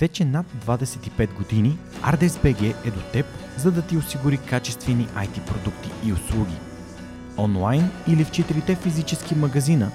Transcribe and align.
Вече 0.00 0.24
над 0.24 0.46
25 0.66 1.34
години 1.34 1.78
ArtesBG 2.02 2.74
е 2.86 2.90
до 2.90 3.00
теб, 3.12 3.26
за 3.56 3.70
да 3.72 3.82
ти 3.82 3.96
осигури 3.96 4.36
качествени 4.36 5.06
IT 5.08 5.40
продукти 5.46 5.90
и 6.04 6.12
услуги. 6.12 6.54
Онлайн 7.38 7.90
или 8.08 8.24
в 8.24 8.30
четирите 8.30 8.74
физически 8.74 9.34
магазина. 9.34 9.90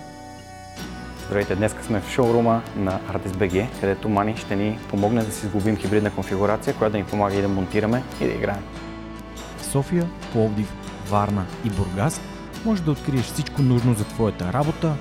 Здравейте, 1.26 1.56
днес 1.56 1.76
сме 1.86 2.02
в 2.02 2.12
шоурума 2.12 2.62
на 2.76 3.00
ArtesBG, 3.00 3.68
където 3.82 4.10
Мани 4.10 4.38
ще 4.38 4.56
ни 4.56 4.80
помогне 4.90 5.24
да 5.24 5.32
си 5.32 5.48
сглобим 5.48 5.78
хибридна 5.78 6.12
конфигурация, 6.12 6.74
която 6.74 6.92
да 6.92 6.98
ни 6.98 7.04
помага 7.04 7.36
и 7.36 7.42
да 7.42 7.48
монтираме 7.48 8.04
и 8.22 8.26
да 8.26 8.34
играем. 8.34 8.64
В 9.58 9.66
София, 9.66 10.10
Пловдив, 10.32 10.74
Варна 11.10 11.46
и 11.66 11.70
Бургас 11.70 12.22
може 12.66 12.84
да 12.84 12.92
откриеш 12.92 13.26
всичко 13.26 13.62
нужно 13.62 13.94
за 13.94 14.04
твоята 14.04 14.54
работа, 14.54 14.96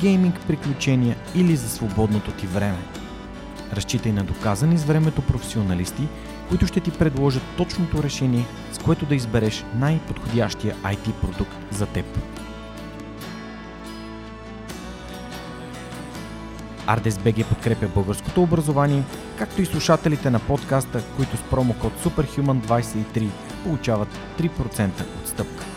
гейминг, 0.00 0.40
приключения 0.46 1.16
или 1.34 1.56
за 1.56 1.68
свободното 1.68 2.30
ти 2.30 2.46
време. 2.46 2.78
Разчитай 3.72 4.12
на 4.12 4.24
доказани 4.24 4.78
с 4.78 4.84
времето 4.84 5.22
професионалисти, 5.22 6.08
които 6.48 6.66
ще 6.66 6.80
ти 6.80 6.90
предложат 6.90 7.42
точното 7.56 8.02
решение, 8.02 8.46
с 8.72 8.78
което 8.78 9.06
да 9.06 9.14
избереш 9.14 9.64
най-подходящия 9.74 10.76
IT 10.76 11.12
продукт 11.12 11.56
за 11.70 11.86
теб. 11.86 12.06
ArdesBG 16.86 17.44
подкрепя 17.44 17.88
българското 17.88 18.42
образование, 18.42 19.02
както 19.38 19.62
и 19.62 19.66
слушателите 19.66 20.30
на 20.30 20.38
подкаста, 20.38 21.02
които 21.16 21.36
с 21.36 21.42
промокод 21.42 21.92
SUPERHUMAN23 22.04 23.28
получават 23.64 24.08
3% 24.38 24.90
отстъпка. 25.22 25.71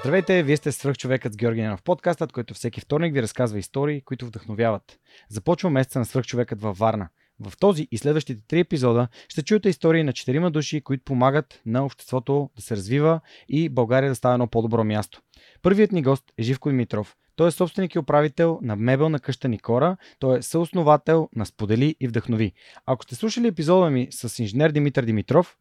Здравейте, 0.00 0.42
вие 0.42 0.56
сте 0.56 0.72
свръхчовекът 0.72 1.32
с 1.32 1.36
Георги 1.36 1.62
в 1.62 1.78
подкастът, 1.84 2.32
който 2.32 2.54
всеки 2.54 2.80
вторник 2.80 3.14
ви 3.14 3.22
разказва 3.22 3.58
истории, 3.58 4.00
които 4.00 4.26
вдъхновяват. 4.26 4.98
Започва 5.28 5.70
месеца 5.70 5.98
на 5.98 6.04
свръхчовекът 6.04 6.60
във 6.60 6.78
Варна. 6.78 7.08
В 7.40 7.52
този 7.58 7.88
и 7.90 7.98
следващите 7.98 8.42
три 8.48 8.60
епизода 8.60 9.08
ще 9.28 9.42
чуете 9.42 9.68
истории 9.68 10.02
на 10.02 10.12
четирима 10.12 10.50
души, 10.50 10.80
които 10.80 11.04
помагат 11.04 11.60
на 11.66 11.84
обществото 11.84 12.50
да 12.56 12.62
се 12.62 12.76
развива 12.76 13.20
и 13.48 13.68
България 13.68 14.10
да 14.10 14.14
става 14.14 14.34
едно 14.34 14.46
по-добро 14.46 14.84
място. 14.84 15.20
Първият 15.62 15.92
ни 15.92 16.02
гост 16.02 16.24
е 16.38 16.42
Живко 16.42 16.68
Димитров. 16.68 17.16
Той 17.36 17.48
е 17.48 17.50
собственик 17.50 17.94
и 17.94 17.98
управител 17.98 18.58
на 18.62 18.76
мебелна 18.76 19.20
къща 19.20 19.48
Никора. 19.48 19.96
Той 20.18 20.38
е 20.38 20.42
съосновател 20.42 21.28
на 21.36 21.46
Сподели 21.46 21.96
и 22.00 22.08
Вдъхнови. 22.08 22.52
Ако 22.86 23.04
сте 23.04 23.14
слушали 23.14 23.46
епизода 23.46 23.90
ми 23.90 24.08
с 24.10 24.42
инженер 24.42 24.70
Димитър 24.70 25.04
Димитров, 25.04 25.56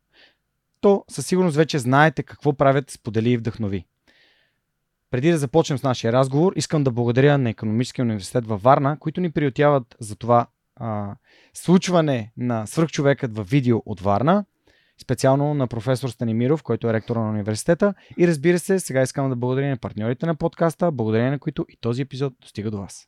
то 0.82 1.04
със 1.10 1.28
сигурност 1.28 1.58
вече 1.58 1.80
знаете 1.80 2.24
какво 2.24 2.54
правят 2.54 2.92
Сподели 2.92 3.30
и 3.30 3.38
Вдъхнови. 3.38 3.86
Преди 5.12 5.32
да 5.32 5.38
започнем 5.38 5.78
с 5.78 5.84
нашия 5.84 6.14
разговор, 6.14 6.54
искам 6.56 6.84
да 6.84 6.92
благодаря 6.92 7.38
на 7.38 7.50
Економическия 7.50 8.04
университет 8.04 8.48
във 8.48 8.62
Варна, 8.62 8.98
които 9.00 9.22
ни 9.22 9.32
приютяват 9.32 9.96
за 10.00 10.16
това 10.16 10.48
а, 10.76 11.16
случване 11.54 12.32
на 12.38 12.66
свръхчовекът 12.66 13.36
във 13.36 13.50
видео 13.50 13.78
от 13.86 14.02
Варна, 14.02 14.46
специално 15.02 15.54
на 15.54 15.68
професор 15.68 16.10
Станимиров, 16.10 16.64
който 16.64 16.90
е 16.90 16.94
ректор 16.94 17.16
на 17.16 17.30
университета. 17.30 17.94
И 18.18 18.28
разбира 18.28 18.60
се, 18.60 18.80
сега 18.80 19.02
искам 19.02 19.30
да 19.30 19.36
благодаря 19.36 19.70
на 19.70 19.78
партньорите 19.78 20.26
на 20.26 20.36
подкаста, 20.36 20.92
благодарение 20.92 21.32
на 21.32 21.40
които 21.40 21.66
и 21.70 21.78
този 21.82 22.02
епизод 22.02 22.34
достига 22.42 22.72
до 22.72 22.78
вас. 22.78 23.08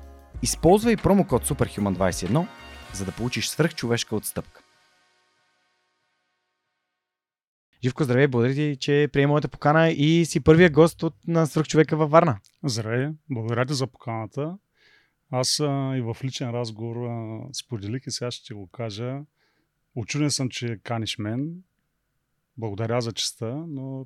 Използвай 0.43 0.97
промокод 0.97 1.47
SUPERHUMAN21, 1.47 2.47
за 2.93 3.05
да 3.05 3.11
получиш 3.11 3.47
свръхчовешка 3.47 4.15
отстъпка. 4.15 4.63
Живко, 7.83 8.03
здравей, 8.03 8.27
благодаря 8.27 8.53
ти, 8.53 8.77
че 8.79 9.09
приема 9.13 9.31
моята 9.31 9.47
покана 9.47 9.89
и 9.89 10.25
си 10.25 10.39
първия 10.39 10.69
гост 10.69 11.03
от 11.03 11.15
на 11.27 11.45
свръхчовека 11.45 11.97
във 11.97 12.11
Варна. 12.11 12.39
Здравей, 12.63 13.07
благодаря 13.29 13.65
ти 13.65 13.73
за 13.73 13.87
поканата. 13.87 14.57
Аз 15.31 15.59
а, 15.59 15.93
и 15.97 16.01
в 16.01 16.17
личен 16.23 16.49
разговор 16.49 16.95
а, 16.95 17.41
споделих 17.53 18.07
и 18.07 18.11
сега 18.11 18.31
ще 18.31 18.53
го 18.53 18.67
кажа. 18.67 19.19
Очуден 19.95 20.31
съм, 20.31 20.49
че 20.49 20.79
каниш 20.83 21.17
мен. 21.17 21.63
Благодаря 22.57 23.01
за 23.01 23.11
честа, 23.11 23.65
но 23.67 24.05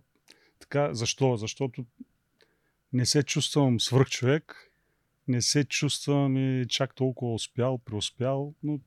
така, 0.59 0.93
защо? 0.93 1.37
Защото 1.37 1.85
не 2.93 3.05
се 3.05 3.23
чувствам 3.23 3.79
свръхчовек 3.79 4.71
не 5.27 5.41
се 5.41 5.63
чувствам 5.63 6.37
и 6.37 6.65
чак 6.69 6.95
толкова 6.95 7.33
успял, 7.33 7.77
преуспял, 7.77 8.53
но 8.63 8.79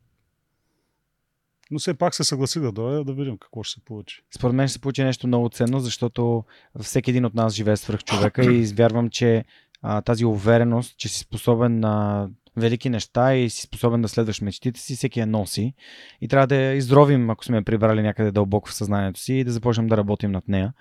но 1.71 1.78
все 1.78 1.94
пак 1.94 2.15
се 2.15 2.25
съгласих 2.25 2.62
да 2.62 2.72
дойда 2.72 3.04
да 3.04 3.12
видим 3.12 3.38
какво 3.38 3.62
ще 3.62 3.81
се 3.81 3.84
получи. 3.84 4.22
Според 4.37 4.56
мен 4.56 4.69
ще 4.69 4.72
се 4.72 4.81
получи 4.81 5.04
нещо 5.04 5.26
много 5.26 5.49
ценно, 5.49 5.81
защото 5.81 6.44
всеки 6.81 7.10
един 7.10 7.25
от 7.25 7.34
нас 7.34 7.54
живее 7.54 7.76
свръх 7.76 8.04
човека 8.04 8.53
и 8.53 8.59
извярвам, 8.60 9.10
че 9.10 9.44
а, 9.82 10.03
тази 10.03 10.25
увереност, 10.25 10.97
че 10.97 11.09
си 11.09 11.19
способен 11.19 11.81
на 11.81 12.28
велики 12.56 12.91
неща 12.91 13.34
и 13.34 13.50
си 13.50 13.62
способен 13.62 14.03
да 14.03 14.09
следваш 14.09 14.41
мечтите 14.41 14.81
си, 14.81 14.97
всеки 14.97 15.20
я 15.20 15.26
носи. 15.26 15.75
И 16.20 16.28
трябва 16.28 16.47
да 16.47 16.56
я 16.56 16.72
изровим, 16.72 17.31
ако 17.31 17.44
сме 17.44 17.56
я 17.56 17.65
прибрали 17.65 18.03
някъде 18.03 18.31
дълбоко 18.31 18.69
в 18.69 18.75
съзнанието 18.75 19.20
си 19.20 19.34
и 19.34 19.44
да 19.44 19.53
започнем 19.53 19.87
да 19.87 19.97
работим 19.97 20.32
над 20.32 20.49
нея. 20.49 20.72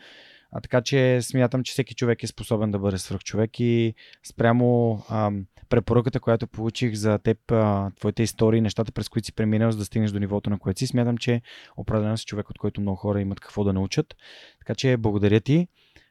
А, 0.57 0.61
така 0.61 0.81
че 0.81 1.21
смятам, 1.21 1.63
че 1.63 1.71
всеки 1.71 1.95
човек 1.95 2.23
е 2.23 2.27
способен 2.27 2.71
да 2.71 2.79
бъде 2.79 2.97
свръхчовек 2.97 3.59
и 3.59 3.93
спрямо 4.23 4.99
ам, 5.09 5.45
препоръката, 5.69 6.19
която 6.19 6.47
получих 6.47 6.93
за 6.93 7.19
теб, 7.19 7.51
а, 7.51 7.91
твоите 7.99 8.23
истории, 8.23 8.61
нещата, 8.61 8.91
през 8.91 9.09
които 9.09 9.25
си 9.25 9.33
преминал, 9.33 9.71
за 9.71 9.77
да 9.77 9.85
стигнеш 9.85 10.11
до 10.11 10.19
нивото, 10.19 10.49
на 10.49 10.59
което 10.59 10.79
си, 10.79 10.87
смятам, 10.87 11.17
че 11.17 11.41
определено 11.77 12.17
си 12.17 12.25
човек, 12.25 12.49
от 12.49 12.57
който 12.57 12.81
много 12.81 12.95
хора 12.95 13.21
имат 13.21 13.39
какво 13.39 13.63
да 13.63 13.73
научат. 13.73 14.15
Така 14.59 14.75
че 14.75 14.97
благодаря 14.97 15.39
ти. 15.39 15.67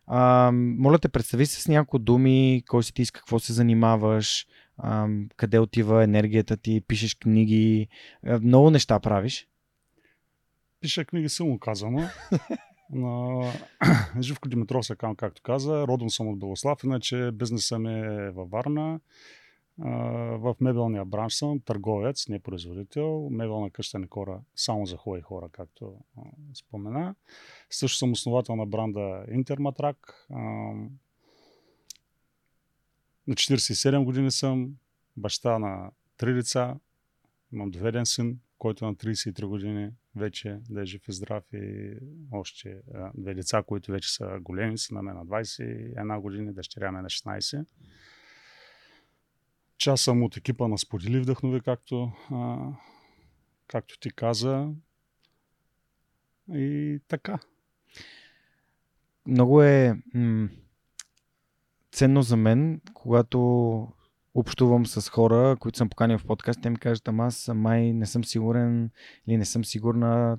А, 0.07 0.51
моля 0.55 0.99
те, 0.99 1.09
представи 1.09 1.47
се 1.47 1.61
с 1.61 1.69
няколко 1.69 1.99
думи, 1.99 2.63
кой 2.69 2.83
си 2.83 2.95
ти, 2.95 3.05
с 3.05 3.11
какво 3.11 3.39
се 3.39 3.53
занимаваш, 3.53 4.47
а, 4.79 5.09
къде 5.37 5.59
отива 5.59 6.05
енергията 6.05 6.57
ти, 6.57 6.81
пишеш 6.89 7.15
книги, 7.15 7.89
много 8.43 8.71
неща 8.71 9.01
правиш. 9.01 9.49
Пиша 10.81 11.05
книги, 11.05 11.29
само 11.29 11.59
казано. 11.59 12.09
На... 12.91 13.53
Живко 14.21 14.49
Димитров 14.49 14.87
се 14.87 14.97
кам, 14.97 15.17
както 15.17 15.43
каза. 15.43 15.87
Родом 15.87 16.11
съм 16.11 16.29
от 16.29 16.39
Белослав, 16.39 16.85
иначе 16.85 17.31
бизнеса 17.33 17.79
ми 17.79 18.01
е 18.01 18.31
във 18.31 18.51
Варна. 18.51 19.01
В 19.79 20.57
мебелния 20.61 21.05
бранш 21.05 21.35
съм 21.35 21.61
търговец, 21.61 22.29
не 22.29 22.39
производител. 22.39 23.29
Мебелна 23.31 23.71
къща 23.71 23.99
не 23.99 24.07
хора, 24.07 24.41
само 24.55 24.87
за 24.87 24.97
хубави 24.97 25.23
хора, 25.23 25.49
както 25.53 25.95
спомена. 26.55 27.15
Също 27.71 27.99
съм 27.99 28.13
основател 28.13 28.57
на 28.57 28.67
бранда 28.67 29.25
Интерматрак. 29.31 30.27
На 33.27 33.35
47 33.35 34.05
години 34.05 34.31
съм 34.31 34.77
баща 35.17 35.59
на 35.59 35.91
три 36.17 36.35
деца. 36.35 36.77
Имам 37.53 37.71
доведен 37.71 38.07
син, 38.07 38.39
който 38.59 38.85
е 38.85 38.89
на 38.89 38.95
33 38.95 39.47
години 39.47 39.91
вече 40.17 40.61
да 40.71 40.83
е 40.83 40.87
жив 40.87 41.09
и 41.09 41.13
здрав 41.13 41.45
и 41.53 41.97
още 42.33 42.83
две 43.15 43.35
деца, 43.35 43.63
които 43.63 43.93
вече 43.93 44.15
са 44.15 44.39
големи, 44.41 44.79
са 44.79 44.95
на 44.95 45.03
мен 45.03 45.17
на 45.17 45.27
21 45.27 46.21
години, 46.21 46.53
дъщеря 46.53 46.93
ми 46.93 47.03
на 47.03 47.09
16. 47.09 47.67
Част 49.79 50.05
съм 50.05 50.23
от 50.23 50.37
екипа 50.37 50.69
на 50.69 50.79
Сподели 50.79 51.21
вдъхнови, 51.21 51.61
както, 51.61 52.13
а, 52.31 52.73
както 53.67 53.99
ти 53.99 54.11
каза. 54.11 54.73
И 56.55 57.01
така. 57.09 57.39
Много 59.27 59.63
е 59.63 60.03
м- 60.15 60.49
ценно 61.93 62.23
за 62.23 62.37
мен, 62.37 62.81
когато 62.95 63.89
общувам 64.37 64.87
с 64.87 65.11
хора, 65.11 65.57
които 65.61 65.79
съм 65.79 65.89
поканил 65.89 66.19
в 66.19 66.25
подкаст, 66.25 66.63
те 66.63 66.71
ми 66.71 66.77
кажат, 66.77 67.09
ама 67.09 67.27
аз 67.27 67.51
май 67.55 67.93
не 67.93 68.07
съм 68.07 68.25
сигурен 68.25 68.91
или 69.27 69.37
не 69.37 69.45
съм 69.45 69.65
сигурна. 69.65 70.39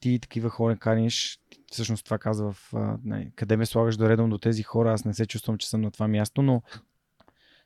Ти 0.00 0.18
такива 0.18 0.50
хора 0.50 0.76
каниш, 0.76 1.40
всъщност 1.72 2.04
това 2.04 2.18
казва 2.18 2.52
в 2.52 2.72
не, 3.04 3.32
къде 3.36 3.56
ме 3.56 3.66
слагаш 3.66 3.96
до 3.96 4.08
редом 4.08 4.30
до 4.30 4.38
тези 4.38 4.62
хора, 4.62 4.92
аз 4.92 5.04
не 5.04 5.14
се 5.14 5.26
чувствам, 5.26 5.58
че 5.58 5.68
съм 5.68 5.80
на 5.80 5.90
това 5.90 6.08
място, 6.08 6.42
но 6.42 6.62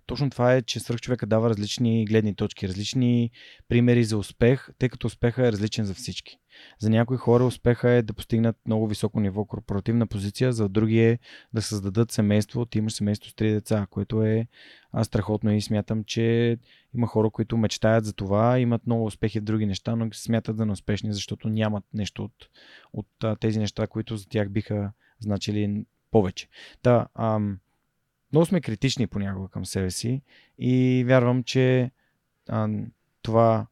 точно 0.07 0.31
това 0.31 0.55
е, 0.55 0.63
че 0.63 0.81
свърх 0.81 1.01
човека 1.01 1.27
дава 1.27 1.51
различни 1.51 2.05
гледни 2.05 2.35
точки, 2.35 2.69
различни 2.69 3.31
примери 3.69 4.05
за 4.05 4.19
успех, 4.19 4.69
тъй 4.79 4.89
като 4.89 5.07
успеха 5.07 5.49
е 5.49 5.53
различен 5.53 5.85
за 5.85 5.95
всички. 5.95 6.39
За 6.79 6.91
някои 6.91 7.17
хора 7.17 7.45
успеха 7.45 7.91
е 7.91 8.03
да 8.03 8.13
постигнат 8.13 8.57
много 8.67 8.89
високо 8.89 9.21
ниво 9.21 9.45
корпоративна 9.45 10.07
позиция, 10.07 10.53
за 10.53 10.69
други 10.69 11.01
е 11.01 11.19
да 11.55 11.63
създадат 11.63 12.13
семейство. 12.13 12.67
Ти 12.67 12.79
имаш 12.79 12.93
семейство 12.93 13.31
с 13.31 13.35
три 13.35 13.53
деца, 13.53 13.87
което 13.91 14.23
е 14.23 14.47
а, 14.93 15.05
страхотно 15.05 15.53
и 15.53 15.61
смятам, 15.61 16.05
че 16.05 16.59
има 16.95 17.07
хора, 17.07 17.31
които 17.31 17.57
мечтаят 17.57 18.05
за 18.05 18.13
това, 18.13 18.59
имат 18.59 18.87
много 18.87 19.05
успехи 19.05 19.41
в 19.41 19.45
други 19.45 19.67
неща, 19.67 19.97
но 19.97 20.09
смятат 20.13 20.57
за 20.57 20.67
неуспешни, 20.67 21.13
защото 21.13 21.49
нямат 21.49 21.85
нещо 21.95 22.25
от, 22.25 22.49
от 22.93 23.41
тези 23.41 23.59
неща, 23.59 23.87
които 23.87 24.17
за 24.17 24.29
тях 24.29 24.51
биха 24.51 24.93
значили 25.21 25.85
повече. 26.11 26.49
Та, 26.83 27.07
ам, 27.15 27.59
много 28.33 28.47
сме 28.47 28.61
критични 28.61 29.07
понякога 29.07 29.49
към 29.49 29.67
себе 29.67 29.91
си 29.91 30.23
и 30.59 31.05
вярвам, 31.07 31.43
че 31.45 31.91
а, 32.49 32.69
това, 33.23 33.67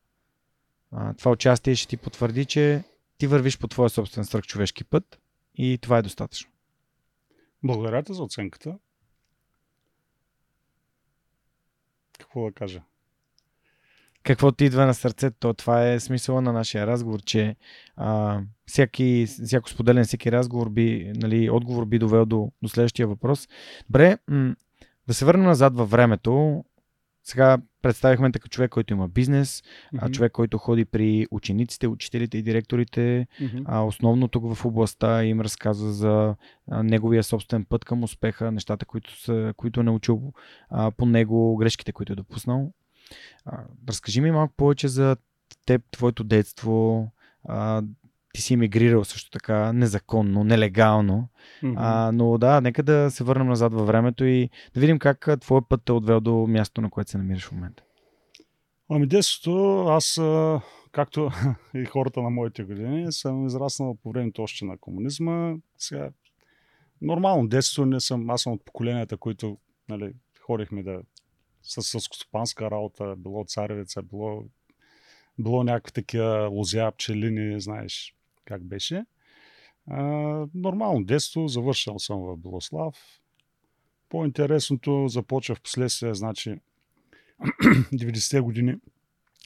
а, 0.92 1.14
това 1.14 1.30
участие 1.30 1.74
ще 1.74 1.88
ти 1.88 1.96
потвърди, 1.96 2.44
че 2.44 2.84
ти 3.18 3.26
вървиш 3.26 3.58
по 3.58 3.68
твоя 3.68 3.90
собствен 3.90 4.24
свръхчовешки 4.24 4.84
път 4.84 5.18
и 5.54 5.78
това 5.82 5.98
е 5.98 6.02
достатъчно. 6.02 6.50
Благодаря 7.62 8.02
за 8.08 8.22
оценката. 8.22 8.78
Какво 12.18 12.44
да 12.44 12.52
кажа? 12.52 12.82
какво 14.22 14.52
ти 14.52 14.64
идва 14.64 14.86
на 14.86 14.94
сърцето, 14.94 15.54
това 15.54 15.88
е 15.88 16.00
смисъла 16.00 16.42
на 16.42 16.52
нашия 16.52 16.86
разговор, 16.86 17.22
че 17.22 17.56
а, 17.96 18.40
всяки, 18.66 19.26
всяко 19.44 19.70
споделен, 19.70 20.04
всеки 20.04 20.32
разговор 20.32 20.70
би, 20.70 21.12
нали, 21.14 21.50
отговор 21.50 21.84
би 21.84 21.98
довел 21.98 22.26
до, 22.26 22.52
до 22.62 22.68
следващия 22.68 23.08
въпрос. 23.08 23.48
Добре, 23.90 24.18
м- 24.28 24.54
да 25.06 25.14
се 25.14 25.24
върнем 25.24 25.46
назад 25.46 25.76
във 25.76 25.90
времето. 25.90 26.64
Сега 27.24 27.58
представихме 27.82 28.32
така 28.32 28.48
човек, 28.48 28.70
който 28.70 28.92
има 28.92 29.08
бизнес, 29.08 29.62
mm-hmm. 29.94 30.10
човек, 30.10 30.32
който 30.32 30.58
ходи 30.58 30.84
при 30.84 31.26
учениците, 31.30 31.88
учителите 31.88 32.38
и 32.38 32.42
директорите, 32.42 33.26
mm-hmm. 33.40 33.62
а 33.64 33.84
основно 33.84 34.28
тук 34.28 34.54
в 34.54 34.64
областта 34.64 35.24
им 35.24 35.40
разказва 35.40 35.92
за 35.92 36.34
а, 36.70 36.82
неговия 36.82 37.22
собствен 37.22 37.64
път 37.64 37.84
към 37.84 38.02
успеха, 38.02 38.52
нещата, 38.52 38.86
които, 38.86 39.20
са, 39.20 39.54
които 39.56 39.80
е 39.80 39.82
научил 39.84 40.32
а, 40.70 40.90
по 40.90 41.06
него, 41.06 41.56
грешките, 41.56 41.92
които 41.92 42.12
е 42.12 42.16
допуснал. 42.16 42.72
А, 43.44 43.64
разкажи 43.88 44.20
ми 44.20 44.30
малко 44.30 44.54
повече 44.56 44.88
за 44.88 45.16
теб, 45.66 45.82
твоето 45.90 46.24
детство. 46.24 47.08
А, 47.44 47.82
ти 48.32 48.42
си 48.42 48.54
емигрирал 48.54 49.04
също 49.04 49.30
така 49.30 49.72
незаконно, 49.72 50.44
нелегално. 50.44 51.28
Mm-hmm. 51.62 51.74
А, 51.76 52.12
но 52.12 52.38
да, 52.38 52.60
нека 52.60 52.82
да 52.82 53.10
се 53.10 53.24
върнем 53.24 53.46
назад 53.46 53.74
във 53.74 53.86
времето 53.86 54.24
и 54.24 54.50
да 54.74 54.80
видим 54.80 54.98
как 54.98 55.28
твой 55.40 55.60
път 55.68 55.82
те 55.84 55.92
отвел 55.92 56.20
до 56.20 56.46
място, 56.46 56.80
на 56.80 56.90
което 56.90 57.10
се 57.10 57.18
намираш 57.18 57.44
в 57.44 57.52
момента. 57.52 57.82
Ами 58.90 59.06
детството, 59.06 59.86
аз, 59.88 60.20
както 60.92 61.30
и 61.74 61.84
хората 61.84 62.22
на 62.22 62.30
моите 62.30 62.64
години, 62.64 63.12
съм 63.12 63.46
израснал 63.46 63.96
по 64.02 64.10
времето 64.10 64.42
още 64.42 64.64
на 64.64 64.78
комунизма. 64.78 65.54
Сега, 65.78 66.10
нормално 67.02 67.48
детство 67.48 67.86
не 67.86 68.00
съм, 68.00 68.30
аз 68.30 68.42
съм 68.42 68.52
от 68.52 68.64
поколенията, 68.64 69.16
които 69.16 69.58
нали, 69.88 70.12
ходихме 70.40 70.82
да 70.82 71.00
с 71.62 71.82
сълскостопанска 71.82 72.70
работа, 72.70 73.14
било 73.16 73.44
царевица, 73.44 74.02
било, 74.02 74.44
било 75.38 75.64
някакви 75.64 75.92
такива 75.92 76.48
лозя, 76.48 76.92
пчелини, 76.96 77.60
знаеш 77.60 78.14
как 78.44 78.64
беше. 78.64 79.04
А, 79.86 80.02
нормално 80.54 81.04
детство, 81.04 81.48
завършил 81.48 81.98
съм 81.98 82.20
в 82.20 82.36
Белослав. 82.36 82.96
По-интересното 84.08 85.08
започва 85.08 85.54
в 85.54 85.60
последствие, 85.60 86.14
значи 86.14 86.50
90-те 87.92 88.40
години, 88.40 88.76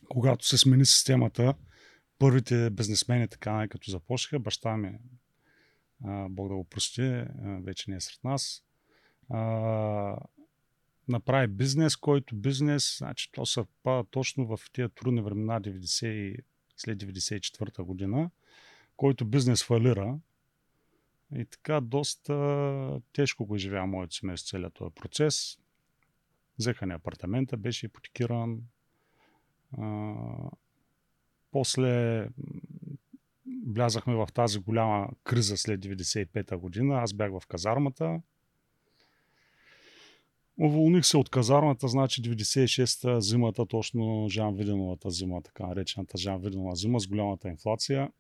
когато 0.09 0.47
се 0.47 0.59
смени 0.59 0.87
системата, 0.87 1.55
първите 2.19 2.71
бизнесмени, 2.71 3.29
така 3.29 3.69
като 3.69 3.91
започнаха, 3.91 4.39
баща 4.39 4.77
ми, 4.77 4.99
а, 6.05 6.29
Бог 6.29 6.49
да 6.49 6.55
го 6.55 6.65
прости, 6.65 7.25
вече 7.63 7.91
не 7.91 7.97
е 7.97 8.01
сред 8.01 8.25
нас, 8.25 8.63
а, 9.31 10.19
направи 11.09 11.47
бизнес, 11.47 11.97
който 11.97 12.37
бизнес, 12.37 12.99
значи 12.99 13.33
то 13.33 13.47
съвпада 13.47 14.05
точно 14.11 14.47
в 14.47 14.61
тия 14.73 14.89
трудни 14.89 15.23
времена 15.23 15.61
90, 15.61 16.37
след 16.77 16.99
94-та 16.99 17.83
година, 17.83 18.31
който 18.97 19.25
бизнес 19.25 19.65
фалира. 19.65 20.19
И 21.37 21.45
така 21.45 21.81
доста 21.81 23.01
тежко 23.13 23.47
го 23.47 23.59
живя 23.59 23.87
моето 23.87 24.15
семейство 24.15 24.49
целият 24.49 24.75
този 24.75 24.95
процес. 24.95 25.59
Взеха 26.59 26.87
ни 26.87 26.93
апартамента, 26.93 27.57
беше 27.57 27.87
ипотекиран. 27.87 28.61
А, 29.79 30.15
после 31.51 32.29
влязахме 33.67 34.15
в 34.15 34.29
тази 34.35 34.59
голяма 34.59 35.09
криза 35.25 35.57
след 35.57 35.81
95-та 35.81 36.57
година. 36.57 36.99
Аз 36.99 37.13
бях 37.13 37.31
в 37.31 37.47
казармата. 37.47 38.21
Уволних 40.61 41.07
се 41.07 41.17
от 41.17 41.31
казармата, 41.31 41.89
значи 41.89 42.23
96-та 42.23 43.21
зимата, 43.21 43.67
точно 43.67 44.27
Жан 44.31 44.55
Виденовата 44.55 45.11
зима, 45.11 45.43
така 45.43 45.67
наречената 45.67 46.19
Жан 46.19 46.41
Виденова 46.41 46.75
зима 46.75 47.01
с 47.01 47.07
голямата 47.07 47.49
инфлация. 47.49 48.11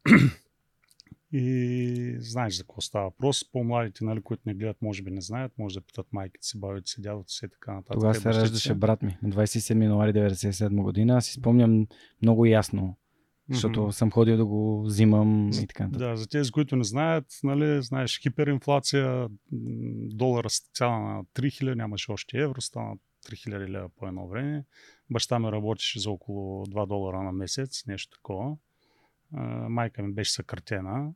И 1.32 2.16
знаеш 2.18 2.56
за 2.56 2.62
какво 2.62 2.80
става 2.80 3.04
въпрос. 3.04 3.52
По-младите, 3.52 4.04
нали, 4.04 4.22
които 4.22 4.42
не 4.46 4.54
гледат, 4.54 4.82
може 4.82 5.02
би 5.02 5.10
не 5.10 5.20
знаят, 5.20 5.52
може 5.58 5.74
да 5.74 5.80
питат 5.80 6.06
майките 6.12 6.46
си, 6.46 6.60
бабите 6.60 6.90
си, 6.90 7.02
дядото 7.02 7.32
си 7.32 7.44
и 7.44 7.48
така 7.48 7.74
нататък. 7.74 7.94
Тогава 7.94 8.14
се 8.14 8.34
раждаше 8.34 8.74
брат 8.74 9.02
ми 9.02 9.16
на 9.22 9.30
27 9.30 9.82
януари 9.82 10.12
1997 10.12 10.82
година. 10.82 11.16
Аз 11.16 11.26
си 11.26 11.32
спомням 11.32 11.86
много 12.22 12.46
ясно 12.46 12.96
защото 13.50 13.80
mm-hmm. 13.80 13.90
съм 13.90 14.10
ходил 14.10 14.36
да 14.36 14.46
го 14.46 14.82
взимам 14.82 15.50
и 15.62 15.66
така. 15.66 15.88
Да, 15.92 16.16
за 16.16 16.28
тези, 16.28 16.52
които 16.52 16.76
не 16.76 16.84
знаят, 16.84 17.24
нали, 17.44 17.82
знаеш, 17.82 18.20
хиперинфлация, 18.22 19.28
долара 20.10 20.48
цяла 20.74 20.98
на 20.98 21.24
3000, 21.24 21.74
нямаше 21.74 22.12
още 22.12 22.38
евро, 22.38 22.60
стана 22.60 22.96
3000 23.26 23.68
лева 23.68 23.88
по 23.96 24.06
едно 24.06 24.28
време. 24.28 24.64
Баща 25.10 25.38
ми 25.38 25.52
работеше 25.52 26.00
за 26.00 26.10
около 26.10 26.66
2 26.66 26.86
долара 26.86 27.22
на 27.22 27.32
месец, 27.32 27.86
нещо 27.86 28.16
такова. 28.18 28.56
Майка 29.68 30.02
ми 30.02 30.12
беше 30.12 30.32
съкратена. 30.32 31.12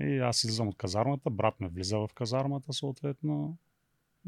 И 0.00 0.18
аз 0.18 0.44
излизам 0.44 0.68
от 0.68 0.76
казармата, 0.76 1.30
брат 1.30 1.60
ми 1.60 1.68
влиза 1.68 1.98
в 1.98 2.10
казармата 2.14 2.72
съответно. 2.72 3.58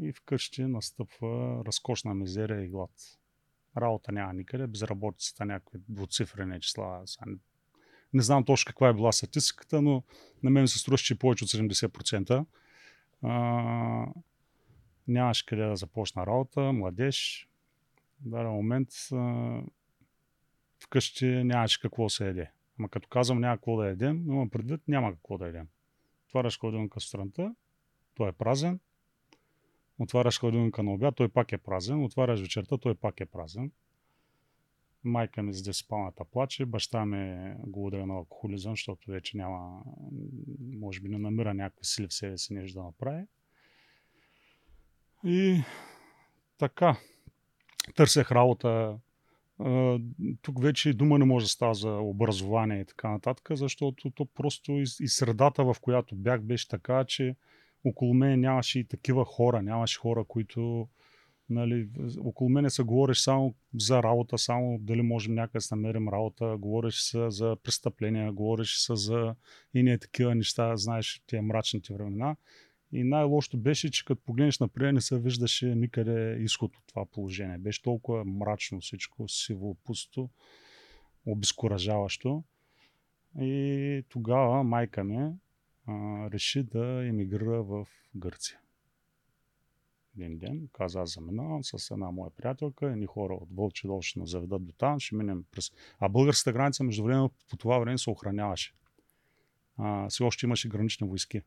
И 0.01 0.13
вкъщи 0.13 0.63
настъпва 0.63 1.63
разкошна 1.65 2.13
мизерия 2.13 2.61
и 2.61 2.69
глад 2.69 2.91
работа 3.77 4.11
няма 4.11 4.33
никъде, 4.33 4.67
безработицата 4.67 5.45
някакви 5.45 5.79
двуцифрени 5.89 6.61
числа. 6.61 7.03
Не, 8.13 8.21
знам 8.21 8.45
точно 8.45 8.69
каква 8.69 8.89
е 8.89 8.93
била 8.93 9.11
статистиката, 9.11 9.81
но 9.81 10.03
на 10.43 10.49
мен 10.49 10.67
се 10.67 10.79
струва, 10.79 10.97
че 10.97 11.19
повече 11.19 11.43
от 11.43 11.49
70%. 11.49 12.45
А, 13.23 14.05
нямаш 15.07 15.43
къде 15.43 15.65
да 15.65 15.75
започна 15.75 16.25
работа, 16.25 16.73
младеж. 16.73 17.49
В 18.25 18.29
даден 18.29 18.51
момент 18.51 18.89
а, 19.11 19.61
вкъщи 20.83 21.25
нямаш 21.25 21.77
какво 21.77 22.09
се 22.09 22.29
еде. 22.29 22.51
Ама 22.79 22.89
като 22.89 23.09
казвам 23.09 23.39
няма 23.39 23.57
какво 23.57 23.77
да 23.77 23.87
едем, 23.87 24.23
имам 24.27 24.49
предвид 24.49 24.81
няма 24.87 25.13
какво 25.13 25.37
да 25.37 25.47
едем. 25.47 25.67
Отваряш 26.27 26.59
хладилника 26.59 26.99
сутринта, 26.99 27.55
той 28.15 28.29
е 28.29 28.31
празен, 28.31 28.79
Отваряш 29.99 30.39
хладилника 30.39 30.83
на 30.83 30.93
обяд, 30.93 31.15
той 31.15 31.29
пак 31.29 31.51
е 31.51 31.57
празен. 31.57 32.03
Отваряш 32.03 32.41
вечерта, 32.41 32.77
той 32.77 32.95
пак 32.95 33.19
е 33.19 33.25
празен. 33.25 33.71
Майка 35.03 35.43
ми 35.43 35.53
за 35.53 35.73
спалната 35.73 36.25
плаче, 36.25 36.65
баща 36.65 37.05
ми 37.05 37.53
го 37.67 37.85
удря 37.85 38.05
на 38.05 38.13
алкохолизъм, 38.13 38.71
защото 38.71 39.11
вече 39.11 39.37
няма, 39.37 39.81
може 40.59 41.01
би 41.01 41.09
не 41.09 41.17
намира 41.17 41.53
някакви 41.53 41.85
сили 41.85 42.07
в 42.07 42.13
себе 42.13 42.37
си 42.37 42.53
нещо 42.53 42.79
да 42.79 42.85
направи. 42.85 43.25
И 45.23 45.63
така, 46.57 46.97
търсех 47.95 48.31
работа. 48.31 48.99
Тук 50.41 50.61
вече 50.61 50.93
дума 50.93 51.19
не 51.19 51.25
може 51.25 51.45
да 51.45 51.49
става 51.49 51.73
за 51.73 51.91
образование 51.91 52.81
и 52.81 52.85
така 52.85 53.09
нататък, 53.09 53.47
защото 53.51 54.11
то 54.11 54.25
просто 54.25 54.71
и, 54.71 55.07
средата, 55.07 55.63
в 55.63 55.75
която 55.81 56.15
бях, 56.15 56.41
беше 56.41 56.67
така, 56.67 57.03
че 57.07 57.35
около 57.85 58.13
мен 58.13 58.39
нямаше 58.39 58.79
и 58.79 58.87
такива 58.87 59.25
хора, 59.25 59.61
нямаше 59.61 59.99
хора, 59.99 60.23
които 60.27 60.87
нали, 61.49 61.89
около 62.19 62.49
мене 62.49 62.69
се 62.69 62.83
говориш 62.83 63.17
само 63.17 63.55
за 63.75 64.03
работа, 64.03 64.37
само 64.37 64.77
дали 64.81 65.01
можем 65.01 65.35
някъде 65.35 65.65
да 65.69 65.75
намерим 65.75 66.09
работа, 66.09 66.55
говориш 66.59 66.95
се 66.95 67.29
за 67.29 67.57
престъпления, 67.63 68.31
говориш 68.33 68.77
се 68.77 68.95
за 68.95 69.35
и 69.73 69.83
не 69.83 69.97
такива 69.97 70.35
неща, 70.35 70.77
знаеш, 70.77 71.23
тия 71.27 71.41
мрачните 71.41 71.93
времена. 71.93 72.35
И 72.91 73.03
най-лошото 73.03 73.57
беше, 73.57 73.91
че 73.91 74.05
като 74.05 74.21
погледнеш 74.21 74.59
напред 74.59 74.93
не 74.93 75.01
се 75.01 75.19
виждаше 75.19 75.75
никъде 75.75 76.37
изход 76.39 76.77
от 76.77 76.83
това 76.87 77.05
положение. 77.05 77.57
Беше 77.57 77.81
толкова 77.81 78.25
мрачно 78.25 78.81
всичко, 78.81 79.27
сиво, 79.27 79.77
пусто, 79.85 80.29
обезкуражаващо. 81.25 82.43
И 83.39 84.03
тогава 84.09 84.63
майка 84.63 85.03
ми 85.03 85.33
а, 85.87 86.29
реши 86.31 86.63
да 86.63 87.05
емигрира 87.07 87.63
в 87.63 87.87
Гърция. 88.15 88.59
един 90.17 90.37
ден. 90.37 90.69
Каза, 90.73 90.99
аз 90.99 91.13
заминавам 91.13 91.63
с 91.63 91.91
една 91.91 92.11
моя 92.11 92.31
приятелка, 92.31 92.91
едни 92.91 93.05
хора 93.05 93.33
от 93.33 93.49
Вълчи 93.55 93.87
дол 93.87 94.01
ще 94.01 94.19
нас 94.19 94.29
заведат 94.29 94.65
до 94.65 94.73
там, 94.73 94.99
ще 94.99 95.15
минем 95.15 95.43
през... 95.51 95.71
А 95.99 96.09
българската 96.09 96.53
граница 96.53 96.83
между 96.83 97.03
време 97.03 97.29
по 97.49 97.57
това 97.57 97.79
време 97.79 97.97
се 97.97 98.09
охраняваше. 98.09 98.73
А, 99.77 100.09
все 100.09 100.23
още 100.23 100.45
имаше 100.45 100.69
гранични 100.69 101.07
войски. 101.07 101.41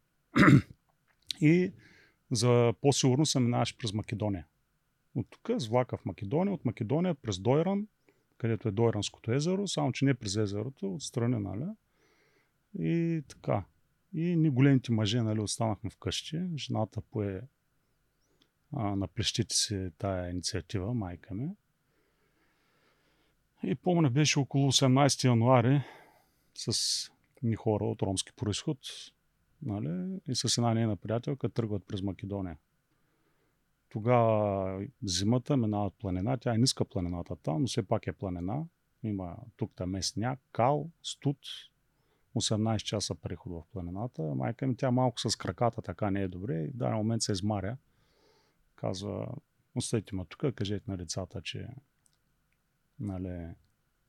И 1.43 1.73
за 2.31 2.75
по-сигурно 2.81 3.27
се 3.27 3.41
минаваше 3.41 3.79
през 3.79 3.93
Македония. 3.93 4.47
От 5.15 5.27
тук 5.31 5.51
с 5.59 5.67
влака 5.67 5.97
в 5.97 6.05
Македония, 6.05 6.55
от 6.55 6.65
Македония 6.65 7.15
през 7.15 7.39
Дойран, 7.39 7.87
където 8.39 8.69
е 8.69 8.73
Дойранското 8.73 9.33
езеро, 9.33 9.69
само 9.69 9.93
че 9.93 10.05
не 10.05 10.15
през 10.15 10.37
езерото, 10.37 10.95
отстрани, 10.95 11.39
нали? 11.39 11.65
И 12.79 13.23
така. 13.29 13.65
И 14.15 14.37
ни 14.37 14.51
големите 14.51 14.93
мъже, 14.93 15.23
нали, 15.23 15.41
останахме 15.41 15.91
вкъщи. 15.91 16.41
Жената 16.57 17.01
пое 17.01 17.43
а, 18.73 18.97
на 18.97 19.09
плещите 19.09 19.55
си 19.55 19.91
тая 19.99 20.31
инициатива, 20.31 20.95
майка 20.95 21.35
ми. 21.35 21.49
И 23.63 23.75
помня, 23.75 24.11
беше 24.11 24.39
около 24.39 24.73
18 24.73 25.25
януари 25.25 25.83
с 26.55 27.11
ни 27.43 27.55
хора 27.55 27.85
от 27.85 28.03
ромски 28.03 28.33
происход 28.37 28.79
нали, 29.62 30.21
и 30.28 30.35
с 30.35 30.59
една 30.59 30.75
нейна 30.75 30.97
приятелка 30.97 31.49
тръгват 31.49 31.87
през 31.87 32.02
Македония. 32.02 32.59
Тогава 33.88 34.87
зимата 35.02 35.57
минават 35.57 35.95
планина, 35.95 36.37
тя 36.37 36.54
е 36.54 36.59
ниска 36.59 36.85
планината 36.85 37.37
там, 37.37 37.61
но 37.61 37.66
все 37.66 37.83
пак 37.83 38.07
е 38.07 38.12
планина. 38.12 38.64
Има 39.02 39.37
тук 39.57 39.73
там 39.75 39.95
е 39.95 40.02
сняг, 40.02 40.40
кал, 40.52 40.90
студ, 41.02 41.38
18 42.37 42.78
часа 42.78 43.14
преход 43.14 43.52
в 43.52 43.73
планината. 43.73 44.23
Майка 44.23 44.66
ми, 44.66 44.76
тя 44.76 44.90
малко 44.90 45.21
с 45.21 45.37
краката 45.37 45.83
така 45.83 46.11
не 46.11 46.23
е 46.23 46.28
добре 46.28 46.66
в 46.66 46.76
даден 46.76 46.97
момент 46.97 47.23
се 47.23 47.33
измаря. 47.33 47.76
Казва, 48.76 49.35
оставите 49.75 50.14
ме 50.14 50.25
тук, 50.25 50.54
кажете 50.54 50.90
на 50.90 50.97
децата, 50.97 51.42
че 51.42 51.69
нали, 53.00 53.54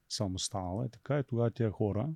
съм 0.09 0.35
останала 0.35 0.85
и 0.85 0.89
така. 0.89 1.19
И 1.19 1.23
тогава 1.23 1.51
тия 1.51 1.71
хора 1.71 2.09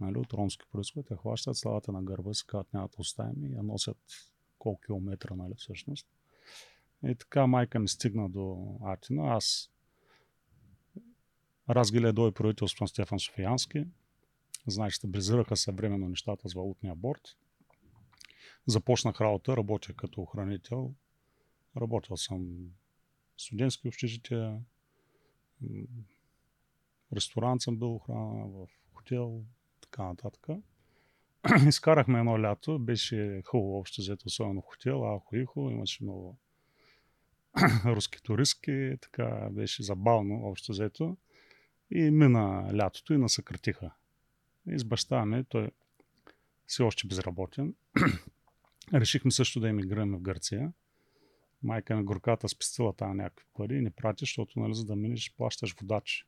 нали, 0.00 0.18
от 0.18 0.32
ромски 0.32 0.64
происход 0.72 1.10
я 1.10 1.16
хващат, 1.16 1.56
славата 1.56 1.92
на 1.92 2.02
гърба 2.02 2.34
си, 2.34 2.46
казват 2.46 2.72
няма 2.72 2.88
да 2.88 2.94
оставим 2.98 3.44
и 3.44 3.52
я 3.52 3.62
носят 3.62 3.98
колко 4.58 4.80
километра 4.80 5.34
нали, 5.34 5.54
всъщност. 5.56 6.06
И 7.06 7.14
така 7.14 7.46
майка 7.46 7.78
ми 7.78 7.88
стигна 7.88 8.28
до 8.28 8.76
Атина. 8.82 9.34
Аз 9.34 9.70
разгледа 11.68 12.12
дой 12.12 12.32
правителство 12.32 12.84
на 12.84 12.88
Стефан 12.88 13.20
Софиянски. 13.20 13.86
Знаеш, 14.66 14.94
стабилизираха 14.94 15.56
се 15.56 15.72
временно 15.72 16.08
нещата 16.08 16.48
с 16.48 16.54
валутния 16.54 16.94
борт. 16.94 17.36
Започнах 18.66 19.20
работа, 19.20 19.56
работя 19.56 19.92
като 19.92 20.20
охранител. 20.20 20.94
Работил 21.76 22.16
съм 22.16 22.70
в 23.36 23.42
студентски 23.42 23.88
общежития, 23.88 24.60
ресторант 27.12 27.62
съм 27.62 27.76
бил 27.76 27.94
охрана, 27.94 28.46
в 28.46 28.68
хотел, 28.94 29.44
така 29.90 30.02
нататък. 30.02 30.46
Изкарахме 31.68 32.18
едно 32.18 32.42
лято, 32.42 32.78
беше 32.78 33.42
хубаво 33.46 33.78
общо 33.78 34.00
взето, 34.00 34.24
особено 34.26 34.60
в 34.60 34.64
хотел, 34.64 35.18
Ахо 35.18 35.36
Ихо, 35.36 35.70
имаше 35.70 36.04
много 36.04 36.38
руски 37.84 38.22
туристки, 38.22 38.96
така 39.00 39.48
беше 39.52 39.82
забавно 39.82 40.34
общо 40.44 40.72
взето. 40.72 41.16
И 41.90 42.10
мина 42.10 42.70
лятото 42.76 43.14
и 43.14 43.18
насъкратиха. 43.18 43.90
И 44.66 44.78
с 44.78 44.84
баща 44.84 45.26
ми, 45.26 45.44
той 45.44 45.70
все 46.66 46.82
още 46.82 47.06
безработен. 47.06 47.74
Решихме 48.94 49.30
също 49.30 49.60
да 49.60 49.68
емигрираме 49.68 50.16
в 50.16 50.20
Гърция. 50.20 50.72
Майка 51.62 51.96
ми 51.96 52.04
горката 52.04 52.48
спестила 52.48 52.92
тази 52.92 53.12
някакви 53.14 53.46
пари 53.54 53.76
и 53.76 53.80
ни 53.80 53.90
прати, 53.90 54.22
защото 54.22 54.60
нали, 54.60 54.74
за 54.74 54.84
да 54.84 54.96
минеш 54.96 55.34
плащаш 55.36 55.74
водач. 55.74 56.26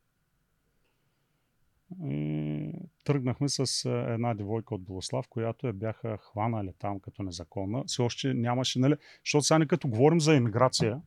И 2.04 2.72
тръгнахме 3.04 3.49
с 3.49 3.88
една 4.08 4.34
девойка 4.34 4.75
от 4.75 4.84
Болослав, 4.84 5.26
която 5.28 5.66
я 5.66 5.72
бяха 5.72 6.18
хванали 6.20 6.72
там 6.78 7.00
като 7.00 7.22
незаконна. 7.22 7.84
Все 7.87 8.02
още 8.02 8.34
нямаше, 8.34 8.78
нали? 8.78 8.94
Защото 9.25 9.44
сега 9.44 9.66
като 9.66 9.88
говорим 9.88 10.20
за 10.20 10.34
иммиграция, 10.34 11.00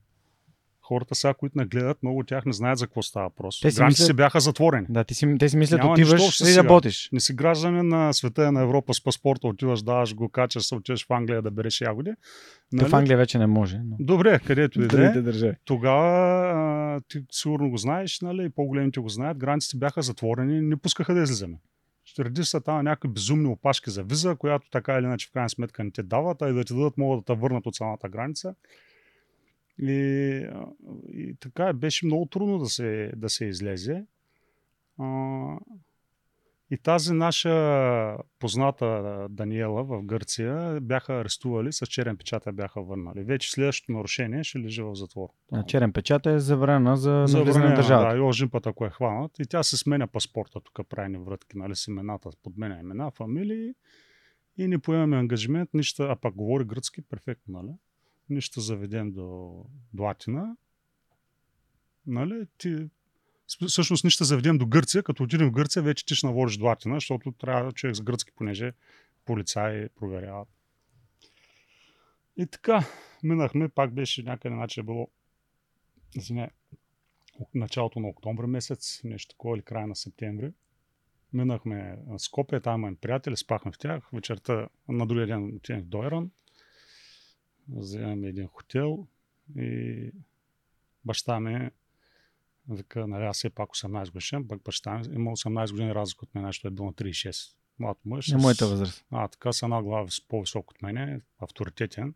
хората 0.88 1.16
сега, 1.16 1.34
които 1.34 1.58
не 1.58 1.66
гледат, 1.66 2.04
много 2.04 2.20
от 2.20 2.28
тях 2.28 2.46
не 2.46 2.54
знаят 2.54 2.80
за 2.80 2.88
какво 2.88 3.02
става 3.02 3.28
въпрос. 3.28 3.60
Те 3.62 3.72
си 3.72 3.84
мислят... 3.84 4.18
бяха 4.18 4.40
затворени. 4.40 4.86
Да, 4.90 5.04
ти 5.04 5.14
си, 5.14 5.36
те 5.40 5.50
си 5.50 5.58
мислят, 5.58 5.80
Няма 5.80 5.92
отиваш 5.92 6.42
и 6.42 6.56
работиш. 6.58 7.10
Не 7.12 7.20
си 7.20 7.34
гражданин 7.34 7.88
на 7.88 8.14
света 8.14 8.52
на 8.52 8.62
Европа 8.62 8.94
с 8.94 9.04
паспорта, 9.04 9.48
отиваш, 9.48 9.84
даваш 9.84 10.16
го, 10.16 10.30
качаш 10.30 10.66
се, 10.66 10.76
отиваш 10.76 11.08
в 11.08 11.14
Англия 11.14 11.42
да 11.42 11.52
береш 11.52 11.82
ягоди. 11.82 12.12
Нали? 12.74 12.90
В 12.90 12.94
Англия 12.94 13.18
вече 13.18 13.38
не 13.38 13.48
може. 13.48 13.78
Но... 13.78 13.96
Добре, 14.00 14.40
където 14.40 14.82
и 14.82 14.88
да 14.88 15.48
е. 15.48 15.54
Тогава 15.66 17.02
ти 17.08 17.20
сигурно 17.32 17.70
го 17.70 17.78
знаеш, 17.78 18.22
нали, 18.22 18.50
по-големите 18.50 19.00
го 19.00 19.10
знаят, 19.10 19.38
границите 19.38 19.78
бяха 19.78 20.02
затворени, 20.02 20.62
не 20.62 20.78
пускаха 20.78 21.14
да 21.14 21.22
излизаме. 21.22 21.58
Ще 22.06 22.26
реди 22.26 22.44
са 22.44 22.62
там 22.62 22.84
някакви 22.84 23.10
безумни 23.10 23.48
опашки 23.48 23.90
за 23.90 24.04
виза, 24.04 24.36
която 24.36 24.70
така 24.70 24.94
или 24.94 25.06
иначе 25.06 25.28
в 25.28 25.32
крайна 25.32 25.50
сметка 25.50 25.84
не 25.84 25.92
те 25.92 26.04
дават, 26.04 26.42
а 26.42 26.50
и 26.50 26.54
да 26.54 26.64
ти 26.64 26.74
дадат, 26.74 26.98
могат 26.98 27.26
да 27.26 27.34
те 27.34 27.40
върнат 27.40 27.66
от 27.66 27.76
самата 27.76 28.10
граница. 28.10 28.56
И, 29.82 30.50
и 31.14 31.36
така 31.40 31.74
беше 31.74 32.06
много 32.06 32.26
трудно 32.26 32.60
да 32.60 32.66
се, 32.66 33.12
да 33.16 33.30
се 33.30 33.46
излезе. 33.46 34.06
А, 35.00 35.58
и 36.72 36.78
тази 36.78 37.14
наша 37.14 38.18
позната 38.40 39.28
Даниела 39.30 39.84
в 39.84 40.04
Гърция 40.04 40.82
бяха 40.82 41.14
арестували, 41.14 41.74
с 41.74 41.86
черен 41.88 42.18
печат 42.18 42.44
бяха 42.54 42.82
върнали. 42.82 43.24
Вече 43.24 43.52
следващото 43.52 43.92
нарушение 43.92 44.44
ще 44.44 44.60
лежи 44.60 44.82
в 44.82 44.96
затвор. 44.96 45.30
А 45.52 45.64
черен 45.64 45.94
печат 45.94 46.26
е 46.26 46.40
забрана 46.40 46.98
за 46.98 47.12
навлизане 47.12 47.66
на 47.66 47.76
държавата. 47.76 48.18
Да, 48.18 48.46
и 48.46 48.50
път, 48.50 48.68
ако 48.68 48.86
е 48.86 48.90
хванат. 48.90 49.40
И 49.40 49.46
тя 49.46 49.64
се 49.64 49.78
сменя 49.78 50.08
паспорта, 50.08 50.60
тук 50.62 50.88
прави 50.90 51.18
врътки, 51.18 51.58
нали, 51.58 51.76
с 51.76 51.88
имената, 51.88 52.30
подменя 52.44 52.80
имена, 52.80 53.12
фамилии 53.12 53.74
и 54.58 54.68
не 54.68 54.80
поемаме 54.80 55.18
ангажимент, 55.18 55.70
нищо, 55.74 56.04
а 56.04 56.16
пак 56.16 56.36
говори 56.36 56.64
гръцки 56.64 57.02
перфектно, 57.02 57.62
нали? 57.62 57.72
Нищо 58.30 58.62
заведем 58.62 59.12
до, 59.12 59.52
до 59.94 60.04
Атина, 60.04 60.56
нали, 62.08 62.48
ти 62.58 62.90
всъщност 63.68 64.04
нищо 64.04 64.24
заведем 64.24 64.58
до 64.58 64.66
Гърция, 64.66 65.04
като 65.04 65.24
отидем 65.24 65.48
в 65.48 65.52
Гърция, 65.52 65.84
вече 65.84 66.06
ти 66.06 66.16
ще 66.16 66.28
наводиш 66.28 66.58
до 66.58 66.68
Атина, 66.68 66.96
защото 66.96 67.32
трябва 67.32 67.72
човек 67.72 67.96
с 67.96 68.02
гръцки, 68.02 68.32
понеже 68.36 68.74
полицаи 69.26 69.90
проверяват. 69.90 70.48
И 72.38 72.48
така, 72.48 72.86
минахме, 73.24 73.70
пак 73.70 73.94
беше 73.94 74.24
някъде, 74.24 74.56
е 74.78 74.84
било 74.84 75.10
извиня, 76.16 76.50
началото 77.54 78.00
на 78.00 78.08
октомври 78.08 78.48
месец, 78.48 79.02
нещо 79.04 79.36
такова 79.36 79.58
или 79.58 79.64
края 79.64 79.88
на 79.88 79.96
септември. 79.96 80.54
Минахме 81.34 81.98
Скопия, 82.18 82.62
там 82.62 82.82
имам 82.82 82.96
приятели, 82.96 83.38
спахме 83.38 83.72
в 83.72 83.78
тях. 83.78 84.10
Вечерта 84.14 84.68
на 84.88 85.08
другия 85.08 85.28
ден 85.28 85.56
отидем 85.56 85.82
в 85.82 85.86
Дойран 85.86 86.32
вземаме 87.70 88.28
един 88.28 88.48
хотел 88.48 89.08
и 89.58 90.12
баща 91.06 91.40
ми 91.40 91.70
вика, 92.70 93.08
нали, 93.08 93.24
аз 93.24 93.38
все 93.38 93.50
пак 93.50 93.70
18 93.70 94.12
годишен, 94.12 94.48
пък 94.48 94.64
баща 94.64 94.98
ми 94.98 95.06
има 95.16 95.32
18 95.32 95.72
години 95.72 95.96
разлика 95.96 96.26
от 96.26 96.36
мен, 96.36 96.46
защото 96.46 96.68
е 96.68 96.72
бил 96.72 96.86
на 96.86 96.94
36. 96.94 97.56
Млад 97.80 97.98
мъж. 98.06 98.28
Не 98.28 98.38
моята 98.38 98.68
възраст. 98.68 99.06
А, 99.12 99.28
така 99.28 99.54
са 99.54 99.66
една 99.66 99.84
глава 99.84 100.08
по-висок 100.28 100.72
от 100.72 100.82
мене, 100.82 101.22
авторитетен. 101.40 102.14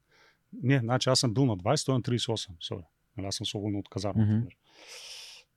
Не, 0.63 0.79
значи 0.79 1.10
аз 1.10 1.20
съм 1.20 1.34
бил 1.34 1.46
на 1.46 1.58
20, 1.58 1.86
той 1.86 1.96
на 1.96 2.01
38. 2.01 2.50
Sorry. 2.50 2.84
Нали, 3.18 3.27
аз 3.27 3.36
съм 3.36 3.46
свободно 3.46 3.79
от 3.79 3.89
казармата. 3.89 4.32
Mm-hmm. 4.32 4.56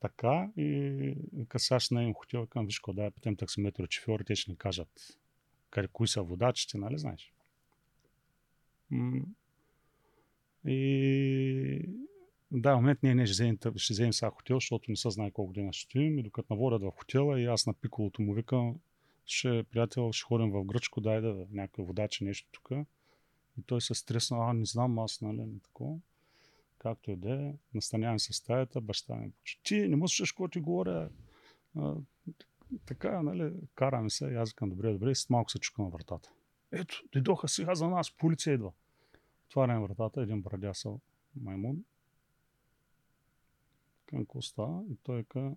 Така 0.01 0.49
и 0.57 1.15
касаш 1.49 1.91
на 1.91 2.03
един 2.03 2.15
хотел, 2.15 2.47
към 2.47 2.67
виж 2.67 2.81
да 2.89 3.11
питам 3.11 3.37
таксиметро 3.37 3.87
шофьори, 3.91 4.25
те 4.25 4.37
ще 4.37 4.51
ни 4.51 4.57
кажат 4.57 5.19
къде, 5.71 5.89
кои 5.93 6.09
са 6.09 6.23
водачите, 6.23 6.79
нали 6.79 6.99
знаеш. 6.99 7.33
И 10.67 11.89
да, 12.51 12.77
момент 12.77 13.03
ние 13.03 13.15
не 13.15 13.27
ще 13.27 13.33
вземем, 13.33 13.59
ще 13.77 13.93
вземем 13.93 14.13
сега 14.13 14.31
хотел, 14.31 14.57
защото 14.57 14.91
не 14.91 14.97
се 14.97 15.11
знае 15.11 15.31
колко 15.31 15.47
година 15.47 15.73
ще 15.73 15.91
стоим. 15.91 16.19
И 16.19 16.23
докато 16.23 16.55
наводят 16.55 16.83
в 16.83 16.91
хотела 16.91 17.41
и 17.41 17.47
аз 17.47 17.67
на 17.67 17.75
пиколото 17.75 18.23
му 18.23 18.35
викам, 18.35 18.77
ще, 19.27 19.63
приятел, 19.63 20.13
ще 20.13 20.25
ходим 20.25 20.51
в 20.51 20.65
Гръчко, 20.65 21.01
дай 21.01 21.21
да 21.21 21.47
някой 21.51 21.85
водач 21.85 22.21
нещо 22.21 22.49
тук. 22.53 22.71
И 23.59 23.63
той 23.67 23.81
се 23.81 23.95
стресна, 23.95 24.51
а 24.51 24.53
не 24.53 24.65
знам 24.65 24.99
аз, 24.99 25.21
нали, 25.21 25.37
не 25.37 25.61
такова. 25.61 25.99
Както 26.79 27.11
и 27.11 27.17
да 27.17 27.35
е, 27.35 27.55
настанявам 27.75 28.19
се 28.19 28.33
в 28.33 28.37
стаята, 28.37 28.81
баща 28.81 29.15
ми 29.15 29.31
почти. 29.31 29.63
Ти 29.65 29.89
не 29.89 29.97
можеш 29.97 30.33
какво 30.33 30.49
ти 30.49 30.61
говоря. 30.61 31.11
А, 31.77 31.95
така, 32.87 33.23
нали, 33.23 33.53
караме 33.75 34.11
се, 34.11 34.35
аз 34.35 34.51
викам, 34.51 34.71
добре, 34.71 34.93
добре, 34.93 35.11
и 35.11 35.15
след 35.15 35.31
малко 35.31 35.51
се 35.51 35.59
чука 35.59 35.83
на 35.83 35.89
вратата. 35.89 36.33
Ето, 36.73 37.03
дойдоха 37.13 37.49
сега 37.49 37.75
за 37.75 37.89
нас, 37.89 38.17
полиция 38.17 38.55
идва. 38.55 38.73
Отварям 39.53 39.83
вратата, 39.83 40.23
един 40.23 40.43
брадясъл 40.43 41.01
маймун. 41.41 41.85
Към 44.07 44.27
коста 44.27 44.83
и 44.91 44.97
той 45.03 45.25
ка, 45.25 45.53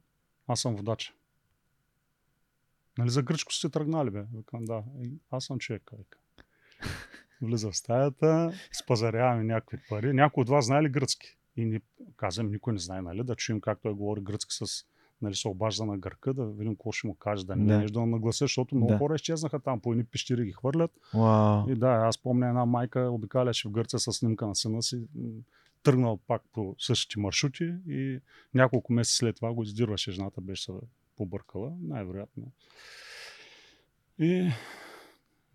аз 0.48 0.62
съм 0.62 0.76
водач. 0.76 1.14
Нали 2.98 3.10
за 3.10 3.24
гръчко 3.24 3.54
сте 3.54 3.70
тръгнали, 3.70 4.10
бе? 4.10 4.26
Викам, 4.34 4.66
да. 4.66 4.84
И 5.04 5.14
аз 5.32 5.46
съм 5.46 5.60
човек, 5.60 5.92
вика. 5.98 6.20
Влиза 7.42 7.72
в 7.72 7.78
стаята, 7.78 8.54
спазаряваме 8.84 9.44
някакви 9.44 9.78
пари. 9.90 10.14
Някой 10.14 10.42
от 10.42 10.50
вас 10.50 10.66
знае 10.66 10.84
ли 10.84 10.90
гръцки? 10.90 11.38
И 11.56 11.66
ни 11.66 11.82
казвам, 12.16 12.52
никой 12.52 12.74
не 12.74 12.80
знае, 12.80 13.02
нали? 13.02 13.24
Да 13.24 13.36
чуем 13.36 13.62
как 13.62 13.82
той 13.82 13.94
говори 13.94 14.22
гръцки 14.22 14.56
с 14.66 14.86
нали, 15.26 15.36
се 15.36 15.48
обажда 15.48 15.86
на 15.86 15.98
гърка, 15.98 16.34
да 16.34 16.46
видим 16.46 16.76
какво 16.76 16.92
ще 16.92 17.08
му 17.08 17.16
каже, 17.16 17.46
да 17.46 17.56
не 17.56 17.66
Да. 17.66 17.80
да. 17.80 17.92
да 17.92 18.06
наглася, 18.06 18.44
защото 18.44 18.76
много 18.76 18.92
Да. 18.92 18.98
хора 18.98 19.16
изчезнаха 19.16 19.60
там, 19.60 19.80
по 19.80 19.92
едни 19.92 20.04
пещери 20.04 20.46
ги 20.46 20.52
хвърлят. 20.52 20.92
Вау. 21.14 21.70
И 21.70 21.76
да, 21.76 21.88
аз 21.88 22.18
помня 22.18 22.48
една 22.48 22.66
майка 22.66 23.00
обикаляше 23.12 23.68
в 23.68 23.72
Гърция 23.72 24.00
с 24.00 24.14
снимка 24.14 24.48
на 24.48 24.56
сина 24.56 24.84
си, 24.84 25.08
тръгнал 25.84 26.20
пак 26.28 26.42
по 26.54 26.76
същите 26.80 27.20
маршрути 27.20 27.74
и 27.88 28.20
няколко 28.54 28.94
месеца 28.94 29.18
след 29.18 29.36
това 29.36 29.54
го 29.54 29.64
издирваше 29.64 30.12
жената, 30.12 30.42
беше 30.42 30.64
се 30.64 30.72
побъркала, 31.18 31.74
най-вероятно. 31.82 32.52
И 34.20 34.52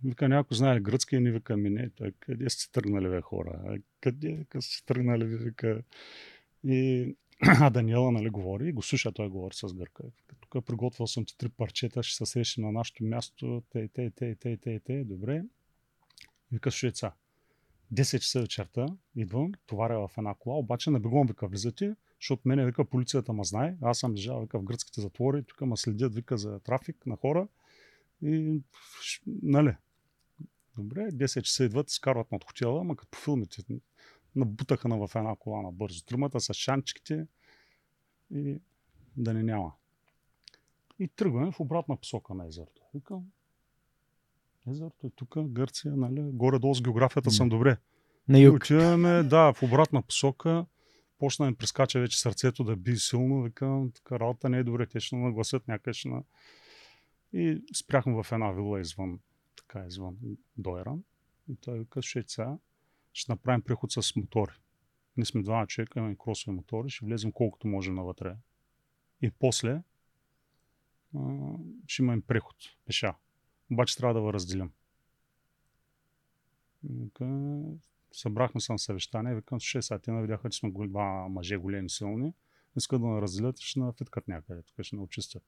вика, 0.04 0.28
някой 0.28 0.56
знае 0.56 0.76
ли 0.76 0.80
гръцки 0.80 1.16
и 1.16 1.20
ни 1.20 1.30
вика, 1.30 1.56
ми 1.56 1.70
не, 1.70 1.90
той, 1.90 2.12
къде 2.20 2.50
сте 2.50 2.72
тръгнали, 2.72 3.08
бе, 3.08 3.20
хора? 3.20 3.60
А, 3.66 3.76
къде 4.00 4.44
къде 4.48 4.62
сте 4.62 4.86
тръгнали, 4.86 5.24
вика. 5.24 5.82
И 6.64 7.14
а 7.42 7.70
Даниела, 7.70 8.12
нали, 8.12 8.30
говори 8.30 8.68
и 8.68 8.72
го 8.72 8.82
слуша, 8.82 9.12
той 9.12 9.28
говори 9.28 9.54
с 9.54 9.74
гърка. 9.74 10.02
Тук 10.40 10.64
приготвил 10.64 11.06
съм 11.06 11.24
ти 11.24 11.38
три 11.38 11.48
парчета, 11.48 12.02
ще 12.02 12.16
се 12.16 12.26
срещнем 12.26 12.66
на 12.66 12.72
нашето 12.72 13.04
място, 13.04 13.62
те, 13.70 13.88
те, 13.88 14.10
те, 14.10 14.34
те, 14.34 14.56
те, 14.56 14.80
те, 14.80 15.04
добре. 15.04 15.42
Вика 16.52 16.70
Швеца. 16.70 17.12
10 17.94 18.18
часа 18.18 18.40
вечерта 18.40 18.86
идвам, 19.16 19.52
товаря 19.66 20.08
в 20.08 20.18
една 20.18 20.34
кола, 20.34 20.56
обаче 20.56 20.90
на 20.90 21.00
бегом 21.00 21.26
вика 21.26 21.48
влизате, 21.48 21.96
защото 22.20 22.42
мене 22.44 22.66
вика 22.66 22.84
полицията 22.84 23.32
ма 23.32 23.44
знае, 23.44 23.76
аз 23.82 23.98
съм 23.98 24.12
лежал 24.12 24.40
вика 24.40 24.58
в 24.58 24.64
гръцките 24.64 25.00
затвори, 25.00 25.44
тук 25.44 25.60
ма 25.60 25.76
следят 25.76 26.14
вика 26.14 26.36
за 26.38 26.60
трафик 26.60 27.06
на 27.06 27.16
хора 27.16 27.48
и 28.22 28.60
нали. 29.26 29.76
Добре, 30.76 31.00
10 31.00 31.42
часа 31.42 31.64
идват, 31.64 31.90
скарват 31.90 32.26
от 32.30 32.44
хотела, 32.44 32.80
ама 32.80 32.96
като 32.96 33.10
по 33.10 33.18
филмите, 33.18 33.62
набутаха 34.36 34.88
на 34.88 35.06
в 35.06 35.16
една 35.16 35.36
кола 35.36 35.62
на 35.62 35.72
бързо. 35.72 36.04
Тримата 36.04 36.40
с 36.40 36.54
шанчиките 36.54 37.26
и 38.34 38.60
да 39.16 39.34
не 39.34 39.42
няма. 39.42 39.72
И 40.98 41.08
тръгваме 41.08 41.52
в 41.52 41.60
обратна 41.60 41.96
посока 41.96 42.34
на 42.34 42.46
езерото. 42.46 42.82
Викам, 42.94 43.24
езерото 44.70 45.06
е 45.06 45.10
тук, 45.10 45.34
Гърция, 45.38 45.96
нали? 45.96 46.20
Горе-долу 46.32 46.74
с 46.74 46.82
географията 46.82 47.30
съм 47.30 47.48
добре. 47.48 47.76
На 48.28 48.38
И 48.38 48.42
юг. 48.42 48.56
отиваме, 48.56 49.22
да, 49.22 49.52
в 49.52 49.62
обратна 49.62 50.02
посока. 50.02 50.66
Почна 51.18 51.44
да 51.44 51.50
ми 51.50 51.56
прескача 51.56 52.00
вече 52.00 52.20
сърцето 52.20 52.64
да 52.64 52.76
би 52.76 52.96
силно. 52.96 53.42
Викам, 53.42 53.90
така 53.90 54.20
работа 54.20 54.48
не 54.48 54.58
е 54.58 54.64
добре, 54.64 54.86
те 54.86 55.00
ще 55.00 55.16
нагласят 55.16 55.68
някъде. 55.68 55.94
Ще 55.94 56.08
на... 56.08 56.22
И 57.32 57.62
спряхме 57.76 58.22
в 58.22 58.32
една 58.32 58.52
вила 58.52 58.80
извън, 58.80 59.20
така 59.56 59.86
извън 59.86 60.16
Дойран. 60.56 61.02
И 61.48 61.56
той 61.56 61.78
вика, 61.78 62.02
швейца, 62.02 62.58
ще 63.12 63.32
направим 63.32 63.62
преход 63.62 63.92
с 63.92 64.16
мотори. 64.16 64.52
Ние 65.16 65.24
сме 65.24 65.42
двама 65.42 65.66
човека, 65.66 65.98
имаме 65.98 66.16
кросови 66.18 66.56
мотори, 66.56 66.90
ще 66.90 67.04
влезем 67.04 67.32
колкото 67.32 67.68
можем 67.68 67.94
навътре. 67.94 68.36
И 69.22 69.30
после 69.30 69.82
а, 71.16 71.52
ще 71.86 72.02
имаме 72.02 72.22
преход, 72.22 72.56
пеша. 72.86 73.14
Обаче 73.72 73.96
трябва 73.96 74.14
да 74.14 74.26
ви 74.26 74.32
разделим. 74.32 74.72
Събрахме 78.12 78.60
се 78.60 78.72
на 78.72 78.78
съвещание, 78.78 79.34
викам, 79.34 79.60
6 79.60 79.80
сега 79.80 79.98
те 79.98 80.12
видяха, 80.12 80.50
че 80.50 80.58
сме 80.58 80.88
два 80.88 81.28
мъже 81.28 81.56
големи, 81.56 81.90
силни, 81.90 82.34
искат 82.76 83.00
да 83.00 83.06
ни 83.06 83.20
разделят 83.20 83.60
ще 83.60 83.80
нафиткат 83.80 84.28
някъде, 84.28 84.62
тук 84.62 84.82
ще 84.82 84.96
ни 84.96 85.02
очистят. 85.02 85.42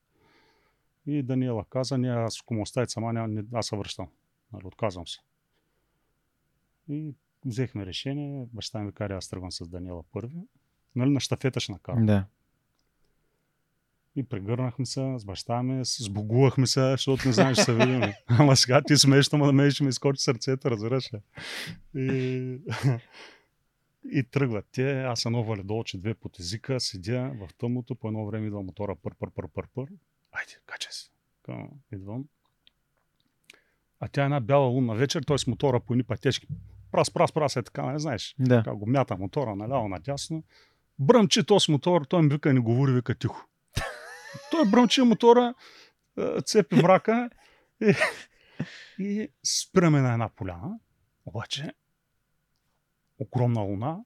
И 1.07 1.23
Даниела 1.23 1.65
каза, 1.65 1.99
не, 1.99 2.09
аз 2.09 2.41
ако 2.41 2.55
му 2.55 2.63
оставите 2.63 2.93
сама, 2.93 3.29
аз 3.53 3.67
се 3.67 3.77
връщам. 3.77 4.09
Нали, 4.53 4.67
отказвам 4.67 5.07
се. 5.07 5.19
И 6.89 7.15
взехме 7.45 7.87
решение, 7.87 8.47
баща 8.53 8.79
ми 8.79 8.87
вика, 8.87 9.05
аз 9.05 9.29
тръгвам 9.29 9.53
с 9.53 9.69
Даниела 9.69 10.03
първи. 10.13 10.39
Нали, 10.97 11.11
на 11.11 11.21
щафета 11.21 11.61
ще 11.61 11.73
накарам. 11.73 12.07
Да. 12.07 12.25
И 14.17 14.23
прегърнахме 14.23 14.87
се 14.87 15.15
с 15.19 15.25
баща 15.25 15.63
ми, 15.63 15.85
сбогувахме 15.85 16.67
се, 16.67 16.91
защото 16.91 17.29
не 17.29 17.33
знаеш, 17.33 17.59
се 17.59 17.75
видим. 17.75 18.03
Ама 18.27 18.57
сега 18.57 18.83
ти 18.83 18.97
смешно, 18.97 19.37
ама 19.37 19.47
на 19.47 19.53
мен 19.53 19.71
ще 19.71 19.85
ми 19.85 19.89
изкочи 19.89 20.23
сърцето, 20.23 20.71
разбираш 20.71 21.11
ли? 21.15 21.19
И... 21.95 22.59
и 24.13 24.23
тръгват 24.23 24.67
те, 24.73 25.03
аз 25.03 25.25
едно 25.25 25.45
валидолче, 25.45 25.99
две 25.99 26.15
под 26.15 26.39
езика, 26.41 26.81
седя 26.81 27.33
в 27.41 27.55
тъмното, 27.55 27.95
по 27.95 28.09
едно 28.09 28.27
време 28.27 28.47
идва 28.47 28.63
мотора 28.63 28.97
пър, 29.03 29.15
пър, 29.15 29.31
пър, 29.31 29.49
пър, 29.49 29.67
пър. 29.75 29.87
Айде, 30.33 30.53
качай 30.67 30.93
се. 30.93 31.11
Идвам. 31.93 32.25
А 34.01 34.09
тя 34.09 34.23
е 34.23 34.25
една 34.25 34.41
бяла 34.41 34.67
лунна 34.67 34.95
вечер, 34.95 35.23
т.е. 35.23 35.39
с 35.39 35.47
мотора 35.47 35.81
по 35.81 35.93
едни 35.93 36.03
пътечки. 36.03 36.47
Прас, 36.93 37.11
прас, 37.11 37.33
прас, 37.33 37.57
е 37.57 37.63
така, 37.63 37.93
не 37.93 37.99
знаеш. 37.99 38.35
Да. 38.39 38.63
Така 38.63 38.75
го 38.75 38.87
мята 38.87 39.17
мотора 39.17 39.57
наляво, 39.57 39.89
надясно. 39.89 40.45
Бръмчи 40.99 41.45
то 41.47 41.61
с 41.61 41.69
мотор, 41.69 42.05
той 42.05 42.23
ми 42.23 42.29
вика, 42.29 42.53
не 42.53 42.61
говори, 42.61 42.93
вика 42.93 43.15
тихо. 43.15 43.49
той 44.51 44.71
бръмчи 44.71 45.03
мотора, 45.03 45.55
е, 46.19 46.41
цепи 46.43 46.77
мрака 46.77 47.31
и, 47.81 47.95
и 48.99 49.29
спираме 49.45 50.01
на 50.01 50.13
една 50.13 50.29
поляна. 50.29 50.79
Обаче, 51.27 51.73
огромна 53.19 53.61
луна, 53.61 54.05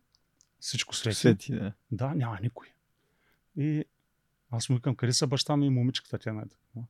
всичко 0.61 0.95
свети. 0.95 1.17
Свети, 1.17 1.53
да. 1.53 1.73
Да, 1.91 2.15
няма 2.15 2.39
никой. 2.43 2.73
И 3.57 3.85
аз 4.51 4.69
му 4.69 4.77
викам, 4.77 4.97
къде 4.97 5.13
са 5.13 5.27
баща 5.27 5.57
ми 5.57 5.67
и 5.67 5.71
момичката? 5.71 6.19
Тя 6.19 6.33
не 6.33 6.43
е. 6.43 6.81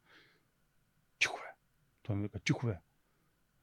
Тихо 1.19 1.39
е. 1.39 1.55
Той 2.03 2.17
ми 2.17 2.23
вика, 2.23 2.39
тихо 2.39 2.69
е. 2.69 2.81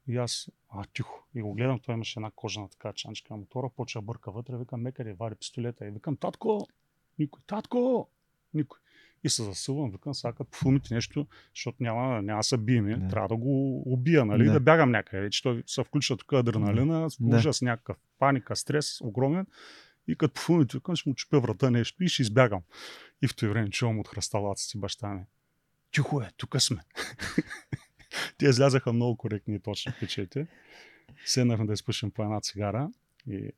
И 0.07 0.17
аз, 0.17 0.49
а, 0.69 0.83
тихо. 0.93 1.27
И 1.35 1.41
го 1.41 1.53
гледам, 1.53 1.79
той 1.79 1.95
имаше 1.95 2.19
една 2.19 2.31
кожана 2.31 2.69
така 2.69 2.93
чанчка 2.93 3.33
на 3.33 3.37
мотора, 3.37 3.69
почва 3.75 4.01
бърка 4.01 4.31
вътре, 4.31 4.57
викам, 4.57 4.81
мекаре, 4.81 5.13
вари 5.13 5.35
пистолета. 5.35 5.87
И 5.87 5.91
викам, 5.91 6.17
татко, 6.17 6.67
никой, 7.19 7.41
татко, 7.47 8.09
никой. 8.53 8.79
И 9.23 9.29
се 9.29 9.43
засилвам, 9.43 9.91
викам, 9.91 10.13
по 10.51 10.57
филмите 10.57 10.93
нещо, 10.93 11.27
защото 11.55 11.83
няма, 11.83 12.21
няма 12.21 12.39
да 12.39 12.43
се 12.43 12.57
биеме, 12.57 12.97
Да. 12.97 13.07
трябва 13.07 13.27
да 13.27 13.35
го 13.35 13.83
убия, 13.93 14.25
нали, 14.25 14.45
Да. 14.45 14.53
да, 14.53 14.59
бягам 14.59 14.91
някъде. 14.91 15.23
Вече 15.23 15.43
той 15.43 15.63
се 15.67 15.83
включва 15.83 16.17
тук 16.17 16.33
адреналина, 16.33 17.07
Да. 17.19 17.35
ужас, 17.37 17.61
някакъв 17.61 17.97
паника, 18.19 18.55
стрес, 18.55 19.01
огромен. 19.01 19.45
И 20.07 20.15
като 20.15 20.33
по 20.33 20.41
филмите, 20.41 20.77
викам, 20.77 20.95
ще 20.95 21.09
му 21.09 21.15
чупя 21.15 21.39
врата 21.39 21.71
нещо 21.71 22.03
и 22.03 22.07
ще 22.07 22.21
избягам. 22.21 22.61
И 23.21 23.27
в 23.27 23.35
този 23.35 23.49
време 23.49 23.69
чувам 23.69 23.99
от 23.99 24.07
хръсталаците 24.07 24.77
баща 24.77 25.07
ми. 25.07 25.21
Тихо 25.91 26.21
е, 26.21 26.29
тук 26.37 26.61
сме. 26.61 26.81
Те 28.37 28.45
излязаха 28.45 28.93
много 28.93 29.17
коректни 29.17 29.55
и 29.55 29.59
точни 29.59 29.93
печете. 29.99 30.47
Седнахме 31.25 31.65
да 31.65 31.73
изпушим 31.73 32.11
по 32.11 32.23
една 32.23 32.41
цигара 32.41 32.89
и 33.27 33.51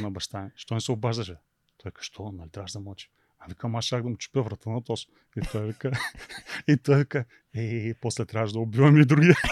на 0.00 0.10
баща 0.10 0.42
ми, 0.42 0.50
що 0.56 0.74
не 0.74 0.80
се 0.80 0.92
обаждаш, 0.92 1.30
бе? 1.30 1.36
Той 1.78 1.92
каза, 1.92 2.04
що, 2.04 2.32
нали 2.32 2.50
трябваш 2.50 2.72
да 2.72 2.80
мълчи? 2.80 3.10
А 3.38 3.48
викам, 3.48 3.76
аз 3.76 3.84
щях 3.84 4.02
да 4.02 4.08
му 4.08 4.16
чупя 4.16 4.42
врата 4.42 4.70
на 4.70 4.84
тос. 4.84 5.06
И 5.36 5.40
той 5.52 5.66
вика, 5.66 5.90
и 6.68 6.76
той 6.76 6.96
вика, 6.96 7.24
ей, 7.54 7.94
после 7.94 8.24
трябваше 8.24 8.52
да 8.52 8.58
убивам 8.58 9.00
и 9.00 9.04
другия. 9.04 9.34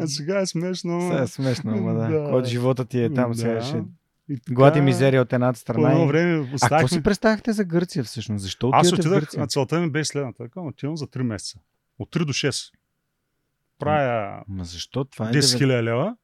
а 0.00 0.06
сега 0.06 0.40
е 0.40 0.46
смешно. 0.46 1.00
Сега 1.00 1.22
е 1.22 1.26
смешно, 1.26 1.72
ама 1.72 1.94
да. 1.94 2.08
Да. 2.08 2.30
Който 2.30 2.48
живота 2.48 2.84
ти 2.84 3.02
е 3.02 3.14
там, 3.14 3.30
Да. 3.30 3.38
сега 3.38 3.62
ще... 3.62 3.82
И 4.28 4.36
така, 4.36 4.54
Глад 4.54 4.76
и 4.76 4.80
мизерия 4.80 5.22
от 5.22 5.32
едната 5.32 5.52
По 5.52 5.60
страна. 5.60 5.90
едно 5.90 6.04
И... 6.04 6.06
време 6.06 6.34
А 6.34 6.40
какво 6.40 6.54
оставихме 6.56 6.88
си 6.88 7.02
представяхте 7.02 7.52
за 7.52 7.64
Гърция 7.64 8.04
всъщност? 8.04 8.42
Защо 8.42 8.70
Аз 8.72 8.86
отидете 8.86 8.96
в 8.98 9.06
отидах, 9.06 9.20
Гърция? 9.20 9.46
целта 9.46 9.80
ми 9.80 9.90
беше 9.90 10.08
следната. 10.08 10.42
Викам, 10.42 10.66
отивам 10.66 10.96
за 10.96 11.06
3 11.06 11.22
месеца. 11.22 11.58
От 11.98 12.10
3 12.10 12.24
до 12.24 12.32
6. 12.32 12.72
Правя 13.78 14.44
Ма 14.48 14.64
защо? 14.64 15.04
Това 15.04 15.28
е 15.28 15.30
10 15.30 15.32
девет- 15.32 15.58
000 15.60 15.82
лева. 15.82 16.16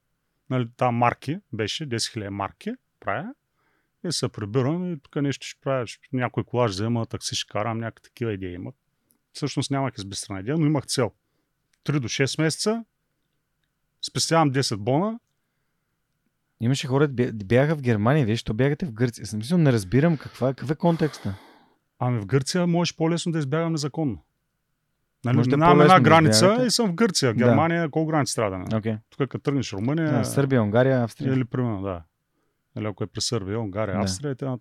Нали, 0.51 0.69
там 0.77 0.95
марки 0.95 1.39
беше, 1.53 1.87
10 1.87 1.97
000 1.97 2.29
марки. 2.29 2.71
Правя. 3.01 3.35
И 4.05 4.13
се 4.13 4.29
прибирам 4.29 4.93
и 4.93 5.01
тук 5.01 5.17
нещо 5.17 5.47
ще 5.47 5.61
правя. 5.61 5.85
Някой 6.13 6.45
колаж 6.45 6.71
взема, 6.71 7.07
такси 7.07 7.35
ще 7.37 7.53
карам, 7.53 7.79
някакви 7.79 8.03
такива 8.03 8.33
идеи 8.33 8.53
имат. 8.53 8.75
Всъщност 9.33 9.71
нямах 9.71 9.95
избистрана 9.99 10.41
идея, 10.41 10.59
но 10.59 10.67
имах 10.67 10.87
цел. 10.87 11.13
3 11.85 11.99
до 11.99 12.09
6 12.09 12.43
месеца. 12.43 12.85
Спестявам 14.03 14.53
10 14.53 14.77
бона. 14.77 15.19
Имаше 16.61 16.87
хора, 16.87 17.09
бя- 17.09 17.45
бяха 17.45 17.77
в 17.77 17.83
Германия, 17.83 18.27
вие, 18.27 18.37
що 18.37 18.55
бягате 18.55 18.87
в 18.87 18.93
Гърция? 18.93 19.27
Съм 19.27 19.39
мисля, 19.39 19.59
не 19.59 19.73
разбирам 19.73 20.17
каква, 20.17 20.49
какъв 20.49 20.71
е 20.71 20.75
контекста. 20.75 21.35
Ами 21.99 22.21
в 22.21 22.27
Гърция 22.27 22.67
можеш 22.67 22.97
по-лесно 22.97 23.33
да 23.33 23.39
избягам 23.39 23.73
незаконно. 23.73 24.19
Нали, 25.25 25.37
Може 25.37 25.51
да 25.51 25.55
е 25.55 25.57
минавам 25.57 25.81
една 25.81 25.95
да 25.95 26.01
граница 26.01 26.37
избягате. 26.37 26.67
и 26.67 26.71
съм 26.71 26.89
в 26.89 26.95
Гърция. 26.95 27.33
В 27.33 27.37
Да. 27.37 27.45
Германия 27.45 27.91
колко 27.91 28.07
граница 28.07 28.35
трябва 28.35 28.51
да 28.51 28.59
минавам? 28.59 28.79
Окей. 28.79 28.97
Тук 29.11 29.21
като 29.21 29.39
тръгнеш 29.39 29.73
Румъния, 29.73 30.13
Да, 30.13 30.25
Сърбия, 30.25 30.63
Унгария, 30.63 31.03
Австрия. 31.03 31.33
Или 31.33 31.45
примерно, 31.45 31.83
да. 31.83 32.03
Или 32.79 32.87
ако 32.87 33.05
е 33.05 33.07
при 33.07 33.21
Сърбия, 33.21 33.61
Унгария, 33.61 33.95
Да. 33.95 34.03
Австрия 34.03 34.33
и 34.33 34.37
т.н. 34.37 34.59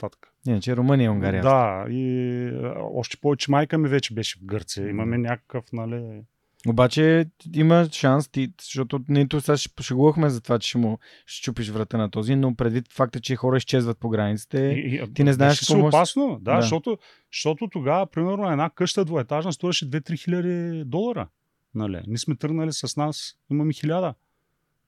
Иначе 0.48 0.76
Румъния, 0.76 1.12
Унгария. 1.12 1.42
Да, 1.42 1.86
и 1.90 2.52
още 2.76 3.18
повече 3.18 3.52
майка 3.52 3.78
ми 3.78 3.90
вече 3.90 4.14
беше 4.14 4.40
в 4.40 4.46
Гърция. 4.46 4.90
Имаме 4.90 5.18
някакъв, 5.18 5.66
нали... 5.74 6.22
Обаче 6.68 7.26
има 7.56 7.88
шанс 7.92 8.28
ти, 8.28 8.54
защото 8.62 9.00
нито 9.10 9.42
сега 9.42 9.58
ще 9.58 9.84
шегувахме 9.84 10.30
за 10.30 10.42
това, 10.42 10.60
че 10.60 10.70
ще 10.70 10.78
му 10.78 10.98
ще 11.26 11.44
чупиш 11.44 11.70
врата 11.70 11.98
на 11.98 12.10
този, 12.12 12.36
но 12.36 12.56
предвид 12.56 12.94
факта, 12.94 13.20
че 13.20 13.36
хора 13.36 13.58
изчезват 13.58 13.98
по 14.00 14.10
границите, 14.10 14.58
И, 14.58 14.96
и, 14.96 15.14
ти 15.14 15.24
не 15.24 15.34
знаеш 15.34 15.60
какво 15.60 15.78
може- 15.78 15.88
опасно, 15.88 16.40
да, 16.42 16.56
Да. 16.56 16.62
Защото, 16.62 16.98
защото 17.32 17.68
тогава, 17.68 18.08
примерно, 18.08 18.52
една 18.52 18.70
къща 18.70 19.06
двоетажна 19.06 19.54
струваше 19.54 19.90
2-3 19.90 20.24
хиляди 20.24 20.84
долара. 20.86 21.28
Нали? 21.76 22.02
Ние 22.08 22.18
сме 22.18 22.36
тръгнали 22.36 22.74
с 22.74 22.98
нас, 22.98 23.36
имаме 23.52 23.74
хиляда. 23.74 24.14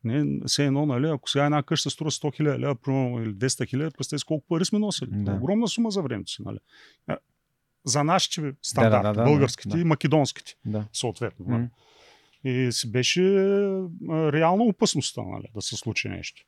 Не, 0.04 0.40
все 0.48 0.66
едно, 0.66 0.86
нали, 0.86 1.08
ако 1.08 1.30
сега 1.30 1.46
една 1.46 1.64
къща 1.64 1.90
струва 1.90 2.12
100 2.12 2.36
хиляди 2.36 2.60
лева, 2.60 2.76
примерно, 2.76 3.24
или 3.24 3.34
200 3.34 3.68
хиляди, 3.70 3.96
представете 3.98 4.20
си 4.20 4.26
колко 4.26 4.48
пари 4.48 4.66
сме 4.66 4.80
носили. 4.80 5.10
Да. 5.12 5.32
Огромна 5.32 5.68
сума 5.68 5.92
за 5.92 6.02
времето 6.02 6.32
си, 6.32 6.42
нали. 6.46 6.58
За 7.86 8.04
нашите 8.04 8.54
стандарти, 8.62 9.04
да, 9.08 9.13
да, 9.13 9.24
българските 9.24 9.69
да. 9.69 9.80
и 9.80 9.84
македонските, 9.84 10.56
Да. 10.65 10.86
съответно. 10.93 11.45
Нали. 11.48 11.69
И 12.43 12.71
си 12.71 12.91
беше 12.91 13.21
реална 14.10 14.63
опасността, 14.63 15.21
нали, 15.21 15.48
да 15.56 15.62
се 15.62 15.76
случи 15.76 16.10
нещо. 16.10 16.45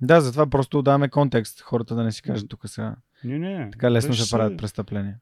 Да, 0.00 0.20
затова 0.20 0.46
просто 0.46 0.82
даваме 0.82 1.08
контекст. 1.08 1.60
Хората 1.60 1.94
да 1.94 2.04
не 2.04 2.12
си 2.12 2.22
кажат 2.22 2.48
тук 2.48 2.68
сега. 2.68 2.96
Не, 3.24 3.38
не. 3.38 3.70
Така 3.70 3.90
лесно 3.90 4.14
се 4.14 4.30
правят 4.30 4.58
престъпления. 4.58 5.16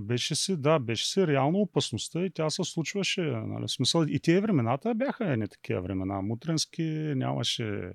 беше 0.00 0.34
си, 0.34 0.56
да, 0.56 0.78
беше 0.78 1.06
си 1.06 1.26
реална 1.26 1.58
опасността 1.58 2.24
и 2.24 2.30
тя 2.30 2.50
се 2.50 2.64
случваше. 2.64 3.20
Нали, 3.22 3.68
смисъл, 3.68 4.04
и 4.08 4.20
тези 4.20 4.40
времената 4.40 4.94
бяха 4.94 5.36
не 5.36 5.48
такива 5.48 5.80
времена. 5.82 6.22
Мутренски 6.22 6.82
нямаше... 7.16 7.92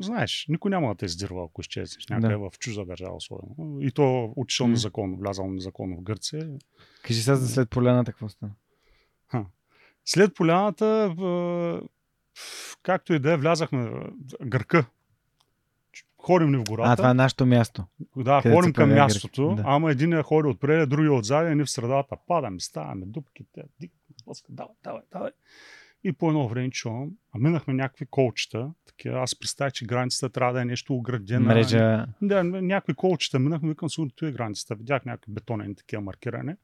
Знаеш, 0.00 0.46
никой 0.48 0.70
няма 0.70 0.88
да 0.88 0.94
те 0.94 1.04
издирва, 1.04 1.44
ако 1.44 1.60
изчезнеш 1.60 2.06
някъде 2.06 2.36
в 2.36 2.50
чужда 2.58 2.84
държава, 2.84 3.16
особено. 3.16 3.80
И 3.80 3.92
то 3.92 4.32
отишъл 4.36 4.66
М. 4.66 4.70
незаконно, 4.70 5.16
влязал 5.16 5.50
незаконно 5.50 5.96
в 5.96 6.02
Гърция. 6.02 6.50
Кажи 7.02 7.22
сега 7.22 7.36
за 7.36 7.48
след 7.48 7.70
поляната 7.70 8.12
какво 8.12 8.28
стана. 8.28 8.52
След 10.04 10.34
поляната, 10.34 11.14
както 12.82 13.14
и 13.14 13.18
да 13.18 13.32
е, 13.32 13.36
влязахме 13.36 13.90
в 13.90 14.12
гърка. 14.44 14.86
Ходим 16.18 16.50
ни 16.50 16.56
в 16.56 16.64
гората. 16.64 16.92
А, 16.92 16.96
това 16.96 17.10
е 17.10 17.14
нашето 17.14 17.46
място. 17.46 17.84
Да, 18.16 18.42
ходим 18.42 18.72
към 18.72 18.94
мястото. 18.94 19.54
Да. 19.54 19.62
ама 19.66 19.90
един 19.90 20.12
я 20.12 20.22
ходи 20.22 20.48
отпред, 20.48 20.88
другия 20.88 21.12
отзади, 21.12 21.50
а 21.50 21.54
ние 21.54 21.64
в 21.64 21.70
средата 21.70 22.16
падаме, 22.26 22.60
ставаме, 22.60 23.06
дупките, 23.06 23.62
дик, 23.80 23.92
давай, 24.48 24.74
давай, 24.84 25.02
давай. 25.12 25.30
И 26.04 26.12
по 26.12 26.28
едно 26.28 26.48
време 26.48 26.70
чувам, 26.70 27.10
а 27.32 27.38
минахме 27.38 27.74
някакви 27.74 28.06
колчета, 28.06 28.72
такива, 28.86 29.18
аз 29.20 29.38
представях, 29.38 29.72
че 29.72 29.86
границата 29.86 30.30
трябва 30.30 30.52
да 30.52 30.62
е 30.62 30.64
нещо 30.64 30.94
оградена. 30.94 31.54
Мрежа. 31.54 32.06
Да, 32.22 32.44
някакви 32.44 32.94
колчета 32.94 33.38
минахме, 33.38 33.68
викам, 33.68 33.90
сигурно 33.90 34.10
е 34.22 34.32
границата. 34.32 34.74
Видях 34.74 35.04
някакви 35.04 35.32
бетонени 35.32 35.74
такива 35.74 36.02
маркиране. 36.02 36.56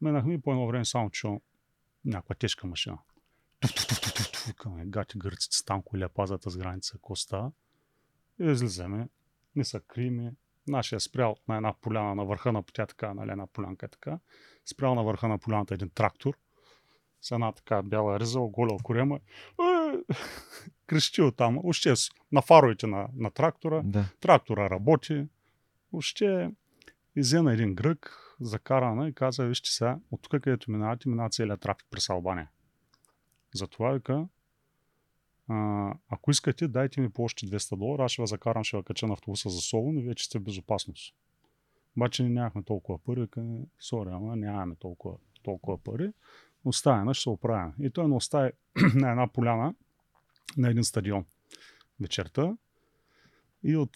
Минахме 0.00 0.34
и 0.34 0.38
по 0.38 0.50
едно 0.50 0.66
време 0.66 0.84
само 0.84 1.10
чувам 1.10 1.40
някаква 2.04 2.34
тежка 2.34 2.66
машина. 2.66 2.98
Викаме, 4.46 4.86
гати 4.86 5.18
гърците 5.18 5.56
с 5.56 5.64
танко 5.64 5.96
или 5.96 6.06
пазат 6.14 6.42
с 6.42 6.56
граница, 6.56 6.92
какво 6.92 7.16
става? 7.16 7.52
И 8.40 8.44
излизаме, 8.44 9.08
не 9.56 9.64
са 9.64 9.80
криме. 9.80 10.32
Нашия 10.66 11.00
спрял 11.00 11.36
на 11.48 11.56
една 11.56 11.74
поляна 11.80 12.14
на 12.14 12.24
върха 12.24 12.52
на 12.52 12.62
пътя, 12.62 12.86
така, 12.86 13.14
нали, 13.14 13.30
една 13.30 13.46
полянка 13.46 13.86
е 13.86 13.88
така. 13.88 14.18
Спрял 14.64 14.94
на 14.94 15.02
върха 15.02 15.28
на 15.28 15.38
поляната 15.38 15.74
един 15.74 15.90
трактор 15.90 16.38
с 17.20 17.30
една 17.30 17.52
така 17.52 17.82
бяла 17.82 18.20
риза, 18.20 18.40
оголял 18.40 18.76
корема. 18.82 19.16
Е, 19.60 20.14
Крещи 20.86 21.22
оттам. 21.22 21.58
Още 21.64 21.94
на 22.32 22.42
фаровете 22.42 22.86
на, 22.86 23.08
на 23.16 23.30
трактора. 23.30 23.82
Да. 23.84 24.04
Трактора 24.20 24.70
работи. 24.70 25.26
Още 25.92 26.50
изе 27.16 27.42
на 27.42 27.52
един 27.52 27.74
грък, 27.74 28.34
закарана 28.40 29.08
и 29.08 29.12
каза, 29.12 29.44
вижте 29.44 29.70
сега, 29.70 29.98
от 30.10 30.22
тук 30.22 30.30
където 30.30 30.70
минавате, 30.70 31.08
минава 31.08 31.30
целият 31.30 31.60
трафик 31.60 31.86
през 31.90 32.10
Албания. 32.10 32.50
Затова 33.54 33.90
вика, 33.90 34.28
ако 36.08 36.30
искате, 36.30 36.68
дайте 36.68 37.00
ми 37.00 37.10
по 37.10 37.22
още 37.22 37.46
200 37.46 37.76
долара, 37.76 38.04
аз 38.04 38.12
ще 38.12 38.22
ви 38.22 38.26
закарам, 38.26 38.64
ще 38.64 38.76
ви 38.76 38.82
кача 38.82 39.06
на 39.06 39.12
автобуса 39.12 39.50
за 39.50 39.60
Солун 39.60 39.98
и 39.98 40.02
вече 40.02 40.24
сте 40.24 40.38
в 40.38 40.42
безопасност. 40.42 41.14
Обаче 41.96 42.22
ние 42.22 42.32
нямахме 42.32 42.62
толкова 42.62 42.98
пари, 42.98 43.26
сори, 43.80 44.10
ама 44.12 44.36
нямаме 44.36 44.74
толкова, 44.76 45.16
толкова 45.42 45.78
пари. 45.78 46.12
Оставяме, 46.64 47.14
ще 47.14 47.22
се 47.22 47.28
оправим. 47.28 47.72
И 47.80 47.90
той 47.90 48.08
не 48.08 48.14
остави 48.14 48.50
на 48.94 49.10
една 49.10 49.28
поляна, 49.28 49.74
на 50.56 50.70
един 50.70 50.84
стадион 50.84 51.24
вечерта. 52.00 52.56
И 53.62 53.76
от 53.76 53.90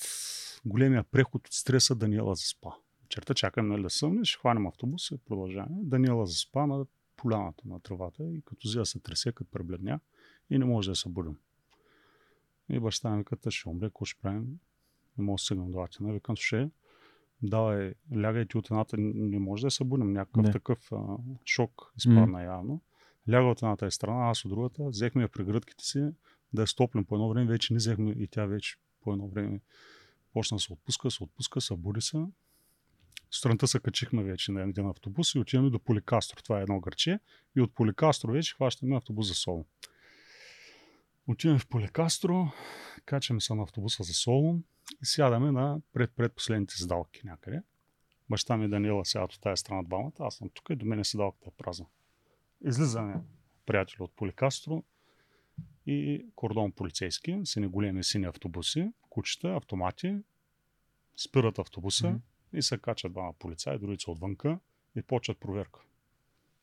големия 0.64 1.04
преход 1.04 1.46
от 1.46 1.54
стреса 1.54 1.94
Даниела 1.94 2.34
заспа. 2.34 2.70
Вечерта 3.02 3.34
чакаме 3.34 3.68
нали, 3.68 3.82
да 3.82 3.90
съмне, 3.90 4.24
ще 4.24 4.38
хванем 4.38 4.66
автобус 4.66 5.10
и 5.10 5.18
продължаваме. 5.18 5.76
Даниела 5.82 6.26
заспа 6.26 6.66
на 6.66 6.86
поляната 7.16 7.68
на 7.68 7.80
тревата 7.80 8.24
и 8.24 8.42
като 8.42 8.68
взема 8.68 8.86
се 8.86 9.00
тресе, 9.00 9.32
като 9.32 9.50
пребледня 9.50 10.00
и 10.50 10.58
не 10.58 10.64
може 10.64 10.90
да 10.90 10.96
се 10.96 11.02
събудим. 11.02 11.36
И 12.68 12.80
баща 12.80 13.10
ми 13.10 13.24
вика, 13.30 13.50
ще 13.50 13.68
умре, 13.68 13.86
какво 13.86 14.04
ще 14.04 14.20
правим? 14.20 14.58
Не 15.18 15.24
мога 15.24 15.34
да 15.34 15.38
стигнем 15.38 15.70
до 15.70 15.80
Атина. 15.80 16.12
Викам, 16.12 16.36
ще, 16.36 16.70
давай, 17.42 17.94
лягайте 18.16 18.58
от 18.58 18.70
едната, 18.70 18.96
не 18.98 19.38
може 19.38 19.62
да 19.62 19.70
се 19.70 19.76
събудим. 19.76 20.12
Някакъв 20.12 20.44
Да. 20.44 20.52
такъв 20.52 20.92
а, 20.92 21.16
шок 21.46 21.92
изпадна 21.96 22.42
явно. 22.42 22.82
Ляга 23.30 23.46
от 23.46 23.62
едната 23.62 23.86
е 23.86 23.90
страна, 23.90 24.30
аз 24.30 24.44
от 24.44 24.50
другата. 24.50 24.84
Взехме 24.84 25.22
я 25.22 25.28
при 25.28 25.44
гръдките 25.44 25.84
си, 25.84 26.10
да 26.52 26.62
я 26.62 26.66
стоплим 26.66 27.04
по 27.04 27.14
едно 27.14 27.28
време. 27.28 27.46
Вече 27.46 27.72
не 27.72 27.76
взехме 27.76 28.10
и 28.10 28.28
тя 28.28 28.46
вече 28.46 28.76
по 29.00 29.12
едно 29.12 29.28
време 29.28 29.60
почна 30.32 30.56
да 30.56 30.60
се 30.60 30.72
отпуска, 30.72 31.10
се 31.10 31.24
отпуска, 31.24 31.60
събуди 31.60 32.00
се. 32.00 32.26
Сутринта 33.30 33.66
се 33.66 33.80
качихме 33.80 34.22
вече 34.24 34.52
на 34.52 34.62
един 34.62 34.86
автобус 34.86 35.34
и 35.34 35.38
отиваме 35.38 35.70
до 35.70 35.78
Поликастро. 35.78 36.42
Това 36.42 36.58
е 36.58 36.62
едно 36.62 36.80
гърче. 36.80 37.18
И 37.56 37.60
от 37.60 37.74
Поликастро 37.74 38.32
вече 38.32 38.54
хващаме 38.54 38.96
автобус 38.96 39.28
за 39.28 39.34
Солун. 39.34 39.64
Отиваме 41.28 41.58
в 41.58 41.66
Поликастро, 41.66 42.52
качаме 43.04 43.40
се 43.40 43.54
на 43.54 43.62
автобуса 43.62 44.02
за 44.02 44.14
Солун 44.14 44.64
и 45.02 45.06
сядаме 45.06 45.52
на 45.52 45.80
пред, 45.92 46.12
предпоследните 46.16 46.74
седалки 46.74 47.20
някъде. 47.24 47.62
Баща 48.30 48.56
ми 48.56 48.64
и 48.64 48.68
Даниела 48.68 49.04
сядат 49.04 49.32
от 49.32 49.40
тази 49.40 49.60
страна 49.60 49.82
двамата, 49.82 50.12
аз 50.18 50.34
съм 50.36 50.50
тук 50.54 50.70
и 50.70 50.76
до 50.76 50.86
мен 50.86 51.04
седалката 51.04 51.48
е 51.48 51.52
празна. 51.58 51.86
Излизаме 52.64 53.20
приятели 53.66 53.96
от 54.00 54.12
Поликастро 54.12 54.84
и 55.86 56.26
кордон 56.34 56.72
полицейски, 56.72 57.40
сини 57.44 57.66
големи 57.66 58.04
сини 58.04 58.26
автобуси, 58.26 58.92
кучета, 59.10 59.48
автомати, 59.48 60.18
спират 61.16 61.58
автобуса 61.58 62.08
Мгм. 62.08 62.18
и 62.52 62.62
се 62.62 62.78
качат 62.78 63.12
двама 63.12 63.32
полицаи, 63.38 63.78
другите 63.78 64.02
са 64.02 64.10
отвънка 64.10 64.58
и 64.96 65.02
почват 65.02 65.38
проверка. 65.38 65.80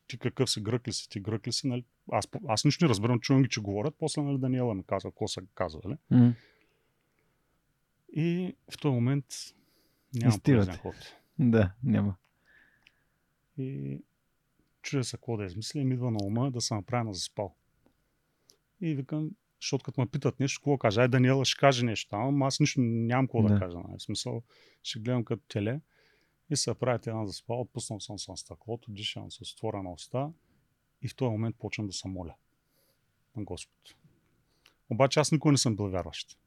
Ти 0.06 0.18
какъв 0.18 0.50
си, 0.50 0.60
грък 0.60 0.88
ли 0.88 0.92
си, 0.92 1.08
ти 1.08 1.20
грък 1.20 1.46
ли 1.46 1.52
си, 1.52 1.66
нали? 1.66 1.84
Аз, 2.12 2.28
аз 2.48 2.64
нищо 2.64 2.84
не 2.84 2.88
разбирам, 2.88 3.20
чувам 3.20 3.42
ги, 3.42 3.48
че 3.48 3.60
говорят, 3.60 3.94
после 3.98 4.22
нали, 4.22 4.38
Даниела 4.38 4.74
ми 4.74 4.84
казва 4.84 5.10
какво 5.10 5.28
са 5.28 5.42
казвали. 5.54 5.96
М. 6.10 6.34
И 8.16 8.56
в 8.70 8.78
този 8.78 8.94
момент 8.94 9.24
Изтивате. 10.14 10.40
полезен 10.42 10.76
ход. 10.76 10.94
Да, 11.38 11.72
няма. 11.84 12.14
И 13.58 14.00
чудя 14.82 15.04
се 15.04 15.16
какво 15.16 15.36
да 15.36 15.44
измисля 15.44 15.80
и 15.80 15.84
ми 15.84 15.94
идва 15.94 16.10
на 16.10 16.18
ума 16.22 16.50
да 16.50 16.60
се 16.60 16.74
направя 16.74 17.04
на 17.04 17.14
заспал. 17.14 17.54
И 18.80 18.94
викам, 18.94 19.30
защото 19.60 19.84
като 19.84 20.00
ме 20.00 20.06
питат 20.06 20.40
нещо, 20.40 20.60
какво 20.60 20.78
кажа? 20.78 21.00
Ай, 21.00 21.08
Даниела 21.08 21.44
ще 21.44 21.60
каже 21.60 21.84
нещо, 21.84 22.16
ама 22.16 22.46
аз 22.46 22.60
нищо 22.60 22.80
нямам 22.80 23.26
какво 23.26 23.42
да, 23.42 23.48
Да. 23.54 23.60
кажа. 23.60 23.78
Нали? 23.78 23.98
В 23.98 24.02
смисъл, 24.02 24.42
ще 24.82 24.98
гледам 24.98 25.24
като 25.24 25.42
теле 25.48 25.80
и 26.50 26.56
се 26.56 26.74
правят 26.74 27.06
една 27.06 27.26
заспал, 27.26 27.60
отпуснал 27.60 28.00
съм 28.00 28.16
на 28.28 28.36
стъклото, 28.36 28.90
дишам 28.92 29.30
с 29.30 29.52
отворена 29.52 29.92
уста 29.92 30.32
и 31.02 31.08
в 31.08 31.16
този 31.16 31.30
момент 31.30 31.56
почвам 31.58 31.86
да 31.86 31.92
се 31.92 32.08
моля 32.08 32.34
на 33.36 33.44
Господ. 33.44 33.94
Обаче 34.90 35.20
аз 35.20 35.32
никога 35.32 35.52
не 35.52 35.58
съм 35.58 35.76
бил 35.76 35.88
вярващ. 35.88 36.38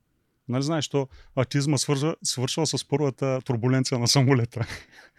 Нали 0.47 0.63
знаеш, 0.63 0.89
то 0.89 1.07
атизма 1.35 1.77
свързва, 1.77 2.15
свършва 2.23 2.67
с 2.67 2.87
първата 2.87 3.41
турбуленция 3.45 3.99
на 3.99 4.07
самолета. 4.07 4.67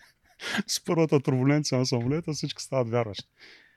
с 0.67 0.85
първата 0.85 1.21
турбуленция 1.21 1.79
на 1.79 1.87
самолета 1.87 2.33
всички 2.33 2.63
стават 2.63 2.89
вярващи. 2.89 3.29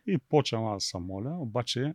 И 0.07 0.17
почвам 0.17 0.65
аз 0.65 0.83
да 0.83 0.87
се 0.87 0.97
моля, 0.97 1.37
обаче 1.39 1.93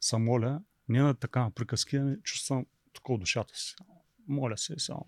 се 0.00 0.16
моля 0.16 0.60
не 0.88 1.02
на 1.02 1.14
така 1.14 1.50
приказки, 1.54 1.96
ами 1.96 2.16
чувствам 2.22 2.66
тук 2.92 3.08
от 3.08 3.20
душата 3.20 3.56
си. 3.56 3.74
Моля 4.28 4.56
се 4.56 4.78
само. 4.78 5.06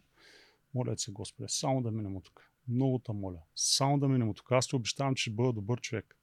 Моля 0.74 0.98
се, 0.98 1.12
Господи, 1.12 1.48
само 1.48 1.82
да 1.82 1.90
минем 1.90 2.16
от 2.16 2.24
тук. 2.24 2.50
Много 2.68 2.98
те 2.98 3.12
моля. 3.12 3.38
Само 3.56 3.98
да 3.98 4.08
минем 4.08 4.28
от 4.28 4.36
тук. 4.36 4.52
Аз 4.52 4.66
ти 4.66 4.76
обещавам, 4.76 5.14
че 5.14 5.22
ще 5.22 5.30
бъда 5.30 5.52
добър 5.52 5.80
човек. 5.80 6.16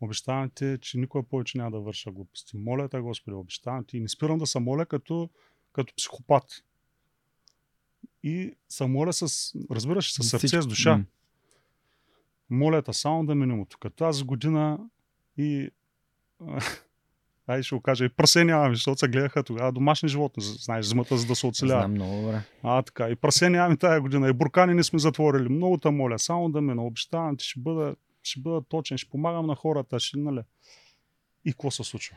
Обещавам 0.00 0.50
ти, 0.54 0.78
че 0.80 0.98
никога 0.98 1.28
повече 1.28 1.58
няма 1.58 1.70
да 1.70 1.80
върша 1.80 2.10
глупости. 2.10 2.56
Моля 2.56 2.88
те, 2.88 3.00
Господи, 3.00 3.34
обещавам 3.34 3.84
ти. 3.84 3.96
И 3.96 4.00
не 4.00 4.08
спирам 4.08 4.38
да 4.38 4.46
се 4.46 4.60
моля 4.60 4.86
като, 4.86 5.30
като 5.72 5.94
психопат. 5.96 6.44
И 8.22 8.56
се 8.68 8.86
моля 8.86 9.12
с, 9.12 9.52
разбираш, 9.70 10.12
с 10.12 10.22
сърце, 10.22 10.62
с 10.62 10.66
душа. 10.66 11.04
Моля 12.50 12.82
те 12.82 12.92
само 12.92 13.26
да 13.26 13.34
минем 13.34 13.60
от 13.60 13.68
тук. 13.68 13.94
Тази 13.96 14.24
година 14.24 14.78
и 15.36 15.70
Ай, 17.46 17.62
ще 17.62 17.74
го 17.74 17.80
кажа. 17.80 18.04
И 18.04 18.08
прасе 18.08 18.44
нямаме, 18.44 18.74
защото 18.74 18.98
се 18.98 19.08
гледаха 19.08 19.42
тогава 19.42 19.72
домашни 19.72 20.08
животни, 20.08 20.42
знаеш, 20.42 20.86
зимата, 20.86 21.16
за 21.16 21.26
да 21.26 21.34
се 21.34 21.46
оцеляват. 21.46 21.82
Знам 21.82 21.92
много 21.92 22.22
добре. 22.22 22.42
А, 22.62 22.82
така. 22.82 23.08
И 23.08 23.16
прасе 23.16 23.50
нямаме 23.50 23.76
тая 23.76 24.00
година. 24.00 24.28
И 24.28 24.32
буркани 24.32 24.74
не 24.74 24.84
сме 24.84 24.98
затворили. 24.98 25.48
Много 25.48 25.78
те 25.78 25.90
моля, 25.90 26.18
само 26.18 26.50
да 26.50 26.60
мина. 26.60 26.84
Обещавам 26.84 27.36
ти, 27.36 27.44
ще 27.44 27.60
бъда, 27.60 27.96
ще 28.28 28.40
бъда 28.40 28.62
точен, 28.62 28.98
ще 28.98 29.10
помагам 29.10 29.46
на 29.46 29.54
хората. 29.54 30.00
Ще, 30.00 30.18
нали? 30.18 30.42
И 31.44 31.52
какво 31.52 31.70
се 31.70 31.84
случва? 31.84 32.16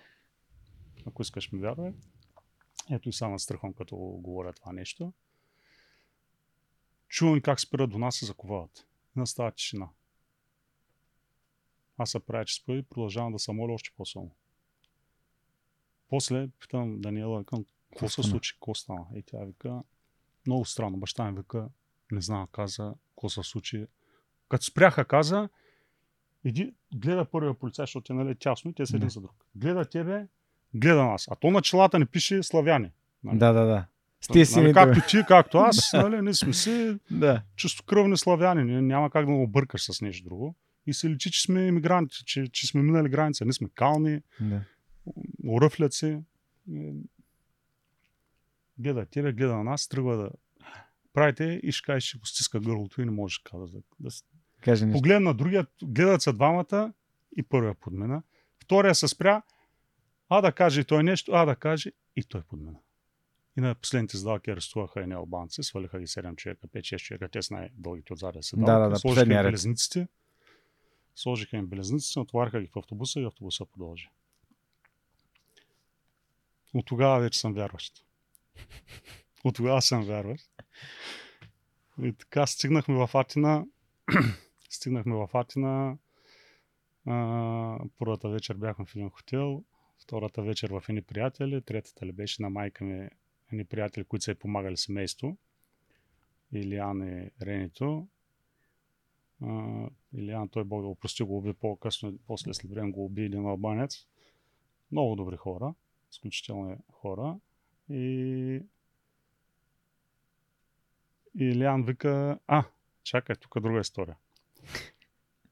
Ако 1.06 1.21
искаш 1.21 1.52
ми 1.52 1.60
вярвай. 1.60 1.93
Ето 2.91 3.10
и 3.10 3.13
само 3.13 3.39
страхом, 3.39 3.74
като 3.74 3.95
говоря 3.95 4.54
това 4.54 4.74
нещо. 4.74 5.13
Чувам 7.08 7.41
как 7.41 7.60
спират 7.60 7.89
до 7.89 7.97
нас 7.97 8.21
и 8.21 8.26
заковават. 8.26 8.88
И 9.17 9.19
настава 9.19 9.52
тишина. 9.52 9.89
Аз 11.97 12.12
се 12.12 12.19
правя, 12.19 12.45
че 12.45 12.56
спа 12.56 12.74
и 12.74 12.84
продължавам 12.84 13.34
да 13.34 13.39
се 13.39 13.52
моля 13.52 13.74
още 13.74 13.91
по-силно. 13.97 14.32
после 16.10 16.50
питам 16.60 17.02
Даниела, 17.02 17.39
викам, 17.39 17.65
какво 17.91 18.10
се 18.10 18.24
случи, 18.24 18.54
какво 18.54 18.76
стана? 18.76 19.06
И 19.15 19.24
тя 19.24 19.38
вика, 19.45 19.84
много 20.47 20.65
странно, 20.65 20.97
баща 20.97 21.32
ми 21.32 21.38
вика, 21.38 21.69
не 22.12 22.21
знам, 22.21 22.47
каза, 22.52 22.93
какво 23.10 23.30
се 23.30 23.43
случи. 23.43 23.88
Като 24.50 24.65
спряха, 24.65 25.06
каза, 25.06 25.50
иди, 26.43 26.73
гледа 26.95 27.25
първия 27.25 27.54
полицай, 27.54 27.84
защото 27.84 28.13
е 28.13 28.15
нали, 28.15 28.36
тясно 28.36 28.71
и 28.71 28.73
те 28.73 28.86
са 28.86 28.95
един 28.95 29.10
за 29.10 29.21
друг. 29.21 29.45
Гледа 29.56 29.86
тебе, 29.86 30.27
гледа 30.73 31.04
нас. 31.06 31.27
А 31.32 31.36
то 31.36 31.51
на 31.51 31.62
челата 31.62 31.99
не 31.99 32.06
пише 32.06 32.43
славяни. 32.43 32.91
Нали? 33.23 33.38
Да, 33.38 33.54
да, 33.54 33.65
да. 33.65 33.86
С 34.21 34.27
тия 34.27 34.45
си 34.45 34.62
нали, 34.62 34.73
както 34.73 34.99
ти, 35.08 35.17
както 35.27 35.58
аз, 35.58 35.89
нали, 35.93 36.21
ние 36.21 36.34
сме 36.34 36.54
си 36.54 36.97
Да. 37.12 37.41
чистокръвни 37.56 38.17
славяни. 38.17 38.82
Няма 38.82 39.10
как 39.10 39.25
да 39.25 39.32
го 39.32 39.43
объркаш 39.43 39.91
с 39.91 40.01
нещо 40.01 40.23
друго. 40.23 40.56
И 40.88 40.93
се 40.93 41.10
личи, 41.10 41.32
че 41.32 41.41
сме 41.41 41.67
иммигранти, 41.67 42.25
че, 42.25 42.47
че 42.47 42.67
сме 42.67 42.82
минали 42.82 43.10
граница. 43.10 43.45
Ние 43.45 43.54
сме 43.54 43.69
кални, 43.75 44.21
да. 44.41 44.62
уръфлят 45.47 45.93
се. 45.93 46.21
Гледа 48.77 49.06
тебе, 49.06 49.34
гледа 49.34 49.56
на 49.56 49.63
нас, 49.63 49.88
тръгва 49.88 50.17
да 50.17 50.30
правите 51.13 51.60
и 51.63 51.71
ще 51.71 51.86
каже, 51.86 52.08
че 52.08 52.17
го 52.17 52.25
стиска 52.25 52.60
гърлото 52.60 53.01
и 53.01 53.06
не 53.06 53.12
може 53.12 53.38
да, 53.54 53.82
да, 53.99 54.10
Кажи 54.62 54.86
нещо. 54.86 54.97
Погледна 54.97 55.34
другия, 55.34 55.67
гледат 55.84 56.21
се 56.21 56.34
двамата 56.34 56.93
и 57.38 57.43
първия 57.43 57.74
подмина. 57.74 58.24
Втория 58.63 58.95
се 58.95 59.08
спря, 59.08 59.41
а 60.30 60.41
да 60.41 60.52
каже 60.52 60.82
и 60.82 60.86
той 60.86 61.04
нещо, 61.04 61.32
а 61.32 61.45
да 61.45 61.56
каже 61.56 61.91
и 62.15 62.24
той 62.24 62.41
подмина. 62.41 62.80
И 63.58 63.62
на 63.62 63.76
последните 63.76 64.17
сделки 64.17 64.52
арестуваха 64.52 65.02
едни 65.02 65.15
албанци, 65.15 65.63
свалиха 65.63 66.00
ги 66.00 66.08
7 66.08 66.36
човека, 66.36 66.67
5-6 66.67 66.97
човека, 66.97 67.30
те 67.30 67.41
са 67.41 67.54
най-дългите 67.54 68.13
отзад 68.13 68.34
да 68.34 68.43
се 68.43 68.56
Да, 68.56 68.80
да, 68.80 68.89
да, 68.89 68.95
Сложиха 68.95 69.34
им 69.34 69.43
белезниците, 69.43 70.08
сложиха 71.15 71.58
им 71.58 71.67
белезниците, 71.67 72.19
отваряха 72.19 72.62
ги 72.62 72.67
в 72.67 72.78
автобуса 72.78 73.19
и 73.19 73.26
автобуса 73.26 73.65
продължи. 73.65 74.10
От 76.74 76.86
тогава 76.86 77.19
вече 77.19 77.39
съм 77.39 77.54
вярващ. 77.54 78.06
От 79.43 79.56
тогава 79.56 79.82
съм 79.82 80.04
вярващ. 80.04 80.50
И 82.02 82.13
така 82.13 82.47
стигнахме 82.47 82.95
в 82.95 83.10
Атина. 83.13 83.65
Стигнахме 84.75 85.15
в 85.15 85.29
Атина. 85.34 85.97
А, 87.05 87.79
първата 87.97 88.29
вечер 88.29 88.55
бяхме 88.55 88.86
в 88.86 88.95
един 88.95 89.10
хотел, 89.10 89.63
втората 90.03 90.41
вечер 90.41 90.69
в 90.69 90.84
едни 90.89 91.01
приятели, 91.01 91.62
третата 91.62 92.05
ли 92.05 92.12
беше 92.12 92.41
на 92.41 92.49
майка 92.49 92.84
ми 92.84 93.10
едни 93.51 93.65
приятели, 93.65 94.03
които 94.03 94.23
са 94.23 94.31
й 94.31 94.36
помагали 94.36 94.77
семейство. 94.77 95.38
Илиан 96.51 97.01
и 97.01 97.31
Ренито. 97.41 98.07
А, 99.41 99.88
Илиан, 100.13 100.49
той 100.49 100.63
Бог 100.63 100.81
да 100.81 100.88
го 100.88 100.95
прости, 100.95 101.23
го 101.23 101.38
уби 101.38 101.53
по-късно, 101.53 102.17
после 102.27 102.53
след 102.53 102.71
време 102.71 102.91
го 102.91 103.05
уби 103.05 103.23
един 103.23 103.45
албанец. 103.45 104.07
Много 104.91 105.15
добри 105.15 105.38
хора, 105.38 105.73
изключителни 106.12 106.75
хора. 106.91 107.39
И 107.89 108.63
Илиан 111.36 111.84
вика, 111.84 112.39
а, 112.47 112.63
чакай, 113.03 113.36
тук 113.36 113.55
е 113.57 113.60
друга 113.60 113.79
история. 113.79 114.15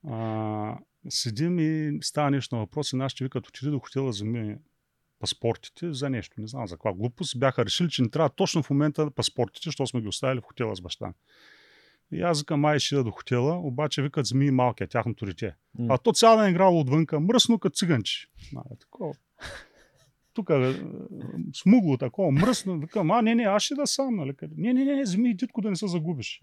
А, 0.07 0.77
седим 1.09 1.59
и 1.59 1.99
става 2.01 2.31
нещо 2.31 2.55
на 2.55 2.61
въпрос 2.61 2.93
и 2.93 2.95
нашите 2.95 3.23
викат, 3.23 3.47
отиди 3.47 3.71
до 3.71 3.79
хотела, 3.79 4.09
вземи 4.09 4.57
паспортите 5.19 5.93
за 5.93 6.09
нещо, 6.09 6.41
не 6.41 6.47
знам 6.47 6.67
за 6.67 6.75
каква 6.75 6.93
глупост. 6.93 7.39
Бяха 7.39 7.65
решили, 7.65 7.89
че 7.89 8.01
не 8.01 8.09
трябва 8.09 8.29
точно 8.29 8.63
в 8.63 8.69
момента 8.69 9.11
паспортите, 9.11 9.65
защото 9.65 9.87
сме 9.87 10.01
ги 10.01 10.07
оставили 10.07 10.39
в 10.39 10.43
хотела 10.43 10.75
с 10.75 10.81
баща. 10.81 11.13
И 12.11 12.21
аз 12.21 12.39
викам, 12.39 12.59
май 12.59 12.79
ще 12.79 13.03
до 13.03 13.11
хотела, 13.11 13.59
обаче 13.59 14.01
викат 14.01 14.25
змии 14.25 14.51
малки, 14.51 14.87
тяхното 14.87 15.25
дете. 15.25 15.55
М. 15.79 15.93
А 15.93 15.97
то 15.97 16.13
цял 16.13 16.37
ден 16.37 16.45
е 16.45 16.49
играло 16.49 16.79
отвънка, 16.79 17.19
мръсно 17.19 17.59
като 17.59 17.75
циганче. 17.75 18.27
Такова. 18.79 19.13
Тук 20.33 20.49
е, 20.49 20.81
смугло 21.53 21.97
такова, 21.97 22.31
мръсно. 22.31 22.79
Викам, 22.79 23.11
а, 23.11 23.21
не, 23.21 23.35
не, 23.35 23.43
аз 23.43 23.63
ще 23.63 23.75
да 23.75 23.87
сам. 23.87 24.15
Нали? 24.15 24.33
Не, 24.57 24.73
не, 24.73 24.85
не, 24.85 25.03
вземи 25.03 25.29
и 25.29 25.33
дитко 25.33 25.61
да 25.61 25.69
не 25.69 25.75
се 25.75 25.87
загубиш. 25.87 26.41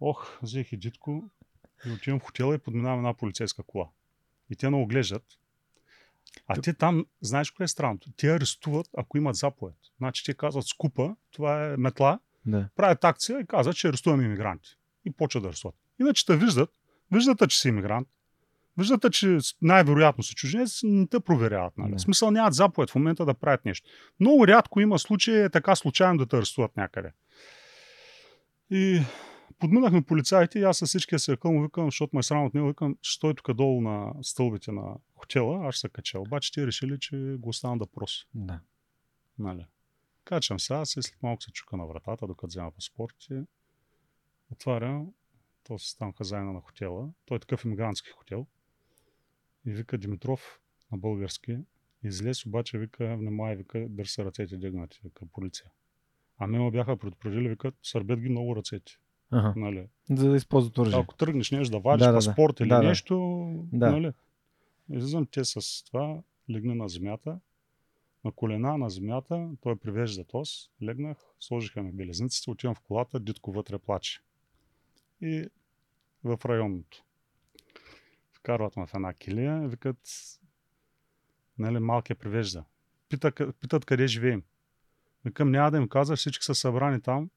Ох, 0.00 0.38
взех 0.42 0.72
и 0.72 0.76
дитко 0.76 1.30
и 1.86 1.90
отивам 1.90 2.20
в 2.20 2.22
хотела 2.22 2.54
и 2.54 2.58
подминавам 2.58 2.98
една 2.98 3.14
полицейска 3.14 3.62
кола. 3.62 3.88
И 4.50 4.56
те 4.56 4.70
ме 4.70 4.76
оглеждат. 4.76 5.24
А 6.46 6.60
те 6.60 6.74
там, 6.74 7.06
знаеш 7.20 7.50
кое 7.50 7.64
е 7.64 7.68
странното? 7.68 8.10
Те 8.16 8.34
арестуват, 8.34 8.88
ако 8.96 9.18
имат 9.18 9.36
заповед. 9.36 9.74
Значи 9.98 10.24
те 10.24 10.34
казват 10.34 10.66
скупа, 10.66 11.16
това 11.30 11.66
е 11.66 11.76
метла, 11.76 12.18
Да. 12.46 12.68
правят 12.76 13.04
акция 13.04 13.40
и 13.40 13.46
казват, 13.46 13.76
че 13.76 13.88
арестуваме 13.88 14.24
иммигранти. 14.24 14.76
И 15.04 15.10
почват 15.10 15.42
да 15.42 15.48
арестуват. 15.48 15.76
Иначе 16.00 16.26
те 16.26 16.36
виждат, 16.36 16.70
виждат, 17.12 17.50
че 17.50 17.60
си 17.60 17.68
иммигрант, 17.68 18.08
виждат, 18.78 19.12
че 19.12 19.38
най-вероятно 19.62 20.24
си 20.24 20.34
чужденец, 20.34 20.80
не 20.82 21.06
те 21.06 21.20
проверяват. 21.20 21.78
Нали? 21.78 21.92
Да. 21.92 21.98
Смисъл 21.98 22.30
нямат 22.30 22.54
заповед 22.54 22.90
в 22.90 22.94
момента 22.94 23.24
да 23.24 23.34
правят 23.34 23.64
нещо. 23.64 23.88
Много 24.20 24.46
рядко 24.46 24.80
има 24.80 24.98
случаи 24.98 25.42
е 25.42 25.50
така 25.50 25.76
случайно 25.76 26.18
да 26.18 26.26
те 26.26 26.36
арестуват 26.36 26.76
някъде. 26.76 27.12
И 28.70 29.00
подминахме 29.64 30.02
полицаите 30.02 30.58
и 30.58 30.62
аз 30.62 30.78
с 30.78 30.86
всичкия 30.86 31.18
се 31.18 31.36
къл 31.36 31.52
му 31.52 31.62
викам, 31.62 31.86
защото 31.86 32.16
ме 32.16 32.20
е 32.20 32.22
срам 32.22 32.44
от 32.44 32.54
него, 32.54 32.68
викам, 32.68 32.96
ще 33.02 33.34
тук 33.34 33.52
долу 33.52 33.80
на 33.80 34.14
стълбите 34.22 34.72
на 34.72 34.96
хотела, 35.14 35.68
аз 35.68 35.76
се 35.76 35.88
кача. 35.88 36.20
Обаче 36.20 36.52
те 36.52 36.66
решили, 36.66 36.98
че 37.00 37.36
го 37.38 37.48
оставам 37.48 37.78
да 37.78 37.86
проси. 37.86 38.28
Да. 38.34 38.60
Нали. 39.38 39.66
Качвам 40.24 40.60
се 40.60 40.74
аз 40.74 40.96
и 40.96 41.02
след 41.02 41.22
малко 41.22 41.42
се 41.42 41.52
чука 41.52 41.76
на 41.76 41.86
вратата, 41.86 42.26
докато 42.26 42.46
взема 42.46 42.70
паспортите. 42.70 43.44
Отварям, 44.52 45.12
то 45.62 45.78
си 45.78 45.98
там 45.98 46.12
хазайна 46.12 46.52
на 46.52 46.60
хотела. 46.60 47.10
Той 47.26 47.36
е 47.36 47.40
такъв 47.40 47.64
иммигрантски 47.64 48.10
хотел. 48.10 48.46
И 49.66 49.72
вика 49.72 49.98
Димитров 49.98 50.60
на 50.92 50.98
български. 50.98 51.58
Излез, 52.02 52.46
обаче 52.46 52.78
вика, 52.78 53.16
внимай, 53.16 53.56
вика, 53.56 53.86
държи 53.88 54.12
се 54.12 54.24
ръцете 54.24 54.56
дигнати, 54.56 55.00
вика, 55.04 55.26
полиция. 55.32 55.70
А 56.38 56.46
ме 56.46 56.70
бяха 56.70 56.96
предупредили, 56.96 57.48
викат, 57.48 57.74
сърбят 57.82 58.20
ги 58.20 58.28
много 58.28 58.56
ръцете. 58.56 58.92
Ага. 59.30 59.52
Нали. 59.56 59.88
За 60.10 60.30
да 60.30 60.36
използват 60.36 60.78
оръжие. 60.78 61.00
Ако 61.00 61.14
тръгнеш 61.14 61.50
нещо 61.50 61.70
да 61.72 61.78
вадиш 61.78 62.06
Да, 62.06 62.12
паспорт 62.12 62.60
или 62.60 62.68
Да, 62.68 62.82
нещо, 62.82 63.44
Да. 63.72 63.90
нали? 63.90 64.12
Излизам 64.90 65.26
те 65.26 65.44
с 65.44 65.84
това, 65.84 66.22
легна 66.50 66.74
на 66.74 66.88
земята, 66.88 67.40
на 68.24 68.32
колена 68.32 68.78
на 68.78 68.90
земята, 68.90 69.50
той 69.60 69.76
привежда 69.76 70.24
тос, 70.24 70.70
легнах, 70.82 71.16
сложиха 71.40 71.82
ми 71.82 71.92
белезниците, 71.92 72.50
отивам 72.50 72.74
в 72.74 72.80
колата, 72.80 73.20
дитко 73.20 73.52
вътре 73.52 73.78
плаче. 73.78 74.20
И 75.20 75.48
в 76.24 76.38
районното. 76.44 77.04
Вкарват 78.32 78.76
ме 78.76 78.86
в 78.86 78.94
една 78.94 79.14
килия, 79.14 79.68
викат, 79.68 79.98
нали, 81.58 81.78
малкия 81.78 82.16
привежда. 82.16 82.64
Пита, 83.08 83.52
питат 83.60 83.84
къде 83.84 84.06
живеем. 84.06 84.42
Викам, 85.24 85.50
няма 85.50 85.70
да 85.70 85.76
им 85.76 85.88
каза, 85.88 86.16
всички 86.16 86.44
са 86.44 86.54
събрани 86.54 87.00
там, 87.00 87.30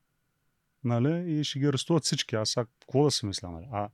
нали, 0.84 1.40
и 1.40 1.44
ще 1.44 1.60
ги 1.60 1.66
арестуват 1.66 2.04
всички. 2.04 2.36
Аз 2.36 2.50
сега 2.50 2.66
какво 2.80 3.04
да 3.04 3.12
си 3.12 3.26
мисля, 3.26 3.50
нали? 3.52 3.68
А, 3.72 3.90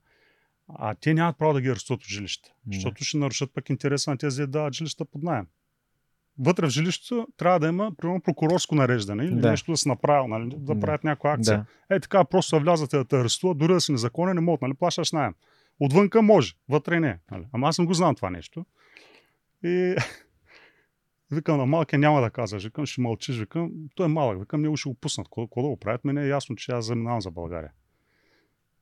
а 0.68 0.94
те 0.94 1.14
нямат 1.14 1.38
право 1.38 1.52
да 1.52 1.60
ги 1.60 1.68
арестуват 1.68 2.02
от 2.02 2.08
жилище, 2.08 2.54
Да. 2.66 2.74
защото 2.74 3.04
ще 3.04 3.16
нарушат 3.18 3.54
пък 3.54 3.70
интереса 3.70 4.10
на 4.10 4.18
тези 4.18 4.40
да 4.40 4.46
дават 4.46 4.74
жилища 4.74 5.04
под 5.04 5.22
найем. 5.22 5.46
Вътре 6.38 6.66
в 6.66 6.70
жилището 6.70 7.28
трябва 7.36 7.60
да 7.60 7.68
има, 7.68 7.92
примерно, 7.96 8.20
прокурорско 8.20 8.74
нареждане 8.74 9.24
или 9.24 9.40
Да. 9.40 9.50
нещо 9.50 9.70
да 9.72 9.76
се 9.76 9.88
направил, 9.88 10.28
нали, 10.28 10.50
да 10.50 10.74
Да. 10.74 10.80
правят 10.80 11.04
някаква 11.04 11.32
акция. 11.32 11.66
Да. 11.88 11.96
Е, 11.96 12.00
така, 12.00 12.24
просто 12.24 12.56
да 12.56 12.60
влязат 12.62 12.90
да 12.90 13.04
те 13.04 13.16
арестуват, 13.16 13.58
дори 13.58 13.72
да 13.72 13.80
си 13.80 13.92
незаконен, 13.92 14.34
не 14.34 14.40
могат, 14.40 14.62
нали, 14.62 14.74
плащаш 14.74 15.12
найем. 15.12 15.34
Отвънка 15.80 16.22
може, 16.22 16.54
вътре 16.68 17.00
не. 17.00 17.18
Нали. 17.30 17.44
Ама 17.52 17.68
аз 17.68 17.76
съм 17.76 17.86
го 17.86 17.94
знал 17.94 18.14
това 18.14 18.30
нещо. 18.30 18.66
И 19.64 19.94
викам 21.34 21.58
на 21.58 21.66
малкия 21.66 21.98
няма 21.98 22.20
да 22.20 22.30
казваш, 22.30 22.64
викам, 22.64 22.86
ще 22.86 23.00
мълчиш, 23.00 23.38
викам, 23.38 23.72
той 23.94 24.06
е 24.06 24.08
малък, 24.08 24.40
викам, 24.40 24.62
него 24.62 24.76
ще 24.76 24.88
го 24.88 24.94
пуснат. 24.94 25.26
Какво, 25.26 25.62
да 25.62 25.68
го 25.68 25.76
правят? 25.76 26.04
Мене 26.04 26.24
е 26.24 26.28
ясно, 26.28 26.56
че 26.56 26.72
аз 26.72 26.84
заминавам 26.84 27.20
за 27.20 27.30
България. 27.30 27.72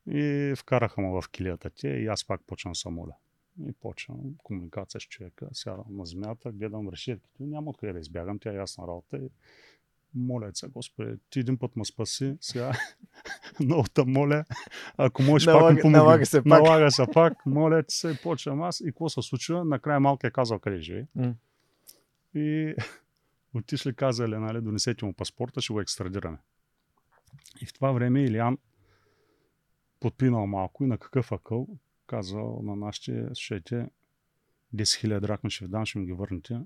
И 0.07 0.53
вкараха 0.57 1.01
ме 1.01 1.07
в 1.11 1.23
килията 1.31 1.69
те 1.69 1.87
и 1.87 2.07
аз 2.07 2.27
пак 2.27 2.41
почвам 2.47 2.75
се 2.75 2.89
моля. 2.89 3.13
И 3.67 3.71
почвам 3.81 4.17
комуникация 4.43 5.01
с 5.01 5.03
човека, 5.03 5.47
сядам 5.53 5.85
на 5.89 6.05
земята, 6.05 6.51
гледам 6.51 6.89
решетките, 6.89 7.43
няма 7.43 7.69
откъде 7.69 7.93
да 7.93 7.99
избягам, 7.99 8.39
тя 8.39 8.51
е 8.51 8.55
ясна 8.55 8.87
работа. 8.87 9.17
И 9.17 9.29
моля 10.15 10.51
се, 10.53 10.67
Господи, 10.67 11.13
ти 11.29 11.39
един 11.39 11.57
път 11.57 11.75
ме 11.75 11.85
спаси, 11.85 12.37
сега 12.41 12.71
много 13.59 13.83
те 13.93 14.03
моля, 14.05 14.45
ако 14.97 15.21
можеш 15.21 15.45
пак 15.45 15.55
Налага- 15.55 15.73
ми 15.75 15.81
помогни. 15.81 15.97
налага 15.97 16.25
се 16.25 16.37
пак. 16.37 16.45
Налага 16.45 16.91
се 16.91 17.05
пак, 17.13 17.45
моля 17.45 17.83
се, 17.87 18.19
почвам 18.23 18.61
аз. 18.61 18.81
И 18.81 18.85
какво 18.85 19.09
се 19.09 19.21
случва? 19.21 19.65
Накрая 19.65 19.99
малка 19.99 20.27
е 20.27 20.31
казал 20.31 20.59
къде 20.59 20.77
живее. 20.77 21.05
М. 21.15 21.33
И 22.35 22.75
отишли 23.53 23.95
казали, 23.95 24.37
нали, 24.37 24.61
донесете 24.61 25.05
му 25.05 25.13
паспорта, 25.13 25.61
ще 25.61 25.73
го 25.73 25.81
екстрадираме. 25.81 26.37
И 27.61 27.65
в 27.65 27.73
това 27.73 27.91
време 27.91 28.23
Илиан 28.23 28.57
подпинал 29.99 30.47
малко 30.47 30.83
и 30.83 30.87
на 30.87 30.97
какъв 30.97 31.31
акъл 31.31 31.67
казал 32.07 32.61
на 32.63 32.75
нашите, 32.75 33.25
слушайте, 33.25 33.75
10 33.75 33.87
000 34.75 35.19
драхми 35.19 35.49
ще 35.49 35.65
ви 35.65 35.71
дам, 35.71 35.85
ще 35.85 35.99
ми 35.99 36.05
ги 36.05 36.11
върнете. 36.13 36.59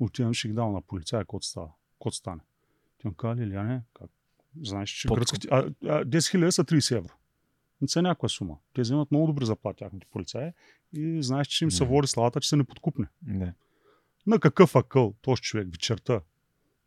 Отивам, 0.00 0.34
ще 0.34 0.48
ги 0.48 0.54
дам 0.54 0.72
на 0.72 0.82
полицая, 0.82 1.22
какво 1.22 1.40
става. 1.40 1.72
Какво 1.92 2.10
стане? 2.10 2.40
Ти 2.98 3.06
му 3.06 3.14
казали, 3.14 3.42
Илиане, 3.42 3.82
как? 3.94 4.10
Знаеш, 4.62 4.90
че 4.90 5.08
гръцките... 5.08 5.48
А, 5.50 5.56
а, 5.58 6.04
10 6.04 6.04
000 6.04 6.50
са 6.50 6.64
30 6.64 6.96
евро. 6.96 7.14
Не 7.80 7.88
са 7.88 8.02
някаква 8.02 8.28
сума. 8.28 8.58
Те 8.74 8.80
вземат 8.80 9.10
много 9.10 9.26
добри 9.26 9.46
заплати, 9.46 9.78
тяхните 9.78 10.06
полицаи. 10.10 10.52
И 10.92 11.22
знаеш, 11.22 11.46
че 11.46 11.64
им 11.64 11.70
се 11.70 11.84
Да. 11.84 11.90
води 11.90 12.08
славата, 12.08 12.40
че 12.40 12.48
са 12.48 12.56
неподкупни. 12.56 13.06
Да. 13.22 13.52
На 14.26 14.38
какъв 14.38 14.76
акъл 14.76 15.14
този 15.22 15.42
човек 15.42 15.68
вечерта? 15.70 16.20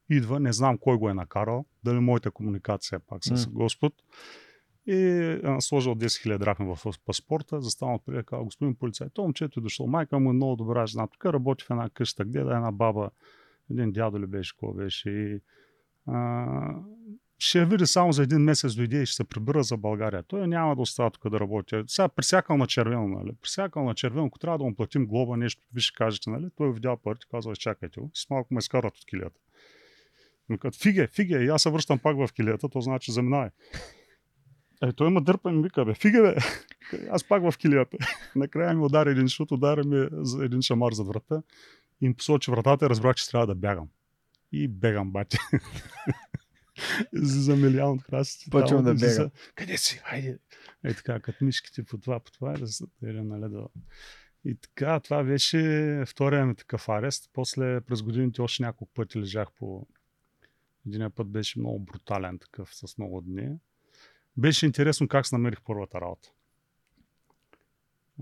Идва, 0.09 0.39
не 0.39 0.53
знам 0.53 0.77
кой 0.77 0.97
го 0.97 1.09
е 1.09 1.13
накарал, 1.13 1.65
дали 1.83 1.99
моята 1.99 2.31
комуникация 2.31 2.99
пак 2.99 3.25
с. 3.25 3.47
Господ. 3.47 3.93
И 4.87 4.95
а, 5.43 5.61
сложил 5.61 5.95
10 5.95 6.05
000 6.05 6.37
драхми 6.37 6.75
в 6.75 6.93
паспорта, 7.05 7.61
застанал 7.61 7.99
при 8.05 8.23
казал, 8.23 8.45
господин 8.45 8.75
полицай, 8.75 9.09
то 9.13 9.21
момчето 9.21 9.59
е 9.59 9.63
дошло, 9.63 9.87
майка 9.87 10.19
му 10.19 10.29
е 10.29 10.33
много 10.33 10.55
добра 10.55 10.85
жена, 10.85 11.07
тук 11.07 11.25
работи 11.25 11.63
в 11.63 11.69
една 11.69 11.89
къща, 11.89 12.25
гледа 12.25 12.55
една 12.55 12.71
баба, 12.71 13.09
един 13.71 13.91
дядо 13.91 14.19
ли 14.19 14.25
беше, 14.25 14.57
кой 14.57 14.73
беше? 14.73 15.09
И 15.09 15.41
а, 16.05 16.75
ще 17.39 17.59
я 17.59 17.65
види 17.65 17.85
само 17.85 18.11
за 18.11 18.23
един 18.23 18.39
месец 18.39 18.75
дойде 18.75 19.01
и 19.01 19.05
ще 19.05 19.15
се 19.15 19.23
прибира 19.23 19.63
за 19.63 19.77
България. 19.77 20.23
Той 20.23 20.47
няма 20.47 20.75
да 20.75 20.81
остава 20.81 21.09
тук 21.09 21.29
да 21.29 21.39
работи. 21.39 21.83
Сега 21.87 22.07
присякал 22.07 22.57
на 22.57 22.67
червено, 22.67 23.07
нали? 23.07 23.31
Присякал 23.41 23.83
на 23.83 23.95
червено, 23.95 24.25
ако 24.25 24.39
трябва 24.39 24.57
да 24.57 24.63
му 24.63 24.75
платим 24.75 25.05
глоба, 25.05 25.37
нещо, 25.37 25.61
ви 25.73 25.81
ще 25.81 25.95
кажете, 25.95 26.29
нали? 26.29 26.45
Той 26.55 26.73
видял 26.73 26.97
парите, 26.97 27.25
казва, 27.31 27.51
изчакайте 27.51 27.99
го. 27.99 28.11
С 28.13 28.29
малко 28.29 28.53
ме 28.53 28.57
изкарат 28.59 28.97
от 28.97 29.05
килията. 29.05 29.39
Викат, 30.49 30.75
фиге, 30.75 31.07
фиге, 31.07 31.37
и 31.43 31.47
аз 31.47 31.61
се 31.61 31.69
връщам 31.69 31.99
пак 31.99 32.17
в 32.17 32.33
килията, 32.33 32.69
то 32.69 32.81
значи 32.81 33.11
заминай. 33.11 33.49
Е, 34.83 34.93
той 34.93 35.09
ма 35.09 35.21
дърпа 35.21 35.49
и 35.49 35.53
ми 35.53 35.63
вика, 35.63 35.85
бе, 35.85 35.93
фиге, 35.93 36.21
бе, 36.21 36.35
аз 37.09 37.23
пак 37.23 37.51
в 37.51 37.57
килията. 37.57 37.97
Накрая 38.35 38.73
ми 38.73 38.85
удари 38.85 39.09
един 39.09 39.27
шут, 39.27 39.51
удари 39.51 39.87
ми 39.87 40.07
за 40.11 40.45
един 40.45 40.61
шамар 40.61 40.93
зад 40.93 41.07
врата 41.07 41.41
и 42.01 42.07
ми 42.07 42.13
посочи 42.13 42.51
вратата 42.51 42.85
и 42.85 42.89
разбрах, 42.89 43.15
че 43.15 43.29
трябва 43.29 43.47
да 43.47 43.55
бягам. 43.55 43.87
И 44.51 44.67
бегам, 44.67 45.11
бати. 45.11 45.37
за 47.13 47.55
милион 47.55 47.91
от 47.91 48.03
храсти. 48.03 48.49
Почвам 48.49 48.83
да 48.83 48.93
бегам. 48.93 49.31
Къде 49.55 49.77
си? 49.77 49.97
Хайде. 49.97 50.39
Е 50.83 50.93
така, 50.93 51.19
като 51.19 51.45
мишките 51.45 51.83
по 51.83 51.97
това, 51.97 52.19
по 52.19 52.31
това. 52.31 52.53
Да, 52.53 52.67
се- 52.67 52.85
да, 53.01 53.23
нали, 53.23 53.51
да. 53.51 53.67
И 54.45 54.55
така, 54.55 54.99
това 54.99 55.23
беше 55.23 56.03
втория 56.07 56.45
ми 56.45 56.55
такъв 56.55 56.89
арест. 56.89 57.29
После 57.33 57.81
през 57.81 58.01
годините 58.01 58.41
още 58.41 58.63
няколко 58.63 58.93
пъти 58.93 59.19
лежах 59.19 59.51
по... 59.51 59.87
Един 60.87 61.11
път 61.11 61.27
беше 61.27 61.59
много 61.59 61.79
брутален 61.79 62.39
такъв, 62.39 62.75
с 62.75 62.97
много 62.97 63.21
дни. 63.21 63.57
Беше 64.37 64.65
интересно 64.65 65.07
как 65.07 65.27
се 65.27 65.35
намерих 65.35 65.61
първата 65.61 66.01
работа. 66.01 66.31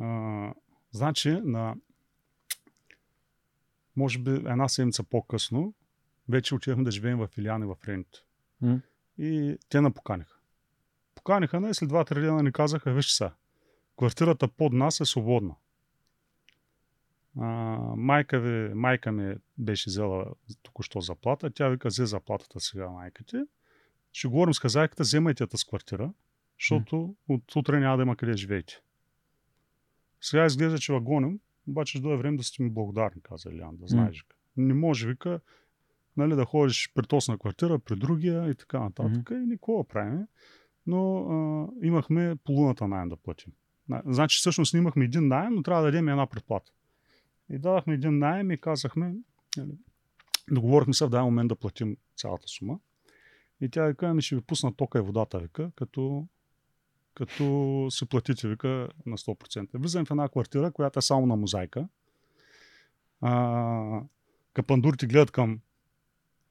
А, 0.02 0.54
значи, 0.92 1.30
на 1.30 1.76
може 3.96 4.20
би 4.20 4.32
една 4.32 4.70
седмица 4.70 5.04
по-късно, 5.04 5.74
вече 6.30 6.56
отидахме 6.56 6.84
да 6.84 6.92
живеем 6.92 7.18
в 7.18 7.30
Илиани 7.38 7.66
в 7.66 7.76
Ренито. 7.88 8.26
И 9.18 9.58
те 9.70 9.82
напоканиха. 9.82 10.38
Поканиха 11.16 11.60
не, 11.60 11.74
след 11.74 11.90
2-3 11.90 12.22
дена 12.22 12.44
ни 12.44 12.52
казаха, 12.52 12.94
виж 12.94 13.12
са, 13.12 13.32
квартирата 13.98 14.48
под 14.48 14.74
нас 14.74 15.00
е 15.00 15.06
свободна. 15.06 15.56
А, 17.40 17.46
майка, 17.98 18.40
ви, 18.40 18.74
майка 18.74 19.12
ми 19.12 19.36
беше 19.58 19.90
взела 19.90 20.26
току-що 20.62 21.02
заплата. 21.02 21.50
Тя 21.50 21.70
вика, 21.70 21.88
взе 21.88 22.06
заплатата 22.06 22.60
сега 22.60 22.90
майка 22.90 23.24
ти. 23.24 23.38
Ще 24.12 24.28
говорим 24.28 24.54
с 24.54 24.60
хазайката, 24.60 25.04
вземайте 25.04 25.48
тази 25.48 25.66
квартира, 25.66 26.14
защото 26.60 27.16
от 27.30 27.56
утре 27.56 27.80
няма 27.80 27.98
да 27.98 28.04
има 28.04 28.16
къде 28.16 28.38
живеете. 28.38 28.82
Сега 30.22 30.46
изглежда, 30.46 30.80
че 30.80 30.94
вагоним, 30.94 31.40
обаче 31.68 31.90
ще 31.90 32.00
дойде 32.02 32.18
време 32.18 32.38
да 32.38 32.44
сте 32.44 32.64
ми 32.64 32.70
благодарни, 32.70 33.22
каза 33.22 33.50
Илиан, 33.50 33.78
да 33.78 33.88
знаеш. 33.88 34.22
вика. 34.22 34.36
Не 34.58 34.74
може, 34.74 35.08
вика, 35.08 35.40
нали, 36.18 36.36
да 36.36 36.46
ходиш 36.46 36.92
при 36.96 37.08
тосна 37.08 37.38
квартира, 37.38 37.80
при 37.80 37.96
другия 37.96 38.50
и 38.50 38.56
така 38.56 38.80
нататък. 38.80 39.30
И 39.32 39.36
никога 39.36 39.84
правим. 39.84 40.28
Но 40.88 41.18
а, 41.18 41.86
имахме 41.86 42.36
половината 42.44 42.88
найем 42.88 43.10
да 43.10 43.16
платим. 43.16 43.54
На- 43.90 44.02
Значи 44.06 44.38
всъщност 44.38 44.74
ние 44.74 44.82
имахме 44.82 45.06
един 45.06 45.28
найем, 45.28 45.54
но 45.54 45.64
трябва 45.64 45.84
да 45.84 45.92
дадем 45.92 46.10
една 46.10 46.28
предплата. 46.28 46.72
И 47.50 47.60
дадахме 47.60 47.94
един 47.94 48.18
найем 48.18 48.52
и 48.52 48.58
казахме, 48.58 49.16
нали, 49.58 49.72
договорихме 50.52 50.94
се 50.94 51.06
в 51.06 51.10
даден 51.10 51.26
момент 51.26 51.50
да 51.50 51.56
платим 51.56 51.98
цялата 52.16 52.48
сума. 52.48 52.80
И 53.62 53.70
тя 53.70 53.86
вика, 53.86 54.08
ами 54.08 54.22
ще 54.22 54.36
ви 54.36 54.42
пусна 54.42 54.76
тока 54.76 55.00
и 55.00 55.02
водата, 55.02 55.40
вика, 55.40 55.72
като, 55.76 56.28
като 57.14 57.88
се 57.90 58.06
платите, 58.06 58.48
вика, 58.48 58.90
на 59.06 59.18
100%. 59.18 59.70
Влизам 59.74 60.06
в 60.06 60.12
една 60.12 60.30
квартира, 60.30 60.72
която 60.72 61.00
е 61.00 61.02
само 61.02 61.26
на 61.26 61.36
мозайка. 61.36 61.88
А, 63.22 64.02
капандурите 64.54 65.08
гледат 65.08 65.32
към 65.32 65.60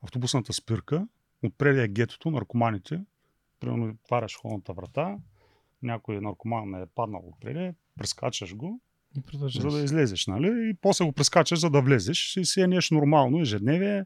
автобусната 0.03 0.53
спирка, 0.53 1.07
отпред 1.43 1.79
е 1.79 1.88
гетото, 1.88 2.31
наркоманите, 2.31 3.01
примерно 3.61 3.97
отваряш 4.05 4.37
холната 4.37 4.73
врата, 4.73 5.19
някой 5.83 6.21
наркоман 6.21 6.75
е 6.75 6.87
паднал 6.87 7.23
отпред, 7.29 7.77
прескачаш 7.99 8.57
го, 8.57 8.81
И 9.17 9.61
за 9.61 9.69
да 9.69 9.85
излезеш, 9.85 10.27
нали? 10.27 10.71
И 10.71 10.75
после 10.75 11.05
го 11.05 11.12
прескачаш, 11.12 11.61
за 11.61 11.71
да 11.71 11.81
влезеш 11.81 12.37
и 12.37 12.45
си 12.45 12.61
е 12.61 12.67
нещо 12.67 12.95
нормално, 12.95 13.41
ежедневие. 13.41 14.05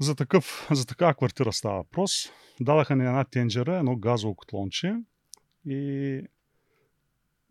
За, 0.00 0.14
такъв, 0.14 0.68
за 0.72 0.86
такава 0.86 1.14
квартира 1.14 1.52
става 1.52 1.76
въпрос. 1.76 2.12
Дадаха 2.60 2.96
ни 2.96 3.06
една 3.06 3.24
тенджера, 3.24 3.76
едно 3.76 3.96
газово 3.96 4.34
котлонче 4.34 4.96
и, 5.66 6.20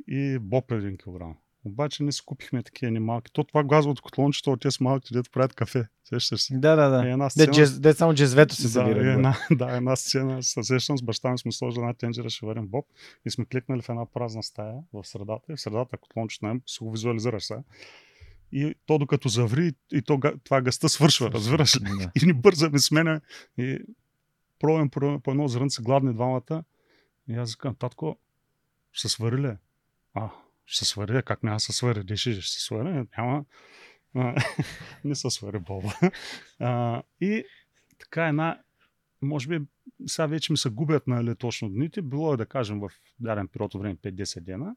и 0.07 0.39
боб 0.39 0.71
един 0.71 0.97
килограм. 0.97 1.35
Обаче 1.65 2.03
не 2.03 2.11
си 2.11 2.21
купихме 2.25 2.63
такива 2.63 2.91
ни 2.91 2.99
малки. 2.99 3.31
То 3.31 3.43
това 3.43 3.63
газовото 3.63 4.01
котлонче, 4.01 4.43
то 4.43 4.57
те 4.57 4.71
са 4.71 4.83
малки, 4.83 5.13
дето 5.13 5.29
правят 5.31 5.53
кафе. 5.53 5.87
Сещаш 6.03 6.41
се. 6.41 6.57
Да, 6.57 6.75
да, 6.75 6.83
Е, 6.83 6.89
да. 6.89 7.09
една 7.09 7.25
Де, 7.25 7.29
сцена, 7.29 7.53
джез, 7.53 7.79
де 7.79 7.93
само 7.93 8.13
джезвето 8.13 8.55
се 8.55 8.63
да, 8.63 8.69
събира. 8.69 8.91
е 8.91 9.03
горе. 9.03 9.11
една, 9.13 9.37
да, 9.51 9.77
една 9.77 9.95
сцена. 9.95 10.43
Се 10.43 10.63
сещам 10.63 10.97
с 10.97 11.01
баща 11.01 11.31
ми 11.31 11.37
сме 11.37 11.51
сложили 11.51 11.79
една 11.81 11.93
тенджера, 11.93 12.29
ще 12.29 12.45
варим 12.45 12.67
боб 12.67 12.85
и 13.25 13.31
сме 13.31 13.45
кликнали 13.45 13.81
в 13.81 13.89
една 13.89 14.05
празна 14.05 14.43
стая 14.43 14.73
в 14.93 15.03
средата. 15.05 15.53
И 15.53 15.55
в 15.55 15.61
средата 15.61 15.97
котлончето 15.97 16.45
на 16.45 16.59
си 16.67 16.77
го 16.81 16.91
визуализираш 16.91 17.43
сега. 17.43 17.63
И 18.51 18.75
то 18.85 18.97
докато 18.97 19.29
заври, 19.29 19.71
и 19.91 20.01
то, 20.01 20.19
това 20.43 20.61
гъста 20.61 20.89
свършва, 20.89 21.31
разбираш 21.31 21.81
ли? 21.81 21.83
Да. 21.83 22.11
И 22.23 22.25
ни 22.25 22.33
бързаме 22.33 22.79
с 22.79 22.91
мене. 22.91 23.21
И 23.57 23.79
пробвам 24.59 24.89
по, 24.89 25.31
едно 25.31 25.47
зрънце 25.47 25.81
гладни 25.81 26.13
двамата. 26.13 26.63
И 27.27 27.33
аз 27.33 27.55
казвам, 27.55 27.75
татко, 27.75 28.17
ще 28.91 29.07
се 29.09 29.13
свари 29.13 29.37
ли? 29.37 29.55
А, 30.13 30.29
ще 30.65 30.85
се 30.85 30.91
свари, 30.91 31.21
как 31.25 31.43
няма 31.43 31.55
да 31.55 31.59
се 31.59 31.73
свари? 31.73 32.03
Реши, 32.09 32.41
ще 32.41 32.55
се 32.55 32.65
свари, 32.65 33.05
няма. 33.17 33.45
А, 34.15 34.43
не 35.05 35.15
се 35.15 35.29
свари 35.29 35.59
Боба. 35.59 35.93
А, 36.59 37.03
и 37.21 37.43
така 37.99 38.27
една, 38.27 38.61
може 39.21 39.47
би 39.47 39.59
сега 40.07 40.25
вече 40.25 40.53
ми 40.53 40.57
се 40.57 40.69
губят 40.69 41.07
нали, 41.07 41.35
точно 41.35 41.69
дните. 41.69 42.01
Било 42.01 42.33
е 42.33 42.37
да 42.37 42.45
кажем 42.45 42.79
в 42.79 42.89
даден 43.19 43.47
период 43.47 43.75
от 43.75 43.81
време 43.81 43.95
5-10 43.95 44.39
дена, 44.39 44.75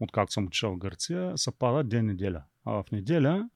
откакто 0.00 0.32
съм 0.32 0.46
отишъл 0.46 0.74
в 0.74 0.78
Гърция, 0.78 1.32
се 1.38 1.50
пада 1.58 1.84
ден 1.84 2.06
неделя. 2.06 2.42
А 2.64 2.72
в 2.72 2.84
неделя 2.92 3.48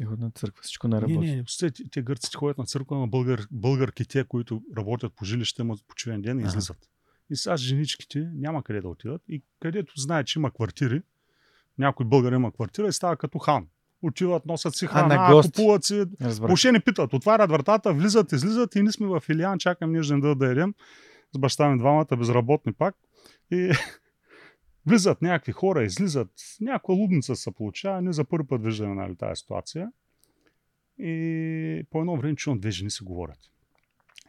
И 0.00 0.04
ходят 0.04 0.20
на 0.20 0.30
църква, 0.30 0.62
всичко 0.62 0.88
не 0.88 0.96
не, 0.96 1.02
работи. 1.02 1.36
не, 1.36 1.44
те, 1.58 1.70
те 1.90 2.02
гърците 2.02 2.36
ходят 2.36 2.58
на 2.58 2.64
църква 2.64 2.98
на 2.98 3.06
българ, 3.06 3.46
българките, 3.50 4.24
които 4.24 4.62
работят 4.76 5.12
по 5.14 5.24
жилище, 5.24 5.62
имат 5.62 5.84
почивен 5.88 6.22
ден 6.22 6.40
и 6.40 6.42
излизат. 6.42 6.88
И 7.32 7.36
сега 7.36 7.56
женичките 7.56 8.30
няма 8.34 8.62
къде 8.62 8.80
да 8.80 8.88
отидат. 8.88 9.22
И 9.28 9.42
където 9.60 9.92
знаят, 9.96 10.26
че 10.26 10.38
има 10.38 10.50
квартири, 10.50 11.02
някой 11.78 12.06
българ 12.06 12.32
има 12.32 12.52
квартира 12.52 12.88
и 12.88 12.92
става 12.92 13.16
като 13.16 13.38
хан. 13.38 13.66
Отиват, 14.02 14.46
носят 14.46 14.74
си 14.74 14.84
на 14.84 14.90
храна, 14.90 15.32
гости. 15.32 15.52
купуват 15.52 15.84
си. 15.84 16.04
Въобще 16.20 16.72
не 16.72 16.80
питат. 16.80 17.12
Отварят 17.12 17.50
вратата, 17.50 17.92
влизат, 17.92 18.32
излизат 18.32 18.74
и 18.74 18.82
ние 18.82 18.92
сме 18.92 19.06
в 19.06 19.22
Илиан, 19.28 19.58
чакам 19.58 19.92
ние 19.92 20.00
да 20.00 20.34
да 20.34 20.46
ядем. 20.46 20.74
С 21.34 21.38
баща 21.38 21.68
ми 21.68 21.78
двамата, 21.78 22.16
безработни 22.18 22.72
пак. 22.72 22.94
И 23.50 23.72
влизат 24.86 25.22
някакви 25.22 25.52
хора, 25.52 25.84
излизат. 25.84 26.30
Някаква 26.60 26.94
лудница 26.94 27.36
се 27.36 27.50
получава. 27.50 28.02
Ние 28.02 28.12
за 28.12 28.24
първи 28.24 28.46
път 28.46 28.62
виждаме 28.62 28.94
нали, 28.94 29.16
тази 29.16 29.40
ситуация. 29.40 29.90
И 30.98 31.86
по 31.90 32.00
едно 32.00 32.16
време 32.16 32.36
чувам 32.36 32.60
две 32.60 32.70
жени 32.70 32.90
се 32.90 33.04
говорят. 33.04 33.40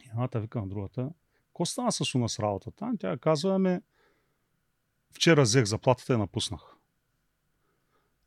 И 0.04 0.08
едната 0.08 0.40
вика 0.40 0.60
на 0.60 0.66
другата, 0.66 1.10
какво 1.54 1.64
стана 1.66 1.92
с 1.92 2.14
уна 2.14 2.28
с 2.28 2.38
работата? 2.38 2.92
Тя 3.00 3.16
казва, 3.16 3.54
ами, 3.54 3.80
вчера 5.12 5.42
взех 5.42 5.64
заплатата 5.64 6.14
и 6.14 6.16
напуснах. 6.16 6.60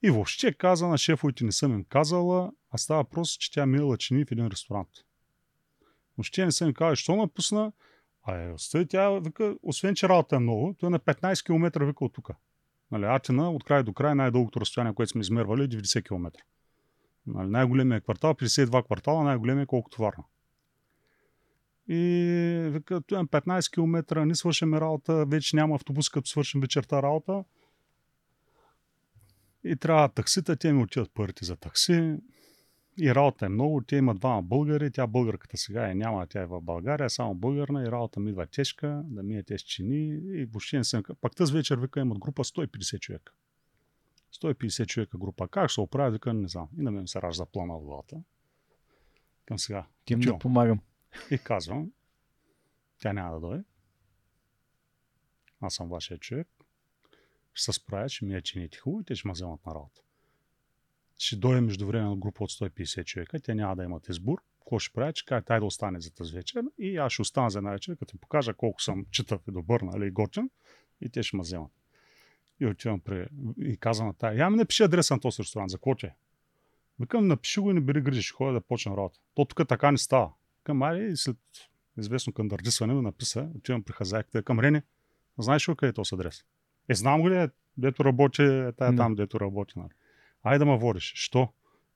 И 0.04 0.10
въобще 0.10 0.54
каза 0.54 0.88
на 0.88 0.98
шефовете 0.98 1.46
не 1.46 1.52
съм 1.52 1.74
им 1.74 1.84
казала, 1.84 2.52
а 2.72 2.78
става 2.78 3.04
въпрос, 3.04 3.32
че 3.32 3.52
тя 3.52 3.66
мила 3.66 3.98
чини 3.98 4.26
в 4.26 4.32
един 4.32 4.48
ресторант. 4.48 4.90
Въобще 6.18 6.46
не 6.46 6.52
съм 6.52 6.68
им 6.68 6.74
казала, 6.74 6.96
що 6.96 7.16
напусна, 7.16 7.72
а 8.24 8.36
е, 8.36 8.52
остави 8.52 8.88
тя, 8.88 9.20
вика, 9.20 9.56
освен 9.64 9.96
че 9.96 10.10
работа 10.10 10.36
е 10.36 10.40
много, 10.40 10.76
той 10.80 10.88
е 10.88 10.90
на 10.90 11.00
15 11.00 11.46
км 11.46 11.86
вика 11.86 12.06
от 12.06 12.14
тук. 12.14 12.30
Нали, 12.92 13.06
Атина 13.06 13.52
от 13.52 13.64
край 13.64 13.84
до 13.84 13.94
край 13.94 14.16
най-дългото 14.16 14.62
разстояние, 14.62 14.94
което 14.94 15.12
сме 15.12 15.22
измервали 15.22 15.64
е 15.64 15.68
90 15.68 16.08
км. 16.08 16.32
Нали, 17.28 17.50
най-големият 17.50 18.04
квартал, 18.04 18.34
52 18.34 18.86
квартала, 18.86 19.24
най-големият 19.24 19.66
е 19.66 19.68
колкото 19.68 20.02
Варна. 20.02 20.24
И 21.90 22.70
вика, 22.72 23.02
на 23.12 23.28
15 23.28 23.74
км, 23.74 24.26
не 24.26 24.36
свършим 24.36 24.74
работа, 24.74 25.26
вече 25.26 25.56
няма 25.56 25.76
автобус, 25.76 26.10
като 26.10 26.30
свършим 26.30 26.62
вечерта 26.62 27.02
работа. 27.02 27.44
И 29.64 29.76
трябва 29.76 30.10
таксита, 30.10 30.56
те 30.56 30.74
ми 30.74 30.84
отиват 30.84 31.12
парите 31.14 31.46
за 31.46 31.56
такси. 31.56 32.16
И 33.00 33.16
работа 33.16 33.46
е 33.46 33.50
много, 33.50 33.82
те 33.82 33.96
имат 33.96 34.20
двама 34.20 34.42
българи, 34.42 34.92
тя 34.92 35.08
българката 35.08 35.58
сега 35.58 35.90
е 35.90 35.96
няма, 35.96 36.28
тя 36.28 36.42
е 36.42 36.46
в 36.46 36.62
България, 36.62 37.10
само 37.10 37.36
българна 37.36 37.84
и 37.84 37.92
работа 37.92 38.20
ми 38.20 38.30
идва 38.30 38.48
тежка, 38.48 39.02
да 39.06 39.24
ми 39.24 39.38
е 39.38 39.44
тези 39.44 39.64
чини 39.64 40.20
и 40.24 40.46
въобще 40.46 40.78
не 40.78 40.84
съм... 40.84 41.04
Пак 41.22 41.36
тази 41.36 41.54
вечер 41.54 41.78
вика 41.78 42.00
имат 42.00 42.20
група 42.20 42.44
150 42.44 43.00
човека. 43.00 43.34
150 44.42 44.86
човека 44.86 45.18
група. 45.18 45.48
Как 45.48 45.70
ще 45.70 45.74
се 45.74 45.82
оправя? 45.82 46.12
Вика, 46.12 46.34
не 46.34 46.48
знам. 46.48 46.68
И 46.80 46.82
на 46.82 46.92
мен 46.92 47.08
се 47.08 47.22
ражда 47.22 47.46
плана 47.46 47.74
в 47.74 47.84
главата. 47.84 48.18
Към 49.46 49.60
сега. 49.60 49.86
Ти 50.06 50.16
да 50.16 50.40
помагам. 50.40 50.80
И 51.32 51.38
казвам, 51.38 51.92
тя 53.00 53.14
няма 53.14 53.34
да 53.34 53.40
дойде. 53.40 53.64
Аз 55.62 55.74
съм 55.74 55.90
вашия 55.90 56.18
човек. 56.18 56.48
Ще 57.54 57.72
се 57.72 57.80
справя, 57.80 58.10
ще 58.10 58.26
ми 58.26 58.34
я 58.34 58.42
чините 58.42 58.78
хубаво 58.78 59.02
и 59.02 59.06
те 59.06 59.16
ще 59.16 59.28
ме 59.28 59.32
вземат 59.32 59.66
на 59.66 59.76
работа. 59.76 60.02
Ще 61.18 61.36
дойде 61.36 61.62
междувременно 61.62 62.18
група 62.18 62.44
от 62.44 62.52
150 62.52 63.04
човека, 63.04 63.40
те 63.40 63.56
няма 63.56 63.76
да 63.76 63.84
имат 63.84 64.10
избор. 64.10 64.42
Какво 64.60 64.80
ще 64.80 64.94
правя? 64.94 65.14
Че 65.14 65.26
кажа, 65.26 65.46
тай 65.46 65.60
да 65.60 65.66
остане 65.66 66.02
за 66.02 66.14
тази 66.14 66.36
вечер 66.36 66.64
и 66.78 66.98
аз 66.98 67.14
ще 67.14 67.22
остана 67.22 67.50
за 67.50 67.58
една 67.58 67.72
вечер, 67.72 67.98
като 67.98 68.16
им 68.16 68.20
покажа 68.20 68.54
колко 68.54 68.82
съм 68.82 69.06
читав 69.12 69.42
и 69.48 69.52
добър, 69.52 69.82
нали, 69.82 70.08
и 70.08 70.12
готин, 70.12 70.50
и 71.02 71.10
те 71.10 71.24
ще 71.24 71.38
ме 71.38 71.42
вземат. 71.42 71.72
И 72.60 72.66
отивам 72.66 73.00
при... 73.00 73.28
и 73.58 73.78
казвам 73.78 74.08
на 74.08 74.14
тая, 74.14 74.38
я 74.38 74.50
ми 74.50 74.58
напиши 74.58 74.84
адреса 74.84 75.14
на 75.14 75.20
този 75.20 75.44
ресторант, 75.44 75.70
за 75.70 75.78
какво 75.78 75.96
че? 75.96 76.14
Викам, 77.00 77.28
напиши 77.28 77.60
го 77.60 77.72
и 77.72 77.74
не 77.74 77.82
бери 77.82 78.02
грижи, 78.02 78.22
ще 78.22 78.34
ходя 78.34 78.54
да 78.54 78.62
почна 78.62 78.98
работа. 78.98 79.20
То 79.36 79.46
тук 79.46 79.68
така 79.68 79.92
не 79.92 79.98
става. 79.98 80.34
Към 80.68 80.82
айде 80.82 81.08
и 81.08 81.18
след 81.18 81.38
известно 81.98 82.34
кандардисване 82.34 82.94
ми 82.94 83.02
написа, 83.02 83.50
отивам 83.56 83.84
при 83.84 83.94
хазайката, 83.94 84.44
към 84.44 84.60
Рене, 84.60 84.84
знаеш 85.40 85.70
ли 85.70 85.76
къде 85.76 85.90
е 85.90 85.94
този 85.94 86.16
адрес? 86.16 86.44
Е, 86.90 86.96
знам 86.96 87.22
го 87.22 87.30
ли, 87.30 87.36
е, 87.36 87.50
дето 87.78 88.06
работи, 88.06 88.42
е 88.42 88.72
тая 88.72 88.96
там, 88.96 89.16
дето 89.16 89.40
работи. 89.40 89.80
Нали. 89.80 89.90
Айде 90.44 90.60
да 90.60 90.66
ме 90.66 90.78
водиш. 90.78 91.14
Що? 91.16 91.50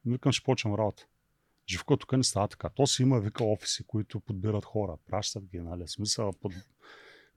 Викам, 0.06 0.32
ще 0.32 0.44
почвам 0.44 0.76
работа. 0.76 1.06
Живко 1.70 1.98
тук 1.98 2.12
не 2.12 2.24
става 2.24 2.48
така. 2.48 2.70
То 2.70 2.88
си 2.88 3.02
има, 3.02 3.20
вика, 3.20 3.44
офиси, 3.44 3.84
които 3.84 4.20
подбират 4.20 4.66
хора, 4.66 4.98
пращат 5.08 5.46
ги, 5.46 5.60
нали, 5.60 5.88
смисъл. 5.88 6.34
Под... 6.34 6.54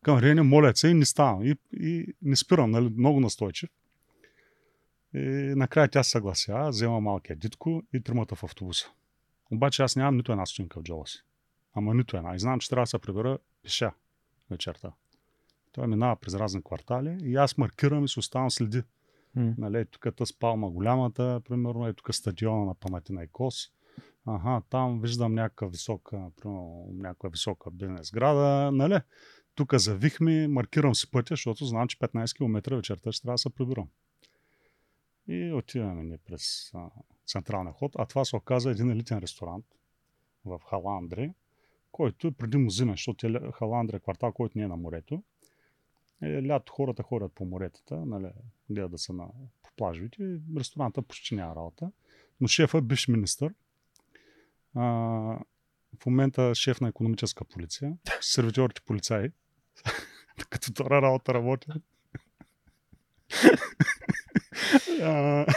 Към 0.02 0.18
Рене, 0.18 0.42
моля 0.42 0.72
се, 0.76 0.88
и 0.88 0.94
не 0.94 1.04
ставам. 1.04 1.42
И, 1.42 1.56
и 1.72 2.14
не 2.22 2.36
спирам, 2.36 2.70
нали, 2.70 2.88
много 2.96 3.20
настойчив. 3.20 3.70
И 5.14 5.52
накрая 5.56 5.88
тя 5.88 6.02
се 6.02 6.10
съглася, 6.10 6.68
взема 6.68 7.00
малкия 7.00 7.36
дитко 7.36 7.82
и 7.92 8.00
тримата 8.00 8.34
в 8.34 8.44
автобуса. 8.44 8.90
Обаче 9.54 9.82
аз 9.82 9.96
нямам 9.96 10.16
нито 10.16 10.32
една 10.32 10.46
стотинка 10.46 10.80
в 10.80 10.82
джоба 10.82 11.06
си. 11.06 11.24
Ама 11.74 11.94
нито 11.94 12.16
една. 12.16 12.34
И 12.34 12.38
знам, 12.38 12.60
че 12.60 12.68
трябва 12.68 12.82
да 12.82 12.86
се 12.86 12.98
прибера 12.98 13.38
пеша 13.62 13.92
вечерта. 14.50 14.92
Той 15.72 15.86
минава 15.86 16.16
през 16.16 16.34
разни 16.34 16.62
квартали 16.62 17.18
и 17.22 17.36
аз 17.36 17.58
маркирам 17.58 18.04
и 18.04 18.08
се 18.08 18.18
оставам 18.18 18.50
следи. 18.50 18.82
М. 19.34 19.54
Нали, 19.58 19.86
тук 19.86 20.06
е 20.20 20.26
спалма 20.26 20.68
голямата, 20.68 21.40
примерно, 21.48 21.86
е 21.86 21.92
тук 21.92 22.14
стадиона 22.14 22.64
на 22.64 22.74
Панатина 22.74 23.24
и 23.24 23.28
Кос. 23.28 23.70
Ага, 24.26 24.62
там 24.70 25.00
виждам 25.00 25.34
някаква 25.34 25.68
висока, 25.68 26.30
примерно, 26.36 26.88
някаква 26.92 27.28
висока 27.28 27.70
бизнес 27.70 28.08
сграда, 28.08 28.72
нали? 28.72 29.00
Тук 29.54 29.74
завих 29.74 30.20
ми, 30.20 30.46
маркирам 30.48 30.94
си 30.94 31.10
пътя, 31.10 31.32
защото 31.32 31.64
знам, 31.64 31.88
че 31.88 31.98
15 31.98 32.36
км 32.36 32.76
вечерта 32.76 33.12
ще 33.12 33.22
трябва 33.22 33.34
да 33.34 33.38
се 33.38 33.50
прибирам. 33.50 33.88
И 35.28 35.52
отиваме 35.52 36.02
ние 36.02 36.18
през 36.18 36.70
а, 36.74 36.90
централния 37.26 37.72
ход, 37.72 37.92
а 37.98 38.06
това 38.06 38.24
се 38.24 38.36
оказа 38.36 38.70
един 38.70 38.90
елитен 38.90 39.18
ресторант 39.18 39.64
в 40.44 40.60
Халандри, 40.70 41.32
който 41.92 42.26
е 42.26 42.30
преди 42.30 42.66
зимен, 42.70 42.94
защото 42.94 43.26
е 43.26 43.52
Халандри 43.52 43.96
е 43.96 44.00
квартал, 44.00 44.32
който 44.32 44.58
не 44.58 44.64
е 44.64 44.68
на 44.68 44.76
морето. 44.76 45.22
Е, 46.22 46.46
лято 46.46 46.72
хората 46.72 47.02
ходят 47.02 47.32
по 47.32 47.44
моретата, 47.44 47.96
нали, 47.96 48.30
гледат 48.70 48.90
да 48.90 48.98
са 48.98 49.12
на 49.12 49.26
по 49.62 49.70
плажовете. 49.76 50.40
Ресторанта 50.56 51.02
почти 51.02 51.34
няма 51.34 51.56
работа. 51.56 51.90
Но 52.40 52.48
шефът 52.48 52.78
е 52.78 52.86
бивш 52.86 53.08
министър. 53.08 53.54
А, 54.74 54.82
в 56.00 56.06
момента 56.06 56.54
шеф 56.54 56.80
на 56.80 56.88
економическа 56.88 57.44
полиция. 57.44 57.96
Сервитьорите 58.20 58.82
полицаи. 58.86 59.30
Като 60.50 60.70
втора 60.70 61.02
работа 61.02 61.34
работят. 61.34 61.82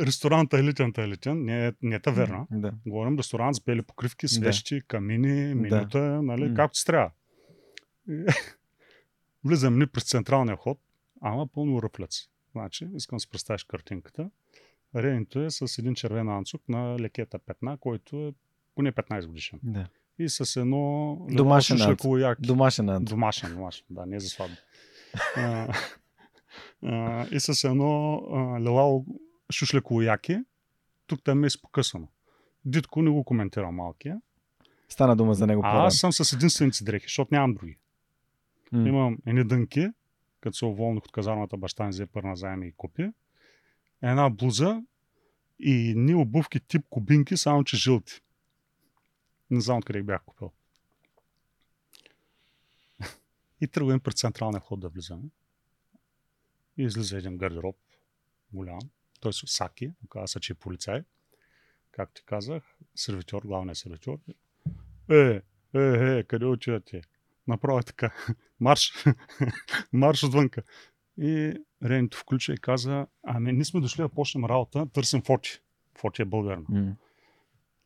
Ресторанта 0.00 0.58
елитен, 0.58 0.92
е 0.98 1.00
елитен, 1.02 1.44
не 1.44 1.66
е, 1.66 1.72
не 1.82 1.94
е 1.96 2.00
таверна. 2.00 2.46
Да. 2.50 2.72
Говорим 2.86 3.18
ресторант 3.18 3.56
с 3.56 3.60
бели 3.60 3.82
покривки, 3.82 4.28
свещи, 4.28 4.82
камини, 4.88 5.54
менюта, 5.54 6.22
нали, 6.22 6.48
М. 6.48 6.54
както 6.54 6.78
си 6.78 6.84
трябва. 6.84 7.10
Влизам 9.44 9.78
ни 9.78 9.86
през 9.86 10.04
централния 10.04 10.56
ход, 10.56 10.78
ама 11.20 11.46
пълно 11.46 11.82
ръфлец. 11.82 12.28
Значи, 12.52 12.88
искам 12.96 13.16
да 13.16 13.20
си 13.20 13.30
представиш 13.30 13.64
картинката. 13.64 14.30
Ренито 14.96 15.40
е 15.40 15.50
с 15.50 15.78
един 15.78 15.94
червен 15.94 16.28
анцук 16.28 16.62
на 16.68 16.98
лекета 16.98 17.38
петна, 17.38 17.78
който 17.78 18.16
е 18.16 18.32
поне 18.74 18.92
15 18.92 19.26
годишен. 19.26 19.60
да. 19.62 19.86
И 20.18 20.28
с 20.28 20.60
едно 20.60 21.16
Домашен 21.30 21.78
шушлеково 21.78 22.18
яки. 22.18 22.42
Домашен 22.42 22.88
ант. 22.88 23.08
Домашен, 23.08 23.54
домашен, 23.54 23.84
да, 23.90 24.06
не 24.06 24.16
е 24.16 24.20
за. 24.20 24.36
А, 25.36 25.74
а, 26.82 27.26
и 27.30 27.40
с 27.40 27.64
едно 27.68 28.14
а, 28.32 28.60
лелало 28.60 29.04
шушлеково 29.52 30.02
яки. 30.02 30.38
Тук 31.06 31.22
там 31.24 31.44
е 31.44 31.46
изпокъсано. 31.46 32.08
Дитко 32.64 33.02
не 33.02 33.10
го 33.10 33.24
коментира 33.24 33.70
малкия. 33.70 34.20
Стана 34.88 35.16
дума 35.16 35.34
за 35.34 35.46
него 35.46 35.62
А 35.64 35.86
аз 35.86 35.96
съм 35.96 36.12
с 36.12 36.32
единствените 36.32 36.84
дрехи, 36.84 37.04
защото 37.04 37.34
нямам 37.34 37.54
други. 37.54 37.78
М. 38.72 38.88
Имам 38.88 39.18
едни 39.26 39.44
дънки, 39.44 39.88
като 40.40 40.56
се 40.56 40.64
уволних 40.64 41.04
от 41.04 41.12
казармата, 41.12 41.56
баща 41.56 41.84
ми 41.84 41.90
взе 41.90 42.06
пърна 42.06 42.36
заеми 42.36 42.68
и 42.68 42.72
купи. 42.72 43.10
Една 44.02 44.30
блуза 44.30 44.82
и 45.58 45.90
едни 45.90 46.14
обувки 46.14 46.60
тип 46.60 46.86
кубинки, 46.90 47.36
само 47.36 47.64
че 47.64 47.76
жълти. 47.76 48.20
Не 49.50 49.60
знам 49.60 49.78
откъде 49.78 50.02
бях 50.02 50.24
купил. 50.24 50.52
И 53.60 53.68
тръгвам 53.68 54.00
пред 54.00 54.16
централния 54.16 54.60
ход 54.60 54.80
да 54.80 54.88
влизаме. 54.88 55.22
И 56.76 56.82
излиза 56.82 57.18
един 57.18 57.36
гардероб, 57.36 57.76
голям. 58.52 58.78
Той 59.24 59.32
с 59.32 59.42
саки, 59.46 59.92
оказа 60.04 60.26
се, 60.26 60.40
че 60.40 60.52
е 60.52 60.56
полицай. 60.56 61.02
Както 61.90 62.22
казах, 62.26 62.62
сервитьор, 62.94 63.42
главният 63.42 63.78
сервитьор. 63.78 64.18
Е, 65.10 65.42
е, 65.74 66.18
е, 66.18 66.24
къде 66.24 66.46
отивате? 66.46 67.02
Направо 67.46 67.78
е 67.78 67.82
така. 67.82 68.14
Марш! 68.60 68.92
Марш 69.92 70.24
отвънка. 70.24 70.62
И 71.18 71.54
Ренито 71.84 72.18
включа 72.18 72.52
и 72.52 72.58
каза, 72.58 73.06
ами 73.22 73.52
ние 73.52 73.64
сме 73.64 73.80
дошли 73.80 74.02
да 74.02 74.08
почнем 74.08 74.44
работа, 74.44 74.86
търсим 74.92 75.22
Фоти. 75.22 75.60
Фоти 75.98 76.22
е 76.22 76.24
българна. 76.24 76.66
М. 76.68 76.96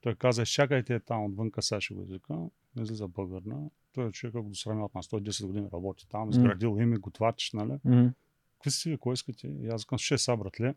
Той 0.00 0.14
каза, 0.14 0.46
чакайте 0.46 1.00
там 1.00 1.24
отвънка, 1.24 1.62
сега 1.62 1.80
ще 1.80 1.94
го 1.94 2.02
извика. 2.02 2.34
Излиза 2.80 3.08
българна. 3.08 3.70
Той 3.92 4.08
е 4.08 4.12
човек, 4.12 4.34
го 4.34 4.48
досрами 4.48 4.82
от 4.82 4.94
нас. 4.94 5.08
Той 5.08 5.20
10 5.20 5.46
години 5.46 5.68
работи 5.72 6.08
там, 6.08 6.30
изградил 6.30 6.76
име, 6.80 6.96
готвач, 6.96 7.52
нали? 7.52 7.78
М. 7.84 8.12
Какви 8.54 8.70
си, 8.70 8.96
кой 9.00 9.14
искате? 9.14 9.48
И 9.48 9.68
аз 9.68 9.84
казвам, 9.84 9.98
ще 9.98 10.18
са, 10.18 10.36
братле. 10.36 10.74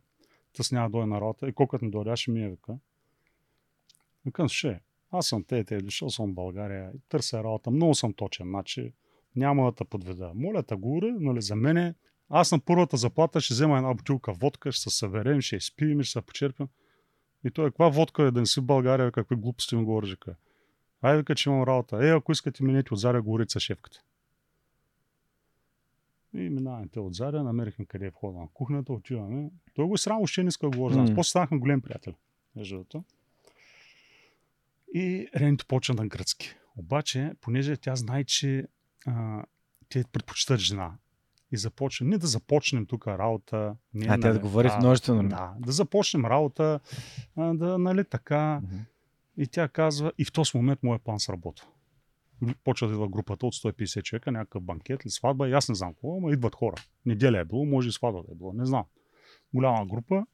Тъс 0.53 0.71
няма 0.71 0.89
да 0.89 0.91
дойде 0.91 1.07
на 1.07 1.21
работа. 1.21 1.47
И 1.47 1.53
колкото 1.53 1.85
не 1.85 1.91
дойде, 1.91 2.15
ще 2.15 2.31
ми 2.31 2.43
я 2.43 2.49
вика. 2.49 2.77
Викам, 4.25 4.47
ще. 4.47 4.79
Аз 5.11 5.27
съм 5.27 5.43
те, 5.43 5.63
те, 5.63 5.77
дошъл 5.77 6.09
съм 6.09 6.31
в 6.31 6.33
България, 6.33 6.91
търся 7.09 7.43
работа, 7.43 7.71
много 7.71 7.95
съм 7.95 8.13
точен, 8.13 8.47
значи 8.47 8.93
няма 9.35 9.65
да 9.65 9.75
те 9.75 9.85
подведа. 9.85 10.31
Моля 10.35 10.63
те 10.63 10.75
горе, 10.75 11.11
нали, 11.11 11.41
за 11.41 11.55
мене, 11.55 11.93
аз 12.29 12.51
на 12.51 12.59
първата 12.59 12.97
заплата 12.97 13.41
ще 13.41 13.53
взема 13.53 13.77
една 13.77 13.93
бутилка 13.93 14.33
водка, 14.33 14.71
ще 14.71 14.89
се 14.89 14.97
съберем, 14.97 15.41
ще 15.41 15.55
изпием, 15.55 16.03
ще 16.03 16.11
се 16.11 16.21
почерпим. 16.21 16.67
И 17.45 17.51
той, 17.51 17.69
каква 17.69 17.89
водка 17.89 18.23
е 18.23 18.31
да 18.31 18.39
не 18.39 18.45
си 18.45 18.59
в 18.59 18.63
България, 18.63 19.11
какви 19.11 19.35
глупости 19.35 19.75
ми 19.75 19.83
говориш. 19.83 20.17
Ай, 21.01 21.17
вика, 21.17 21.35
че 21.35 21.49
имам 21.49 21.63
работа. 21.63 22.07
Е, 22.07 22.09
ако 22.09 22.31
искате, 22.31 22.63
минете 22.63 22.93
от 22.93 22.99
Заря, 22.99 23.23
с 23.47 23.59
шефката. 23.59 24.01
И 26.33 26.49
минаваме 26.49 26.87
те 26.87 26.99
от 26.99 27.15
Заря, 27.15 27.43
намерихме 27.43 27.85
къде 27.85 28.05
е 28.05 28.09
входа 28.09 28.39
на 28.39 28.47
кухнята, 28.53 28.93
отиваме. 28.93 29.49
Той 29.73 29.85
го 29.85 29.93
е 29.93 29.97
срам, 29.97 30.21
още 30.21 30.43
не 30.43 30.47
иска 30.47 30.69
да 30.69 30.77
говори. 30.77 30.93
Mm. 30.93 31.15
После 31.15 31.29
станахме 31.29 31.57
голем 31.57 31.81
приятел. 31.81 32.13
Между. 32.55 32.83
И 34.93 35.27
Ренито 35.35 35.65
почна 35.65 35.95
на 35.95 36.07
гръцки. 36.07 36.55
Обаче, 36.75 37.31
понеже 37.41 37.77
тя 37.77 37.95
знае, 37.95 38.23
че 38.23 38.67
а, 39.07 39.43
те 39.89 40.03
предпочитат 40.11 40.59
жена. 40.59 40.97
И 41.51 41.57
започна, 41.57 42.07
не 42.07 42.17
да 42.17 42.27
започнем 42.27 42.85
тук 42.85 43.07
работа. 43.07 43.75
Не, 43.93 44.07
А, 44.09 44.19
тя 44.19 44.33
да 44.33 44.39
говори 44.39 44.69
в 44.69 44.77
множествено. 44.77 45.29
Да, 45.29 45.53
да 45.59 45.71
започнем 45.71 46.25
работа, 46.25 46.79
а, 47.35 47.53
да, 47.53 47.77
нали 47.77 48.05
така. 48.05 48.61
Мгм. 48.63 48.77
И 49.37 49.47
тя 49.47 49.67
казва, 49.67 50.11
и 50.17 50.25
в 50.25 50.31
този 50.31 50.51
момент 50.57 50.83
моят 50.83 51.01
план 51.01 51.19
сработва. 51.19 51.67
Почва 52.63 52.87
да 52.87 52.93
идва 52.93 53.09
групата 53.09 53.45
от 53.45 53.53
150 53.55 54.03
човека, 54.03 54.31
някакъв 54.31 54.63
банкет 54.63 55.03
или 55.03 55.11
сватба, 55.11 55.49
и 55.49 55.53
аз 55.53 55.69
не 55.69 55.75
знам 55.75 55.93
какво, 55.93 56.17
ама 56.17 56.31
идват 56.31 56.55
хора. 56.55 56.75
Неделя 57.05 57.39
е 57.39 57.45
било, 57.45 57.65
може 57.65 57.89
и 57.89 57.91
сватба 57.91 58.21
да 58.27 58.31
е 58.31 58.35
било, 58.35 58.53
не 58.53 58.65
знам. 58.65 58.85
Голяма 59.53 59.85
група. 59.85 60.25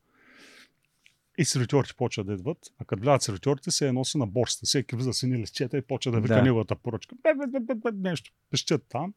И 1.38 1.45
сервитьорите 1.45 1.93
почват 1.93 2.28
да 2.28 2.34
идват, 2.34 2.58
а 2.80 2.86
като 2.86 3.01
влязат 3.01 3.22
сервитьорите, 3.22 3.72
се 3.72 3.88
е 3.88 3.91
носи 3.91 4.18
на 4.18 4.28
борста. 4.28 4.66
Всеки 4.66 4.95
влиза 4.95 5.14
с 5.14 5.24
едни 5.24 5.38
листчета 5.38 5.78
и 5.78 5.82
почва 5.82 6.12
да 6.12 6.22
вика 6.22 6.36
Да. 6.36 6.41
неговата 6.41 6.76
поръчка. 6.76 7.16
Бе, 7.24 7.34
бе, 7.34 7.47
бе, 7.47 7.60
бе, 7.60 7.91
бе, 7.91 8.10
нещо. 8.10 8.32
Пещят 8.51 8.86
там. 8.89 9.14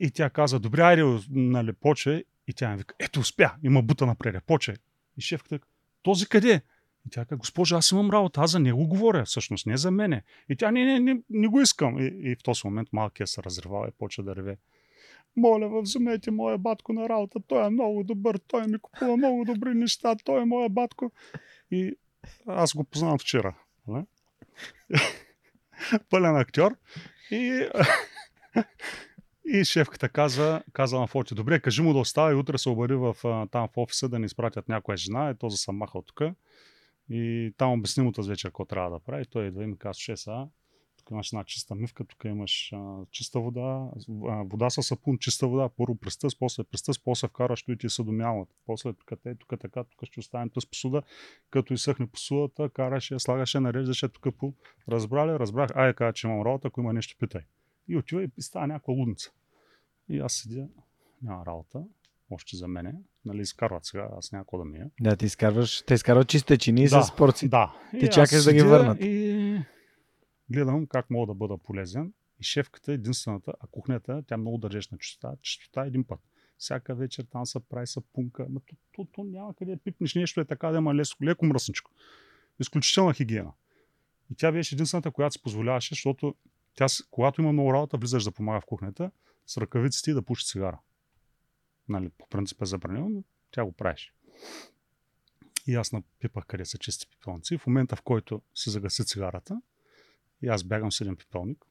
И 0.00 0.10
тя 0.10 0.30
каза, 0.30 0.60
добре, 0.60 0.82
айде, 0.82 1.18
нали, 1.30 1.72
поче. 1.72 2.24
И 2.46 2.52
тя 2.52 2.70
ми 2.70 2.76
вика, 2.76 2.94
ето 2.98 3.20
успя, 3.20 3.54
има 3.62 3.82
бута 3.82 4.06
напред, 4.06 4.44
поче. 4.46 4.76
И 5.16 5.20
шефката, 5.20 5.66
този 6.02 6.26
къде? 6.26 6.62
И 7.06 7.10
тя 7.10 7.24
каза, 7.24 7.36
госпожа, 7.36 7.76
аз 7.76 7.90
имам 7.90 8.10
работа, 8.10 8.40
аз 8.40 8.50
за 8.50 8.60
него 8.60 8.86
говоря, 8.86 9.24
всъщност 9.24 9.66
не 9.66 9.76
за 9.76 9.90
мене. 9.90 10.22
И 10.48 10.56
тя, 10.56 10.70
не, 10.70 10.84
не, 10.84 11.00
не, 11.00 11.22
не 11.30 11.48
го 11.48 11.60
искам. 11.60 11.98
И, 11.98 12.12
и 12.30 12.36
в 12.36 12.42
този 12.42 12.60
момент 12.64 12.88
малкият 12.92 13.28
се 13.28 13.42
разревава 13.42 13.88
и 13.88 13.92
почва 13.98 14.24
да 14.24 14.36
реве. 14.36 14.58
моля, 15.36 15.82
вземете 15.82 16.30
моя 16.30 16.58
батко 16.58 16.92
на 16.92 17.08
работа, 17.08 17.38
той 17.46 17.66
е 17.66 17.70
много 17.70 18.04
добър, 18.04 18.40
той 18.46 18.66
ми 18.66 18.78
купува 18.78 19.16
много 19.16 19.44
добри 19.44 19.74
неща, 19.74 20.16
той 20.24 20.42
е 20.42 20.44
моя 20.44 20.68
батко. 20.68 21.12
И 21.70 21.96
аз 22.46 22.74
го 22.74 22.84
познавам 22.84 23.18
вчера. 23.18 23.54
Не? 23.88 24.06
Пълен 26.10 26.36
актьор. 26.36 26.76
И, 27.30 27.68
и 29.44 29.64
шефката 29.64 30.08
каза, 30.08 30.62
каза 30.72 31.00
на 31.00 31.06
Фоти, 31.06 31.34
добре, 31.34 31.60
кажи 31.60 31.82
му 31.82 31.92
да 31.92 31.98
остава 31.98 32.32
и 32.32 32.34
утре 32.34 32.58
се 32.58 32.68
обади 32.68 32.94
в, 32.94 33.16
там 33.50 33.68
в 33.68 33.76
офиса 33.76 34.08
да 34.08 34.18
ни 34.18 34.26
изпратят 34.26 34.68
някоя 34.68 34.96
жена, 34.96 35.30
и 35.30 35.38
то 35.38 35.48
за 35.48 35.56
съм 35.56 35.76
махал 35.76 36.02
тук. 36.02 36.22
И 37.10 37.54
там 37.58 37.72
обясни 37.72 38.02
му 38.02 38.12
тази 38.12 38.30
вечер 38.30 38.48
какво 38.48 38.64
трябва 38.64 38.90
да 38.90 38.98
прави. 38.98 39.26
Той 39.26 39.46
идва 39.46 39.64
и 39.64 39.66
ми 39.66 39.78
казва, 39.78 39.92
6 39.92 40.30
а, 40.32 40.48
тук 40.96 41.10
имаш 41.10 41.32
една 41.32 41.44
чиста 41.44 41.74
мивка, 41.74 42.04
тук 42.04 42.24
имаш 42.24 42.72
а, 42.72 43.06
чиста 43.10 43.40
вода, 43.40 43.90
а, 44.28 44.42
вода 44.44 44.70
с 44.70 44.82
сапун, 44.82 45.18
чиста 45.18 45.48
вода, 45.48 45.68
първо 45.68 45.94
пръстъс, 45.94 46.38
после 46.38 46.64
пръстъс, 46.64 46.98
после 46.98 47.28
вкараш 47.28 47.64
и 47.68 47.76
ти 47.78 47.88
съдомялната. 47.88 48.54
После 48.66 48.92
тук 48.92 49.12
те, 49.22 49.34
тук 49.34 49.60
така, 49.60 49.84
тук 49.84 50.04
ще 50.04 50.20
оставим 50.20 50.50
тази 50.50 50.68
посуда, 50.68 51.02
като 51.50 51.74
изсъхне 51.74 52.06
посудата, 52.06 52.70
караш 52.70 53.10
я, 53.10 53.20
слагаш 53.20 53.54
я, 53.54 53.60
нареждаш 53.60 54.02
я 54.02 54.08
тук 54.08 54.36
по... 54.36 54.54
Разбрали, 54.88 55.38
разбрах, 55.38 55.70
ай, 55.74 55.94
кажа, 55.94 56.12
че 56.12 56.26
имам 56.26 56.42
работа, 56.42 56.68
ако 56.68 56.80
има 56.80 56.92
нещо, 56.92 57.16
питай. 57.18 57.42
И 57.88 57.96
отива 57.96 58.24
и 58.24 58.42
става 58.42 58.66
някаква 58.66 58.94
лудница. 58.94 59.32
И 60.08 60.18
аз 60.18 60.32
седя, 60.32 60.68
няма 61.22 61.46
работа, 61.46 61.84
още 62.30 62.56
за 62.56 62.68
мене. 62.68 62.94
Нали, 63.24 63.40
изкарват 63.40 63.84
сега, 63.84 64.08
аз 64.18 64.32
някой 64.32 64.58
да 64.58 64.64
ми 64.64 64.78
е. 64.78 64.90
Да, 65.00 65.16
ти 65.16 65.26
изкарваш, 65.26 65.82
те 65.82 65.94
изкарват 65.94 66.28
чистечини 66.28 66.88
да, 66.88 67.02
с 67.02 67.16
порции. 67.16 67.48
Да. 67.48 67.74
Ти 68.00 68.08
чакаш 68.08 68.44
да 68.44 68.52
ги 68.52 68.62
върнат. 68.62 68.98
И 69.00 69.58
гледам 70.50 70.86
как 70.86 71.10
мога 71.10 71.26
да 71.26 71.34
бъда 71.34 71.58
полезен. 71.58 72.12
И 72.40 72.44
шефката 72.44 72.92
е 72.92 72.94
единствената, 72.94 73.52
а 73.60 73.66
кухнята, 73.66 74.22
тя 74.26 74.36
много 74.36 74.58
държеш 74.58 74.88
на 74.88 74.98
чистота. 74.98 75.36
Чистота 75.42 75.84
един 75.86 76.04
път. 76.04 76.20
Всяка 76.58 76.94
вечер 76.94 77.26
там 77.30 77.46
се 77.46 77.60
прави 77.60 77.86
сапунка. 77.86 78.46
Ма 78.50 78.60
то, 78.66 78.76
то, 78.92 79.08
то, 79.12 79.24
няма 79.24 79.54
къде 79.54 79.72
да 79.72 79.78
пипнеш 79.78 80.14
нещо, 80.14 80.40
е 80.40 80.44
така 80.44 80.70
да 80.70 80.78
има 80.78 80.94
леко, 80.94 81.24
леко 81.24 81.46
мръсничко. 81.46 81.90
Изключителна 82.60 83.14
хигиена. 83.14 83.52
И 84.30 84.34
тя 84.34 84.52
беше 84.52 84.74
единствената, 84.74 85.10
която 85.10 85.32
си 85.32 85.42
позволяваше, 85.42 85.94
защото 85.94 86.34
тя, 86.74 86.86
когато 87.10 87.40
има 87.40 87.52
много 87.52 87.72
работа, 87.72 87.96
влизаш 87.96 88.24
да 88.24 88.30
помага 88.30 88.60
в 88.60 88.66
кухнята, 88.66 89.10
с 89.46 89.56
ръкавиците 89.56 90.10
и 90.10 90.14
да 90.14 90.22
пуши 90.22 90.46
цигара. 90.46 90.78
Нали, 91.88 92.08
по 92.08 92.28
принцип 92.28 92.62
е 92.62 92.66
забранено, 92.66 93.08
но 93.08 93.24
тя 93.50 93.64
го 93.64 93.72
правиш. 93.72 94.12
И 95.66 95.74
аз 95.74 95.92
напипах 95.92 96.46
къде 96.46 96.64
са 96.64 96.78
чисти 96.78 97.06
пипелници. 97.06 97.58
В 97.58 97.66
момента, 97.66 97.96
в 97.96 98.02
който 98.02 98.42
се 98.54 98.70
загаси 98.70 99.04
цигарата, 99.04 99.62
и 100.42 100.48
аз 100.48 100.64
бягам 100.64 100.92
с 100.92 101.00
един 101.00 101.16
пипелник, 101.16 101.64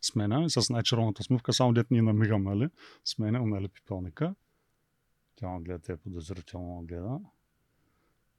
сменям 0.00 0.44
и 0.44 0.50
с 0.50 0.70
най-червоната 0.70 1.22
смивка, 1.22 1.52
само 1.52 1.72
дет 1.72 1.90
ни 1.90 2.02
намигам, 2.02 2.42
нали? 2.42 2.68
Сменям, 3.04 3.48
нали, 3.48 3.68
пипелника. 3.68 4.34
Тя 5.36 5.48
ме 5.48 5.60
гледа, 5.60 5.78
те 5.78 5.96
подозрително 5.96 6.82
гледа. 6.82 7.20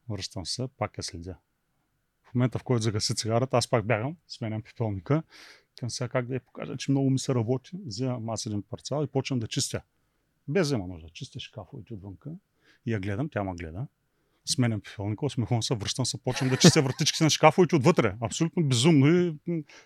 Връщам 0.09 0.45
се, 0.45 0.67
пак 0.77 0.97
я 0.97 1.03
следя. 1.03 1.37
В 2.23 2.35
момента, 2.35 2.59
в 2.59 2.63
който 2.63 2.83
загаси 2.83 3.15
цигарата, 3.15 3.57
аз 3.57 3.69
пак 3.69 3.85
бягам, 3.85 4.17
сменям 4.27 4.61
пипелника. 4.61 5.23
Към 5.79 5.89
сега 5.89 6.09
как 6.09 6.25
да 6.25 6.33
я 6.33 6.39
покажа, 6.39 6.77
че 6.77 6.91
много 6.91 7.09
ми 7.09 7.19
се 7.19 7.35
работи. 7.35 7.71
Вземам 7.85 8.29
аз 8.29 8.45
един 8.45 8.63
парцал 8.63 9.03
и 9.03 9.07
почвам 9.07 9.39
да 9.39 9.47
чистя. 9.47 9.81
Без 10.47 10.67
взема 10.67 10.87
нужда. 10.87 11.09
Чистя 11.09 11.39
шкафовете 11.39 11.93
отвънка. 11.93 12.31
И 12.85 12.91
я 12.91 12.99
гледам, 12.99 13.29
тя 13.29 13.43
ме 13.43 13.53
гледа 13.55 13.87
сменям 14.49 14.81
пифелника, 14.81 15.25
усмехвам 15.25 15.63
се, 15.63 15.75
връщам 15.75 16.05
се, 16.05 16.23
почвам 16.23 16.49
да 16.49 16.57
чистя 16.57 16.81
вратичките 16.81 17.23
на 17.23 17.29
шкафовете 17.29 17.75
отвътре. 17.75 18.15
Абсолютно 18.21 18.63
безумно. 18.63 19.07
И, 19.07 19.33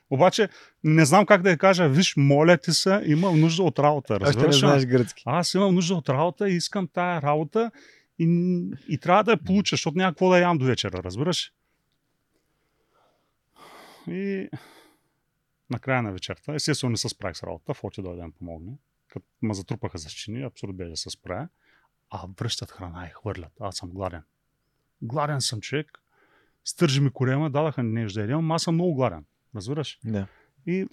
обаче 0.09 0.49
не 0.83 1.05
знам 1.05 1.25
как 1.25 1.41
да 1.41 1.49
я 1.49 1.57
кажа, 1.57 1.89
виж, 1.89 2.13
моля 2.17 2.57
ти 2.57 2.73
се, 2.73 3.03
имам 3.05 3.39
нужда 3.39 3.63
от 3.63 3.79
работа. 3.79 4.19
Още 4.21 4.47
не 4.47 4.53
знаеш 4.53 4.85
гръцки. 4.85 5.23
Аз 5.25 5.53
имам 5.53 5.75
нужда 5.75 5.95
от 5.95 6.09
работа 6.09 6.49
и 6.49 6.55
искам 6.55 6.87
тая 6.87 7.21
работа 7.21 7.71
и, 8.19 8.25
и 8.89 8.97
трябва 8.97 9.23
да 9.23 9.31
я 9.31 9.37
получа, 9.37 9.73
защото 9.73 9.97
няма 9.97 10.11
какво 10.11 10.29
да 10.29 10.39
ям 10.39 10.57
до 10.57 10.65
вечера, 10.65 11.03
разбираш? 11.03 11.53
И 14.07 14.49
накрая 15.69 16.01
на 16.01 16.11
вечерта, 16.11 16.53
естествено 16.53 16.91
не 16.91 16.97
се 16.97 17.09
справих 17.09 17.37
с 17.37 17.43
работа, 17.43 17.73
Фоти 17.73 18.01
дойде 18.01 18.21
да 18.21 18.27
ми 18.27 18.31
помогне. 18.31 18.71
Като 19.11 19.25
ме 19.41 19.53
затрупаха 19.53 19.97
за 19.97 20.09
чини, 20.09 20.43
абсурд 20.43 20.75
беше 20.75 20.89
да 20.89 20.97
се 20.97 21.09
справя. 21.09 21.47
А 22.09 22.27
връщат 22.39 22.71
храна 22.71 23.07
и 23.07 23.09
хвърлят. 23.09 23.51
Аз 23.59 23.75
съм 23.75 23.89
гладен 23.89 24.21
гладен 25.01 25.41
съм 25.41 25.61
човек, 25.61 25.99
стържи 26.65 27.01
ми 27.01 27.09
корема, 27.09 27.49
дадаха 27.49 27.83
нещо 27.83 28.19
да 28.19 28.21
ядем, 28.21 28.51
аз 28.51 28.63
съм 28.63 28.75
много 28.75 28.95
гладен. 28.95 29.25
Разбираш? 29.55 29.99
Да. 30.03 30.27
И, 30.67 30.87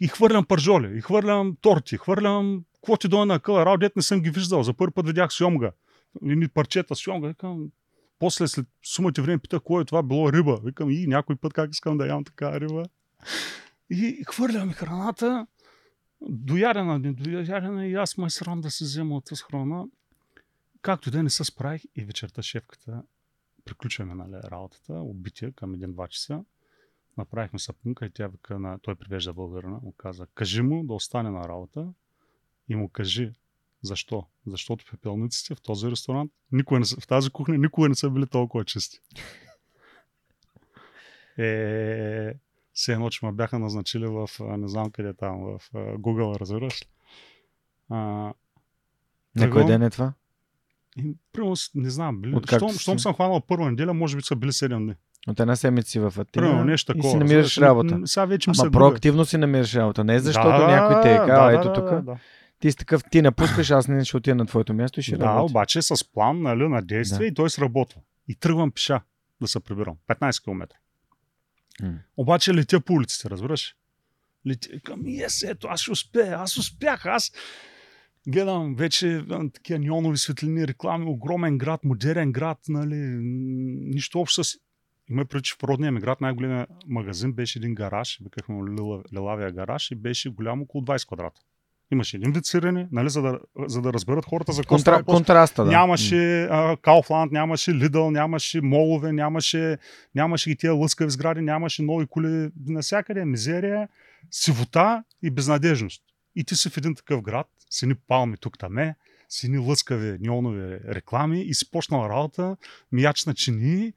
и 0.00 0.08
хвърлям 0.08 0.46
пържоли, 0.46 0.98
и 0.98 1.00
хвърлям 1.00 1.56
торти, 1.60 1.96
хвърлям 1.96 2.64
какво 2.74 2.96
ти 2.96 3.08
дойде 3.08 3.24
на 3.24 3.40
къла, 3.40 3.66
рао, 3.66 3.78
дет 3.78 3.96
не 3.96 4.02
съм 4.02 4.20
ги 4.20 4.30
виждал. 4.30 4.62
За 4.62 4.74
първи 4.74 4.92
път 4.92 5.06
видях 5.06 5.32
сьомга. 5.32 5.72
Ни 6.22 6.48
парчета 6.48 6.94
сьомга. 6.94 7.28
Викам, 7.28 7.70
после 8.18 8.48
след 8.48 8.66
сумати 8.82 9.20
време 9.20 9.38
питах, 9.38 9.60
кое 9.62 9.82
е 9.82 9.84
това, 9.84 10.02
било 10.02 10.32
риба. 10.32 10.60
Викам, 10.64 10.90
и 10.90 11.06
някой 11.06 11.36
път 11.36 11.52
как 11.52 11.70
искам 11.70 11.98
да 11.98 12.06
ям 12.06 12.24
така 12.24 12.60
риба. 12.60 12.84
И 13.90 14.24
хвърлям 14.26 14.72
храната, 14.72 15.46
доядена, 16.20 16.98
недоядена 16.98 17.86
и 17.86 17.94
аз 17.94 18.16
ме 18.16 18.30
срам 18.30 18.60
да 18.60 18.70
се 18.70 18.84
взема 18.84 19.16
от 19.16 19.24
тази 19.24 19.42
храна. 19.42 19.84
Както 20.82 21.10
да 21.10 21.22
не 21.22 21.30
се 21.30 21.44
справих 21.44 21.82
и 21.96 22.04
вечерта 22.04 22.42
шефката 22.42 23.02
приключваме 23.66 24.14
нали, 24.14 24.42
работата, 24.44 24.92
убития 24.92 25.52
към 25.52 25.74
1-2 25.74 26.08
часа. 26.08 26.44
Направихме 27.18 27.58
сапунка 27.58 28.06
и 28.06 28.10
тя 28.10 28.26
вика 28.26 28.58
на... 28.58 28.78
Той 28.78 28.94
привежда 28.94 29.32
българина, 29.32 29.78
му 29.82 29.92
каза, 29.92 30.26
кажи 30.34 30.62
му 30.62 30.84
да 30.84 30.94
остане 30.94 31.30
на 31.30 31.48
работа 31.48 31.92
и 32.68 32.76
му 32.76 32.88
кажи 32.88 33.32
защо. 33.82 34.26
Защото 34.46 34.84
пепелниците 34.90 35.54
в 35.54 35.60
този 35.60 35.90
ресторант, 35.90 36.32
никога 36.52 36.80
не 36.80 36.86
са, 36.86 37.00
в 37.00 37.06
тази 37.06 37.30
кухня 37.30 37.58
никога 37.58 37.88
не 37.88 37.94
са 37.94 38.10
били 38.10 38.26
толкова 38.26 38.64
чисти. 38.64 39.00
Е, 41.38 42.34
все 42.76 42.92
едно, 42.92 43.10
че 43.10 43.26
ме 43.26 43.32
бяха 43.32 43.58
назначили 43.58 44.06
в, 44.06 44.30
не 44.40 44.68
знам 44.68 44.90
къде 44.90 45.12
там, 45.12 45.40
в 45.40 45.60
Google, 45.74 46.40
разбираш 46.40 46.82
ли? 46.82 46.86
А, 47.90 47.96
на 49.36 49.50
кой 49.50 49.64
ден 49.64 49.82
е 49.82 49.90
това? 49.90 50.12
И, 50.96 51.14
примерно, 51.32 51.54
не 51.74 51.90
знам, 51.90 52.20
били, 52.20 52.36
щом, 52.56 52.72
щом 52.72 52.98
съм 52.98 53.14
хванал 53.14 53.40
първа 53.40 53.70
неделя, 53.70 53.94
може 53.94 54.16
би 54.16 54.22
са 54.22 54.36
били 54.36 54.52
7 54.52 54.78
дни. 54.78 54.94
От 55.28 55.40
една 55.40 55.56
седмица 55.56 55.90
си 55.90 56.00
в 56.00 56.12
Атина 56.18 56.26
Примерно, 56.32 56.64
нещо 56.64 56.92
такова, 56.92 57.08
и 57.08 57.10
си 57.10 57.16
намираш 57.16 57.54
знаеш, 57.54 57.68
работа. 57.68 58.00
Сега 58.04 58.24
вече 58.24 58.50
Ама 58.58 58.70
проактивно 58.70 59.24
си 59.24 59.36
намираш 59.36 59.74
работа. 59.74 60.04
Не 60.04 60.18
защото 60.18 60.48
да, 60.48 60.66
някой 60.66 61.02
те 61.02 61.14
е 61.14 61.16
казал, 61.16 61.60
ето 61.60 61.72
тук. 61.72 61.84
Да, 61.84 62.02
да. 62.02 62.18
Ти 62.60 62.70
си 62.70 62.76
такъв, 62.76 63.04
ти 63.10 63.22
напускаш, 63.22 63.70
аз 63.70 63.88
не 63.88 64.04
ще 64.04 64.16
отида 64.16 64.34
на 64.34 64.46
твоето 64.46 64.74
място 64.74 65.00
и 65.00 65.02
ще 65.02 65.16
да, 65.16 65.24
работя. 65.24 65.44
обаче 65.44 65.82
с 65.82 66.12
план 66.12 66.42
нали, 66.42 66.68
на 66.68 66.82
действие 66.82 67.18
да. 67.18 67.26
и 67.26 67.34
той 67.34 67.50
сработва. 67.50 68.00
И 68.28 68.34
тръгвам 68.34 68.70
пеша 68.70 69.00
да 69.40 69.48
се 69.48 69.60
прибирам. 69.60 69.96
15 70.08 70.44
км. 70.44 70.66
Обаче 72.16 72.54
летя 72.54 72.80
по 72.80 72.92
улиците, 72.92 73.30
разбираш? 73.30 73.76
Летя 74.46 74.80
към, 74.80 75.02
ес, 75.06 75.42
ето, 75.42 75.68
аз 75.68 75.80
ще 75.80 75.90
успея, 75.90 76.36
аз 76.38 76.56
успях, 76.56 77.06
аз 77.06 77.32
гледам 78.28 78.74
вече 78.74 79.24
такива 79.54 79.78
неонови 79.78 80.16
светлини, 80.16 80.68
реклами, 80.68 81.04
огромен 81.04 81.58
град, 81.58 81.84
модерен 81.84 82.32
град, 82.32 82.58
нали, 82.68 82.96
нищо 83.94 84.20
общо 84.20 84.44
с... 84.44 84.58
Има 85.10 85.24
преди, 85.24 85.50
в 85.60 85.64
родния 85.64 85.92
ми 85.92 86.00
град 86.00 86.20
най-големия 86.20 86.66
магазин 86.86 87.32
беше 87.32 87.58
един 87.58 87.74
гараж, 87.74 88.18
викахме 88.24 88.54
Лилавия 89.14 89.52
гараж 89.52 89.90
и 89.90 89.94
беше 89.94 90.28
голям 90.28 90.62
около 90.62 90.84
20 90.84 91.06
квадрата. 91.06 91.40
Имаше 91.92 92.20
сирене, 92.42 92.88
нали, 92.92 93.10
за, 93.10 93.22
да, 93.22 93.38
за 93.66 93.82
да 93.82 93.92
разберат 93.92 94.24
хората 94.24 94.52
за 94.52 94.64
Контра, 94.64 94.96
какво 94.96 95.12
Контраста, 95.12 95.64
да. 95.64 95.70
Нямаше 95.70 96.48
Кауфланд, 96.82 97.32
нямаше 97.32 97.74
Лидъл, 97.74 98.10
нямаше 98.10 98.60
молове, 98.60 99.12
нямаше, 99.12 99.78
нямаше 100.14 100.50
и 100.50 100.56
тия 100.56 100.72
лъскави 100.74 101.10
сгради, 101.10 101.40
нямаше 101.40 101.82
нови 101.82 102.06
коли, 102.06 102.50
насякъде 102.66 103.24
мизерия, 103.24 103.88
сивота 104.30 105.04
и 105.22 105.30
безнадежност. 105.30 106.02
И 106.36 106.44
ти 106.44 106.56
си 106.56 106.70
в 106.70 106.76
един 106.76 106.94
такъв 106.94 107.22
град, 107.22 107.46
с 107.70 107.82
едни 107.82 107.94
палми 107.94 108.36
тук 108.40 108.58
таме, 108.58 108.94
с 109.28 109.44
едни 109.44 109.58
лъскави 109.58 110.18
неонови 110.20 110.78
реклами 110.88 111.42
и 111.42 111.54
си 111.54 111.70
почнала 111.70 112.08
работа, 112.08 112.56
мияч 112.92 113.26
на 113.26 113.34
чини. 113.34 113.92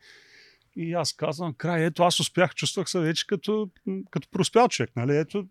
И 0.75 0.93
аз 0.93 1.13
казвам, 1.13 1.53
край, 1.53 1.85
ето 1.85 2.03
аз 2.03 2.19
успях, 2.19 2.55
чувствах 2.55 2.89
се 2.89 2.99
вече 2.99 3.27
като, 3.27 3.69
като 4.11 4.27
проспял 4.31 4.67
човек. 4.67 4.91
Нали? 4.95 5.17
Ето, 5.17 5.47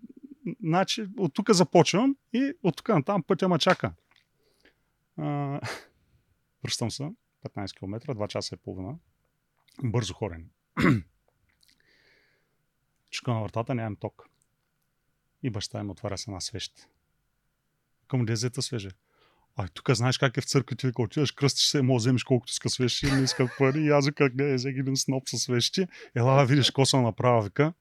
значи, 0.62 1.06
от 1.18 1.34
тук 1.34 1.50
започвам 1.50 2.16
и 2.32 2.52
от 2.62 2.76
тук 2.76 2.88
на 2.88 3.04
там 3.04 3.22
пътя 3.22 3.48
ма 3.48 3.58
чака. 3.58 3.92
връщам 6.64 6.90
се, 6.90 7.10
15 7.44 7.78
км, 7.78 8.14
2 8.14 8.28
часа 8.28 8.54
и 8.54 8.58
половина. 8.58 8.98
Бързо 9.82 10.14
хорен. 10.14 10.50
Чука 13.10 13.30
на 13.30 13.42
вратата, 13.42 13.74
нямам 13.74 13.96
ток. 13.96 14.28
И 15.42 15.50
баща 15.50 15.80
им 15.80 15.90
отваря 15.90 16.18
се 16.18 16.30
една 16.30 16.40
свещ 16.40 16.88
към 18.08 18.24
дезета 18.24 18.62
свеже. 18.62 18.90
А 19.56 19.68
тук 19.68 19.90
знаеш 19.90 20.18
как 20.18 20.36
е 20.36 20.40
в 20.40 20.44
църквите, 20.44 20.86
вика, 20.86 21.02
отиваш, 21.02 21.32
кръстиш 21.32 21.66
се, 21.66 21.82
може 21.82 22.02
вземеш 22.02 22.24
колкото 22.24 22.50
иска 22.50 22.70
свещи, 22.70 23.12
не 23.12 23.22
иска 23.22 23.50
пари. 23.58 23.80
И 23.80 23.90
аз 23.90 24.10
как 24.16 24.34
не, 24.34 24.54
взех 24.54 24.76
един 24.76 24.96
сноп 24.96 25.28
с 25.28 25.38
свещи. 25.38 25.86
Ела 26.14 26.36
да 26.36 26.46
видиш 26.46 26.70
какво 26.70 26.86
съм 26.86 27.02
направил, 27.02 27.42
вика. 27.42 27.72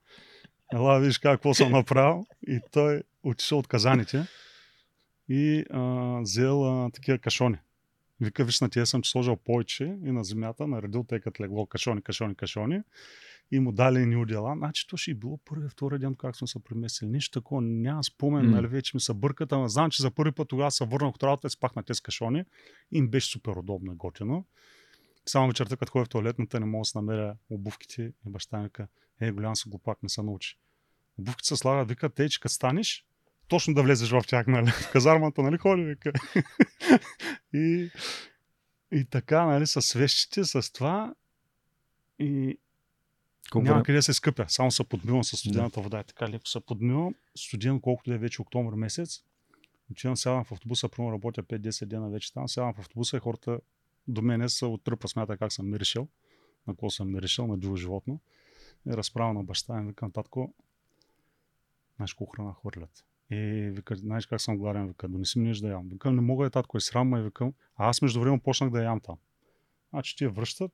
Ела 0.74 1.00
видиш 1.00 1.18
какво 1.18 1.54
съм 1.54 1.72
направил. 1.72 2.26
И 2.46 2.60
той 2.72 3.02
отишъл 3.22 3.58
от 3.58 3.66
казаните. 3.66 4.26
и 5.28 5.64
а, 5.70 5.80
взел 6.20 6.84
а, 6.84 6.90
такива 6.90 7.18
кашони. 7.18 7.56
Вика, 8.20 8.44
виж, 8.44 8.60
на 8.60 8.68
тия 8.68 8.86
съм 8.86 9.02
че 9.02 9.10
сложил 9.10 9.36
повече 9.36 9.84
и 9.84 10.12
на 10.12 10.24
земята, 10.24 10.66
наредил 10.66 11.04
тъй 11.04 11.20
като 11.20 11.42
легло 11.42 11.66
кашони, 11.66 12.02
кашони, 12.02 12.34
кашони 12.34 12.80
и 13.50 13.60
му 13.60 13.72
дали 13.72 14.06
ни 14.06 14.16
отдела. 14.16 14.54
Значи 14.56 14.86
то 14.86 14.96
ще 14.96 15.10
и 15.10 15.14
било 15.14 15.38
първи, 15.44 15.68
втори 15.68 15.98
ден, 15.98 16.14
как 16.14 16.36
сме 16.36 16.46
се 16.46 16.64
преместили. 16.64 17.08
Нищо 17.08 17.40
такова, 17.40 17.62
няма 17.62 18.04
спомен, 18.04 18.46
М. 18.46 18.50
нали, 18.50 18.66
вече 18.66 18.96
ми 18.96 19.00
се 19.00 19.14
бъркат, 19.14 19.52
ама 19.52 19.68
знам, 19.68 19.90
че 19.90 20.02
за 20.02 20.10
първи 20.10 20.32
път 20.32 20.48
тогава 20.48 20.70
се 20.70 20.84
върнах 20.84 21.14
от 21.14 21.22
работа 21.22 21.46
и 21.46 21.50
спах 21.50 21.74
на 21.74 21.82
тези 21.82 22.02
кашони 22.02 22.44
им 22.92 23.08
беше 23.08 23.30
супер 23.30 23.52
удобно 23.52 23.92
и 23.92 23.96
готино. 23.96 24.44
Само 25.28 25.48
вечерта, 25.48 25.76
като 25.76 25.92
ходя 25.92 26.04
в 26.04 26.08
туалетната, 26.08 26.60
не 26.60 26.66
мога 26.66 26.80
да 26.80 26.84
се 26.84 26.98
намеря 26.98 27.36
обувките 27.50 28.02
и 28.02 28.30
баща 28.30 28.58
ми 28.58 28.64
вика, 28.64 28.88
е, 29.20 29.32
голям 29.32 29.56
си 29.56 29.68
глупак, 29.68 30.02
не 30.02 30.08
се 30.08 30.22
научи. 30.22 30.58
Обувките 31.18 31.48
се 31.48 31.56
слагат, 31.56 31.88
вика, 31.88 32.10
те, 32.10 32.28
че 32.28 32.40
като 32.40 32.54
станеш, 32.54 33.06
точно 33.48 33.74
да 33.74 33.82
влезеш 33.82 34.10
в 34.10 34.22
тях, 34.26 34.46
нали? 34.46 34.70
В 34.70 34.92
казармата, 34.92 35.42
нали, 35.42 35.58
ходи, 35.58 35.82
вика. 35.82 36.12
и, 37.54 37.90
и 38.92 39.04
така, 39.04 39.46
нали, 39.46 39.66
с 39.66 39.82
свещите, 39.82 40.44
с 40.44 40.72
това. 40.72 41.14
И 42.18 42.58
Колко 43.50 43.64
няма 43.64 43.82
къде 43.82 43.98
да 43.98 44.02
се 44.02 44.14
скъпя. 44.14 44.44
Само 44.48 44.70
се 44.70 44.84
подмивам 44.84 45.24
с 45.24 45.36
студената 45.36 45.80
вода. 45.80 46.00
И 46.00 46.04
така 46.04 46.28
леко 46.28 46.46
се 46.46 46.60
подмивам. 46.60 47.14
Студен, 47.36 47.80
колкото 47.80 48.12
е 48.12 48.18
вече 48.18 48.42
октомври 48.42 48.76
месец. 48.76 49.22
Отивам, 49.90 50.16
сядам 50.16 50.44
в 50.44 50.52
автобуса, 50.52 50.88
примерно 50.88 51.12
работя 51.12 51.42
5-10 51.42 51.84
дена 51.84 52.10
вече 52.10 52.32
там. 52.32 52.48
Сядам 52.48 52.74
в 52.74 52.78
автобуса 52.78 53.16
и 53.16 53.20
хората 53.20 53.58
до 54.08 54.22
мене 54.22 54.48
са 54.48 54.66
от 54.66 54.84
тръпа 54.84 55.08
смята 55.08 55.38
как 55.38 55.52
съм 55.52 55.70
ми 55.70 55.80
решил. 55.80 56.08
На 56.66 56.74
какво 56.74 56.90
съм 56.90 57.12
ми 57.12 57.22
решил, 57.22 57.46
на 57.46 57.58
друго 57.58 57.76
животно. 57.76 58.20
И 58.86 58.90
разправя 58.90 59.34
на 59.34 59.44
баща 59.44 59.74
ми, 59.74 59.88
викам, 59.88 60.12
татко, 60.12 60.54
знаеш 61.96 62.14
колко 62.14 62.36
храна 62.36 62.54
хвърлят. 62.54 63.04
И 63.30 63.70
вика, 63.74 63.96
знаеш 63.96 64.26
как 64.26 64.40
съм 64.40 64.58
гладен, 64.58 64.88
вика, 64.88 65.08
донеси 65.08 65.38
ми 65.38 65.48
нещо 65.48 65.66
да 65.66 65.72
ям. 65.72 65.88
Викам, 65.88 66.14
не 66.14 66.20
мога 66.20 66.46
е 66.46 66.50
татко, 66.50 66.76
е 66.76 66.80
срам, 66.80 67.08
ме, 67.08 67.22
викам. 67.22 67.52
А 67.76 67.88
аз 67.88 68.02
между 68.02 68.20
време 68.20 68.40
почнах 68.40 68.70
да 68.70 68.82
ям 68.82 69.00
там. 69.00 69.16
Значи 69.90 70.16
те 70.16 70.28
връщат 70.28 70.72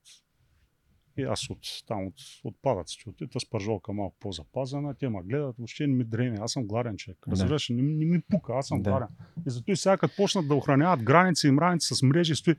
и 1.16 1.22
аз 1.22 1.50
от, 1.50 1.58
там 1.86 2.06
от 2.06 2.14
отпадъците, 2.44 3.08
от 3.08 3.16
тази 3.32 3.46
пържолка 3.50 3.92
малко 3.92 4.16
по-запазена, 4.20 4.94
те 4.94 5.08
ме 5.08 5.22
гледат, 5.22 5.56
въобще 5.58 5.86
не 5.86 5.94
ми 5.94 6.04
дреме, 6.04 6.38
аз 6.40 6.52
съм 6.52 6.66
гладен 6.66 6.96
човек. 6.96 7.18
Да. 7.26 7.32
Разбираш, 7.32 7.68
не, 7.68 7.82
не, 7.82 8.04
ми 8.04 8.20
пука, 8.20 8.52
аз 8.52 8.66
съм 8.66 8.82
Да. 8.82 8.90
гладен. 8.90 9.08
И 9.46 9.50
зато 9.50 9.70
и 9.70 9.76
сега 9.76 9.96
като 9.96 10.16
почнат 10.16 10.48
да 10.48 10.54
охраняват 10.54 11.02
граници 11.02 11.48
и 11.48 11.50
мраници 11.50 11.94
с 11.94 12.02
мрежи, 12.02 12.34
стои, 12.34 12.54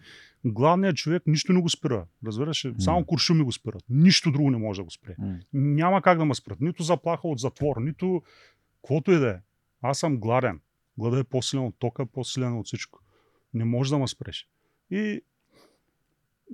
гладният 0.45 0.95
човек 0.95 1.23
нищо 1.27 1.53
не 1.53 1.61
го 1.61 1.69
спира. 1.69 2.05
Разбираш, 2.25 2.67
само 2.79 3.05
куршуми 3.05 3.43
го 3.43 3.51
спират. 3.51 3.83
Нищо 3.89 4.31
друго 4.31 4.51
не 4.51 4.57
може 4.57 4.79
да 4.79 4.83
го 4.83 4.91
спре. 4.91 5.15
М. 5.19 5.37
Няма 5.53 6.01
как 6.01 6.17
да 6.17 6.25
ме 6.25 6.35
спрат. 6.35 6.61
Нито 6.61 6.83
заплаха 6.83 7.27
от 7.27 7.39
затвор, 7.39 7.75
нито 7.81 8.23
каквото 8.81 9.11
и 9.11 9.19
да 9.19 9.29
е. 9.29 9.35
Аз 9.81 9.99
съм 9.99 10.17
гладен. 10.17 10.59
Глада 10.97 11.19
е 11.19 11.23
по-силен 11.23 11.65
от 11.65 11.75
тока, 11.79 12.05
по-силен 12.05 12.57
от 12.57 12.65
всичко. 12.65 12.99
Не 13.53 13.65
може 13.65 13.89
да 13.89 13.97
ме 13.97 14.07
спреш. 14.07 14.47
И 14.91 15.21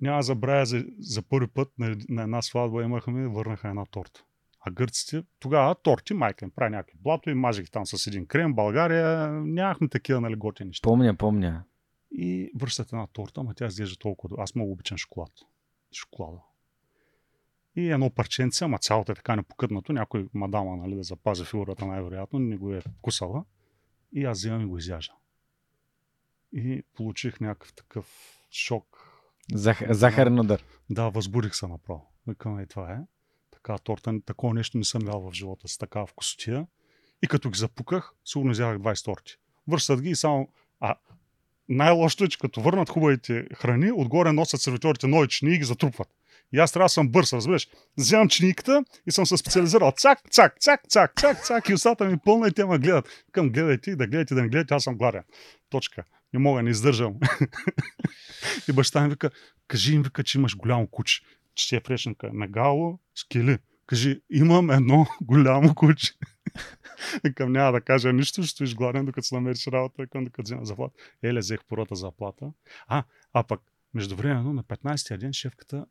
няма 0.02 0.18
да 0.18 0.24
забравя 0.24 0.66
за, 0.66 0.86
за 1.00 1.22
първи 1.22 1.48
път 1.48 1.72
на, 1.80 1.96
на 2.10 2.22
една 2.22 2.42
сватба 2.42 2.84
имахме, 2.84 3.28
върнаха 3.28 3.70
една 3.70 3.86
торта. 3.86 4.24
А 4.66 4.72
гърците, 4.72 5.24
тогава 5.40 5.76
торти, 5.76 6.14
майка 6.14 6.46
им 6.46 6.52
прави 6.56 6.72
някакви 6.72 6.98
блато 7.02 7.30
и 7.30 7.34
мажех 7.34 7.72
там 7.72 7.86
с 7.86 8.08
един 8.08 8.26
крем. 8.26 8.54
България 8.54 9.32
нямахме 9.32 9.88
такива 9.88 10.22
нали, 10.22 10.36
готини 10.36 10.68
неща. 10.68 10.88
Помня, 10.88 11.16
помня. 11.16 11.64
И 12.12 12.52
връщат 12.56 12.94
една 12.94 13.08
торта, 13.08 13.42
ама 13.42 13.54
тя 13.54 13.66
изглежда 13.66 13.96
толкова. 13.96 14.44
Аз 14.44 14.56
много 14.56 14.72
обичам 14.72 14.98
шоколад. 14.98 15.32
Шоколада. 15.94 16.42
И 17.76 17.92
едно 17.92 18.10
парченце, 18.10 18.66
ама 18.66 18.80
цялото 18.80 19.12
е 19.12 19.16
така 19.16 19.36
непокътнато. 19.36 19.94
Някой 19.94 20.28
мадама, 20.34 20.78
нали, 20.78 20.96
да 20.96 21.04
запази 21.04 21.46
фигурата 21.46 21.86
най-вероятно, 21.86 22.40
не 22.40 22.58
го 22.58 22.74
е 22.74 22.82
кусала. 23.02 23.46
И 24.14 24.26
аз 24.26 24.38
взимам 24.38 24.62
и 24.62 24.66
го 24.66 24.78
изяждам. 24.78 25.18
И 26.54 26.84
получих 26.96 27.40
някакъв 27.40 27.74
такъв 27.74 28.38
шок. 28.52 29.11
Зах... 29.54 29.82
Захарен 29.90 30.40
удар. 30.40 30.64
Да, 30.90 31.10
възбудих 31.10 31.56
се 31.56 31.68
направо. 31.68 32.08
Викам, 32.28 32.60
и 32.60 32.68
това 32.68 32.92
е. 32.92 32.98
Така 33.52 33.78
торта, 33.78 34.14
такова 34.26 34.54
нещо 34.54 34.78
не 34.78 34.84
съм 34.84 35.08
ял 35.08 35.30
в 35.30 35.34
живота 35.34 35.68
си, 35.68 35.80
такава 35.80 36.06
вкусотия. 36.06 36.66
И 37.24 37.28
като 37.28 37.50
ги 37.50 37.60
запуках, 37.60 38.12
сигурно 38.26 38.52
взях 38.52 38.78
20 38.78 39.06
торти. 39.06 39.34
Връщат 39.68 40.02
ги 40.02 40.10
и 40.10 40.16
само... 40.16 40.50
А 40.80 40.96
най-лошото 41.70 42.24
е, 42.24 42.28
че 42.28 42.40
като 42.40 42.62
върнат 42.62 42.90
хубавите 42.90 43.46
храни, 43.56 43.92
отгоре 43.92 44.32
носят 44.32 44.62
сервиторите 44.62 45.08
нови 45.08 45.28
чинии 45.28 45.56
и 45.56 45.58
ги 45.58 45.64
затрупват. 45.64 46.08
И 46.54 46.60
аз 46.60 46.72
трябва 46.72 46.86
да 46.86 46.90
съм 46.90 47.10
бърз, 47.10 47.34
разбираш. 47.34 47.68
Вземам 47.98 48.30
чиниката 48.30 48.84
и 49.08 49.12
съм 49.12 49.26
се 49.26 49.38
специализирал. 49.38 49.92
Цак, 49.92 50.20
цак, 50.30 50.60
цак, 50.60 50.82
цак, 50.90 51.14
цак, 51.20 51.44
цак. 51.44 51.70
И 51.70 51.74
устата 51.74 52.06
ми 52.06 52.14
е 52.14 52.18
пълна 52.26 52.48
и 52.48 52.52
те 52.52 52.66
ме 52.66 52.80
гледат. 52.80 53.10
Към 53.32 53.50
гледайте, 53.50 53.96
да 53.96 54.08
гледате, 54.08 54.36
да 54.36 54.42
не 54.42 54.50
гледате, 54.50 54.74
аз 54.74 54.84
съм 54.84 54.98
гладен. 54.98 55.24
Точка. 55.70 56.04
Не 56.34 56.40
мога, 56.40 56.64
не 56.64 56.70
издържам. 56.70 57.20
и 58.70 58.74
баща 58.74 59.04
ми 59.04 59.10
вика, 59.10 59.32
кажи 59.68 59.96
им, 59.96 60.04
вика, 60.04 60.24
че 60.24 60.38
имаш 60.38 60.58
голямо 60.58 60.88
куче. 60.88 61.22
Че 61.56 61.70
ти 61.70 61.76
е 61.76 61.82
преченка. 61.82 62.30
Мегало, 62.34 63.00
скели. 63.16 63.58
Кажи, 63.86 64.22
имам 64.30 64.70
едно 64.70 65.08
голямо 65.22 65.76
куче. 65.76 66.14
Викам, 67.24 67.52
няма 67.52 67.72
да 67.72 67.82
кажа 67.82 68.14
нищо, 68.14 68.44
ще 68.44 68.52
стоиш 68.52 68.76
гладен, 68.76 69.06
докато 69.06 69.28
се 69.28 69.36
намериш 69.36 69.68
работа, 69.68 70.02
викам, 70.02 70.24
докато 70.24 70.44
взема 70.44 70.66
заплата. 70.66 70.96
Еле, 71.24 71.40
взех 71.40 71.60
първата 71.68 71.96
заплата. 71.96 72.54
А, 72.88 73.04
а 73.34 73.44
пък, 73.44 73.62
междувременно, 73.94 74.54
на 74.54 74.64
15-я 74.64 75.18
ден 75.18 75.34
шефката 75.34 75.86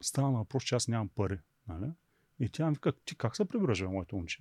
става 0.00 0.30
на 0.30 0.38
въпрос, 0.38 0.64
че 0.64 0.74
аз 0.74 0.88
нямам 0.88 1.08
пари. 1.08 1.38
Нали? 1.68 1.90
И 2.40 2.48
тя 2.48 2.66
ми 2.66 2.74
вика, 2.74 2.92
ти 3.04 3.16
как 3.16 3.36
се 3.36 3.44
прибираш, 3.44 3.80
моето 3.80 4.16
момче? 4.16 4.38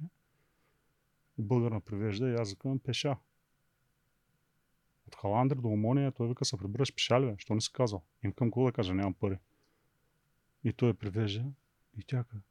И 1.37 1.41
българ 1.41 1.71
ме 1.71 1.79
привежда 1.79 2.29
и 2.29 2.33
аз 2.33 2.51
викам, 2.51 2.79
пеша. 2.79 3.17
От 5.09 5.15
Халандър 5.15 5.55
до 5.55 5.67
Омония, 5.67 6.11
той 6.11 6.27
вика, 6.27 6.45
се 6.45 6.57
прибираш 6.57 6.95
пеша 6.95 7.21
ли, 7.21 7.25
бе? 7.25 7.35
Що 7.37 7.55
не 7.55 7.61
си 7.61 7.73
казал? 7.73 8.03
Им 8.23 8.31
към 8.31 8.47
какво 8.47 8.65
да 8.65 8.71
кажа, 8.71 8.93
нямам 8.93 9.13
пари. 9.13 9.37
И 10.63 10.73
той 10.73 10.93
привежда 10.93 11.43
и 11.97 12.03
тя 12.07 12.23
каза, 12.23 12.41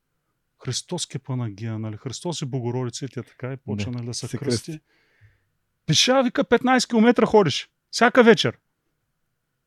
Христос 0.64 1.06
ке 1.06 1.18
панагия, 1.18 1.78
нали? 1.78 1.96
Христос 1.96 2.42
е 2.42 2.46
Богородица 2.46 3.04
и 3.04 3.08
тя 3.08 3.22
така 3.22 3.52
и 3.52 3.56
почва 3.56 3.92
Да, 3.92 3.98
нали, 3.98 4.06
да 4.06 4.14
се, 4.14 4.28
се 4.28 4.38
кръсти. 4.38 4.72
кръсти. 4.72 4.84
Пеша, 5.86 6.22
вика, 6.22 6.44
15 6.44 6.88
км 6.88 7.26
ходиш. 7.26 7.70
Всяка 7.90 8.22
вечер. 8.22 8.58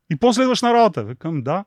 И 0.09 0.15
после 0.15 0.41
идваш 0.43 0.61
на 0.61 0.73
работа. 0.73 1.03
Викам, 1.03 1.41
да. 1.41 1.65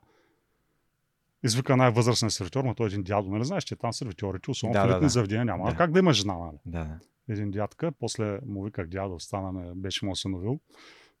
Извика 1.43 1.77
най-възрастен 1.77 2.29
сервитьор, 2.31 2.63
но 2.63 2.75
той 2.75 2.85
е 2.85 2.87
един 2.87 3.03
дядо, 3.03 3.29
нали 3.29 3.45
знаеш, 3.45 3.63
че 3.63 3.75
там 3.75 3.93
сервитьорите, 3.93 4.51
особено 4.51 4.73
Да, 4.73 4.79
в 4.83 4.87
да, 4.87 4.91
елитни 4.91 5.05
да. 5.05 5.09
заведения 5.09 5.45
няма. 5.45 5.69
Да. 5.69 5.77
Как 5.77 5.91
да 5.91 5.99
има 5.99 6.13
жена, 6.13 6.37
нали? 6.37 6.57
Да, 6.65 6.83
да. 6.83 6.99
Един 7.29 7.51
дядка, 7.51 7.91
после 7.99 8.39
му 8.45 8.63
виках 8.63 8.87
дядо, 8.87 9.19
станаме, 9.19 9.71
беше 9.75 10.05
му 10.05 10.11
осъновил. 10.11 10.59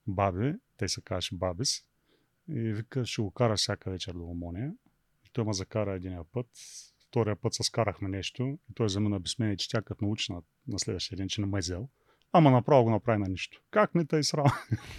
Баби, 0.07 0.53
те 0.77 0.87
се 0.87 1.01
казваше 1.01 1.35
Бабис. 1.35 1.83
И 2.49 2.59
вика, 2.59 3.05
ще 3.05 3.21
го 3.21 3.31
кара 3.31 3.55
всяка 3.55 3.91
вечер 3.91 4.13
до 4.13 4.23
Омония. 4.23 4.73
И 5.25 5.29
той 5.33 5.43
ме 5.43 5.53
закара 5.53 5.93
един 5.93 6.17
път. 6.31 6.47
Втория 7.07 7.35
път 7.35 7.53
се 7.53 7.63
скарахме 7.63 8.09
нещо. 8.09 8.57
И 8.71 8.73
той 8.73 8.89
замина 8.89 9.19
без 9.19 9.39
мен, 9.39 9.57
че 9.57 9.69
тя 9.69 9.81
като 9.81 10.05
научи 10.05 10.31
на, 10.31 10.41
на 10.67 10.79
следващия 10.79 11.17
ден, 11.17 11.27
че 11.27 11.41
не 11.41 11.47
ме 11.47 11.57
е 11.57 11.59
взел. 11.59 11.89
Ама 12.31 12.51
направо 12.51 12.83
го 12.83 12.89
направи 12.89 13.19
на 13.19 13.27
нищо. 13.27 13.61
Как 13.71 13.95
не 13.95 14.05
тъй 14.05 14.23
срам? 14.23 14.45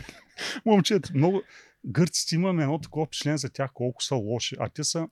Момчета, 0.67 1.11
много... 1.15 1.43
Гърците 1.87 2.35
имаме 2.35 2.63
едно 2.63 2.79
такова 2.79 3.07
впечатление 3.07 3.39
за 3.39 3.51
тях, 3.51 3.73
колко 3.73 4.03
са 4.03 4.15
лоши, 4.15 4.57
а 4.59 4.69
те 4.69 4.85
са 4.85 5.09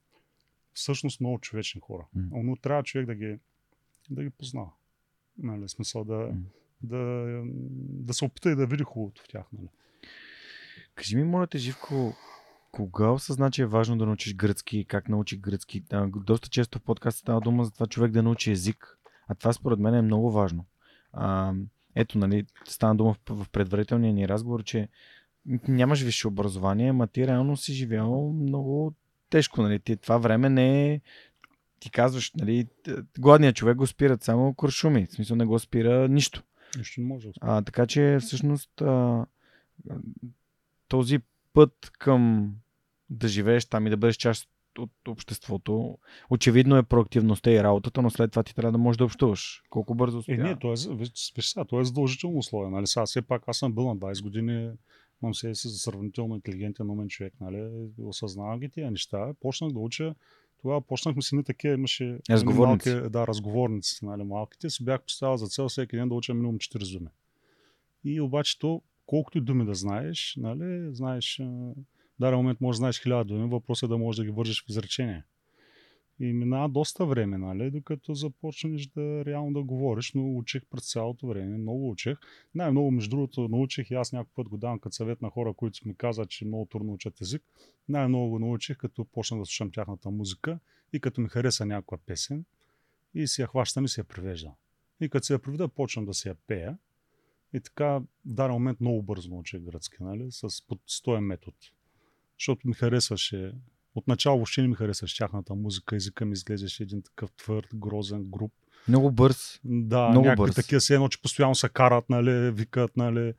всъщност 0.72 1.20
много 1.20 1.38
човечни 1.38 1.80
хора. 1.80 2.06
М. 2.14 2.42
Но 2.44 2.56
трябва 2.56 2.82
човек 2.82 3.06
да 3.06 3.14
ги, 3.14 3.38
да 4.10 4.22
ги 4.22 4.30
познава. 4.30 4.70
Нали, 5.38 5.68
смисъл 5.68 6.04
да, 6.04 6.14
М. 6.14 6.34
да, 6.82 7.42
да 7.78 8.14
се 8.14 8.24
опита 8.24 8.50
и 8.50 8.56
да 8.56 8.66
види 8.66 8.82
хубавото 8.82 9.22
в 9.22 9.28
тях. 9.28 9.46
Нали. 9.52 9.68
Кажи 10.94 11.16
ми, 11.16 11.24
моля 11.24 11.46
те, 11.46 11.58
Живко, 11.58 12.14
кога 12.72 13.10
осъзна, 13.10 13.50
че 13.50 13.62
е 13.62 13.66
важно 13.66 13.98
да 13.98 14.06
научиш 14.06 14.34
гръцки 14.34 14.84
как 14.84 15.08
научи 15.08 15.36
гръцки? 15.36 15.82
А, 15.92 16.06
доста 16.06 16.48
често 16.48 16.78
в 16.78 16.82
подкаста 16.82 17.20
става 17.20 17.40
дума 17.40 17.64
за 17.64 17.70
това 17.70 17.86
човек 17.86 18.12
да 18.12 18.22
научи 18.22 18.50
език, 18.50 18.98
а 19.28 19.34
това 19.34 19.52
според 19.52 19.78
мен 19.78 19.94
е 19.94 20.02
много 20.02 20.30
важно. 20.30 20.64
А, 21.12 21.52
ето, 21.94 22.18
нали, 22.18 22.46
стана 22.64 22.96
дума 22.96 23.14
в, 23.14 23.44
в 23.44 23.48
предварителния 23.48 24.12
ни 24.12 24.28
разговор, 24.28 24.62
че 24.62 24.88
нямаш 25.68 26.02
висше 26.02 26.28
образование, 26.28 26.92
ма 26.92 27.06
ти 27.06 27.26
реално 27.26 27.56
си 27.56 27.72
живял 27.72 28.32
много 28.32 28.94
тежко, 29.30 29.62
нали? 29.62 29.78
Ти, 29.78 29.96
това 29.96 30.18
време 30.18 30.48
не 30.48 30.92
е 30.92 31.00
ти 31.84 31.90
казваш, 31.90 32.32
нали, 32.34 32.66
гладният 33.18 33.56
човек 33.56 33.76
го 33.76 33.86
спират 33.86 34.22
само 34.22 34.54
куршуми, 34.54 35.06
в 35.06 35.12
смисъл 35.12 35.36
не 35.36 35.44
го 35.44 35.58
спира 35.58 36.08
нищо. 36.08 36.42
Нищо 36.78 37.00
не 37.00 37.06
може. 37.06 37.28
А, 37.40 37.62
така 37.62 37.86
че 37.86 38.18
всъщност 38.20 38.82
а, 38.82 39.26
този 40.88 41.18
път 41.52 41.90
към 41.98 42.52
да 43.10 43.28
живееш 43.28 43.64
там 43.64 43.86
и 43.86 43.90
да 43.90 43.96
бъдеш 43.96 44.16
част 44.16 44.48
от 44.78 45.08
обществото, 45.08 45.98
очевидно 46.30 46.76
е 46.76 46.82
проактивността 46.82 47.50
и 47.50 47.62
работата, 47.62 48.02
но 48.02 48.10
след 48.10 48.30
това 48.30 48.42
ти 48.42 48.54
трябва 48.54 48.72
да 48.72 48.78
можеш 48.78 48.98
да 48.98 49.04
общуваш. 49.04 49.62
Колко 49.70 49.94
бързо 49.94 50.16
Е, 50.16 50.20
успя? 50.20 50.36
не, 50.36 50.58
то 50.58 50.68
е, 50.72 50.76
виж, 50.90 51.10
сега, 51.40 51.64
то 51.64 51.80
е 51.80 51.84
задължително 51.84 52.38
условие. 52.38 52.70
Нали? 52.70 52.86
Сега, 52.86 53.06
все 53.06 53.22
пак 53.22 53.42
аз 53.46 53.58
съм 53.58 53.72
бил 53.72 53.84
на 53.84 53.96
20 53.96 54.22
години, 54.22 54.70
имам 55.22 55.34
се 55.34 55.54
си 55.54 55.68
за 55.68 55.78
сравнително 55.78 56.34
интелигентен 56.34 56.90
умен 56.90 57.08
човек. 57.08 57.32
Нали? 57.40 57.88
Осъзнавам 58.02 58.60
ги 58.60 58.68
тия 58.68 58.90
неща. 58.90 59.34
Почнах 59.40 59.72
да 59.72 59.78
уча. 59.78 60.14
Тогава 60.62 60.80
почнахме 60.80 61.22
си 61.22 61.36
не 61.36 61.42
такива, 61.42 61.74
имаше 61.74 62.18
Разговорници. 62.30 62.90
Малки, 62.94 63.10
да, 63.10 63.26
разговорници. 63.26 64.04
Нали? 64.04 64.22
Малките 64.24 64.70
си 64.70 64.84
бях 64.84 65.02
поставил 65.02 65.36
за 65.36 65.46
цел 65.46 65.68
всеки 65.68 65.96
ден 65.96 66.08
да 66.08 66.14
уча 66.14 66.34
минимум 66.34 66.58
4 66.58 66.98
думи. 66.98 67.10
И 68.04 68.20
обаче 68.20 68.58
то, 68.58 68.82
колкото 69.06 69.38
и 69.38 69.40
думи 69.40 69.64
да 69.64 69.74
знаеш, 69.74 70.34
нали, 70.36 70.94
знаеш, 70.94 71.38
в 71.38 71.74
даден 72.20 72.36
момент 72.36 72.60
може 72.60 72.76
да 72.76 72.78
знаеш 72.78 73.02
хиляда 73.02 73.24
думи, 73.24 73.48
въпросът 73.48 73.88
е 73.88 73.92
да 73.92 73.98
можеш 73.98 74.16
да 74.16 74.24
ги 74.24 74.30
вържиш 74.30 74.64
в 74.64 74.68
изречение. 74.68 75.24
И 76.20 76.32
минава 76.32 76.68
доста 76.68 77.06
време, 77.06 77.38
нали, 77.38 77.70
докато 77.70 78.14
започнеш 78.14 78.86
да 78.86 79.24
реално 79.24 79.52
да 79.52 79.62
говориш, 79.62 80.12
но 80.14 80.36
учих 80.36 80.62
през 80.70 80.92
цялото 80.92 81.26
време, 81.26 81.58
много 81.58 81.90
учих. 81.90 82.18
Най-много, 82.54 82.90
между 82.90 83.10
другото, 83.10 83.48
научих 83.48 83.90
и 83.90 83.94
аз 83.94 84.12
някой 84.12 84.32
път 84.34 84.48
го 84.48 84.56
давам 84.56 84.78
като 84.78 84.94
съвет 84.94 85.22
на 85.22 85.30
хора, 85.30 85.52
които 85.52 85.88
ми 85.88 85.94
казват, 85.94 86.30
че 86.30 86.44
много 86.44 86.66
трудно 86.66 86.92
учат 86.92 87.20
език. 87.20 87.42
Най-много 87.88 88.30
го 88.30 88.38
научих, 88.38 88.76
като 88.76 89.04
почнах 89.04 89.40
да 89.40 89.46
слушам 89.46 89.70
тяхната 89.70 90.10
музика 90.10 90.58
и 90.92 91.00
като 91.00 91.20
ми 91.20 91.28
хареса 91.28 91.66
някаква 91.66 91.98
песен 92.06 92.44
и 93.14 93.26
си 93.26 93.40
я 93.40 93.46
хващам 93.46 93.84
и 93.84 93.88
си 93.88 94.00
я 94.00 94.04
превеждам. 94.04 94.52
И 95.00 95.08
като 95.08 95.26
се 95.26 95.32
я 95.32 95.38
преведа, 95.38 95.68
почвам 95.68 96.04
да 96.04 96.14
си 96.14 96.28
я 96.28 96.34
пея. 96.34 96.78
И 97.54 97.60
така, 97.60 97.86
в 97.86 98.02
даден 98.24 98.52
момент 98.52 98.80
много 98.80 99.02
бързо 99.02 99.30
научих 99.30 99.60
гръцки, 99.60 99.96
нали? 100.00 100.26
С 100.30 100.66
под 100.66 100.80
стоен 100.86 101.24
метод. 101.24 101.56
Защото 102.38 102.68
ми 102.68 102.74
харесваше 102.74 103.52
Отначало 103.94 104.36
въобще 104.36 104.62
не 104.62 104.68
ми 104.68 104.74
харесваше 104.74 105.18
тяхната 105.18 105.54
музика, 105.54 105.96
езика 105.96 106.24
ми 106.24 106.32
изглеждаше 106.32 106.82
един 106.82 107.02
такъв 107.02 107.32
твърд, 107.32 107.66
грозен, 107.74 108.24
груп. 108.24 108.52
Много 108.88 109.10
бърз. 109.12 109.60
Да, 109.64 110.08
Много 110.08 110.26
някакви 110.26 110.46
бърз. 110.46 110.54
такива 110.54 110.80
се 110.80 110.94
едно, 110.94 111.08
че 111.08 111.22
постоянно 111.22 111.54
се 111.54 111.68
карат, 111.68 112.10
нали, 112.10 112.50
викат, 112.50 112.96
нали. 112.96 113.34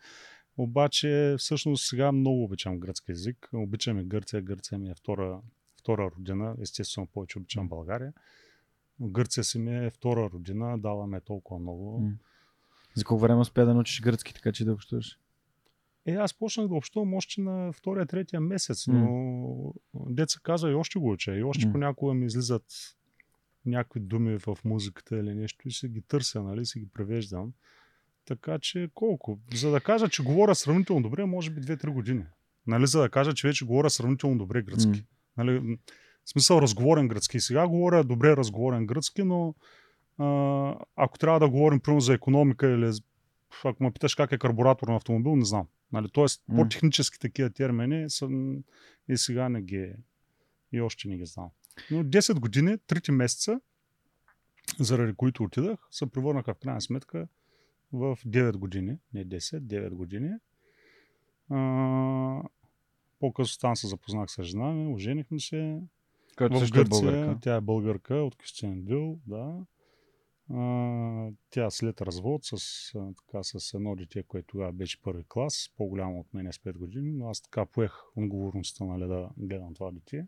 Обаче, 0.57 1.35
всъщност 1.39 1.87
сега 1.87 2.11
много 2.11 2.43
обичам 2.43 2.79
гръцки 2.79 3.11
език. 3.11 3.49
Обичам 3.53 3.99
и 3.99 4.03
Гърция. 4.03 4.41
Гърция 4.41 4.77
ми 4.77 4.89
е 4.89 4.93
втора, 4.93 5.41
втора 5.79 6.11
родина. 6.17 6.55
Естествено, 6.61 7.07
повече 7.07 7.39
обичам 7.39 7.69
България. 7.69 8.13
Но 8.99 9.07
Гърция 9.07 9.43
си 9.43 9.59
ми 9.59 9.85
е 9.85 9.89
втора 9.89 10.29
родина. 10.33 10.79
Дала 10.79 11.07
ме 11.07 11.21
толкова 11.21 11.59
много. 11.59 11.99
М. 11.99 12.11
За 12.95 13.03
колко 13.03 13.21
време 13.21 13.41
успя 13.41 13.65
да 13.65 13.73
научиш 13.73 14.01
гръцки, 14.01 14.33
така 14.33 14.51
че 14.51 14.65
да 14.65 14.73
общуваш? 14.73 15.19
Е, 16.07 16.13
аз 16.13 16.33
почнах 16.33 16.67
да 16.67 16.75
общувам 16.75 17.13
още 17.13 17.41
на 17.41 17.71
втория, 17.71 18.05
третия 18.05 18.41
месец, 18.41 18.87
но 18.87 19.73
деца 19.93 20.39
каза 20.43 20.69
и 20.69 20.73
още 20.73 20.99
го 20.99 21.11
уча. 21.11 21.35
И 21.35 21.43
още 21.43 21.65
М. 21.65 21.71
понякога 21.71 22.13
ми 22.13 22.25
излизат 22.25 22.65
някакви 23.65 23.99
думи 23.99 24.37
в 24.39 24.57
музиката 24.65 25.17
или 25.17 25.33
нещо 25.33 25.67
и 25.67 25.71
си 25.71 25.87
ги 25.87 26.01
търся, 26.01 26.43
нали, 26.43 26.65
си 26.65 26.79
ги 26.79 26.89
превеждам. 26.93 27.53
Така 28.25 28.59
че 28.59 28.89
колко? 28.93 29.39
За 29.53 29.71
да 29.71 29.81
кажа, 29.81 30.09
че 30.09 30.23
говоря 30.23 30.55
сравнително 30.55 31.01
добре, 31.01 31.25
може 31.25 31.51
би 31.51 31.61
2-3 31.61 31.89
години. 31.89 32.25
Нали, 32.67 32.87
за 32.87 33.01
да 33.01 33.09
кажа, 33.09 33.33
че 33.33 33.47
вече 33.47 33.65
говоря 33.65 33.89
сравнително 33.89 34.37
добре 34.37 34.61
гръцки. 34.61 34.99
М. 34.99 35.05
Нали, 35.37 35.77
в 36.25 36.29
смисъл 36.29 36.61
разговорен 36.61 37.07
гръцки. 37.07 37.39
Сега 37.39 37.67
говоря 37.67 38.03
добре 38.03 38.37
разговорен 38.37 38.85
гръцки, 38.85 39.23
но 39.23 39.55
ако 40.95 41.17
трябва 41.19 41.39
да 41.39 41.49
говорим 41.49 41.79
примерно 41.79 42.01
за 42.01 42.13
економика 42.13 42.67
или 42.67 42.91
ако 43.63 43.83
ме 43.83 43.91
питаш 43.91 44.15
как 44.15 44.31
е 44.31 44.37
карбуратор 44.37 44.87
на 44.87 44.95
автомобил, 44.95 45.35
не 45.35 45.45
знам. 45.45 45.67
Нали, 45.91 46.09
Тоест, 46.09 46.43
М. 46.47 46.55
по-технически 46.55 47.19
такива 47.19 47.49
термини 47.49 48.09
съм 48.09 48.57
и 49.09 49.17
сега 49.17 49.49
не 49.49 49.61
ги 49.61 49.93
и 50.71 50.81
още 50.81 51.07
не 51.07 51.17
ги 51.17 51.25
знам. 51.25 51.49
Но 51.91 52.03
10 52.03 52.39
години, 52.39 52.77
3 52.77 53.11
месеца, 53.11 53.61
заради 54.79 55.13
които 55.13 55.43
отидах, 55.43 55.79
се 55.91 56.05
превърнаха 56.05 56.53
в 56.53 56.57
крайна 56.57 56.81
сметка 56.81 57.27
в 57.93 58.17
9 58.17 58.51
години, 58.53 58.97
не 59.13 59.25
10, 59.25 59.59
9 59.59 59.89
години. 59.89 60.29
А, 61.49 62.41
по-късно 63.19 63.61
там 63.61 63.75
се 63.75 63.87
запознах 63.87 64.31
с 64.31 64.43
жена 64.43 64.71
ми, 64.71 64.93
оженихме 64.93 65.39
се. 65.39 65.79
Който 66.37 66.55
в 66.55 66.59
също 66.59 66.79
е 66.79 66.83
Гърция, 66.83 67.11
българка. 67.11 67.39
тя 67.41 67.55
е 67.55 67.61
българка 67.61 68.15
от 68.15 68.35
Кюстендил, 68.35 69.19
да. 69.27 69.65
А, 70.53 71.31
тя 71.49 71.71
след 71.71 72.01
развод 72.01 72.45
с, 72.45 72.93
така, 73.17 73.43
с 73.43 73.73
едно 73.73 73.95
дете, 73.95 74.23
което 74.23 74.47
тогава 74.47 74.71
беше 74.71 75.01
първи 75.01 75.23
клас, 75.27 75.73
по-голямо 75.77 76.19
от 76.19 76.33
мен 76.33 76.53
с 76.53 76.57
5 76.57 76.77
години, 76.77 77.11
но 77.11 77.29
аз 77.29 77.41
така 77.41 77.65
поех 77.65 77.91
отговорността 78.15 78.85
нали, 78.85 79.07
да 79.07 79.29
гледам 79.37 79.73
това 79.73 79.91
дете. 79.91 80.27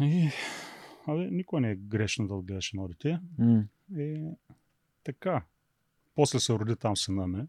И, 0.00 0.30
абе, 1.06 1.30
никой 1.30 1.60
не 1.60 1.70
е 1.70 1.76
грешно 1.76 2.28
да 2.28 2.34
отгледаш 2.34 2.72
едно 2.72 2.88
дете. 2.88 3.20
М. 3.38 3.64
И 3.96 4.30
така. 5.04 5.44
После 6.14 6.40
се 6.40 6.52
роди 6.52 6.76
там 6.76 6.96
сина 6.96 7.26
ми, 7.26 7.46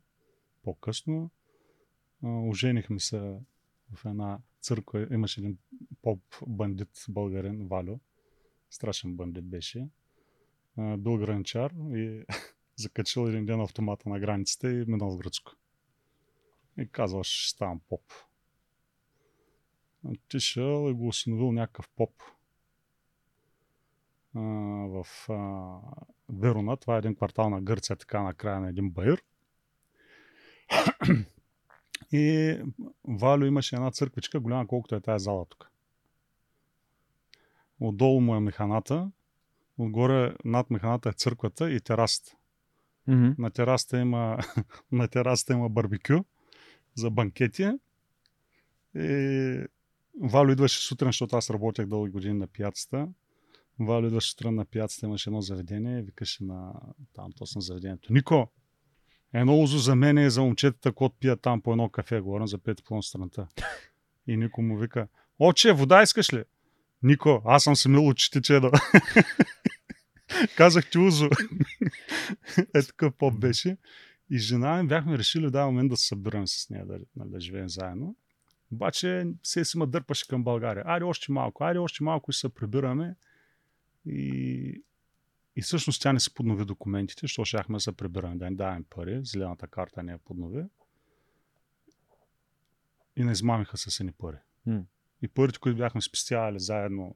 по-късно. 0.63 1.29
Оженихме 2.23 2.99
се 2.99 3.19
в 3.93 4.05
една 4.05 4.39
църква. 4.61 5.07
Имаше 5.11 5.41
един 5.41 5.57
поп-бандит 6.01 7.05
българин, 7.09 7.67
Валю. 7.67 7.99
Страшен 8.69 9.15
бандит 9.15 9.45
беше. 9.45 9.87
Бил 10.77 11.17
гранчар 11.17 11.71
и 11.93 12.23
закачил 12.75 13.27
един 13.27 13.45
ден 13.45 13.61
автомата 13.61 14.09
на 14.09 14.19
границата 14.19 14.71
и 14.71 14.85
минал 14.87 15.11
в 15.11 15.17
гръцко. 15.17 15.51
И 16.77 16.87
казваш, 16.87 17.27
ще 17.27 17.49
ставам 17.49 17.81
поп. 17.89 18.01
Отишъл 20.03 20.89
и 20.89 20.93
го 20.93 21.07
осиновил 21.07 21.51
някакъв 21.51 21.89
поп 21.89 22.13
а, 24.35 24.39
в 24.87 25.05
а, 25.29 25.79
Верона. 26.29 26.77
Това 26.77 26.95
е 26.95 26.97
един 26.97 27.15
квартал 27.15 27.49
на 27.49 27.61
Гърция, 27.61 27.95
така 27.95 28.21
на 28.21 28.33
края 28.33 28.59
на 28.59 28.69
един 28.69 28.89
баир. 28.89 29.23
И 32.11 32.57
Валю 33.03 33.45
имаше 33.45 33.75
една 33.75 33.91
църквичка, 33.91 34.39
голяма 34.39 34.67
колкото 34.67 34.95
е 34.95 35.01
тази 35.01 35.23
зала 35.23 35.45
тук. 35.45 35.71
Отдолу 37.79 38.21
му 38.21 38.35
е 38.35 38.39
механата, 38.39 39.11
отгоре 39.81 40.35
над 40.45 40.69
механата 40.69 41.09
е 41.09 41.13
църквата 41.13 41.71
и 41.71 41.79
терасата. 41.79 42.31
Мгм. 43.07 43.29
На 43.37 43.49
терасата 43.49 43.99
има, 43.99 44.37
на 44.91 45.07
терасата 45.07 45.53
има 45.53 45.69
барбекю 45.69 46.23
за 46.95 47.09
банкети. 47.09 47.71
И 48.95 49.65
Валю 50.21 50.51
идваше 50.51 50.87
сутрин, 50.87 51.09
защото 51.09 51.35
аз 51.35 51.49
работех 51.49 51.85
дълги 51.85 52.11
години 52.11 52.33
на 52.33 52.47
пияцата. 52.47 53.07
Валю 53.79 54.07
идваше 54.07 54.31
сутрин 54.31 54.55
на 54.55 54.65
пияцата, 54.65 55.05
имаше 55.05 55.29
едно 55.29 55.41
заведение 55.41 56.01
викаше 56.01 56.43
на 56.43 56.73
там 57.13 57.31
точно 57.37 57.61
заведението. 57.61 58.13
Нико, 58.13 58.47
едно 59.33 59.61
узо 59.61 59.77
за 59.77 59.95
мен 59.95 60.17
и 60.17 60.29
за 60.29 60.41
момчетата, 60.41 60.91
които 60.91 61.15
пият 61.19 61.41
там 61.41 61.61
по 61.61 61.71
едно 61.71 61.89
кафе, 61.89 62.19
говорим 62.19 62.47
за 62.47 62.57
пет 62.57 62.83
по 62.83 63.01
страната. 63.01 63.47
И 64.27 64.37
Нико 64.37 64.61
му 64.61 64.77
вика, 64.77 65.07
Оче, 65.39 65.73
вода 65.73 66.03
искаш 66.03 66.33
ли? 66.33 66.43
Нико, 67.03 67.41
аз 67.45 67.63
съм 67.63 67.75
се 67.75 67.89
мил 67.89 68.07
очите. 68.07 68.41
Казах 70.57 70.89
ти 70.89 70.97
узо. 70.97 71.29
е 72.75 72.83
такъв 72.83 73.13
поп 73.13 73.39
беше. 73.39 73.77
И 74.29 74.37
жена 74.37 74.83
ми 74.83 74.87
бяхме 74.87 75.17
решили 75.17 75.51
да 75.51 75.65
момент 75.65 75.89
да 75.89 75.97
се 75.97 76.07
събираме 76.07 76.47
с 76.47 76.69
нея, 76.69 76.85
да, 76.85 76.99
да, 77.15 77.25
да 77.25 77.39
живеем 77.39 77.69
заедно. 77.69 78.15
Обаче 78.71 79.27
се 79.43 79.65
си 79.65 79.77
ме 79.77 79.85
дърпаше 79.85 80.27
към 80.27 80.43
България. 80.43 80.83
Айде 80.87 81.05
още 81.05 81.31
малко, 81.31 81.63
айде 81.63 81.79
още 81.79 82.03
малко 82.03 82.31
и 82.31 82.33
се 82.33 82.49
прибираме. 82.49 83.15
И, 84.05 84.83
и 85.55 85.61
всъщност 85.61 86.01
тя 86.01 86.13
не 86.13 86.19
се 86.19 86.33
поднови 86.33 86.65
документите, 86.65 87.19
защото 87.21 87.45
щяхме 87.45 87.75
да 87.75 87.79
се 87.79 87.91
прибираме, 87.91 88.35
да 88.35 88.49
ни 88.49 88.55
даваме 88.55 88.83
пари. 88.89 89.21
Зелената 89.23 89.67
карта 89.67 90.03
не 90.03 90.11
я 90.11 90.17
поднови. 90.17 90.63
И 93.15 93.23
не 93.23 93.31
измамиха 93.31 93.77
с 93.77 93.99
едни 93.99 94.11
пари. 94.11 94.37
М. 94.65 94.83
И 95.21 95.27
парите, 95.27 95.59
които 95.59 95.77
бяхме 95.77 96.01
спестявали 96.01 96.59
заедно, 96.59 97.15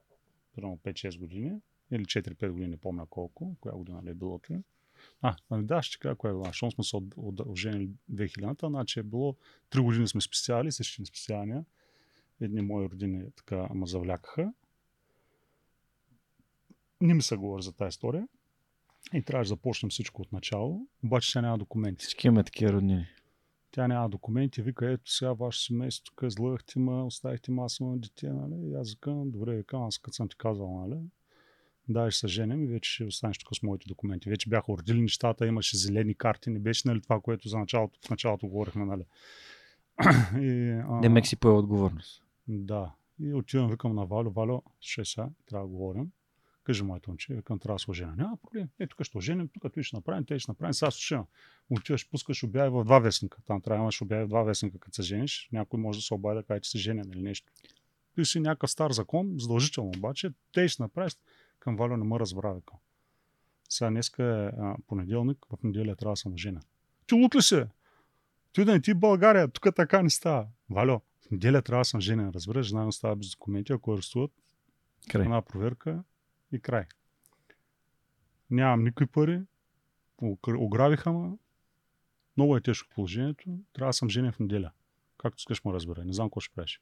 примерно 0.55 0.77
5-6 0.77 1.19
години, 1.19 1.61
или 1.91 2.05
4-5 2.05 2.49
години, 2.49 2.69
не 2.69 2.77
помня 2.77 3.05
колко, 3.05 3.55
коя 3.59 3.75
година 3.75 4.01
ли 4.03 4.09
е 4.09 4.13
било 4.13 4.39
това. 4.39 4.59
А, 5.21 5.35
ами 5.49 5.65
да, 5.65 5.81
ще 5.81 5.99
кажа 5.99 6.15
коя 6.15 6.31
е 6.31 6.33
била. 6.33 6.53
Щом 6.53 6.71
сме 6.71 6.83
се 6.83 6.97
оженили 7.47 7.89
2000-та, 8.11 8.67
значи 8.67 8.99
е 8.99 9.03
било 9.03 9.35
3 9.71 9.81
години 9.81 10.07
сме 10.07 10.21
спестявали, 10.21 10.71
същи 10.71 11.05
спестявания. 11.05 11.65
Едни 12.41 12.61
мои 12.61 12.85
родини 12.85 13.23
така 13.35 13.67
ме 13.73 13.87
завлякаха. 13.87 14.53
Не 17.01 17.13
ми 17.13 17.21
се 17.21 17.35
говори 17.35 17.63
за 17.63 17.73
тази 17.73 17.89
история. 17.89 18.27
И 19.13 19.21
трябваше 19.21 19.47
да 19.47 19.55
започнем 19.55 19.89
всичко 19.89 20.21
от 20.21 20.31
начало. 20.31 20.87
Обаче 21.03 21.33
тя 21.33 21.41
няма 21.41 21.57
документи. 21.57 22.03
Всички 22.03 22.27
имаме 22.27 22.43
такива 22.43 22.73
роднини. 22.73 23.07
Тя 23.75 23.87
няма 23.87 24.09
документи, 24.09 24.61
вика, 24.61 24.91
ето 24.91 25.11
сега 25.11 25.33
ваше 25.33 25.65
семейство 25.65 26.03
тук 26.05 26.21
излъгахте 26.27 26.79
ме, 26.79 26.91
оставихте 26.91 27.51
ме, 27.51 27.61
аз 27.61 27.79
имам 27.79 27.99
дете, 27.99 28.29
нали? 28.29 28.71
И 28.71 28.75
аз 28.75 28.91
викам, 28.91 29.31
добре, 29.31 29.55
викам, 29.55 29.83
аз 29.83 29.97
като 29.97 30.15
съм 30.15 30.29
ти 30.29 30.35
казал, 30.37 30.87
нали? 30.87 31.01
Да, 31.89 32.11
ще 32.11 32.19
се 32.19 32.27
женим 32.27 32.63
и 32.63 32.67
вече 32.67 32.91
ще 32.91 33.03
останеш 33.03 33.37
тук 33.37 33.55
с 33.55 33.63
моите 33.63 33.85
документи. 33.87 34.29
Вече 34.29 34.49
бяха 34.49 34.71
уродили 34.71 35.01
нещата, 35.01 35.47
имаше 35.47 35.77
зелени 35.77 36.15
карти, 36.15 36.49
не 36.49 36.59
беше 36.59 36.87
нали, 36.87 37.01
това, 37.01 37.19
което 37.19 37.47
за 37.47 37.59
началото, 37.59 37.99
в 38.07 38.09
началото 38.09 38.47
говорихме, 38.47 38.85
нали? 38.85 39.03
И, 40.45 40.69
а, 40.89 40.99
Демек 41.01 41.27
си 41.27 41.35
поел 41.35 41.57
отговорност. 41.57 42.23
да. 42.47 42.91
И 43.19 43.33
отивам, 43.33 43.69
викам 43.71 43.95
на 43.95 44.05
Валю, 44.05 44.31
Валю, 44.31 44.61
ще 44.79 45.05
сега, 45.05 45.29
трябва 45.45 45.67
да 45.67 45.71
говорим. 45.71 46.11
Кажи 46.65 46.83
моето 46.83 47.09
момче, 47.09 47.33
викам, 47.33 47.59
трябва 47.59 47.75
да 47.75 47.79
се 47.79 47.91
оженя. 47.91 48.13
Няма 48.17 48.37
проблем. 48.37 48.69
Е, 48.79 48.87
тук 48.87 49.03
ще 49.03 49.17
оженим, 49.17 49.47
тук 49.47 49.73
той 49.73 49.83
ще 49.83 49.95
направим, 49.95 50.25
те 50.25 50.39
ще 50.39 50.51
направим. 50.51 50.73
Сега 50.73 50.91
слушам. 50.91 51.25
Отиваш, 51.69 52.09
пускаш 52.09 52.43
обяви 52.43 52.69
в 52.69 52.83
два 52.83 52.99
вестника. 52.99 53.37
Там 53.45 53.61
трябва 53.61 53.77
да 53.77 53.83
имаш 53.83 54.01
обяви 54.01 54.23
в 54.23 54.27
два 54.27 54.43
вестника, 54.43 54.79
като 54.79 54.95
се 54.95 55.01
жениш. 55.01 55.49
Някой 55.51 55.79
може 55.79 55.99
да 55.99 56.03
се 56.03 56.13
обади 56.13 56.35
да 56.35 56.43
каже, 56.43 56.59
че 56.59 56.69
се 56.69 56.77
женен 56.77 57.11
или 57.11 57.21
нещо. 57.21 57.51
Ти 58.15 58.25
си 58.25 58.39
някакъв 58.39 58.71
стар 58.71 58.91
закон, 58.91 59.35
задължително 59.39 59.91
обаче, 59.97 60.29
те 60.53 60.67
ще 60.67 60.83
направиш. 60.83 61.17
Към 61.59 61.75
Валю 61.75 61.97
не 61.97 62.03
ме 62.03 62.19
разбра, 62.19 62.53
викам. 62.53 62.79
Сега 63.69 63.89
днеска 63.89 64.23
е 64.23 64.61
а, 64.61 64.75
понеделник, 64.87 65.45
в 65.49 65.63
неделя 65.63 65.95
трябва 65.95 66.13
да 66.13 66.17
съм 66.17 66.33
оженен. 66.33 66.61
Ти 67.07 67.15
лут 67.15 67.35
ли 67.35 67.41
се? 67.41 67.67
Той 68.53 68.65
да 68.65 68.71
не 68.71 68.81
ти 68.81 68.93
България, 68.93 69.47
тук 69.47 69.75
така 69.75 70.01
не 70.01 70.09
става. 70.09 70.47
Валю, 70.69 70.99
в 71.27 71.31
неделя 71.31 71.61
трябва 71.61 71.81
да 71.81 71.85
съм 71.85 72.01
женен, 72.01 72.29
разбираш, 72.29 72.67
жена 72.67 72.85
ми 72.85 72.93
става 72.93 73.15
без 73.15 73.29
документи, 73.29 73.73
ако 73.73 73.93
арестуват, 73.93 74.31
Край. 75.09 75.23
една 75.23 75.41
проверка 75.41 76.03
и 76.55 76.59
край. 76.59 76.85
Нямам 78.49 78.83
никакви 78.83 79.05
пари, 79.05 79.41
огр- 80.21 80.57
ограбиха 80.57 81.11
ме, 81.13 81.37
много 82.37 82.57
е 82.57 82.61
тежко 82.61 82.89
положението, 82.95 83.59
трябва 83.73 83.89
да 83.89 83.93
съм 83.93 84.09
женен 84.09 84.31
в 84.31 84.39
неделя. 84.39 84.71
Както 85.17 85.39
искаш 85.39 85.63
му 85.63 85.73
разбира, 85.73 86.05
не 86.05 86.13
знам 86.13 86.29
какво 86.29 86.39
ще 86.39 86.55
правиш. 86.55 86.81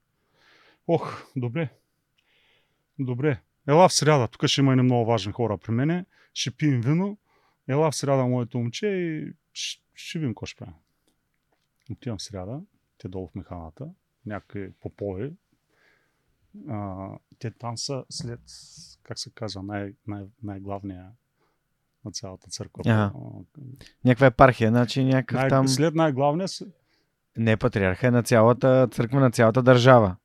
Ох, 0.87 1.25
добре. 1.35 1.69
Добре. 2.99 3.41
Ела 3.67 3.89
в 3.89 3.93
сряда, 3.93 4.27
тук 4.27 4.45
ще 4.45 4.61
има 4.61 4.71
едни 4.71 4.83
много 4.83 5.05
важни 5.05 5.31
хора 5.31 5.57
при 5.57 5.71
мене, 5.71 6.05
ще 6.33 6.51
пием 6.51 6.81
вино, 6.81 7.17
ела 7.67 7.91
в 7.91 7.95
сряда 7.95 8.25
моето 8.25 8.57
момче 8.57 8.87
и 8.87 9.33
ще, 9.53 10.19
видим 10.19 10.33
какво 10.33 10.45
ще 10.45 10.57
правим. 10.57 10.75
Отивам 11.91 12.17
в 12.17 12.23
сряда, 12.23 12.61
те 12.97 13.07
долу 13.07 13.27
в 13.27 13.35
механата, 13.35 13.89
някакви 14.25 14.71
попови. 14.71 15.33
А, 16.69 17.07
те 17.39 17.51
там 17.51 17.77
са 17.77 18.03
след, 18.09 18.39
как 19.03 19.19
се 19.19 19.29
казва, 19.29 19.63
най- 19.63 19.93
най- 20.07 20.25
най-главния 20.43 21.05
на 22.05 22.11
цялата 22.11 22.47
църква. 22.47 22.83
Ага. 22.85 23.11
Някаква 24.05 24.27
епархия, 24.27 24.69
значи 24.69 25.03
някакъв 25.03 25.39
Най- 25.39 25.49
там... 25.49 25.67
След 25.67 25.95
най-главния. 25.95 26.47
Не 27.37 27.51
е 27.51 27.57
патриарха, 27.57 28.07
е 28.07 28.11
на 28.11 28.23
цялата 28.23 28.87
църква, 28.91 29.19
на 29.19 29.31
цялата 29.31 29.63
държава. 29.63 30.15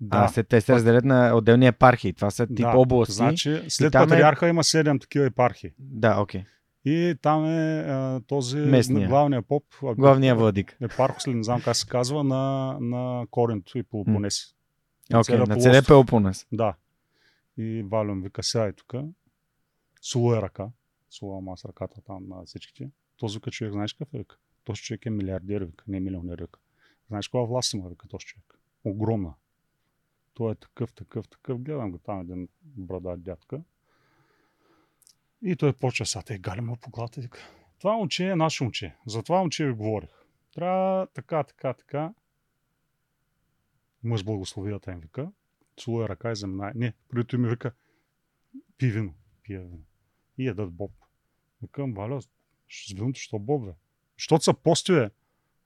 Да, 0.00 0.18
А 0.18 0.28
след 0.28 0.48
те 0.48 0.60
се 0.60 0.72
разделят 0.74 1.04
на 1.04 1.34
отделни 1.34 1.66
епархии. 1.66 2.12
Това 2.12 2.30
са 2.30 2.46
тип 2.46 2.56
да, 2.56 2.76
области. 2.76 3.14
Значи, 3.14 3.62
след 3.68 3.94
е- 3.94 3.98
патриарха 3.98 4.48
има 4.48 4.62
7 4.62 5.00
такива 5.00 5.26
епархии. 5.26 5.70
Да, 5.78 6.20
окей. 6.20 6.44
И 6.84 7.14
там 7.22 7.44
е 7.44 7.80
а, 7.80 8.20
този 8.26 8.56
Местния. 8.58 9.08
главният 9.08 9.46
поп. 9.48 9.64
а, 9.84 9.94
Главният 9.94 10.38
владик. 10.38 10.76
Епархос 10.80 11.28
ли, 11.28 11.34
не 11.34 11.42
знам 11.44 11.60
как 11.64 11.76
се 11.76 11.86
казва, 11.86 12.24
на, 12.24 12.76
на 12.80 13.26
Коринто 13.30 13.78
и 13.78 13.82
Пелопонес. 13.82 14.40
Целия 15.24 15.46
на 15.46 15.56
целия 15.56 15.82
Пелопонес. 15.86 16.46
Да. 16.52 16.74
И 17.56 17.82
Валюм 17.82 18.22
вика, 18.22 18.42
сядай 18.42 18.72
тук. 18.72 18.94
Суло 20.02 20.34
е 20.34 20.42
ръка. 20.42 20.68
Сулувам 21.10 21.48
аз 21.48 21.64
ръката 21.64 22.00
там 22.00 22.28
на 22.28 22.44
всичките. 22.44 22.90
Този 23.16 23.38
вика 23.38 23.50
човек, 23.50 23.72
знаеш 23.72 23.92
какъв 23.92 24.14
е? 24.14 24.18
Вика? 24.18 24.36
Този 24.64 24.82
човек 24.82 25.06
е 25.06 25.10
милиардер, 25.10 25.62
вика, 25.62 25.84
не 25.88 25.96
е 25.96 26.00
милионер, 26.00 26.38
вика. 26.40 26.60
Знаеш 27.08 27.28
каква 27.28 27.40
власт 27.40 27.72
има, 27.72 27.88
вика 27.88 28.08
този 28.08 28.26
човек? 28.26 28.58
Огромна. 28.84 29.34
Той 30.34 30.52
е 30.52 30.54
такъв, 30.54 30.92
такъв, 30.92 31.28
такъв. 31.28 31.60
Гледам 31.60 31.90
го 31.90 31.98
там 31.98 32.20
един 32.20 32.48
брада 32.62 33.16
дядка. 33.16 33.62
И 35.42 35.56
той 35.56 35.72
почва 35.72 36.06
сега, 36.06 36.22
те 36.22 36.38
гали 36.38 36.60
му 36.60 36.76
по 36.76 36.90
главата. 36.90 37.28
Това 37.78 37.96
момче 37.96 38.30
е 38.30 38.36
наше 38.36 38.64
момче. 38.64 38.96
За 39.06 39.22
това 39.22 39.38
момче 39.38 39.66
ви 39.66 39.72
говорих. 39.72 40.10
Трябва 40.54 41.06
така, 41.06 41.44
така, 41.44 41.74
така. 41.74 42.12
Мъж 44.04 44.24
благословията 44.24 44.92
им 44.92 45.00
вика. 45.00 45.30
Целуя 45.76 46.08
ръка 46.08 46.32
и 46.32 46.36
заминае. 46.36 46.72
Не, 46.74 46.92
преди 47.08 47.36
ми 47.36 47.48
вика, 47.48 47.72
пи 48.78 48.90
вино. 48.90 49.14
Пия 49.42 49.60
вино. 49.60 49.84
И 50.38 50.46
ядат 50.46 50.70
боб. 50.70 50.92
Викам, 51.62 51.94
Валя, 51.94 52.20
с 52.20 52.92
виното, 52.92 53.20
що 53.20 53.38
боб, 53.38 53.64
бе? 53.64 53.72
Защото 54.18 54.44
са 54.44 54.54
пости, 54.54 54.92
бе, 54.92 55.10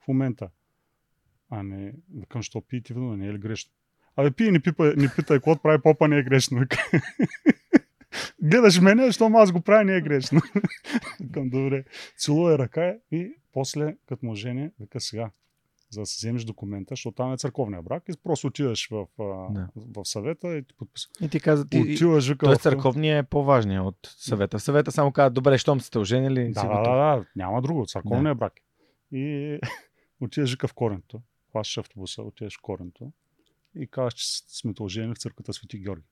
в 0.03 0.07
момента. 0.07 0.49
Ами, 1.49 1.93
викам, 2.15 2.43
що 2.43 2.61
пиете 2.61 2.93
вино, 2.93 3.17
не 3.17 3.27
е 3.27 3.33
ли 3.33 3.37
грешно? 3.37 3.71
Абе, 4.15 4.31
пи 4.31 4.43
и 4.43 4.51
не, 4.51 4.59
пипа, 4.59 4.93
не 4.97 5.09
питай, 5.15 5.37
какво 5.37 5.55
прави 5.55 5.81
попа, 5.81 6.07
не 6.07 6.17
е 6.17 6.23
грешно. 6.23 6.61
Гледаш 8.41 8.79
мене, 8.79 9.05
защото 9.05 9.35
аз 9.35 9.51
го 9.51 9.61
правя, 9.61 9.83
не 9.83 9.95
е 9.95 10.01
грешно. 10.01 10.41
Викам, 11.19 11.49
добре. 11.49 11.85
Целуя 12.17 12.57
ръка 12.57 12.95
и 13.11 13.33
после, 13.53 13.97
като 14.05 14.25
му 14.25 14.35
жени, 14.35 14.69
вика 14.79 14.99
сега, 14.99 15.31
за 15.95 16.01
да 16.01 16.05
си 16.05 16.17
вземеш 16.17 16.43
документа, 16.43 16.91
защото 16.91 17.15
там 17.15 17.33
е 17.33 17.37
църковния 17.37 17.81
брак 17.81 18.03
и 18.09 18.13
просто 18.23 18.47
отиваш 18.47 18.89
в, 18.89 19.05
Да. 19.51 19.67
в 19.75 20.05
съвета 20.05 20.57
и 20.57 20.63
ти 20.63 20.73
подписваш. 20.73 21.11
И 21.21 21.29
ти 21.29 21.39
каза, 21.39 21.67
ти, 21.67 21.79
Отиваш, 21.79 22.27
вика, 22.27 22.45
Тоест 22.45 22.59
в- 22.59 22.63
църковният 22.63 23.25
е 23.25 23.29
по-важният 23.29 23.85
от 23.85 23.97
съвета. 24.17 24.59
Съвета 24.59 24.91
само 24.91 25.11
казва, 25.11 25.29
добре, 25.29 25.57
щом 25.57 25.81
сте 25.81 25.99
оженили, 25.99 26.51
Да, 26.51 26.63
да, 26.63 26.81
да, 26.81 26.95
да, 27.15 27.25
няма 27.35 27.61
друго. 27.61 27.85
Църковния 27.85 28.35
брак. 28.35 28.53
И 29.11 29.59
отиваш 30.21 30.51
вика 30.51 30.67
в 30.67 30.73
Коренто. 30.73 31.21
Хващаш 31.51 31.77
автобуса, 31.77 32.21
отиваш 32.21 32.57
в 32.57 32.61
Коренто 32.61 33.11
и 33.75 33.87
казваш, 33.87 34.13
че 34.13 34.25
сме 34.49 34.73
те 34.73 34.83
оженили 34.83 35.13
в 35.13 35.17
църквата 35.17 35.53
Свети 35.53 35.79
Георги. 35.79 36.05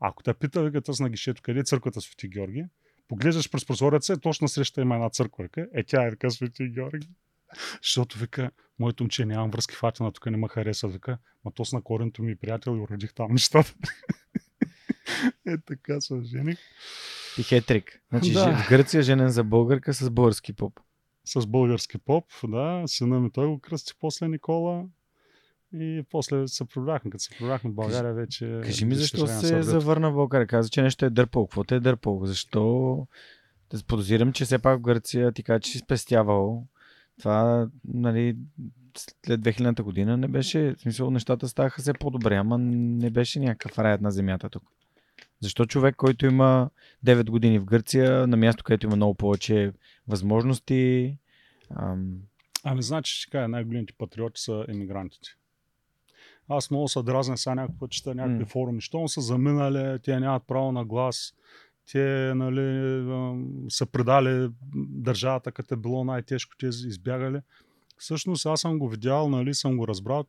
Ако 0.00 0.22
те 0.22 0.34
пита, 0.34 0.62
вика, 0.62 0.80
тъс 0.80 1.00
на 1.00 1.08
гишето, 1.08 1.42
къде 1.42 1.60
е 1.60 1.64
църквата 1.64 2.00
Свети 2.00 2.28
Георги, 2.28 2.64
поглеждаш 3.08 3.50
през 3.50 3.66
прозореца 3.66 4.16
точно 4.16 4.48
среща 4.48 4.80
има 4.80 4.94
една 4.94 5.10
църква. 5.10 5.48
Е, 5.74 5.84
тя 5.84 6.06
е 6.06 6.10
вика 6.10 6.30
Свети 6.30 6.68
Георги. 6.68 7.08
Защото 7.82 8.18
вика, 8.18 8.50
моето 8.78 9.02
момче 9.04 9.24
нямам 9.24 9.50
връзки 9.50 9.74
в 9.74 9.84
Атина, 9.84 10.12
тук 10.12 10.26
не 10.26 10.36
ме 10.36 10.48
харесва. 10.48 10.88
Вика, 10.88 11.18
ма 11.44 11.50
то 11.54 11.64
с 11.64 11.72
на 11.72 11.82
коренто 11.82 12.22
ми 12.22 12.36
приятел 12.36 12.70
и 12.70 12.80
уредих 12.80 13.14
там 13.14 13.32
нещата. 13.32 13.74
е 15.46 15.58
така 15.66 16.00
се 16.00 16.14
ожених. 16.14 16.58
И 17.38 17.42
хетрик. 17.42 18.00
Значи 18.08 18.32
Да. 18.32 18.56
в 18.56 18.68
Гърция 18.68 19.02
женен 19.02 19.28
за 19.28 19.44
българка 19.44 19.94
с 19.94 20.10
български 20.10 20.52
поп. 20.52 20.80
с 21.24 21.46
български 21.46 21.98
поп, 21.98 22.24
да, 22.44 22.82
сина 22.86 23.20
ми 23.20 23.30
той 23.32 23.46
го 23.46 23.60
кръсти 23.60 23.92
после 24.00 24.28
Никола 24.28 24.84
и 25.74 26.02
после 26.10 26.48
се 26.48 26.64
прибрахме, 26.64 27.10
като 27.10 27.24
се 27.24 27.30
прибрахме 27.38 27.70
в 27.70 27.74
България 27.74 28.14
вече. 28.14 28.60
Кажи 28.64 28.84
ми 28.84 28.94
за 28.94 29.00
защо 29.00 29.26
се 29.26 29.46
вървят. 29.46 29.64
завърна 29.64 30.10
в 30.10 30.14
България. 30.14 30.46
Каза, 30.46 30.68
че 30.68 30.82
нещо 30.82 31.04
е 31.04 31.10
дърпал. 31.10 31.46
Какво 31.46 31.64
те 31.64 31.74
е 31.74 31.80
дърпал? 31.80 32.26
Защо? 32.26 33.06
Да 33.70 33.82
подозирам, 33.84 34.32
че 34.32 34.44
все 34.44 34.58
пак 34.58 34.78
в 34.78 34.82
Гърция 34.82 35.32
ти 35.32 35.42
каза, 35.42 35.60
че 35.60 35.70
си 35.70 35.78
спестявал. 35.78 36.66
Това, 37.18 37.68
нали, 37.84 38.36
след 38.96 39.40
2000-та 39.40 39.82
година 39.82 40.16
не 40.16 40.28
беше, 40.28 40.74
в 40.74 40.80
смисъл, 40.80 41.10
нещата 41.10 41.48
ставаха 41.48 41.82
все 41.82 41.92
по-добре, 41.92 42.36
ама 42.36 42.58
не 42.58 43.10
беше 43.10 43.40
някакъв 43.40 43.78
раят 43.78 44.00
на 44.00 44.10
земята 44.10 44.48
тук. 44.50 44.62
Защо 45.40 45.66
човек, 45.66 45.96
който 45.96 46.26
има 46.26 46.70
9 47.06 47.30
години 47.30 47.58
в 47.58 47.64
Гърция, 47.64 48.26
на 48.26 48.36
място, 48.36 48.64
където 48.64 48.86
има 48.86 48.96
много 48.96 49.14
повече 49.14 49.72
възможности, 50.08 51.16
ам, 51.70 52.18
Ами, 52.64 52.82
значи, 52.82 53.20
ще 53.20 53.30
кажа, 53.30 53.48
най-големите 53.48 53.92
патриоти 53.98 54.40
са 54.40 54.64
емигрантите. 54.68 55.28
Аз 56.48 56.70
много 56.70 56.88
се 56.88 57.02
дразня 57.02 57.38
сега 57.38 57.54
някакъв 57.54 57.78
път, 57.78 57.90
чета 57.90 58.14
някакви 58.14 58.38
М. 58.38 58.46
форуми. 58.46 58.80
Щом 58.80 59.08
са 59.08 59.20
заминали, 59.20 59.98
те 60.02 60.20
нямат 60.20 60.42
право 60.46 60.72
на 60.72 60.84
глас, 60.84 61.34
те 61.92 62.32
нали, 62.34 63.04
са 63.68 63.86
предали 63.86 64.50
държавата, 64.74 65.52
като 65.52 65.74
е 65.74 65.76
било 65.76 66.04
най-тежко, 66.04 66.56
те 66.58 66.66
избягали. 66.66 67.40
Всъщност 67.98 68.46
аз 68.46 68.60
съм 68.60 68.78
го 68.78 68.88
видял, 68.88 69.28
нали, 69.28 69.54
съм 69.54 69.76
го 69.76 69.88
разбрал 69.88 70.24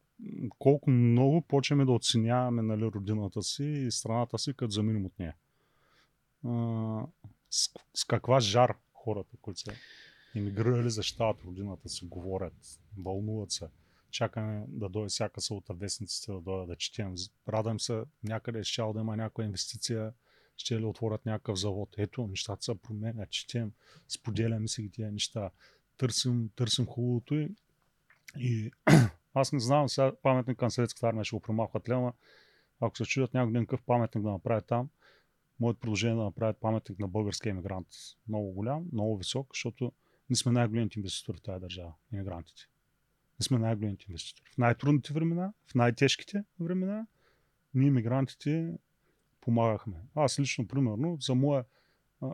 колко 0.59 0.91
много 0.91 1.41
почваме 1.41 1.85
да 1.85 1.91
оценяваме 1.91 2.61
нали, 2.61 2.83
родината 2.83 3.43
си 3.43 3.63
и 3.63 3.91
страната 3.91 4.39
си, 4.39 4.53
като 4.53 4.71
заминем 4.71 5.05
от 5.05 5.19
нея. 5.19 5.35
С, 7.49 7.69
с 7.93 8.05
каква 8.05 8.39
жар 8.39 8.75
хората, 8.93 9.37
които 9.41 9.59
са 9.59 9.71
емигрирали, 10.35 10.89
защитават 10.89 11.43
родината 11.45 11.89
си, 11.89 12.05
говорят, 12.05 12.53
вълнуват 12.97 13.51
се. 13.51 13.67
Чакаме 14.11 14.65
да 14.67 14.89
дойде 14.89 15.09
всяка 15.09 15.41
сълта 15.41 15.73
вестниците 15.73 16.31
да 16.31 16.41
дойдат 16.41 16.67
да 16.67 16.75
четем. 16.75 17.15
Радвам 17.49 17.79
се, 17.79 18.03
някъде 18.23 18.63
ще 18.63 18.81
да 18.81 18.99
има 18.99 19.17
някаква 19.17 19.43
инвестиция, 19.43 20.11
ще 20.59 20.79
ли 20.79 20.85
отворят 20.85 21.25
някакъв 21.25 21.59
завод. 21.59 21.89
Ето, 21.97 22.27
нещата 22.27 22.63
се 22.63 22.75
променят, 22.75 23.29
четем, 23.29 23.71
споделяме 24.07 24.67
си 24.67 24.89
тия 24.91 25.11
неща, 25.11 25.49
търсим, 25.97 26.49
търсим 26.55 26.85
хубавото 26.85 27.35
и, 27.35 27.55
и 28.37 28.71
аз 29.33 29.51
не 29.51 29.59
знам, 29.59 29.89
сега 29.89 30.11
паметник 30.23 30.57
към 30.57 30.71
съветската 30.71 31.07
армия 31.07 31.23
ще 31.23 31.35
го 31.35 31.39
премахват 31.39 31.89
лема. 31.89 32.13
Ако 32.79 32.97
се 32.97 33.05
чудят 33.05 33.33
някой 33.33 33.53
ден 33.53 33.65
какъв 33.65 33.85
паметник 33.85 34.23
да 34.23 34.31
направят 34.31 34.67
там, 34.67 34.89
моето 35.59 35.79
предложение 35.79 36.13
е 36.13 36.17
да 36.17 36.23
направят 36.23 36.57
паметник 36.57 36.99
на 36.99 37.07
българския 37.07 37.51
емигрант. 37.51 37.87
Много 38.27 38.51
голям, 38.51 38.85
много 38.91 39.17
висок, 39.17 39.47
защото 39.53 39.91
ние 40.29 40.37
сме 40.37 40.51
най-големите 40.51 40.99
инвеститори 40.99 41.37
в 41.37 41.41
тази 41.41 41.61
държава, 41.61 41.93
иммигрантите. 42.13 42.61
Ние 43.39 43.43
сме 43.43 43.57
най-големите 43.57 44.05
инвеститори. 44.09 44.49
В 44.53 44.57
най-трудните 44.57 45.13
времена, 45.13 45.53
в 45.67 45.75
най-тежките 45.75 46.43
времена, 46.59 47.07
ние, 47.73 47.87
иммигрантите, 47.87 48.77
помагахме. 49.41 49.95
Аз 50.15 50.39
лично, 50.39 50.67
примерно, 50.67 51.17
за 51.21 51.35
моя 51.35 51.63
а, 52.21 52.31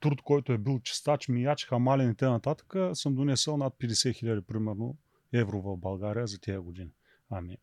труд, 0.00 0.22
който 0.22 0.52
е 0.52 0.58
бил 0.58 0.80
чистач, 0.80 1.28
мияч, 1.28 1.66
хамален 1.66 2.10
и 2.10 2.14
т.н. 2.14 2.94
съм 2.94 3.14
донесъл 3.14 3.56
над 3.56 3.74
50 3.74 4.14
хиляди, 4.14 4.40
примерно, 4.40 4.96
евро 5.32 5.62
в 5.62 5.76
България 5.76 6.26
за 6.26 6.40
тези 6.40 6.58
години. 6.58 6.90
Ами, 7.30 7.56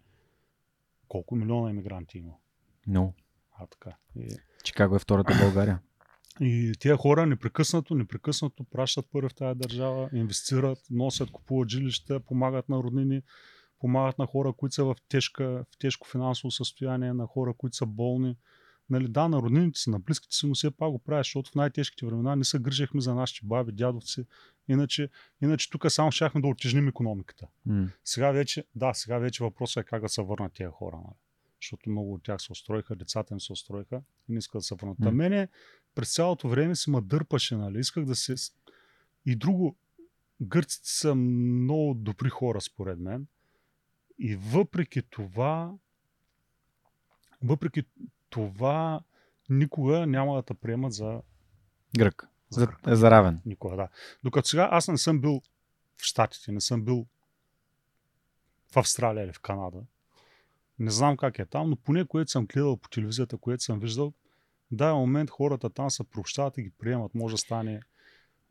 колко 1.07 1.35
милиона 1.35 1.69
иммигранти 1.69 2.17
има? 2.17 2.33
но 2.87 3.13
А, 3.59 3.67
така. 3.67 3.95
И, 4.15 4.35
Чикаго 4.63 4.95
е 4.95 4.99
втората 4.99 5.33
България. 5.41 5.79
И 6.39 6.73
тия 6.79 6.97
хора 6.97 7.25
непрекъснато, 7.25 7.95
непрекъснато 7.95 8.63
пращат 8.63 9.05
пари 9.11 9.29
в 9.29 9.35
тази 9.35 9.59
държава, 9.59 10.09
инвестират, 10.13 10.79
носят, 10.89 11.31
купуват 11.31 11.69
жилища, 11.69 12.19
помагат 12.19 12.69
на 12.69 12.77
роднини, 12.77 13.21
помагат 13.79 14.19
на 14.19 14.25
хора, 14.25 14.53
които 14.53 14.75
са 14.75 14.85
в, 14.85 14.95
тежка, 15.09 15.65
в 15.71 15.77
тежко 15.79 16.07
финансово 16.07 16.51
състояние, 16.51 17.13
на 17.13 17.27
хора, 17.27 17.53
които 17.57 17.77
са 17.77 17.85
болни. 17.85 18.37
Нали, 18.93 19.07
да, 19.07 19.27
на 19.27 19.41
роднините 19.41 19.79
си, 19.79 19.89
на 19.89 19.99
близките 19.99 20.35
си, 20.35 20.47
но 20.47 20.53
все 20.53 20.71
пак 20.71 20.91
го 20.91 20.99
правиш, 20.99 21.27
защото 21.27 21.51
в 21.51 21.55
най-тежките 21.55 22.05
времена 22.05 22.35
не 22.35 22.43
се 22.43 22.59
грижахме 22.59 23.01
за 23.01 23.15
нашите 23.15 23.47
баби, 23.47 23.71
дядовци. 23.71 24.25
Иначе, 24.67 25.09
иначе 25.41 25.69
тук 25.69 25.91
само 25.91 26.11
щяхме 26.11 26.41
да 26.41 26.47
отежним 26.47 26.87
економиката. 26.87 27.47
М. 27.65 27.89
Сега 28.05 28.31
вече, 28.31 28.65
да, 28.75 28.93
сега 28.93 29.17
вече 29.17 29.43
въпросът 29.43 29.81
е 29.81 29.85
как 29.85 30.01
да 30.01 30.09
се 30.09 30.21
върнат 30.21 30.53
тия 30.53 30.71
хора. 30.71 30.95
Нали? 30.95 31.15
Защото 31.61 31.89
много 31.89 32.13
от 32.13 32.23
тях 32.23 32.41
се 32.41 32.51
устроиха, 32.51 32.95
децата 32.95 33.33
им 33.33 33.39
се 33.39 33.53
устроиха 33.53 34.01
и 34.29 34.31
не 34.31 34.37
искат 34.37 34.59
да 34.59 34.63
се 34.63 34.75
върнат. 34.75 34.99
М. 34.99 35.09
А 35.09 35.11
мене 35.11 35.47
през 35.95 36.13
цялото 36.13 36.49
време 36.49 36.75
си 36.75 36.89
ма 36.89 37.01
дърпаше, 37.01 37.55
нали? 37.55 37.79
Исках 37.79 38.05
да 38.05 38.15
се... 38.15 38.35
И 39.25 39.35
друго, 39.35 39.75
гърците 40.41 40.89
са 40.89 41.15
много 41.15 41.93
добри 41.93 42.29
хора, 42.29 42.61
според 42.61 42.99
мен. 42.99 43.27
И 44.19 44.35
въпреки 44.35 45.01
това, 45.01 45.73
въпреки 47.43 47.83
това, 48.34 48.99
никога 49.49 50.07
няма 50.07 50.36
да 50.36 50.43
те 50.43 50.53
приемат 50.53 50.93
за, 50.93 51.21
Грък. 51.97 52.27
за 52.49 52.67
За, 52.86 52.95
за 52.95 53.11
равен. 53.11 53.41
Никога, 53.45 53.75
да. 53.75 53.88
Докато 54.23 54.47
сега 54.47 54.69
аз 54.71 54.88
не 54.88 54.97
съм 54.97 55.21
бил 55.21 55.41
в 55.97 56.03
Штатите, 56.03 56.51
не 56.51 56.61
съм 56.61 56.86
бил 56.86 57.05
в 58.71 58.77
Австралия 58.77 59.23
или 59.23 59.34
в 59.34 59.39
Канада. 59.39 59.81
Не 60.79 60.91
знам 60.91 61.17
как 61.17 61.39
е 61.39 61.45
там, 61.45 61.69
но 61.69 61.75
поне 61.75 62.05
което 62.05 62.31
съм 62.31 62.45
гледал 62.45 62.77
по 62.77 62.89
телевизията, 62.89 63.38
което 63.38 63.63
съм 63.63 63.79
виждал, 63.79 64.13
в 64.71 64.75
даден 64.75 64.95
момент 64.95 65.29
хората 65.29 65.69
там 65.69 65.89
се 65.89 66.03
прощават 66.03 66.57
и 66.57 66.63
ги 66.63 66.69
приемат. 66.69 67.15
Може 67.15 67.34
да 67.34 67.38
стане 67.38 67.81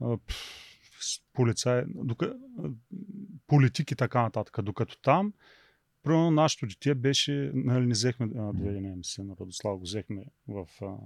а, 0.01 0.19
полицай, 1.33 1.85
дока, 1.87 2.37
политик 3.47 3.91
и 3.91 3.97
така 3.97 4.23
нататък. 4.23 4.63
Докато 4.63 4.99
там, 4.99 5.33
примерно 6.03 6.31
нашето 6.31 6.67
дете 6.67 6.95
беше, 6.95 7.51
нали, 7.55 7.87
не 7.87 7.93
взехме, 7.93 8.29
а, 8.37 8.53
доведения 8.53 8.97
ми 8.97 9.05
син 9.05 9.31
Радослав, 9.41 9.79
го 9.79 9.83
взехме 9.83 10.25
в, 10.49 10.69
а, 10.83 10.97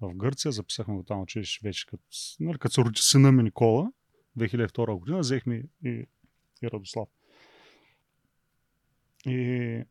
в 0.00 0.14
Гърция, 0.14 0.52
записахме 0.52 0.94
го 0.94 1.02
там 1.02 1.20
училище 1.20 1.68
вече 1.68 1.86
като, 1.86 2.02
нали, 2.40 2.58
като 2.58 2.74
се 2.74 2.80
роди 2.80 3.00
сина 3.02 3.32
ми 3.32 3.42
Никола, 3.42 3.92
2002 4.38 4.98
година, 4.98 5.18
взехме 5.18 5.62
и, 5.84 6.06
и 6.62 6.70
Радослав. 6.70 7.08
И, 9.26 9.82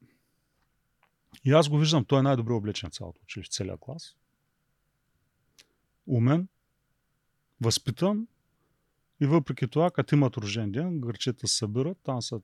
и 1.46 1.52
аз 1.52 1.70
го 1.70 1.78
виждам, 1.78 2.06
той 2.06 2.20
е 2.20 2.24
най-добре 2.24 2.54
облечен 2.54 2.90
в 2.90 2.94
цялото 2.94 3.22
училище, 3.24 3.54
целият 3.54 3.80
клас. 3.80 4.16
Умен, 6.08 6.48
възпитан 7.62 8.28
и 9.22 9.26
въпреки 9.26 9.68
това, 9.68 9.92
като 9.92 10.16
имат 10.16 10.38
рожден 10.38 10.72
ден, 10.72 11.00
гърчета 11.02 11.48
се 11.48 11.58
събират, 11.58 11.98
там 12.04 12.22
са 12.22 12.42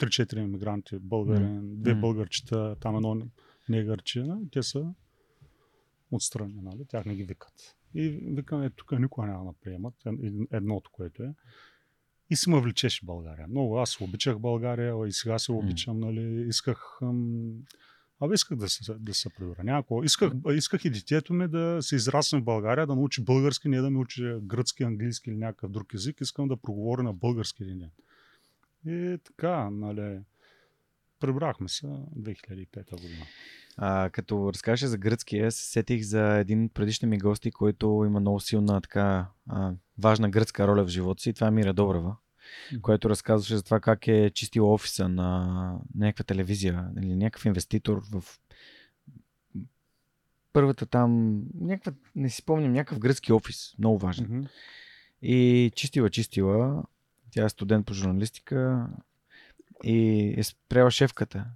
3-4 0.00 0.38
иммигранти, 0.38 0.98
българин, 0.98 1.60
две 1.62 1.94
М. 1.94 2.00
българчета, 2.00 2.76
там 2.80 2.96
едно 2.96 3.22
негърчина, 3.68 4.38
те 4.52 4.62
са 4.62 4.94
отстрани, 6.10 6.60
нали? 6.62 6.84
тях 6.88 7.04
не 7.04 7.14
ги 7.14 7.24
викат. 7.24 7.76
И 7.94 8.08
викаме, 8.08 8.66
е, 8.66 8.70
тук 8.70 8.92
никога 8.98 9.26
няма 9.26 9.44
да 9.44 9.58
приемат, 9.60 9.94
ед- 10.06 10.48
едното, 10.52 10.90
което 10.92 11.22
е. 11.22 11.34
И 12.30 12.36
си 12.36 12.50
ме 12.50 12.60
влечеше 12.60 13.04
България. 13.04 13.48
Много 13.48 13.78
аз 13.78 14.00
обичах 14.00 14.38
България, 14.38 14.94
и 15.06 15.12
сега 15.12 15.38
се 15.38 15.52
обичам, 15.52 16.00
нали, 16.00 16.48
исках... 16.48 16.98
Ам... 17.02 17.52
Абе, 18.22 18.34
исках 18.34 18.58
да 18.58 18.68
се, 18.68 18.94
да 18.94 19.14
се 19.14 19.28
прибера. 19.30 19.64
Някакво. 19.64 20.02
Исках, 20.02 20.32
исках 20.54 20.84
и 20.84 20.90
детето 20.90 21.34
ми 21.34 21.48
да 21.48 21.78
се 21.80 21.96
израсне 21.96 22.40
в 22.40 22.44
България, 22.44 22.86
да 22.86 22.94
научи 22.94 23.24
български, 23.24 23.68
не 23.68 23.80
да 23.80 23.90
ми 23.90 23.96
учи 23.96 24.34
гръцки, 24.42 24.82
английски 24.82 25.30
или 25.30 25.36
някакъв 25.36 25.70
друг 25.70 25.94
език. 25.94 26.20
Искам 26.20 26.48
да 26.48 26.56
проговоря 26.56 27.02
на 27.02 27.12
български 27.12 27.62
един 27.62 27.78
ден. 27.78 27.90
И 28.86 29.18
така, 29.24 29.70
нали, 29.70 30.20
прибрахме 31.20 31.68
се 31.68 31.86
2005 31.86 32.90
година. 32.90 33.26
А, 33.76 34.10
като 34.10 34.52
разкажеш 34.52 34.88
за 34.88 34.98
гръцкия, 34.98 35.52
се 35.52 35.64
сетих 35.64 36.02
за 36.02 36.38
един 36.38 36.68
предишни 36.68 37.08
ми 37.08 37.18
гости, 37.18 37.50
който 37.50 38.02
има 38.06 38.20
много 38.20 38.40
силна 38.40 38.80
така 38.80 39.26
а, 39.48 39.72
важна 39.98 40.30
гръцка 40.30 40.68
роля 40.68 40.84
в 40.84 40.88
живота 40.88 41.22
си. 41.22 41.32
Това 41.32 41.46
е 41.46 41.50
Мира 41.50 41.72
Добрева, 41.72 42.16
който 42.82 43.10
разказваше 43.10 43.56
за 43.56 43.62
това 43.62 43.80
как 43.80 44.08
е 44.08 44.30
чистил 44.34 44.72
офиса 44.72 45.08
на 45.08 45.78
някаква 45.94 46.24
телевизия 46.24 46.88
или 47.02 47.16
някакъв 47.16 47.44
инвеститор 47.44 48.02
в 48.12 48.24
първата 50.52 50.86
там, 50.86 51.42
някаква, 51.60 51.92
не 52.16 52.30
си 52.30 52.36
спомням, 52.36 52.72
някакъв 52.72 52.98
гръцки 52.98 53.32
офис, 53.32 53.74
много 53.78 53.98
важен. 53.98 54.26
Мгм. 54.30 54.46
И 55.22 55.72
чистила, 55.76 56.10
чистила. 56.10 56.82
Тя 57.30 57.44
е 57.44 57.48
студент 57.48 57.86
по 57.86 57.94
журналистика 57.94 58.86
и 59.84 60.34
е 60.36 60.42
спряла 60.44 60.90
шефката. 60.90 61.46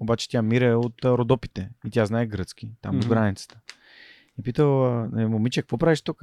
Обаче 0.00 0.28
тя 0.28 0.42
Мира 0.42 0.66
е 0.66 0.74
от 0.74 1.04
Родопите 1.04 1.70
и 1.86 1.90
тя 1.90 2.06
знае 2.06 2.26
гръцки, 2.26 2.70
там 2.80 2.92
до 2.92 3.06
Мгм. 3.06 3.08
границата. 3.08 3.60
И 4.38 4.42
питала, 4.42 5.10
«Е, 5.18 5.26
момиче, 5.26 5.62
какво 5.62 5.78
правиш 5.78 6.02
тук? 6.02 6.22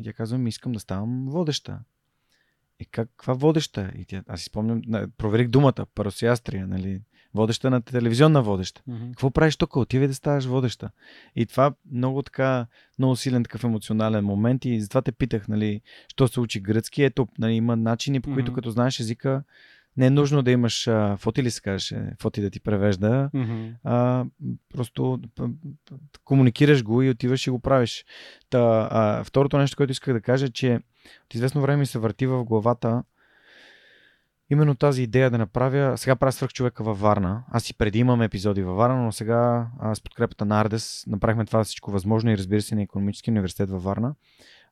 И 0.00 0.04
тя 0.04 0.12
казва, 0.12 0.38
ми 0.38 0.48
искам 0.48 0.72
да 0.72 0.80
ставам 0.80 1.26
водеща. 1.28 1.80
И 2.80 2.84
как, 2.84 3.08
каква 3.08 3.34
водеща? 3.34 3.92
И 3.98 4.04
тя, 4.04 4.22
аз 4.28 4.40
си 4.40 4.44
спомням, 4.46 4.82
проверих 5.16 5.48
думата, 5.48 5.86
паросиастрия, 5.94 6.66
нали? 6.66 7.02
Водеща 7.36 7.70
на 7.70 7.82
телевизионна 7.82 8.42
водеща. 8.42 8.82
Мгм. 8.86 9.06
Какво 9.10 9.30
правиш 9.30 9.56
тук? 9.56 9.76
Отивай 9.76 10.08
да 10.08 10.14
ставаш 10.14 10.44
водеща. 10.44 10.90
И 11.36 11.46
това 11.46 11.74
много 11.92 12.22
така, 12.22 12.66
много 12.98 13.16
силен 13.16 13.42
такъв 13.44 13.64
емоционален 13.64 14.24
момент 14.24 14.64
и 14.64 14.80
затова 14.80 15.02
те 15.02 15.12
питах, 15.12 15.48
нали, 15.48 15.80
що 16.08 16.28
се 16.28 16.40
учи 16.40 16.60
гръцки. 16.60 17.02
Ето, 17.02 17.28
нали, 17.38 17.52
има 17.52 17.76
начини, 17.76 18.20
по 18.20 18.32
които 18.34 18.50
Мгм. 18.50 18.54
като 18.54 18.70
знаеш 18.70 19.00
езика, 19.00 19.42
не 19.96 20.06
е 20.06 20.10
нужно 20.10 20.42
да 20.42 20.50
имаш 20.50 20.88
а, 20.88 21.16
фоти 21.16 21.42
ли 21.42 21.50
се 21.50 21.60
казваше, 21.60 22.10
фоти 22.20 22.40
да 22.40 22.50
ти 22.50 22.60
превежда, 22.60 23.30
Мгм. 23.34 23.66
а, 23.84 24.24
просто 24.74 25.20
п- 25.34 25.48
п- 25.88 25.94
комуникираш 26.24 26.82
го 26.82 27.02
и 27.02 27.10
отиваш 27.10 27.46
и 27.46 27.50
го 27.50 27.58
правиш. 27.60 28.04
Та, 28.50 28.88
а, 28.90 29.24
второто 29.24 29.58
нещо, 29.58 29.76
което 29.76 29.90
исках 29.90 30.14
да 30.14 30.20
кажа, 30.20 30.50
че 30.50 30.80
от 31.26 31.34
известно 31.34 31.60
време 31.60 31.76
ми 31.76 31.86
се 31.86 31.98
върти 31.98 32.26
в 32.26 32.44
главата 32.44 33.02
именно 34.50 34.74
тази 34.74 35.02
идея 35.02 35.30
да 35.30 35.38
направя. 35.38 35.98
Сега 35.98 36.16
правя 36.16 36.32
свърх 36.32 36.52
човека 36.52 36.84
във 36.84 37.00
Варна. 37.00 37.44
Аз 37.50 37.70
и 37.70 37.74
преди 37.74 37.98
имам 37.98 38.22
епизоди 38.22 38.62
във 38.62 38.76
Варна, 38.76 39.02
но 39.02 39.12
сега 39.12 39.68
а, 39.80 39.94
с 39.94 40.00
подкрепата 40.00 40.44
на 40.44 40.60
Ардес 40.60 41.04
направихме 41.06 41.44
това 41.44 41.64
всичко 41.64 41.90
възможно 41.90 42.30
и 42.30 42.38
разбира 42.38 42.62
се 42.62 42.74
на 42.74 42.82
економически 42.82 43.30
университет 43.30 43.70
във 43.70 43.82
Варна. 43.82 44.14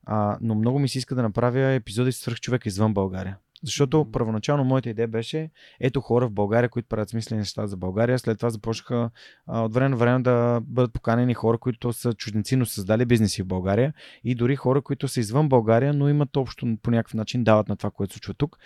А, 0.05 0.37
но 0.41 0.55
много 0.55 0.79
ми 0.79 0.89
се 0.89 0.97
иска 0.97 1.15
да 1.15 1.21
направя 1.21 1.71
епизоди 1.71 2.11
с 2.11 2.17
свърх 2.17 2.39
човека 2.39 2.69
извън 2.69 2.93
България. 2.93 3.37
Защото 3.63 3.99
Мгм. 3.99 4.11
първоначално 4.11 4.63
моята 4.63 4.89
идея 4.89 5.07
беше 5.07 5.49
ето 5.79 6.01
хора 6.01 6.27
в 6.27 6.31
България, 6.31 6.69
които 6.69 6.87
правят 6.87 7.09
смислени 7.09 7.39
неща 7.39 7.67
за 7.67 7.77
България. 7.77 8.19
След 8.19 8.37
това 8.37 8.49
започнаха 8.49 9.09
а, 9.47 9.61
от 9.61 9.73
време 9.73 9.89
на 9.89 9.95
време 9.95 10.23
да 10.23 10.61
бъдат 10.63 10.93
поканени 10.93 11.33
хора, 11.33 11.57
които 11.57 11.93
са 11.93 12.13
чужденци, 12.13 12.55
но 12.55 12.65
създали 12.65 13.05
бизнеси 13.05 13.43
в 13.43 13.47
България 13.47 13.93
и 14.23 14.35
дори 14.35 14.55
хора, 14.55 14.81
които 14.81 15.07
са 15.07 15.19
извън 15.19 15.49
България, 15.49 15.93
но 15.93 16.09
имат 16.09 16.37
общо 16.37 16.77
по 16.83 16.91
някакъв 16.91 17.13
начин 17.13 17.43
дават 17.43 17.69
на 17.69 17.75
това, 17.75 17.91
което 17.91 18.13
се 18.13 18.17
случва 18.17 18.33
тук. 18.33 18.57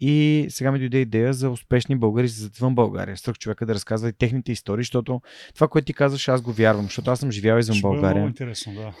И 0.00 0.46
сега 0.48 0.72
ми 0.72 0.78
дойде 0.78 0.98
идея 0.98 1.32
за 1.32 1.50
успешни 1.50 1.96
българи 1.96 2.24
извън 2.24 2.74
България. 2.74 3.16
Свърх 3.16 3.38
човека 3.38 3.66
да 3.66 3.74
разказва 3.74 4.08
и 4.08 4.12
техните 4.12 4.52
истории, 4.52 4.82
защото 4.82 5.20
това, 5.54 5.68
което 5.68 5.86
ти 5.86 5.94
казваш, 5.94 6.28
аз 6.28 6.42
го 6.42 6.52
вярвам, 6.52 6.84
защото 6.84 7.10
аз 7.10 7.20
съм 7.20 7.30
живял 7.30 7.58
извън 7.58 7.76
Ще 7.76 7.82
бъде 7.82 7.94
България. 7.94 8.14
много 8.14 8.28
интересно, 8.28 8.74
да. 8.74 8.92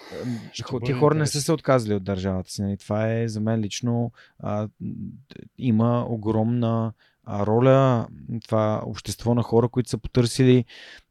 Ще 0.52 0.64
бъде 0.72 0.86
Тия 0.86 0.96
хора 0.96 1.14
не 1.14 1.26
са 1.26 1.40
се 1.40 1.52
отказали 1.52 1.94
от 1.94 2.04
държавата 2.04 2.50
си. 2.50 2.62
Нали? 2.62 2.76
Това 2.76 3.12
е 3.12 3.28
за 3.28 3.40
мен 3.40 3.60
лично. 3.60 4.12
А, 4.38 4.68
има 5.58 6.06
огромна 6.08 6.92
роля 7.28 8.06
това 8.44 8.82
общество 8.86 9.34
на 9.34 9.42
хора, 9.42 9.68
които 9.68 9.90
са 9.90 9.98
потърсили 9.98 10.64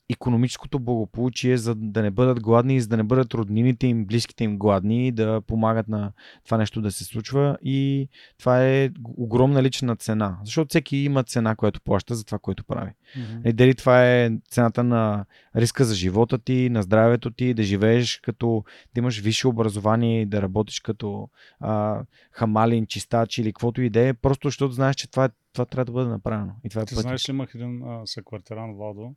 економическото 0.10 0.80
благополучие, 0.80 1.58
за 1.58 1.76
да 1.76 2.02
не 2.02 2.12
бъдат 2.12 2.42
гладни 2.42 2.76
и 2.76 2.82
за 2.82 2.88
да 2.88 2.98
не 2.98 3.04
бъдат 3.04 3.34
роднините 3.34 3.88
им, 3.88 4.06
близките 4.06 4.44
им 4.44 4.58
гладни, 4.58 5.12
да 5.12 5.42
помагат 5.42 5.88
на 5.88 6.12
това 6.46 6.58
нещо 6.58 6.82
да 6.82 6.92
се 6.92 7.04
случва. 7.04 7.58
И 7.62 8.10
това 8.40 8.66
е 8.66 8.90
огромна 9.18 9.64
лична 9.64 9.96
цена. 9.96 10.38
Защото 10.44 10.70
всеки 10.70 10.98
има 10.98 11.24
цена, 11.24 11.56
която 11.56 11.82
плаща 11.82 12.16
за 12.16 12.26
това, 12.26 12.40
което 12.40 12.64
прави. 12.64 12.92
Мгм. 13.18 13.42
Е, 13.44 13.54
дали 13.54 13.76
това 13.76 14.06
е 14.06 14.32
цената 14.50 14.84
на 14.84 15.26
риска 15.56 15.86
за 15.86 15.96
живота 15.96 16.38
ти, 16.38 16.70
на 16.70 16.84
здравето 16.84 17.32
ти, 17.32 17.54
да 17.54 17.64
живееш 17.64 18.20
като 18.24 18.64
да 18.96 19.00
имаш 19.00 19.20
висше 19.20 19.48
образование 19.48 20.22
и 20.22 20.26
да 20.26 20.42
работиш 20.42 20.80
като 20.80 21.30
а, 21.60 22.04
хамалин, 22.32 22.86
чистач 22.88 23.38
или 23.38 23.54
каквото 23.54 23.82
и 23.82 23.90
да 23.90 24.08
е, 24.08 24.14
просто 24.14 24.48
защото 24.48 24.74
знаеш, 24.74 24.96
че 24.96 25.12
това, 25.12 25.26
е- 25.26 25.30
това 25.54 25.66
трябва 25.66 25.86
да 25.86 25.92
бъде 25.92 26.10
направено. 26.10 26.52
И 26.64 26.70
това 26.70 26.82
е 26.82 26.86
Ти 26.86 26.96
пътя. 26.96 27.02
знаеш 27.02 27.30
ли, 27.30 27.34
имах 27.34 27.56
един 27.56 27.84
а, 27.84 28.02
съквартирант 28.06 28.78
Владо. 28.78 29.16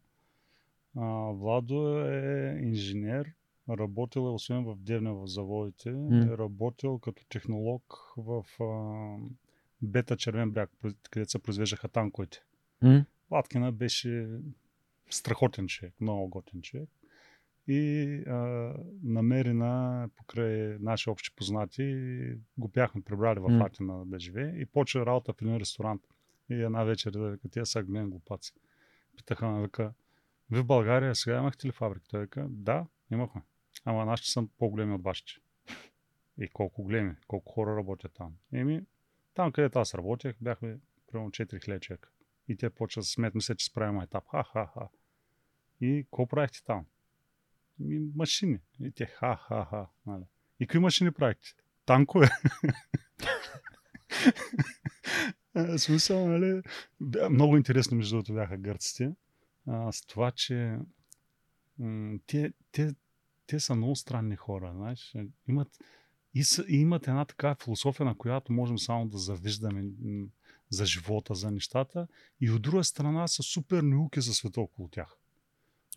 А, 0.97 1.33
Владо 1.33 1.99
е 1.99 2.59
инженер, 2.63 3.33
работил 3.69 4.21
е 4.21 4.31
освен 4.31 4.65
в 4.65 4.77
Девня 4.77 5.15
в 5.15 5.27
заводите, 5.27 5.91
М. 5.91 6.33
е 6.33 6.39
работил 6.39 6.99
като 6.99 7.27
технолог 7.29 8.15
в 8.17 8.45
а, 8.61 9.17
Бета 9.83 10.17
Червен 10.17 10.51
бряг, 10.51 10.71
където 11.11 11.31
се 11.31 11.39
произвеждаха 11.39 11.89
танковете. 11.89 12.43
М? 12.83 13.05
Латкина 13.31 13.73
беше 13.73 14.29
страхотен 15.11 15.69
човек, 15.69 15.95
много 16.01 16.29
готин 16.29 16.63
човек. 16.63 16.89
И 17.69 18.13
а, 18.27 18.75
намерена 19.03 20.09
покрай 20.17 20.79
наши 20.81 21.11
общи 21.11 21.35
познати, 21.37 22.37
го 22.59 22.69
бяхме 22.69 23.03
прибрали 23.03 23.39
в 23.41 23.49
М. 23.51 23.65
Атина 23.65 24.05
да 24.07 24.19
живее 24.21 24.61
и 24.61 24.67
почва 24.67 25.07
работа 25.07 25.33
в 25.33 25.43
един 25.43 25.57
ресторант. 25.57 26.03
И 26.51 26.55
една 26.55 26.85
вечер 26.85 27.13
вика, 27.19 27.49
тия 27.49 27.67
са 27.67 27.83
гледам 27.83 28.11
глупаци. 28.11 28.53
Питаха 29.17 29.49
ме, 29.49 29.63
вика, 29.63 29.93
В 30.51 30.65
България 30.65 31.15
сега 31.15 31.39
имахте 31.39 31.67
ли 31.67 31.73
фабрика? 31.73 32.09
Той 32.09 32.21
вика, 32.21 32.47
да, 32.51 32.87
имахме. 33.13 33.43
Ама 33.85 34.05
нашите 34.05 34.31
са 34.31 34.47
по-големи 34.59 34.95
от 34.95 35.03
вашите. 35.03 35.33
И 36.39 36.49
колко 36.49 36.83
големи, 36.83 37.15
колко 37.27 37.53
хора 37.53 37.77
работят 37.77 38.13
там. 38.15 38.35
Еми, 38.53 38.87
там 39.35 39.53
където 39.53 39.79
аз 39.79 39.95
работех, 39.95 40.37
бяхме 40.41 40.79
примерно 41.07 41.31
4000 41.31 41.81
човека. 41.81 42.11
И 42.49 42.57
те 42.57 42.71
почват 42.71 43.03
да 43.03 43.07
се 43.07 43.13
смеят, 43.13 43.35
мисля, 43.35 43.55
че 43.55 43.67
справим 43.67 44.01
етап. 44.01 44.25
Ха-ха-ха. 44.31 44.89
И 45.81 46.05
какво 46.05 46.27
правихте 46.27 46.63
там? 46.65 46.87
Ми, 47.79 48.01
машини. 48.15 48.59
И 48.81 48.93
те 48.93 49.07
ха-ха-ха. 49.07 49.87
Нали? 50.07 50.25
И 50.61 50.67
какви 50.67 50.79
машини 50.79 51.11
правихте? 51.11 51.49
Танкове. 51.87 52.29
Смисъл, 55.77 56.29
нали? 56.29 56.63
Много 57.31 57.57
интересно, 57.57 57.97
между 57.97 58.17
другото, 58.17 58.35
бяха 58.35 58.57
гърците. 58.57 59.13
А, 59.67 59.93
с 59.93 60.07
това, 60.07 60.31
че 60.31 60.79
м- 61.79 62.19
те, 62.27 62.53
те, 62.73 62.95
те 63.47 63.61
са 63.61 63.75
много 63.75 63.97
странни 63.97 64.37
хора. 64.37 64.73
Знаеш? 64.77 65.15
Имат, 65.49 65.69
и, 66.35 66.45
са, 66.45 66.65
и 66.69 66.77
имат 66.77 67.09
една 67.09 67.25
такава 67.25 67.57
философия, 67.65 68.07
на 68.07 68.19
която 68.19 68.53
можем 68.53 68.79
само 68.79 69.09
да 69.09 69.19
завиждаме 69.19 69.83
м- 69.83 70.27
за 70.71 70.87
живота, 70.87 71.35
за 71.35 71.51
нещата. 71.51 72.07
И 72.41 72.51
от 72.51 72.63
друга 72.63 72.85
страна 72.85 73.29
са 73.29 73.43
супер 73.43 73.83
науки 73.83 74.21
за 74.21 74.35
света 74.35 74.61
около 74.61 74.89
тях. 74.89 75.17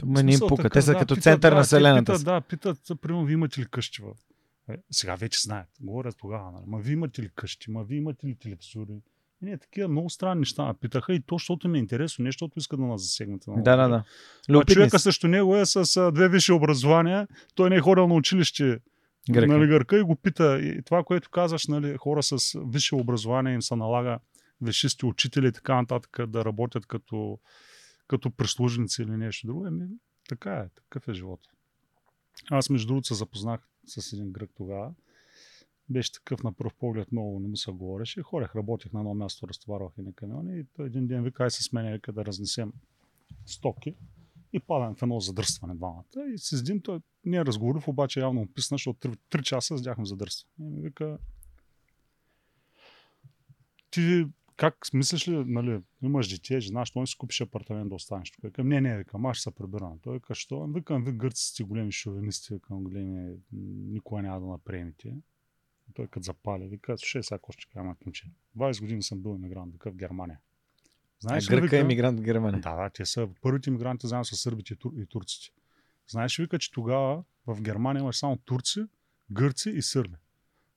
Ме 0.05 0.23
не 0.23 0.33
им 0.33 0.39
пука. 0.39 0.63
такъв, 0.63 0.73
Те 0.73 0.81
са 0.81 0.91
да, 0.91 0.99
като 0.99 1.13
питат, 1.15 1.23
център 1.23 1.51
да, 1.51 1.55
на 1.57 1.63
Вселената. 1.63 2.11
Питат, 2.11 2.25
да, 2.25 2.41
питат, 2.41 3.01
примерно, 3.01 3.25
вие 3.25 3.33
имате 3.33 3.61
ли 3.61 3.65
къщи 3.65 4.01
в... 4.01 4.13
Е, 4.69 4.77
сега 4.91 5.15
вече 5.15 5.41
знаят. 5.41 5.69
Говорят 5.81 6.17
тогава, 6.17 6.51
нали? 6.51 6.63
Ма 6.67 6.79
вие 6.79 6.93
имате 6.93 7.21
ли 7.21 7.29
къщи? 7.35 7.71
Ма 7.71 7.83
вие 7.83 7.97
имате 7.97 8.27
ли 8.27 8.35
телевизори? 8.35 9.01
И 9.43 9.45
не, 9.45 9.57
такива 9.57 9.87
много 9.87 10.09
странни 10.09 10.39
неща 10.39 10.65
ме 10.65 10.73
питаха 10.73 11.13
и 11.13 11.21
то, 11.21 11.35
защото 11.35 11.67
ми 11.67 11.77
е 11.77 11.81
интересно, 11.81 12.23
не 12.23 12.27
защото 12.27 12.59
искат 12.59 12.79
да 12.79 12.85
нас 12.85 13.01
засегнат. 13.01 13.43
Да, 13.47 13.75
да, 13.75 13.87
да. 13.87 14.03
А 14.59 14.65
човека 14.65 14.99
срещу 14.99 15.27
него 15.27 15.57
е 15.57 15.65
с 15.65 16.11
две 16.11 16.29
висши 16.29 16.51
образования, 16.51 17.27
той 17.55 17.69
не 17.69 17.75
е 17.75 17.79
ходил 17.79 18.07
на 18.07 18.13
училище 18.13 18.79
Грека. 19.31 19.47
нали, 19.47 19.67
гърка 19.67 19.99
и 19.99 20.03
го 20.03 20.15
пита. 20.15 20.59
И 20.59 20.81
това, 20.81 21.03
което 21.03 21.29
казваш, 21.29 21.67
нали, 21.67 21.97
хора 21.97 22.23
с 22.23 22.59
висше 22.65 22.95
образование 22.95 23.53
им 23.53 23.61
се 23.61 23.75
налага 23.75 24.19
висшисти 24.61 25.05
учители 25.05 25.47
и 25.47 25.51
така 25.51 25.75
нататък 25.75 26.27
да 26.27 26.45
работят 26.45 26.85
като, 26.85 27.39
като 28.07 28.31
прислужници 28.31 29.01
или 29.01 29.17
нещо 29.17 29.47
друго. 29.47 29.67
Еми, 29.67 29.87
така 30.29 30.53
е, 30.53 30.69
такъв 30.75 31.07
е 31.07 31.13
живот. 31.13 31.39
Аз, 32.51 32.69
между 32.69 32.87
другото, 32.87 33.07
се 33.07 33.13
запознах 33.13 33.67
с 33.85 34.13
един 34.13 34.31
грък 34.31 34.49
тогава. 34.57 34.91
Беше 35.89 36.11
такъв 36.11 36.43
на 36.43 36.53
пръв 36.53 36.73
поглед, 36.73 37.11
много 37.11 37.39
не 37.39 37.47
му 37.47 37.57
се 37.57 37.71
говореше. 37.71 38.21
Хорех, 38.21 38.55
работех 38.55 38.93
на 38.93 38.99
едно 38.99 39.13
място, 39.13 39.47
разтоварвах 39.47 39.93
и 39.97 40.01
на 40.01 40.13
камиони 40.13 40.59
и 40.59 40.65
той 40.75 40.85
един 40.85 41.07
ден 41.07 41.23
вика, 41.23 41.43
ай 41.43 41.51
с 41.51 41.71
мен, 41.71 41.93
вика 41.93 42.13
да 42.13 42.25
разнесем 42.25 42.73
стоки 43.45 43.95
и 44.53 44.59
падам 44.59 44.95
в 44.95 45.01
едно 45.01 45.19
задръстване 45.19 45.75
двамата. 45.75 46.33
И 46.33 46.37
с 46.37 46.59
един 46.59 46.81
той 46.81 46.99
не 47.25 47.37
е 47.37 47.45
разговорив, 47.45 47.87
обаче 47.87 48.19
явно 48.19 48.41
описна, 48.41 48.75
защото 48.75 49.07
3, 49.07 49.17
3 49.31 49.41
часа 49.41 49.77
седяхме 49.77 50.05
задръстване. 50.05 50.67
И 50.67 50.71
ми 50.71 50.81
вика, 50.81 51.17
ти 53.91 54.25
как 54.55 54.87
мислиш 54.93 55.27
ли, 55.27 55.45
нали, 55.45 55.81
имаш 56.01 56.29
дете, 56.29 56.59
жена, 56.59 56.85
що 56.85 56.99
не 56.99 57.07
си 57.07 57.17
купиш 57.17 57.41
апартамент 57.41 57.89
да 57.89 57.95
останеш 57.95 58.31
тук? 58.31 58.43
Викам, 58.43 58.67
не, 58.67 58.81
не, 58.81 58.97
викам, 58.97 59.25
аз 59.25 59.37
ще 59.37 59.43
се 59.43 59.55
прибирам. 59.55 59.99
Той 59.99 60.13
вика, 60.13 60.35
що? 60.35 60.67
Викам, 60.67 61.03
ви 61.03 61.11
гърци 61.11 61.47
сте 61.47 61.63
големи 61.63 61.91
шовинисти, 61.91 62.53
викам, 62.53 62.83
големи, 62.83 63.35
никога 63.91 64.21
няма 64.21 64.39
да 64.39 64.45
наприемете. 64.45 65.15
Той 65.93 66.07
като 66.07 66.23
запали, 66.23 66.67
вика, 66.67 66.97
слушай, 66.97 67.23
сега 67.23 67.37
какво 67.37 67.51
ще 67.51 67.65
кажа, 67.73 67.95
момче. 68.05 68.27
20 68.57 68.81
години 68.81 69.03
съм 69.03 69.21
бил 69.21 69.29
иммигрант, 69.29 69.73
вика 69.73 69.91
в 69.91 69.95
Германия. 69.95 70.39
А 70.39 71.27
Знаеш 71.27 71.49
ли, 71.49 71.49
Гърка 71.49 71.63
вика, 71.63 71.77
е 71.77 71.83
мигрант 71.83 72.19
в 72.19 72.23
Германия. 72.23 72.61
да, 72.61 72.75
да, 72.75 72.89
те 72.89 73.05
са 73.05 73.29
първите 73.41 73.69
иммигранти 73.69 74.07
заедно 74.07 74.25
с 74.25 74.35
сърбите 74.35 74.73
и, 74.73 74.77
тур, 74.77 74.93
и 74.97 75.05
турците. 75.05 75.49
Знаеш 76.07 76.39
ли, 76.39 76.43
вика, 76.43 76.59
че 76.59 76.71
тогава 76.71 77.23
в 77.47 77.61
Германия 77.61 78.01
имаш 78.01 78.17
само 78.17 78.37
турци, 78.37 78.85
гърци 79.31 79.69
и 79.69 79.81
сърби. 79.81 80.15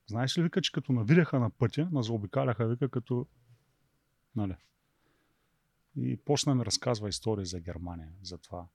Знаеш 0.06 0.38
ли, 0.38 0.42
вика, 0.42 0.62
че 0.62 0.72
като 0.72 0.92
навидяха 0.92 1.40
на 1.40 1.50
пътя, 1.50 1.88
на 1.92 2.02
заобикаляха, 2.02 2.68
вика, 2.68 2.88
като... 2.88 3.26
Нали? 4.36 4.56
И 5.96 6.16
почна 6.16 6.54
ми 6.54 6.64
разказва 6.64 7.08
истории 7.08 7.46
за 7.46 7.60
Германия, 7.60 8.08
за 8.22 8.38
това. 8.38 8.66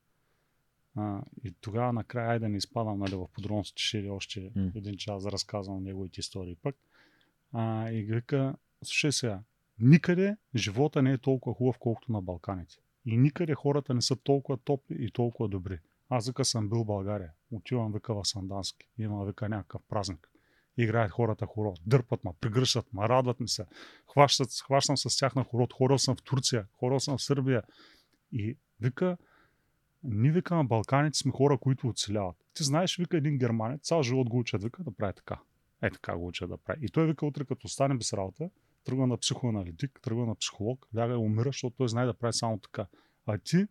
А, 0.95 1.21
и 1.43 1.53
тогава 1.61 1.93
накрая, 1.93 2.29
айде 2.29 2.39
да 2.39 2.49
не 2.49 2.57
изпадам 2.57 2.99
нали, 2.99 3.15
в 3.15 3.27
подробности, 3.33 3.83
ще 3.83 4.05
е 4.05 4.09
още 4.09 4.51
М. 4.55 4.71
един 4.75 4.97
час 4.97 5.23
да 5.23 5.31
разказвам 5.31 5.83
неговите 5.83 6.19
истории 6.19 6.55
пък. 6.55 6.75
А, 7.53 7.91
и 7.91 8.03
вика, 8.03 8.55
слушай 8.83 9.11
сега, 9.11 9.39
никъде 9.79 10.37
живота 10.55 11.01
не 11.01 11.11
е 11.11 11.17
толкова 11.17 11.55
хубав, 11.55 11.77
колкото 11.79 12.11
на 12.11 12.21
Балканите. 12.21 12.75
И 13.05 13.17
никъде 13.17 13.53
хората 13.53 13.93
не 13.93 14.01
са 14.01 14.15
толкова 14.15 14.57
топли 14.57 14.95
и 14.99 15.11
толкова 15.11 15.49
добри. 15.49 15.79
Аз 16.09 16.27
вика 16.27 16.45
съм 16.45 16.69
бил 16.69 16.79
в 16.83 16.85
България. 16.85 17.31
Отивам 17.51 17.93
вика 17.93 18.13
в 18.13 18.27
Сандански. 18.27 18.87
Има 18.97 19.25
вика 19.25 19.49
някакъв 19.49 19.81
празник. 19.89 20.29
Играят 20.77 21.11
хората 21.11 21.45
хоро. 21.45 21.73
Дърпат 21.85 22.23
ма, 22.23 22.33
пригръщат 22.41 22.93
ма, 22.93 23.09
радват 23.09 23.39
ми 23.39 23.47
се. 23.47 23.65
Хващат, 24.11 24.49
хващам 24.65 24.97
с 24.97 25.17
тях 25.17 25.35
на 25.35 25.43
хорот. 25.43 25.73
Хорил 25.73 25.97
съм 25.97 26.15
в 26.15 26.23
Турция, 26.23 26.65
хорил 26.73 26.99
съм 26.99 27.17
в 27.17 27.23
Сърбия. 27.23 27.63
И 28.31 28.57
вика, 28.81 29.17
ние 30.03 30.31
вика 30.31 30.55
на 30.55 30.63
Балканите 30.63 31.17
сме 31.17 31.31
хора, 31.31 31.57
които 31.57 31.87
оцеляват. 31.87 32.35
Ти 32.53 32.63
знаеш, 32.63 32.97
вика 32.97 33.17
един 33.17 33.37
германец, 33.37 33.81
цял 33.81 34.03
живот 34.03 34.29
го 34.29 34.39
учат, 34.39 34.63
вика 34.63 34.83
да 34.83 34.91
прави 34.91 35.13
така. 35.15 35.39
Е 35.81 35.89
така 35.89 36.17
го 36.17 36.27
учат 36.27 36.49
да 36.49 36.57
прави. 36.57 36.79
И 36.85 36.89
той 36.89 37.07
вика 37.07 37.25
утре, 37.25 37.45
като 37.45 37.67
стане 37.67 37.95
без 37.95 38.13
работа, 38.13 38.49
тръгва 38.83 39.07
на 39.07 39.17
психоаналитик, 39.17 39.99
тръгва 40.03 40.25
на 40.25 40.35
психолог, 40.35 40.87
ляга 40.95 41.13
и 41.13 41.17
умира, 41.17 41.49
защото 41.49 41.75
той 41.77 41.89
знае 41.89 42.05
да 42.05 42.13
прави 42.13 42.33
само 42.33 42.59
така. 42.59 42.85
А 43.25 43.37
ти 43.37 43.67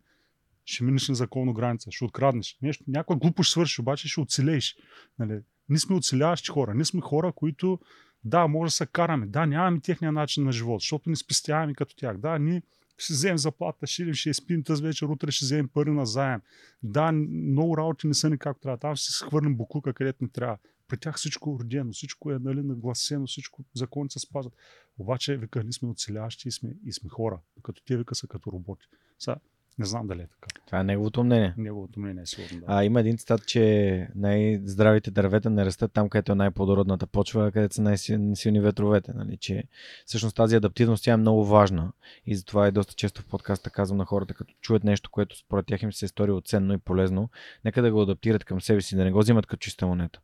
ще 0.65 0.83
минеш 0.83 1.09
незаконно 1.09 1.53
граница, 1.53 1.91
ще 1.91 2.05
откраднеш. 2.05 2.57
Нещо, 2.61 2.83
някаква 2.87 3.15
глупост 3.15 3.47
ще 3.47 3.51
свършиш, 3.51 3.79
обаче 3.79 4.07
ще 4.07 4.21
оцелееш. 4.21 4.75
Нали? 5.19 5.41
Ние 5.69 5.79
сме 5.79 5.95
оцеляващи 5.95 6.49
хора. 6.49 6.73
Ние 6.73 6.85
сме 6.85 7.01
хора, 7.01 7.31
които 7.31 7.79
да, 8.23 8.47
може 8.47 8.69
да 8.69 8.75
се 8.75 8.85
караме. 8.85 9.27
Да, 9.27 9.45
нямаме 9.45 9.79
техния 9.79 10.11
начин 10.11 10.43
на 10.43 10.51
живот, 10.51 10.81
защото 10.81 11.09
не 11.09 11.15
спестяваме 11.15 11.73
като 11.73 11.95
тях. 11.95 12.17
Да, 12.17 12.39
ние 12.39 12.61
ще 12.97 13.13
вземем 13.13 13.37
заплата, 13.37 13.87
ще 13.87 14.01
идем, 14.01 14.13
ще 14.13 14.29
я 14.29 14.33
спим 14.33 14.63
тази 14.63 14.83
вечер, 14.83 15.05
утре 15.05 15.31
ще 15.31 15.45
вземем 15.45 15.67
пари 15.67 15.91
на 15.91 16.05
заем. 16.05 16.41
Да, 16.83 17.11
много 17.11 17.77
работи 17.77 18.07
не 18.07 18.13
са 18.13 18.29
ни 18.29 18.37
както 18.37 18.61
трябва. 18.61 18.77
Там 18.77 18.95
ще 18.95 19.11
се 19.11 19.25
хвърлим 19.25 19.55
буклука, 19.55 19.93
където 19.93 20.23
не 20.23 20.29
трябва. 20.29 20.57
При 20.87 20.97
тях 20.97 21.15
всичко 21.15 21.49
е 21.49 21.53
уродено, 21.53 21.91
всичко 21.91 22.31
е 22.31 22.39
нали, 22.39 22.61
нагласено, 22.61 23.27
всичко 23.27 23.63
законите 23.75 24.13
се 24.13 24.19
спазват. 24.19 24.53
Обаче, 24.97 25.37
вика, 25.37 25.63
ние 25.63 25.71
сме 25.71 25.89
оцеляващи 25.89 26.47
и 26.47 26.51
сме, 26.51 26.73
и 26.85 26.93
сме 26.93 27.09
хора. 27.09 27.39
Докато 27.55 27.83
те 27.85 27.97
вика 27.97 28.15
са 28.15 28.27
като 28.27 28.51
роботи. 28.51 28.85
Сега, 29.19 29.35
не 29.79 29.85
знам 29.85 30.07
дали 30.07 30.21
е 30.21 30.27
така. 30.27 30.61
Това 30.65 30.79
е 30.79 30.83
неговото 30.83 31.23
мнение. 31.23 31.53
Неговото 31.57 31.99
мнение 31.99 32.23
е 32.23 32.25
сигурно. 32.25 32.59
Да. 32.59 32.65
А, 32.67 32.83
има 32.83 32.99
един 32.99 33.17
цитат, 33.17 33.47
че 33.47 34.07
най-здравите 34.15 35.11
дървета 35.11 35.49
не 35.49 35.65
растат 35.65 35.93
там, 35.93 36.09
където 36.09 36.31
е 36.31 36.35
най-плодородната 36.35 37.07
почва, 37.07 37.51
където 37.51 37.75
са 37.75 37.81
най-силни 37.81 38.59
ветровете. 38.59 39.13
Нали? 39.13 39.37
Че 39.37 39.63
всъщност 40.05 40.35
тази 40.35 40.55
адаптивност 40.55 41.03
тя 41.03 41.13
е 41.13 41.17
много 41.17 41.45
важна 41.45 41.91
и 42.25 42.35
затова 42.35 42.67
и 42.67 42.71
доста 42.71 42.93
често 42.93 43.21
в 43.21 43.25
подкаста 43.25 43.69
казвам 43.69 43.97
на 43.97 44.05
хората, 44.05 44.33
като 44.33 44.53
чуят 44.61 44.83
нещо, 44.83 45.09
което 45.11 45.37
според 45.37 45.65
тях 45.65 45.81
им 45.81 45.93
се 45.93 46.05
е 46.05 46.07
сторило 46.07 46.41
ценно 46.41 46.73
и 46.73 46.77
полезно, 46.77 47.29
нека 47.65 47.81
да 47.81 47.91
го 47.91 48.01
адаптират 48.01 48.43
към 48.43 48.61
себе 48.61 48.81
си, 48.81 48.95
да 48.95 49.03
не 49.03 49.11
го 49.11 49.19
взимат 49.19 49.45
като 49.45 49.59
чиста 49.59 49.87
монета. 49.87 50.19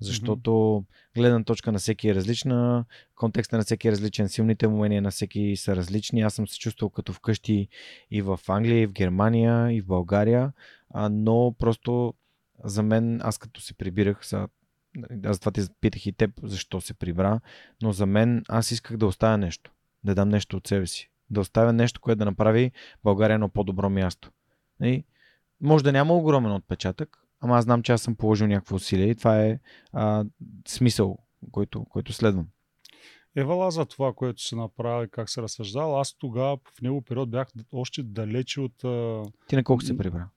Защото 0.00 0.84
гледна 1.16 1.44
точка 1.44 1.72
на 1.72 1.78
всеки 1.78 2.08
е 2.08 2.14
различна, 2.14 2.84
контекста 3.14 3.56
на 3.56 3.62
всеки 3.62 3.88
е 3.88 3.92
различен, 3.92 4.28
силните 4.28 4.66
умения 4.66 5.02
на 5.02 5.10
всеки 5.10 5.56
са 5.56 5.76
различни. 5.76 6.20
Аз 6.20 6.34
съм 6.34 6.48
се 6.48 6.58
чувствал 6.58 6.90
като 6.90 7.12
вкъщи 7.12 7.68
и 8.10 8.22
в 8.22 8.40
Англия, 8.48 8.82
и 8.82 8.86
в 8.86 8.92
Германия, 8.92 9.72
и 9.72 9.80
в 9.80 9.86
България, 9.86 10.52
а, 10.90 11.08
но 11.08 11.54
просто 11.58 12.14
за 12.64 12.82
мен, 12.82 13.20
аз 13.22 13.38
като 13.38 13.60
се 13.60 13.74
прибирах, 13.74 14.26
са, 14.26 14.48
аз 15.24 15.40
това 15.40 15.52
ти 15.52 15.60
питах 15.80 16.06
и 16.06 16.12
теб, 16.12 16.30
защо 16.42 16.80
се 16.80 16.94
прибра, 16.94 17.40
но 17.82 17.92
за 17.92 18.06
мен 18.06 18.42
аз 18.48 18.70
исках 18.70 18.96
да 18.96 19.06
оставя 19.06 19.38
нещо, 19.38 19.72
да 20.04 20.14
дам 20.14 20.28
нещо 20.28 20.56
от 20.56 20.66
себе 20.66 20.86
си, 20.86 21.10
да 21.30 21.40
оставя 21.40 21.72
нещо, 21.72 22.00
което 22.00 22.18
да 22.18 22.24
направи 22.24 22.72
България 23.04 23.34
едно 23.34 23.48
по-добро 23.48 23.90
място. 23.90 24.30
И, 24.82 25.04
може 25.60 25.84
да 25.84 25.92
няма 25.92 26.14
огромен 26.14 26.52
отпечатък, 26.52 27.27
ама 27.40 27.56
аз 27.56 27.64
знам, 27.64 27.82
че 27.82 27.92
аз 27.92 28.02
съм 28.02 28.16
положил 28.16 28.46
някакво 28.46 28.76
усилие 28.76 29.10
и 29.10 29.14
това 29.14 29.44
е 29.44 29.58
а, 29.92 30.24
смисъл, 30.68 31.18
който, 31.50 31.84
който 31.84 32.12
следвам. 32.12 32.48
Евала 33.36 33.70
за 33.70 33.84
това, 33.84 34.12
което 34.12 34.42
се 34.42 34.56
направи, 34.56 35.08
как 35.10 35.30
се 35.30 35.42
разсъждал. 35.42 36.00
Аз 36.00 36.14
тогава 36.14 36.58
в 36.76 36.82
него 36.82 37.02
период 37.02 37.30
бях 37.30 37.48
още 37.72 38.02
далече 38.02 38.60
от 38.60 38.76
Ти 39.48 39.56
на 39.56 39.64
колко 39.64 39.82
се 39.82 39.96
прибра? 39.96 40.28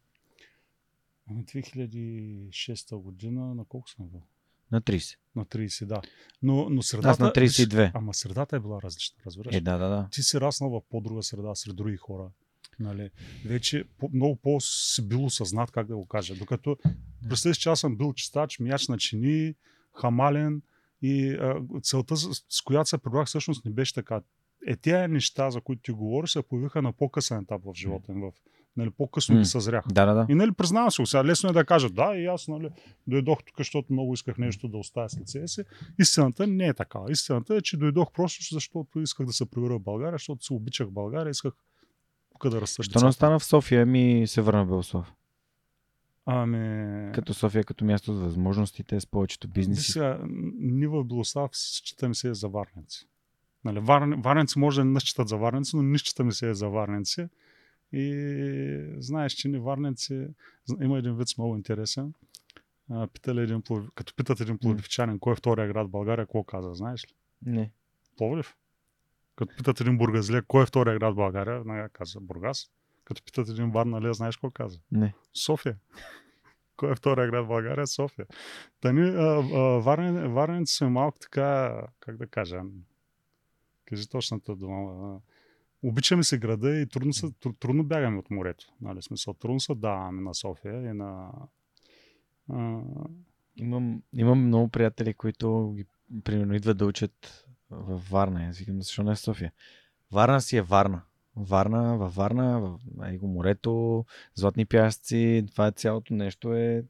ами, 1.31 1.45
2006 1.45 2.95
година. 2.95 3.55
На 3.55 3.65
колко 3.65 3.89
съм 3.89 4.07
бил? 4.07 4.21
На 4.71 4.81
30. 4.81 5.17
На 5.35 5.45
30, 5.45 5.85
да. 5.85 6.01
Но, 6.41 6.69
но 6.69 6.81
средата... 6.81 7.09
Аз 7.09 7.19
на 7.19 7.31
32. 7.31 7.91
Ама 7.93 8.13
средата 8.13 8.55
е 8.55 8.59
била 8.59 8.81
различна, 8.81 9.21
разбираш? 9.25 9.55
Е, 9.55 9.61
да, 9.61 9.77
да, 9.77 9.89
да. 9.89 10.07
Ти 10.11 10.23
си 10.23 10.41
раснал 10.41 10.69
в 10.69 10.81
по-друга 10.89 11.23
среда, 11.23 11.55
сред 11.55 11.75
други 11.75 11.97
хора. 11.97 12.29
Нали? 12.81 13.09
Вече 13.45 13.83
по, 13.97 14.09
много 14.13 14.35
по-си 14.35 15.07
бил 15.07 15.25
осъзнат, 15.25 15.71
как 15.71 15.87
да 15.87 15.95
го 15.95 16.05
кажа. 16.05 16.35
Докато 16.35 16.77
представи 17.29 17.55
че 17.55 17.69
аз 17.69 17.79
съм 17.79 17.97
бил 17.97 18.13
чистач, 18.13 18.59
мияч 18.59 18.87
на 18.87 18.97
чини, 18.97 19.53
хамален 20.01 20.61
и 21.01 21.29
а, 21.29 21.61
целта, 21.81 22.17
с, 22.17 22.43
с 22.49 22.61
която 22.61 22.89
се 22.89 22.97
прибрах, 22.97 23.27
всъщност 23.27 23.65
не 23.65 23.71
беше 23.71 23.93
така. 23.93 24.21
Е, 24.67 24.75
тези 24.75 25.13
неща, 25.13 25.49
за 25.49 25.61
които 25.61 25.81
ти 25.81 25.91
говориш, 25.91 26.31
се 26.31 26.41
появиха 26.41 26.81
на 26.81 26.93
по-късен 26.93 27.39
етап 27.39 27.61
в 27.65 27.73
живота 27.75 28.13
ми, 28.13 28.21
в 28.21 28.31
Нали, 28.77 28.89
по-късно 28.89 29.37
ги 29.37 29.45
съзрях. 29.45 29.85
Да, 29.87 30.05
да, 30.05 30.13
да. 30.13 30.25
И 30.29 30.35
нали, 30.35 30.51
признавам 30.51 30.91
се, 30.91 31.05
сега 31.05 31.25
лесно 31.25 31.49
е 31.49 31.53
да 31.53 31.65
кажа, 31.65 31.89
да, 31.89 32.15
и 32.15 32.25
аз 32.25 32.47
нали, 32.47 32.69
дойдох 33.07 33.43
тук, 33.43 33.57
защото 33.57 33.93
много 33.93 34.13
исках 34.13 34.37
нещо 34.37 34.67
да 34.67 34.77
оставя 34.77 35.09
след 35.09 35.29
себе 35.29 35.47
си. 35.47 35.63
Истината 35.99 36.47
не 36.47 36.67
е 36.67 36.73
такава. 36.73 37.11
Истината 37.11 37.55
е, 37.55 37.61
че 37.61 37.77
дойдох 37.77 38.11
просто 38.11 38.53
защото 38.53 38.99
исках 38.99 39.25
да 39.25 39.33
се 39.33 39.51
прибера 39.51 39.79
в 39.79 39.83
България, 39.83 40.15
защото 40.15 40.45
се 40.45 40.53
обичах 40.53 40.89
България, 40.89 41.31
исках 41.31 41.53
тук 42.41 42.51
да 42.51 42.61
растат 42.61 42.85
Що 42.85 42.99
не 42.99 43.07
остана 43.07 43.39
в 43.39 43.45
София, 43.45 43.85
ми 43.85 44.27
се 44.27 44.41
върна 44.41 44.65
в 44.65 44.67
Белослав. 44.67 45.13
Ами... 46.25 47.11
Като 47.11 47.33
София, 47.33 47.63
като 47.63 47.85
място 47.85 48.13
с 48.13 48.19
възможностите, 48.19 48.99
с 48.99 49.07
повечето 49.07 49.47
бизнеси. 49.47 49.91
Сега, 49.91 50.19
ние 50.59 50.87
в 50.87 51.03
Белослав 51.03 51.51
считаме 51.53 52.15
се 52.15 52.33
за 52.33 52.47
варненци. 52.47 53.07
Нали, 53.65 53.79
вар... 53.79 54.01
Варненци 54.17 54.59
може 54.59 54.81
да 54.81 54.85
не 54.85 54.99
считат 54.99 55.27
за 55.27 55.37
варненци, 55.37 55.75
но 55.75 55.83
ние 55.83 55.97
считаме 55.97 56.31
се 56.31 56.53
за 56.53 56.69
варненци. 56.69 57.27
И 57.93 58.95
знаеш, 58.97 59.33
че 59.33 59.47
ни 59.47 59.59
варненци... 59.59 60.27
зна- 60.65 60.85
Има 60.85 60.97
един 60.97 61.15
вид 61.15 61.27
много 61.37 61.55
интересен. 61.55 62.13
Питали 63.13 63.41
един. 63.41 63.61
Като 63.95 64.15
питат 64.15 64.39
един 64.39 64.57
пловдивчанин, 64.57 65.19
кой 65.19 65.33
е 65.33 65.35
втория 65.35 65.67
град 65.67 65.87
в 65.87 65.91
България, 65.91 66.25
какво 66.25 66.43
каза, 66.43 66.73
знаеш 66.73 67.05
ли? 67.05 67.13
Не. 67.45 67.71
Пловдив. 68.17 68.55
Като 69.41 69.55
питат 69.55 69.81
един 69.81 69.97
бургазлия, 69.97 70.41
кой 70.41 70.63
е 70.63 70.65
втория 70.65 70.99
град 70.99 71.13
в 71.13 71.15
България, 71.15 71.57
веднага 71.57 71.89
каза 71.89 72.19
Бургас. 72.19 72.69
Като 73.05 73.23
питат 73.23 73.49
един 73.49 73.71
варналия, 73.71 74.13
знаеш 74.13 74.37
какво 74.37 74.51
каза? 74.51 74.79
Не. 74.91 75.13
София. 75.33 75.77
Кой 76.77 76.91
е 76.91 76.95
втория 76.95 77.31
град 77.31 77.45
в 77.45 77.47
България? 77.47 77.87
София. 77.87 78.25
Та 78.81 78.91
ни, 78.91 79.09
а, 79.09 79.23
а, 79.23 79.59
варен, 79.79 80.33
варенци 80.33 80.75
сме 80.75 80.89
малко 80.89 81.19
така, 81.19 81.81
как 81.99 82.17
да 82.17 82.27
кажа, 82.27 82.61
кажи 83.85 84.09
точната 84.09 84.55
дума. 84.55 85.19
Обичаме 85.83 86.23
се 86.23 86.37
града 86.37 86.79
и 86.79 86.87
трудно, 86.87 87.13
тру- 87.13 87.59
трудно 87.59 87.83
бягаме 87.83 88.17
от 88.17 88.31
морето. 88.31 88.65
Нали, 88.81 89.01
смисъл, 89.01 89.33
трудно 89.33 89.59
се 89.59 89.75
даваме 89.75 90.21
на 90.21 90.35
София 90.35 90.89
и 90.89 90.93
на... 90.93 91.31
А, 92.49 92.81
Имам, 93.55 94.01
имам 94.13 94.45
много 94.45 94.67
приятели, 94.67 95.13
които 95.13 95.73
ги 95.77 95.85
примерно 96.23 96.55
идват 96.55 96.77
да 96.77 96.85
учат 96.85 97.45
във 97.71 98.09
Варна. 98.09 98.43
Аз 98.43 98.57
викам, 98.57 98.81
защо 98.81 99.03
не 99.03 99.15
в 99.15 99.19
София? 99.19 99.51
Варна 100.11 100.41
си 100.41 100.57
е 100.57 100.61
Варна. 100.61 101.01
Варна, 101.35 101.97
във 101.97 102.15
Варна, 102.15 102.59
в 102.61 102.79
Его 103.05 103.27
морето, 103.27 104.05
златни 104.35 104.65
пясъци, 104.65 105.45
това 105.51 105.67
е 105.67 105.71
цялото 105.71 106.13
нещо 106.13 106.53
е 106.53 106.83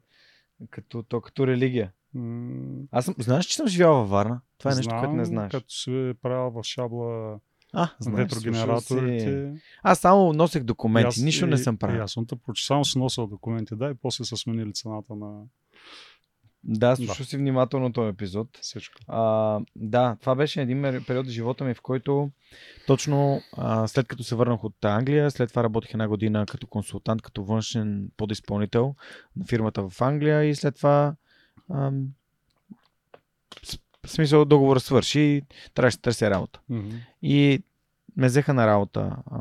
като, 0.70 1.02
то 1.02 1.20
като 1.20 1.46
религия. 1.46 1.92
м, 2.14 2.82
Аз 2.90 3.04
съм, 3.04 3.14
знаеш, 3.18 3.44
че 3.46 3.56
съм 3.56 3.66
живял 3.66 3.94
във 3.94 4.10
Варна? 4.10 4.40
Това 4.58 4.72
е 4.72 4.74
нещо, 4.74 4.94
което 4.98 5.12
не 5.12 5.24
знаеш. 5.24 5.50
Като 5.50 5.70
си 5.70 6.12
правил 6.22 6.50
в 6.52 6.64
шабла 6.64 7.38
А, 7.72 7.88
знаеш, 8.00 8.18
ветрогенераторите. 8.18 9.52
си. 9.54 9.62
Аз 9.82 9.98
само 9.98 10.32
носех 10.32 10.62
документи, 10.62 11.06
аз- 11.08 11.16
нищо 11.16 11.46
не 11.46 11.54
и- 11.54 11.58
съм 11.58 11.74
И 11.74 11.78
правил. 11.78 12.02
аз 12.02 12.12
съм 12.12 12.26
те 12.26 12.36
прочи. 12.36 12.66
Само 12.66 12.84
си 12.84 12.98
носил 12.98 13.26
документи, 13.26 13.76
да, 13.76 13.90
и 13.90 13.94
после 13.94 14.24
са 14.24 14.36
сменили 14.36 14.72
цената 14.72 15.14
на 15.14 15.42
Да, 16.64 16.96
слушал 16.96 17.26
си 17.26 17.36
внимателно 17.36 17.92
този 17.92 18.08
епизод. 18.08 18.58
всичко. 18.62 19.00
А, 19.08 19.60
да, 19.76 20.16
това 20.20 20.34
беше 20.34 20.62
един 20.62 20.82
период 21.06 21.26
в 21.26 21.30
живота 21.30 21.64
ми, 21.64 21.74
в 21.74 21.80
който 21.80 22.30
точно 22.86 23.40
а, 23.52 23.86
след 23.88 24.08
като 24.08 24.24
се 24.24 24.34
върнах 24.34 24.64
от 24.64 24.84
Англия, 24.84 25.30
след 25.30 25.48
това 25.48 25.62
работих 25.62 25.90
една 25.90 26.08
година 26.08 26.46
като 26.46 26.66
консултант, 26.66 27.22
като 27.22 27.44
външен 27.44 28.10
подизпълнител 28.16 28.94
на 29.36 29.44
фирмата 29.46 29.88
в 29.88 30.00
Англия 30.00 30.44
и 30.44 30.54
след 30.54 30.76
това 30.76 31.14
с- 33.64 33.78
в 34.06 34.10
смисъл 34.10 34.44
договор 34.44 34.78
свърши 34.78 35.20
и 35.20 35.42
трябваше 35.74 35.96
да 35.96 36.02
търся 36.02 36.30
работа. 36.30 36.60
Мгм. 36.68 36.90
И 37.22 37.62
ме 38.16 38.26
взеха 38.26 38.54
на 38.54 38.66
работа 38.66 39.16
а, 39.26 39.38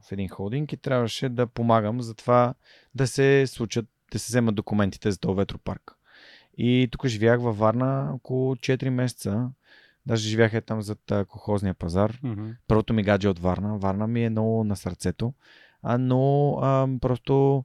в 0.00 0.12
един 0.12 0.28
холдинг 0.28 0.72
и 0.72 0.76
трябваше 0.76 1.28
да 1.28 1.46
помагам 1.46 2.00
за 2.02 2.14
това 2.14 2.54
да 2.94 3.06
се 3.06 3.46
случат, 3.46 3.86
да 4.12 4.18
се 4.18 4.30
вземат 4.30 4.54
документите 4.54 5.10
за 5.10 5.18
този 5.18 5.36
ветропарк. 5.36 5.93
И 6.58 6.88
тук 6.90 7.06
живях 7.06 7.40
във 7.40 7.58
Варна 7.58 8.10
около 8.14 8.54
4 8.54 8.88
месеца. 8.88 9.50
Даже 10.06 10.28
живях 10.28 10.54
е 10.54 10.60
там 10.60 10.82
зад 10.82 11.10
а, 11.10 11.24
колхозния 11.24 11.74
пазар. 11.74 12.18
Мгм. 12.22 12.50
Първото 12.66 12.94
ми 12.94 13.02
гадже 13.02 13.28
от 13.28 13.38
Варна. 13.38 13.78
Варна 13.78 14.06
ми 14.06 14.24
е 14.24 14.30
много 14.30 14.64
на 14.64 14.76
сърцето. 14.76 15.34
А, 15.82 15.98
но 15.98 16.52
а, 16.62 16.88
просто 17.00 17.64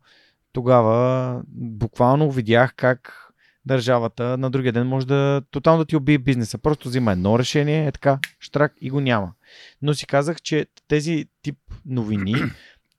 тогава 0.53 1.41
буквално 1.47 2.31
видях 2.31 2.73
как 2.75 3.29
държавата 3.65 4.37
на 4.37 4.49
другия 4.49 4.73
ден 4.73 4.87
може 4.87 5.07
да 5.07 5.41
тотално 5.51 5.79
да 5.79 5.85
ти 5.85 5.95
убие 5.95 6.17
бизнеса. 6.17 6.57
Просто 6.57 6.89
взима 6.89 7.11
едно 7.11 7.39
решение, 7.39 7.87
е 7.87 7.91
така, 7.91 8.19
штрак 8.39 8.73
и 8.81 8.89
го 8.89 9.01
няма. 9.01 9.33
Но 9.81 9.93
си 9.93 10.07
казах, 10.07 10.41
че 10.41 10.65
тези 10.87 11.25
тип 11.41 11.57
новини, 11.85 12.35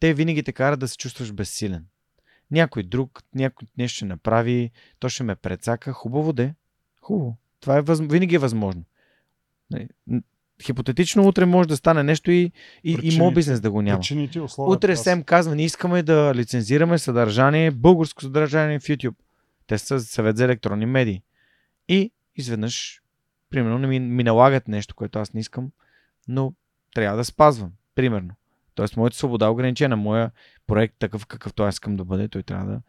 те 0.01 0.15
винаги 0.15 0.43
те 0.43 0.53
карат 0.53 0.81
да 0.81 0.89
се 0.89 0.97
чувстваш 0.97 1.33
безсилен. 1.33 1.85
Някой 2.51 2.83
друг, 2.83 3.23
някой 3.35 3.69
нещо 3.79 3.97
ще 3.97 4.05
направи, 4.05 4.71
то 4.99 5.09
ще 5.09 5.23
ме 5.23 5.37
прецака. 5.37 5.93
Хубаво 5.93 6.33
де. 6.33 6.55
Хубаво. 7.03 7.37
Това 7.61 7.77
е 7.77 7.83
въз... 7.83 8.01
винаги 8.01 8.35
е 8.35 8.39
възможно. 8.39 8.85
Нали, 9.71 9.89
Хипотетично 10.63 11.29
утре 11.29 11.47
може 11.47 11.69
да 11.69 11.77
стане 11.77 12.03
нещо 12.03 12.31
и, 12.31 12.53
и, 12.85 12.99
и 13.03 13.19
моят 13.19 13.35
бизнес 13.35 13.61
да 13.61 13.71
го 13.71 13.83
няма. 13.83 13.99
Причините 13.99 14.39
и 14.39 14.41
условията. 14.41 14.77
Утре 14.77 14.93
аз- 14.93 15.03
СЕМ 15.03 15.23
казва, 15.23 15.55
не 15.55 15.65
искаме 15.65 16.03
да 16.03 16.35
лицензираме 16.35 16.99
съдържание, 16.99 17.71
българско 17.71 18.23
съдържание 18.23 18.81
в 18.81 18.83
YouTube. 18.83 19.15
Те 19.67 19.79
са 19.79 20.01
съвет 20.01 20.37
за 20.37 20.45
електронни 20.45 20.87
медии. 20.87 21.23
И 21.89 22.13
изведнъж, 22.37 23.03
примерно, 23.51 23.79
не 23.79 23.87
ми, 23.87 24.01
ми 24.01 24.25
налагат 24.25 24.69
нещо, 24.69 24.95
което 24.95 25.19
аз 25.19 25.35
не 25.35 25.41
искам, 25.41 25.71
но 26.29 26.55
трябва 26.95 27.17
да 27.17 27.25
спазвам. 27.25 27.73
Примерно. 27.95 28.35
Тоест, 28.81 28.97
моята 28.97 29.17
свобода 29.17 29.47
е 29.47 29.49
ограничена. 29.49 29.97
Моя 29.97 30.31
проект, 30.67 30.95
такъв 30.99 31.27
какъвто 31.27 31.63
аз 31.63 31.75
искам 31.75 31.97
да 31.97 32.05
бъде, 32.05 32.29
той 32.29 32.43
трябва 32.43 32.67
да. 32.67 32.81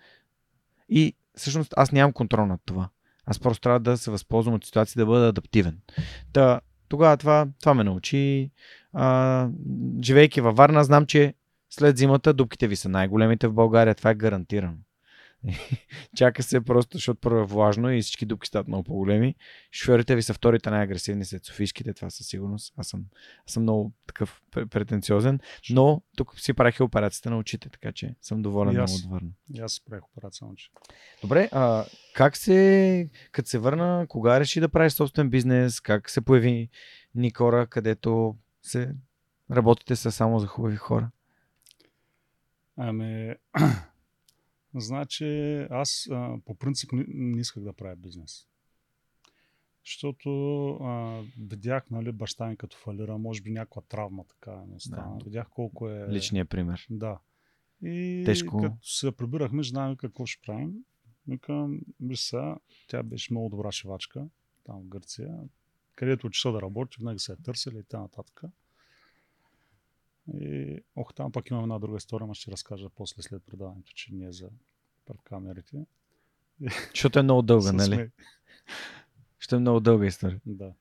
И 0.90 1.16
всъщност 1.36 1.74
аз 1.78 1.92
нямам 1.92 2.14
контрол 2.14 2.46
над 2.46 2.62
това. 2.66 2.90
Аз 3.26 3.40
просто 3.40 3.62
трябва 3.62 3.80
да 3.80 3.98
се 3.98 4.12
възползвам 4.12 4.56
от 4.56 4.66
ситуация 4.66 5.00
да 5.00 5.06
бъда 5.06 5.28
адаптивен. 5.28 5.80
Та, 6.34 6.62
тогава 6.90 7.18
това, 7.18 7.48
това 7.60 7.74
ме 7.74 7.84
научи. 7.84 8.52
А, 8.94 9.50
живейки 10.04 10.42
във 10.42 10.56
Варна, 10.56 10.84
знам, 10.84 11.06
че 11.06 11.34
след 11.70 11.98
зимата 11.98 12.34
дупките 12.34 12.68
ви 12.68 12.76
са 12.76 12.90
най-големите 12.90 13.48
в 13.48 13.54
България. 13.54 13.96
Това 13.96 14.10
е 14.10 14.16
гарантирано. 14.16 14.78
Чака 16.16 16.44
се 16.44 16.62
просто, 16.62 16.98
защото 16.98 17.20
първо 17.22 17.40
е 17.40 17.46
влажно 17.46 17.92
и 17.92 18.02
всички 18.02 18.26
дупки 18.26 18.48
стават 18.48 18.68
много 18.68 18.84
по-големи. 18.84 19.36
Шофьорите 19.72 20.16
ви 20.16 20.22
са 20.24 20.34
вторите 20.34 20.70
най-агресивни 20.70 21.26
след 21.26 21.46
Софийските, 21.46 21.94
това 21.94 22.10
със 22.10 22.28
сигурност. 22.28 22.74
Аз 22.78 22.88
съм, 22.88 23.06
аз 23.48 23.54
съм 23.54 23.64
много 23.64 23.92
такъв 24.08 24.42
пре- 24.52 24.66
претенциозен, 24.66 25.40
но 25.70 26.02
тук 26.18 26.40
си 26.40 26.54
правих 26.54 26.80
и 26.80 26.84
операцията 26.84 27.30
на 27.30 27.38
очите, 27.38 27.70
така 27.70 27.92
че 27.92 28.16
съм 28.22 28.42
доволен 28.42 28.74
много 28.74 28.84
аз. 28.84 29.04
от 29.04 29.12
Варна. 29.12 29.30
И 29.54 29.60
аз 29.60 29.82
правих 29.90 30.04
операция 30.04 30.46
на 30.46 30.54
очи. 30.54 30.72
Добре, 31.22 31.50
а 31.52 31.86
как 32.14 32.38
се, 32.38 33.10
като 33.32 33.50
се 33.50 33.60
върна, 33.60 34.06
кога 34.10 34.40
реши 34.40 34.60
да 34.60 34.70
правиш 34.70 34.94
собствен 34.94 35.30
бизнес, 35.30 35.80
как 35.80 36.10
се 36.10 36.22
появи 36.22 36.70
Никора, 37.16 37.68
където 37.68 38.36
се 38.64 38.96
работите 39.52 39.96
са 39.96 40.12
само 40.12 40.40
за 40.40 40.48
хубави 40.48 40.76
хора? 40.76 41.12
Ами, 42.78 43.36
значи 44.76 45.58
аз 45.70 46.08
а, 46.12 46.38
по 46.46 46.56
принцип 46.56 46.92
не, 46.92 47.06
не 47.08 47.42
исках 47.42 47.64
да 47.64 47.74
правя 47.74 47.96
бизнес. 47.96 48.48
Защото 49.86 50.70
а, 50.82 51.24
видях, 51.40 51.90
нали, 51.90 52.12
баща 52.12 52.48
ми 52.48 52.58
като 52.58 52.78
фалира, 52.78 53.18
може 53.18 53.42
би 53.42 53.52
някаква 53.52 53.82
травма 53.82 54.24
така 54.24 54.64
не 54.68 54.80
стана. 54.80 55.18
Да. 55.18 55.24
Видях 55.24 55.50
колко 55.50 55.90
е... 55.90 56.10
Личният 56.10 56.50
пример. 56.50 56.88
Да. 56.90 57.20
И 57.84 58.24
Тежко. 58.26 58.62
като 58.62 58.76
се 58.82 59.12
прибирахме, 59.12 59.64
жена 59.64 59.96
какво 59.98 60.26
ще 60.26 60.42
правим. 60.46 60.74
Викам, 61.28 61.80
виж 62.00 62.20
сега, 62.20 62.58
тя 62.88 63.04
беше 63.04 63.34
много 63.34 63.50
добра 63.50 63.72
шивачка 63.72 64.28
там 64.64 64.82
в 64.82 64.88
Гърция, 64.88 65.40
където 65.96 66.28
учи 66.28 66.52
да 66.52 66.62
работи, 66.62 66.98
винаги 67.00 67.20
се 67.20 67.32
е 67.32 67.36
търсили 67.36 67.80
и 67.80 67.84
т.н. 67.84 68.10
И 70.34 70.80
ох, 70.96 71.14
там 71.14 71.32
пък 71.32 71.50
имам 71.50 71.64
една 71.64 71.80
друга 71.80 71.98
история, 71.98 72.28
но 72.28 72.34
ще 72.34 72.52
разкажа 72.52 72.90
после 72.90 73.22
след 73.22 73.44
предаването, 73.44 73.92
че 73.96 74.14
не 74.14 74.26
е 74.26 74.32
за 74.32 74.50
пред 75.06 75.22
камерите. 75.22 75.86
Защото 76.90 77.20
е 77.20 77.24
много 77.24 77.42
дълга, 77.42 77.72
нали? 77.72 78.12
Ще 79.40 79.56
е 79.56 79.60
много 79.60 79.80
дълга 79.80 80.06
история. 80.06 80.42
Да. 80.46 80.74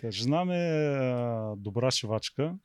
Та, 0.00 0.10
жена 0.10 0.44
ми 0.44 0.56
е 0.56 1.56
добра 1.56 1.90
шивачка. 1.90 2.58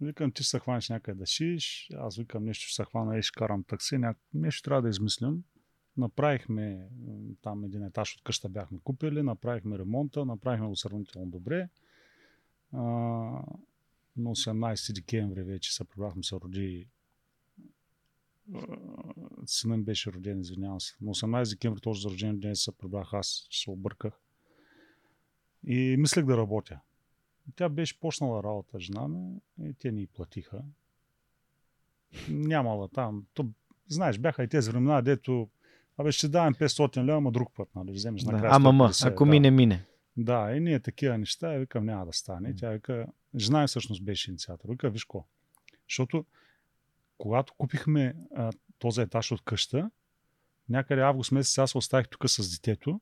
Викам, 0.00 0.32
ти 0.32 0.42
ще 0.42 0.50
се 0.50 0.58
хванеш 0.58 0.88
някъде 0.88 1.18
да 1.18 1.26
шиеш. 1.26 1.90
Аз 1.96 2.16
викам, 2.16 2.44
нещо 2.44 2.64
ще 2.64 2.74
се 2.74 2.84
хвана 2.84 3.18
и 3.18 3.22
ще 3.22 3.38
карам 3.38 3.64
такси. 3.64 3.98
Ня... 3.98 4.14
Нещо 4.34 4.62
трябва 4.62 4.82
да 4.82 4.88
измислим. 4.88 5.44
Направихме 5.96 6.88
там 7.42 7.64
един 7.64 7.84
етаж 7.84 8.14
от 8.14 8.22
къща 8.22 8.48
бяхме 8.48 8.78
купили, 8.84 9.22
направихме 9.22 9.78
ремонта, 9.78 10.24
направихме 10.24 10.66
го 10.66 10.76
сравнително 10.76 11.30
добре. 11.30 11.68
А, 12.72 13.42
на 14.18 14.30
18 14.30 14.92
декември 14.92 15.42
вече 15.42 15.74
се 15.74 15.84
прибрахме, 15.84 16.22
се 16.22 16.36
роди 16.36 16.88
сина 19.46 19.76
ми 19.76 19.82
беше 19.82 20.12
роден, 20.12 20.40
извинявам 20.40 20.80
се. 20.80 20.96
На 21.00 21.14
18 21.14 21.50
декември 21.50 21.80
точно 21.80 22.00
за 22.00 22.10
рожден 22.10 22.38
ден 22.38 22.56
се 22.56 22.72
прибрах 22.72 23.12
аз, 23.12 23.46
се 23.50 23.70
обърках. 23.70 24.12
И 25.66 25.96
мислех 25.98 26.24
да 26.24 26.36
работя. 26.36 26.80
Тя 27.56 27.68
беше 27.68 28.00
почнала 28.00 28.42
работа, 28.42 28.80
жена 28.80 29.08
ми, 29.08 29.40
и 29.62 29.74
те 29.74 29.92
ни 29.92 30.06
платиха. 30.06 30.62
Нямала 32.28 32.88
там. 32.88 33.26
То, 33.34 33.46
знаеш, 33.88 34.18
бяха 34.18 34.44
и 34.44 34.48
тези 34.48 34.70
времена, 34.70 35.02
дето 35.02 35.48
Абе, 35.98 36.12
ще 36.12 36.28
давам 36.28 36.54
500 36.54 37.04
лева, 37.04 37.16
ама 37.16 37.32
друг 37.32 37.52
път, 37.56 37.68
нали? 37.74 37.92
Вземеш 37.92 38.22
Да. 38.22 38.32
накрая. 38.32 38.52
Ама, 38.54 38.72
ма, 38.72 38.88
150, 38.88 39.12
ако 39.12 39.24
да. 39.24 39.30
мине, 39.30 39.50
мине. 39.50 39.84
Да, 40.20 40.56
и 40.56 40.60
ние 40.60 40.80
такива 40.80 41.18
неща, 41.18 41.54
и 41.54 41.58
викам, 41.58 41.84
няма 41.84 42.06
да 42.06 42.12
стане. 42.12 42.54
Тя 42.56 42.70
вика, 42.70 43.06
жена 43.36 43.66
всъщност 43.66 44.04
беше 44.04 44.30
инициатор. 44.30 44.68
Вика, 44.68 44.90
виж 44.90 45.04
ко. 45.04 45.28
Защото 45.88 46.24
когато 47.18 47.54
купихме 47.58 48.14
а, 48.36 48.52
този 48.78 49.00
етаж 49.00 49.32
от 49.32 49.42
къща, 49.44 49.90
някъде 50.68 51.02
август 51.02 51.32
месец 51.32 51.58
аз 51.58 51.74
оставих 51.74 52.08
тук 52.08 52.30
с 52.30 52.50
детето, 52.50 53.00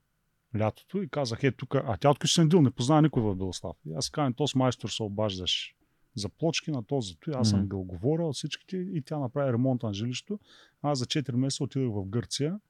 лятото, 0.58 1.02
и 1.02 1.08
казах, 1.08 1.42
е 1.42 1.52
тук, 1.52 1.74
а 1.74 1.96
тя 1.96 2.10
от 2.10 2.18
къща 2.18 2.44
не 2.44 2.70
познава 2.70 3.02
никой 3.02 3.22
в 3.22 3.36
Белослав. 3.36 3.76
И 3.86 3.92
аз 3.94 4.10
казвам, 4.10 4.34
този 4.34 4.58
майстор 4.58 4.88
се 4.88 5.02
обаждаш 5.02 5.74
за 6.14 6.28
плочки 6.28 6.70
на 6.70 6.84
този, 6.84 7.16
той, 7.16 7.34
аз 7.36 7.50
съм 7.50 7.68
бил 7.68 7.82
говорил 7.82 8.28
от 8.28 8.36
всичките 8.36 8.76
и 8.76 9.02
тя 9.02 9.18
направи 9.18 9.52
ремонт 9.52 9.82
на 9.82 9.94
жилището. 9.94 10.38
Аз 10.82 10.98
за 10.98 11.06
4 11.06 11.32
месеца 11.32 11.64
отидох 11.64 11.94
в 11.94 12.06
Гърция 12.06 12.60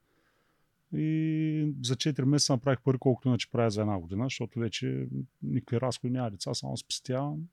и 0.96 1.74
за 1.82 1.96
4 1.96 2.24
месеца 2.24 2.52
направих 2.52 2.80
пари, 2.80 2.98
колкото 3.00 3.28
иначе 3.28 3.50
правя 3.50 3.70
за 3.70 3.80
една 3.80 3.98
година, 3.98 4.24
защото 4.24 4.60
вече 4.60 5.08
никакви 5.42 5.80
разходи 5.80 6.12
няма 6.12 6.30
деца, 6.30 6.54
само 6.54 6.76
спестявам. 6.76 7.48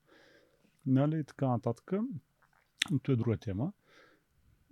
Нали, 0.85 1.19
и 1.19 1.23
така 1.23 1.47
нататък. 1.47 1.91
Но 2.91 2.99
това 2.99 3.13
е 3.13 3.17
друга 3.17 3.37
тема. 3.37 3.73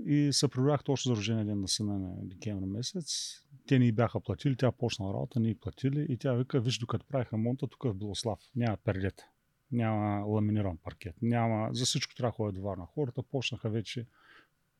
И 0.06 0.30
се 0.34 0.48
прибрах 0.48 0.84
точно 0.84 1.10
за 1.10 1.16
рождения 1.16 1.46
ден 1.46 1.62
на 1.62 1.68
сина 1.68 2.00
на 2.00 2.16
декември 2.22 2.66
месец. 2.66 3.40
Те 3.68 3.80
ни 3.80 3.92
бяха 3.92 4.20
платили, 4.20 4.56
тя 4.56 4.72
почна 4.72 5.14
работа, 5.14 5.40
ние 5.40 5.56
платили 5.56 6.06
и 6.10 6.18
тя 6.18 6.34
вика, 6.34 6.62
виж, 6.62 6.78
докато 6.78 7.06
правих 7.06 7.34
ремонта, 7.34 7.68
тук 7.68 7.84
в 7.84 7.94
Белослав 7.94 8.40
няма 8.56 8.78
пердета, 8.78 9.24
няма 9.72 10.26
ламиниран 10.26 10.78
паркет, 10.78 11.16
няма, 11.22 11.70
за 11.74 11.86
всичко 11.86 12.16
трябва 12.16 12.32
да 12.32 12.36
ходят 12.36 12.64
Варна. 12.64 12.86
Хората 12.86 13.24
почнаха 13.24 13.70
вече, 13.70 14.08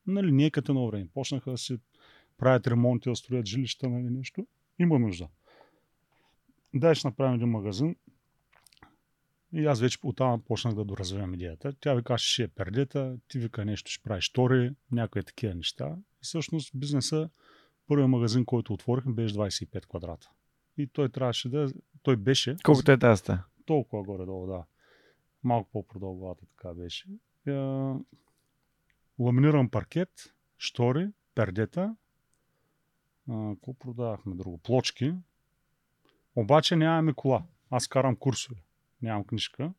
не 0.06 0.46
е 0.46 0.50
като 0.50 0.72
едно 0.72 0.86
време, 0.86 1.08
почнаха 1.14 1.50
да 1.50 1.58
си 1.58 1.78
правят 2.42 2.66
ремонти, 2.66 3.08
да 3.08 3.16
строят 3.16 3.46
жилища, 3.46 3.88
нали, 3.88 4.10
нещо. 4.10 4.46
Има 4.78 4.98
нужда. 4.98 5.28
Дай 6.74 6.94
ще 6.94 7.08
направим 7.08 7.34
един 7.34 7.48
магазин. 7.48 7.96
И 9.52 9.66
аз 9.66 9.80
вече 9.80 9.98
оттам 10.02 10.42
почнах 10.42 10.74
да 10.74 10.84
доразвивам 10.84 11.34
идеята. 11.34 11.72
Тя 11.80 11.94
вика, 11.94 12.18
ще 12.18 12.42
е 12.42 12.48
пердета, 12.48 13.16
ти 13.28 13.38
вика 13.38 13.64
нещо, 13.64 13.90
ще 13.90 14.02
правиш 14.02 14.24
штори, 14.24 14.74
някои 14.92 15.22
такива 15.22 15.54
неща. 15.54 15.96
И 15.98 16.22
всъщност 16.22 16.70
бизнеса, 16.74 17.30
първият 17.88 18.10
магазин, 18.10 18.44
който 18.44 18.72
отворихме, 18.72 19.12
беше 19.12 19.34
25 19.34 19.86
квадрата. 19.86 20.30
И 20.78 20.86
той 20.86 21.08
трябваше 21.08 21.48
да... 21.48 21.72
Той 22.02 22.16
беше... 22.16 22.56
Колкото 22.64 22.92
е 22.92 22.98
тази. 22.98 23.22
Толкова 23.66 24.02
горе-долу, 24.02 24.46
да. 24.46 24.64
Малко 25.42 25.70
по-продълговата 25.72 26.46
така 26.46 26.74
беше. 26.74 27.08
Е, 27.46 27.52
ламиниран 29.18 29.68
паркет, 29.68 30.34
штори, 30.58 31.08
пердета. 31.34 31.96
Какво 33.28 33.74
продавахме 33.74 34.34
друго? 34.34 34.58
Плочки. 34.58 35.14
Обаче 36.36 36.76
нямаме 36.76 37.12
кола. 37.12 37.42
Аз 37.70 37.88
карам 37.88 38.16
курсове. 38.16 38.60
Нямам 39.02 39.24
книжка. 39.24 39.72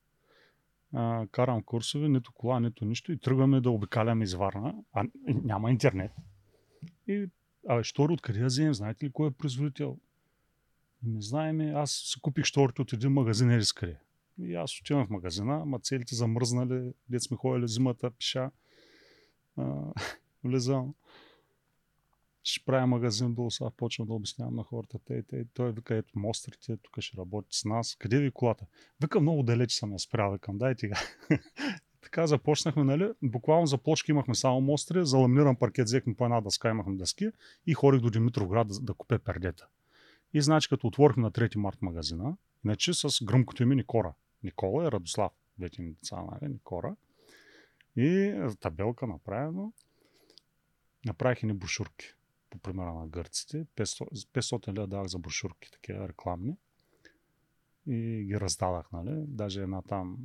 А, 0.94 1.28
карам 1.32 1.64
курсове, 1.64 2.10
нито 2.10 2.32
кола, 2.32 2.60
нито 2.60 2.86
нищо. 2.86 3.11
И 3.11 3.18
тръгваме 3.18 3.61
да 3.61 3.70
обикаляме 3.72 4.24
из 4.24 4.34
Варна. 4.34 4.76
А 4.94 5.06
няма 5.28 5.72
интернет. 5.72 6.11
И, 7.07 7.30
абе, 7.68 7.84
штори 7.84 8.14
откъде 8.14 8.40
да 8.40 8.45
вземем? 8.45 8.74
Знаете 8.74 9.06
ли 9.06 9.11
кой 9.11 9.28
е 9.28 9.32
производител? 9.32 9.98
Не 11.03 11.22
знаеме. 11.22 11.72
Аз 11.76 11.91
си 11.91 12.22
купих 12.22 12.45
шторите 12.45 12.82
от 12.82 12.94
един 12.94 13.11
магазин 13.11 13.61
къде. 13.76 13.98
И 14.40 14.56
аз 14.56 14.80
отивам 14.80 15.06
в 15.06 15.10
магазина, 15.10 15.61
ама 15.61 15.80
целите 15.80 16.15
замръзнали, 16.15 16.94
дет 17.10 17.24
сме 17.24 17.38
ходили 17.38 17.68
зимата, 17.68 18.11
пиша. 18.11 18.52
А, 19.57 19.94
влизам. 20.44 20.94
Ще 22.44 22.65
правя 22.65 22.88
магазин, 22.88 23.34
долу 23.34 23.52
сега 23.52 23.70
почвам 23.70 24.07
да 24.07 24.14
обяснявам 24.14 24.56
на 24.56 24.64
хората. 24.64 24.99
Те, 25.06 25.24
те, 25.24 25.45
той 25.53 25.72
вика, 25.72 25.95
ето 25.95 26.20
мострите, 26.20 26.78
тук 26.78 26.99
ще 26.99 27.18
работи 27.18 27.48
с 27.57 27.65
нас. 27.65 27.95
Къде 27.99 28.20
ви 28.20 28.28
е 28.28 28.32
колата? 28.32 28.65
Вика, 29.02 29.20
много 29.20 29.44
далеч 29.44 29.72
съм 29.72 29.91
я 29.91 29.99
спрял, 29.99 30.32
викам, 30.32 30.57
дайте 30.57 30.90
ga. 30.90 31.07
така 32.02 32.28
започнахме, 32.28 32.84
нали? 32.84 33.11
Буквално 33.22 33.65
за 33.65 33.78
плочки 33.78 34.11
имахме 34.11 34.36
само 34.36 34.61
мостри, 34.61 35.06
за 35.06 35.18
ламиниран 35.18 35.56
паркет 35.56 35.86
взехме 35.86 36.15
по 36.15 36.26
една 36.26 36.41
дъска, 36.41 36.70
имахме 36.70 36.95
дъски 36.95 37.30
и 37.68 37.74
ходих 37.74 38.02
до 38.02 38.10
Димитровград 38.10 38.68
да, 38.68 38.80
да 38.80 38.94
купя 38.94 39.20
пердета. 39.20 39.68
И 40.34 40.41
значи, 40.41 40.70
като 40.70 40.88
отворихме 40.88 41.24
на 41.24 41.32
3 41.32 41.57
март 41.57 41.82
магазина, 41.82 42.38
иначе 42.65 42.94
с 42.94 43.24
гръмкото 43.24 43.64
име 43.64 43.76
Никора. 43.76 44.14
Никола 44.44 44.88
е 44.88 44.91
Радослав, 44.91 45.32
двете 45.57 45.82
ми 45.82 45.91
деца, 45.91 46.15
нали? 46.15 46.52
Никора. 46.52 46.95
И 47.95 48.36
табелка 48.60 49.07
направено. 49.07 49.74
Направих 51.06 51.44
ни 51.44 51.53
брошурки 51.53 52.06
по 52.54 52.60
примера 52.60 52.94
на 52.94 53.08
гърците. 53.08 53.66
500, 53.76 54.06
500 54.28 54.78
лева 54.78 54.88
давах 54.88 55.08
за 55.08 55.20
брошурки, 55.20 55.72
такива 55.72 56.08
рекламни. 56.08 56.58
И 57.88 58.24
ги 58.28 58.40
раздадах, 58.40 58.92
нали? 58.92 59.24
Даже 59.28 59.62
една 59.62 59.82
там 59.82 60.18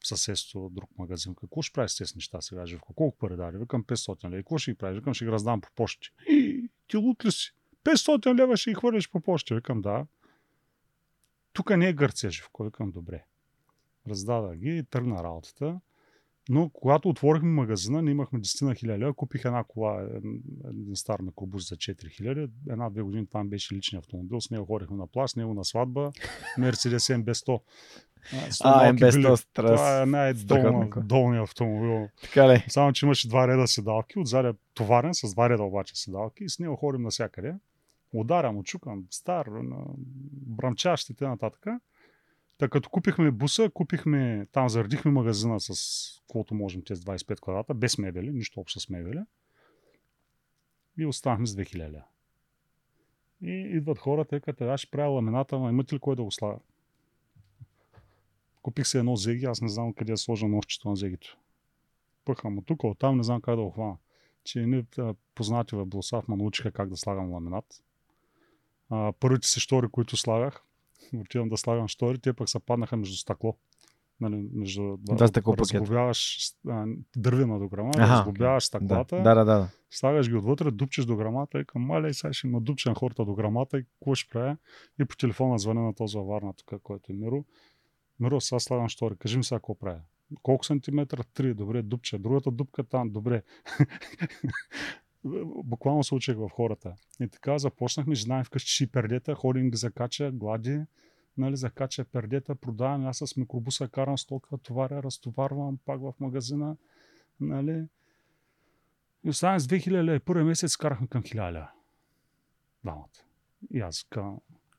в 0.00 0.08
съседство 0.08 0.70
друг 0.70 0.98
магазин. 0.98 1.34
Какво 1.34 1.62
ще 1.62 1.72
правиш 1.72 1.90
с 1.90 1.96
тези 1.96 2.12
неща 2.16 2.40
сега, 2.40 2.66
Живко? 2.66 2.94
Колко 2.94 3.18
пари 3.18 3.36
даде? 3.36 3.58
Викам 3.58 3.84
500 3.84 4.24
лева. 4.24 4.36
Какво 4.36 4.58
ще 4.58 4.70
ги 4.70 4.78
правиш? 4.78 4.98
Викам, 4.98 5.14
ще 5.14 5.24
ги 5.24 5.30
раздам 5.30 5.60
по 5.60 5.68
почти. 5.74 6.08
И 6.28 6.70
ти 6.88 6.96
лут 6.96 7.24
ли 7.24 7.32
си? 7.32 7.54
500 7.84 8.38
лева 8.38 8.56
ще 8.56 8.70
ги 8.70 8.74
хвърляш 8.74 9.10
по 9.10 9.20
почти. 9.20 9.54
Викам, 9.54 9.82
да. 9.82 10.06
Тук 11.52 11.76
не 11.76 11.88
е 11.88 11.92
Гърция, 11.92 12.30
Живко. 12.30 12.64
Викам, 12.64 12.90
добре. 12.90 13.24
Раздадах 14.08 14.56
ги 14.56 14.78
и 14.78 14.84
тръгна 14.84 15.24
работата. 15.24 15.80
Но 16.48 16.70
когато 16.70 17.08
отворихме 17.08 17.48
магазина, 17.50 18.02
ние 18.02 18.10
имахме 18.10 18.40
10 18.40 18.64
на 18.64 18.74
1000 18.74 18.98
лева, 18.98 19.14
купих 19.14 19.44
една 19.44 19.64
кола, 19.64 20.02
един, 20.16 20.42
един 20.68 20.96
стар 20.96 21.20
микробус 21.20 21.68
за 21.68 21.76
4000. 21.76 22.50
Една-две 22.70 23.02
години 23.02 23.26
това 23.26 23.44
ми 23.44 23.50
беше 23.50 23.74
личен 23.74 23.98
автомобил, 23.98 24.40
с 24.40 24.50
него 24.50 24.66
ходихме 24.66 24.96
на 24.96 25.06
плаж, 25.06 25.30
с 25.30 25.36
него 25.36 25.54
на 25.54 25.64
сватба, 25.64 26.12
Mercedes 26.58 27.22
MB100. 27.22 27.60
с 28.50 28.60
А, 28.64 28.70
малки 28.70 29.00
без 29.00 29.14
били. 29.14 29.24
то 29.24 29.36
стрес. 29.36 29.70
Това 29.70 30.02
е 30.02 30.06
най-долният 30.06 31.44
автомобил. 31.48 32.08
Така 32.22 32.48
ли? 32.48 32.64
Само, 32.68 32.92
че 32.92 33.06
имаше 33.06 33.28
два 33.28 33.48
реда 33.48 33.68
седалки, 33.68 34.18
отзад 34.18 34.54
е 34.54 34.58
товарен 34.74 35.14
с 35.14 35.34
два 35.34 35.48
реда 35.48 35.62
обаче 35.62 35.96
седалки 35.96 36.44
и 36.44 36.48
с 36.48 36.58
него 36.58 36.76
ходим 36.76 37.02
навсякъде. 37.02 37.54
Ударям, 38.14 38.58
очукам, 38.58 39.04
стар, 39.10 39.46
на 39.46 39.76
брамчащ 40.32 41.10
и 41.10 41.14
т.н. 41.14 41.38
Та 42.58 42.68
като 42.68 42.90
купихме 42.90 43.30
буса, 43.30 43.70
купихме, 43.70 44.46
там 44.52 44.68
заредихме 44.68 45.10
магазина 45.10 45.60
с 45.60 46.20
каквото 46.20 46.54
можем 46.54 46.82
тези 46.82 47.02
25 47.02 47.40
квадрата, 47.40 47.74
без 47.74 47.98
мебели, 47.98 48.30
нищо 48.30 48.60
общо 48.60 48.80
с 48.80 48.88
мебели. 48.88 49.20
И 50.98 51.06
останахме 51.06 51.46
с 51.46 51.54
2000 51.54 51.76
лева. 51.76 52.02
И 53.42 53.50
идват 53.50 53.98
хората, 53.98 54.40
като 54.40 54.64
аз 54.64 54.80
ще 54.80 54.90
правя 54.90 55.08
ламината, 55.08 55.56
ама 55.56 55.70
имате 55.70 55.94
ли 55.94 55.98
кой 55.98 56.16
да 56.16 56.22
го 56.22 56.30
слага? 56.30 56.58
Купих 58.62 58.86
се 58.86 58.98
едно 58.98 59.16
зеги, 59.16 59.44
аз 59.44 59.60
не 59.60 59.68
знам 59.68 59.92
къде 59.92 60.12
е 60.12 60.16
сложа 60.16 60.48
нощчето 60.48 60.88
на 60.88 60.96
зегито. 60.96 61.38
Пъхам 62.24 62.58
от 62.58 62.66
тук, 62.66 62.84
оттам 62.84 63.16
не 63.16 63.22
знам 63.22 63.40
как 63.40 63.56
да 63.56 63.62
го 63.62 63.70
хвана. 63.70 63.96
Че 64.44 64.66
не 64.66 64.84
познати 65.34 65.76
в 65.76 65.86
Блосав 65.86 66.28
ме 66.28 66.36
научиха 66.36 66.70
как 66.70 66.88
да 66.88 66.96
слагам 66.96 67.32
ламинат. 67.32 67.82
А, 68.90 69.12
първите 69.20 69.48
си 69.48 69.60
штори, 69.60 69.88
които 69.88 70.16
слагах, 70.16 70.62
отивам 71.16 71.48
да 71.48 71.56
слагам 71.56 71.88
штори, 71.88 72.18
те 72.18 72.32
пък 72.32 72.48
се 72.48 72.58
паднаха 72.58 72.96
между 72.96 73.16
стъкло. 73.16 73.56
Нали, 74.20 74.48
между 74.52 74.96
Да, 74.98 75.28
стъклопакет. 75.28 75.74
разглобяваш 75.74 76.38
а, 76.68 76.86
дървена 77.16 77.58
до 77.58 77.68
грама, 77.68 77.90
Аха, 77.96 78.12
разглобяваш 78.12 78.62
Да, 78.62 78.66
стъклата, 78.66 79.22
да, 79.22 79.34
да, 79.34 79.44
да. 79.44 79.68
слагаш 79.90 80.28
ги 80.28 80.34
отвътре, 80.36 80.70
дупчеш 80.70 81.04
до 81.04 81.16
грамата 81.16 81.60
и 81.60 81.64
към 81.64 81.82
маля 81.82 82.08
и 82.08 82.14
сега 82.14 82.32
ще 82.32 82.46
надупчам 82.46 82.94
хората 82.94 83.24
до 83.24 83.34
грамата 83.34 83.78
и 83.78 83.84
какво 83.84 84.14
ще 84.14 84.30
правя? 84.32 84.56
И 85.00 85.04
по 85.04 85.16
телефона 85.16 85.58
звъня 85.58 85.82
на 85.82 85.94
този 85.94 86.18
във 86.18 86.26
Варна, 86.26 86.52
тук, 86.54 86.82
който 86.82 87.12
е 87.12 87.16
Миро. 87.16 87.44
Миро, 88.20 88.40
сега 88.40 88.60
слагам 88.60 88.88
штори, 88.88 89.16
кажи 89.16 89.36
ми 89.36 89.44
сега 89.44 89.58
какво 89.58 89.74
правя. 89.74 90.00
Колко 90.42 90.64
сантиметра? 90.64 91.22
Три, 91.34 91.54
добре, 91.54 91.82
дупча. 91.82 92.18
Другата 92.18 92.50
дупка 92.50 92.84
там, 92.84 93.10
добре. 93.10 93.42
Буквално 95.64 96.04
се 96.04 96.14
учих 96.14 96.36
в 96.36 96.48
хората. 96.48 96.94
И 97.20 97.28
така 97.28 97.58
започнахме, 97.58 98.14
ми 98.28 98.44
вкъщи 98.44 98.70
ши 98.70 98.86
пердета, 98.86 99.34
ходим 99.34 99.70
ги 99.70 99.76
закача, 99.76 100.30
глади, 100.32 100.80
нали, 101.36 101.56
закача 101.56 102.04
пердета, 102.04 102.54
продавам, 102.54 103.06
аз 103.06 103.16
с 103.16 103.36
микробуса 103.36 103.88
карам 103.88 104.18
стока, 104.18 104.58
товаря, 104.58 105.02
разтоварвам 105.02 105.78
пак 105.84 106.00
в 106.00 106.14
магазина, 106.20 106.76
нали. 107.40 107.84
И 109.24 109.28
останах 109.30 109.60
с 109.60 109.66
2000 109.66 110.04
лева. 110.04 110.20
Първия 110.20 110.44
месец 110.44 110.76
карахме 110.76 111.06
към 111.06 111.22
1000 111.22 111.52
лева. 111.52 111.70
Двамата. 112.84 113.08
И 113.70 113.80
аз 113.80 114.06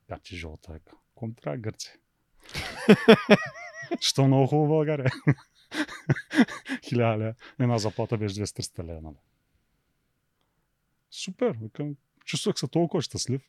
как 0.08 0.22
ти 0.24 0.36
жълта, 0.36 0.74
века. 0.74 0.92
Ком 1.16 1.34
трябва 1.34 1.58
Гърция? 1.58 1.94
Що 4.00 4.28
много 4.28 4.48
хубаво 4.48 4.68
България. 4.68 5.10
1000 6.70 7.18
лева. 7.18 7.34
Една 7.60 7.78
заплата 7.78 8.18
беше 8.18 8.36
200 8.36 8.84
лева. 8.84 9.02
Нали? 9.02 9.16
Супер. 11.12 11.58
Викам, 11.62 11.96
чувствах 12.26 12.60
се 12.60 12.68
толкова 12.68 13.02
щастлив. 13.02 13.42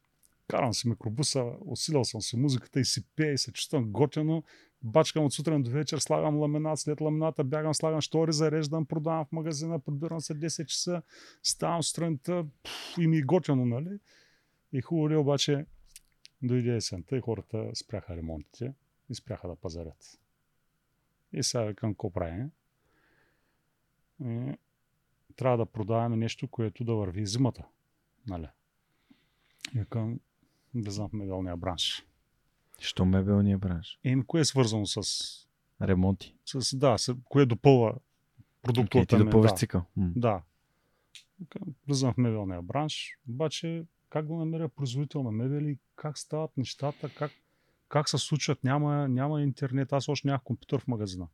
карам 0.49 0.75
си 0.75 0.89
микробуса, 0.89 1.53
усилял 1.61 2.05
съм 2.05 2.21
си 2.21 2.37
музиката 2.37 2.81
и 2.81 2.85
си 2.85 3.05
пея 3.17 3.33
и 3.33 3.39
се 3.39 3.53
чувствам 3.53 3.93
готино. 3.93 4.43
Бачкам 4.83 5.25
от 5.25 5.33
сутрин 5.33 5.63
до 5.63 5.71
вечер, 5.71 5.99
слагам 5.99 6.39
ламинат, 6.39 6.79
след 6.79 7.01
ламината 7.01 7.45
бягам, 7.45 7.75
слагам 7.75 8.01
штори, 8.01 8.33
зареждам, 8.33 8.87
продавам 8.87 9.25
в 9.25 9.33
магазина, 9.33 9.79
подбирам 9.79 10.21
се 10.21 10.35
10 10.35 10.67
часа, 10.67 11.03
ставам 11.43 11.83
сутринта 11.83 12.47
и 12.99 13.07
ми 13.07 13.19
е 13.19 13.23
готино, 13.23 13.67
нали? 13.67 13.99
И 14.73 14.81
хубаво 14.81 15.11
ли 15.11 15.17
обаче 15.17 15.67
дойде 16.43 16.77
есента 16.77 17.17
и 17.17 17.21
хората 17.21 17.71
спряха 17.75 18.17
ремонтите 18.17 18.75
и 19.11 19.15
спряха 19.15 19.49
да 19.49 19.57
пазарят. 19.57 20.19
И 21.33 21.43
сега 21.43 21.65
викам, 21.65 21.95
какво 21.95 22.11
правим? 22.11 22.51
Трябва 25.37 25.57
да 25.57 25.67
продаваме 25.67 26.17
нещо, 26.17 26.49
което 26.49 26.85
да 26.85 26.95
върви 26.95 27.27
зимата. 27.27 27.65
Нали? 28.27 28.47
И 29.75 29.79
викам, 29.79 30.21
влизам 30.75 31.09
в 31.09 31.13
мебелния 31.13 31.57
бранш. 31.57 32.07
Що 32.79 33.05
мебелния 33.05 33.59
бранш? 33.59 33.99
Еми, 34.05 34.27
кое 34.27 34.41
е 34.41 34.45
свързано 34.45 34.87
с... 34.87 35.01
Ремонти. 35.83 36.35
с 36.47 36.77
да, 36.77 36.99
с, 36.99 37.17
кое 37.25 37.47
допълва 37.47 37.95
Okay, 38.61 38.63
продуктовата 38.63 39.17
ти 39.17 39.23
ми. 39.23 39.25
допълваш 39.25 39.51
да. 39.51 39.57
цикъл. 39.57 39.83
М. 39.97 40.13
Да. 40.17 40.43
Влизам 41.87 42.13
в 42.13 42.17
мебелния 42.17 42.63
бранш, 42.63 43.19
обаче 43.29 43.85
как 44.11 44.27
да 44.27 44.35
намеря 44.35 44.69
производител 44.69 45.23
на 45.23 45.31
мебели, 45.31 45.79
как 45.97 46.19
стават 46.19 46.57
нещата, 46.57 47.11
как, 47.15 47.33
как 47.89 48.09
се 48.09 48.19
случват, 48.19 48.65
няма, 48.65 49.09
няма 49.09 49.43
интернет, 49.43 49.93
аз 49.93 50.09
още 50.09 50.29
нямах 50.29 50.43
компютър 50.43 50.81
в 50.81 50.89
магазина. 50.89 51.29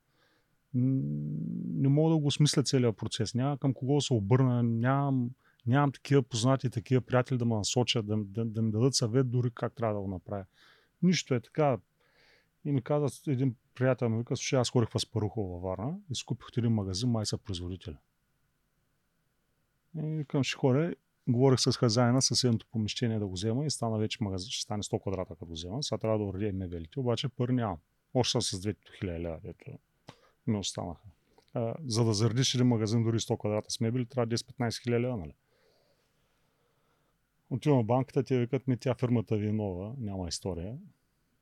Не 0.76 1.88
мога 1.88 2.10
да 2.10 2.16
го 2.16 2.30
смисля 2.30 2.62
целият 2.62 2.96
процес, 2.96 3.34
няма 3.34 3.58
към 3.58 3.74
кого 3.74 4.00
се 4.00 4.14
обърна, 4.14 4.62
нямам, 4.62 5.30
нямам 5.66 5.92
такива 5.92 6.22
познати, 6.22 6.70
такива 6.70 7.00
приятели 7.00 7.38
да 7.38 7.44
ме 7.44 7.54
насочат, 7.54 8.06
да, 8.06 8.16
да, 8.16 8.44
да 8.44 8.62
ми 8.62 8.70
дадат 8.70 8.94
съвет 8.94 9.30
дори 9.30 9.50
как 9.54 9.74
трябва 9.74 9.94
да 9.94 10.00
го 10.00 10.08
направя. 10.08 10.44
Нищо 11.02 11.34
е 11.34 11.40
така. 11.40 11.78
И 12.64 12.72
ми 12.72 12.82
каза 12.82 13.30
един 13.32 13.54
приятел 13.74 14.08
ми 14.08 14.18
вика, 14.18 14.36
слушай, 14.36 14.58
аз 14.58 14.70
ходих 14.70 14.88
в 14.90 14.96
Аспарухово 14.96 15.52
във 15.52 15.62
Варна 15.62 15.98
и 16.10 16.14
скупих 16.14 16.48
един 16.56 16.72
магазин, 16.72 17.10
май 17.10 17.26
са 17.26 17.38
производители. 17.38 17.96
И 19.96 20.24
към 20.28 20.42
ще 20.42 20.56
ходя, 20.56 20.94
говорих 21.28 21.60
с 21.60 21.72
хазяина 21.72 22.12
на 22.12 22.22
съседното 22.22 22.66
помещение 22.72 23.18
да 23.18 23.26
го 23.26 23.32
взема 23.32 23.66
и 23.66 23.70
стана 23.70 23.98
вече 23.98 24.18
магазин, 24.20 24.50
ще 24.50 24.62
стане 24.62 24.82
100 24.82 25.02
квадрата 25.02 25.34
като 25.34 25.46
го 25.46 25.52
взема. 25.52 25.82
Сега 25.82 25.98
трябва 25.98 26.18
да 26.18 26.24
уредя 26.24 26.52
мебелите, 26.52 27.00
обаче 27.00 27.28
пари 27.28 27.52
нямам. 27.52 27.78
Още 28.14 28.30
съм 28.30 28.42
с 28.42 28.60
2000 28.60 29.04
лева, 29.04 29.40
ми 30.46 30.58
останаха. 30.58 31.02
А, 31.54 31.74
за 31.86 32.04
да 32.04 32.12
заредиш 32.12 32.54
един 32.54 32.66
магазин 32.66 33.04
дори 33.04 33.18
100 33.18 33.38
квадрата 33.38 33.70
с 33.70 33.80
мебели, 33.80 34.06
трябва 34.06 34.36
10-15 34.36 34.82
хиляди 34.82 35.02
лева, 35.02 35.16
нали? 35.16 35.32
Отивам 37.50 37.82
в 37.82 37.86
банката, 37.86 38.22
те 38.22 38.38
викат 38.38 38.66
ми, 38.66 38.76
тя 38.76 38.94
фирмата 38.94 39.36
ви 39.36 39.48
е 39.48 39.52
нова, 39.52 39.94
няма 39.98 40.28
история, 40.28 40.78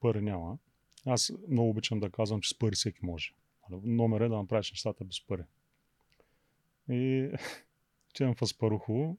пари 0.01 0.21
няма. 0.21 0.59
Аз 1.07 1.33
много 1.49 1.71
обичам 1.71 2.01
да 2.01 2.11
казвам, 2.11 2.41
че 2.41 2.49
с 2.49 2.59
пари 2.59 2.75
всеки 2.75 2.99
може. 3.03 3.33
Нали? 3.71 3.81
Номер 3.85 4.21
е 4.21 4.29
да 4.29 4.37
направиш 4.37 4.71
нещата 4.71 5.05
без 5.05 5.27
пари. 5.27 5.43
И 6.89 7.31
отивам 8.11 8.35
в 8.35 8.43
Аспарухово, 8.43 9.17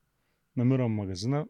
намирам 0.55 0.91
магазина. 0.91 1.47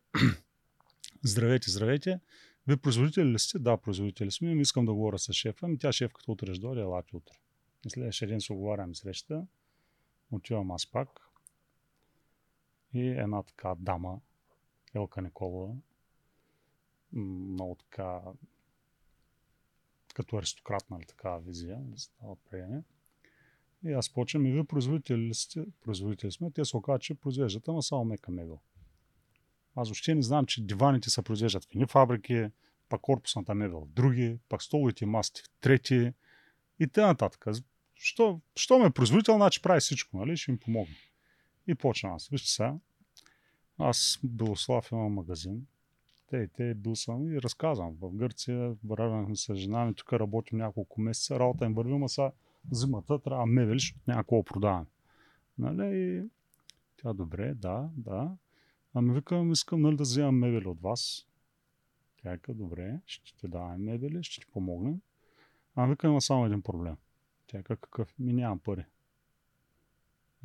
здравейте, 1.24 1.72
здравейте. 1.72 2.20
Вие 2.68 2.78
производители 2.78 3.26
ли 3.26 3.40
сте? 3.40 3.60
Да, 3.60 3.78
производители 3.78 4.32
сме. 4.32 4.62
Искам 4.62 4.86
да 4.86 4.94
говоря 4.94 5.20
с 5.20 5.34
шефа. 5.34 5.66
Ами 5.66 5.78
тя 5.78 5.92
шефката 5.92 6.32
утре 6.32 6.54
ще 6.54 6.62
дойде, 6.62 6.82
елате 6.82 7.16
утре. 7.16 7.34
Следващия 7.90 8.28
ден 8.28 8.42
се 8.42 8.54
оговарям 8.54 8.96
среща. 8.96 9.48
Отивам 10.32 10.72
аз 10.72 10.92
пак. 10.92 11.22
И 12.94 13.08
една 13.08 13.44
така 13.44 13.76
дама, 13.80 14.20
Елка 14.94 15.22
Николова, 15.22 15.76
много 17.14 17.76
така 17.76 18.22
като 20.16 20.38
аристократ, 20.38 20.90
нали, 20.90 21.06
такава 21.06 21.40
визия, 21.40 21.82
дава 22.22 22.36
приеме. 22.36 22.84
И 23.86 23.92
аз 23.94 24.14
почвам 24.14 24.46
и 24.46 24.52
вие 24.52 24.64
производители 24.64 25.18
ли 25.18 25.34
сте? 25.34 25.66
Производители 25.82 26.32
сме. 26.32 26.52
Те 26.52 26.66
се 26.66 26.78
оказа, 26.78 27.00
че 27.00 27.16
произвеждат, 27.16 27.68
ама 27.68 27.84
само 27.84 28.06
мека 28.06 28.32
мебел. 28.32 28.60
Аз 29.76 29.90
въобще 29.90 30.16
не 30.16 30.22
знам, 30.22 30.46
че 30.46 30.66
диваните 30.66 31.10
се 31.10 31.22
произвеждат 31.22 31.66
в 31.66 31.72
едни 31.72 31.86
фабрики, 31.86 32.50
пак 32.90 33.02
корпусната 33.02 33.56
мебел 33.56 33.80
в 33.80 33.88
други, 33.88 34.40
пак 34.50 34.64
столовите 34.64 35.06
масти 35.06 35.42
в 35.42 35.50
трети 35.60 36.14
и 36.80 36.88
т.н. 36.88 37.16
Що, 37.96 38.40
що 38.56 38.80
ме 38.80 38.86
е 38.86 38.90
производител, 38.90 39.36
значи 39.36 39.62
прави 39.62 39.80
всичко, 39.80 40.18
нали? 40.18 40.38
Ще 40.38 40.52
им 40.52 40.58
помогне. 40.58 40.96
И 41.68 41.76
почвам 41.76 42.14
аз. 42.14 42.28
Вижте 42.28 42.50
сега, 42.50 42.76
аз 43.78 44.20
Белослав 44.24 44.92
имам 44.92 45.14
магазин. 45.14 45.68
Те 46.28 46.38
и 46.38 46.48
те 46.48 46.74
бил 46.74 46.96
съм 46.96 47.34
и 47.34 47.42
разказвам. 47.42 47.96
В 48.02 48.12
Гърция 48.12 48.76
вървяхме 48.84 49.36
с 49.36 49.56
жена 49.56 49.86
ми, 49.86 49.94
тук 49.94 50.14
работим 50.14 50.58
няколко 50.58 51.02
месеца, 51.02 51.40
работа 51.40 51.66
им 51.66 51.74
върви, 51.74 51.94
ама 51.94 52.10
сега 52.10 52.32
зимата 52.72 53.20
трябва 53.20 53.46
мебели, 53.46 53.80
защото 53.80 54.00
няма 54.08 54.24
какво 54.24 54.44
продаваме. 54.44 54.86
Нали? 55.58 55.98
И 55.98 56.30
тя 57.02 57.14
добре, 57.14 57.54
да, 57.54 57.90
да. 57.98 58.38
Ами 58.94 59.14
викам, 59.14 59.52
искам 59.52 59.82
нали, 59.82 59.96
да 59.96 60.04
вземам 60.04 60.40
мебели 60.40 60.68
от 60.68 60.82
вас. 60.82 61.28
Тя 62.24 62.32
вика, 62.32 62.54
добре, 62.54 63.00
ще 63.06 63.38
ти 63.38 63.48
даваме 63.48 63.78
мебели, 63.78 64.24
ще 64.24 64.42
ти 64.42 64.52
помогнем. 64.52 65.02
Ами 65.76 65.90
викам, 65.90 66.12
има 66.12 66.22
само 66.22 66.46
един 66.46 66.62
проблем. 66.62 66.96
Тя 67.48 67.58
вика, 67.58 67.78
какъв? 67.78 68.14
Ми 68.20 68.34
нямам 68.34 68.60
пари. 68.60 68.86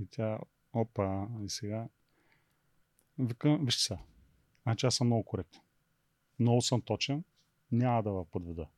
И 0.01 0.07
тя, 0.07 0.39
опа, 0.73 1.29
и 1.45 1.49
сега. 1.49 1.89
Викам, 3.19 3.65
вижте 3.65 3.83
сега. 3.83 4.01
Значи 4.63 4.87
аз 4.87 4.95
съм 4.95 5.07
много 5.07 5.25
коректен. 5.25 5.61
Много 6.39 6.63
съм 6.63 6.83
точен. 6.83 7.25
Няма 7.73 8.03
да 8.03 8.13
ви 8.13 8.25
подведа. 8.31 8.69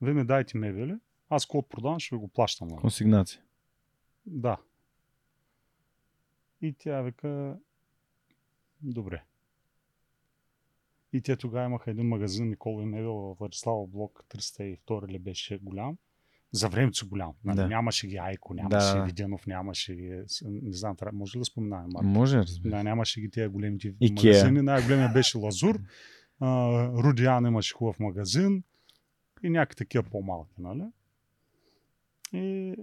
Вие 0.00 0.14
ми 0.14 0.24
дайте 0.24 0.58
мебели, 0.58 0.98
аз 1.28 1.46
код 1.46 1.68
продавам, 1.68 1.98
ще 2.00 2.14
ви 2.14 2.20
го 2.20 2.28
плащам. 2.28 2.68
нали? 2.68 2.80
Консигнация. 2.80 3.42
Да. 4.26 4.56
И 6.60 6.74
тя 6.78 7.02
вика, 7.02 7.58
добре. 8.82 9.24
И 11.12 11.22
те 11.22 11.36
тогава 11.36 11.64
имаха 11.66 11.90
един 11.90 12.08
магазин 12.08 12.48
Никола 12.48 12.82
и 12.82 12.86
Мебел 12.86 13.14
в 13.14 13.36
Владислава 13.38 13.86
блок 13.86 14.24
302 14.28 15.08
ли 15.08 15.18
беше 15.18 15.58
голям. 15.58 15.98
За 16.52 16.68
времето 16.68 17.08
голям. 17.08 17.32
Нали? 17.44 17.56
Да. 17.56 17.68
Нямаше 17.68 18.06
ги 18.06 18.16
Айко, 18.16 18.54
нямаше 18.54 18.96
да. 18.96 19.04
Виденов, 19.04 19.46
нямаше 19.46 19.94
ги... 19.94 20.22
Не 20.44 20.72
знам, 20.72 20.96
може 21.12 21.36
ли 21.36 21.40
да 21.40 21.44
споменаваме? 21.44 21.88
марки? 21.92 22.06
Може, 22.08 22.38
разбира. 22.38 22.70
Да, 22.76 22.82
нямаше 22.82 23.20
ги 23.20 23.30
тези 23.30 23.48
големите 23.48 23.94
Икеа. 24.00 24.32
магазини. 24.32 24.62
Най-големия 24.62 25.08
беше 25.12 25.38
Лазур. 25.38 25.80
А, 26.40 26.68
Рудиан 26.88 27.46
имаше 27.46 27.74
хубав 27.74 28.00
магазин. 28.00 28.62
И 29.42 29.50
някакви 29.50 29.76
такива 29.76 30.04
по-малки, 30.04 30.54
нали? 30.58 30.82
И 32.32 32.74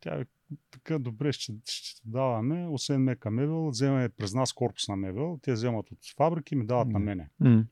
тя 0.00 0.20
е 0.20 0.24
така 0.70 0.98
добре 0.98 1.32
ще, 1.32 1.52
ще 1.64 2.00
даваме, 2.04 2.68
освен 2.68 3.02
мека 3.02 3.30
мебел, 3.30 3.68
вземаме 3.68 4.08
през 4.08 4.34
нас 4.34 4.52
корпусна 4.52 4.96
мебел, 4.96 5.38
те 5.42 5.52
вземат 5.52 5.90
от 5.90 5.98
фабрики 6.16 6.54
и 6.54 6.58
ми 6.58 6.66
дават 6.66 6.88
на 6.88 6.98
М. 6.98 7.04
мене. 7.04 7.30
М. 7.40 7.64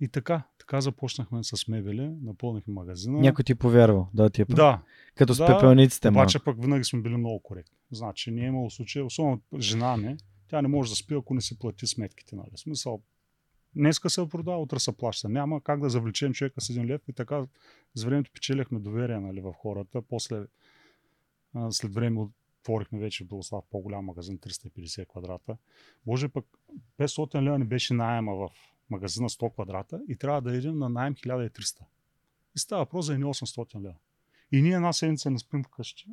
И 0.00 0.08
така, 0.08 0.42
така 0.68 0.80
започнахме 0.80 1.44
с 1.44 1.68
мебели, 1.68 2.10
напълнихме 2.22 2.74
магазина. 2.74 3.20
Някой 3.20 3.44
ти 3.44 3.52
е 3.52 3.54
повярвал 3.54 4.08
да 4.14 4.30
ти 4.30 4.42
е. 4.42 4.44
Да, 4.44 4.82
Като 5.14 5.34
с 5.34 5.38
да, 5.38 5.46
пепелниците 5.46 6.08
обаче 6.08 6.38
пък 6.44 6.62
винаги 6.62 6.84
сме 6.84 7.00
били 7.00 7.16
много 7.16 7.42
коректни. 7.42 7.76
Значи 7.90 8.30
не 8.30 8.42
е 8.42 8.46
имало 8.46 8.70
случай, 8.70 9.02
особено 9.02 9.40
жена 9.58 9.96
ми, 9.96 10.16
тя 10.48 10.62
не 10.62 10.68
може 10.68 10.90
да 10.90 10.96
спи, 10.96 11.14
ако 11.14 11.34
не 11.34 11.40
си 11.40 11.58
плати 11.58 11.86
сметките. 11.86 12.36
Нали? 12.36 12.50
Смисъл, 12.56 13.02
днеска 13.76 14.10
се 14.10 14.28
продава, 14.28 14.58
утре 14.58 14.78
се 14.78 14.96
плаща. 14.96 15.28
Няма 15.28 15.60
как 15.60 15.80
да 15.80 15.90
завлечем 15.90 16.32
човека 16.32 16.60
с 16.60 16.70
един 16.70 16.86
лев 16.86 17.00
и 17.08 17.12
така 17.12 17.46
с 17.94 18.04
времето 18.04 18.30
печелихме 18.34 18.78
доверие 18.78 19.20
нали, 19.20 19.40
в 19.40 19.52
хората. 19.52 20.02
После 20.02 20.44
а, 21.54 21.72
след 21.72 21.94
време 21.94 22.28
отворихме 22.60 22.98
вече 22.98 23.24
в 23.24 23.28
Белослав 23.28 23.64
по-голям 23.70 24.04
магазин, 24.04 24.38
350 24.38 25.06
квадрата. 25.08 25.56
Боже 26.06 26.28
пък 26.28 26.44
500 26.98 27.42
лева 27.42 27.58
не 27.58 27.64
беше 27.64 27.94
найема 27.94 28.34
в 28.34 28.48
магазина 28.90 29.28
100 29.28 29.52
квадрата 29.52 30.00
и 30.08 30.16
трябва 30.16 30.42
да 30.42 30.56
идем 30.56 30.78
на 30.78 30.88
найем 30.88 31.14
1300. 31.14 31.80
И 32.56 32.58
става 32.58 32.82
въпрос 32.82 33.06
за 33.06 33.12
едни 33.14 33.24
800 33.24 33.80
лева. 33.80 33.94
И 34.52 34.62
ние 34.62 34.72
една 34.72 34.92
седмица 34.92 35.30
не 35.30 35.38
спим 35.38 35.64
вкъщи 35.64 36.06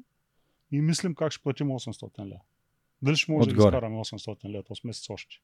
и 0.71 0.81
мислим 0.81 1.15
как 1.15 1.31
ще 1.31 1.43
платим 1.43 1.67
800 1.67 2.25
лева. 2.25 2.41
Дали 3.01 3.15
ще 3.15 3.31
може 3.31 3.47
да 3.47 3.53
Отгоре. 3.53 3.65
ги 3.65 3.75
изкараме 3.75 3.95
800 3.95 4.49
лева 4.49 4.63
този 4.63 4.81
месец 4.83 5.09
още. 5.09 5.35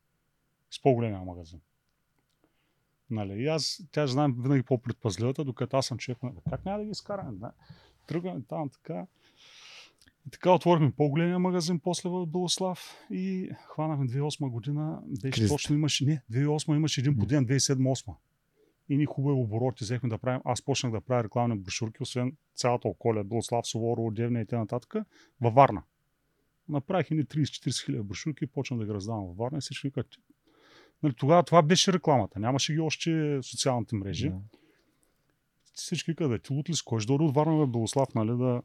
С 0.71 0.81
по-големия 0.81 1.21
магазин. 1.21 1.61
Нали? 3.09 3.43
И 3.43 3.47
аз, 3.47 3.83
тя 3.91 4.07
знам 4.07 4.35
винаги 4.39 4.63
по-предпазливата, 4.63 5.43
докато 5.43 5.77
аз 5.77 5.85
съм 5.85 5.97
човек. 5.97 6.17
Как 6.49 6.65
няма 6.65 6.77
да 6.77 6.85
ги 6.85 6.91
изкараме? 6.91 7.31
Да? 7.31 7.51
Тръгваме 8.07 8.41
там 8.47 8.69
така. 8.69 9.05
И 10.27 10.29
така 10.31 10.51
отворихме 10.51 10.91
по-големия 10.91 11.39
магазин 11.39 11.79
после 11.79 12.09
в 12.09 12.25
Белослав 12.25 12.95
и 13.11 13.49
хванахме 13.67 14.07
2008 14.07 14.49
година. 14.49 15.01
Беше 15.21 15.31
Кризата. 15.31 15.53
точно 15.53 15.75
имаше, 15.75 16.05
не, 16.05 16.21
2008 16.31 16.75
имаше 16.75 17.01
един 17.01 17.17
по 17.17 17.25
ден, 17.25 17.45
2007-2008. 17.47 18.13
И 18.89 18.97
ни 18.97 19.05
хубави 19.05 19.41
обороти 19.41 19.83
взехме 19.83 20.09
да 20.09 20.17
правим. 20.17 20.41
Аз 20.45 20.61
почнах 20.61 20.91
да 20.91 21.01
правя 21.01 21.23
рекламни 21.23 21.59
брошурки, 21.59 22.03
освен 22.03 22.37
цялата 22.55 22.87
околия, 22.87 23.23
Белослав, 23.23 23.67
Суворово, 23.67 24.11
Девня 24.11 24.41
и 24.41 24.45
т.н. 24.45 24.79
във 25.41 25.53
Варна. 25.53 25.83
Направих 26.69 27.11
едни 27.11 27.25
30-40 27.25 27.85
хиляди 27.85 28.03
брошурки 28.03 28.43
и 28.43 28.47
почнах 28.47 28.79
да 28.79 28.85
ги 28.85 28.93
раздавам 28.93 29.25
във 29.25 29.37
Варна 29.37 29.57
и 29.57 29.61
всички 29.61 29.87
викат, 29.87 30.07
Нали, 31.03 31.13
тогава 31.13 31.43
това 31.43 31.61
беше 31.61 31.93
рекламата. 31.93 32.39
Нямаше 32.39 32.73
ги 32.73 32.79
още 32.79 33.39
социалните 33.43 33.95
мрежи. 33.95 34.29
Да. 34.29 34.35
Всички 35.73 36.15
къде 36.15 36.39
ти 36.39 36.53
лут 36.53 36.69
ли 36.69 36.73
с 36.73 36.81
кой 36.81 36.99
ще 36.99 37.07
дойде 37.07 37.23
от 37.23 37.35
Варна 37.35 37.65
бе, 37.65 37.71
Белослав, 37.71 38.13
нали, 38.15 38.37
да, 38.37 38.61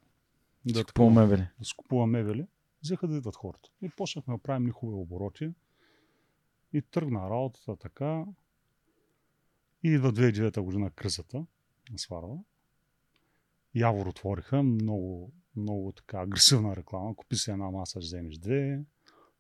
да, 0.67 0.85
така, 0.85 0.93
По-мебели. 0.93 1.49
да 1.59 1.65
скупува 1.65 2.07
мебели. 2.07 2.47
Взеха 2.83 3.09
да 3.09 3.17
идват 3.17 3.37
хората. 3.37 3.69
И 3.83 3.89
почнахме 3.89 4.35
да 4.35 4.43
правим 4.43 4.71
хубави 4.73 5.01
обороти. 5.01 5.51
И 6.73 6.83
тръгна 6.83 7.31
работата 7.31 7.77
така. 7.77 8.25
И 9.83 9.89
идва 9.89 10.13
2009 10.13 10.61
година 10.61 10.91
кризата 10.91 11.39
на 11.93 11.99
Сварва. 11.99 12.39
Явор 13.75 14.07
отвориха, 14.07 14.63
много, 14.63 15.33
много 15.57 15.93
така 15.93 16.21
агресивна 16.21 16.77
реклама. 16.77 17.17
Купи 17.17 17.37
си 17.37 17.51
една 17.51 17.71
маса, 17.71 18.01
ще 18.01 18.07
вземеш 18.07 18.39
две. 18.39 18.81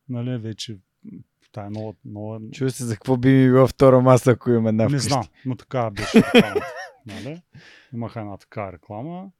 Нали, 0.08 0.38
вече 0.38 0.78
тая 1.52 1.70
нова, 1.70 1.94
нова, 2.04 2.40
Чува 2.52 2.70
се 2.70 2.84
за 2.84 2.94
какво 2.94 3.16
би 3.16 3.28
ми 3.28 3.46
била 3.46 3.66
втора 3.66 4.00
маса, 4.00 4.30
ако 4.30 4.50
имам 4.50 4.66
една 4.66 4.84
не 4.84 4.88
вкъщи. 4.88 5.08
знам, 5.08 5.24
но 5.46 5.56
така 5.56 5.90
беше 5.90 6.18
рекламата. 6.34 6.66
нали? 7.06 7.42
Имаха 7.92 8.20
една 8.20 8.36
така 8.36 8.72
реклама. 8.72 9.30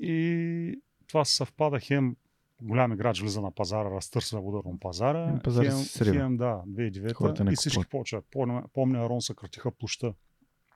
И 0.00 0.82
това 1.08 1.24
се 1.24 1.36
съвпада 1.36 1.80
хем 1.80 2.16
голям 2.62 2.92
играч 2.92 3.20
влиза 3.20 3.40
на 3.40 3.50
пазара, 3.50 3.90
разтърсва 3.90 4.40
ударно 4.40 4.78
пазара. 4.78 5.26
Хем 5.26 5.40
пазара 5.44 5.70
хем, 5.70 5.78
се 5.78 6.04
хем, 6.04 6.36
да, 6.36 6.62
2009 6.66 7.12
Хората 7.12 7.44
не 7.44 7.52
и 7.52 7.56
всички 7.56 7.84
почват. 7.90 8.24
Помня, 8.30 8.64
помня 8.72 9.04
Арон 9.04 9.22
съкратиха 9.22 9.70
площа. 9.70 10.14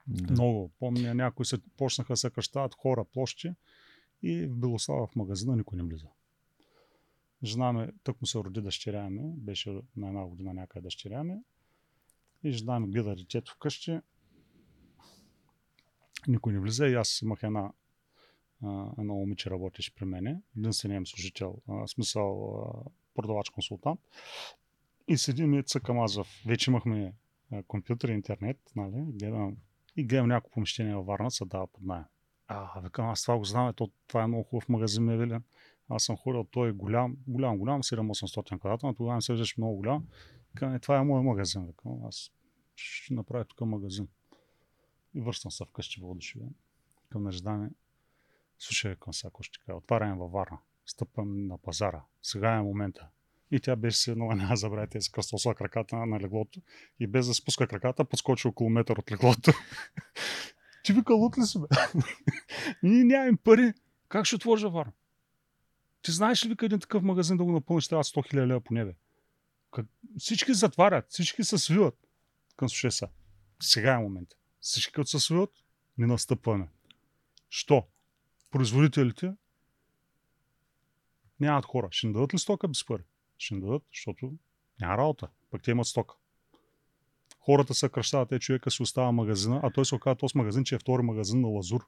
Да. 0.06 0.32
Много. 0.32 0.70
Помня, 0.78 1.14
някои 1.14 1.46
се 1.46 1.58
почнаха 1.76 2.12
да 2.12 2.16
съкръщават 2.16 2.74
хора 2.74 3.04
площи 3.04 3.54
и 4.22 4.46
в 4.46 4.56
Белослава 4.56 5.06
в 5.06 5.16
магазина 5.16 5.56
никой 5.56 5.76
не 5.76 5.82
влиза. 5.82 6.06
Жена 7.44 7.72
ми, 7.72 7.88
тък 8.04 8.20
му 8.20 8.26
се 8.26 8.38
роди 8.38 8.60
дъщеря 8.60 9.10
ми, 9.10 9.32
беше 9.36 9.70
на 9.96 10.08
една 10.08 10.26
година 10.26 10.54
някъде 10.54 10.84
дъщеря 10.84 11.24
ми. 11.24 11.36
И 12.44 12.52
жена 12.52 12.80
ми 12.80 12.90
гледа 12.90 13.16
детето 13.16 13.52
вкъщи. 13.52 14.00
Никой 16.28 16.52
не 16.52 16.58
влиза 16.58 16.86
и 16.86 16.94
аз 16.94 17.22
имах 17.22 17.42
една 17.42 17.72
едно 18.98 19.14
момиче 19.14 19.50
работеше 19.50 19.94
при 19.94 20.04
мене, 20.04 20.40
единственият 20.58 21.08
служител, 21.08 21.56
а, 21.68 21.74
в 21.74 21.88
смисъл 21.88 22.54
а, 22.54 22.90
продавач-консултант. 23.14 24.00
И 25.08 25.18
седим 25.18 25.54
и 25.54 25.62
цъкам 25.62 26.00
аз 26.00 26.16
в... 26.16 26.26
Вече 26.46 26.70
имахме 26.70 27.14
а, 27.52 27.62
компютър 27.62 28.08
и 28.08 28.12
интернет, 28.12 28.58
нали, 28.76 29.04
гледам 29.12 29.56
и 29.96 30.04
гледам 30.04 30.28
няколко 30.28 30.54
помещения 30.54 30.96
във 30.96 31.06
Варна, 31.06 31.30
се 31.30 31.44
дава 31.44 31.66
под 31.66 31.82
найем. 31.82 32.04
А, 32.48 32.80
викам, 32.80 33.08
аз 33.08 33.22
това 33.22 33.38
го 33.38 33.44
знам, 33.44 33.68
е, 33.68 33.72
то, 33.72 33.90
това 34.06 34.22
е 34.22 34.26
много 34.26 34.42
хубав 34.42 34.68
магазин 34.68 35.04
Мевелин. 35.04 35.42
Аз 35.88 36.04
съм 36.04 36.16
ходил, 36.16 36.44
той 36.44 36.68
е 36.68 36.72
голям, 36.72 37.16
голям, 37.26 37.58
голям, 37.58 37.82
7-800 37.82 38.58
квадрата, 38.58 38.86
но 38.86 38.94
тогава 38.94 39.14
не 39.14 39.22
се 39.22 39.32
виждаш 39.32 39.56
много 39.56 39.76
голям. 39.76 40.06
Викам, 40.54 40.74
е, 40.74 40.78
това 40.78 40.98
е 40.98 41.04
моят 41.04 41.24
магазин. 41.24 41.66
Викам, 41.66 42.04
аз 42.04 42.30
ще 42.74 43.14
направя 43.14 43.44
тук 43.44 43.60
магазин. 43.60 44.08
И 45.14 45.20
връщам 45.20 45.50
се 45.50 45.64
вкъщи 45.64 46.00
въодушевен. 46.00 46.54
Към 47.08 47.24
неждане. 47.24 47.70
Слушай, 48.64 48.96
към 48.96 49.12
сега, 49.12 49.28
ако 49.28 49.42
ще 49.42 49.58
кажа, 49.66 49.76
отваряме 49.76 50.16
във 50.16 50.32
Варна. 50.32 50.58
Стъпвам 50.86 51.46
на 51.46 51.58
пазара. 51.58 52.04
Сега 52.22 52.54
е 52.54 52.62
момента. 52.62 53.08
И 53.50 53.60
тя 53.60 53.76
беше 53.76 53.98
се 53.98 54.10
едно, 54.10 54.26
няма 54.26 54.56
забравяйте, 54.56 55.00
се 55.00 55.10
кръстосва 55.10 55.54
краката 55.54 55.96
на, 55.96 56.20
леглото 56.20 56.60
и 57.00 57.06
без 57.06 57.26
да 57.26 57.34
спуска 57.34 57.66
краката, 57.66 58.04
подскочи 58.04 58.48
около 58.48 58.70
метър 58.70 58.96
от 58.96 59.12
леглото. 59.12 59.52
Ти 60.84 60.92
вика, 60.92 61.14
лут 61.14 61.38
ли 61.38 61.42
си, 61.42 61.58
бе? 61.60 61.66
Ние 62.82 63.04
нямаме 63.04 63.36
пари. 63.44 63.72
Как 64.08 64.24
ще 64.24 64.36
отвориш 64.36 64.62
във 64.62 64.72
Варна? 64.72 64.92
Ти 66.02 66.12
знаеш 66.12 66.44
ли, 66.44 66.48
вика, 66.48 66.66
един 66.66 66.80
такъв 66.80 67.02
магазин 67.02 67.36
да 67.36 67.44
го 67.44 67.52
напълниш, 67.52 67.88
трябва 67.88 68.04
100 68.04 68.34
000 68.34 68.46
лева 68.46 68.60
по 68.60 68.74
небе. 68.74 68.94
Как... 69.70 69.86
Всички 70.18 70.54
затварят, 70.54 71.06
всички 71.08 71.44
се 71.44 71.58
свиват. 71.58 71.98
Към 72.56 72.68
слушай 72.68 72.90
са. 72.90 73.08
Сега 73.62 73.94
е 73.94 73.98
момент. 73.98 74.28
Всички 74.60 74.92
като 74.92 75.10
се 75.10 75.20
свиват, 75.20 75.50
не 75.98 76.06
настъпваме. 76.06 76.68
Що? 77.50 77.86
Производителите 78.52 79.34
нямат 81.40 81.64
хора. 81.64 81.88
Ще 81.90 82.06
ни 82.06 82.12
дадат 82.12 82.34
ли 82.34 82.38
стока 82.38 82.68
без 82.68 82.86
пари? 82.86 83.02
Ще 83.38 83.54
ни 83.54 83.60
дадат, 83.60 83.82
защото 83.92 84.32
няма 84.80 84.96
работа. 84.98 85.28
Пък 85.50 85.62
те 85.62 85.70
имат 85.70 85.86
стока. 85.86 86.14
Хората 87.40 87.74
се 87.74 87.88
кръщават, 87.88 88.28
те 88.28 88.38
човека 88.38 88.70
си 88.70 88.82
остава 88.82 89.12
магазина, 89.12 89.60
а 89.62 89.70
той 89.70 89.84
се 89.84 89.94
оказа 89.94 90.16
този 90.16 90.38
магазин, 90.38 90.64
че 90.64 90.74
е 90.74 90.78
втори 90.78 91.02
магазин 91.02 91.40
на 91.40 91.48
Лазур. 91.48 91.86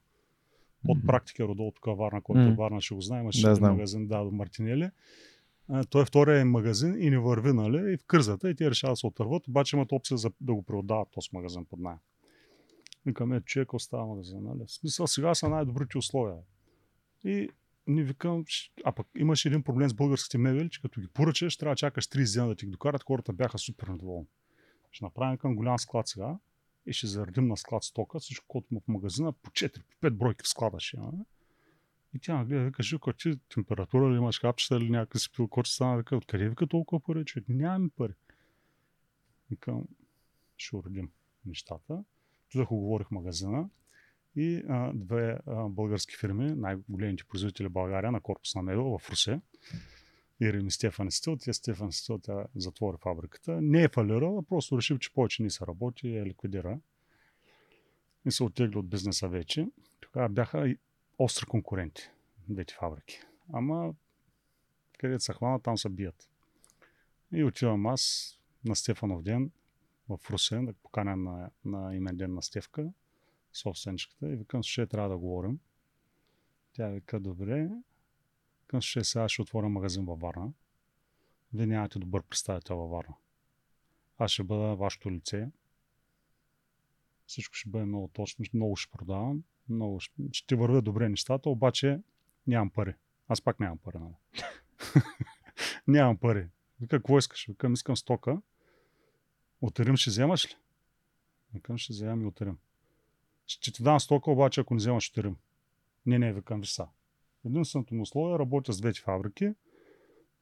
От 0.87 1.05
практика 1.07 1.43
е 1.43 1.47
родол 1.47 1.71
тук 1.75 1.97
Варна, 1.97 2.21
който 2.21 2.41
Мгм. 2.41 2.51
от 2.51 2.57
Варна 2.57 2.81
ще 2.81 2.95
го 2.95 3.01
знае, 3.01 3.21
имаше 3.21 3.47
Да, 3.47 3.55
знам. 3.55 3.71
магазин, 3.71 4.07
да, 4.07 4.23
до 4.23 4.31
Мартинели. 4.31 4.89
А, 5.69 5.83
той 5.83 6.01
е 6.01 6.05
втория 6.05 6.45
магазин 6.45 7.01
и 7.01 7.09
не 7.09 7.17
върви, 7.19 7.53
нали, 7.53 7.93
и 7.93 7.97
в 7.97 8.05
кризата, 8.05 8.49
и 8.49 8.55
те 8.55 8.69
решават 8.69 8.91
да 8.93 8.97
се 8.97 9.07
отърват, 9.07 9.47
обаче 9.47 9.75
имат 9.75 9.91
опция 9.91 10.17
за 10.17 10.31
да 10.41 10.53
го 10.53 10.63
преотдават 10.63 11.07
този 11.11 11.29
магазин 11.33 11.65
под 11.65 11.79
найем. 11.79 11.99
Викаме, 13.05 13.41
човек 13.41 13.73
остава 13.73 14.05
магазин, 14.05 14.39
нали? 14.43 14.65
В 14.67 14.71
смисъл, 14.71 15.07
сега 15.07 15.35
са 15.35 15.49
най-добрите 15.49 15.97
условия. 15.97 16.35
И 17.25 17.49
ни 17.87 18.03
викам, 18.03 18.45
«Щ- 18.45 18.81
а 18.85 18.91
пък 18.91 19.07
имаш 19.17 19.45
един 19.45 19.63
проблем 19.63 19.89
с 19.89 19.93
българските 19.93 20.37
мебели, 20.37 20.69
че 20.69 20.81
като 20.81 21.01
ги 21.01 21.07
поръчаш, 21.07 21.57
трябва 21.57 21.71
да 21.71 21.77
чакаш 21.77 22.07
30 22.07 22.33
дена 22.33 22.47
да 22.47 22.55
ти 22.55 22.65
ги 22.65 22.71
докарат, 22.71 23.03
хората 23.03 23.33
бяха 23.33 23.57
супер 23.57 23.87
недоволни. 23.87 24.27
Ще 24.91 25.05
направим 25.05 25.37
към 25.37 25.55
голям 25.55 25.79
склад 25.79 26.07
сега 26.07 26.37
и 26.85 26.93
ще 26.93 27.07
заредим 27.07 27.47
на 27.47 27.57
склад 27.57 27.83
стока, 27.83 28.19
всичко, 28.19 28.45
което 28.47 28.67
му 28.71 28.79
в 28.79 28.87
магазина, 28.87 29.33
по 29.33 29.51
4, 29.51 29.81
по 29.83 30.07
5 30.07 30.09
бройки 30.09 30.43
в 30.43 30.47
склада 30.47 30.79
ще 30.79 30.97
имаме. 30.97 31.25
И 32.13 32.19
тя 32.19 32.37
ме 32.37 32.45
гледа, 32.45 32.65
вика, 32.65 32.83
Живко, 32.83 33.13
ти 33.13 33.39
температура 33.49 34.11
ли 34.11 34.15
имаш, 34.15 34.39
капчета 34.39 34.77
или 34.77 34.89
някакъв 34.89 35.21
си 35.21 35.31
пил, 35.31 35.47
който 35.47 35.69
стана, 35.69 35.97
вика, 35.97 36.17
откъде 36.17 36.49
вика 36.49 36.67
толкова 36.67 36.99
пари, 36.99 37.25
че 37.25 37.43
нямаме 37.49 37.89
пари. 37.89 38.13
Викам, 39.49 39.87
ще 40.57 40.75
уредим 40.75 41.11
нещата. 41.45 42.03
Отидах, 42.45 42.71
оговорих 42.71 43.11
магазина 43.11 43.69
и 44.35 44.63
а, 44.69 44.91
две 44.93 45.39
а, 45.47 45.69
български 45.69 46.17
фирми, 46.17 46.51
най-големите 46.55 47.23
производители 47.23 47.67
в 47.67 47.71
България 47.71 48.11
на 48.11 48.21
корпус 48.21 48.55
на 48.55 48.61
мебел 48.61 48.97
в 48.97 49.09
Русе, 49.09 49.39
Ирин 50.41 50.67
и 50.67 50.71
Стефан 50.71 51.11
Стил. 51.11 51.37
Тя 51.37 51.53
Стефан 51.53 51.91
Стил, 51.91 52.19
затвори 52.55 52.97
фабриката. 53.01 53.61
Не 53.61 53.83
е 53.83 53.89
фалирала, 53.89 54.43
просто 54.43 54.77
решил, 54.77 54.97
че 54.97 55.13
повече 55.13 55.43
не 55.43 55.49
се 55.49 55.65
работи 55.67 56.07
и 56.07 56.17
я 56.17 56.25
ликвидира. 56.25 56.79
И 58.25 58.31
се 58.31 58.43
оттегли 58.43 58.77
от 58.77 58.89
бизнеса 58.89 59.27
вече. 59.27 59.67
Тогава 60.01 60.29
бяха 60.29 60.69
и 60.69 60.77
остри 61.19 61.45
конкуренти, 61.45 62.09
двете 62.49 62.73
фабрики. 62.73 63.19
Ама 63.53 63.93
където 64.97 65.23
се 65.23 65.33
хванат, 65.33 65.63
там 65.63 65.77
се 65.77 65.89
бият. 65.89 66.29
И 67.33 67.43
отивам 67.43 67.85
аз 67.85 68.33
на 68.65 68.75
Стефанов 68.75 69.23
ден 69.23 69.51
в 70.09 70.19
Русе, 70.29 70.59
да 70.59 70.73
поканя 70.73 71.15
на, 71.15 71.49
на 71.65 71.95
имен 71.95 72.17
ден 72.17 72.33
на 72.33 72.41
Стевка, 72.41 72.89
собственичката, 73.57 74.31
и 74.31 74.35
викам, 74.35 74.63
ще 74.63 74.87
трябва 74.87 75.09
да 75.09 75.17
говорим. 75.17 75.59
Тя 76.73 76.87
вика, 76.87 77.19
добре, 77.19 77.69
към 78.67 78.81
ще 78.81 79.03
сега 79.03 79.29
ще 79.29 79.41
отворя 79.41 79.69
магазин 79.69 80.05
във 80.05 80.19
Варна. 80.19 80.53
Вие 81.53 81.65
нямате 81.65 81.99
добър 81.99 82.23
представител 82.23 82.77
във 82.77 82.89
Варна. 82.89 83.15
Аз 84.17 84.31
ще 84.31 84.43
бъда 84.43 84.75
вашето 84.75 85.11
лице. 85.11 85.49
Всичко 87.27 87.55
ще 87.55 87.69
бъде 87.69 87.85
много 87.85 88.07
точно, 88.07 88.45
много 88.53 88.75
ще 88.75 88.91
продавам, 88.91 89.43
много 89.69 89.99
ще, 89.99 90.13
ще 90.31 90.55
вървя 90.55 90.81
добре 90.81 91.09
нещата, 91.09 91.49
обаче 91.49 92.01
нямам 92.47 92.69
пари. 92.69 92.93
Аз 93.27 93.41
пак 93.41 93.59
нямам 93.59 93.77
пари, 93.77 93.97
нали? 93.99 94.13
нямам 95.87 96.17
пари. 96.17 96.47
Какво 96.89 97.17
искаш? 97.17 97.47
Викам, 97.47 97.73
искам 97.73 97.97
стока. 97.97 98.41
От 99.61 99.79
Рим 99.79 99.95
ще 99.95 100.09
вземаш 100.09 100.45
ли? 100.45 100.55
Викам, 101.53 101.77
ще 101.77 101.93
вземам 101.93 102.21
и 102.21 102.25
от. 102.25 102.41
Ще 103.47 103.71
ти 103.71 103.83
дам 103.83 103.99
стока, 103.99 104.31
обаче 104.31 104.61
ако 104.61 104.73
не 104.73 104.77
вземаш 104.77 105.09
от 105.09 105.17
Рим. 105.17 105.35
Не, 106.05 106.19
не, 106.19 106.33
викам, 106.33 106.65
са. 106.65 106.87
Единственото 107.45 107.95
му 107.95 108.01
условие 108.01 108.35
е 108.35 108.39
работя 108.39 108.73
с 108.73 108.81
двете 108.81 109.01
фабрики. 109.01 109.53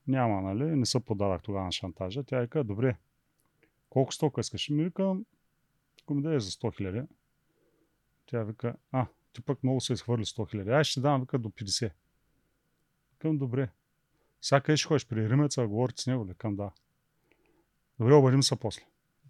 Няма, 0.08 0.42
нали? 0.42 0.64
Не 0.64 0.86
се 0.86 1.00
подадах 1.00 1.42
тогава 1.42 1.66
на 1.66 1.72
шантажа. 1.72 2.24
Тя 2.24 2.40
вика, 2.40 2.64
добре, 2.64 2.98
колко 3.90 4.14
стока 4.14 4.42
искаш? 4.42 4.70
Ми 4.70 4.84
викам, 4.84 5.26
ако 6.04 6.14
ми 6.14 6.22
дадеш 6.22 6.44
за 6.44 6.52
100 6.52 6.78
хиляди. 6.78 7.02
Тя 8.26 8.44
вика, 8.44 8.76
а, 8.92 9.08
ти 9.34 9.42
пък 9.42 9.64
много 9.64 9.82
се 9.82 9.94
изхвърли 9.94 10.26
100 10.26 10.52
хиляди. 10.52 10.70
Ай, 10.70 10.84
ще 10.84 11.02
дам, 11.02 11.22
вика, 11.22 11.40
до 11.40 11.50
50. 11.50 11.92
Викам, 13.12 13.38
добре. 13.38 13.70
Сега 14.42 14.62
къде 14.62 14.78
ще 14.78 14.88
ходиш 14.88 15.08
при 15.08 15.30
Римеца, 15.30 15.68
говорите 15.68 16.02
с 16.02 16.08
него 16.08 16.28
ли? 16.28 16.34
Да. 16.46 16.72
Добре, 18.00 18.14
обадим 18.14 18.44
се 18.44 18.56
после. 18.56 18.84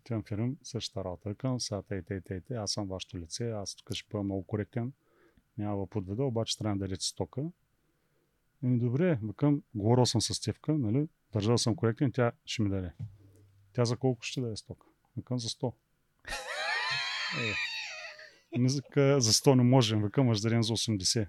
В 0.10 0.32
Рим, 0.32 0.58
същата 0.64 1.04
работа. 1.04 1.30
Викам, 1.30 1.60
сега 1.60 1.82
тей, 1.82 2.02
тей, 2.02 2.22
тей, 2.22 2.42
тей, 2.42 2.58
аз 2.58 2.72
съм 2.72 2.88
вашето 2.88 3.18
лице, 3.18 3.50
аз 3.50 3.76
тук 3.76 3.94
ще 3.94 4.08
бъда 4.12 4.24
много 4.24 4.44
коректен. 4.44 4.94
Няма 5.58 5.82
да 5.82 5.88
подведа, 5.88 6.24
обаче 6.24 6.58
трябва 6.58 6.76
да 6.76 6.80
дадете 6.80 7.06
стока. 7.06 7.44
Еми 8.64 8.80
добре, 8.80 9.20
викам, 9.24 9.64
говорил 9.76 10.06
съм 10.06 10.22
с 10.22 10.34
Стевка, 10.34 10.74
нали? 10.74 11.08
Държал 11.34 11.58
съм 11.58 11.76
коректен, 11.76 12.12
тя 12.12 12.32
ще 12.46 12.62
ми 12.62 12.70
даде. 12.70 12.94
Тя 13.74 13.86
за 13.86 13.98
колко 13.98 14.24
ще 14.24 14.42
даде 14.42 14.56
стока? 14.56 14.88
Викам 15.18 15.40
за 15.40 15.50
100. 15.50 15.74
Е, 18.56 18.60
не 18.60 18.70
за, 18.70 18.82
за 18.96 19.32
100 19.32 19.56
не 19.56 19.64
можем, 19.64 20.04
викам, 20.04 20.36
ще 20.36 20.44
дадем 20.44 20.64
за 20.64 20.74
80. 20.74 21.28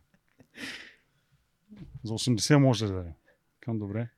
За 2.04 2.14
80 2.14 2.56
може 2.56 2.86
да 2.86 2.92
дадем. 2.92 3.14
Викам, 3.54 3.78
добре. 3.78 4.08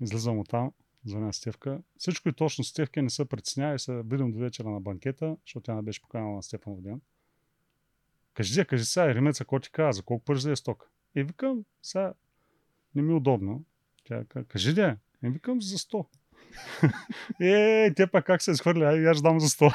Излизам 0.00 0.38
от 0.38 0.48
там, 0.48 0.72
Звъня 1.06 1.32
Стевка. 1.32 1.78
Всичко 1.98 2.28
и 2.28 2.32
точно 2.32 2.64
Стевка 2.64 3.02
не 3.02 3.10
се 3.10 3.24
притеснява 3.24 3.74
и 3.74 3.78
се 3.78 4.02
видим 4.04 4.32
до 4.32 4.38
вечера 4.38 4.70
на 4.70 4.80
банкета, 4.80 5.36
защото 5.46 5.64
тя 5.64 5.74
не 5.74 5.82
беше 5.82 6.02
поканала 6.02 6.36
на 6.36 6.42
Стефанов 6.42 6.80
ден. 6.80 7.00
Кажи, 8.34 8.64
кажи 8.64 8.84
сега, 8.84 9.14
Римеца, 9.14 9.44
какво 9.44 9.60
ти 9.60 9.70
каза, 9.70 9.96
за 9.96 10.02
колко 10.02 10.24
пари 10.24 10.38
за 10.38 10.56
стока? 10.56 10.86
И 11.14 11.22
викам, 11.22 11.64
сега 11.82 12.12
не 12.94 13.02
ми 13.02 13.12
е 13.12 13.16
удобно. 13.16 13.64
Тя 14.04 14.24
каза, 14.24 14.44
кажи 14.44 14.74
де, 14.74 14.96
и 15.24 15.28
викам 15.28 15.62
за 15.62 15.78
100. 15.78 16.06
е, 17.40 17.94
те 17.94 18.06
пак 18.06 18.26
как 18.26 18.42
се 18.42 18.50
изхвърля, 18.50 18.84
ай, 18.84 19.08
аз 19.08 19.22
дам 19.22 19.40
за 19.40 19.48
100. 19.48 19.74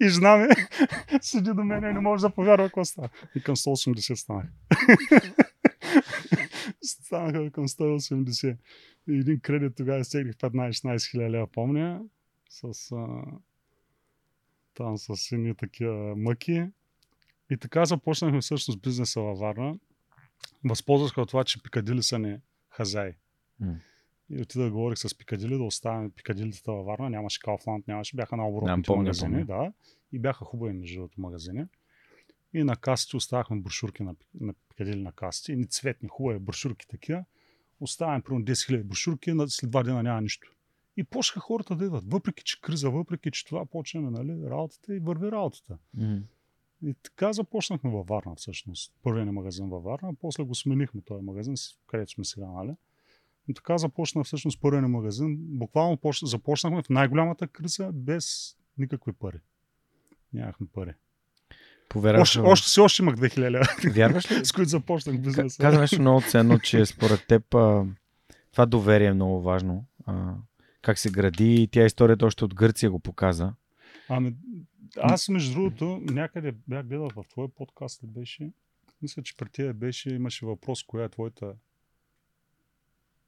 и 0.00 0.08
жена 0.08 0.36
ми 0.36 0.48
седи 1.20 1.50
до 1.50 1.64
мен 1.64 1.84
и 1.84 1.92
не 1.92 2.00
може 2.00 2.22
да 2.22 2.30
повярва 2.30 2.66
какво 2.66 2.84
става. 2.84 3.08
Викам 3.34 3.56
180 3.56 4.14
станах. 4.14 4.46
Станаха 6.86 7.50
към 7.50 7.68
180. 7.68 8.56
И 9.08 9.18
един 9.18 9.40
кредит 9.40 9.76
тогава 9.76 10.04
стегнах 10.04 10.36
15-16 10.36 11.10
хиляди 11.10 11.30
лева, 11.30 11.46
помня. 11.46 12.02
С, 12.48 12.92
а, 12.92 13.22
там 14.74 14.98
с 14.98 15.32
едни 15.32 15.54
такива 15.54 16.16
мъки. 16.16 16.66
И 17.50 17.56
така 17.56 17.84
започнахме 17.84 18.40
всъщност 18.40 18.82
бизнеса 18.82 19.20
във 19.20 19.38
Варна. 19.38 19.78
Възползвах 20.64 21.18
от 21.18 21.28
това, 21.28 21.44
че 21.44 21.62
Пикадили 21.62 22.02
са 22.02 22.18
не 22.18 22.40
хазяи. 22.70 23.12
М. 23.60 23.74
И 24.30 24.42
отида 24.42 24.64
да 24.64 24.70
говорих 24.70 24.98
с 24.98 25.18
Пикадили, 25.18 25.58
да 25.58 25.62
оставим 25.62 26.10
Пикадилите 26.10 26.62
във 26.66 26.86
Варна. 26.86 27.10
Нямаше 27.10 27.40
Kaufland, 27.40 27.88
нямаше, 27.88 28.16
бяха 28.16 28.36
на 28.36 28.48
оборотните 28.48 28.92
магазини. 28.92 29.44
Да, 29.44 29.72
и 30.12 30.18
бяха 30.18 30.44
хубави 30.44 30.72
между 30.72 30.94
другото 30.94 31.20
магазини. 31.20 31.64
И 32.56 32.64
на 32.64 32.76
касите 32.76 33.16
оставахме 33.16 33.60
брошурки 33.60 34.02
на, 34.02 34.14
на 34.40 34.54
Пикадили 34.68 35.02
на 35.02 35.12
касите. 35.12 35.52
И 35.52 35.66
цветни, 35.66 36.08
хубави 36.08 36.38
брошурки 36.38 36.88
такива. 36.88 37.24
Оставяме 37.80 38.22
примерно 38.22 38.44
10 38.44 38.52
000 38.52 38.82
брошурки, 38.82 39.32
след 39.48 39.70
два 39.70 39.82
дена 39.82 40.02
няма 40.02 40.20
нищо. 40.20 40.52
И 40.96 41.04
почнаха 41.04 41.40
хората 41.40 41.76
да 41.76 41.84
идват. 41.84 42.04
Въпреки, 42.06 42.44
че 42.44 42.60
криза, 42.60 42.90
въпреки, 42.90 43.30
че 43.30 43.44
това 43.44 43.66
почнем 43.66 44.12
нали, 44.12 44.50
работата 44.50 44.94
и 44.94 44.98
върви 44.98 45.32
работата. 45.32 45.78
М. 45.94 46.20
И 46.82 46.94
така 47.02 47.32
започнахме 47.32 47.90
във 47.90 48.06
Варна 48.06 48.34
всъщност. 48.36 48.94
Първият 49.02 49.26
ни 49.26 49.32
магазин 49.32 49.68
във 49.68 49.84
Варна, 49.84 50.14
после 50.14 50.44
го 50.44 50.54
сменихме 50.54 51.00
този 51.00 51.24
магазин, 51.24 51.54
където 51.86 52.12
сме 52.12 52.24
сега, 52.24 52.46
нали? 52.46 52.74
И 53.48 53.54
така 53.54 53.78
започна 53.78 54.24
всъщност 54.24 54.60
първият 54.60 54.84
ни 54.84 54.90
магазин. 54.90 55.36
Буквално 55.38 55.96
поч- 55.96 56.26
започнахме 56.26 56.82
в 56.82 56.88
най-голямата 56.88 57.48
криза 57.48 57.90
без 57.94 58.56
никакви 58.78 59.12
пари. 59.12 59.40
Нямахме 60.32 60.66
пари. 60.72 60.94
Повярваш 61.88 62.20
Още, 62.20 62.40
още, 62.40 62.70
си 62.70 62.80
още 62.80 63.02
имах 63.02 63.16
2000 63.16 63.50
лева, 63.50 63.66
Вярваш 63.94 64.30
ли? 64.30 64.44
с 64.44 64.52
които 64.52 64.68
започнах 64.68 65.20
бизнеса. 65.20 65.62
Каза 65.62 65.80
нещо 65.80 66.00
много 66.00 66.20
ценно, 66.20 66.58
че 66.58 66.86
според 66.86 67.26
теб 67.26 67.54
а, 67.54 67.84
това 68.52 68.66
доверие 68.66 69.06
е 69.06 69.14
много 69.14 69.42
важно. 69.42 69.84
А, 70.06 70.34
как 70.82 70.98
се 70.98 71.10
гради 71.10 71.54
и 71.54 71.68
тя 71.68 71.84
историята 71.84 72.26
още 72.26 72.44
от 72.44 72.54
Гърция 72.54 72.90
го 72.90 72.98
показа. 72.98 73.52
Ами, 74.08 74.34
аз 74.96 75.28
между 75.28 75.54
другото 75.54 76.00
някъде 76.02 76.52
бях 76.68 76.86
гледал 76.86 77.10
в 77.16 77.24
твой 77.28 77.48
подкаст 77.48 78.02
ли 78.02 78.06
беше, 78.06 78.50
мисля, 79.02 79.22
че 79.22 79.36
при 79.36 79.48
тия 79.48 79.74
беше, 79.74 80.10
имаше 80.10 80.46
въпрос, 80.46 80.82
коя 80.82 81.04
е 81.04 81.08
твоята 81.08 81.54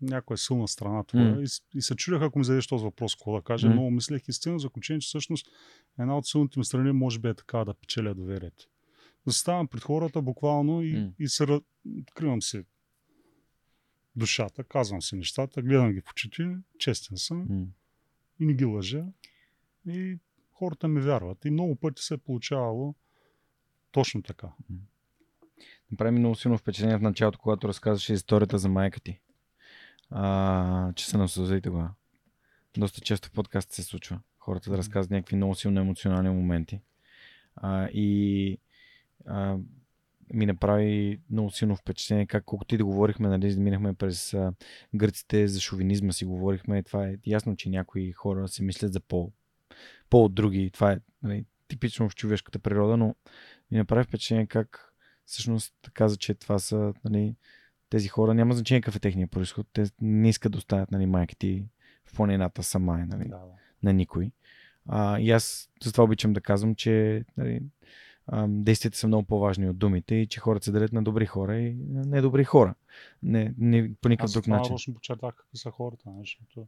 някоя 0.01 0.39
силна 0.39 0.69
страна 0.69 1.05
твоя. 1.05 1.35
М. 1.35 1.43
И, 1.43 1.47
и 1.75 1.83
се 1.83 1.95
чудях, 1.95 2.23
ако 2.23 2.39
ми 2.39 2.45
зададеш 2.45 2.66
този 2.66 2.85
въпрос, 2.85 3.15
какво 3.15 3.37
да 3.37 3.43
кажа. 3.43 3.69
М. 3.69 3.75
Но 3.75 3.91
мислех 3.91 4.23
и 4.29 4.33
стигна 4.33 4.59
заключение, 4.59 5.01
че 5.01 5.07
всъщност 5.07 5.47
една 5.99 6.19
от 6.19 6.27
силните 6.27 6.59
ми 6.59 6.65
страни 6.65 6.93
може 6.93 7.19
би 7.19 7.29
е 7.29 7.35
така 7.35 7.65
да 7.65 7.75
печеля 7.75 8.15
доверието. 8.15 8.69
Да 9.27 9.33
ставам 9.33 9.69
пред 9.69 9.83
хората 9.83 10.23
буквално 10.23 10.83
и, 10.83 10.93
М. 10.93 11.12
и 11.19 11.29
се 11.29 11.61
откривам 12.01 12.43
си 12.43 12.62
душата, 14.16 14.65
казвам 14.65 15.03
си 15.03 15.16
нещата, 15.16 15.62
гледам 15.62 15.93
ги 15.93 16.01
в 16.01 16.11
очите, 16.11 16.57
честен 16.79 17.16
съм 17.16 17.47
М. 17.49 17.66
и 18.41 18.47
не 18.47 18.55
ги 18.55 18.65
лъжа. 18.65 19.05
И 19.89 20.19
хората 20.53 20.89
ми 20.89 21.01
вярват. 21.01 21.45
И 21.45 21.51
много 21.51 21.77
пъти 21.77 22.03
се 22.03 22.15
е 22.15 22.19
получавало 22.19 22.95
точно 23.93 24.23
така. 24.23 24.49
Направи 25.91 26.12
ми 26.12 26.19
много 26.19 26.35
силно 26.35 26.59
впечатление 26.59 26.99
в 26.99 27.03
началото, 27.03 27.39
когато 27.39 27.69
разказваше 27.69 28.12
историята 28.12 28.59
за 28.59 28.69
майка 28.69 29.01
ти. 29.01 29.20
А, 30.10 30.93
че 30.93 31.06
се 31.06 31.16
насълзи 31.16 31.60
тогава. 31.60 31.90
Доста 32.76 33.01
често 33.01 33.28
в 33.28 33.32
подкаст 33.32 33.72
се 33.72 33.82
случва. 33.82 34.20
Хората 34.39 34.70
да 34.70 34.78
разказват 34.78 35.10
някакви 35.10 35.36
много 35.36 35.55
силно 35.55 35.80
емоционални 35.80 36.30
моменти. 36.30 36.80
А, 37.56 37.89
и 37.93 38.59
а, 39.26 39.56
ми 40.35 40.47
направи 40.47 41.20
много 41.30 41.51
силно 41.51 41.76
впечатление, 41.76 42.26
как 42.26 42.44
колкото 42.44 42.74
и 42.74 42.78
да 42.78 42.85
говорихме, 42.85 43.28
нали, 43.28 43.56
минахме 43.56 43.94
през 43.94 44.35
а, 44.35 44.52
гърците 44.94 45.48
за 45.48 45.60
шовинизма 45.60 46.12
си 46.12 46.24
говорихме. 46.24 46.82
Това 46.82 47.09
е 47.09 47.16
ясно, 47.26 47.56
че 47.56 47.70
някои 47.70 48.12
хора 48.12 48.48
се 48.48 48.62
мислят 48.62 48.93
за 48.93 49.01
по, 49.01 49.32
по 50.10 50.24
от 50.24 50.35
други. 50.35 50.70
Това 50.70 50.93
е 50.93 51.01
нали, 51.22 51.44
типично 51.68 52.09
в 52.09 52.14
човешката 52.14 52.59
природа, 52.59 52.97
но 52.97 53.14
ми 53.70 53.78
направи 53.78 54.05
впечатление 54.05 54.47
как 54.47 54.93
всъщност 55.24 55.74
каза, 55.94 56.16
че 56.16 56.35
това 56.35 56.59
са 56.59 56.93
нали, 57.05 57.35
тези 57.90 58.09
хора, 58.09 58.35
няма 58.35 58.55
значение 58.55 58.81
какъв 58.81 58.97
е 58.97 59.01
техния 59.01 59.27
происход, 59.27 59.66
те 59.73 59.85
не 60.01 60.28
искат 60.28 60.52
да 60.52 60.59
оставят 60.59 60.90
нали, 60.90 61.06
майка 61.06 61.36
ти 61.36 61.65
в 62.06 62.15
планината 62.15 62.62
сама, 62.62 62.98
нали, 62.98 63.28
Да, 63.28 63.36
да. 63.36 63.44
на 63.82 63.93
никой. 63.93 64.31
А, 64.89 65.19
и 65.19 65.31
аз 65.31 65.70
затова 65.82 66.05
обичам 66.05 66.32
да 66.32 66.40
казвам, 66.40 66.74
че 66.74 67.24
нали, 67.36 67.62
действията 68.48 68.98
са 68.98 69.06
много 69.06 69.27
по-важни 69.27 69.70
от 69.70 69.78
думите 69.78 70.15
и 70.15 70.27
че 70.27 70.40
хората 70.40 70.65
се 70.65 70.73
делят 70.73 70.93
на 70.93 71.02
добри 71.02 71.27
хора 71.27 71.59
и 71.59 71.74
недобри 71.89 72.44
хора. 72.44 72.74
Не, 73.23 73.55
не 73.59 73.90
по 74.01 74.09
никакъв 74.09 74.24
Аз 74.24 74.32
друг 74.32 74.44
това 74.44 74.56
начин. 74.56 74.70
нарочно 74.73 74.94
подчертах 74.94 75.35
какви 75.35 75.59
са 75.59 75.70
хората. 75.70 76.02
нали, 76.06 76.19
Защото... 76.19 76.66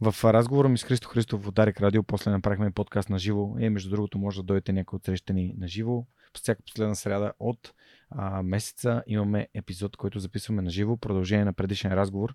В 0.00 0.32
разговора 0.32 0.68
ми 0.68 0.78
с 0.78 0.84
Христо 0.84 1.08
Христов 1.08 1.46
от 1.46 1.54
Дарик 1.54 1.80
Радио, 1.80 2.02
после 2.02 2.30
направихме 2.30 2.70
подкаст 2.70 3.10
на 3.10 3.18
живо. 3.18 3.56
И 3.58 3.68
между 3.68 3.90
другото, 3.90 4.18
може 4.18 4.40
да 4.40 4.42
дойдете 4.42 4.72
някой 4.72 4.96
от 4.96 5.04
среща 5.04 5.32
ни 5.32 5.54
на 5.58 5.68
живо. 5.68 6.04
Всяка 6.34 6.62
последна 6.62 6.94
сряда 6.94 7.32
от 7.40 7.72
а, 8.10 8.42
месеца 8.42 9.02
имаме 9.06 9.48
епизод, 9.54 9.96
който 9.96 10.18
записваме 10.18 10.62
на 10.62 10.70
живо, 10.70 10.96
продължение 10.96 11.44
на 11.44 11.52
предишен 11.52 11.92
разговор. 11.92 12.34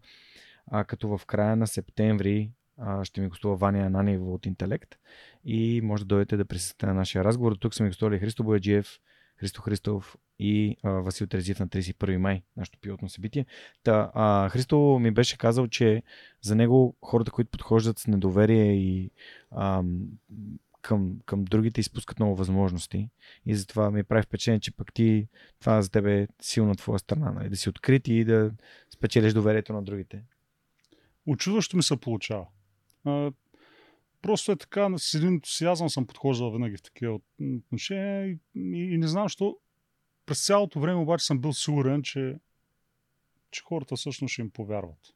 А, 0.67 0.83
като 0.83 1.17
в 1.17 1.25
края 1.25 1.55
на 1.55 1.67
септември 1.67 2.51
а, 2.77 3.05
ще 3.05 3.21
ми 3.21 3.27
гостува 3.27 3.55
Ваня 3.55 3.85
Ананиева 3.85 4.33
от 4.33 4.45
Интелект 4.45 4.95
и 5.45 5.81
може 5.83 6.03
да 6.03 6.07
дойдете 6.07 6.37
да 6.37 6.45
присъствате 6.45 6.85
на 6.85 6.93
нашия 6.93 7.23
разговор. 7.23 7.55
Тук 7.55 7.73
са 7.73 7.83
ми 7.83 7.89
гостували 7.89 8.19
Христо 8.19 8.43
Бояджиев, 8.43 8.99
Христо 9.37 9.61
Христов 9.61 10.17
и 10.39 10.77
а, 10.83 10.89
Васил 10.89 11.27
Терезиев 11.27 11.59
на 11.59 11.67
31 11.67 12.17
май, 12.17 12.43
нашето 12.57 12.79
пилотно 12.79 13.09
събитие. 13.09 13.45
Та, 13.83 14.11
а, 14.13 14.49
Христо 14.49 14.99
ми 15.01 15.11
беше 15.11 15.37
казал, 15.37 15.67
че 15.67 16.03
за 16.41 16.55
него 16.55 16.95
хората, 17.01 17.31
които 17.31 17.51
подхождат 17.51 17.99
с 17.99 18.07
недоверие 18.07 18.73
и 18.73 19.11
ам, 19.51 20.07
към, 20.83 21.19
към 21.25 21.45
другите 21.45 21.81
изпускат 21.81 22.19
много 22.19 22.35
възможности. 22.35 23.09
И 23.45 23.55
затова 23.55 23.91
ми 23.91 24.03
прави 24.03 24.23
впечатление, 24.23 24.59
че 24.59 24.71
пък 24.71 24.93
ти, 24.93 25.27
това 25.59 25.81
за 25.81 25.91
теб 25.91 26.05
е 26.05 26.27
силна 26.41 26.75
твоя 26.75 26.99
страна. 26.99 27.31
Нали? 27.31 27.49
Да 27.49 27.55
си 27.55 27.69
открит 27.69 28.07
и 28.07 28.23
да 28.23 28.51
спечелиш 28.93 29.33
доверието 29.33 29.73
на 29.73 29.83
другите. 29.83 30.23
Очудващо 31.25 31.77
ми 31.77 31.83
се 31.83 31.97
получава. 31.97 32.47
А, 33.05 33.31
просто 34.21 34.51
е 34.51 34.55
така, 34.55 34.89
с 34.97 35.13
един 35.13 35.27
ентусиазъм 35.27 35.89
съм 35.89 36.07
подхождал 36.07 36.51
винаги 36.51 36.77
в 36.77 36.81
такива 36.81 37.13
от- 37.13 37.23
отношения 37.57 38.27
и, 38.27 38.39
и, 38.55 38.93
и 38.93 38.97
не 38.97 39.07
знам, 39.07 39.25
защо 39.25 39.57
през 40.25 40.45
цялото 40.45 40.79
време 40.79 41.01
обаче 41.01 41.25
съм 41.25 41.39
бил 41.39 41.53
сигурен, 41.53 42.03
че, 42.03 42.35
че 43.51 43.63
хората 43.63 43.95
всъщност 43.95 44.31
ще 44.31 44.41
им 44.41 44.49
повярват. 44.49 45.13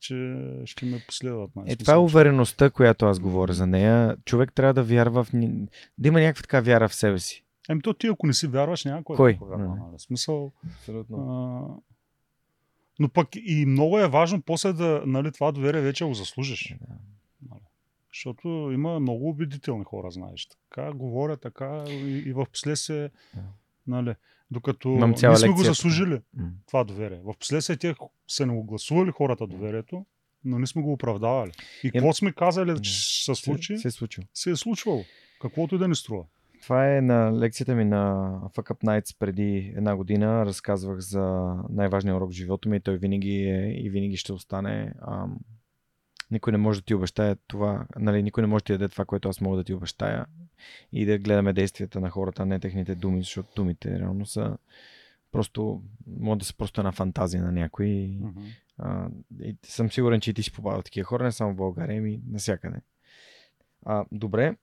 Че 0.00 0.46
ще 0.64 0.86
ме 0.86 1.02
последват. 1.06 1.50
Е, 1.66 1.76
това 1.76 1.94
е 1.94 1.96
увереността, 1.96 2.70
която 2.70 3.06
аз 3.06 3.20
говоря 3.20 3.52
за 3.52 3.66
нея. 3.66 4.16
Човек 4.24 4.52
трябва 4.52 4.74
да 4.74 4.82
вярва 4.82 5.24
в... 5.24 5.30
Да 5.98 6.08
има 6.08 6.20
някаква 6.20 6.42
така 6.42 6.60
вяра 6.60 6.88
в 6.88 6.94
себе 6.94 7.18
си. 7.18 7.44
Ами 7.68 7.82
то 7.82 7.94
ти, 7.94 8.06
ако 8.06 8.26
не 8.26 8.34
си 8.34 8.46
вярваш, 8.46 8.84
няма 8.84 9.04
кой, 9.04 9.16
Кой? 9.16 9.32
да 9.32 9.38
повярва. 9.38 9.64
М. 9.68 9.76
Нали? 9.76 9.98
В 9.98 10.02
смисъл, 10.02 10.52
Абсолютно. 10.78 11.16
а, 11.16 11.82
но 12.98 13.08
пък 13.08 13.28
и 13.36 13.66
много 13.66 13.98
е 13.98 14.08
важно 14.08 14.42
после 14.42 14.72
да, 14.72 15.02
нали, 15.06 15.32
това 15.32 15.52
доверие 15.52 15.80
вече 15.80 16.04
го 16.04 16.14
заслужиш. 16.14 16.74
Нали. 17.50 17.60
Защото 18.14 18.48
има 18.74 19.00
много 19.00 19.28
убедителни 19.28 19.84
хора, 19.84 20.10
знаеш. 20.10 20.48
Така 20.70 20.92
говоря, 20.92 21.36
така 21.36 21.84
и, 21.88 22.22
и 22.26 22.32
в 22.32 22.46
последствие, 22.52 23.10
Да. 23.34 23.42
нали, 23.86 24.14
докато 24.52 25.12
цяла 25.16 25.32
ние 25.32 25.38
сме 25.38 25.48
го 25.48 25.62
заслужили 25.62 26.20
М. 26.36 26.50
това 26.66 26.84
доверие. 26.84 27.20
В 27.24 27.34
последствие 27.38 27.76
те 27.76 27.94
са 28.28 28.46
не 28.46 28.54
го 28.54 28.64
гласували 28.64 29.10
хората 29.10 29.46
доверието, 29.46 30.06
но 30.44 30.58
не 30.58 30.66
сме 30.66 30.82
го 30.82 30.92
оправдавали. 30.92 31.52
И 31.84 31.90
какво 31.90 32.12
сме 32.12 32.32
казали, 32.32 32.82
че 32.82 33.24
се 33.24 33.34
случи, 33.34 33.76
Се, 33.76 33.82
се 33.82 33.88
е 33.88 33.90
случило. 33.90 34.26
се 34.34 34.50
е 34.50 34.56
случвало. 34.56 35.04
Каквото 35.40 35.74
и 35.74 35.78
да 35.78 35.88
ни 35.88 35.94
струва. 35.94 36.24
Това 36.62 36.96
е 36.96 37.00
на 37.00 37.32
лекцията 37.38 37.74
ми 37.74 37.84
на 37.84 38.32
Fuck 38.54 38.70
Up 38.74 38.84
Nights 38.84 39.16
преди 39.18 39.72
една 39.76 39.96
година. 39.96 40.46
Разказвах 40.46 40.98
за 40.98 41.54
най-важния 41.70 42.16
урок 42.16 42.30
в 42.30 42.34
живота 42.34 42.68
ми 42.68 42.76
и 42.76 42.80
той 42.80 42.96
винаги 42.96 43.34
е 43.34 43.72
и 43.76 43.90
винаги 43.90 44.16
ще 44.16 44.32
остане. 44.32 44.92
Ам, 45.08 45.38
никой 46.30 46.52
не 46.52 46.58
може 46.58 46.80
да 46.80 46.84
ти 46.84 46.94
обещае 46.94 47.36
това, 47.46 47.86
нали, 47.98 48.22
никой 48.22 48.40
не 48.42 48.46
може 48.46 48.62
да 48.62 48.66
ти 48.66 48.72
даде 48.72 48.88
това, 48.88 49.04
което 49.04 49.28
аз 49.28 49.40
мога 49.40 49.56
да 49.56 49.64
ти 49.64 49.74
обещая 49.74 50.26
и 50.92 51.06
да 51.06 51.18
гледаме 51.18 51.52
действията 51.52 52.00
на 52.00 52.10
хората, 52.10 52.42
а 52.42 52.46
не 52.46 52.60
техните 52.60 52.94
думи, 52.94 53.20
защото 53.20 53.48
думите 53.56 53.98
реално 53.98 54.26
са 54.26 54.56
просто 55.32 55.82
може 56.06 56.38
да 56.38 56.44
са 56.44 56.56
просто 56.56 56.80
една 56.80 56.92
фантазия 56.92 57.42
на 57.42 57.52
някой. 57.52 57.86
Mm-hmm. 57.86 58.54
А, 58.78 59.08
и 59.42 59.56
съм 59.62 59.90
сигурен, 59.90 60.20
че 60.20 60.30
и 60.30 60.34
ти 60.34 60.42
си 60.42 60.52
попадал 60.52 60.82
такива 60.82 61.04
хора, 61.04 61.24
не 61.24 61.32
само 61.32 61.52
в 61.52 61.56
България, 61.56 61.98
ами 61.98 62.20
навсякъде. 62.30 62.76
А, 63.86 64.04
добре. 64.12 64.56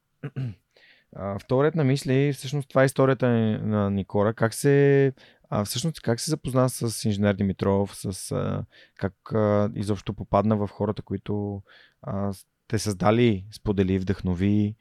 А, 1.15 1.39
вторият 1.39 1.75
на 1.75 1.83
мисли, 1.83 2.33
всъщност 2.33 2.69
това 2.69 2.81
е 2.81 2.85
историята 2.85 3.27
на 3.27 3.89
Никора. 3.89 4.33
Как 4.33 4.53
се, 4.53 5.13
а, 5.49 5.65
всъщност, 5.65 6.01
как 6.01 6.19
се 6.19 6.31
запозна 6.31 6.69
с 6.69 7.05
инженер 7.05 7.33
Димитров, 7.33 7.95
с 7.95 8.31
а, 8.31 8.65
как 8.95 9.33
а, 9.33 9.71
изобщо 9.75 10.13
попадна 10.13 10.57
в 10.57 10.67
хората, 10.67 11.01
които 11.01 11.61
а, 12.01 12.33
те 12.67 12.79
създали, 12.79 13.45
сподели, 13.51 13.99
вдъхнови. 13.99 14.75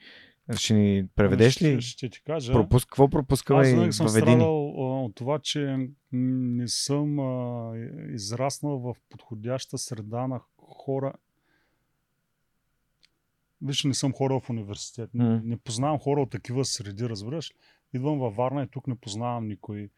Ще 0.57 0.75
ни 0.75 1.07
преведеш 1.15 1.63
ли? 1.63 1.81
Ще, 1.81 1.91
ще 1.91 2.09
ти 2.09 2.23
кажа. 2.23 2.53
Пропуск, 2.53 2.89
какво 2.89 3.09
пропускаме 3.09 3.61
Аз 3.61 3.69
и 3.69 3.71
винаги 3.71 3.93
съм 3.93 4.09
страдал 4.09 4.69
а, 4.69 5.05
от 5.05 5.15
това, 5.15 5.39
че 5.39 5.89
не 6.13 6.69
съм 6.69 7.19
а, 7.19 7.73
израснал 8.15 8.79
в 8.79 8.95
подходяща 9.11 9.79
среда 9.79 10.27
на 10.27 10.41
хора. 10.59 11.13
Виж, 13.63 13.85
не 13.85 13.95
съм 13.95 14.13
хора 14.13 14.41
в 14.41 14.51
университет. 14.51 15.11
Не, 15.15 15.41
не 15.45 15.57
познавам 15.57 15.99
хора 15.99 16.23
от 16.23 16.31
такива 16.31 16.65
среди, 16.65 17.09
разбираш. 17.09 17.53
Идвам 17.95 18.19
във 18.19 18.37
Варна 18.37 18.63
и 18.63 18.69
тук 18.69 18.87
не 18.87 18.95
познавам 18.95 19.49
никой. 19.49 19.91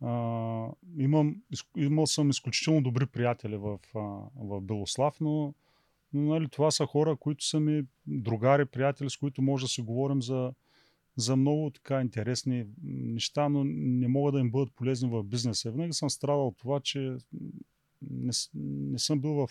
А, 0.00 0.68
имам, 0.98 1.36
имал 1.76 2.06
съм 2.06 2.30
изключително 2.30 2.82
добри 2.82 3.06
приятели 3.06 3.56
в, 3.56 3.78
а, 3.94 3.98
в 4.36 4.60
Белослав, 4.60 5.16
но 5.20 5.54
нали, 6.12 6.48
това 6.48 6.70
са 6.70 6.86
хора, 6.86 7.16
които 7.16 7.44
са 7.44 7.60
ми 7.60 7.82
другари, 8.06 8.64
приятели, 8.64 9.10
с 9.10 9.16
които 9.16 9.42
може 9.42 9.64
да 9.64 9.68
си 9.68 9.82
говорим 9.82 10.22
за, 10.22 10.52
за 11.16 11.36
много 11.36 11.70
така 11.70 12.00
интересни 12.00 12.66
неща, 12.84 13.48
но 13.48 13.64
не 13.64 14.08
могат 14.08 14.34
да 14.34 14.40
им 14.40 14.50
бъдат 14.50 14.74
полезни 14.74 15.08
в 15.08 15.24
бизнеса. 15.24 15.70
Винаги 15.70 15.92
съм 15.92 16.10
страдал 16.10 16.46
от 16.46 16.56
това, 16.56 16.80
че 16.80 17.16
не, 18.10 18.32
не 18.54 18.98
съм 18.98 19.20
бил 19.20 19.32
в, 19.32 19.46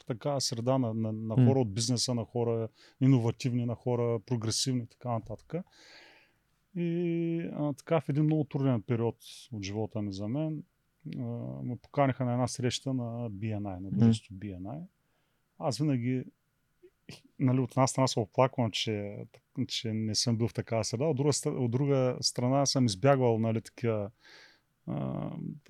в 0.00 0.04
такава 0.06 0.40
среда 0.40 0.78
на, 0.78 0.94
на, 0.94 1.12
на 1.12 1.34
хора 1.34 1.60
от 1.60 1.74
бизнеса, 1.74 2.14
на 2.14 2.24
хора 2.24 2.68
иновативни, 3.00 3.66
на 3.66 3.74
хора 3.74 4.20
прогресивни 4.26 4.82
и 4.82 4.86
така 4.86 5.10
нататък. 5.10 5.54
И 6.76 7.40
а, 7.54 7.72
така 7.72 8.00
в 8.00 8.08
един 8.08 8.24
много 8.24 8.44
труден 8.44 8.82
период 8.82 9.16
от 9.52 9.62
живота 9.62 10.02
ми 10.02 10.12
за 10.12 10.28
мен 10.28 10.62
а, 11.18 11.22
ме 11.62 11.76
поканиха 11.76 12.24
на 12.24 12.32
една 12.32 12.48
среща 12.48 12.94
на 12.94 13.30
BNI, 13.30 13.80
на 13.80 13.90
дружеството 13.90 14.34
BNI. 14.34 14.82
Аз 15.58 15.78
винаги 15.78 16.24
нали, 17.38 17.60
от 17.60 17.70
една 17.70 17.86
страна 17.86 18.08
се 18.08 18.20
оплаквам, 18.20 18.70
че, 18.70 19.16
че 19.68 19.92
не 19.92 20.14
съм 20.14 20.36
бил 20.36 20.48
в 20.48 20.54
такава 20.54 20.84
среда, 20.84 21.04
от 21.04 21.16
друга, 21.16 21.32
от 21.46 21.70
друга 21.70 22.16
страна 22.20 22.66
съм 22.66 22.86
избягвал 22.86 23.38
нали, 23.38 23.60
такива 23.60 24.10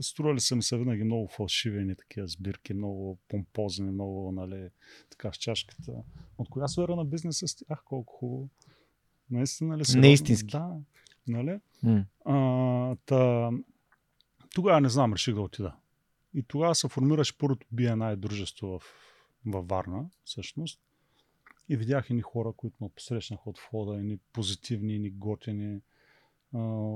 стрували 0.01 0.41
са 0.41 0.57
ми 0.57 0.63
се 0.63 0.79
винаги 0.79 1.05
много 1.05 1.29
фалшивени 1.29 1.97
такива 1.97 2.29
сбирки, 2.29 2.75
много 2.75 3.19
помпозни, 3.29 3.91
много 3.91 4.33
нали, 4.33 4.69
така 5.11 5.33
с 5.33 5.37
чашката. 5.37 5.93
От 6.39 6.49
коя 6.49 6.69
сфера 6.69 6.97
на 6.97 7.05
бизнеса 7.05 7.49
сте? 7.49 7.65
Ах, 7.69 7.83
колко 7.85 8.13
хубаво. 8.13 8.49
Наистина 9.31 9.79
ли? 9.79 9.85
сериозно? 9.85 10.01
Неистински. 10.01 10.53
Да. 10.53 10.77
Нали? 11.29 11.61
М. 11.83 12.05
А, 12.25 12.97
та, 13.07 13.51
тогава 14.55 14.81
не 14.81 14.89
знам, 14.89 15.13
реших 15.13 15.35
да 15.35 15.41
отида. 15.41 15.75
И 16.35 16.43
тогава 16.43 16.75
се 16.75 16.89
формираше 16.89 17.39
първото 17.39 17.67
BNI 17.75 18.17
дружество 18.17 18.79
в, 18.79 18.83
във 19.51 19.69
Варна, 19.69 20.11
всъщност. 20.25 20.81
И 21.69 21.77
видях 21.77 22.11
едни 22.11 22.23
хора, 22.23 22.53
които 22.57 22.77
ме 22.81 22.89
посрещнаха 22.89 23.51
от 23.51 23.59
входа, 23.59 23.99
едни 23.99 24.19
позитивни, 24.33 24.95
едни 24.95 25.11
готини. 25.11 25.81
А, 26.55 26.93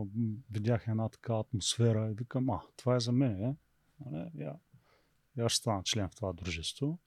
видях 0.50 0.88
една 0.88 1.08
така 1.08 1.34
атмосфера 1.34 2.10
и 2.10 2.14
викам, 2.14 2.50
а, 2.50 2.60
това 2.76 2.96
е 2.96 3.00
за 3.00 3.12
мен, 3.12 3.44
е? 3.44 3.56
Нали? 4.06 4.30
Я, 4.34 4.54
я 5.36 5.48
ще 5.48 5.58
стана 5.58 5.82
член 5.82 6.08
в 6.08 6.16
това 6.16 6.32
дружество. 6.32 6.98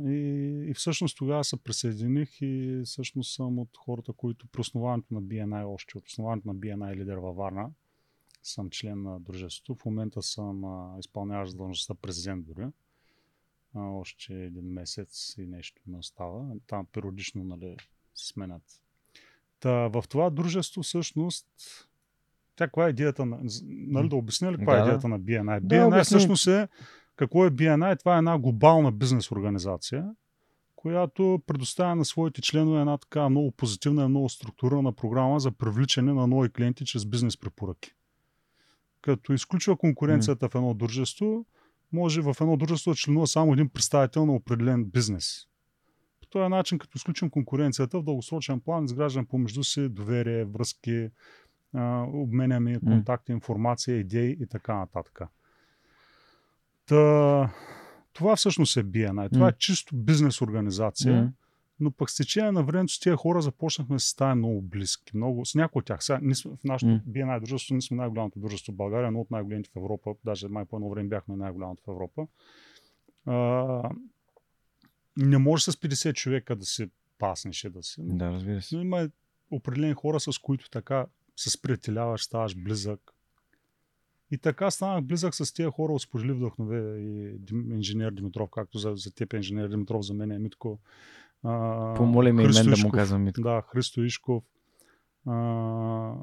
И, 0.00 0.66
и 0.70 0.74
всъщност 0.74 1.18
тогава 1.18 1.44
се 1.44 1.56
присъединих 1.56 2.40
и 2.40 2.82
всъщност 2.84 3.34
съм 3.34 3.58
от 3.58 3.76
хората, 3.78 4.12
които 4.12 4.46
при 4.46 4.60
основаването 4.60 5.14
на 5.14 5.22
BNI, 5.22 5.74
още 5.74 5.98
от 5.98 6.06
основаването 6.06 6.48
на 6.48 6.54
BNI 6.54 6.96
лидер 6.96 7.16
във 7.16 7.36
Варна, 7.36 7.70
съм 8.42 8.70
член 8.70 9.02
на 9.02 9.20
дружеството. 9.20 9.74
В 9.74 9.84
момента 9.84 10.22
съм 10.22 10.64
а, 10.64 10.96
изпълняващ 10.98 11.56
длъжността 11.56 11.94
президент 11.94 12.46
дори. 12.46 12.66
Още 13.74 14.34
един 14.34 14.72
месец 14.72 15.34
и 15.38 15.46
нещо 15.46 15.82
ме 15.86 15.98
остава. 15.98 16.46
Там 16.66 16.86
периодично 16.92 17.44
нали, 17.44 17.76
се 18.14 18.28
сменят. 18.28 18.62
Та, 19.60 19.70
в 19.70 20.04
това 20.08 20.30
дружество 20.30 20.82
всъщност 20.82 21.46
тя 22.56 22.66
каква 22.66 22.86
е 22.86 22.90
идеята 22.90 23.26
на... 23.26 23.38
Нали 23.66 24.08
да 24.08 24.16
обясня 24.16 24.52
ли 24.52 24.56
каква 24.56 24.72
Да, 24.72 24.78
е 24.78 24.82
да. 24.82 24.88
идеята 24.88 25.08
на 25.08 25.20
BNI? 25.20 25.60
Да, 25.60 25.76
BNI 25.76 25.86
обясни. 25.86 26.18
всъщност 26.18 26.46
е 26.46 26.68
какво 27.16 27.46
е 27.46 27.50
BNI? 27.50 27.98
Това 27.98 28.14
е 28.14 28.18
една 28.18 28.38
глобална 28.38 28.92
бизнес 28.92 29.30
организация, 29.30 30.10
която 30.76 31.42
предоставя 31.46 31.96
на 31.96 32.04
своите 32.04 32.40
членове 32.42 32.80
една 32.80 32.98
така 32.98 33.28
много 33.28 33.50
позитивна 33.50 34.04
и 34.04 34.08
много 34.08 34.28
структурирана 34.28 34.92
програма 34.92 35.40
за 35.40 35.50
привличане 35.50 36.12
на 36.12 36.26
нови 36.26 36.48
клиенти 36.50 36.84
чрез 36.84 37.06
бизнес 37.06 37.36
препоръки. 37.36 37.94
Като 39.00 39.32
изключва 39.32 39.76
конкуренцията 39.76 40.48
в 40.48 40.54
едно 40.54 40.74
дружество, 40.74 41.46
може 41.94 42.22
в 42.22 42.36
едно 42.40 42.56
дружество 42.56 42.90
да 42.90 42.96
членува 42.96 43.26
само 43.26 43.52
един 43.52 43.68
представител 43.68 44.26
на 44.26 44.32
определен 44.32 44.84
бизнес. 44.84 45.46
По 46.20 46.28
този 46.28 46.48
начин, 46.48 46.78
като 46.78 46.98
изключим 46.98 47.30
конкуренцията, 47.30 47.98
в 47.98 48.02
дългосрочен 48.02 48.60
план 48.60 48.84
изграждаме 48.84 49.26
помежду 49.26 49.64
си 49.64 49.88
доверие, 49.88 50.44
връзки, 50.44 51.08
обменяме 52.06 52.80
контакти, 52.80 53.32
информация, 53.32 53.98
идеи 53.98 54.36
и 54.40 54.46
така 54.46 54.74
нататък. 54.74 55.20
Та, 56.86 57.50
това 58.12 58.36
всъщност 58.36 58.76
е 58.76 58.84
BNI. 58.84 59.32
Това 59.32 59.44
М. 59.44 59.50
е 59.50 59.58
чисто 59.58 59.96
бизнес 59.96 60.40
организация. 60.42 61.32
Но 61.80 61.90
пък 61.90 62.10
с 62.10 62.16
течение 62.16 62.52
на 62.52 62.62
времето 62.62 62.92
с 62.92 63.00
тия 63.00 63.16
хора 63.16 63.42
започнахме 63.42 63.96
да 63.96 64.00
се 64.00 64.08
ставим 64.08 64.38
много 64.38 64.62
близки. 64.62 65.16
Много, 65.16 65.46
с 65.46 65.54
някои 65.54 65.80
от 65.80 65.86
тях. 65.86 66.04
Сега, 66.04 66.18
ние 66.22 66.34
сме 66.34 66.50
в 66.50 66.64
нашото 66.64 66.92
М. 66.92 67.00
BNI 67.08 67.40
дружество, 67.40 67.74
ние 67.74 67.82
сме 67.82 67.96
най-голямото 67.96 68.38
дружество 68.38 68.72
в 68.72 68.76
България, 68.76 69.10
но 69.10 69.20
от 69.20 69.30
най-големите 69.30 69.70
в 69.70 69.76
Европа. 69.76 70.14
Даже 70.24 70.48
май 70.48 70.64
по 70.64 70.76
едно 70.76 70.90
време 70.90 71.08
бяхме 71.08 71.36
най-голямото 71.36 71.82
в 71.84 71.88
Европа. 71.88 72.26
А, 73.26 73.90
не 75.16 75.38
може 75.38 75.64
с 75.64 75.72
50 75.72 76.14
човека 76.14 76.56
да 76.56 76.64
се 76.64 76.90
паснеш 77.18 77.64
и 77.64 77.70
да 77.70 77.82
си. 77.82 77.96
Да, 77.98 78.32
разбира 78.32 78.62
се. 78.62 78.76
Но 78.76 78.82
има 78.82 79.08
определени 79.50 79.94
хора, 79.94 80.20
с 80.20 80.38
които 80.38 80.70
така 80.70 81.06
се 81.36 81.50
сприятеляваш, 81.50 82.24
ставаш 82.24 82.56
близък. 82.56 83.00
И 84.30 84.38
така 84.38 84.70
станах 84.70 85.04
близък 85.04 85.34
с 85.34 85.54
тия 85.54 85.70
хора 85.70 85.92
от 85.92 86.02
Сподели 86.02 86.32
вдъхнове 86.32 86.98
и 86.98 87.38
инженер 87.52 88.10
Димитров, 88.10 88.50
както 88.50 88.78
за, 88.78 88.92
за 88.96 89.14
теб 89.14 89.32
инженер 89.32 89.68
Димитров, 89.68 90.06
за 90.06 90.14
мен 90.14 90.30
е 90.30 90.38
Митко. 90.38 90.78
А, 91.44 91.94
Помоли 91.96 92.32
ме 92.32 92.42
и 92.42 92.46
Христо 92.46 92.60
мен 92.60 92.64
да 92.64 92.70
му 92.70 92.76
Ишков. 92.76 92.92
казвам 92.92 93.22
Митко. 93.22 93.42
Да, 93.42 93.62
Христо 93.72 94.02
Ишков. 94.02 94.44
А, 95.26 96.14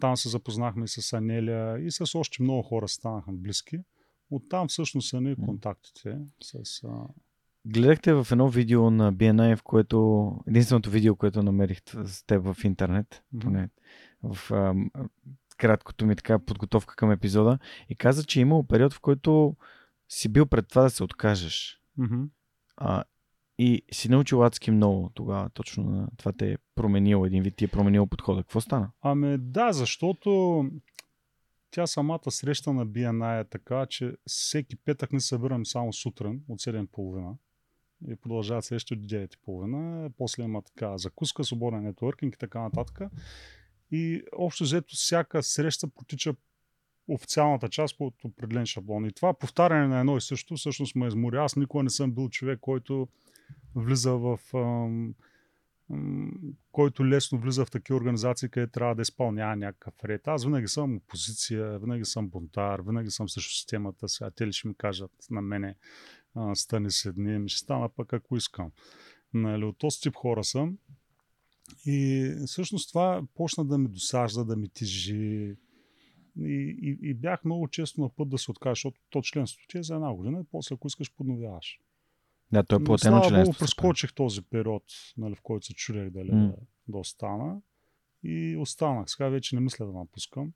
там 0.00 0.16
се 0.16 0.28
запознахме 0.28 0.84
и 0.84 0.88
с 0.88 1.12
Анелия 1.12 1.78
и 1.78 1.90
с 1.90 2.14
още 2.18 2.42
много 2.42 2.62
хора 2.62 2.88
станаха 2.88 3.32
близки. 3.32 3.78
Оттам 4.30 4.68
всъщност 4.68 5.08
са 5.08 5.20
ни 5.20 5.36
контактите 5.44 6.18
с... 6.42 6.80
А, 6.84 6.90
Гледахте 7.68 8.12
в 8.14 8.26
едно 8.32 8.48
видео 8.48 8.90
на 8.90 9.14
BNI, 9.14 9.56
в 9.56 9.62
което 9.62 10.30
единственото 10.46 10.90
видео, 10.90 11.16
което 11.16 11.42
намерих 11.42 11.80
с 12.04 12.22
теб 12.26 12.42
в 12.44 12.64
интернет, 12.64 13.22
поне 13.40 13.70
в 14.22 14.50
ам, 14.50 14.90
краткото 15.56 16.06
ми 16.06 16.16
така 16.16 16.38
подготовка 16.38 16.96
към 16.96 17.10
епизода, 17.10 17.58
и 17.88 17.94
каза, 17.96 18.24
че 18.24 18.40
е 18.40 18.42
имало 18.42 18.66
период, 18.66 18.92
в 18.92 19.00
който 19.00 19.56
си 20.08 20.28
бил 20.28 20.46
пред 20.46 20.68
това 20.68 20.82
да 20.82 20.90
се 20.90 21.04
откажеш. 21.04 21.80
мгм. 21.96 22.22
А, 22.76 23.04
и 23.58 23.82
си 23.92 24.08
научил 24.08 24.44
адски 24.44 24.70
много 24.70 25.10
тогава, 25.14 25.50
точно 25.50 26.08
това 26.16 26.32
те 26.32 26.52
е 26.52 26.56
променило, 26.74 27.26
един 27.26 27.42
вид 27.42 27.56
ти 27.56 27.64
е 27.64 27.68
променило 27.68 28.06
подхода. 28.06 28.42
Какво 28.42 28.60
стана? 28.60 28.90
Ами 29.02 29.38
да, 29.38 29.72
защото 29.72 30.64
тя 31.70 31.86
самата 31.86 32.30
среща 32.30 32.72
на 32.72 32.86
BNI 32.86 33.40
е 33.40 33.44
така, 33.44 33.86
че 33.86 34.12
всеки 34.26 34.76
петък 34.76 35.12
не 35.12 35.20
събирам 35.20 35.66
само 35.66 35.92
сутрин 35.92 36.42
от 36.48 36.60
7.30 36.60 37.36
и 38.08 38.16
продължават 38.16 38.64
среща 38.64 38.96
до 38.96 39.06
9.30. 39.06 40.12
После 40.18 40.42
има 40.42 40.62
така 40.62 40.98
закуска, 40.98 41.44
свободен 41.44 41.82
нетворкинг 41.82 42.34
и 42.34 42.38
така 42.38 42.60
нататък. 42.60 43.00
И 43.90 44.22
общо 44.36 44.64
взето 44.64 44.94
всяка 44.94 45.42
среща 45.42 45.88
протича 45.88 46.34
официалната 47.08 47.68
част 47.68 47.98
по 47.98 48.12
определен 48.24 48.66
шаблон. 48.66 49.06
И 49.06 49.12
това 49.12 49.34
повтаряне 49.34 49.86
на 49.86 50.00
едно 50.00 50.16
и 50.16 50.20
също 50.20 50.56
всъщност 50.56 50.94
ме 50.94 51.06
изморя. 51.06 51.44
Аз 51.44 51.56
никога 51.56 51.84
не 51.84 51.90
съм 51.90 52.12
бил 52.12 52.28
човек, 52.28 52.58
който 52.60 53.08
влиза 53.74 54.12
в 54.12 54.38
ам, 54.54 55.14
който 56.72 57.06
лесно 57.06 57.38
влиза 57.38 57.64
в 57.64 57.70
такива 57.70 57.96
организации, 57.96 58.48
където 58.48 58.72
трябва 58.72 58.94
да 58.94 59.02
изпълнява 59.02 59.56
някакъв 59.56 60.04
ред. 60.04 60.28
Аз 60.28 60.44
винаги 60.44 60.68
съм 60.68 60.96
опозиция, 60.96 61.78
винаги 61.78 62.04
съм 62.04 62.28
бунтар, 62.28 62.80
винаги 62.80 63.10
съм 63.10 63.28
срещу 63.28 63.54
системата. 63.54 64.08
Сега 64.08 64.30
те 64.30 64.46
ли 64.46 64.52
ще 64.52 64.68
ми 64.68 64.74
кажат 64.74 65.12
на 65.30 65.40
мене, 65.42 65.76
стани 66.54 66.90
седни, 66.90 67.38
ми 67.38 67.48
ще 67.48 67.58
стана 67.58 67.88
пък 67.88 68.12
ако 68.12 68.36
искам. 68.36 68.72
Нали, 69.34 69.64
от 69.64 69.78
този 69.78 70.00
тип 70.00 70.14
хора 70.14 70.44
съм. 70.44 70.78
И 71.86 72.30
всъщност 72.46 72.88
това 72.88 73.22
почна 73.34 73.64
да 73.64 73.78
ми 73.78 73.88
досажда, 73.88 74.44
да 74.44 74.56
ми 74.56 74.68
тежи. 74.68 75.56
И, 76.40 76.76
и, 76.82 76.98
и 77.02 77.14
бях 77.14 77.44
много 77.44 77.68
често 77.68 78.00
на 78.00 78.08
път 78.08 78.28
да 78.28 78.38
се 78.38 78.50
откажа, 78.50 78.70
защото 78.70 79.00
то 79.10 79.22
членството 79.22 79.66
ти 79.68 79.78
е 79.78 79.82
за 79.82 79.94
една 79.94 80.14
година 80.14 80.40
и 80.40 80.46
после 80.50 80.74
ако 80.74 80.86
искаш 80.86 81.14
подновяваш. 81.14 81.80
Да, 82.52 82.62
той 82.62 82.76
е 82.76 82.78
Но 82.78 82.84
платено 82.84 83.22
членство. 83.28 83.58
Прескочих 83.58 84.14
този 84.14 84.42
период, 84.42 84.84
нали, 85.16 85.34
в 85.34 85.42
който 85.42 85.66
се 85.66 85.74
чудех 85.74 86.10
дали 86.10 86.32
М. 86.32 86.46
да, 86.46 86.56
да 86.88 86.98
остана. 86.98 87.60
И 88.22 88.56
останах. 88.56 89.10
Сега 89.10 89.28
вече 89.28 89.54
не 89.54 89.60
мисля 89.60 89.86
да 89.86 89.92
напускам. 89.92 90.52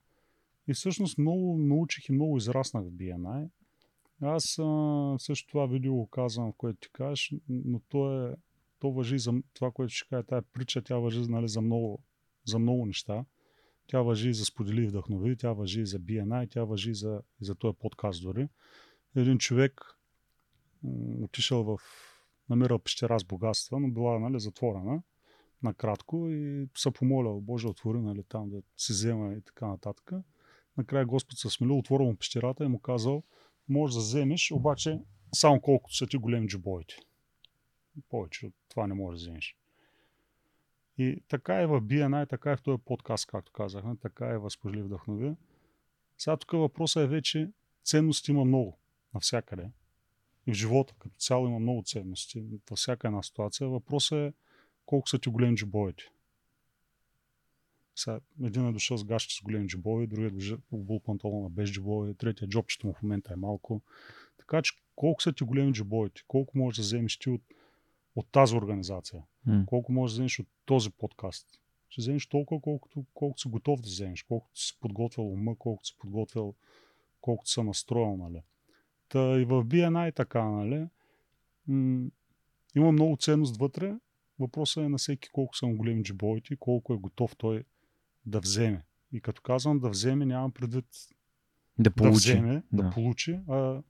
И 0.68 0.74
всъщност 0.74 1.18
много 1.18 1.58
научих 1.58 2.08
и 2.08 2.12
много 2.12 2.36
израснах 2.36 2.84
в 2.84 2.90
BNI. 2.90 3.48
Аз 4.22 4.58
а, 4.58 5.14
също 5.18 5.48
това 5.48 5.66
видео 5.66 5.94
го 5.94 6.06
казвам, 6.06 6.52
в 6.52 6.56
което 6.56 6.80
ти 6.80 6.88
кажеш, 6.92 7.34
но 7.48 7.80
то, 7.88 8.28
е, 8.28 8.36
то 8.78 8.92
въжи 8.92 9.18
за 9.18 9.32
това, 9.54 9.70
което 9.70 9.94
ще 9.94 10.08
кажа. 10.08 10.22
Тая 10.22 10.42
притча, 10.42 10.82
тя 10.82 10.96
въжи 10.96 11.20
нали, 11.20 11.48
за, 11.48 11.60
много, 11.60 12.02
за 12.44 12.58
много 12.58 12.86
неща. 12.86 13.24
Тя 13.86 14.02
въжи 14.02 14.28
и 14.28 14.34
за 14.34 14.44
сподели 14.44 14.82
и 14.82 14.86
вдъхнови, 14.86 15.36
тя 15.36 15.52
въжи 15.52 15.80
и 15.80 15.86
за 15.86 15.98
BNI, 15.98 16.50
тя 16.50 16.64
въжи 16.64 16.90
и 16.90 16.94
за, 16.94 17.22
за 17.40 17.54
този 17.54 17.76
подкаст 17.78 18.22
дори. 18.22 18.48
Един 19.16 19.38
човек 19.38 19.80
отишъл 21.23 21.65
в 21.65 21.78
намирал 22.48 22.78
пещера 22.78 23.20
с 23.20 23.24
богатства, 23.24 23.81
но 23.81 23.90
била 23.90 24.19
нали, 24.19 24.40
затворена 24.40 25.02
накратко 25.62 26.28
и 26.28 26.69
се 26.77 26.90
помолял, 26.90 27.40
Боже, 27.40 27.69
отвори 27.69 27.98
нали, 27.98 28.23
там 28.28 28.51
да 28.51 28.62
се 28.77 28.93
взема 28.93 29.32
и 29.32 29.40
така 29.40 29.66
нататък. 29.66 30.12
Накрая 30.77 31.07
Господ 31.07 31.39
се 31.39 31.51
смелил, 31.51 31.78
отворил 31.78 32.07
му 32.07 32.16
пещерата 32.16 32.65
и 32.65 32.69
му 32.69 32.78
казал, 32.78 33.23
може 33.69 33.94
да 33.94 34.01
вземеш, 34.01 34.51
обаче 34.52 35.01
само 35.35 35.61
колкото 35.61 35.97
са 35.97 36.07
ти 36.07 36.16
големи 36.16 36.48
джобовете. 36.48 36.94
Повече 38.09 38.47
от 38.47 38.55
това 38.69 38.86
не 38.86 38.94
можеш 38.94 39.20
да 39.20 39.24
вземеш. 39.24 39.57
И 40.98 41.23
така 41.28 41.61
е 41.61 41.66
в 41.66 41.81
BNI, 41.81 42.28
така 42.28 42.52
е 42.52 42.57
в 42.57 42.62
този 42.62 42.82
подкаст, 42.85 43.27
както 43.27 43.52
казахме, 43.52 43.97
така 43.97 44.27
е 44.27 44.39
в 44.39 44.51
Спожили 44.51 44.82
вдъхнови. 44.82 45.35
Сега 46.19 46.36
тук 46.36 46.52
въпросът 46.52 47.05
е 47.05 47.07
вече, 47.07 47.51
ценности 47.85 48.31
има 48.31 48.44
много 48.44 48.78
навсякъде. 49.15 49.70
И 50.46 50.52
в 50.52 50.54
живота 50.54 50.94
като 50.98 51.14
цяло 51.18 51.48
има 51.48 51.58
много 51.58 51.82
ценности 51.86 52.44
във 52.70 52.78
всяка 52.78 53.06
една 53.08 53.22
ситуация. 53.22 53.68
Въпросът 53.68 54.18
е 54.18 54.32
колко 54.86 55.08
са 55.08 55.18
ти 55.18 55.28
големи 55.28 55.56
джобовете. 55.56 56.02
Сега, 57.96 58.20
един 58.42 58.66
е 58.66 58.72
дошъл 58.72 58.96
с 58.96 59.04
гащи 59.04 59.34
с 59.34 59.42
големи 59.42 59.68
джобове, 59.68 60.06
другият 60.06 60.42
е 60.42 60.62
обул 60.72 61.00
панталона 61.00 61.50
без 61.50 61.70
джобове, 61.70 62.14
третия 62.14 62.48
джобчето 62.48 62.86
му 62.86 62.92
в 62.92 63.02
момента 63.02 63.32
е 63.32 63.36
малко. 63.36 63.82
Така 64.38 64.62
че 64.62 64.72
колко 64.96 65.22
са 65.22 65.32
ти 65.32 65.44
големи 65.44 65.72
джобовете, 65.72 66.22
колко 66.28 66.58
можеш 66.58 66.76
да 66.76 66.82
вземеш 66.82 67.18
ти 67.18 67.30
от, 67.30 67.42
от 68.16 68.26
тази 68.32 68.56
организация, 68.56 69.22
М. 69.46 69.64
колко 69.66 69.92
можеш 69.92 70.12
да 70.12 70.16
вземеш 70.16 70.38
от 70.38 70.46
този 70.64 70.90
подкаст. 70.90 71.60
Ще 71.88 72.00
вземеш 72.00 72.26
толкова, 72.26 72.60
колкото, 72.60 73.04
колкото 73.14 73.40
си 73.40 73.48
готов 73.48 73.80
да 73.80 73.86
вземеш, 73.86 74.22
колкото 74.22 74.60
си 74.60 74.78
подготвил 74.80 75.32
ума, 75.32 75.56
колкото 75.56 75.88
си 75.88 75.96
подготвил, 75.98 76.54
колкото 77.20 77.50
си 77.50 77.62
настроил, 77.62 78.16
нали. 78.16 78.42
Та 79.11 79.41
и 79.41 79.45
в 79.45 79.65
BNI 79.65 80.15
така, 80.15 80.45
нали. 80.45 80.87
М- 81.69 82.11
има 82.77 82.93
много 82.93 83.16
ценност 83.16 83.57
вътре. 83.57 83.97
Въпросът 84.39 84.85
е 84.85 84.89
на 84.89 84.99
всеки 84.99 85.28
колко 85.28 85.57
са 85.57 85.66
му 85.66 85.77
големи 85.77 86.03
джибовете 86.03 86.55
и 86.55 86.57
колко 86.57 86.95
е 86.95 86.99
готов 86.99 87.37
той 87.37 87.65
да 88.27 88.41
вземе. 88.41 88.85
И 89.12 89.20
като 89.20 89.43
казвам 89.43 89.78
да 89.78 89.89
вземе, 89.89 90.27
нямам 90.27 90.53
предвид 90.53 90.85
Да 91.78 91.82
да 91.82 91.91
получи. 91.91 92.16
вземе, 92.32 92.62
да, 92.73 92.82
Да. 92.82 92.91
получи, 92.91 93.41
а, 93.49 93.57
а 93.57 93.82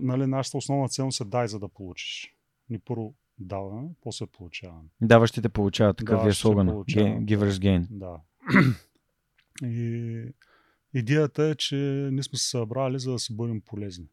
нали, 0.00 0.26
нашата 0.26 0.58
основна 0.58 0.88
ценност 0.88 1.20
е 1.20 1.24
дай 1.24 1.48
за 1.48 1.58
да 1.58 1.68
получиш. 1.68 2.34
Ни 2.70 2.78
първо 2.78 3.14
даваме, 3.38 3.88
после 4.00 4.26
получаваме. 4.26 4.88
Даващите 5.00 5.48
получават 5.48 5.96
такъв 5.96 6.18
е 6.18 6.22
получават, 6.22 6.66
Gain- 6.66 7.24
Givers 7.24 7.50
gain. 7.50 7.86
Да. 7.90 8.20
И 9.62 10.26
идеята 10.94 11.44
е, 11.44 11.54
че 11.54 11.76
ние 12.12 12.22
сме 12.22 12.38
се 12.38 12.48
събрали, 12.48 12.98
за 12.98 13.12
да 13.12 13.18
си 13.18 13.36
бъдем 13.36 13.60
полезни. 13.60 14.06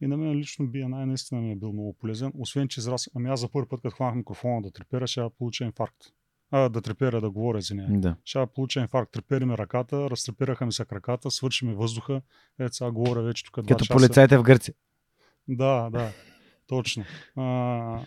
И 0.00 0.06
на 0.06 0.16
мен 0.16 0.38
лично 0.38 0.66
BNI 0.66 1.04
наистина 1.04 1.40
ми 1.40 1.52
е 1.52 1.56
бил 1.56 1.72
много 1.72 1.92
полезен. 1.92 2.32
Освен, 2.38 2.68
че 2.68 2.80
израс... 2.80 3.10
Ами 3.14 3.28
аз 3.28 3.40
за 3.40 3.48
първи 3.48 3.68
път, 3.68 3.80
като 3.82 3.94
хванах 3.94 4.14
микрофона 4.14 4.62
да 4.62 4.70
трепера, 4.70 5.06
ще 5.06 5.22
получа 5.38 5.64
инфаркт. 5.64 5.96
А, 6.50 6.68
да 6.68 6.80
трепера, 6.80 7.20
да 7.20 7.30
говоря, 7.30 7.58
извиня. 7.58 7.86
Да. 7.90 8.16
Ще 8.24 8.46
получа 8.54 8.80
инфаркт. 8.80 9.12
Трепери 9.12 9.44
ми 9.44 9.58
ръката, 9.58 10.10
разтрепираха 10.10 10.66
ми 10.66 10.72
се 10.72 10.84
краката, 10.84 11.30
свърши 11.30 11.64
ми 11.66 11.74
въздуха. 11.74 12.22
Ето 12.58 12.74
сега 12.76 12.90
говоря 12.90 13.22
вече 13.22 13.44
тук 13.44 13.54
Като 13.54 13.74
часа. 13.74 13.94
полицайите 13.94 14.38
в 14.38 14.42
Гърция. 14.42 14.74
Да, 15.48 15.90
да, 15.90 16.12
точно. 16.66 17.04
А, 17.36 18.04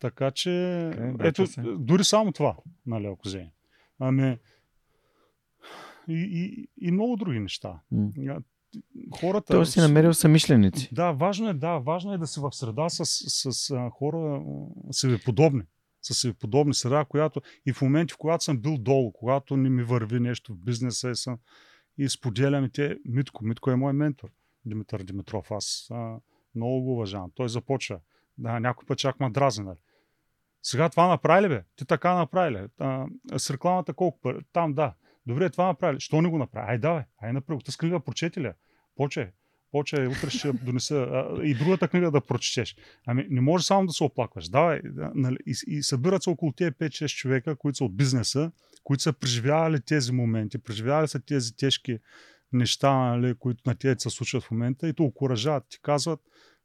така 0.00 0.30
че, 0.30 0.50
Окей, 0.94 1.12
браво 1.12 1.28
ето, 1.28 1.46
се. 1.46 1.62
дори 1.78 2.04
само 2.04 2.32
това, 2.32 2.56
нали, 2.86 3.06
ако 3.06 3.28
вземем. 3.28 3.48
Ами, 3.98 4.38
и, 6.08 6.14
и, 6.14 6.68
и 6.86 6.90
много 6.90 7.16
други 7.16 7.40
неща. 7.40 7.80
Хората... 9.20 9.52
Той 9.52 9.66
си 9.66 9.80
намерил 9.80 10.14
самишленици. 10.14 10.88
Да, 10.92 11.12
важно 11.12 11.48
е, 11.48 11.54
да, 11.54 11.78
важно 11.78 12.12
е 12.12 12.18
да 12.18 12.26
си 12.26 12.40
в 12.40 12.52
среда 12.52 12.88
с, 12.88 13.04
с, 13.04 13.52
с 13.52 13.90
хора 13.90 14.42
себеподобни. 14.90 15.62
С 16.02 16.14
себеподобни 16.14 16.74
среда, 16.74 17.04
която 17.04 17.40
и 17.66 17.72
в 17.72 17.82
моменти, 17.82 18.14
в 18.14 18.16
когато 18.16 18.44
съм 18.44 18.58
бил 18.58 18.78
долу, 18.78 19.12
когато 19.12 19.56
не 19.56 19.70
ми 19.70 19.82
върви 19.82 20.20
нещо 20.20 20.54
в 20.54 20.58
бизнеса 20.58 21.10
и, 21.10 21.14
съм, 21.14 21.38
и 21.98 22.08
споделям 22.08 22.64
и 22.64 22.70
те, 22.70 22.98
Митко, 23.04 23.44
Митко 23.44 23.70
е 23.70 23.76
мой 23.76 23.92
ментор, 23.92 24.28
Димитър 24.64 25.02
Димитров, 25.02 25.50
аз 25.50 25.88
а, 25.90 26.16
много 26.54 26.82
го 26.82 26.92
уважавам. 26.92 27.30
Той 27.34 27.48
започва, 27.48 27.98
да, 28.38 28.60
някой 28.60 28.86
път 28.86 28.98
чак 28.98 29.20
ма 29.20 29.30
дразни, 29.30 29.64
нали. 29.64 29.78
Сега 30.62 30.88
това 30.88 31.08
направи 31.08 31.44
ли 31.44 31.48
бе? 31.48 31.64
Ти 31.76 31.84
така 31.84 32.14
направи 32.14 32.56
ли? 32.56 32.66
А, 32.78 33.06
с 33.36 33.50
рекламата 33.50 33.94
колко 33.94 34.20
пари? 34.20 34.38
Там 34.52 34.74
да. 34.74 34.94
Добре, 35.26 35.50
това 35.50 35.66
направи 35.66 35.96
ли? 35.96 36.00
Що 36.00 36.22
не 36.22 36.28
го 36.28 36.38
направи? 36.38 36.66
Ай, 36.70 36.78
давай, 36.78 37.04
ай 37.22 37.32
направи. 37.32 37.62
Та 37.62 37.72
книга 37.72 38.00
прочети 38.00 38.40
ли? 38.40 38.44
я? 38.44 38.54
Поче. 38.96 39.32
Поче, 39.70 40.06
утре 40.06 40.30
ще 40.30 40.52
донеса 40.52 40.96
а, 40.96 41.44
и 41.44 41.54
другата 41.54 41.88
книга 41.88 42.10
да 42.10 42.20
прочетеш. 42.20 42.76
Ами 43.06 43.26
не 43.30 43.40
може 43.40 43.64
само 43.64 43.86
да 43.86 43.92
се 43.92 44.04
оплакваш. 44.04 44.48
Давай, 44.48 44.80
да, 44.84 45.12
нали, 45.14 45.36
и, 45.46 45.54
и 45.66 45.82
събират 45.82 46.22
се 46.22 46.30
около 46.30 46.52
тези 46.52 46.70
5-6 46.70 47.16
човека, 47.16 47.56
които 47.56 47.76
са 47.76 47.84
от 47.84 47.96
бизнеса, 47.96 48.52
които 48.84 49.02
са 49.02 49.12
преживявали 49.12 49.80
тези 49.80 50.12
моменти, 50.12 50.58
преживявали 50.58 51.08
са 51.08 51.20
тези 51.20 51.56
тежки 51.56 51.98
неща, 52.52 52.92
нали, 52.92 53.34
които 53.34 53.62
на 53.66 53.74
тези 53.74 53.96
се 53.98 54.10
случват 54.10 54.42
в 54.42 54.50
момента 54.50 54.88
и 54.88 54.92
те 54.92 55.02
окоръжават. 55.02 55.64
Ти 55.68 55.78
казват, 55.82 56.20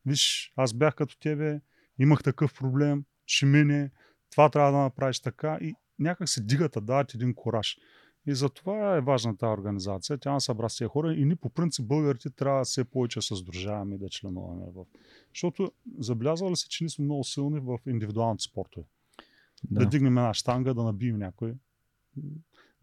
виж, 0.05 0.53
аз 0.55 0.73
бях 0.73 0.95
като 0.95 1.19
тебе, 1.19 1.59
имах 1.99 2.23
такъв 2.23 2.53
проблем, 2.53 3.03
ще 3.25 3.45
мине, 3.45 3.91
това 4.31 4.49
трябва 4.49 4.71
да 4.71 4.77
направиш 4.77 5.19
така 5.19 5.57
и 5.61 5.73
някак 5.99 6.29
се 6.29 6.43
дигат, 6.43 6.71
да 6.71 6.81
дават 6.81 7.13
един 7.13 7.33
кораж. 7.35 7.77
И 8.27 8.35
затова 8.35 8.97
е 8.97 9.01
важна 9.01 9.37
тази 9.37 9.51
организация. 9.51 10.17
Тя 10.17 10.39
събра 10.39 10.69
с 10.69 10.77
тези 10.77 10.87
хора 10.87 11.13
и 11.13 11.25
ние 11.25 11.35
по 11.35 11.49
принцип 11.49 11.85
българите 11.87 12.29
трябва 12.29 12.63
все 12.63 12.83
повече 12.83 13.19
да 13.19 13.23
се 13.23 13.35
сдружаваме 13.35 13.95
и 13.95 13.97
да 13.97 14.09
членуваме. 14.09 14.65
В... 14.75 14.85
Защото 15.33 15.71
забелязвали 15.99 16.55
се, 16.55 16.69
че 16.69 16.83
ние 16.83 16.89
сме 16.89 17.05
много 17.05 17.23
силни 17.23 17.59
в 17.59 17.77
индивидуалните 17.87 18.43
спортове. 18.43 18.85
Да. 19.63 19.79
да 19.79 19.85
Да. 19.85 19.89
дигнем 19.89 20.17
една 20.17 20.33
штанга, 20.33 20.73
да 20.73 20.83
набием 20.83 21.17
някой. 21.17 21.53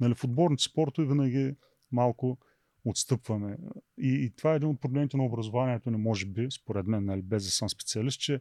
Нали, 0.01 0.15
в 0.15 0.25
отборните 0.25 0.63
спортове 0.63 1.09
винаги 1.09 1.57
малко 1.93 2.39
отстъпваме. 2.85 3.57
И, 3.99 4.09
и 4.09 4.31
това 4.31 4.53
е 4.53 4.57
един 4.57 4.69
от 4.69 4.81
проблемите 4.81 5.17
на 5.17 5.25
образованието 5.25 5.91
ни, 5.91 5.97
може 5.97 6.27
би, 6.27 6.47
според 6.51 6.87
мен, 6.87 7.05
нали, 7.05 7.23
без 7.23 7.45
да 7.45 7.51
съм 7.51 7.69
специалист, 7.69 8.21
че 8.21 8.41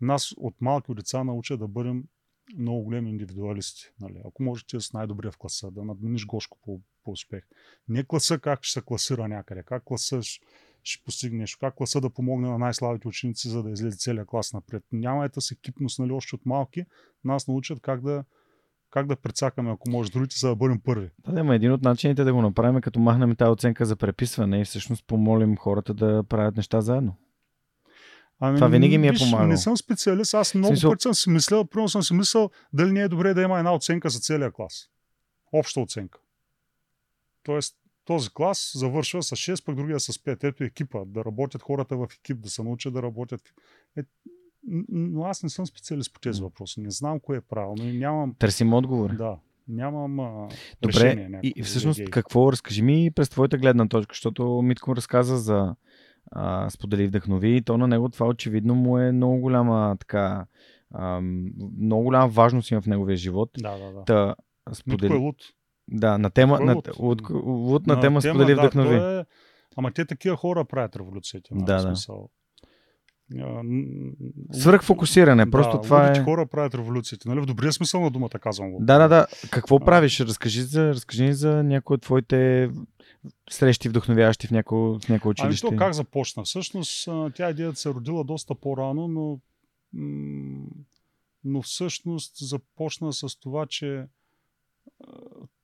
нас 0.00 0.34
от 0.36 0.60
малки 0.60 0.94
деца 0.94 1.24
научат 1.24 1.60
да 1.60 1.68
бъдем 1.68 2.04
много 2.56 2.82
големи 2.82 3.10
индивидуалисти. 3.10 3.90
Нали. 4.00 4.22
Ако 4.24 4.42
може 4.42 4.66
ти 4.66 4.76
да 4.76 4.80
си 4.80 4.90
най-добрия 4.94 5.32
в 5.32 5.38
класа, 5.38 5.70
да 5.70 5.84
надмениш 5.84 6.26
Гошко 6.26 6.58
по, 6.64 6.80
по 7.04 7.10
успех. 7.10 7.44
Не 7.88 8.04
класа 8.04 8.38
как 8.38 8.64
ще 8.64 8.72
се 8.72 8.86
класира 8.86 9.28
някъде, 9.28 9.62
как 9.62 9.82
класа 9.84 10.22
ще, 10.22 10.46
ще 10.82 11.04
постигнеш, 11.04 11.56
как 11.56 11.74
класа 11.74 12.00
да 12.00 12.10
помогне 12.10 12.48
на 12.48 12.58
най-слабите 12.58 13.08
ученици, 13.08 13.48
за 13.48 13.62
да 13.62 13.70
излезе 13.70 13.98
целият 13.98 14.28
клас 14.28 14.52
напред. 14.52 14.84
Няма 14.92 15.24
ета 15.24 15.40
с 15.40 15.50
екипност, 15.50 15.98
нали, 15.98 16.12
още 16.12 16.34
от 16.34 16.46
малки. 16.46 16.84
Нас 17.24 17.48
научат 17.48 17.80
как 17.80 18.02
да, 18.02 18.24
как 18.90 19.06
да 19.06 19.16
прецакаме, 19.16 19.70
ако 19.70 19.90
може, 19.90 20.10
другите, 20.10 20.38
за 20.38 20.48
да 20.48 20.56
бъдем 20.56 20.80
първи. 20.80 21.10
Да, 21.18 21.44
да, 21.44 21.54
един 21.54 21.72
от 21.72 21.82
начините 21.82 22.24
да 22.24 22.32
го 22.32 22.42
направим 22.42 22.76
е 22.76 22.80
като 22.80 23.00
махнем 23.00 23.36
тази 23.36 23.50
оценка 23.50 23.86
за 23.86 23.96
преписване 23.96 24.60
и 24.60 24.64
всъщност 24.64 25.06
помолим 25.06 25.56
хората 25.56 25.94
да 25.94 26.24
правят 26.28 26.56
неща 26.56 26.80
заедно. 26.80 27.16
Ами, 28.40 28.56
Това 28.56 28.68
винаги 28.68 28.98
ми 28.98 29.08
е 29.08 29.12
помагало. 29.14 29.48
Не 29.48 29.56
съм 29.56 29.76
специалист, 29.76 30.34
аз 30.34 30.54
много 30.54 30.68
Смисъл- 30.68 30.90
пъти 30.90 31.02
съм 31.02 31.14
си 31.14 31.30
мислял, 31.30 31.64
примерно 31.64 31.88
съм 31.88 32.02
си 32.02 32.14
мислял 32.14 32.50
дали 32.72 32.92
не 32.92 33.00
е 33.00 33.08
добре 33.08 33.34
да 33.34 33.42
има 33.42 33.58
една 33.58 33.74
оценка 33.74 34.10
за 34.10 34.18
целия 34.20 34.52
клас. 34.52 34.88
Обща 35.52 35.80
оценка. 35.80 36.18
Тоест, 37.42 37.76
този 38.04 38.28
клас 38.30 38.72
завършва 38.74 39.22
с 39.22 39.30
6, 39.30 39.64
пък 39.64 39.74
другия 39.74 40.00
с 40.00 40.12
5. 40.12 40.44
Ето 40.44 40.64
екипа, 40.64 40.98
да 41.06 41.24
работят 41.24 41.62
хората 41.62 41.96
в 41.96 42.06
екип, 42.14 42.40
да 42.40 42.50
се 42.50 42.62
научат 42.62 42.92
да 42.92 43.02
работят. 43.02 43.40
Е, 43.96 44.02
но 44.88 45.24
аз 45.24 45.42
не 45.42 45.48
съм 45.48 45.66
специалист 45.66 46.14
по 46.14 46.20
тези 46.20 46.42
въпроси. 46.42 46.80
Не 46.80 46.90
знам 46.90 47.20
кое 47.20 47.36
е 47.36 47.40
правилно 47.40 47.84
нямам, 47.84 48.34
Търсим 48.34 48.74
отговори. 48.74 49.16
да, 49.16 49.36
нямам 49.68 50.20
а, 50.20 50.48
Добре, 50.82 50.94
решение. 50.94 51.24
и, 51.24 51.28
някакво 51.28 51.52
и 51.56 51.62
всъщност 51.62 51.98
идеи. 51.98 52.10
какво, 52.10 52.52
разкажи 52.52 52.82
ми 52.82 53.10
през 53.14 53.28
твоята 53.28 53.58
гледна 53.58 53.88
точка, 53.88 54.12
защото 54.12 54.62
Митко 54.62 54.96
разказа 54.96 55.38
за 55.38 55.74
а, 56.30 56.70
сподели 56.70 57.06
вдъхнови 57.06 57.56
и 57.56 57.62
то 57.62 57.78
на 57.78 57.88
него 57.88 58.08
това 58.08 58.26
очевидно 58.26 58.74
му 58.74 58.98
е 58.98 59.12
много 59.12 59.40
голяма 59.40 59.96
така, 60.00 60.46
а, 60.94 61.20
много 61.80 62.02
голяма 62.02 62.28
важност 62.28 62.70
има 62.70 62.80
в 62.80 62.86
неговия 62.86 63.16
живот. 63.16 63.50
Да, 63.58 63.78
да, 63.78 63.92
да. 63.92 64.04
Та, 64.04 64.26
Митко 64.26 64.70
е 64.70 64.74
сподели... 64.74 65.14
луд. 65.14 65.36
Да, 65.90 66.18
на 66.18 66.30
тема, 66.30 66.56
Кой 66.56 66.66
на, 66.66 66.74
Луд? 66.74 66.88
Луд, 66.98 67.22
Луд 67.44 67.86
на, 67.86 68.00
тема 68.00 68.22
сподели 68.22 68.54
да, 68.54 68.60
вдъхнови. 68.60 68.96
Е... 68.96 69.24
Ама 69.76 69.90
те 69.90 70.04
такива 70.04 70.36
хора 70.36 70.64
правят 70.64 70.96
революциите. 70.96 71.48
нали, 71.54 71.64
Да, 71.64 71.74
да. 71.74 71.80
Смисъл. 71.80 72.28
А, 73.38 73.62
н- 73.64 74.12
Свръхфокусиране, 74.52 75.50
просто 75.50 75.76
да, 75.76 75.82
това 75.82 76.12
е... 76.12 76.24
хора 76.24 76.46
правят 76.46 76.74
революциите. 76.74 77.28
Нали? 77.28 77.40
В 77.40 77.46
добрия 77.46 77.72
смисъл 77.72 78.00
на 78.00 78.10
думата 78.10 78.28
казвам. 78.28 78.72
Да, 78.80 78.98
да, 78.98 79.08
да. 79.08 79.26
Какво 79.50 79.76
А. 79.76 79.80
правиш? 79.80 80.20
Разкажи, 80.20 80.62
за, 80.62 80.88
разкажи 80.88 81.24
ни 81.24 81.32
за 81.34 81.62
някои 81.62 81.94
от 81.94 82.02
твоите 82.02 82.70
срещи 83.50 83.88
вдъхновяващи 83.88 84.46
в 84.46 84.50
някое, 84.50 84.98
в 84.98 85.08
някое 85.08 85.34
Ами 85.38 85.48
училище. 85.48 85.66
то 85.66 85.76
как 85.76 85.92
започна? 85.94 86.44
Всъщност 86.44 87.08
тя 87.34 87.50
идеята 87.50 87.76
се 87.76 87.90
родила 87.90 88.24
доста 88.24 88.54
по-рано, 88.54 89.08
но, 89.08 89.40
но 91.44 91.62
всъщност 91.62 92.48
започна 92.48 93.12
с 93.12 93.40
това, 93.40 93.66
че 93.66 94.06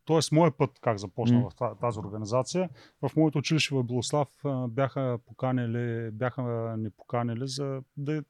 Тоест, 0.06 0.32
моят 0.32 0.56
път 0.56 0.70
как 0.81 0.98
започна 0.98 1.39
М. 1.39 1.51
в 1.51 1.76
тази 1.81 1.98
организация. 1.98 2.68
В 3.02 3.10
моето 3.16 3.39
училище 3.39 3.74
в 3.74 3.82
Белослав 3.85 4.28
бяха 4.68 5.18
поканили, 5.26 6.10
бяха 6.10 6.43
ни 6.78 6.90
поканили 6.90 7.48
за 7.48 7.82
да 7.97 8.24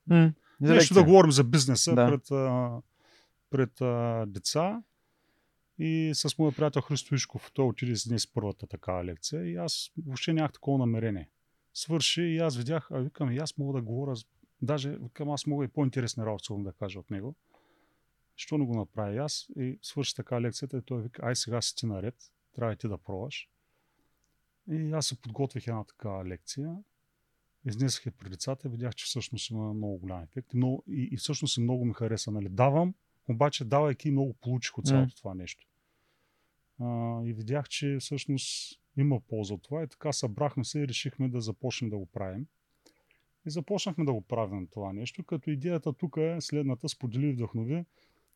за 0.61 0.75
нещо 0.75 0.95
да 0.95 1.05
говорим 1.05 1.31
за 1.33 1.45
бизнеса 1.45 1.95
Да. 1.95 2.07
пред, 2.07 2.23
пред 3.51 3.73
деца. 4.33 4.83
И 5.79 6.11
с 6.15 6.39
моя 6.39 6.53
приятел 6.53 6.83
Христо 6.83 7.15
Ишков, 7.15 7.51
той 7.55 7.67
отиде 7.67 7.97
с 7.97 8.09
днес 8.09 8.27
първата 8.27 8.67
такава 8.67 9.05
лекция 9.05 9.45
и 9.45 9.57
аз 9.57 9.91
въобще 10.07 10.33
нямах 10.33 10.53
такова 10.53 10.79
намерение. 10.79 11.29
Свърши 11.75 12.23
и 12.23 12.39
аз 12.39 12.57
видях, 12.57 12.89
а 12.91 12.99
викам, 12.99 13.33
и 13.33 13.39
аз 13.39 13.59
мога 13.59 13.79
да 13.79 13.85
говоря, 13.85 14.15
даже 14.63 14.91
викам, 14.91 15.31
аз 15.31 15.47
мога 15.47 15.65
и 15.65 15.69
по-интересни 15.69 16.27
работи 16.27 16.53
да 16.59 16.73
кажа 16.73 16.99
от 16.99 17.11
него. 17.11 17.35
Що 18.37 18.59
не 18.59 18.65
го 18.65 18.75
направя 18.75 19.17
аз? 19.17 19.49
И 19.57 19.79
свърши 19.83 20.15
така 20.15 20.41
лекцията 20.41 20.79
и 20.79 20.83
той 20.83 21.03
вика, 21.03 21.23
ай 21.27 21.37
сега 21.37 21.63
си 21.63 21.77
ти 21.77 21.87
наред, 21.87 22.15
трябва 22.55 22.73
и 22.73 22.77
ти 22.77 22.89
да 22.89 22.99
пробваш. 22.99 23.49
И 24.71 24.93
аз 24.93 25.07
се 25.07 25.21
подготвих 25.21 25.67
една 25.67 25.85
такава 25.85 26.25
лекция, 26.25 26.77
изнесах 27.67 28.07
я 28.07 28.13
при 28.13 28.29
и 28.65 28.69
видях, 28.69 28.95
че 28.95 29.05
всъщност 29.05 29.51
има 29.51 29.75
много 29.75 29.99
голям 29.99 30.23
ефект. 30.23 30.55
Много, 30.55 30.85
и, 30.89 31.09
и 31.13 31.17
всъщност 31.17 31.59
много 31.59 31.85
ми 31.85 31.95
хареса. 31.95 32.31
Нали? 32.31 32.49
Давам, 32.49 32.95
обаче 33.29 33.65
давайки 33.65 34.11
много 34.11 34.35
получих 34.35 34.79
от 34.79 34.87
цялото 34.87 35.11
М. 35.11 35.17
това 35.17 35.35
нещо. 35.35 35.67
А, 36.81 37.21
и 37.25 37.33
видях, 37.33 37.69
че 37.69 37.97
всъщност 38.01 38.81
има 38.97 39.21
полза 39.21 39.55
от 39.55 39.63
това 39.63 39.83
и 39.83 39.89
така 39.89 40.13
събрахме 40.13 40.65
се 40.65 40.81
и 40.81 40.89
решихме 40.89 41.29
да 41.29 41.41
започнем 41.41 41.91
да 41.91 41.99
го 41.99 42.07
правим. 42.07 42.47
И 43.47 43.51
започнахме 43.51 44.05
да 44.05 44.13
го 44.13 44.21
правим 44.21 44.67
това 44.67 44.93
нещо, 44.93 45.25
като 45.25 45.51
идеята 45.51 45.93
тук 45.93 46.17
е 46.17 46.37
следната, 46.41 46.89
сподели 46.89 47.33
вдъхнови, 47.33 47.85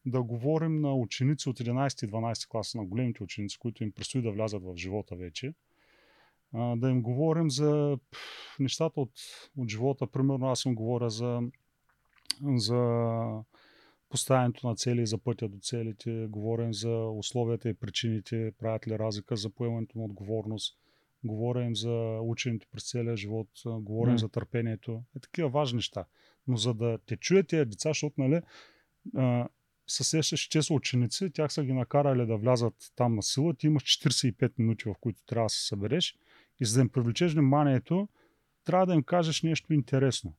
да 0.07 0.23
говорим 0.23 0.81
на 0.81 0.95
ученици 0.95 1.49
от 1.49 1.59
11 1.59 2.05
и 2.05 2.11
12 2.11 2.49
класа, 2.49 2.79
на 2.79 2.85
големите 2.85 3.23
ученици, 3.23 3.59
които 3.59 3.85
им 3.85 3.93
предстои 3.93 4.23
да 4.23 4.33
влязат 4.33 4.63
в 4.63 4.77
живота 4.77 5.17
вече, 5.17 5.55
а, 6.53 6.77
да 6.77 6.91
им 6.91 7.03
говорим 7.03 7.51
за 7.51 7.99
пф, 8.11 8.57
нещата 8.61 9.01
от, 9.01 9.13
от 9.57 9.69
живота. 9.69 10.07
Примерно 10.07 10.47
аз 10.47 10.65
им 10.65 10.75
говоря 10.75 11.11
за, 11.11 11.43
за 12.43 12.77
поставянето 14.09 14.69
на 14.69 14.77
цели, 14.77 15.07
за 15.07 15.19
пътя 15.19 15.49
до 15.49 15.59
целите, 15.63 16.27
говорим 16.31 16.75
за 16.75 17.09
условията 17.11 17.69
и 17.69 17.75
причините, 17.75 18.53
правят 18.59 18.89
ли 18.89 18.99
разлика 18.99 19.37
за 19.37 19.51
поемането 19.51 19.99
на 19.99 20.05
отговорност, 20.05 20.79
говорим 21.25 21.77
за 21.77 22.19
ученето 22.23 22.67
през 22.73 22.91
целия 22.91 23.17
живот, 23.17 23.49
говорим 23.67 24.13
М. 24.13 24.19
за 24.19 24.29
търпението. 24.29 25.03
Е 25.17 25.21
такива 25.21 25.49
важни 25.49 25.77
неща. 25.77 26.05
Но 26.47 26.57
за 26.57 26.75
да 26.75 26.99
те 27.07 27.17
чуят 27.17 27.49
тези 27.49 27.65
деца, 27.65 27.91
защото 27.91 28.15
нали, 28.21 28.41
се 29.87 30.05
сещаш, 30.05 30.41
че 30.41 30.63
са 30.63 30.75
ученици, 30.75 31.31
тях 31.31 31.53
са 31.53 31.65
ги 31.65 31.73
накарали 31.73 32.27
да 32.27 32.37
влязат 32.37 32.75
там 32.97 33.15
на 33.15 33.23
сила, 33.23 33.55
ти 33.55 33.67
имаш 33.67 33.83
45 33.83 34.53
минути, 34.59 34.89
в 34.89 34.95
които 35.01 35.25
трябва 35.27 35.47
да 35.47 35.51
се 35.51 35.67
събереш 35.67 36.17
и 36.61 36.65
за 36.65 36.75
да 36.75 36.81
им 36.81 36.89
привлечеш 36.89 37.33
вниманието, 37.33 38.09
трябва 38.65 38.87
да 38.87 38.95
им 38.95 39.03
кажеш 39.03 39.43
нещо 39.43 39.73
интересно. 39.73 40.35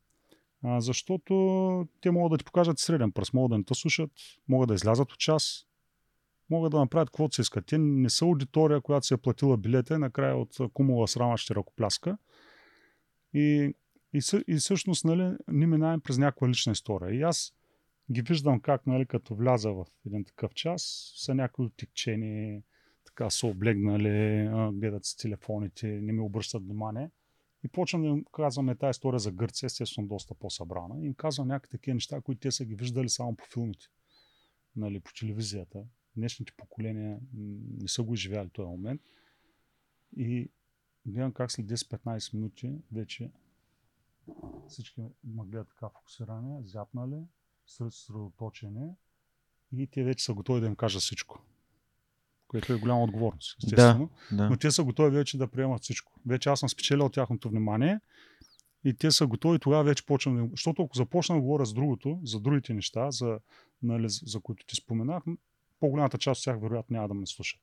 А, 0.64 0.82
защото 0.82 1.88
те 2.02 2.12
могат 2.12 2.32
да 2.32 2.38
ти 2.38 2.46
покажат 2.46 2.80
среден 2.80 3.12
пръст, 3.12 3.34
могат 3.34 3.50
да 3.50 3.58
не 3.58 3.64
те 3.64 3.74
слушат, 3.74 4.12
могат 4.48 4.68
да 4.68 4.74
излязат 4.74 5.12
от 5.12 5.20
час, 5.20 5.66
могат 6.50 6.72
да 6.72 6.80
направят 6.80 7.10
каквото 7.10 7.36
се 7.36 7.42
искат. 7.42 7.66
Те 7.66 7.78
не 7.78 8.10
са 8.10 8.26
аудитория, 8.26 8.82
която 8.82 9.08
се 9.08 9.14
е 9.14 9.18
платила 9.18 9.58
билета 9.58 9.96
и 9.96 9.98
накрая 9.98 10.38
от 10.38 10.58
кумова 10.74 11.08
срама 11.08 11.38
ще 11.38 11.56
ръкопляска. 11.56 12.18
И, 13.34 13.74
и, 14.14 14.22
и 14.48 14.56
всъщност 14.56 15.06
нали, 15.06 15.38
ние 15.48 15.68
минаваме 15.68 16.00
през 16.00 16.18
някаква 16.18 16.50
лична 16.50 16.72
история. 16.72 17.16
И 17.16 17.22
аз 17.22 17.54
ги 18.12 18.22
виждам 18.22 18.60
как, 18.60 18.88
нали, 18.88 19.06
като 19.06 19.36
вляза 19.36 19.72
в 19.72 19.86
един 20.06 20.26
такъв 20.26 20.54
час, 20.54 21.14
са 21.16 21.36
някои 21.36 21.66
отекчени, 21.66 22.62
така 23.06 23.30
са 23.30 23.48
облегнали, 23.48 24.50
гледат 24.74 25.06
с 25.06 25.16
телефоните, 25.16 25.88
не 25.88 26.14
ми 26.14 26.20
обръщат 26.20 26.64
внимание. 26.64 27.10
И 27.64 27.68
почвам 27.68 28.02
да 28.02 28.08
им 28.08 28.26
казваме 28.32 28.76
тази 28.76 28.90
история 28.90 29.20
за 29.20 29.32
Гърция, 29.32 29.68
естествено 29.68 30.08
доста 30.08 30.34
по-събрана. 30.34 31.02
И 31.02 31.06
им 31.06 31.14
казвам 31.14 31.48
някакви 31.48 31.72
такива 31.72 31.94
неща, 31.94 32.22
които 32.22 32.40
те 32.40 32.52
са 32.52 32.66
ги 32.66 32.76
виждали 32.76 33.10
само 33.10 33.36
по 33.36 33.46
филмите, 33.54 33.86
нали, 34.76 35.00
по 35.00 35.12
телевизията. 35.20 35.84
Днешните 36.16 36.54
поколения 36.58 37.20
не 37.82 37.88
са 37.88 38.04
го 38.04 38.14
изживяли 38.14 38.50
този 38.50 38.68
момент. 38.68 39.02
И 40.18 40.52
гледам 41.06 41.34
как 41.34 41.52
след 41.52 41.66
10-15 41.66 42.34
минути 42.34 42.82
вече 42.92 43.32
всички 44.68 45.02
ме 45.02 45.46
гледат 45.46 45.70
така 45.70 45.90
фокусиране, 45.90 46.64
зяпнали, 46.64 47.24
съсредоточени 47.66 48.96
и 49.72 49.88
те 49.88 50.04
вече 50.04 50.26
са 50.26 50.34
готови 50.34 50.62
да 50.62 50.68
им 50.68 50.76
кажа 50.76 51.00
всичко. 51.00 51.46
Което 52.50 52.74
е 52.74 52.78
голяма 52.78 53.04
отговорност, 53.04 53.58
естествено. 53.64 54.10
Да. 54.32 54.50
Но 54.50 54.58
те 54.58 54.72
са 54.72 54.84
готови 54.84 55.10
вече 55.10 55.38
да 55.38 55.48
приемат 55.48 55.82
всичко. 55.82 56.14
Вече 56.26 56.50
аз 56.50 56.60
съм 56.60 56.70
спечелил 56.70 57.10
тяхното 57.10 57.50
внимание 57.50 58.00
и 58.86 58.94
те 58.94 59.12
са 59.12 59.28
готови, 59.28 59.60
тогава 59.60 59.84
вече 59.84 60.06
почвам 60.06 60.36
да. 60.36 60.48
Защото 60.52 60.84
ако 60.84 60.98
започна 60.98 61.36
да 61.36 61.42
говоря 61.42 61.66
с 61.66 61.74
другото, 61.74 62.20
за 62.24 62.40
другите 62.40 62.74
неща, 62.74 63.12
за, 63.12 63.40
нали, 63.84 64.10
за- 64.10 64.22
за 64.26 64.40
които 64.40 64.66
ти 64.66 64.76
споменах, 64.76 65.24
по-голямата 65.80 66.18
част 66.18 66.40
от 66.40 66.46
тях 66.46 66.62
вероятно 66.62 66.94
няма 66.94 67.08
да 67.08 67.14
ме 67.14 67.26
слушат. 67.26 67.62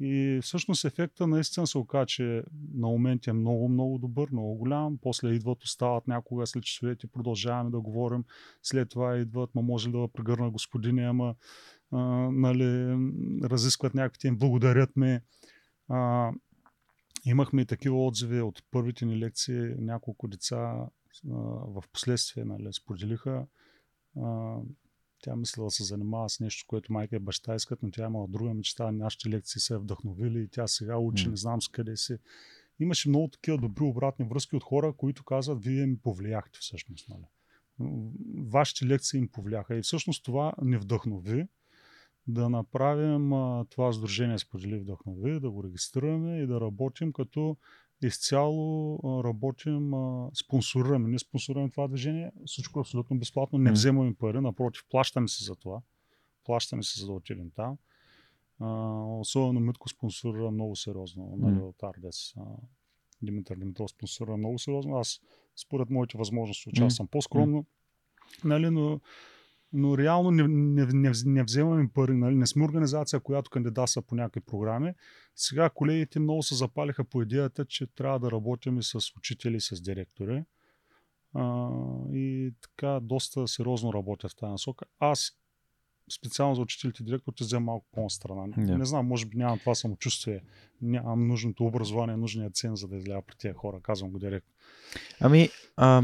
И 0.00 0.40
всъщност 0.42 0.84
ефекта 0.84 1.26
наистина 1.26 1.66
се 1.66 1.78
оказа, 1.78 2.06
че 2.06 2.42
на 2.74 2.88
моменти 2.88 3.30
е 3.30 3.32
много, 3.32 3.68
много 3.68 3.98
добър, 3.98 4.28
много 4.32 4.54
голям. 4.54 4.98
После 5.02 5.28
идват, 5.28 5.62
остават 5.62 6.08
някога 6.08 6.46
след 6.46 6.62
часовете, 6.62 7.06
продължаваме 7.06 7.70
да 7.70 7.80
говорим. 7.80 8.24
След 8.62 8.88
това 8.88 9.16
идват, 9.16 9.54
ма 9.54 9.62
може 9.62 9.88
ли 9.88 9.92
да 9.92 10.08
прегърна 10.12 10.50
господине, 10.50 11.02
ама 11.02 11.34
а, 11.92 11.98
нали, 12.32 12.96
разискват 13.44 13.94
някакви 13.94 14.28
им, 14.28 14.38
благодарят 14.38 14.96
ми. 14.96 15.20
А, 15.88 16.32
имахме 17.24 17.62
и 17.62 17.66
такива 17.66 18.06
отзиви 18.06 18.40
от 18.40 18.62
първите 18.70 19.06
ни 19.06 19.18
лекции. 19.18 19.74
Няколко 19.78 20.28
деца 20.28 20.56
а, 20.56 20.88
в 21.66 21.82
последствие 21.92 22.44
нали, 22.44 22.68
споделиха. 22.72 23.46
А, 24.22 24.56
тя 25.24 25.36
мисля 25.36 25.64
да 25.64 25.70
се 25.70 25.84
занимава 25.84 26.28
с 26.28 26.40
нещо, 26.40 26.64
което 26.66 26.92
майка 26.92 27.16
и 27.16 27.18
баща 27.18 27.54
искат, 27.54 27.82
но 27.82 27.90
тя 27.90 28.04
имала 28.04 28.28
друга 28.28 28.54
мечта. 28.54 28.92
Нашите 28.92 29.28
лекции 29.28 29.60
се 29.60 29.76
вдъхновили 29.76 30.42
и 30.42 30.48
тя 30.48 30.66
сега 30.66 30.98
учи, 30.98 31.24
М. 31.26 31.30
не 31.30 31.36
знам 31.36 31.62
с 31.62 31.68
къде 31.68 31.96
си. 31.96 32.16
Имаше 32.80 33.08
много 33.08 33.28
такива 33.28 33.58
добри 33.58 33.84
обратни 33.84 34.24
връзки 34.24 34.56
от 34.56 34.62
хора, 34.62 34.92
които 34.92 35.24
казват, 35.24 35.64
вие 35.64 35.86
ми 35.86 35.98
повлияхте 35.98 36.58
всъщност. 36.62 37.08
Нали? 37.08 37.24
Вашите 38.46 38.86
лекции 38.86 39.18
им 39.18 39.28
повлияха. 39.28 39.76
И 39.76 39.82
всъщност 39.82 40.24
това 40.24 40.52
ни 40.62 40.76
вдъхнови 40.76 41.46
да 42.26 42.48
направим 42.48 43.32
а, 43.32 43.64
това 43.70 43.92
сдружение 43.92 44.38
Сподели 44.38 44.78
вдъхнови, 44.78 45.40
да 45.40 45.50
го 45.50 45.64
регистрираме 45.64 46.38
и 46.38 46.46
да 46.46 46.60
работим 46.60 47.12
като 47.12 47.56
изцяло 48.02 48.98
работим, 49.24 49.92
спонсорираме. 50.34 51.08
Ние 51.08 51.18
спонсорираме 51.18 51.70
това 51.70 51.88
движение, 51.88 52.32
всичко 52.46 52.78
е 52.78 52.82
абсолютно 52.82 53.18
безплатно, 53.18 53.58
не 53.58 53.72
вземаме 53.72 54.14
пари, 54.14 54.40
напротив, 54.40 54.84
плащаме 54.90 55.28
се 55.28 55.44
за 55.44 55.56
това. 55.56 55.80
Плащаме 56.44 56.82
се 56.82 57.00
за 57.00 57.06
да 57.06 57.12
отидем 57.12 57.50
там. 57.56 57.78
Особено 59.20 59.60
Митко 59.60 59.88
спонсорира 59.88 60.50
много 60.50 60.76
сериозно, 60.76 61.36
нали, 61.36 61.54
М. 61.54 61.66
от 61.66 61.82
Ардес. 61.82 62.34
А, 62.36 62.42
Димитър 63.22 63.56
Димитров 63.56 63.90
спонсорира 63.90 64.36
много 64.36 64.58
сериозно. 64.58 64.96
Аз, 64.96 65.20
според 65.56 65.90
моите 65.90 66.18
възможности, 66.18 66.68
участвам 66.68 67.06
по-скромно, 67.08 67.66
нали, 68.44 68.70
но, 68.70 69.00
но 69.74 69.98
реално 69.98 70.30
не, 70.30 70.48
не, 70.48 70.86
не, 70.86 71.12
не 71.24 71.42
вземаме 71.42 71.88
пари. 71.94 72.14
Нали, 72.14 72.34
не 72.34 72.46
сме 72.46 72.64
организация, 72.64 73.20
която 73.20 73.50
кандидатства 73.50 74.02
по 74.02 74.14
някакви 74.14 74.40
програми. 74.40 74.92
Сега 75.36 75.70
колегите 75.70 76.20
много 76.20 76.42
се 76.42 76.54
запалиха 76.54 77.04
по 77.04 77.22
идеята, 77.22 77.64
че 77.64 77.86
трябва 77.86 78.20
да 78.20 78.30
работим 78.30 78.78
и 78.78 78.82
с 78.82 78.94
учители, 79.16 79.60
с 79.60 79.82
директори. 79.82 80.44
А, 81.34 81.70
и 82.12 82.54
така 82.60 83.00
доста 83.02 83.48
сериозно 83.48 83.92
работя 83.92 84.28
в 84.28 84.36
тази 84.36 84.50
насока. 84.50 84.84
Аз 84.98 85.32
специално 86.10 86.54
за 86.54 86.62
учителите 86.62 87.02
и 87.02 87.06
директорите 87.06 87.44
взема 87.44 87.64
малко 87.64 87.86
по-настрана. 87.92 88.48
Да. 88.56 88.78
Не 88.78 88.84
знам, 88.84 89.06
може 89.06 89.26
би 89.26 89.36
нямам 89.36 89.58
това 89.58 89.74
самочувствие, 89.74 90.42
нямам 90.82 91.28
нужното 91.28 91.64
образование, 91.64 92.16
нужния 92.16 92.50
цен, 92.50 92.76
за 92.76 92.88
да 92.88 92.96
излява 92.96 93.22
при 93.22 93.36
тези 93.36 93.54
хора, 93.54 93.80
казвам 93.82 94.10
го 94.10 94.18
директно. 94.18 94.52
Ами, 95.20 95.48
а, 95.76 96.02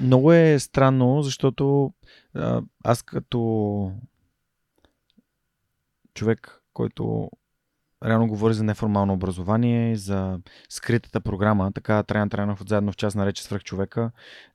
много 0.00 0.32
е 0.32 0.58
странно, 0.58 1.22
защото 1.22 1.92
а, 2.34 2.62
аз 2.84 3.02
като 3.02 3.92
човек, 6.14 6.62
който 6.72 7.30
реално 8.04 8.26
говори 8.26 8.54
за 8.54 8.64
неформално 8.64 9.12
образование, 9.12 9.96
за 9.96 10.38
скритата 10.68 11.20
програма, 11.20 11.72
така 11.72 12.02
Траян 12.02 12.28
Траянов 12.28 12.60
от 12.60 12.68
заедно 12.68 12.92
в 12.92 12.96
час 12.96 13.14
нарече 13.14 13.42
свръх 13.42 13.64
човека. 13.64 14.10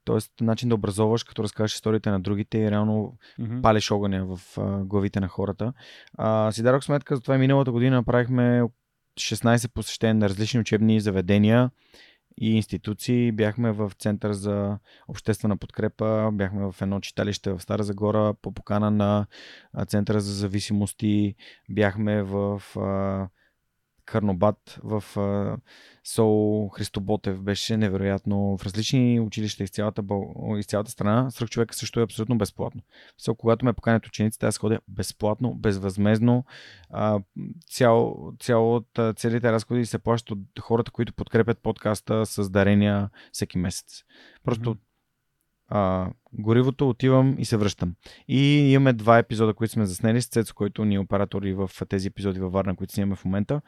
Тоест 0.06 0.32
начин 0.41 0.69
да 0.69 0.76
образоваш, 0.76 1.24
като 1.24 1.44
разкажеш 1.44 1.76
историите 1.76 2.10
на 2.10 2.19
другите 2.19 2.57
и 2.57 2.72
реално 2.72 3.18
Мгм. 3.40 3.61
палиш 3.61 3.91
огъня 3.91 4.26
в 4.26 4.57
а, 4.57 4.84
главите 4.84 5.19
на 5.19 5.28
хората. 5.28 5.74
А, 6.18 6.52
си 6.52 6.64
дадох 6.64 6.84
сметка, 6.84 7.15
за 7.15 7.22
това 7.22 7.36
и 7.36 7.40
миналата 7.40 7.72
година 7.72 7.95
направихме 7.95 8.64
16 9.19 9.74
посещения 9.74 10.15
на 10.15 10.30
различни 10.30 10.60
учебни 10.60 11.02
заведения 11.02 11.69
и 12.38 12.55
институции. 12.55 13.31
Бяхме 13.31 13.72
в 13.72 13.91
Център 13.99 14.34
за 14.34 14.80
обществена 15.07 15.57
подкрепа, 15.57 16.30
бяхме 16.34 16.72
в 16.72 16.76
едно 16.81 16.99
читалище 16.99 17.53
в 17.53 17.61
Стара 17.61 17.84
Загора 17.84 18.34
по 18.41 18.51
покана 18.51 18.91
на 18.91 19.27
Центъра 19.88 20.19
за 20.19 20.34
зависимости, 20.34 21.35
бяхме 21.69 22.23
в 22.23 22.61
а, 22.76 23.30
Карнобат, 24.07 24.79
в 24.84 25.03
Сол 26.03 26.69
Христоботев. 26.69 27.41
Беше 27.41 27.77
невероятно. 27.77 28.57
В 28.57 28.65
различни 28.65 29.19
училища 29.19 29.63
из 29.63 29.69
цялата, 29.69 30.03
из 30.57 30.65
цялата 30.65 30.91
страна. 30.91 31.31
Сръх 31.31 31.49
човека 31.49 31.75
също 31.75 31.99
е 31.99 32.03
абсолютно 32.03 32.38
безплатно. 32.38 32.81
Все, 33.17 33.31
когато 33.38 33.65
ме 33.65 33.73
поканят 33.73 34.07
учениците, 34.07 34.45
аз 34.45 34.57
ходя 34.57 34.79
безплатно, 34.88 35.53
безвъзмезно. 35.53 36.45
Цял, 37.69 38.31
цял, 38.39 38.84
целите 39.15 39.51
разходи 39.51 39.85
се 39.85 39.99
плащат 39.99 40.31
от 40.31 40.59
хората, 40.59 40.91
които 40.91 41.13
подкрепят 41.13 41.59
подкаста 41.59 42.25
с 42.25 42.49
дарения 42.49 43.09
всеки 43.31 43.57
месец. 43.57 44.03
Просто 44.43 44.69
Мгм. 44.69 44.79
а, 45.67 46.09
горивото 46.33 46.89
отивам 46.89 47.35
и 47.39 47.45
се 47.45 47.57
връщам. 47.57 47.93
И 48.27 48.71
имаме 48.71 48.93
два 48.93 49.17
епизода, 49.17 49.53
които 49.53 49.73
сме 49.73 49.85
заснели 49.85 50.21
с 50.21 50.27
Цецо, 50.27 50.55
който 50.55 50.85
ни 50.85 50.95
е 50.95 50.99
оператор 50.99 51.43
и 51.43 51.53
в 51.53 51.69
тези 51.89 52.07
епизоди 52.07 52.39
във 52.39 52.51
Варна, 52.51 52.75
които 52.75 52.93
снимаме 52.93 53.15
в 53.15 53.25
момента. 53.25 53.61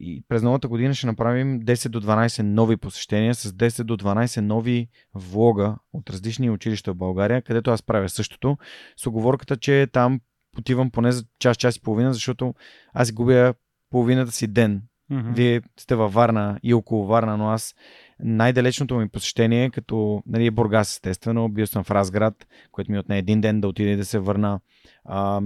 И 0.00 0.24
през 0.28 0.42
новата 0.42 0.68
година 0.68 0.94
ще 0.94 1.06
направим 1.06 1.60
10 1.60 1.88
до 1.88 2.00
12 2.00 2.42
нови 2.42 2.76
посещения 2.76 3.34
с 3.34 3.52
10 3.52 3.82
до 3.82 3.96
12 3.96 4.40
нови 4.40 4.88
влога 5.14 5.76
от 5.92 6.10
различни 6.10 6.50
училища 6.50 6.92
в 6.92 6.96
България, 6.96 7.42
където 7.42 7.70
аз 7.70 7.82
правя 7.82 8.08
същото, 8.08 8.58
с 8.96 9.06
оговорката, 9.06 9.56
че 9.56 9.86
там 9.92 10.20
отивам 10.58 10.90
поне 10.90 11.12
за 11.12 11.24
час, 11.38 11.56
час 11.56 11.76
и 11.76 11.82
половина, 11.82 12.12
защото 12.12 12.54
аз 12.94 13.12
губя 13.12 13.54
половината 13.90 14.32
си 14.32 14.46
ден. 14.46 14.82
Мгм. 15.10 15.32
Вие 15.32 15.62
сте 15.80 15.94
във 15.94 16.12
Варна 16.12 16.58
и 16.62 16.74
около 16.74 17.06
Варна, 17.06 17.36
но 17.36 17.48
аз 17.48 17.74
най-далечното 18.20 18.96
ми 18.96 19.08
посещение, 19.08 19.70
като 19.70 20.22
нали, 20.26 20.46
е 20.46 20.50
Бургас, 20.50 20.92
естествено, 20.92 21.48
бил 21.48 21.66
съм 21.66 21.84
в 21.84 21.90
Разград, 21.90 22.46
което 22.72 22.92
ми 22.92 22.98
отне 22.98 23.18
един 23.18 23.40
ден 23.40 23.60
да 23.60 23.68
отида 23.68 23.90
и 23.90 23.96
да 23.96 24.04
се 24.04 24.18
върна. 24.18 24.60
А, 25.04 25.40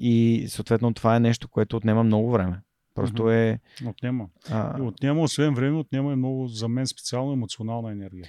и 0.00 0.46
съответно 0.48 0.94
това 0.94 1.16
е 1.16 1.20
нещо, 1.20 1.48
което 1.48 1.76
отнема 1.76 2.02
много 2.02 2.30
време. 2.30 2.60
Просто 2.94 3.30
е... 3.30 3.58
Отнема. 3.86 4.26
А, 4.50 4.78
И 4.78 4.82
отнема, 4.82 5.22
освен 5.22 5.54
време, 5.54 5.76
отнема 5.78 6.12
и 6.12 6.16
много 6.16 6.46
за 6.46 6.68
мен 6.68 6.86
специално 6.86 7.32
емоционална 7.32 7.92
енергия. 7.92 8.26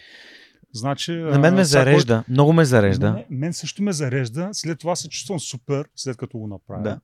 Значи, 0.73 1.11
на 1.11 1.39
мен 1.39 1.55
ме 1.55 1.63
зарежда, 1.63 2.23
много 2.29 2.53
ме 2.53 2.65
зарежда. 2.65 3.11
Мен, 3.11 3.25
мен 3.29 3.53
също 3.53 3.83
ме 3.83 3.91
зарежда. 3.91 4.49
След 4.51 4.79
това 4.79 4.95
се 4.95 5.09
чувствам 5.09 5.39
супер, 5.39 5.89
след 5.95 6.17
като 6.17 6.37
го 6.37 6.47
направя. 6.47 6.83
Да. 6.83 6.99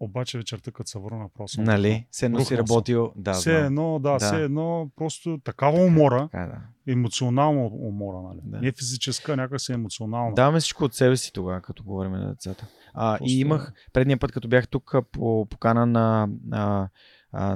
Обаче 0.00 0.38
вечерта, 0.38 0.70
като 0.70 0.90
се 0.90 0.98
върна, 0.98 1.28
просто 1.34 1.60
Нали? 1.62 2.06
Се 2.10 2.26
едно 2.26 2.40
си 2.40 2.58
работил. 2.58 3.12
Да, 3.16 3.32
все 3.32 3.60
едно, 3.60 3.98
да, 3.98 4.12
Да. 4.12 4.18
все 4.18 4.42
едно, 4.42 4.90
просто 4.96 5.38
такава 5.44 5.84
умора, 5.84 6.28
Така, 6.32 6.46
да. 6.46 6.92
емоционална 6.92 7.66
умора, 7.66 8.16
нали? 8.28 8.40
Да. 8.44 8.58
Не 8.60 8.72
физическа, 8.72 9.36
някакси 9.36 9.72
емоционална. 9.72 10.34
Даваме 10.34 10.60
всичко 10.60 10.84
от 10.84 10.94
себе 10.94 11.16
си 11.16 11.32
тогава, 11.32 11.60
като 11.60 11.84
говорим 11.84 12.12
на 12.12 12.28
децата. 12.28 12.66
А, 12.94 13.18
Просто- 13.18 13.32
и 13.34 13.40
имах 13.40 13.72
предния 13.92 14.18
път, 14.18 14.32
като 14.32 14.48
бях 14.48 14.68
тук 14.68 14.94
по 15.12 15.46
покана 15.50 15.86
на, 15.86 16.28
на, 16.46 16.88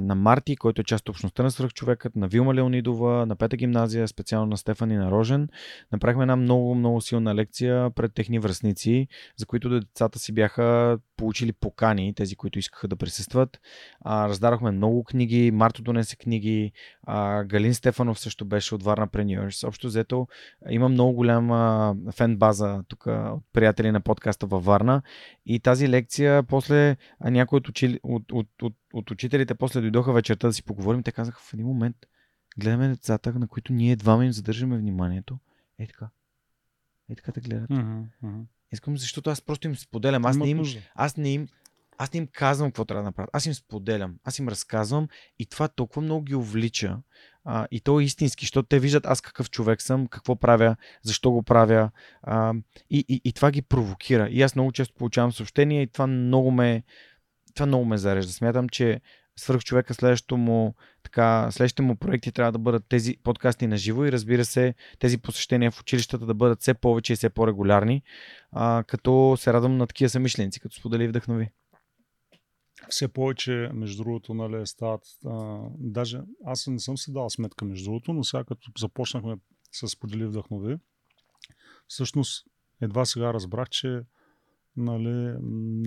на 0.01 0.15
Марти, 0.15 0.55
който 0.55 0.81
е 0.81 0.83
част 0.83 1.01
от 1.01 1.09
общността 1.09 1.43
на 1.43 1.51
свръхчовекът, 1.51 2.15
на 2.15 2.27
Вилма 2.27 2.53
Леонидова, 2.55 3.25
на 3.25 3.35
Пета 3.35 3.57
гимназия, 3.57 4.07
специално 4.07 4.47
на 4.47 4.57
Стефани 4.57 4.95
на 4.97 5.11
Рожен. 5.11 5.49
Направихме 5.91 6.23
една 6.23 6.35
много, 6.35 6.75
много 6.75 7.01
силна 7.01 7.35
лекция 7.35 7.89
пред 7.89 8.13
техни 8.13 8.39
връзници, 8.39 9.07
за 9.37 9.45
които 9.45 9.69
децата 9.69 10.19
си 10.19 10.33
бяха 10.33 10.97
получили 11.21 11.53
покани, 11.53 12.13
тези, 12.13 12.35
които 12.35 12.59
искаха 12.59 12.87
да 12.87 12.95
присъстват. 12.95 13.61
А, 13.99 14.29
раздадохме 14.29 14.71
много 14.71 15.03
книги, 15.03 15.51
Марто 15.51 15.81
донесе 15.81 16.15
книги, 16.15 16.71
а, 17.03 17.43
Галин 17.43 17.73
Стефанов 17.73 18.19
също 18.19 18.45
беше 18.45 18.75
от 18.75 18.83
Варна 18.83 19.07
Preneurs. 19.07 19.67
Общо 19.67 19.87
взето 19.87 20.27
има 20.69 20.89
много 20.89 21.13
голяма 21.13 21.95
фен 22.11 22.37
база 22.37 22.83
тук 22.87 23.05
от 23.07 23.43
приятели 23.53 23.91
на 23.91 24.01
подкаста 24.01 24.45
във 24.45 24.65
Варна 24.65 25.01
и 25.45 25.59
тази 25.59 25.89
лекция 25.89 26.43
после 26.43 26.97
някои 27.23 27.57
от, 27.57 27.69
учили, 27.69 27.99
от, 28.03 28.31
от, 28.31 28.47
от, 28.61 28.73
от 28.93 29.11
учителите 29.11 29.55
после 29.55 29.81
дойдоха 29.81 30.13
вечерта 30.13 30.47
да 30.47 30.53
си 30.53 30.63
поговорим. 30.63 31.03
Те 31.03 31.11
казаха 31.11 31.39
в 31.41 31.53
един 31.53 31.65
момент 31.65 31.97
гледаме 32.57 32.87
децата, 32.87 33.33
на 33.33 33.47
които 33.47 33.73
ние 33.73 33.91
едва 33.91 34.25
им 34.25 34.31
задържаме 34.31 34.77
вниманието. 34.77 35.39
Е 35.79 35.87
така. 35.87 36.09
Е 37.09 37.15
така 37.15 37.31
да 37.31 37.41
гледат. 37.41 37.69
Мгм. 37.69 38.41
Искам, 38.71 38.97
защото 38.97 39.29
аз 39.29 39.41
просто 39.41 39.67
им 39.67 39.75
споделям. 39.75 40.25
Аз 40.25 40.37
не 40.37 40.49
им, 40.49 40.63
аз 40.95 41.17
не 41.17 41.33
им, 41.33 41.47
аз 41.97 42.13
не 42.13 42.17
им 42.17 42.27
казвам 42.31 42.71
какво 42.71 42.85
трябва 42.85 43.03
да 43.03 43.05
направят. 43.05 43.29
Аз 43.33 43.45
им 43.45 43.53
споделям, 43.53 44.15
аз 44.23 44.39
им 44.39 44.49
разказвам 44.49 45.07
и 45.39 45.45
това 45.45 45.67
толкова 45.67 46.01
много 46.01 46.25
ги 46.25 46.35
увлича. 46.35 46.97
А, 47.45 47.67
и 47.71 47.79
то 47.79 47.99
е 47.99 48.03
истински, 48.03 48.45
защото 48.45 48.67
те 48.67 48.79
виждат 48.79 49.05
аз 49.05 49.21
какъв 49.21 49.49
човек 49.49 49.81
съм, 49.81 50.07
какво 50.07 50.35
правя, 50.35 50.75
защо 51.03 51.31
го 51.31 51.43
правя. 51.43 51.91
А, 52.21 52.53
и, 52.89 53.05
и, 53.07 53.21
и 53.23 53.33
това 53.33 53.51
ги 53.51 53.61
провокира. 53.61 54.27
И 54.29 54.41
аз 54.41 54.55
много 54.55 54.71
често 54.71 54.93
получавам 54.93 55.31
съобщения 55.31 55.81
и 55.81 55.87
това 55.87 56.07
много 56.07 56.51
ме, 56.51 56.83
това 57.53 57.65
много 57.65 57.85
ме 57.85 57.97
зарежда. 57.97 58.33
Смятам, 58.33 58.69
че 58.69 59.01
свърх 59.35 59.63
човека 59.63 59.93
следващото 59.93 60.37
му, 60.37 60.75
така, 61.03 61.51
следващите 61.51 61.81
му 61.81 61.95
проекти 61.95 62.31
трябва 62.31 62.51
да 62.51 62.59
бъдат 62.59 62.85
тези 62.89 63.17
подкасти 63.23 63.67
на 63.67 63.77
живо 63.77 64.05
и 64.05 64.11
разбира 64.11 64.45
се, 64.45 64.73
тези 64.99 65.17
посещения 65.17 65.71
в 65.71 65.81
училищата 65.81 66.25
да 66.25 66.33
бъдат 66.33 66.61
все 66.61 66.73
повече 66.73 67.13
и 67.13 67.15
все 67.15 67.29
по-регулярни, 67.29 68.03
а, 68.51 68.83
като 68.87 69.35
се 69.39 69.53
радвам 69.53 69.77
на 69.77 69.87
такива 69.87 70.09
самишленици, 70.09 70.59
като 70.59 70.75
сподели 70.75 71.07
вдъхнови. 71.07 71.49
все 72.89 73.07
повече, 73.07 73.69
между 73.73 74.03
другото, 74.03 74.33
нали, 74.33 74.67
стават. 74.67 75.01
А, 75.25 75.59
даже 75.79 76.21
аз 76.45 76.67
не 76.67 76.79
съм 76.79 76.97
си 76.97 77.13
дал 77.13 77.29
сметка, 77.29 77.65
между 77.65 77.85
другото, 77.85 78.13
но 78.13 78.23
сега 78.23 78.43
като 78.43 78.71
започнахме 78.77 79.35
с 79.71 79.99
подели 79.99 80.25
вдъхнови, 80.25 80.77
всъщност 81.87 82.45
едва 82.81 83.05
сега 83.05 83.33
разбрах, 83.33 83.69
че 83.69 84.01
нали, 84.77 85.37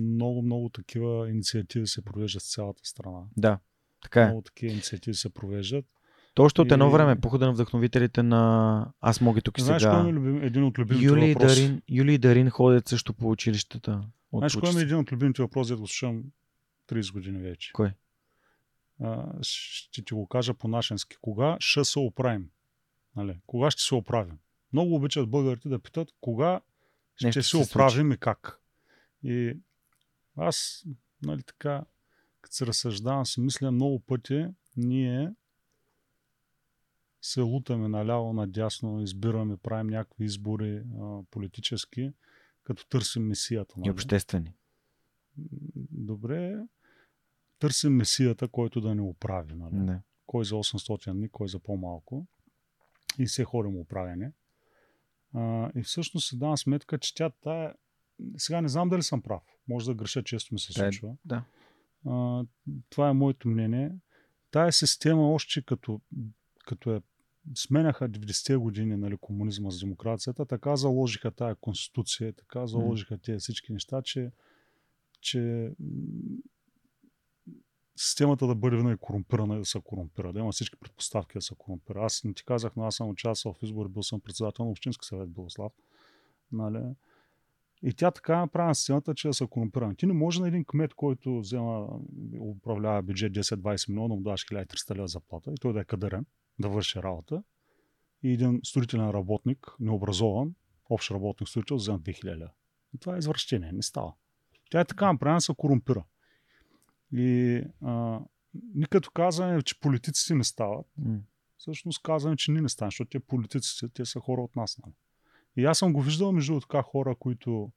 много, 0.03 0.41
много 0.41 0.69
такива 0.69 1.29
инициативи 1.29 1.87
се 1.87 2.05
провеждат 2.05 2.41
в 2.41 2.51
цялата 2.51 2.85
страна. 2.85 3.21
Да, 3.37 3.59
така 4.01 4.21
е. 4.21 4.25
Много 4.25 4.41
такива 4.41 4.71
инициативи 4.73 5.13
се 5.13 5.29
провеждат. 5.29 5.85
То 6.33 6.43
още 6.43 6.61
от 6.61 6.71
едно 6.71 6.87
И- 6.89 6.91
време 6.91 7.19
похода 7.21 7.45
на 7.45 7.53
вдъхновителите 7.53 8.23
на 8.23 8.93
Аз 9.01 9.21
мога 9.21 9.41
тук 9.41 9.57
и 9.57 9.61
Знаеш, 9.61 9.81
сега. 9.81 9.93
кой 9.93 10.03
ми 10.03 10.09
е 10.09 10.13
любим, 10.13 10.43
един 10.43 10.63
от 10.63 10.77
любимите 10.79 11.05
Юли 11.05 11.33
въпроси? 11.33 11.61
Дарин, 11.61 11.81
Юли 11.89 12.13
и 12.13 12.17
Дарин 12.17 12.49
ходят 12.49 12.87
също 12.87 13.13
по 13.13 13.29
училищата. 13.29 14.01
От 14.31 14.39
Знаеш, 14.39 14.55
кой 14.55 14.73
ми 14.73 14.79
е 14.79 14.83
един 14.83 14.97
от 14.97 15.11
любимите 15.11 15.41
въпроси, 15.41 15.69
дето 15.71 15.81
го 15.81 15.87
слушам 15.87 16.23
30 16.87 17.13
години 17.13 17.39
вече? 17.39 17.71
Кой? 17.73 17.91
А, 19.01 19.25
ще 19.41 20.03
ти 20.03 20.13
го 20.13 20.27
кажа 20.27 20.53
по 20.53 20.67
нашенски. 20.67 21.17
Кога 21.21 21.57
ще 21.59 21.83
се 21.83 21.99
оправим? 21.99 22.49
Нали? 23.15 23.39
Кога 23.47 23.71
ще 23.71 23.81
се 23.81 23.95
оправим? 23.95 24.37
Много 24.73 24.95
обичат 24.95 25.29
българите 25.29 25.69
да 25.69 25.79
питат 25.79 26.07
кога 26.21 26.59
ще 27.15 27.27
Нещо 27.27 27.43
се 27.43 27.57
оправим 27.57 28.11
и 28.11 28.17
как. 28.17 28.59
И 29.25 29.59
аз, 30.37 30.85
нали 31.21 31.43
така, 31.43 31.85
като 32.41 32.55
се 32.55 32.65
разсъждавам, 32.65 33.25
си 33.25 33.41
мисля 33.41 33.71
много 33.71 33.99
пъти, 33.99 34.47
ние 34.77 35.33
се 37.21 37.41
лутаме 37.41 37.87
наляво, 37.87 38.33
надясно, 38.33 39.01
избираме, 39.01 39.57
правим 39.57 39.87
някакви 39.87 40.25
избори 40.25 40.83
а, 41.01 41.23
политически, 41.31 42.11
като 42.63 42.87
търсим 42.87 43.23
месията. 43.23 43.73
И 43.77 43.79
Нали? 43.79 43.89
обществени. 43.89 44.53
Добре, 45.91 46.59
търсим 47.59 47.93
месията, 47.93 48.47
който 48.47 48.81
да 48.81 48.95
ни 48.95 49.01
оправи. 49.01 49.53
Нали? 49.53 49.75
Не. 49.75 50.01
Кой 50.25 50.45
за 50.45 50.55
800 50.55 51.13
дни, 51.13 51.29
кой 51.29 51.47
за 51.47 51.59
по-малко. 51.59 52.25
И 53.19 53.27
се 53.27 53.43
ходим 53.43 53.77
оправяне. 53.79 54.31
А, 55.33 55.71
и 55.75 55.83
всъщност 55.83 56.29
си 56.29 56.39
давам 56.39 56.57
сметка, 56.57 56.97
че 56.97 57.15
тя 57.15 57.29
тая... 57.29 57.73
Сега 58.37 58.61
не 58.61 58.67
знам 58.69 58.89
дали 58.89 59.03
съм 59.03 59.21
прав. 59.21 59.41
Може 59.67 59.85
да 59.85 59.93
греша, 59.93 60.23
често 60.23 60.53
ми 60.53 60.59
се 60.59 60.73
Да, 60.73 60.79
случва. 60.79 61.15
да. 61.25 61.43
А, 62.07 62.45
това 62.89 63.09
е 63.09 63.13
моето 63.13 63.47
мнение. 63.47 63.91
Тая 64.51 64.71
система 64.73 65.31
още 65.31 65.61
като, 65.61 66.01
като 66.65 66.95
е 66.95 67.01
сменяха 67.55 68.09
90-те 68.09 68.55
години 68.55 68.97
нали, 68.97 69.17
комунизма 69.17 69.71
с 69.71 69.79
демокрацията, 69.79 70.45
така 70.45 70.75
заложиха 70.75 71.31
тая 71.31 71.55
конституция, 71.55 72.33
така 72.33 72.67
заложиха 72.67 73.17
тези 73.17 73.39
всички 73.39 73.73
неща, 73.73 74.01
че, 74.01 74.31
че 75.21 75.71
системата 77.95 78.47
да 78.47 78.55
бъде 78.55 78.77
винаги 78.77 78.97
корумпирана 79.01 79.55
и 79.55 79.59
да 79.59 79.65
се 79.65 79.81
корумпира, 79.83 80.33
да 80.33 80.39
има 80.39 80.51
всички 80.51 80.75
предпоставки 80.79 81.37
да 81.37 81.41
се 81.41 81.55
корумпира. 81.57 82.05
Аз 82.05 82.23
не 82.23 82.33
ти 82.33 82.45
казах, 82.45 82.75
но 82.75 82.83
аз 82.85 82.95
съм 82.95 83.09
участвал 83.09 83.53
в 83.53 83.63
избори, 83.63 83.89
бил 83.89 84.03
съм 84.03 84.19
председател 84.21 84.65
на 84.65 84.71
Общински 84.71 85.05
съвет 85.05 85.29
Белослав. 85.29 85.71
Нали? 86.51 86.83
И 87.83 87.93
тя 87.93 88.11
така 88.11 88.39
направи 88.39 88.67
на 88.67 88.75
сцената, 88.75 89.15
че 89.15 89.27
да 89.27 89.33
са 89.33 89.47
корумпирани. 89.47 89.95
Ти 89.95 90.05
не 90.05 90.13
може 90.13 90.41
на 90.41 90.47
един 90.47 90.65
кмет, 90.65 90.93
който 90.93 91.39
взема, 91.39 91.87
управлява 92.39 93.01
бюджет 93.01 93.33
10-20 93.33 93.89
милиона, 93.89 94.15
му 94.15 94.21
даш 94.21 94.45
1300 94.45 94.95
лева 94.95 95.07
заплата 95.07 95.51
и 95.51 95.55
той 95.61 95.73
да 95.73 95.79
е 95.79 95.85
кадърен, 95.85 96.25
да 96.59 96.69
върши 96.69 97.03
работа. 97.03 97.43
И 98.23 98.33
един 98.33 98.59
строителен 98.63 99.09
работник, 99.09 99.67
необразован, 99.79 100.55
общ 100.89 101.11
работник 101.11 101.49
строител, 101.49 101.75
взема 101.75 101.99
2000 101.99 102.23
лева. 102.25 102.51
И 102.95 102.97
това 102.97 103.15
е 103.15 103.19
извращение, 103.19 103.71
не 103.71 103.81
става. 103.81 104.13
Тя 104.69 104.79
е 104.79 104.85
така 104.85 105.13
направена, 105.13 105.41
се 105.41 105.53
корумпира. 105.57 106.03
И 107.11 107.61
а, 107.81 108.19
ни 108.53 108.85
като 108.85 109.11
казваме, 109.11 109.61
че 109.61 109.79
политиците 109.79 110.35
не 110.35 110.43
стават, 110.43 110.85
М. 110.97 111.19
всъщност 111.57 112.01
казваме, 112.03 112.37
че 112.37 112.51
ние 112.51 112.61
не 112.61 112.69
ставаме, 112.69 112.91
защото 112.91 113.09
те 113.09 113.19
политиците, 113.19 113.87
те 113.89 114.05
са 114.05 114.19
хора 114.19 114.41
от 114.41 114.55
нас. 114.55 114.77
Нали? 114.85 114.93
И 115.57 115.65
аз 115.65 115.77
съм 115.77 115.93
го 115.93 116.01
виждал 116.01 116.31
между 116.31 116.59
така 116.59 116.81
хора, 116.81 117.15
които 117.15 117.71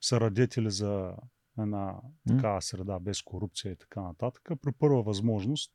са 0.00 0.20
радетели 0.20 0.70
за 0.70 1.16
една 1.58 2.00
такава 2.28 2.62
среда 2.62 2.98
без 2.98 3.22
корупция 3.22 3.72
и 3.72 3.76
така 3.76 4.02
нататък, 4.02 4.48
при 4.62 4.72
първа 4.72 5.02
възможност 5.02 5.72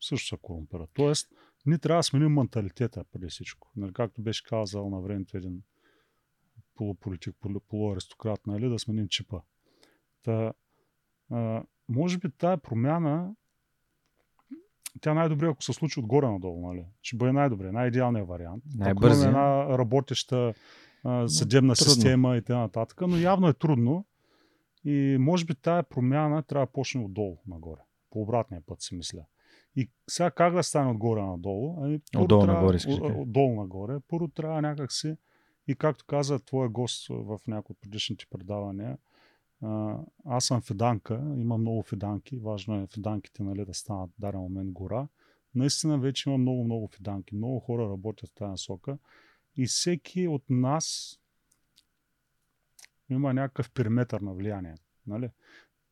също 0.00 0.28
се 0.28 0.36
корумпират. 0.42 0.90
Тоест, 0.94 1.32
ние 1.66 1.78
трябва 1.78 1.98
да 1.98 2.02
сменим 2.02 2.32
менталитета 2.32 3.04
преди 3.04 3.26
всичко. 3.26 3.70
Нали, 3.76 3.92
както 3.92 4.22
беше 4.22 4.44
казал 4.44 4.90
на 4.90 5.00
времето 5.00 5.36
един 5.36 5.62
полуполитик, 6.74 7.36
полу- 7.40 7.60
полуаристократ, 7.60 8.46
нали, 8.46 8.68
да 8.68 8.78
сменим 8.78 9.08
чипа. 9.08 9.40
Та, 10.22 10.52
а, 11.30 11.62
може 11.88 12.18
би 12.18 12.30
тая 12.30 12.58
промяна 12.58 13.34
тя 15.00 15.14
най-добре, 15.14 15.46
ако 15.46 15.62
се 15.62 15.72
случи 15.72 16.00
отгоре 16.00 16.26
надолу, 16.26 16.68
нали? 16.68 16.84
Ще 17.02 17.16
бъде 17.16 17.32
най-добре, 17.32 17.72
най-идеалният 17.72 18.28
вариант. 18.28 18.64
Имаме 18.74 19.26
една 19.26 19.78
работеща 19.78 20.54
а, 21.04 21.28
съдебна 21.28 21.74
трудно. 21.74 21.92
система 21.92 22.36
и 22.36 22.42
т.н. 22.42 22.86
но 23.08 23.16
явно 23.16 23.48
е 23.48 23.52
трудно. 23.52 24.04
И 24.84 25.16
може 25.20 25.44
би 25.44 25.54
тая 25.54 25.82
промяна 25.82 26.42
трябва 26.42 26.66
да 26.66 26.72
почне 26.72 27.04
отдолу 27.04 27.36
нагоре. 27.46 27.80
По 28.10 28.22
обратния 28.22 28.62
път 28.66 28.82
си 28.82 28.94
мисля. 28.94 29.24
И 29.76 29.90
сега 30.08 30.30
как 30.30 30.54
да 30.54 30.62
стане 30.62 30.90
отгоре 30.90 31.22
надолу? 31.22 31.84
Ами, 31.84 32.00
Отдолу 32.16 32.42
трябва- 32.44 32.60
нагоре, 32.60 32.78
кажеш. 32.78 33.00
Отдолу 33.00 33.54
нагоре. 33.54 33.96
Първо 34.08 34.28
трябва 34.28 34.62
някакси 34.62 35.16
и 35.68 35.74
както 35.74 36.04
каза 36.06 36.38
твоя 36.38 36.68
гост 36.68 37.08
в 37.08 37.38
някои 37.46 37.72
от 37.72 37.80
предишните 37.80 38.26
предавания, 38.30 38.98
аз 40.24 40.44
съм 40.44 40.60
фиданка, 40.60 41.34
има 41.36 41.58
много 41.58 41.82
фиданки, 41.82 42.36
важно 42.36 42.82
е 42.82 42.86
фиданките 42.86 43.42
нали, 43.42 43.64
да 43.64 43.74
станат 43.74 44.10
в 44.10 44.20
даден 44.20 44.40
момент 44.40 44.70
гора. 44.70 45.08
Наистина 45.54 45.98
вече 45.98 46.30
има 46.30 46.38
много, 46.38 46.64
много 46.64 46.88
фиданки, 46.88 47.34
много 47.34 47.60
хора 47.60 47.90
работят 47.90 48.30
в 48.30 48.34
тази 48.34 48.50
насока 48.50 48.98
и 49.56 49.66
всеки 49.66 50.28
от 50.28 50.42
нас 50.50 51.16
има 53.10 53.34
някакъв 53.34 53.70
периметър 53.70 54.20
на 54.20 54.34
влияние. 54.34 54.74
Нали? 55.06 55.30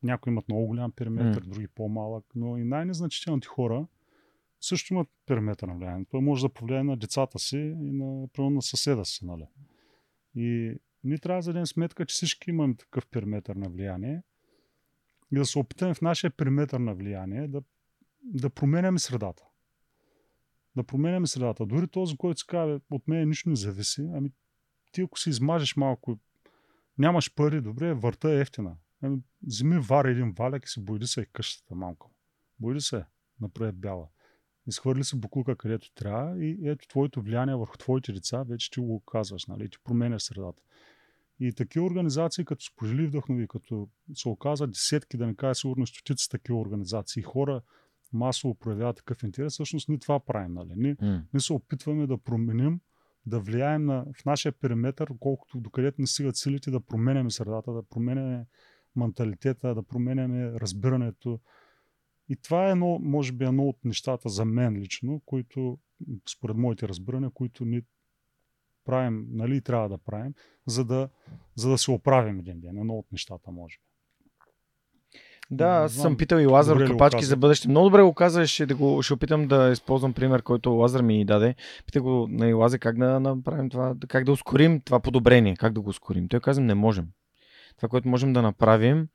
Някои 0.03 0.31
имат 0.31 0.49
много 0.49 0.67
голям 0.67 0.91
периметър, 0.91 1.41
други 1.41 1.67
по-малък, 1.67 2.25
но 2.35 2.57
и 2.57 2.63
най-незначителните 2.63 3.47
хора 3.47 3.87
също 4.61 4.93
имат 4.93 5.07
периметър 5.25 5.67
на 5.67 5.75
влияние. 5.75 6.05
Той 6.11 6.21
може 6.21 6.47
да 6.47 6.53
повлияе 6.53 6.83
на 6.83 6.97
децата 6.97 7.39
си 7.39 7.57
и 7.57 7.91
на, 7.91 8.27
примерно, 8.27 8.55
на 8.55 8.61
съседа 8.61 9.05
си. 9.05 9.25
Нали? 9.25 9.45
И 10.35 10.75
ние 11.03 11.17
трябва 11.17 11.41
да 11.41 11.45
дадем 11.45 11.65
сметка, 11.65 12.05
че 12.05 12.13
всички 12.13 12.49
имаме 12.49 12.75
такъв 12.75 13.07
периметър 13.07 13.55
на 13.55 13.69
влияние 13.69 14.23
и 15.31 15.35
да 15.35 15.45
се 15.45 15.59
опитаме 15.59 15.93
в 15.93 16.01
нашия 16.01 16.31
периметър 16.31 16.79
на 16.79 16.95
влияние 16.95 17.47
да, 17.47 17.61
да 18.23 18.49
променяме 18.49 18.99
средата. 18.99 19.43
Да 20.75 20.83
променяме 20.83 21.27
средата. 21.27 21.65
Дори 21.65 21.87
този, 21.87 22.17
който 22.17 22.39
си 22.39 22.47
казва, 22.47 22.81
от 22.89 23.07
мен 23.07 23.29
нищо 23.29 23.49
не 23.49 23.55
зависи, 23.55 24.09
ами 24.13 24.31
ти 24.91 25.01
ако 25.01 25.19
си 25.19 25.29
измажеш 25.29 25.75
малко, 25.75 26.19
нямаш 26.97 27.35
пари, 27.35 27.61
добре, 27.61 27.93
върта 27.93 28.31
е 28.31 28.39
ефтина. 28.39 28.75
Ами, 29.01 29.19
вземи 29.47 29.79
вари 29.79 30.11
един 30.11 30.31
валяк 30.31 30.65
и 30.65 30.69
си 30.69 30.85
бойди 30.85 31.07
се 31.07 31.21
и 31.21 31.25
къщата 31.25 31.75
малко. 31.75 32.11
Бойди 32.59 32.81
се, 32.81 33.05
напред 33.41 33.75
бяла. 33.75 34.07
Изхвърли 34.67 35.03
се 35.03 35.15
буклука 35.15 35.55
където 35.55 35.93
трябва 35.93 36.45
и 36.45 36.69
ето 36.69 36.87
твоето 36.87 37.21
влияние 37.21 37.55
върху 37.55 37.77
твоите 37.77 38.11
деца, 38.11 38.43
вече 38.43 38.71
ти 38.71 38.79
го 38.79 38.99
казваш, 38.99 39.45
нали? 39.45 39.69
ти 39.69 39.77
променяш 39.83 40.23
средата. 40.23 40.61
И 41.39 41.53
такива 41.53 41.85
организации, 41.85 42.45
като 42.45 42.65
сподели 42.65 43.07
вдъхнови, 43.07 43.47
като 43.47 43.89
се 44.13 44.29
оказа 44.29 44.67
десетки, 44.67 45.17
да 45.17 45.27
не 45.27 45.35
кажа 45.35 45.55
сигурно 45.55 45.87
стотици 45.87 46.29
такива 46.29 46.59
организации, 46.59 47.23
хора 47.23 47.61
масово 48.13 48.55
проявяват 48.55 48.97
такъв 48.97 49.23
интерес, 49.23 49.53
всъщност 49.53 49.89
ние 49.89 49.99
това 49.99 50.19
правим. 50.19 50.53
Нали? 50.53 50.73
Ние, 50.75 50.95
М. 51.01 51.23
ние 51.33 51.41
се 51.41 51.53
опитваме 51.53 52.07
да 52.07 52.17
променим, 52.17 52.79
да 53.25 53.39
влияем 53.39 53.85
на, 53.85 54.05
в 54.21 54.25
нашия 54.25 54.51
периметър, 54.51 55.09
колкото 55.19 55.59
докъдето 55.59 56.01
не 56.01 56.07
стигат 56.07 56.35
силите, 56.35 56.71
да 56.71 56.79
променяме 56.79 57.31
средата, 57.31 57.73
да 57.73 57.83
променяме 57.83 58.45
менталитета, 58.95 59.75
да 59.75 59.83
променяме 59.83 60.51
разбирането. 60.51 61.39
И 62.29 62.35
това 62.35 62.67
е 62.67 62.71
едно, 62.71 62.99
може 63.01 63.33
би, 63.33 63.45
едно 63.45 63.63
от 63.63 63.85
нещата 63.85 64.29
за 64.29 64.45
мен 64.45 64.77
лично, 64.77 65.21
които, 65.25 65.79
според 66.29 66.57
моите 66.57 66.87
разбирания, 66.87 67.29
които 67.29 67.65
ни 67.65 67.81
правим, 68.89 69.25
нали, 69.31 69.61
трябва 69.61 69.89
да 69.89 69.97
правим, 69.97 70.33
за 70.67 70.85
да, 70.85 71.09
за 71.55 71.69
да 71.69 71.77
се 71.77 71.91
оправим 71.91 72.39
един 72.39 72.59
ден. 72.59 72.77
Едно 72.77 72.93
от 72.93 73.05
нещата, 73.11 73.51
може 73.51 73.77
би. 73.77 73.89
Да, 75.51 75.65
аз 75.65 75.93
съм 75.93 76.17
питал 76.17 76.37
и 76.37 76.45
Лазар 76.45 76.73
добре 76.73 76.87
капачки 76.87 77.25
за 77.25 77.37
бъдеще. 77.37 77.69
Много 77.69 77.89
добре 77.89 78.01
го 78.01 78.13
каза, 78.13 78.47
ще, 78.47 78.65
да 78.65 78.75
го, 78.75 79.01
ще 79.01 79.13
опитам 79.13 79.47
да 79.47 79.69
използвам 79.71 80.13
пример, 80.13 80.41
който 80.41 80.71
Лазар 80.71 81.01
ми 81.01 81.25
даде. 81.25 81.55
Питах 81.85 82.03
го 82.03 82.27
на 82.29 82.55
Лазар 82.55 82.79
как 82.79 82.97
да 82.97 83.19
направим 83.19 83.69
това, 83.69 83.95
как 84.07 84.23
да 84.23 84.31
ускорим 84.31 84.81
това 84.81 84.99
подобрение, 84.99 85.55
как 85.55 85.73
да 85.73 85.81
го 85.81 85.89
ускорим. 85.89 86.27
Той 86.27 86.39
каза, 86.39 86.61
не 86.61 86.75
можем. 86.75 87.07
Това, 87.77 87.89
което 87.89 88.07
можем 88.07 88.33
да 88.33 88.41
направим 88.41 89.07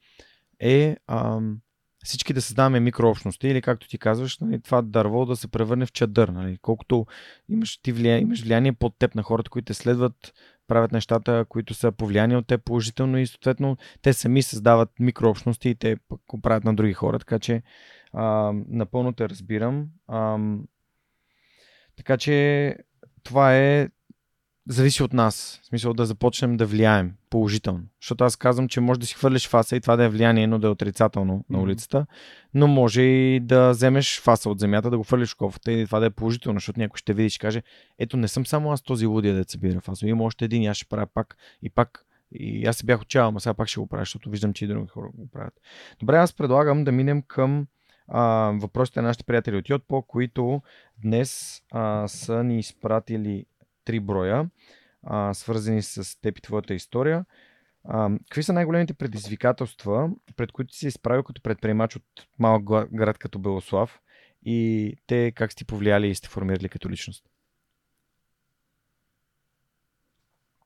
е 0.60 0.96
ам, 1.06 1.58
всички 2.04 2.32
да 2.32 2.42
създаваме 2.42 2.80
микрообщности 2.80 3.48
или 3.48 3.62
както 3.62 3.88
ти 3.88 3.98
казваш, 3.98 4.38
нали, 4.38 4.60
това 4.60 4.82
дърво 4.82 5.26
да 5.26 5.36
се 5.36 5.48
превърне 5.48 5.86
в 5.86 5.92
чадър. 5.92 6.28
Нали. 6.28 6.58
Колкото 6.62 7.06
имаш, 7.48 7.76
ти 7.76 7.92
влия, 7.92 8.18
имаш 8.18 8.42
влияние 8.42 8.72
под 8.72 8.98
теб 8.98 9.14
на 9.14 9.22
хората, 9.22 9.50
които 9.50 9.66
те 9.66 9.74
следват, 9.74 10.34
правят 10.68 10.92
нещата, 10.92 11.44
които 11.48 11.74
са 11.74 11.92
повлияни 11.92 12.36
от 12.36 12.46
теб 12.46 12.64
положително 12.64 13.18
и 13.18 13.26
съответно 13.26 13.76
те 14.02 14.12
сами 14.12 14.42
създават 14.42 14.90
микрообщности 15.00 15.68
и 15.68 15.74
те 15.74 15.96
пък 16.08 16.20
го 16.28 16.40
правят 16.40 16.64
на 16.64 16.74
други 16.74 16.92
хора, 16.92 17.18
така 17.18 17.38
че 17.38 17.62
а, 18.12 18.52
напълно 18.68 19.12
те 19.12 19.28
разбирам. 19.28 19.86
А, 20.08 20.38
така 21.96 22.16
че 22.16 22.76
това 23.22 23.56
е 23.56 23.88
зависи 24.68 25.02
от 25.02 25.12
нас. 25.12 25.60
В 25.62 25.66
смисъл 25.66 25.94
да 25.94 26.06
започнем 26.06 26.56
да 26.56 26.66
влияем 26.66 27.14
положително. 27.34 27.82
Защото 28.00 28.24
аз 28.24 28.36
казвам, 28.36 28.68
че 28.68 28.80
може 28.80 29.00
да 29.00 29.06
си 29.06 29.14
хвърлиш 29.14 29.48
фаса 29.48 29.76
и 29.76 29.80
това 29.80 29.96
да 29.96 30.04
е 30.04 30.08
влияние, 30.08 30.46
но 30.46 30.58
да 30.58 30.66
е 30.66 30.70
отрицателно 30.70 31.44
на 31.50 31.58
Мгм. 31.58 31.62
улицата, 31.62 32.06
но 32.54 32.66
може 32.66 33.02
и 33.02 33.40
да 33.40 33.70
вземеш 33.70 34.20
фаса 34.20 34.50
от 34.50 34.60
земята, 34.60 34.90
да 34.90 34.98
го 34.98 35.04
хвърлиш 35.04 35.32
в 35.32 35.36
кофата 35.36 35.72
и 35.72 35.86
това 35.86 36.00
да 36.00 36.06
е 36.06 36.10
положително, 36.10 36.56
защото 36.56 36.80
някой 36.80 36.98
ще 36.98 37.14
види 37.14 37.26
и 37.26 37.30
ще 37.30 37.38
каже, 37.38 37.62
ето 37.98 38.16
не 38.16 38.28
съм 38.28 38.46
само 38.46 38.72
аз 38.72 38.82
този 38.82 39.06
лудия 39.06 39.34
да 39.34 39.44
събира 39.48 39.80
фаса, 39.80 40.08
има 40.08 40.24
още 40.24 40.44
един 40.44 40.66
аз 40.66 40.76
ще 40.76 40.86
правя 40.86 41.06
пак 41.14 41.36
и 41.62 41.70
пак 41.70 42.06
и 42.32 42.66
аз 42.66 42.76
се 42.76 42.86
бях 42.86 43.00
отчаял, 43.00 43.28
ама 43.28 43.40
сега 43.40 43.54
пак 43.54 43.68
ще 43.68 43.80
го 43.80 43.86
правя, 43.86 44.02
защото 44.02 44.30
виждам, 44.30 44.52
че 44.52 44.64
и 44.64 44.68
други 44.68 44.88
хора 44.88 45.08
го 45.14 45.28
правят. 45.32 45.60
Добре, 46.00 46.16
аз 46.16 46.32
предлагам 46.32 46.84
да 46.84 46.92
минем 46.92 47.22
към 47.22 47.66
а, 48.08 48.52
въпросите 48.54 49.00
на 49.00 49.08
нашите 49.08 49.24
приятели 49.24 49.56
от 49.56 49.68
Йотпо, 49.68 50.02
които 50.02 50.62
днес 51.02 51.62
а, 51.72 52.08
са 52.08 52.44
ни 52.44 52.58
изпратили 52.58 53.46
три 53.84 54.00
броя, 54.00 54.48
а, 55.06 55.34
свързани 55.34 55.82
с 55.82 56.20
теб 56.20 56.38
и 56.38 56.42
твоята 56.42 56.74
история. 56.74 57.24
А, 57.84 58.10
какви 58.28 58.42
са 58.42 58.52
най-големите 58.52 58.94
предизвикателства, 58.94 60.10
пред 60.36 60.52
които 60.52 60.74
си 60.74 60.86
изправил 60.86 61.22
като 61.22 61.42
предприемач 61.42 61.96
от 61.96 62.04
малък 62.38 62.64
град 62.94 63.18
като 63.18 63.38
Белослав 63.38 64.00
и 64.44 64.92
те 65.06 65.32
как 65.32 65.52
сте 65.52 65.64
повлияли 65.64 66.08
и 66.08 66.14
сте 66.14 66.28
формирали 66.28 66.68
като 66.68 66.90
личност? 66.90 67.24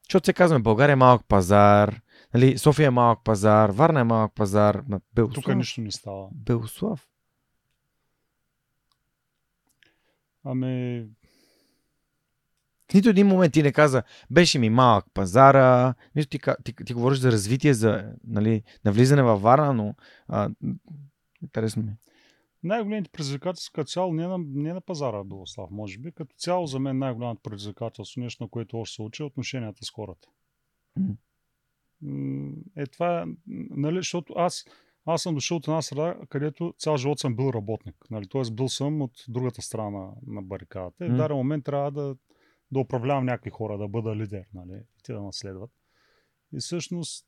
Защото 0.08 0.26
се 0.26 0.32
казваме, 0.32 0.62
България 0.62 0.92
е 0.92 0.96
малък 0.96 1.24
пазар, 1.28 2.00
нали, 2.34 2.58
София 2.58 2.86
е 2.86 2.90
малък 2.90 3.18
пазар, 3.24 3.70
Варна 3.70 4.00
е 4.00 4.04
малък 4.04 4.34
пазар, 4.34 4.82
ма 4.88 5.00
Белослав. 5.14 5.44
Тук 5.44 5.56
нищо 5.56 5.80
не 5.80 5.90
става. 5.90 6.28
Белослав. 6.32 7.08
Ами, 10.44 11.06
В 12.90 12.94
нито 12.94 13.08
един 13.08 13.26
момент 13.26 13.52
ти 13.52 13.62
не 13.62 13.72
каза, 13.72 14.02
беше 14.30 14.58
ми 14.58 14.70
малък 14.70 15.04
пазара, 15.14 15.94
нищо 16.16 16.30
ти, 16.30 16.38
ка- 16.38 16.56
ти, 16.64 16.74
ти 16.86 16.94
говориш 16.94 17.18
за 17.18 17.32
развитие, 17.32 17.74
за 17.74 18.12
нали, 18.26 18.62
навлизане 18.84 19.22
във 19.22 19.42
Варна, 19.42 19.72
но 19.74 19.94
а, 20.28 20.50
интересно 21.42 21.82
ми. 21.82 21.90
е. 21.90 21.96
най-големите 22.62 23.10
предизвикателства 23.10 23.72
като 23.74 23.90
цяло 23.90 24.14
не 24.14 24.26
на, 24.26 24.38
не 24.38 24.72
на 24.72 24.80
пазара 24.80 25.24
Белослав, 25.24 25.70
може 25.70 25.98
би. 25.98 26.12
Като 26.12 26.34
цяло 26.36 26.66
за 26.66 26.78
мен 26.78 26.98
най-голямото 26.98 27.42
предизвикателство, 27.42 28.20
нещо 28.20 28.44
на 28.44 28.48
което 28.48 28.78
още 28.78 28.94
се 28.94 29.02
учи, 29.02 29.22
е 29.22 29.26
отношенията 29.26 29.84
с 29.84 29.90
хората. 29.90 30.28
М, 32.02 32.50
Е 32.76 32.86
това, 32.86 33.26
нали, 33.70 33.96
защото 33.96 34.32
аз, 34.36 34.64
аз 35.06 35.22
съм 35.22 35.34
дошъл 35.34 35.56
от 35.56 35.68
една 35.68 35.82
среда, 35.82 36.16
където 36.28 36.74
цял 36.78 36.96
живот 36.96 37.18
съм 37.18 37.36
бил 37.36 37.50
работник. 37.54 37.96
Нали, 38.10 38.26
Тоест 38.28 38.56
бил 38.56 38.68
съм 38.68 39.02
от 39.02 39.24
другата 39.28 39.62
страна 39.62 40.08
на 40.26 40.42
барикадата. 40.42 41.06
И 41.06 41.08
в 41.08 41.16
даден 41.16 41.36
момент 41.36 41.64
трябва 41.64 41.90
да, 41.90 42.16
да 42.72 42.78
управлявам 42.78 43.24
някакви 43.24 43.50
хора, 43.50 43.78
да 43.78 43.88
бъда 43.88 44.16
лидер, 44.16 44.44
нали, 44.54 44.82
те 45.02 45.12
да 45.12 45.22
наследват. 45.22 45.70
И 46.52 46.58
всъщност 46.58 47.26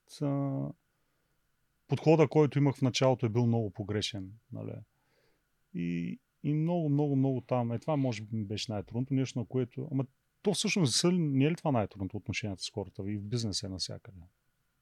подхода, 1.89 2.29
който 2.29 2.59
имах 2.59 2.77
в 2.77 2.83
началото 2.83 3.27
е 3.27 3.29
бил 3.29 3.47
много 3.47 3.71
погрешен. 3.71 4.33
Нали? 4.53 4.73
И, 5.75 6.19
и 6.43 6.55
много, 6.55 6.89
много, 6.89 7.17
много 7.17 7.41
там. 7.41 7.73
Е, 7.73 7.79
това 7.79 7.97
може 7.97 8.23
би 8.23 8.45
беше 8.45 8.73
най-трудното. 8.73 9.15
Нещо, 9.15 9.39
на 9.39 9.45
което... 9.45 9.89
Ама 9.93 10.07
то 10.43 10.55
всъщност 10.55 11.05
не 11.13 11.45
е 11.45 11.51
ли 11.51 11.57
това 11.57 11.73
най-трудното 11.73 12.17
отношенията 12.17 12.63
с 12.63 12.71
хората 12.71 13.03
и 13.11 13.19
в 13.19 13.23
бизнеса 13.23 13.67
е 13.67 13.71
навсякъде? 13.71 14.19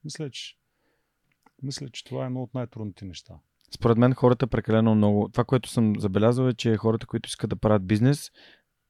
Мисля, 0.05 0.31
че, 0.31 0.57
мисля, 1.63 1.89
че 1.89 2.05
това 2.05 2.23
е 2.23 2.27
едно 2.27 2.43
от 2.43 2.55
най-трудните 2.55 3.05
неща. 3.05 3.39
Според 3.75 3.99
мен 3.99 4.15
хората 4.15 4.47
прекалено 4.47 4.95
много. 4.95 5.29
Това, 5.29 5.45
което 5.45 5.69
съм 5.69 5.95
забелязал 5.99 6.49
е, 6.49 6.55
че 6.55 6.77
хората, 6.77 7.07
които 7.07 7.27
искат 7.27 7.51
да 7.51 7.57
правят 7.57 7.87
бизнес, 7.87 8.31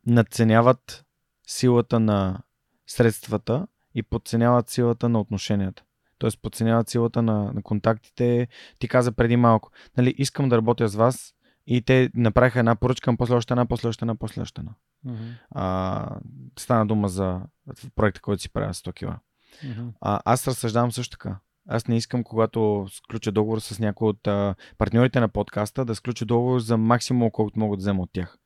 надценяват 0.06 1.04
силата 1.48 2.00
на 2.00 2.38
средствата 2.86 3.66
и 3.94 4.02
подценяват 4.02 4.68
силата 4.68 5.08
на 5.08 5.20
отношенията. 5.20 5.82
Тоест 6.18 6.42
подценяват 6.42 6.88
силата 6.88 7.22
на, 7.22 7.52
на 7.52 7.62
контактите. 7.62 8.48
Ти 8.78 8.88
каза 8.88 9.12
преди 9.12 9.36
малко, 9.36 9.70
нали, 9.96 10.14
искам 10.18 10.48
да 10.48 10.56
работя 10.56 10.88
с 10.88 10.94
вас 10.94 11.34
и 11.66 11.82
те 11.82 12.10
направиха 12.14 12.58
една 12.58 12.76
поръчка, 12.76 13.16
после 13.16 13.34
още 13.34 13.52
една, 13.52 13.66
после 13.66 13.88
още 13.88 14.04
една, 14.04 14.14
после 14.14 14.42
още 14.42 14.60
една. 14.60 14.72
Mm-hmm. 15.06 15.32
А, 15.50 16.18
стана 16.58 16.86
дума 16.86 17.08
за 17.08 17.40
проекта, 17.94 18.20
който 18.20 18.42
си 18.42 18.52
правя 18.52 18.74
с 18.74 18.82
100 18.82 18.94
кила. 18.94 19.18
Mm-hmm. 19.64 19.92
А, 20.00 20.20
аз 20.24 20.48
разсъждавам 20.48 20.92
също 20.92 21.10
така. 21.10 21.38
Аз 21.68 21.88
не 21.88 21.96
искам, 21.96 22.24
когато 22.24 22.86
сключа 22.90 23.32
договор 23.32 23.58
с 23.58 23.78
някой 23.78 24.08
от 24.08 24.26
а, 24.26 24.54
партньорите 24.78 25.20
на 25.20 25.28
подкаста, 25.28 25.84
да 25.84 25.94
сключа 25.94 26.24
договор 26.24 26.60
за 26.60 26.76
максимум, 26.76 27.30
колкото 27.30 27.58
мога 27.58 27.76
да 27.76 27.80
взема 27.80 28.02
от 28.02 28.10
тях. 28.12 28.38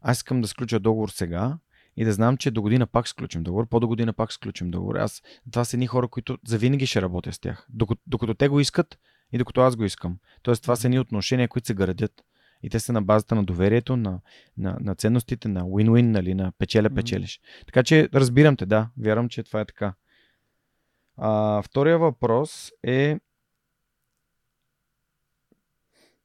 Аз 0.00 0.16
искам 0.16 0.40
да 0.40 0.48
сключа 0.48 0.80
договор 0.80 1.08
сега 1.08 1.58
и 1.96 2.04
да 2.04 2.12
знам, 2.12 2.36
че 2.36 2.50
до 2.50 2.62
година 2.62 2.86
пак 2.86 3.08
сключим 3.08 3.42
договор, 3.42 3.68
по 3.68 3.80
до 3.80 3.88
година 3.88 4.12
пак 4.12 4.32
сключим 4.32 4.70
договор. 4.70 4.96
Аз, 4.96 5.22
това 5.50 5.64
са 5.64 5.76
едни 5.76 5.86
хора, 5.86 6.08
които 6.08 6.38
завинаги 6.46 6.86
ще 6.86 7.02
работя 7.02 7.32
с 7.32 7.38
тях. 7.38 7.66
Докато, 7.68 8.00
докато 8.06 8.34
те 8.34 8.48
го 8.48 8.60
искат 8.60 8.98
и 9.32 9.38
докато 9.38 9.60
аз 9.60 9.76
го 9.76 9.84
искам. 9.84 10.18
Тоест, 10.42 10.62
това 10.62 10.76
са 10.76 10.86
едни 10.86 10.98
отношения, 10.98 11.48
които 11.48 11.66
се 11.66 11.74
градят. 11.74 12.24
И 12.62 12.70
те 12.70 12.80
са 12.80 12.92
на 12.92 13.02
базата 13.02 13.34
на 13.34 13.44
доверието, 13.44 13.96
на, 13.96 14.20
на, 14.58 14.76
на 14.80 14.94
ценностите, 14.94 15.48
на 15.48 15.62
win-win, 15.62 16.02
нали, 16.02 16.34
на 16.34 16.52
печеля-печелиш. 16.52 17.40
Mm-hmm. 17.40 17.66
Така 17.66 17.82
че 17.82 18.08
разбирам 18.14 18.56
те, 18.56 18.66
да, 18.66 18.88
вярвам, 18.98 19.28
че 19.28 19.42
това 19.42 19.60
е 19.60 19.64
така. 19.64 19.94
А, 21.16 21.62
втория 21.62 21.98
въпрос 21.98 22.72
е 22.82 23.20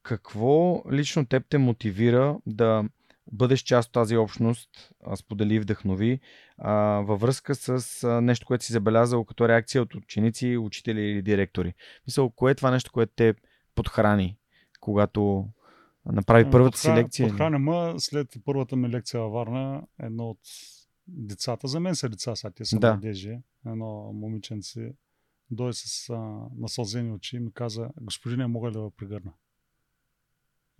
какво 0.02 0.82
лично 0.92 1.26
теб 1.26 1.46
те 1.48 1.58
мотивира 1.58 2.38
да 2.46 2.84
бъдеш 3.32 3.60
част 3.60 3.88
от 3.88 3.92
тази 3.92 4.16
общност, 4.16 4.94
сподели 5.16 5.54
и 5.54 5.60
вдъхнови, 5.60 6.20
а, 6.58 6.72
във 7.00 7.20
връзка 7.20 7.54
с 7.54 8.04
а, 8.04 8.20
нещо, 8.20 8.46
което 8.46 8.64
си 8.64 8.72
забелязал 8.72 9.24
като 9.24 9.48
реакция 9.48 9.82
от 9.82 9.94
ученици, 9.94 10.56
учители 10.56 11.00
или 11.00 11.22
директори. 11.22 11.74
Мисъл, 12.06 12.30
кое 12.30 12.52
е 12.52 12.54
това 12.54 12.70
нещо, 12.70 12.92
което 12.92 13.12
те 13.16 13.34
подхрани, 13.74 14.36
когато 14.80 15.48
направи 16.06 16.50
първата 16.50 16.78
си 16.78 16.88
лекция? 16.88 17.28
Подхрани 17.28 17.58
ма 17.58 17.94
след 17.98 18.36
първата 18.44 18.76
ми 18.76 18.88
лекция 18.88 19.20
във 19.20 19.32
Варна, 19.32 19.82
едно 19.98 20.30
от 20.30 20.40
децата, 21.06 21.68
за 21.68 21.80
мен 21.80 21.94
са 21.94 22.08
деца, 22.08 22.36
сега 22.36 22.50
те 22.50 22.64
са 22.64 22.78
да. 22.78 22.92
младежи, 22.92 23.38
едно 23.66 24.12
момиченце, 24.12 24.92
дойде 25.50 25.72
с 25.72 26.10
а, 26.10 26.16
насълзени 26.56 27.12
очи 27.12 27.36
и 27.36 27.40
ми 27.40 27.52
каза, 27.52 27.90
господине, 28.00 28.46
мога 28.46 28.68
ли 28.68 28.72
да 28.72 28.90
прегърна? 28.96 29.32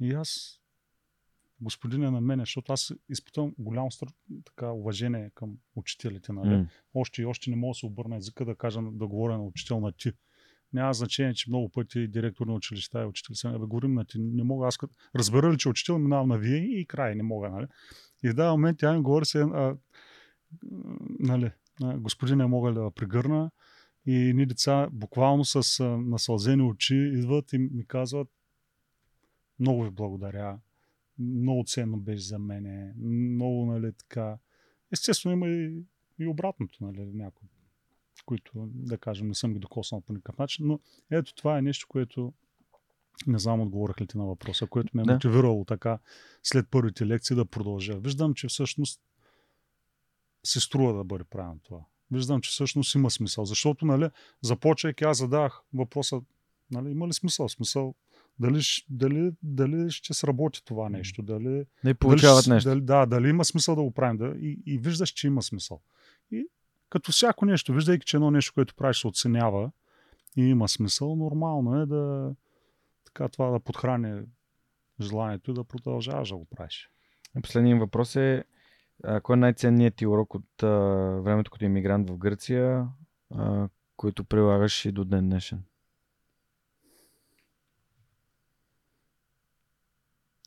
И 0.01 0.13
аз, 0.13 0.61
господине 1.61 2.11
на 2.11 2.21
мене, 2.21 2.43
защото 2.43 2.73
аз 2.73 2.93
изпитвам 3.09 3.55
голямо 3.59 3.89
така, 4.45 4.71
уважение 4.71 5.31
към 5.35 5.57
учителите. 5.77 6.33
Нали? 6.33 6.49
Mm. 6.49 6.69
Още 6.95 7.23
и 7.23 7.27
още 7.27 7.51
не 7.51 7.57
мога 7.57 7.71
да 7.71 7.75
се 7.75 7.87
обърна 7.87 8.17
езика 8.17 8.45
да 8.45 8.55
кажа, 8.55 8.81
да 8.83 9.07
говоря 9.07 9.39
на 9.39 9.45
учител 9.45 9.81
на 9.81 9.93
ти. 9.93 10.13
Няма 10.73 10.95
значение, 10.95 11.35
че 11.35 11.51
много 11.51 11.69
пъти 11.69 12.09
директор 12.09 12.47
на 12.47 12.55
училища 12.55 13.03
и 13.03 13.07
учители 13.07 13.37
са, 13.37 13.51
да 13.51 13.67
говорим 13.67 13.95
на 13.95 14.05
ти, 14.05 14.19
не 14.19 14.43
мога, 14.43 14.67
аз 14.67 14.79
разбера 15.17 15.53
ли, 15.53 15.59
че 15.59 15.69
учител 15.69 15.99
минавам 15.99 16.29
на 16.29 16.39
вие 16.39 16.57
и 16.57 16.87
край, 16.87 17.15
не 17.15 17.23
мога, 17.23 17.49
нали? 17.49 17.67
И 18.25 18.29
в 18.29 18.35
даден 18.35 18.51
момент 18.51 18.79
тя 18.79 18.93
ми 18.93 19.03
говори 19.03 19.25
се, 19.25 19.41
а, 19.41 19.77
нали, 21.19 21.51
господине, 21.81 22.47
мога 22.47 22.71
ли 22.71 22.75
да 22.75 22.91
прегърна? 22.91 23.51
И 24.07 24.33
ни 24.35 24.47
деца 24.47 24.89
буквално 24.93 25.45
с 25.45 25.85
насълзени 25.85 26.63
очи 26.63 26.97
идват 26.97 27.53
и 27.53 27.59
ми 27.59 27.87
казват 27.87 28.29
много 29.61 29.85
ви 29.85 29.91
благодаря, 29.91 30.59
много 31.19 31.65
ценно 31.65 31.97
беше 31.97 32.23
за 32.23 32.39
мене, 32.39 32.95
много, 32.99 33.67
нали, 33.67 33.93
така. 33.93 34.39
Естествено 34.93 35.33
има 35.33 35.49
и, 35.49 35.83
и 36.19 36.27
обратното, 36.27 36.85
нали, 36.85 37.11
някои, 37.15 37.49
които, 38.25 38.53
да 38.75 38.99
кажем, 38.99 39.29
не 39.29 39.35
съм 39.35 39.53
ги 39.53 39.59
докоснал 39.59 40.01
по 40.01 40.13
никакъв 40.13 40.39
начин, 40.39 40.67
но 40.67 40.81
ето 41.11 41.35
това 41.35 41.59
е 41.59 41.63
нещо, 41.63 41.87
което 41.89 42.33
не 43.27 43.39
знам 43.39 43.61
отговорих 43.61 44.01
ли 44.01 44.07
ти 44.07 44.19
на 44.19 44.27
въпроса, 44.27 44.67
което 44.67 44.97
ме 44.97 45.03
е 45.03 45.05
да. 45.05 45.13
мотивирало 45.13 45.65
така 45.65 45.99
след 46.43 46.69
първите 46.71 47.07
лекции 47.07 47.37
да 47.37 47.45
продължа. 47.45 47.99
Виждам, 47.99 48.35
че 48.35 48.49
всъщност 48.49 49.03
се 50.45 50.61
струва 50.61 50.93
да 50.93 51.05
бъде 51.05 51.25
правено 51.25 51.61
това 51.63 51.81
виждам, 52.11 52.41
че 52.41 52.51
всъщност 52.51 52.95
има 52.95 53.11
смисъл. 53.11 53.45
Защото, 53.45 53.87
нали, 53.87 54.09
започвайки, 54.43 55.05
аз 55.05 55.19
задах 55.19 55.63
въпроса, 55.75 56.21
нали, 56.71 56.91
има 56.91 57.09
ли 57.09 57.13
смисъл? 57.13 57.49
Смисъл, 57.49 57.95
дали, 58.41 58.61
дали, 58.91 59.33
дали 59.43 59.91
ще 59.91 60.15
сработи 60.15 60.65
това 60.65 60.89
нещо? 60.89 61.23
Дали, 61.23 61.65
не 61.85 61.95
получават 61.95 62.45
дали, 62.45 62.55
нещо. 62.55 62.69
Дали, 62.69 62.81
да, 62.81 63.07
дали 63.07 63.29
има 63.29 63.45
смисъл 63.45 63.77
да 63.77 63.83
го 63.83 63.95
правим? 63.95 64.17
Да, 64.17 64.27
и, 64.27 64.63
и 64.67 64.79
виждаш, 64.79 65.11
че 65.11 65.27
има 65.27 65.43
смисъл. 65.43 65.81
И 66.31 66.47
като 66.91 67.13
всяко 67.13 67.45
нещо, 67.45 67.75
виждайки, 67.75 68.07
че 68.07 68.17
едно 68.17 68.31
нещо, 68.31 68.55
което 68.55 68.75
правиш, 68.75 69.01
се 69.01 69.07
оценява 69.07 69.71
и 70.37 70.43
има 70.43 70.69
смисъл, 70.69 71.17
нормално 71.17 71.81
е 71.81 71.87
да 71.87 72.35
така 73.05 73.29
това 73.29 73.51
да 73.51 73.61
подхрани 73.61 74.23
желанието 75.01 75.51
и 75.51 75.55
да 75.55 75.65
продължаваш 75.65 76.29
да 76.29 76.37
го 76.37 76.45
правиш. 76.45 76.91
Последният 77.43 77.81
въпрос 77.81 78.17
е 78.17 78.45
а, 79.05 79.21
кой 79.21 79.37
е 79.37 79.41
най-ценният 79.41 79.95
ти 79.95 80.07
урок 80.07 80.35
от 80.35 80.63
а, 80.63 80.69
времето 81.23 81.51
като 81.51 81.65
иммигрант 81.65 82.11
в 82.11 82.19
Гърция, 82.19 82.89
а, 83.35 83.69
който 83.97 84.25
прилагаш 84.25 84.85
и 84.85 84.93
до 84.93 85.05
ден 85.05 85.29
днешен? 85.29 85.63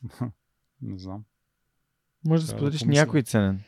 Не 0.82 0.98
знам. 0.98 1.24
Може 2.26 2.46
да 2.46 2.52
споделиш 2.52 2.82
да 2.82 2.88
някой 2.88 3.22
ценен. 3.22 3.64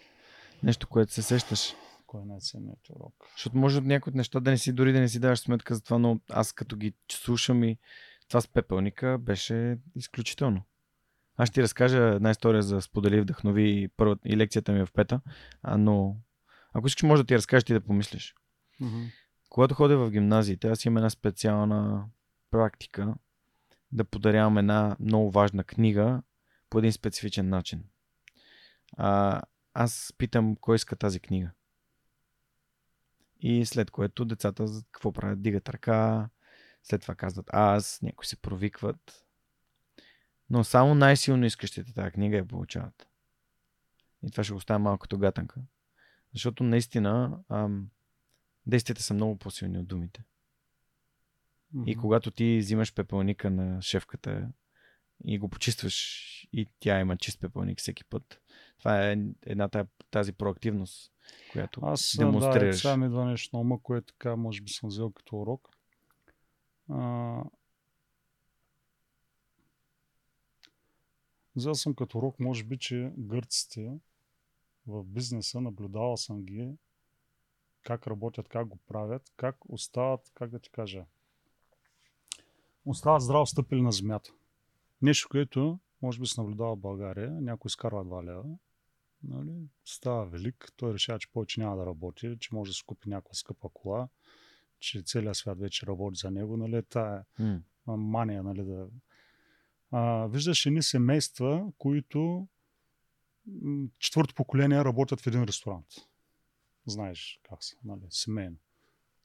Нещо, 0.63 0.87
което 0.87 1.13
се 1.13 1.21
сещаш. 1.21 1.73
Кой 2.07 2.21
е 2.21 2.25
най-ценният 2.25 2.89
урок? 2.89 3.13
Защото 3.31 3.57
може 3.57 3.77
от 3.77 3.85
някои 3.85 4.11
от 4.11 4.15
неща 4.15 4.39
да 4.39 4.51
не 4.51 4.57
си, 4.57 4.73
дори 4.73 4.93
да 4.93 4.99
не 4.99 5.09
си 5.09 5.19
даваш 5.19 5.39
сметка 5.39 5.75
за 5.75 5.83
това, 5.83 5.97
но 5.97 6.19
аз 6.29 6.53
като 6.53 6.75
ги 6.75 6.93
слушам 7.11 7.63
и 7.63 7.77
това 8.27 8.41
с 8.41 8.47
пепелника 8.47 9.17
беше 9.17 9.77
изключително. 9.95 10.61
Аз 11.37 11.49
ще 11.49 11.53
ти 11.53 11.61
разкажа 11.61 11.97
една 11.97 12.31
история 12.31 12.61
за 12.61 12.81
сподели 12.81 13.21
вдъхнови 13.21 13.89
първа, 13.97 14.17
и 14.25 14.37
лекцията 14.37 14.71
ми 14.71 14.79
е 14.79 14.85
в 14.85 14.91
пета, 14.93 15.21
а, 15.61 15.77
но 15.77 16.17
ако 16.73 16.87
искаш 16.87 17.03
може 17.03 17.23
да 17.23 17.27
ти 17.27 17.35
разкажеш 17.35 17.69
и 17.69 17.73
да 17.73 17.81
помислиш. 17.81 18.35
Mm-hmm. 18.81 19.11
Когато 19.49 19.75
ходя 19.75 19.97
в 19.97 20.11
гимназиите, 20.11 20.67
аз 20.67 20.85
имам 20.85 20.97
една 20.97 21.09
специална 21.09 22.05
практика 22.51 23.15
да 23.93 24.05
подарявам 24.05 24.57
една 24.57 24.95
много 24.99 25.31
важна 25.31 25.63
книга 25.63 26.21
по 26.69 26.79
един 26.79 26.91
специфичен 26.91 27.49
начин. 27.49 27.83
А, 28.97 29.41
аз 29.73 30.13
питам 30.17 30.55
кой 30.55 30.75
иска 30.75 30.95
тази 30.95 31.19
книга. 31.19 31.51
И 33.39 33.65
след 33.65 33.91
което 33.91 34.25
децата 34.25 34.65
какво 34.91 35.11
правят? 35.11 35.41
Дигат 35.41 35.69
ръка, 35.69 36.29
след 36.83 37.01
това 37.01 37.15
казват 37.15 37.49
аз, 37.53 38.01
някои 38.01 38.25
се 38.25 38.41
провикват, 38.41 39.25
но 40.49 40.63
само 40.63 40.95
най-силно 40.95 41.45
искащите 41.45 41.93
тази 41.93 42.11
книга 42.11 42.37
я 42.37 42.47
получават. 42.47 43.07
И 44.23 44.31
това 44.31 44.43
ще 44.43 44.53
го 44.53 44.57
оставя 44.57 44.79
малко 44.79 45.01
като 45.01 45.17
гатанка. 45.17 45.61
Защото 46.33 46.63
наистина 46.63 47.39
ам, 47.49 47.89
действията 48.65 49.03
са 49.03 49.13
много 49.13 49.37
по-силни 49.39 49.77
от 49.77 49.87
думите. 49.87 50.23
Mm-hmm. 51.75 51.85
И 51.85 51.95
когато 51.95 52.31
ти 52.31 52.57
взимаш 52.57 52.93
пепелника 52.93 53.49
на 53.49 53.81
шефката 53.81 54.49
и 55.25 55.37
го 55.37 55.49
почистваш 55.49 56.29
и 56.53 56.69
тя 56.79 56.99
има 56.99 57.17
чист 57.17 57.39
пепелник 57.39 57.79
всеки 57.79 58.05
път, 58.05 58.41
това 58.79 59.09
е 59.11 59.17
една 59.41 59.69
тази 60.11 60.33
проактивност, 60.33 61.13
която 61.51 61.81
Аз, 61.83 62.15
демонстрираш. 62.17 62.75
Да, 62.75 62.79
сега 62.79 62.97
ми 62.97 63.05
идва 63.05 63.25
нещо 63.25 63.55
на 63.55 63.61
ума, 63.61 63.79
което 63.83 64.13
така 64.13 64.35
може 64.35 64.61
би 64.61 64.71
съм 64.71 64.89
взел 64.89 65.11
като 65.11 65.41
урок. 65.41 65.69
А, 66.89 67.43
Взел 71.55 71.75
съм 71.75 71.95
като 71.95 72.17
урок, 72.17 72.39
може 72.39 72.63
би, 72.63 72.77
че 72.77 73.13
гърците 73.17 73.99
в 74.87 75.03
бизнеса, 75.03 75.61
наблюдавал 75.61 76.17
съм 76.17 76.43
ги, 76.43 76.77
как 77.83 78.07
работят, 78.07 78.47
как 78.47 78.67
го 78.67 78.77
правят, 78.77 79.31
как 79.35 79.69
остават, 79.69 80.31
как 80.33 80.49
да 80.49 80.59
ти 80.59 80.69
кажа, 80.69 81.05
остават 82.85 83.21
здраво 83.21 83.45
стъпили 83.45 83.81
на 83.81 83.91
земята. 83.91 84.31
Нещо, 85.01 85.29
което 85.29 85.79
може 86.01 86.19
би 86.19 86.27
се 86.27 86.41
наблюдава 86.41 86.75
в 86.75 86.79
България, 86.79 87.31
някой 87.31 87.69
изкарва 87.69 88.05
2 88.05 88.23
лева, 88.23 88.43
нали, 89.23 89.53
става 89.85 90.25
велик, 90.25 90.73
той 90.75 90.93
решава, 90.93 91.19
че 91.19 91.31
повече 91.31 91.61
няма 91.61 91.77
да 91.77 91.85
работи, 91.85 92.37
че 92.39 92.55
може 92.55 92.69
да 92.69 92.73
си 92.73 92.83
купи 92.85 93.09
някаква 93.09 93.33
скъпа 93.33 93.69
кола, 93.69 94.07
че 94.79 95.01
целият 95.01 95.35
свят 95.35 95.59
вече 95.59 95.85
работи 95.85 96.19
за 96.19 96.31
него, 96.31 96.57
нали, 96.57 96.83
тая 96.83 97.25
М. 97.39 97.61
а, 97.87 97.97
мания, 97.97 98.43
нали, 98.43 98.63
да... 98.63 98.87
А, 99.91 100.27
виждаш 100.27 100.65
едни 100.65 100.83
семейства, 100.83 101.71
които 101.77 102.47
четвърто 103.99 104.35
поколение 104.35 104.85
работят 104.85 105.21
в 105.21 105.27
един 105.27 105.43
ресторант. 105.43 105.87
Знаеш 106.85 107.39
как 107.43 107.63
са, 107.63 107.75
нали, 107.83 108.01
семейно. 108.09 108.55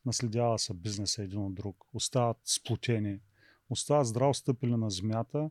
Наследява 0.07 0.59
се 0.59 0.75
бизнеса 0.75 1.23
един 1.23 1.41
от 1.41 1.55
друг, 1.55 1.85
остават 1.93 2.37
сплотени, 2.45 3.21
остават 3.71 4.07
здраво 4.07 4.35
стъпили 4.35 4.77
на 4.77 4.91
земята. 4.91 5.51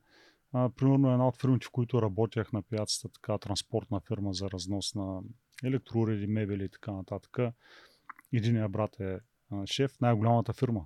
А, 0.54 0.70
примерно 0.70 1.12
една 1.12 1.28
от 1.28 1.42
фирмите, 1.42 1.66
в 1.66 1.72
които 1.72 2.02
работях 2.02 2.54
на 2.54 2.62
пияцата, 2.62 3.10
така 3.10 3.38
транспортна 3.38 4.00
фирма 4.00 4.34
за 4.34 4.52
разнос 4.52 4.96
на 4.96 5.22
електроуреди, 5.64 6.28
мебели 6.28 6.64
и 6.64 6.70
така 6.70 6.92
нататък. 6.92 7.38
Единият 8.34 8.72
брат 8.72 9.00
е 9.00 9.20
а, 9.52 9.66
шеф, 9.66 10.02
най-голямата 10.02 10.54
фирма. 10.54 10.86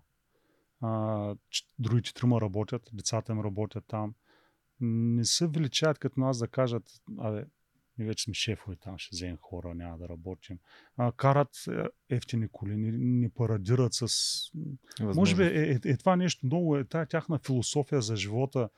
А, 0.81 1.35
другите 1.79 2.13
трима 2.13 2.41
работят, 2.41 2.89
децата 2.93 3.31
им 3.31 3.39
работят 3.39 3.85
там. 3.87 4.13
Не 4.79 5.25
се 5.25 5.47
величаят 5.47 5.99
като 5.99 6.19
нас 6.19 6.39
да 6.39 6.47
кажат, 6.47 6.83
абе, 7.19 7.45
ние 8.01 8.07
вече 8.07 8.23
сме 8.23 8.33
шефове 8.33 8.75
там, 8.75 8.97
ще 8.97 9.15
вземем 9.15 9.37
хора, 9.37 9.75
няма 9.75 9.97
да 9.97 10.09
работим. 10.09 10.59
А, 10.97 11.11
карат 11.11 11.49
е, 11.67 11.83
ефтини 12.15 12.47
коли, 12.51 12.77
не, 12.77 12.91
не 12.91 13.29
парадират 13.29 13.93
с... 13.93 14.07
Може 14.99 15.35
би 15.35 15.43
е, 15.43 15.47
е, 15.47 15.79
е 15.85 15.97
това 15.97 16.15
нещо 16.15 16.45
много, 16.45 16.77
е 16.77 16.85
тая 16.85 17.05
тяхна 17.05 17.39
философия 17.39 18.01
за 18.01 18.15
живота. 18.15 18.69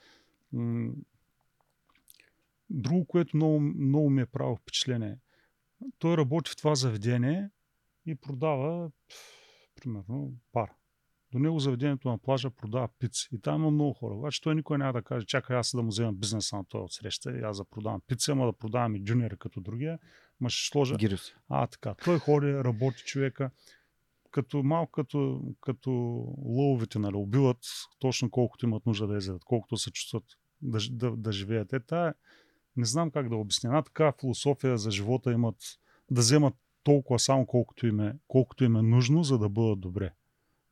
Друго, 2.70 3.06
което 3.08 3.38
много, 3.38 3.60
много 3.60 4.10
ми 4.10 4.22
е 4.22 4.26
правило 4.26 4.56
впечатление. 4.56 5.18
Той 6.00 6.18
работи 6.18 6.52
в 6.52 6.56
това 6.56 6.76
заведение 6.76 7.50
и 8.06 8.16
продава, 8.16 8.92
примерно, 9.76 10.34
пар. 10.52 10.70
До 11.34 11.40
него 11.40 11.60
заведението 11.60 12.10
на 12.10 12.18
плажа 12.18 12.50
продава 12.50 12.90
пици. 13.00 13.30
И 13.32 13.42
там 13.42 13.62
има 13.62 13.72
много 13.72 13.94
хора. 13.94 14.16
Обаче 14.16 14.42
той 14.42 14.56
никой 14.56 14.78
няма 14.78 14.94
да 14.94 15.02
каже, 15.02 15.26
чакай 15.26 15.58
аз 15.58 15.76
да 15.76 15.84
му 15.84 15.90
взема 15.90 16.14
бизнеса 16.14 16.56
на 16.56 16.66
този 16.66 16.84
отсреща 16.84 17.32
и 17.32 17.42
аз 17.42 17.58
да 17.58 17.66
продавам 17.66 18.02
пици, 18.08 18.32
ама 18.32 18.46
да 18.46 18.54
продавам 18.54 18.96
и 18.96 19.04
джуниори 19.04 19.38
като 19.38 19.62
другия. 19.62 20.00
Ма 20.40 20.50
ще 20.50 20.72
сложа 20.72 20.96
Гирюс. 20.96 21.34
а, 21.50 21.68
така. 21.68 21.96
Той 22.06 22.20
ходи, 22.20 22.54
работи 22.54 23.04
човека. 23.06 23.52
Като 24.32 24.64
малко 24.64 24.92
като, 24.92 25.42
като 25.62 25.92
лъвовете, 26.46 27.00
нали, 27.00 27.16
убиват 27.16 27.58
точно 28.00 28.30
колкото 28.32 28.66
имат 28.66 28.86
нужда 28.86 29.08
да 29.08 29.18
изядат, 29.18 29.44
колкото 29.46 29.78
се 29.78 29.92
чувстват 29.92 30.24
да, 30.62 30.80
да, 30.92 31.12
да 31.12 31.32
живеят. 31.32 31.74
Е, 31.74 31.80
тая, 31.80 32.14
не 32.78 32.86
знам 32.86 33.12
как 33.12 33.30
да 33.30 33.36
обясня. 33.36 33.68
Една 33.68 33.82
така 33.82 34.14
философия 34.20 34.78
за 34.78 34.92
живота 34.92 35.32
имат 35.32 35.56
да 36.12 36.22
вземат 36.22 36.54
толкова 36.84 37.20
само 37.20 37.46
колкото 37.46 37.88
им 37.88 38.00
е, 38.00 38.18
колкото 38.28 38.64
им 38.64 38.76
е 38.76 38.82
нужно, 38.82 39.24
за 39.24 39.38
да 39.38 39.50
бъдат 39.50 39.80
добре. 39.80 40.14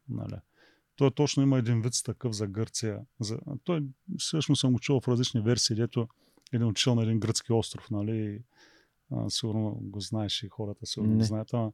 Нали. 0.09 0.35
Той 0.95 1.11
точно 1.11 1.43
има 1.43 1.57
един 1.57 1.81
вид 1.81 1.93
такъв 2.05 2.33
за 2.33 2.47
Гърция. 2.47 2.99
За... 3.19 3.39
Той 3.63 3.83
всъщност 4.17 4.59
съм 4.59 4.77
чувал 4.77 5.01
в 5.01 5.07
различни 5.07 5.41
версии, 5.41 5.75
дето 5.75 6.07
един 6.53 6.67
учил 6.67 6.95
на 6.95 7.03
един 7.03 7.19
гръцки 7.19 7.53
остров, 7.53 7.91
нали, 7.91 8.43
а, 9.11 9.29
сигурно 9.29 9.77
го 9.81 9.99
знаеш 9.99 10.43
и 10.43 10.49
хората 10.49 10.85
сигурно 10.85 11.17
го 11.17 11.23
знаят. 11.23 11.53
Ама, 11.53 11.71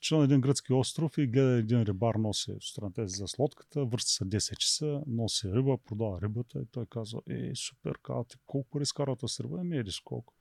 чул 0.00 0.18
на 0.18 0.24
един 0.24 0.40
гръцки 0.40 0.72
остров 0.72 1.18
и 1.18 1.26
гледа 1.26 1.50
един 1.50 1.82
рибар 1.82 2.14
носи 2.14 2.52
сутринта 2.60 3.08
за 3.08 3.24
лодката, 3.38 3.84
връща 3.84 4.10
се 4.10 4.24
10 4.24 4.56
часа, 4.56 5.02
носи 5.06 5.48
риба, 5.52 5.78
продава 5.78 6.20
рибата 6.22 6.58
и 6.62 6.66
той 6.66 6.86
казва, 6.86 7.20
е, 7.30 7.54
супер, 7.54 7.98
казва, 8.02 8.24
ти 8.24 8.36
колко 8.46 8.70
пари 8.70 8.82
изкарвате 8.82 9.28
с 9.28 9.40
риба? 9.40 9.60
Еми, 9.60 9.78
еди 9.78 9.90
колко. 10.04 10.34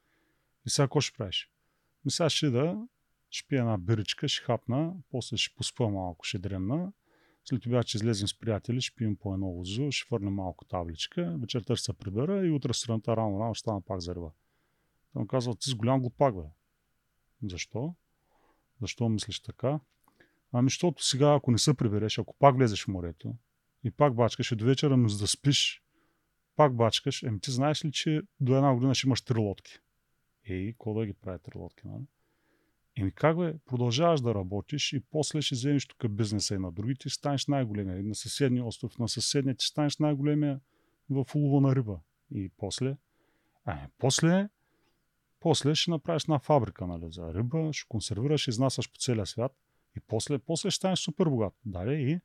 И 0.65 0.69
сега 0.69 0.85
какво 0.85 1.01
ще 1.01 1.17
правиш? 1.17 1.51
Ми 2.05 2.11
сега 2.11 2.29
ще 2.29 2.49
да, 2.49 2.87
ще 3.29 3.47
пия 3.47 3.59
една 3.59 3.77
биричка, 3.77 4.27
ще 4.27 4.43
хапна, 4.43 4.93
после 5.11 5.37
ще 5.37 5.55
поспа 5.55 5.89
малко, 5.89 6.25
ще 6.25 6.39
дремна, 6.39 6.91
след 7.49 7.61
това 7.61 7.83
ще 7.83 7.97
излезем 7.97 8.27
с 8.27 8.39
приятели, 8.39 8.81
ще 8.81 8.95
пием 8.95 9.15
по 9.15 9.33
едно 9.33 9.47
лозо, 9.47 9.91
ще 9.91 10.07
фърнем 10.07 10.33
малко 10.33 10.65
табличка, 10.65 11.37
вечерта 11.39 11.75
ще 11.75 11.85
се 11.85 11.93
прибера 11.93 12.47
и 12.47 12.51
утре 12.51 12.73
сутринта 12.73 13.17
рано 13.17 13.39
рано 13.39 13.53
ще 13.53 13.59
стана 13.59 13.81
пак 13.81 13.99
за 13.99 14.15
риба. 14.15 14.31
Той 15.13 15.21
му 15.21 15.27
казва, 15.27 15.55
ти 15.55 15.69
си 15.69 15.75
голям 15.75 15.99
глупак, 15.99 16.35
бе. 16.35 16.41
Защо? 17.43 17.95
Защо 18.81 19.09
мислиш 19.09 19.39
така? 19.39 19.79
Ами, 20.51 20.65
защото 20.65 21.05
сега, 21.05 21.33
ако 21.33 21.51
не 21.51 21.57
се 21.57 21.73
прибереш, 21.73 22.19
ако 22.19 22.35
пак 22.39 22.55
влезеш 22.55 22.83
в 22.83 22.87
морето 22.87 23.35
и 23.83 23.91
пак 23.91 24.15
бачкаш 24.15 24.51
и 24.51 24.55
до 24.55 24.65
вечера, 24.65 24.97
но 24.97 25.09
за 25.09 25.19
да 25.19 25.27
спиш, 25.27 25.83
пак 26.55 26.75
бачкаш, 26.75 27.23
еми 27.23 27.39
ти 27.39 27.51
знаеш 27.51 27.85
ли, 27.85 27.91
че 27.91 28.21
до 28.39 28.55
една 28.55 28.73
година 28.73 28.95
ще 28.95 29.07
имаш 29.07 29.21
три 29.21 29.39
лодки? 29.39 29.79
Ей, 30.45 30.71
какво 30.71 30.93
да 30.93 31.05
ги 31.05 31.13
прави 31.13 31.39
три 31.39 31.57
лодки, 31.57 31.87
нали? 31.87 32.03
Еми 32.99 33.11
как 33.11 33.37
бе, 33.37 33.53
продължаваш 33.65 34.21
да 34.21 34.35
работиш 34.35 34.93
и 34.93 34.99
после 34.99 35.41
ще 35.41 35.55
вземеш 35.55 35.87
тук 35.87 36.11
бизнеса 36.11 36.55
и 36.55 36.57
на 36.57 36.71
другите 36.71 37.07
и 37.07 37.09
ще 37.09 37.17
станеш 37.17 37.47
най-големия. 37.47 37.99
И 37.99 38.03
на 38.03 38.15
съседния 38.15 38.65
остров, 38.65 38.99
на 38.99 39.09
съседния 39.09 39.55
ще 39.55 39.65
станеш 39.65 39.97
най-големия 39.97 40.59
в 41.09 41.25
улова 41.35 41.67
на 41.67 41.75
риба. 41.75 41.99
И 42.31 42.51
после, 42.57 42.97
ами, 43.65 43.81
после, 43.97 44.49
после 45.39 45.75
ще 45.75 45.91
направиш 45.91 46.23
една 46.23 46.39
фабрика 46.39 46.87
нали, 46.87 47.11
за 47.11 47.33
риба, 47.33 47.73
ще 47.73 47.87
консервираш, 47.87 48.47
изнасяш 48.47 48.91
по 48.91 48.97
целия 48.97 49.25
свят 49.25 49.55
и 49.97 49.99
после, 49.99 50.39
после 50.39 50.71
ще 50.71 50.77
станеш 50.77 50.99
супер 50.99 51.25
богат. 51.25 51.53
Дале 51.65 51.93
и, 51.93 52.19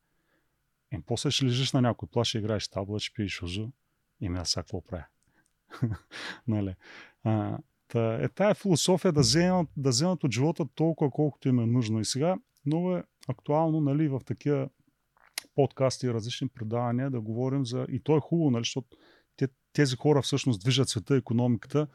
и 0.93 1.03
после 1.07 1.31
ще 1.31 1.45
лежиш 1.45 1.73
на 1.73 1.83
някой 1.83 2.09
плаш, 2.09 2.29
ще 2.29 2.39
играеш 2.39 2.69
табла, 2.69 3.01
ще 3.01 3.15
пиеш 3.15 3.43
узо 3.43 3.73
и 4.21 4.29
ми 4.29 4.39
сега 4.45 4.63
какво 4.63 4.81
правя. 4.81 5.07
нали? 6.47 6.75
а, 7.23 7.59
та, 7.89 8.15
е 8.23 8.29
тая 8.29 8.55
философия 8.55 9.13
да 9.13 9.21
вземат, 9.21 9.69
да 9.77 9.89
вземат 9.89 10.25
от 10.25 10.33
живота 10.33 10.67
толкова 10.75 11.11
колкото 11.11 11.49
им 11.49 11.59
е 11.59 11.67
нужно. 11.67 12.01
И 12.01 12.05
сега 12.05 12.37
много 12.67 12.97
е 12.97 13.05
актуално 13.29 13.81
нали, 13.81 14.09
в 14.09 14.21
такива 14.27 14.69
подкасти 15.55 16.07
и 16.07 16.13
различни 16.13 16.49
предавания 16.49 17.11
да 17.11 17.21
говорим 17.21 17.67
за... 17.67 17.87
И 17.89 18.01
то 18.01 18.17
е 18.17 18.21
хубаво, 18.21 18.51
нали, 18.51 18.61
защото 18.61 18.97
те, 19.37 19.49
тези 19.73 19.97
хора 19.97 20.23
всъщност 20.23 20.61
движат 20.61 20.89
света, 20.89 21.17
економиката. 21.17 21.87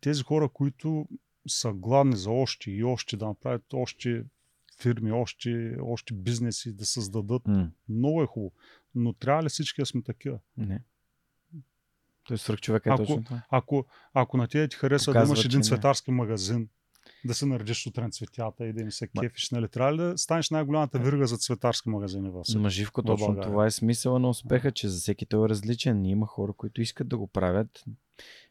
Тези 0.00 0.22
хора, 0.22 0.48
които 0.48 1.06
са 1.48 1.72
гладни 1.72 2.16
за 2.16 2.30
още 2.30 2.70
и 2.70 2.84
още, 2.84 3.16
да 3.16 3.26
направят 3.26 3.74
още 3.74 4.24
фирми, 4.80 5.12
още, 5.12 5.76
още 5.82 6.14
бизнеси, 6.14 6.76
да 6.76 6.86
създадат. 6.86 7.46
М. 7.46 7.70
Много 7.88 8.22
е 8.22 8.26
хубаво. 8.26 8.52
Но 8.94 9.12
трябва 9.12 9.42
ли 9.42 9.48
всички 9.48 9.82
да 9.82 9.86
сме 9.86 10.02
такива? 10.02 10.38
Не. 10.56 10.82
Той 12.32 12.38
свърх 12.38 12.60
човека 12.60 12.90
е 12.90 12.92
Ако- 12.92 13.02
точно 13.02 13.24
това. 13.24 13.42
Ако, 13.50 13.84
ако 14.14 14.36
на 14.36 14.48
тебе 14.48 14.68
ти 14.68 14.76
харесва 14.76 15.12
да 15.12 15.16
Показва, 15.16 15.32
имаш 15.32 15.40
че 15.40 15.46
един 15.46 15.58
не. 15.58 15.64
цветарски 15.64 16.10
магазин, 16.10 16.68
да 17.24 17.34
се 17.34 17.46
наредиш 17.46 17.82
сутрин 17.82 18.10
цветята 18.10 18.66
и 18.66 18.72
да 18.72 18.80
им 18.80 18.92
се 18.92 19.06
Ма- 19.06 19.20
кефиш, 19.20 19.50
нали? 19.50 19.68
Трябва 19.68 19.92
ли 19.92 19.96
да 19.96 20.18
станеш 20.18 20.50
най-голямата 20.50 20.98
вирга 20.98 21.26
за 21.26 21.36
цветарски 21.36 21.88
магазини 21.88 22.30
в? 22.30 22.42
Ма 22.56 22.70
Живко, 22.70 23.02
точно 23.02 23.26
България. 23.26 23.50
това 23.50 23.66
е 23.66 23.70
смисъла 23.70 24.18
на 24.18 24.28
успеха, 24.28 24.72
че 24.72 24.88
за 24.88 25.00
всеки 25.00 25.26
той 25.26 25.46
е 25.46 25.48
различен. 25.48 26.04
Има 26.04 26.26
хора, 26.26 26.52
които 26.52 26.82
искат 26.82 27.08
да 27.08 27.18
го 27.18 27.26
правят 27.26 27.84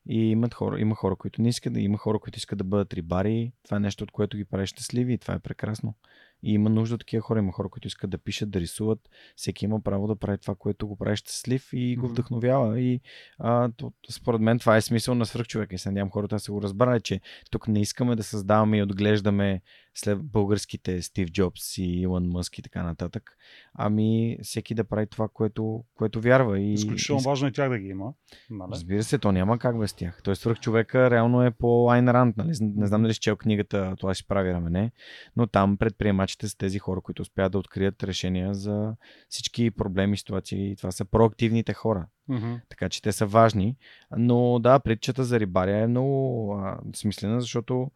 и 0.05 0.19
имат 0.19 0.53
хора, 0.53 0.79
има 0.79 0.95
хора, 0.95 1.15
които 1.15 1.41
не 1.41 1.49
искат 1.49 1.73
да 1.73 1.79
има 1.79 1.97
хора, 1.97 2.19
които 2.19 2.37
искат 2.37 2.57
да 2.57 2.63
бъдат 2.63 2.93
рибари. 2.93 3.51
Това 3.63 3.77
е 3.77 3.79
нещо, 3.79 4.03
от 4.03 4.11
което 4.11 4.37
ги 4.37 4.45
прави 4.45 4.67
щастливи 4.67 5.13
и 5.13 5.17
това 5.17 5.33
е 5.33 5.39
прекрасно. 5.39 5.93
И 6.43 6.53
има 6.53 6.69
нужда 6.69 6.95
от 6.95 7.01
такива 7.01 7.21
хора. 7.21 7.39
Има 7.39 7.51
хора, 7.51 7.69
които 7.69 7.87
искат 7.87 8.09
да 8.09 8.17
пишат, 8.17 8.51
да 8.51 8.59
рисуват. 8.59 9.09
Всеки 9.35 9.65
има 9.65 9.81
право 9.81 10.07
да 10.07 10.15
прави 10.15 10.37
това, 10.37 10.55
което 10.55 10.87
го 10.87 10.95
прави 10.95 11.15
щастлив 11.15 11.69
и 11.73 11.95
го 11.95 12.07
вдъхновява. 12.07 12.79
И 12.79 13.01
а, 13.39 13.69
то, 13.77 13.91
според 14.09 14.41
мен 14.41 14.59
това 14.59 14.77
е 14.77 14.81
смисъл 14.81 15.15
на 15.15 15.25
свръхчовека. 15.25 15.75
И 15.75 15.77
се 15.77 15.89
надявам 15.89 16.11
хората 16.11 16.35
да 16.35 16.39
са 16.39 16.51
го 16.51 16.61
разбрали, 16.61 17.01
че 17.01 17.21
тук 17.51 17.67
не 17.67 17.81
искаме 17.81 18.15
да 18.15 18.23
създаваме 18.23 18.77
и 18.77 18.83
отглеждаме 18.83 19.61
след 19.95 20.23
българските 20.23 21.01
Стив 21.01 21.31
Джобс 21.31 21.77
и 21.77 21.83
Илон 21.83 22.27
Мъск 22.27 22.57
и 22.57 22.61
така 22.61 22.83
нататък. 22.83 23.37
Ами 23.73 24.37
всеки 24.43 24.73
да 24.73 24.83
прави 24.83 25.07
това, 25.07 25.27
което, 25.27 25.83
което 25.95 26.21
вярва. 26.21 26.59
И, 26.59 26.73
Изключително 26.73 27.21
и 27.21 27.25
важно 27.25 27.47
и 27.47 27.51
тях 27.51 27.69
да 27.69 27.79
ги 27.79 27.87
има. 27.87 28.13
Нали? 28.49 28.71
Разбира 28.71 29.03
се, 29.03 29.17
то 29.17 29.31
няма 29.31 29.59
как 29.59 29.79
без 29.79 29.93
тях. 29.93 30.21
Той 30.23 30.35
свърх 30.35 30.59
човека 30.59 31.11
реално 31.11 31.43
е 31.43 31.51
по 31.51 31.91
Айн 31.91 32.09
Ранд. 32.09 32.37
Нали? 32.37 32.51
Не 32.61 32.87
знам 32.87 33.01
дали 33.01 33.13
си 33.13 33.19
чел 33.19 33.35
книгата 33.35 33.95
Това 33.99 34.13
си 34.13 34.27
прави 34.27 34.53
рамене, 34.53 34.91
но 35.35 35.47
там 35.47 35.77
предприемачите 35.77 36.47
са 36.47 36.57
тези 36.57 36.79
хора, 36.79 37.01
които 37.01 37.21
успяват 37.21 37.51
да 37.51 37.57
открият 37.57 38.03
решения 38.03 38.53
за 38.53 38.95
всички 39.29 39.71
проблеми, 39.71 40.17
ситуации. 40.17 40.71
И 40.71 40.75
това 40.75 40.91
са 40.91 41.05
проактивните 41.05 41.73
хора. 41.73 42.07
Мгм. 42.27 42.53
Така 42.69 42.89
че 42.89 43.01
те 43.01 43.11
са 43.11 43.25
важни. 43.25 43.75
Но 44.17 44.59
да, 44.59 44.79
притчата 44.79 45.23
за 45.23 45.39
рибаря 45.39 45.77
е 45.77 45.87
много 45.87 46.53
а, 46.53 46.79
смислена, 46.95 47.41
защото 47.41 47.91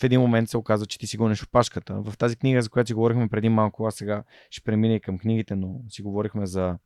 в 0.00 0.04
един 0.04 0.20
момент 0.20 0.48
се 0.48 0.56
оказва, 0.56 0.86
че 0.86 0.98
ти 0.98 1.06
си 1.06 1.16
гониш 1.16 1.42
опашката. 1.42 1.94
В 2.02 2.18
тази 2.18 2.36
книга, 2.36 2.62
за 2.62 2.70
която 2.70 2.88
си 2.88 2.94
говорихме 2.94 3.28
преди 3.28 3.48
малко, 3.48 3.86
аз 3.86 3.94
сега 3.94 4.24
ще 4.50 4.64
премина 4.64 4.94
и 4.94 5.00
към 5.00 5.18
книгите, 5.18 5.56
но 5.56 5.80
си 5.88 6.02
говорихме 6.02 6.46
за 6.46 6.78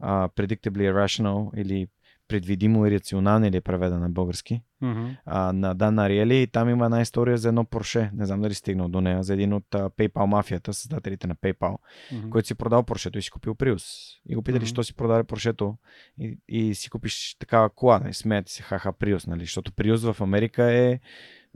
а, 0.00 0.28
Predictably 0.28 0.92
Irrational 0.92 1.56
или 1.56 1.86
предвидимо 2.28 2.86
и 2.86 2.90
рационално 2.90 3.46
или 3.46 3.56
е 3.56 3.60
преведена 3.60 4.00
на 4.00 4.08
български 4.10 4.62
Мгм. 4.80 5.06
а, 5.26 5.52
на 5.52 5.74
Дан 5.74 5.98
Ариели 5.98 6.42
и 6.42 6.46
там 6.46 6.68
има 6.68 6.84
една 6.84 7.00
история 7.00 7.38
за 7.38 7.48
едно 7.48 7.64
Порше. 7.64 8.10
Не 8.14 8.26
знам 8.26 8.42
дали 8.42 8.54
стигнал 8.54 8.88
до 8.88 9.00
нея, 9.00 9.22
за 9.22 9.34
един 9.34 9.52
от 9.52 9.74
а, 9.74 9.90
PayPal 9.90 10.24
мафията, 10.26 10.74
създателите 10.74 11.26
на 11.26 11.36
PayPal, 11.36 11.76
Мгм. 12.12 12.30
който 12.30 12.46
си 12.46 12.54
продал 12.54 12.82
Поршето 12.82 13.18
и 13.18 13.22
си 13.22 13.30
купил 13.30 13.54
Приус. 13.54 13.84
И 14.28 14.34
го 14.34 14.42
питали, 14.42 14.62
Мгм. 14.62 14.66
що 14.66 14.84
си 14.84 14.94
продаде 14.94 15.24
Поршето 15.24 15.76
и, 16.18 16.38
и 16.48 16.74
си 16.74 16.90
купиш 16.90 17.36
такава 17.38 17.70
кола. 17.70 17.98
Нали? 17.98 18.14
Смеете 18.14 18.52
се, 18.52 18.62
хаха, 18.62 18.92
Приус, 18.92 19.26
нали? 19.26 19.40
Защото 19.40 19.72
Приус 19.72 20.02
в 20.02 20.16
Америка 20.20 20.72
е 20.72 21.00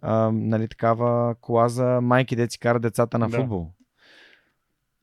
а, 0.02 0.30
нали, 0.32 0.68
такава 0.68 1.34
кола 1.34 1.68
за 1.68 2.00
майки, 2.00 2.36
де 2.36 2.50
си 2.50 2.58
карат 2.58 2.82
децата 2.82 3.18
на 3.18 3.28
Да. 3.28 3.36
футбол. 3.36 3.72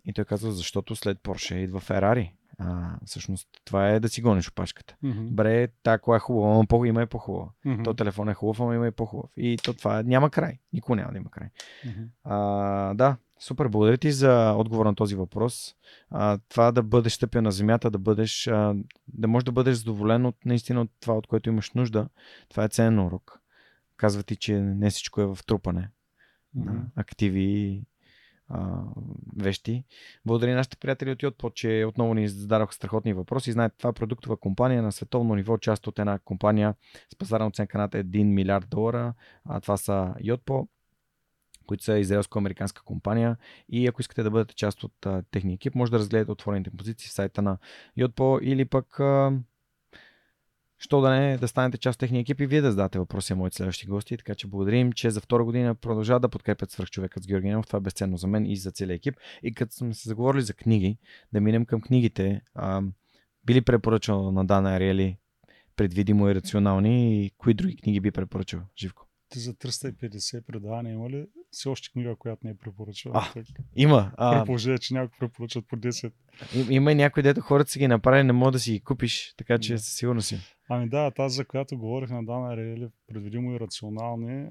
И 0.05 0.13
той 0.13 0.25
казва, 0.25 0.51
защото 0.51 0.95
след 0.95 1.19
Порше 1.19 1.55
идва 1.55 1.79
Ферари. 1.79 2.33
А, 2.59 2.95
всъщност 3.05 3.47
това 3.65 3.89
е 3.89 3.99
да 3.99 4.09
си 4.09 4.21
гониш 4.21 4.49
опашката. 4.49 4.95
Мгм. 5.03 5.25
Бре, 5.25 5.67
та 5.83 5.97
кола 5.99 6.17
е 6.17 6.19
хубава, 6.19 6.53
ама 6.53 6.65
по- 6.65 6.85
има 6.85 7.01
и 7.01 7.05
по-хубава. 7.05 7.49
Мгм. 7.65 7.83
То 7.83 7.93
телефон 7.93 8.29
е 8.29 8.33
хубав, 8.33 8.59
ама 8.59 8.75
има 8.75 8.87
и 8.87 8.91
по-хубав. 8.91 9.29
И 9.37 9.57
то 9.57 9.73
това 9.73 10.03
няма 10.03 10.29
край. 10.29 10.59
Никога 10.73 10.95
няма 10.95 11.11
да 11.11 11.17
има 11.17 11.29
край. 11.29 11.49
Мгм. 11.85 12.01
А, 12.23 12.37
да, 12.93 13.17
супер. 13.39 13.67
Благодаря 13.67 13.97
ти 13.97 14.11
за 14.11 14.51
отговор 14.51 14.85
на 14.85 14.95
този 14.95 15.15
въпрос. 15.15 15.75
А, 16.09 16.39
това 16.49 16.71
да 16.71 16.83
бъдеш 16.83 17.13
стъпя 17.13 17.41
на 17.41 17.51
земята, 17.51 17.91
да 17.91 17.99
бъдеш, 17.99 18.47
а, 18.47 18.75
да 19.07 19.27
можеш 19.27 19.43
да 19.45 19.51
бъдеш 19.51 19.75
задоволен 19.75 20.25
от 20.25 20.35
наистина 20.45 20.81
от 20.81 20.91
това, 20.99 21.13
от 21.13 21.27
което 21.27 21.49
имаш 21.49 21.71
нужда. 21.71 22.07
Това 22.49 22.63
е 22.63 22.69
ценен 22.69 22.99
урок. 22.99 23.39
Казва 24.03 24.23
ти, 24.23 24.35
че 24.35 24.59
не 24.61 24.89
всичко 24.89 25.21
е 25.21 25.25
в 25.25 25.37
трупане 25.47 25.89
Мгм. 26.55 26.73
на 26.73 26.85
активи 26.95 27.81
а, 28.49 28.83
вещи. 29.37 29.83
Благодаря 30.25 30.51
на 30.51 30.57
нашите 30.57 30.77
приятели 30.77 31.11
от 31.11 31.23
Йотпо, 31.23 31.49
че 31.49 31.85
отново 31.87 32.13
ни 32.13 32.27
зададоха 32.27 32.73
страхотни 32.73 33.13
въпроси. 33.13 33.51
Знаете, 33.51 33.75
това 33.77 33.89
е 33.89 33.93
продуктова 33.93 34.37
компания 34.37 34.83
на 34.83 34.91
световно 34.91 35.35
ниво, 35.35 35.57
част 35.57 35.87
от 35.87 35.99
една 35.99 36.19
компания 36.19 36.75
с 37.13 37.15
пазарна 37.15 37.47
оценка 37.47 37.77
над 37.77 37.91
1 37.91 38.23
милиард 38.23 38.69
долара. 38.69 39.13
А, 39.45 39.61
това 39.61 39.77
са 39.77 40.13
Йотпо, 40.23 40.67
които 41.65 41.83
са 41.83 41.99
израелско-американска 41.99 42.83
компания. 42.83 43.37
И 43.69 43.87
ако 43.87 44.01
искате 44.01 44.23
да 44.23 44.31
бъдете 44.31 44.55
част 44.55 44.83
от 44.83 45.05
а, 45.05 45.23
техния 45.31 45.53
екип, 45.53 45.75
може 45.75 45.91
да 45.91 45.99
разгледате 45.99 46.31
отворените 46.31 46.71
позиции 46.77 47.09
в 47.09 47.13
сайта 47.13 47.41
на 47.41 47.57
Йотпо 47.97 48.39
или 48.41 48.65
пък 48.65 48.99
а, 48.99 49.31
що 50.83 51.01
да 51.01 51.09
не 51.09 51.37
да 51.37 51.47
станете 51.47 51.77
част 51.77 51.95
от 51.95 51.99
техния 51.99 52.21
екип 52.21 52.41
и 52.41 52.45
вие 52.45 52.61
да 52.61 52.71
зададете 52.71 52.99
въпроси 52.99 53.33
на 53.33 53.37
моите 53.37 53.55
следващи 53.57 53.87
гости. 53.87 54.17
Така 54.17 54.35
че 54.35 54.47
благодарим, 54.47 54.91
че 54.91 55.11
за 55.11 55.21
втора 55.21 55.43
година 55.43 55.75
продължават 55.75 56.21
да 56.21 56.29
подкрепят 56.29 56.71
свръхчовекът 56.71 57.23
с 57.23 57.27
Георги 57.27 57.47
Ненов. 57.47 57.67
Това 57.67 57.77
е 57.77 57.79
безценно 57.79 58.17
за 58.17 58.27
мен 58.27 58.45
и 58.45 58.57
за 58.57 58.71
целия 58.71 58.95
екип. 58.95 59.15
И 59.43 59.53
като 59.53 59.75
сме 59.75 59.93
се 59.93 60.09
заговорили 60.09 60.41
за 60.41 60.53
книги, 60.53 60.97
да 61.33 61.41
минем 61.41 61.65
към 61.65 61.81
книгите. 61.81 62.41
А, 62.55 62.81
би 63.45 63.53
ли 63.53 63.61
препоръчал 63.61 64.31
на 64.31 64.45
Дана 64.45 64.75
Ариели 64.75 65.17
предвидимо 65.75 66.29
и 66.29 66.35
рационални 66.35 67.25
и 67.25 67.31
кои 67.37 67.53
други 67.53 67.77
книги 67.77 67.99
би 67.99 68.11
препоръчал, 68.11 68.61
Живко? 68.77 69.02
Ти 69.33 69.39
за 69.39 69.53
350 69.53 70.41
предавания 70.41 70.93
има 70.93 71.09
ли 71.09 71.25
все 71.51 71.69
още 71.69 71.91
книга, 71.91 72.15
която 72.15 72.41
не 72.43 72.51
е 72.51 72.57
препоръчала? 72.57 73.13
А, 73.17 73.33
Так, 73.33 73.45
Има. 73.75 74.11
А, 74.17 74.45
положение, 74.45 74.77
че 74.77 74.93
някои 74.93 75.19
препоръчат 75.19 75.67
по 75.67 75.75
10. 75.77 76.11
им- 76.55 76.71
има 76.71 76.91
и 76.91 76.95
някои, 76.95 77.23
дето 77.23 77.41
хората 77.41 77.69
си 77.71 77.79
ги 77.79 77.87
направили, 77.87 78.23
не 78.23 78.33
мога 78.33 78.51
да 78.51 78.59
си 78.59 78.71
ги 78.71 78.79
купиш, 78.79 79.33
така 79.37 79.57
че 79.59 79.73
Да. 79.73 79.79
със 79.79 79.93
сигурност 79.95 80.27
си. 80.27 80.39
Ами 80.69 80.89
да, 80.89 81.11
тази, 81.11 81.35
за 81.35 81.45
която 81.45 81.77
говорих 81.77 82.09
на 82.09 82.25
Дана 82.25 82.57
Рели, 82.57 82.87
предвидимо 83.07 83.51
и 83.51 83.59
рационални, 83.59 84.49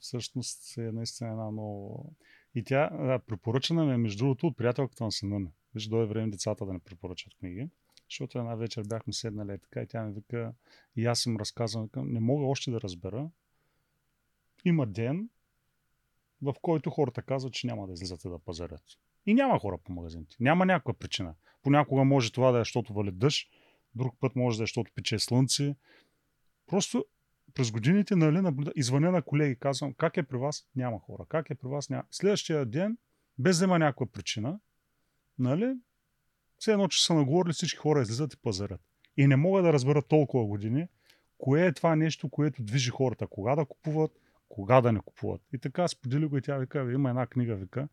всъщност 0.00 0.76
е 0.76 0.92
наистина 0.92 1.30
една 1.30 1.50
много... 1.50 2.12
И 2.54 2.64
тя 2.64 2.90
а, 2.92 3.18
препоръчана 3.18 3.84
ми, 3.84 3.92
е, 3.92 3.96
между 3.96 4.18
другото, 4.18 4.46
от 4.46 4.56
приятелката 4.56 5.04
на 5.04 5.12
сина 5.12 5.38
ми. 5.38 5.48
Виж, 5.74 5.86
дойде 5.86 6.06
време 6.06 6.30
децата 6.30 6.66
да 6.66 6.72
не 6.72 6.78
препоръчат 6.78 7.32
книги. 7.34 7.68
Защото 8.10 8.38
една 8.38 8.54
вечер 8.54 8.82
бяхме 8.82 9.12
седнали 9.12 9.58
така 9.62 9.82
и 9.82 9.86
тя 9.86 10.02
ми 10.02 10.14
вика, 10.14 10.52
и 10.96 11.06
аз 11.06 11.26
им 11.26 11.36
разказвам, 11.36 11.88
не 11.96 12.20
мога 12.20 12.44
още 12.46 12.70
да 12.70 12.80
разбера. 12.80 13.30
Има 14.66 14.86
ден, 14.86 15.28
в 16.42 16.54
който 16.62 16.90
хората 16.90 17.22
казват, 17.22 17.52
че 17.52 17.66
няма 17.66 17.86
да 17.86 17.92
излизате 17.92 18.28
да 18.28 18.38
пазарят. 18.38 18.82
И 19.26 19.34
няма 19.34 19.58
хора 19.58 19.78
по 19.84 19.92
магазините. 19.92 20.36
Няма 20.40 20.66
някаква 20.66 20.94
причина. 20.94 21.34
Понякога 21.62 22.04
може 22.04 22.32
това 22.32 22.52
да 22.52 22.58
е, 22.58 22.60
защото 22.60 22.94
вали 22.94 23.12
дъжд, 23.12 23.48
друг 23.94 24.16
път 24.20 24.36
може 24.36 24.56
да 24.56 24.62
е, 24.62 24.66
защото 24.66 24.90
пече 24.94 25.18
слънце. 25.18 25.76
Просто 26.66 27.04
през 27.54 27.70
годините, 27.70 28.16
нали, 28.16 28.40
наблюда... 28.40 28.72
извъня 28.76 29.10
на 29.10 29.22
колеги, 29.22 29.56
казвам, 29.58 29.94
как 29.94 30.16
е 30.16 30.22
при 30.22 30.36
вас? 30.36 30.68
Няма 30.76 30.98
хора. 30.98 31.26
Как 31.28 31.50
е 31.50 31.54
при 31.54 31.68
вас? 31.68 31.90
Няма. 31.90 32.04
Следващия 32.10 32.66
ден, 32.66 32.98
без 33.38 33.58
да 33.58 33.64
има 33.64 33.78
някаква 33.78 34.06
причина, 34.06 34.60
нали, 35.38 35.74
все 36.58 36.72
едно, 36.72 36.88
че 36.88 37.04
са 37.04 37.14
наговорили, 37.14 37.52
всички 37.52 37.78
хора 37.78 38.02
излизат 38.02 38.34
и 38.34 38.36
пазарят. 38.36 38.80
И 39.16 39.26
не 39.26 39.36
мога 39.36 39.62
да 39.62 39.72
разбера 39.72 40.02
толкова 40.02 40.46
години, 40.46 40.88
кое 41.38 41.66
е 41.66 41.72
това 41.72 41.96
нещо, 41.96 42.28
което 42.28 42.62
движи 42.62 42.90
хората. 42.90 43.26
Кога 43.26 43.56
да 43.56 43.64
купуват, 43.64 44.12
кога 44.48 44.80
да 44.80 44.92
не 44.92 45.00
купуват. 45.00 45.42
И 45.52 45.58
така 45.58 45.88
сподели 45.88 46.26
го 46.26 46.36
и 46.36 46.42
тя 46.42 46.58
вика, 46.58 46.92
има 46.92 47.08
една 47.08 47.26
книга, 47.26 47.56
вика, 47.56 47.88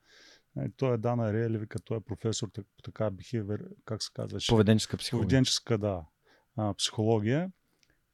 е, 0.57 0.69
той 0.77 0.93
е 0.93 0.97
Дана 0.97 1.33
Реели, 1.33 1.57
вика, 1.57 1.79
той 1.79 1.97
е 1.97 2.01
професор 2.01 2.49
по 2.51 2.81
така 2.83 3.11
behavior, 3.11 3.67
как 3.85 4.03
се 4.03 4.09
казва? 4.13 4.39
Поведенческа 4.49 4.97
психология. 4.97 5.27
поведенческа 5.27 5.77
да, 5.77 6.05
а, 6.55 6.73
психология. 6.73 7.51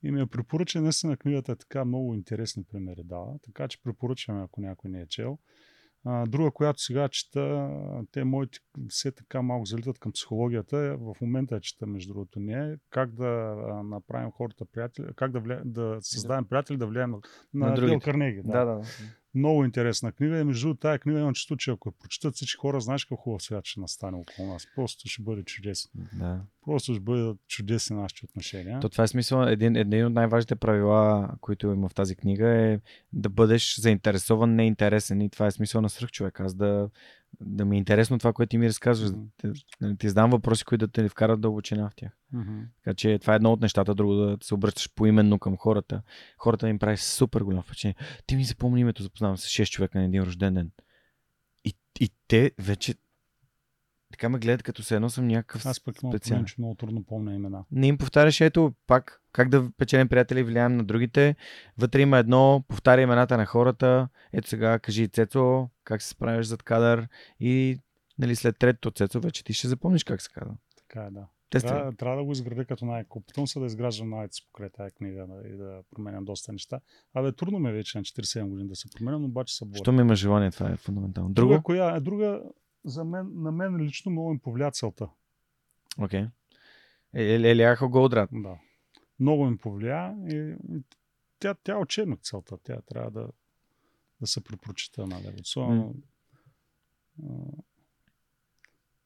И 0.03 0.11
ми 0.11 0.19
я 0.19 0.27
препоръча, 0.27 0.81
наистина 0.81 1.17
книгата 1.17 1.51
е 1.51 1.55
така 1.55 1.85
много 1.85 2.13
интересни 2.13 2.63
примери 2.63 3.03
дава, 3.03 3.39
така 3.43 3.67
че 3.67 3.81
препоръчваме, 3.83 4.43
ако 4.43 4.61
някой 4.61 4.91
не 4.91 5.01
е 5.01 5.07
чел. 5.07 5.39
А, 6.05 6.25
друга, 6.25 6.51
която 6.51 6.81
сега 6.81 7.09
чета, 7.09 7.69
те 8.11 8.23
моите 8.23 8.59
все 8.89 9.11
така 9.11 9.41
малко 9.41 9.65
залитат 9.65 9.99
към 9.99 10.11
психологията, 10.11 10.77
е, 10.77 10.95
в 10.95 11.15
момента 11.21 11.55
я 11.55 11.61
чета, 11.61 11.87
между 11.87 12.13
другото, 12.13 12.39
не 12.39 12.71
е 12.71 12.75
как 12.89 13.11
да 13.15 13.27
направим 13.83 14.31
хората 14.31 14.65
приятели, 14.65 15.05
как 15.15 15.31
да, 15.31 15.39
вля... 15.39 15.61
да 15.65 15.97
създадем 16.01 16.45
приятели, 16.45 16.77
да 16.77 16.87
влияем 16.87 17.09
на, 17.09 17.19
на, 17.53 17.67
На 17.69 17.75
Дел. 17.75 17.99
Карнеги. 17.99 18.41
Да, 18.45 18.65
да. 18.65 18.75
да. 18.75 18.81
Много 19.35 19.65
интересна 19.65 20.11
книга 20.11 20.39
и 20.39 20.43
между 20.43 20.67
другото 20.67 20.79
тази 20.79 20.99
книга 20.99 21.19
имам 21.19 21.33
чувство, 21.33 21.57
че 21.57 21.71
ако 21.71 21.89
я 21.89 21.93
прочитат 21.99 22.35
всички 22.35 22.57
хора, 22.57 22.81
знаеш 22.81 23.05
какво 23.05 23.15
хубав 23.15 23.43
свят 23.43 23.65
ще 23.65 23.79
настане 23.79 24.17
около 24.17 24.47
нас. 24.47 24.67
Просто 24.75 25.09
ще 25.09 25.21
бъде 25.21 25.43
чудесно. 25.43 25.91
да. 26.13 26.41
Просто 26.69 26.93
ще 26.93 27.01
бъдат 27.01 27.37
чудесни 27.47 27.95
нашите 27.95 28.25
отношения. 28.25 28.79
То 28.79 28.89
това 28.89 29.03
е 29.03 29.07
смисъл. 29.07 29.43
Един, 29.43 29.75
един 29.75 30.05
от 30.05 30.13
най-важните 30.13 30.55
правила, 30.55 31.29
които 31.41 31.67
има 31.67 31.89
в 31.89 31.93
тази 31.93 32.15
книга 32.15 32.47
е 32.49 32.79
да 33.13 33.29
бъдеш 33.29 33.79
заинтересован, 33.79 34.55
неинтересен. 34.55 35.21
И 35.21 35.29
това 35.29 35.45
е 35.45 35.51
смисъл 35.51 35.81
на 35.81 35.89
свръхчовек. 35.89 36.39
Аз 36.39 36.53
да, 36.53 36.89
да 37.41 37.65
ми 37.65 37.75
е 37.75 37.79
интересно 37.79 38.19
това, 38.19 38.33
което 38.33 38.49
ти 38.49 38.57
ми 38.57 38.67
разказваш. 38.67 39.11
Да, 39.81 39.95
ти 39.95 40.09
задам 40.09 40.29
въпроси, 40.29 40.65
които 40.65 40.87
да 40.87 40.91
те 40.91 41.09
вкарат 41.09 41.41
дълбочина 41.41 41.89
в 41.89 41.95
тях. 41.95 42.11
Мгм. 42.33 42.59
Така 42.83 42.93
че 42.93 43.19
това 43.19 43.33
е 43.33 43.35
едно 43.35 43.51
от 43.51 43.61
нещата, 43.61 43.95
друго 43.95 44.13
да 44.13 44.37
се 44.41 44.53
обръщаш 44.53 44.89
поименно 44.95 45.39
към 45.39 45.57
хората. 45.57 46.01
Хората 46.37 46.69
им 46.69 46.79
прави 46.79 46.97
супер 46.97 47.41
голям 47.41 47.63
впечатление. 47.63 47.95
Ти 48.25 48.35
ми 48.35 48.43
запомни 48.43 48.81
името, 48.81 49.03
запознавам 49.03 49.37
се 49.37 49.47
с 49.47 49.51
6 49.51 49.69
човека 49.69 49.97
на 49.97 50.05
един 50.05 50.23
рожден 50.23 50.53
ден. 50.53 50.71
И, 51.65 51.73
и 51.99 52.09
те 52.27 52.51
вече 52.59 52.95
така 54.11 54.29
ме 54.29 54.39
гледат, 54.39 54.63
като 54.63 54.83
се 54.83 54.95
едно 54.95 55.09
съм 55.09 55.27
някакъв 55.27 55.65
Аз 55.65 55.79
пък 55.79 56.01
имам 56.03 56.13
специален. 56.13 56.45
че 56.45 56.55
много 56.57 56.75
трудно 56.75 57.03
помня 57.03 57.33
имена. 57.33 57.63
Не 57.71 57.87
им 57.87 57.97
повтаряш, 57.97 58.41
ето 58.41 58.73
пак, 58.87 59.21
как 59.31 59.49
да 59.49 59.71
печелим 59.77 60.07
приятели, 60.07 60.43
влияем 60.43 60.77
на 60.77 60.83
другите. 60.83 61.35
Вътре 61.77 62.01
има 62.01 62.17
едно, 62.17 62.63
повтаря 62.67 63.01
имената 63.01 63.37
на 63.37 63.45
хората. 63.45 64.07
Ето 64.33 64.49
сега 64.49 64.79
кажи 64.79 65.07
Цецо, 65.07 65.69
как 65.83 66.01
се 66.01 66.09
справяш 66.09 66.45
зад 66.45 66.63
кадър 66.63 67.07
и 67.39 67.79
нали, 68.19 68.35
след 68.35 68.57
третото 68.57 68.91
Цецо 68.91 69.19
вече 69.19 69.43
ти 69.43 69.53
ще 69.53 69.67
запомниш 69.67 70.03
как 70.03 70.21
се 70.21 70.29
казва. 70.33 70.55
Така 70.77 71.05
е, 71.05 71.11
да. 71.11 71.27
Тестира. 71.49 71.73
Трябва, 71.73 71.91
трябва 71.91 72.17
да 72.17 72.23
го 72.23 72.31
изградя 72.31 72.65
като 72.65 72.85
навик. 72.85 73.15
Опитвам 73.15 73.47
се 73.47 73.59
да 73.59 73.65
изграждам 73.65 74.09
навици 74.09 74.45
покрай 74.45 74.69
тази 74.69 74.91
книга 74.95 75.27
да, 75.27 75.49
и 75.49 75.57
да 75.57 75.81
променям 75.91 76.25
доста 76.25 76.51
неща. 76.51 76.79
Абе, 77.13 77.31
трудно 77.31 77.59
ми 77.59 77.69
е 77.69 77.73
вече 77.73 77.97
на 77.97 78.03
47 78.03 78.47
години 78.47 78.69
да 78.69 78.75
се 78.75 78.87
променям, 78.97 79.25
обаче 79.25 79.55
се 79.55 79.65
боря. 79.65 79.77
Щом 79.77 79.99
има 79.99 80.15
желание, 80.15 80.51
това 80.51 80.71
е 80.71 80.75
фундаментално. 80.75 81.29
Друга, 81.29 81.53
Друго? 81.53 81.63
коя, 81.63 81.99
друга, 81.99 82.41
за 82.85 83.03
мен, 83.03 83.29
на 83.33 83.51
мен 83.51 83.77
лично 83.77 84.11
много 84.11 84.31
им 84.31 84.39
повлия 84.39 84.71
целта. 84.71 85.09
Окей. 85.97 86.27
Е, 87.13 87.23
е, 87.23 87.51
Елиаха 87.51 87.87
Голдрат. 87.87 88.29
Да. 88.33 88.57
Много 89.19 89.47
им 89.47 89.57
повлия 89.57 90.15
и 90.29 90.55
тя, 91.39 91.55
тя 91.63 91.71
е 91.71 91.77
учебник 91.77 92.19
целта. 92.21 92.57
Тя 92.63 92.81
трябва 92.81 93.11
да, 93.11 93.27
да 94.21 94.27
се 94.27 94.43
препрочита, 94.43 95.07
нали? 95.07 95.33
Особено. 95.41 95.95
а, 97.23 97.33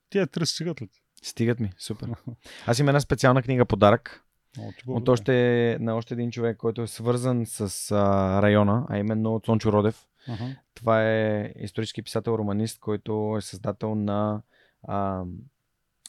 Тия 0.10 0.28
три 0.28 0.46
стигат 0.46 0.82
ли? 0.82 0.88
ти? 0.88 1.02
Стигат 1.24 1.60
ми, 1.60 1.72
супер. 1.78 2.10
Аз 2.66 2.80
имам 2.80 2.90
една 2.90 3.00
специална 3.00 3.44
книга 3.44 3.66
подарък 3.66 4.24
ти 4.54 4.84
от 4.88 5.10
още, 5.10 5.78
на 5.82 5.96
още 5.96 6.14
един 6.14 6.32
човек, 6.32 6.58
който 6.58 6.82
е 6.82 6.88
свързан 6.88 7.46
с 7.46 7.92
а, 7.92 8.42
района, 8.42 8.86
а 8.90 8.98
именно 8.98 9.36
от 9.36 9.46
Сончо 9.46 9.72
Родев. 9.72 10.08
Ага. 10.28 10.56
Това 10.74 11.12
е 11.12 11.54
исторически 11.60 12.04
писател-романист, 12.04 12.80
който 12.80 13.36
е 13.38 13.42
създател 13.42 13.96
на 13.96 14.42
а, 14.84 15.24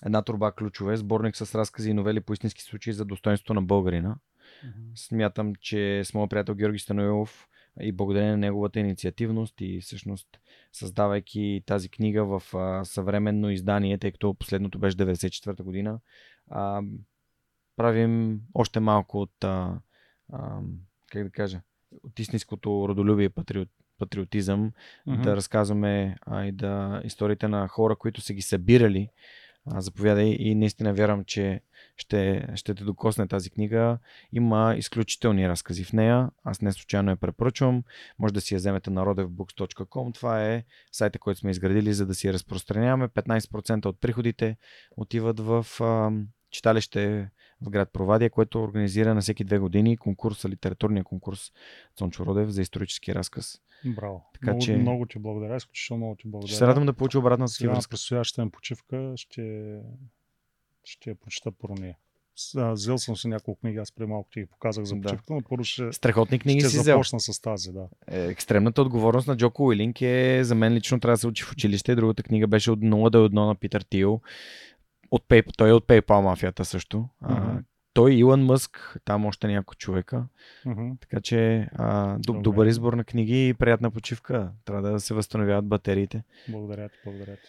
една 0.06 0.22
турба 0.22 0.52
ключове, 0.52 0.96
сборник 0.96 1.36
с 1.36 1.54
разкази 1.54 1.90
и 1.90 1.94
новели 1.94 2.20
по 2.20 2.32
истински 2.32 2.62
случаи 2.62 2.92
за 2.92 3.04
достоинството 3.04 3.54
на 3.54 3.62
българина. 3.62 4.16
Мгм. 4.64 4.82
Смятам, 4.94 5.54
че 5.54 6.02
с 6.04 6.14
моят 6.14 6.30
приятел 6.30 6.54
Георги 6.54 6.78
Станоилов 6.78 7.48
и 7.80 7.92
благодарение 7.92 8.30
на 8.30 8.36
неговата 8.36 8.80
инициативност 8.80 9.60
и 9.60 9.80
всъщност 9.80 10.28
създавайки 10.72 11.62
тази 11.66 11.88
книга 11.88 12.24
в 12.24 12.54
а, 12.54 12.84
съвременно 12.84 13.50
издание, 13.50 13.98
тъй 13.98 14.12
като 14.12 14.34
последното 14.34 14.78
беше 14.78 14.96
94-та 14.96 15.64
година, 15.64 15.98
а, 16.50 16.82
правим 17.76 18.40
още 18.54 18.80
малко 18.80 19.20
от, 19.20 19.44
а, 19.44 19.80
а, 20.32 20.60
как 21.10 21.24
да 21.24 21.30
кажа, 21.30 21.60
от 22.02 22.18
истинското 22.18 22.88
родолюбие 22.88 23.30
патриот, 23.30 23.68
патриотизъм, 23.98 24.72
Мгм. 25.06 25.22
да 25.22 25.36
разказваме 25.36 26.16
а, 26.26 26.44
и 26.44 26.52
да 26.52 27.00
историите 27.04 27.48
на 27.48 27.68
хора, 27.68 27.96
които 27.96 28.20
са 28.20 28.34
ги 28.34 28.42
събирали. 28.42 29.08
А, 29.66 29.80
заповядай 29.80 30.26
и 30.26 30.54
наистина 30.54 30.94
вярвам, 30.94 31.24
че 31.24 31.60
ще, 31.96 32.48
ще 32.54 32.74
те 32.74 32.84
докосне 32.84 33.28
тази 33.28 33.50
книга. 33.50 33.98
Има 34.32 34.74
изключителни 34.78 35.48
разкази 35.48 35.84
в 35.84 35.92
нея. 35.92 36.30
Аз 36.44 36.60
не 36.62 36.72
случайно 36.72 37.10
я 37.10 37.16
препоръчвам. 37.16 37.84
Може 38.18 38.34
да 38.34 38.40
си 38.40 38.54
я 38.54 38.58
вземете 38.58 38.90
на 38.90 39.04
rodevbooks.com. 39.04 40.14
Това 40.14 40.44
е 40.44 40.64
сайта, 40.92 41.18
който 41.18 41.40
сме 41.40 41.50
изградили, 41.50 41.94
за 41.94 42.06
да 42.06 42.14
си 42.14 42.26
я 42.26 42.32
разпространяваме. 42.32 43.08
15% 43.08 43.86
от 43.86 44.00
приходите 44.00 44.56
отиват 44.96 45.40
в 45.40 45.66
а, 45.80 46.10
читалище 46.50 47.30
в 47.64 47.70
град 47.70 47.90
Провадия, 47.92 48.30
което 48.30 48.62
организира 48.62 49.14
на 49.14 49.20
всеки 49.20 49.44
две 49.44 49.58
години 49.58 49.96
конкурса, 49.96 50.48
литературния 50.48 51.04
конкурс 51.04 51.52
Цончо 51.96 52.26
Родев 52.26 52.48
за 52.48 52.62
исторически 52.62 53.14
разказ. 53.14 53.60
Браво. 53.86 54.24
Така 54.34 54.46
много, 54.46 54.64
че- 54.64 54.76
много 54.76 55.06
ти 55.06 55.18
благодаря, 55.18 55.56
изключително 55.56 55.98
много 55.98 56.16
ти 56.16 56.28
благодаря. 56.28 56.48
Ще 56.48 56.58
се 56.58 56.66
радвам 56.66 56.86
да 56.86 56.92
получа 56.92 57.18
обратната 57.18 57.52
си 57.52 57.68
връзка. 57.68 57.90
предстоящата 57.90 58.44
ми 58.44 58.50
почивка 58.50 59.12
ще, 59.16 59.74
ще 60.84 61.10
я 61.10 61.16
прочета 61.16 61.52
първо 61.52 61.74
нея. 61.74 61.96
Взел 62.54 62.98
съм 62.98 63.16
си 63.16 63.28
няколко 63.28 63.60
книги, 63.60 63.78
аз 63.78 63.92
преди 63.92 64.10
малко 64.10 64.28
ти 64.32 64.40
ги 64.40 64.46
показах 64.46 64.84
за 64.84 64.94
Да. 64.94 65.00
почивка, 65.00 65.34
но 65.34 65.42
първо 65.42 65.64
ще, 65.64 65.92
Страхотни 65.92 66.38
книги 66.38 66.60
ще 66.60 66.68
си 66.68 66.76
започна 66.78 67.20
с 67.20 67.40
тази, 67.40 67.72
да. 67.72 67.88
Е, 68.08 68.26
Екстремната 68.26 68.82
отговорност 68.82 69.28
на 69.28 69.36
Джоко 69.36 69.64
Уилинг 69.66 70.00
е 70.00 70.44
за 70.44 70.54
мен 70.54 70.72
лично 70.72 71.00
трябва 71.00 71.12
да 71.14 71.18
се 71.18 71.26
учи 71.26 71.44
в 71.44 71.52
училище. 71.52 71.94
Другата 71.94 72.22
книга 72.22 72.46
беше 72.46 72.70
от 72.70 72.78
0 72.80 73.10
до 73.10 73.18
1 73.18 73.46
на 73.46 73.54
Питър 73.54 73.82
Тил. 73.82 74.20
От 75.10 75.24
Pay, 75.28 75.44
той 75.56 75.68
е 75.68 75.72
от 75.72 75.86
PayPal 75.86 76.20
мафията 76.20 76.64
също. 76.64 77.08
А, 77.20 77.40
Мгм. 77.40 77.58
той 77.92 78.12
Илон 78.14 78.44
Мъск, 78.44 78.96
там 79.04 79.26
още 79.26 79.46
няколко 79.46 79.74
човека. 79.76 80.24
Мгм. 80.66 80.90
Така 81.00 81.20
че 81.20 81.68
а, 81.74 82.18
доб- 82.18 82.42
добър 82.42 82.66
избор 82.66 82.92
на 82.92 83.04
книги 83.04 83.48
и 83.48 83.54
приятна 83.54 83.90
почивка. 83.90 84.50
Трябва 84.64 84.90
да 84.90 85.00
се 85.00 85.14
възстановяват 85.14 85.66
батериите. 85.66 86.22
Благодаря 86.48 86.88
ти, 86.88 86.94
благодаря 87.04 87.36
ти. 87.36 87.48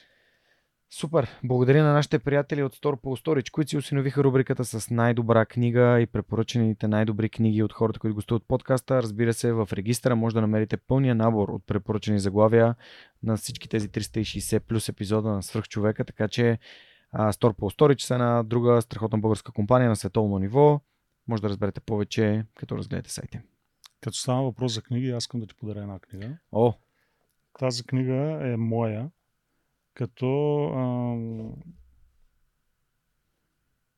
Супер! 0.89 1.27
Благодаря 1.43 1.83
на 1.83 1.93
нашите 1.93 2.19
приятели 2.19 2.63
от 2.63 2.75
Store 2.75 2.95
по 2.95 3.17
Storage, 3.17 3.51
които 3.51 3.69
си 3.69 3.77
осиновиха 3.77 4.23
рубриката 4.23 4.65
с 4.65 4.89
най-добра 4.89 5.45
книга 5.45 5.99
и 6.01 6.05
препоръчените 6.05 6.87
най-добри 6.87 7.29
книги 7.29 7.63
от 7.63 7.73
хората, 7.73 7.99
които 7.99 8.15
гостуват 8.15 8.43
подкаста. 8.47 9.01
Разбира 9.01 9.33
се, 9.33 9.51
в 9.53 9.69
регистъра 9.73 10.15
може 10.15 10.33
да 10.33 10.41
намерите 10.41 10.77
пълния 10.77 11.15
набор 11.15 11.49
от 11.49 11.63
препоръчени 11.67 12.19
заглавия 12.19 12.75
на 13.23 13.37
всички 13.37 13.69
тези 13.69 13.89
360 13.89 14.59
плюс 14.59 14.89
епизода 14.89 15.29
на 15.29 15.43
Свръхчовека, 15.43 16.05
така 16.05 16.27
че 16.27 16.49
а, 16.49 16.57
Store 17.17 17.53
по 17.53 17.69
Storage 17.69 18.01
са 18.01 18.13
една 18.13 18.43
друга 18.43 18.81
страхотна 18.81 19.17
българска 19.17 19.51
компания 19.51 19.89
на 19.89 19.95
световно 19.95 20.39
ниво. 20.39 20.81
Може 21.27 21.41
да 21.41 21.49
разберете 21.49 21.79
повече, 21.79 22.45
като 22.55 22.77
разгледате 22.77 23.11
сайта. 23.11 23.41
Като 24.01 24.17
става 24.17 24.43
въпрос 24.43 24.73
за 24.73 24.81
книги, 24.81 25.09
аз 25.09 25.23
искам 25.23 25.39
да 25.39 25.47
ти 25.47 25.55
подаря 25.55 25.81
една 25.81 25.99
книга. 25.99 26.37
О, 26.51 26.73
Тази 27.59 27.83
книга 27.83 28.47
е 28.47 28.57
моя, 28.57 29.11
като 29.93 30.63
ам, 30.75 31.53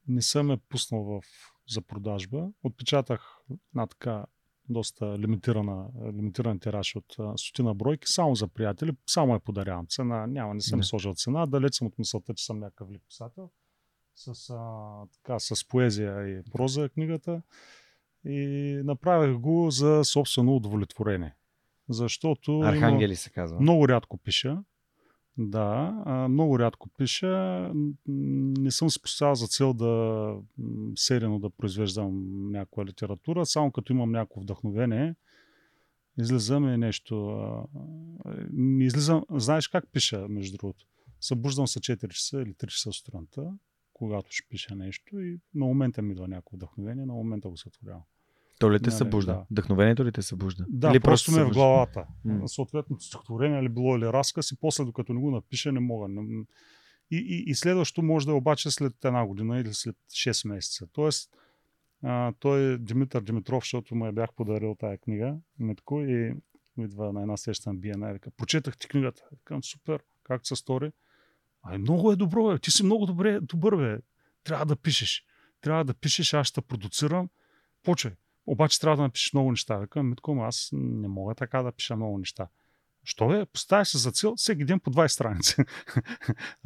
не 0.08 0.22
съм 0.22 0.50
я 0.50 0.58
пуснал 0.58 1.04
в, 1.04 1.22
за 1.68 1.82
продажба. 1.82 2.50
Отпечатах 2.64 3.40
една 3.74 3.88
така 3.88 4.26
доста 4.70 5.20
лимитирана, 5.20 5.88
лимитиран 6.08 6.60
тираж 6.60 6.96
от 6.96 7.06
стотина 7.36 7.74
бройки, 7.74 8.08
само 8.08 8.36
за 8.36 8.48
приятели, 8.48 8.92
само 9.08 9.34
я 9.34 9.40
подарявам. 9.40 9.88
Цена 9.88 10.28
няма, 10.28 10.54
не 10.54 10.62
съм 10.62 10.80
Да. 10.80 10.86
сложил 10.86 11.14
цена, 11.14 11.46
далеч 11.46 11.74
съм 11.74 11.88
от 11.88 12.00
мисълта, 12.00 12.34
че 12.34 12.46
съм 12.46 12.60
някакъв 12.60 12.88
велик 12.88 13.04
писател. 13.08 13.50
С, 14.16 14.50
а, 14.50 14.84
така, 15.14 15.40
с 15.40 15.68
поезия 15.68 16.28
и 16.30 16.44
проза 16.52 16.84
е 16.84 16.90
книгата. 16.90 17.42
И 18.26 18.40
направих 18.84 19.38
го 19.38 19.68
за 19.72 20.02
собствено 20.04 20.56
удовлетворение. 20.56 21.36
Защото 21.90 22.52
има- 22.52 22.70
Архангели 22.70 23.16
се 23.16 23.30
казва. 23.30 23.60
много 23.60 23.88
рядко 23.90 24.18
пиша. 24.18 24.64
Да, 25.38 25.92
много 26.30 26.60
рядко 26.60 26.90
пиша. 26.90 27.72
Не 28.08 28.72
съм 28.72 28.90
си 28.90 29.02
поставил 29.02 29.36
за 29.36 29.48
цел 29.48 29.74
да 29.74 29.86
м, 30.58 30.92
сериено 30.96 31.40
да 31.40 31.50
произвеждам 31.50 32.44
някаква 32.52 32.86
литература, 32.86 33.46
само 33.46 33.72
като 33.72 33.94
имам 33.94 34.12
някакво 34.12 34.42
вдъхновение, 34.42 35.16
излизам 36.20 36.74
и 36.74 36.78
нещо. 36.78 37.44
излизам, 38.80 39.24
знаеш 39.32 39.68
как 39.68 39.92
пиша, 39.92 40.28
между 40.28 40.58
другото? 40.58 40.86
Събуждам 41.22 41.68
се 41.68 41.80
4 41.80 42.08
часа 42.08 42.42
или 42.42 42.54
3 42.54 42.68
часа 42.68 42.94
сутринта, 42.94 43.54
когато 43.94 44.32
ще 44.32 44.48
пиша 44.50 44.76
нещо 44.76 45.20
и 45.20 45.40
на 45.54 45.66
момента 45.66 46.02
ми 46.02 46.12
идва 46.12 46.28
някакво 46.28 46.56
вдъхновение, 46.56 47.06
на 47.06 47.14
момента 47.14 47.50
го 47.50 47.58
сътворявам. 47.58 48.04
То 48.60 48.72
ли 48.74 48.80
те 48.80 48.90
Нали, 48.90 48.98
събужда? 48.98 49.32
да. 49.32 49.46
Вдъхновението 49.52 50.06
ли 50.06 50.12
те 50.12 50.22
събужда? 50.22 50.66
Да, 50.70 50.92
Или 50.92 51.00
просто 51.00 51.32
ми 51.32 51.40
е 51.40 51.44
в 51.44 51.50
главата. 51.50 52.06
М. 52.26 52.48
Съответно, 52.48 53.00
стихотворение 53.00 53.64
ли 53.64 53.70
било 53.70 53.98
или 53.98 54.06
разказ 54.06 54.52
и 54.52 54.60
после, 54.60 54.86
докато 54.86 55.14
не 55.14 55.20
го 55.20 55.32
напиша, 55.32 55.72
не 55.72 55.80
мога. 55.80 56.08
И, 57.12 57.18
и, 57.18 57.44
и 57.52 57.56
следващото 57.56 58.04
може 58.04 58.26
да 58.26 58.32
е 58.32 58.36
обаче 58.36 58.72
след 58.72 59.06
една 59.06 59.26
година 59.26 59.60
или 59.60 59.74
след 59.74 59.96
6 60.10 60.48
месеца. 60.48 60.88
Тоест, 60.94 61.30
а, 62.04 62.34
той 62.40 62.78
Димитър 62.80 63.22
Димитров, 63.22 63.64
защото 63.64 63.96
му 63.96 64.06
я 64.06 64.12
бях 64.12 64.34
подарил 64.34 64.76
тая 64.80 64.98
книга, 64.98 65.36
Митко, 65.60 66.02
и 66.02 66.34
идва 66.78 67.14
на 67.14 67.22
една 67.22 67.38
среща 67.38 67.74
на 67.74 68.10
и 68.10 68.14
вика, 68.14 68.32
прочетах 68.32 68.78
ти 68.78 68.88
книгата. 68.88 69.22
Викам, 69.32 69.64
супер, 69.64 70.04
как 70.24 70.48
се 70.48 70.56
стори? 70.56 70.92
Ай, 71.64 71.78
много 71.78 72.12
е 72.12 72.16
добро, 72.16 72.48
бе. 72.48 72.60
ти 72.60 72.72
си 72.72 72.84
много 72.84 73.06
добре, 73.06 73.40
добър, 73.40 73.76
бе. 73.76 74.02
Трябва 74.44 74.66
да 74.66 74.76
пишеш. 74.76 75.24
Трябва 75.62 75.86
да 75.86 75.94
пишеш, 75.94 76.34
аз 76.34 76.48
ще 76.48 76.62
продуцирам. 76.62 77.30
Почвай. 77.84 78.14
Обаче 78.48 78.80
трябва 78.80 78.98
да 78.98 79.04
напишеш 79.04 79.34
много 79.34 79.52
неща. 79.52 79.78
Викам, 79.78 80.10
Митко, 80.10 80.32
аз 80.42 80.70
не 80.74 81.08
мога 81.08 81.36
така 81.36 81.64
да 81.64 81.72
пиша 81.72 81.96
много 81.96 82.18
неща. 82.18 82.48
Що 83.04 83.28
бе? 83.28 83.46
Поставяш 83.46 83.88
се 83.88 83.98
за 83.98 84.12
цел 84.12 84.34
всеки 84.36 84.66
ден 84.66 84.80
по 84.80 84.92
20 84.92 85.08
страници. 85.08 85.56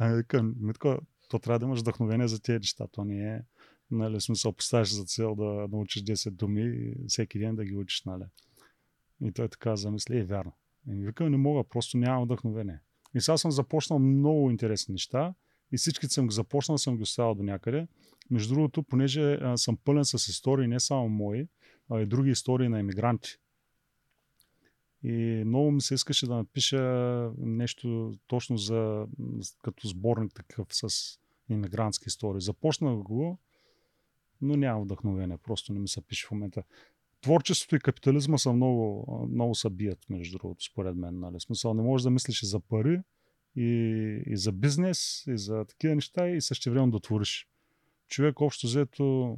викам, 0.00 0.54
Митко, 0.60 0.98
то 1.28 1.38
трябва 1.38 1.58
да 1.58 1.64
имаш 1.64 1.80
вдъхновение 1.80 2.28
за 2.28 2.42
тези 2.42 2.58
неща. 2.58 2.86
То 2.92 3.04
не 3.04 3.34
е, 3.34 3.40
нали, 3.90 4.20
смисъл, 4.20 4.52
поставяш 4.52 4.92
за 4.92 5.04
цел 5.04 5.34
да 5.34 5.68
научиш 5.72 6.02
10 6.02 6.30
думи 6.30 6.62
и 6.62 6.94
всеки 7.08 7.38
ден 7.38 7.56
да 7.56 7.64
ги 7.64 7.76
учиш, 7.76 8.02
нали. 8.04 8.24
И 9.24 9.32
той 9.32 9.48
така 9.48 9.76
замисли, 9.76 10.18
е 10.18 10.24
вярно. 10.24 10.52
И 10.88 10.90
ми 10.90 11.06
викам, 11.06 11.30
не 11.30 11.36
мога, 11.36 11.64
просто 11.64 11.98
нямам 11.98 12.24
вдъхновение. 12.24 12.80
И 13.14 13.20
сега 13.20 13.36
съм 13.36 13.50
започнал 13.50 13.98
много 13.98 14.50
интересни 14.50 14.92
неща 14.92 15.34
и 15.72 15.76
всички 15.76 16.06
съм 16.06 16.28
ги 16.28 16.34
започнал, 16.34 16.78
съм 16.78 16.96
ги 16.96 17.02
оставил 17.02 17.34
до 17.34 17.42
някъде. 17.42 17.86
Между 18.30 18.54
другото, 18.54 18.82
понеже 18.82 19.32
а, 19.34 19.56
съм 19.56 19.76
пълен 19.76 20.04
с 20.04 20.14
истории, 20.14 20.68
не 20.68 20.80
само 20.80 21.08
мои, 21.08 21.48
а 21.92 22.00
и 22.00 22.06
други 22.06 22.30
истории 22.30 22.68
на 22.68 22.78
емигранти. 22.78 23.38
И 25.02 25.42
много 25.46 25.70
ми 25.70 25.80
се 25.80 25.94
искаше 25.94 26.26
да 26.26 26.34
напиша 26.34 26.82
нещо 27.38 28.14
точно 28.26 28.56
за, 28.56 29.06
като 29.62 29.88
сборник 29.88 30.34
такъв 30.34 30.66
с 30.70 31.18
иммигрантски 31.48 32.04
истории. 32.06 32.40
Започнах 32.40 32.96
го, 32.96 33.38
но 34.40 34.56
нямам 34.56 34.84
вдъхновение. 34.84 35.36
Просто 35.36 35.72
не 35.72 35.78
ми 35.78 35.88
се 35.88 36.00
пише 36.00 36.26
в 36.26 36.30
момента. 36.30 36.62
Творчеството 37.20 37.76
и 37.76 37.80
капитализма 37.80 38.38
са 38.38 38.52
много, 38.52 39.06
много 39.30 39.54
са 39.54 39.70
между 40.10 40.38
другото, 40.38 40.64
според 40.64 40.96
мен. 40.96 41.20
Нали? 41.20 41.40
Смисъл, 41.40 41.74
не 41.74 41.82
можеш 41.82 42.02
да 42.02 42.10
мислиш 42.10 42.42
и 42.42 42.46
за 42.46 42.60
пари, 42.60 43.00
и, 43.56 43.66
и 44.26 44.36
за 44.36 44.52
бизнес, 44.52 45.24
и 45.26 45.38
за 45.38 45.64
такива 45.64 45.94
неща, 45.94 46.28
и 46.28 46.40
същевременно 46.40 46.92
да 46.92 47.00
твориш. 47.00 47.48
Човек, 48.08 48.40
общо 48.40 48.66
взето, 48.66 49.36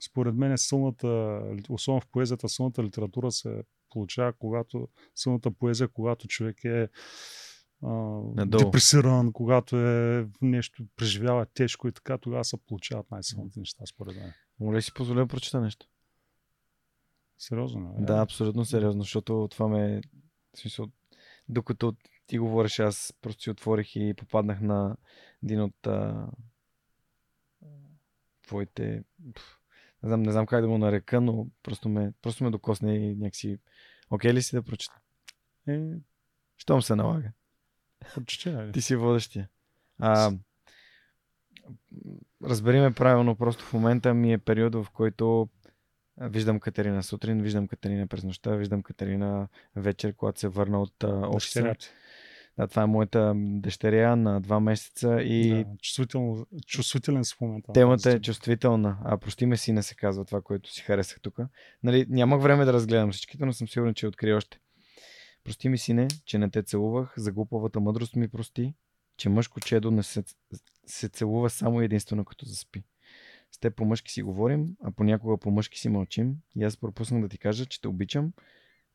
според 0.00 0.34
мен, 0.34 0.58
силната, 0.58 1.42
особено 1.68 2.00
в 2.00 2.06
поезията, 2.06 2.48
силната 2.48 2.84
литература 2.84 3.32
се 3.32 3.62
получава, 3.90 4.32
когато 4.32 4.88
силната 5.14 5.50
поезия, 5.50 5.88
когато 5.88 6.28
човек 6.28 6.64
е 6.64 6.88
а, 7.82 7.88
Надолу. 8.34 8.64
депресиран, 8.64 9.32
когато 9.32 9.76
е 9.76 10.28
нещо 10.42 10.84
преживява 10.96 11.46
тежко 11.46 11.88
и 11.88 11.92
така, 11.92 12.18
тогава 12.18 12.44
се 12.44 12.56
получават 12.66 13.10
най-силните 13.10 13.58
неща, 13.58 13.86
според 13.86 14.16
мен. 14.16 14.32
Моля 14.60 14.82
си 14.82 14.94
позволя 14.94 15.20
да 15.20 15.26
прочета 15.26 15.60
нещо? 15.60 15.86
Сериозно, 17.38 17.96
е? 17.98 18.04
Да, 18.04 18.18
абсолютно 18.18 18.64
сериозно, 18.64 19.02
защото 19.02 19.48
това 19.50 19.68
ме... 19.68 20.00
В 20.54 20.58
смисъл, 20.58 20.86
докато 21.48 21.96
ти 22.26 22.38
говориш, 22.38 22.78
аз 22.78 23.14
просто 23.20 23.42
си 23.42 23.50
отворих 23.50 23.96
и 23.96 24.14
попаднах 24.16 24.60
на 24.60 24.96
един 25.44 25.62
от 25.62 25.86
а... 25.86 26.26
твоите... 28.42 29.04
пф, 29.34 29.59
Не 30.02 30.06
знам, 30.08 30.22
не 30.22 30.32
знам 30.32 30.46
как 30.46 30.60
да 30.60 30.68
го 30.68 30.78
нарека, 30.78 31.20
но 31.20 31.46
просто 31.62 31.88
ме, 31.88 32.12
просто 32.22 32.44
ме 32.44 32.50
докосне 32.50 32.96
и 32.96 33.14
някакси... 33.14 33.58
Окей 34.10 34.34
ли 34.34 34.42
си 34.42 34.56
да 34.56 34.62
прочета? 34.62 35.00
Е, 35.68 35.80
Щом 36.56 36.82
се 36.82 36.94
налага. 36.94 37.32
прочете, 38.14 38.52
нали? 38.52 38.72
Ти 38.72 38.82
си 38.82 38.96
водещия. 38.96 39.48
А, 39.98 40.32
разбери 42.44 42.80
ме 42.80 42.94
правилно, 42.94 43.36
просто 43.36 43.64
в 43.64 43.72
момента 43.72 44.14
ми 44.14 44.32
е 44.32 44.38
период, 44.38 44.74
в 44.74 44.86
който 44.92 45.48
виждам 46.16 46.60
Катерина 46.60 47.02
сутрин, 47.02 47.42
виждам 47.42 47.68
Катерина 47.68 48.06
през 48.06 48.24
нощта, 48.24 48.56
виждам 48.56 48.82
Катерина 48.82 49.48
вечер, 49.76 50.14
когато 50.14 50.40
се 50.40 50.48
върна 50.48 50.82
от 50.82 51.04
офиса. 51.04 51.74
Да, 52.60 52.66
това 52.68 52.82
е 52.82 52.86
моята 52.86 53.32
дъщеря 53.36 54.16
на 54.16 54.40
два 54.40 54.60
месеца 54.60 55.22
и 55.22 55.48
Да, 55.50 55.64
чувствително, 55.82 56.46
чувствителен 56.66 57.24
в 57.24 57.40
момента. 57.40 57.72
темата 57.72 58.10
е 58.10 58.20
чувствителна. 58.20 58.98
А 59.04 59.18
прости 59.18 59.46
ме 59.46 59.56
си 59.56 59.72
не 59.72 59.82
се 59.82 59.94
казва 59.94 60.24
това, 60.24 60.42
което 60.42 60.72
си 60.72 60.82
харесах 60.82 61.20
тук. 61.20 61.38
Нали, 61.82 62.06
нямах 62.08 62.42
време 62.42 62.64
да 62.64 62.72
разгледам 62.72 63.12
всичките, 63.12 63.44
но 63.46 63.52
съм 63.52 63.68
сигурен, 63.68 63.94
че 63.94 64.06
открия 64.06 64.36
още. 64.36 64.58
Прости 65.44 65.68
ми, 65.68 65.78
сине, 65.78 66.08
че 66.24 66.38
не 66.38 66.50
те 66.50 66.62
целувах, 66.62 67.14
за 67.16 67.32
глупавата 67.32 67.80
мъдрост 67.80 68.16
ми 68.16 68.28
прости, 68.28 68.74
че 69.16 69.28
мъжко 69.28 69.60
чедо 69.60 69.90
не 69.90 70.02
се, 70.02 70.24
се 70.86 71.08
целува 71.08 71.50
само 71.50 71.80
единствено 71.80 72.24
като 72.24 72.46
заспи. 72.46 72.82
С 73.52 73.58
теб 73.58 73.76
по-мъжки 73.76 74.12
си 74.12 74.22
говорим, 74.22 74.76
а 74.84 74.90
понякога 74.90 75.38
по-мъжки 75.38 75.78
си 75.78 75.88
мълчим. 75.88 76.34
И 76.56 76.64
аз 76.64 76.76
пропуснах 76.76 77.22
да 77.22 77.28
ти 77.28 77.38
кажа, 77.38 77.66
че 77.66 77.80
те 77.80 77.88
обичам 77.88 78.32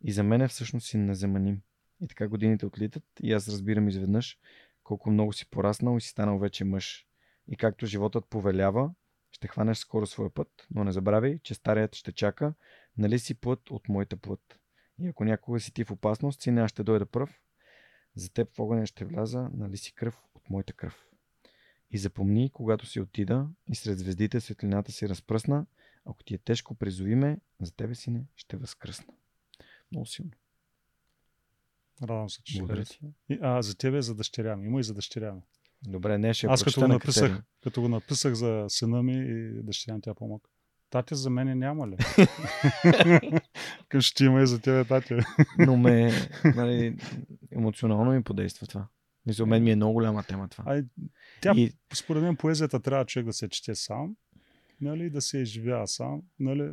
и 0.03 0.11
за 0.11 0.24
мен 0.24 0.42
е 0.42 0.48
всъщност 0.48 0.88
си 0.88 0.98
незаменим. 0.98 1.61
И 2.01 2.07
така 2.07 2.27
годините 2.27 2.65
отлитат 2.65 3.03
и 3.24 3.33
аз 3.33 3.49
разбирам 3.49 3.88
изведнъж 3.88 4.38
колко 4.85 5.11
много 5.11 5.33
си 5.33 5.49
пораснал 5.49 5.98
и 5.98 6.01
си 6.01 6.09
станал 6.09 6.40
вече 6.40 6.64
мъж. 6.64 7.07
И 7.48 7.57
както 7.57 7.85
животът 7.85 8.25
повелява, 8.30 8.91
ще 9.32 9.48
хванеш 9.48 9.77
скоро 9.77 10.06
своя 10.06 10.30
път, 10.30 10.67
но 10.72 10.83
не 10.83 10.91
забравяй, 10.91 11.40
че 11.40 11.53
старият 11.53 11.95
ще 11.95 12.11
чака, 12.11 12.53
нали 12.98 13.19
си 13.19 13.35
плът 13.35 13.72
от 13.72 13.90
моята 13.90 14.17
плът. 14.17 14.59
И 14.99 15.07
ако 15.07 15.25
някога 15.25 15.59
си 15.59 15.74
ти 15.74 15.83
в 15.83 15.91
опасност, 15.91 16.41
сина 16.41 16.67
ще 16.67 16.83
дойде 16.83 17.06
пръв, 17.06 17.41
за 18.15 18.33
теб 18.33 18.56
в 18.56 18.59
огъня 18.59 18.85
ще 18.85 19.06
вляза, 19.06 19.49
нали 19.53 19.77
си 19.77 19.95
кръв 19.95 20.22
от 20.35 20.49
моята 20.49 20.74
кръв. 20.74 21.06
И 21.91 21.98
запомни, 21.98 22.49
когато 22.53 22.85
си 22.85 22.99
отида 22.99 23.48
и 23.72 23.75
сред 23.75 23.99
звездите 23.99 24.41
светлината 24.41 24.91
си 24.91 25.09
разпръсна, 25.09 25.65
ако 26.06 26.24
ти 26.24 26.33
е 26.33 26.38
тежко, 26.38 26.75
призови 26.75 27.15
ме, 27.15 27.40
за 27.61 27.75
тебе 27.75 27.95
си 27.95 28.11
не 28.11 28.25
ще 28.35 28.57
възкръсна. 28.57 29.14
Много 29.91 30.06
силно. 30.06 30.32
Радвам 32.01 32.30
се, 32.30 32.43
че 32.43 32.53
ще 32.53 32.67
хареса. 32.67 32.95
А, 33.41 33.61
за 33.61 33.77
тебе 33.77 34.01
за 34.01 34.15
дъщеря 34.15 34.56
ми. 34.56 34.65
Има 34.65 34.80
и 34.80 34.83
за 34.83 34.93
дъщеря 34.93 35.33
ми. 35.33 35.41
Добре, 35.88 36.17
не 36.17 36.33
ще 36.33 36.48
Аз 36.48 36.64
като 36.64 36.82
го, 36.82 36.88
на 36.88 36.93
написах, 36.93 37.22
Катерина. 37.22 37.43
като 37.64 37.82
го 37.82 37.90
написах 37.90 38.33
за 38.33 38.65
сина 38.69 39.03
ми 39.03 39.14
и 39.14 39.64
дъщеря 39.64 39.95
ми 39.95 40.01
тя 40.01 40.14
помага. 40.14 40.43
Тати 40.90 41.15
за 41.15 41.30
мене 41.30 41.56
няма 41.56 41.88
ли? 41.88 41.98
Към 43.90 44.01
ще 44.01 44.25
има 44.25 44.41
и 44.41 44.48
за 44.48 44.61
тебе, 44.61 44.85
тати. 44.85 45.15
Но 45.59 45.77
ме, 45.77 46.11
нали, 46.56 46.98
емоционално 47.51 48.11
ми 48.11 48.24
подейства 48.24 48.67
това. 48.67 48.88
Мисля, 49.25 49.45
мен 49.45 49.64
ми 49.64 49.72
е 49.72 49.75
много 49.75 49.93
голяма 49.93 50.24
тема 50.24 50.48
това. 50.48 50.64
Ай, 50.67 50.83
тя, 51.41 51.53
И 51.56 51.74
според 51.93 52.24
мен, 52.24 52.35
поезията 52.35 52.80
трябва 52.80 53.06
човек 53.06 53.25
да 53.25 53.33
се 53.33 53.49
чете 53.49 53.75
сам, 53.75 54.15
нали, 54.82 55.10
да 55.10 55.22
се 55.22 55.38
изживява 55.38 55.88
сам. 55.88 56.22
Нали, 56.40 56.72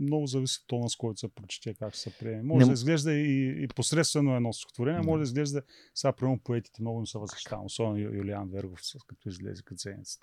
много 0.00 0.26
зависи 0.26 0.58
от 0.62 0.66
тона, 0.66 0.90
с 0.90 0.96
който 0.96 1.20
се 1.20 1.28
прочете, 1.28 1.74
как 1.74 1.96
се 1.96 2.18
приеме. 2.18 2.42
Може 2.42 2.58
Не- 2.58 2.66
да 2.66 2.72
изглежда 2.72 3.12
и, 3.12 3.64
и 3.64 3.68
посредствено 3.68 4.36
едно 4.36 4.52
стихотворение, 4.52 5.00
Да. 5.00 5.06
може 5.06 5.18
да 5.18 5.22
изглежда, 5.22 5.62
сега 5.94 6.12
примерно 6.12 6.38
поетите 6.38 6.82
много 6.82 6.98
им 7.00 7.06
се 7.06 7.18
възхищавам, 7.18 7.64
особено 7.64 7.98
Юлиан 7.98 8.48
Вергов, 8.48 8.80
като 9.06 9.28
излезе 9.28 9.62
каценец. 9.62 10.18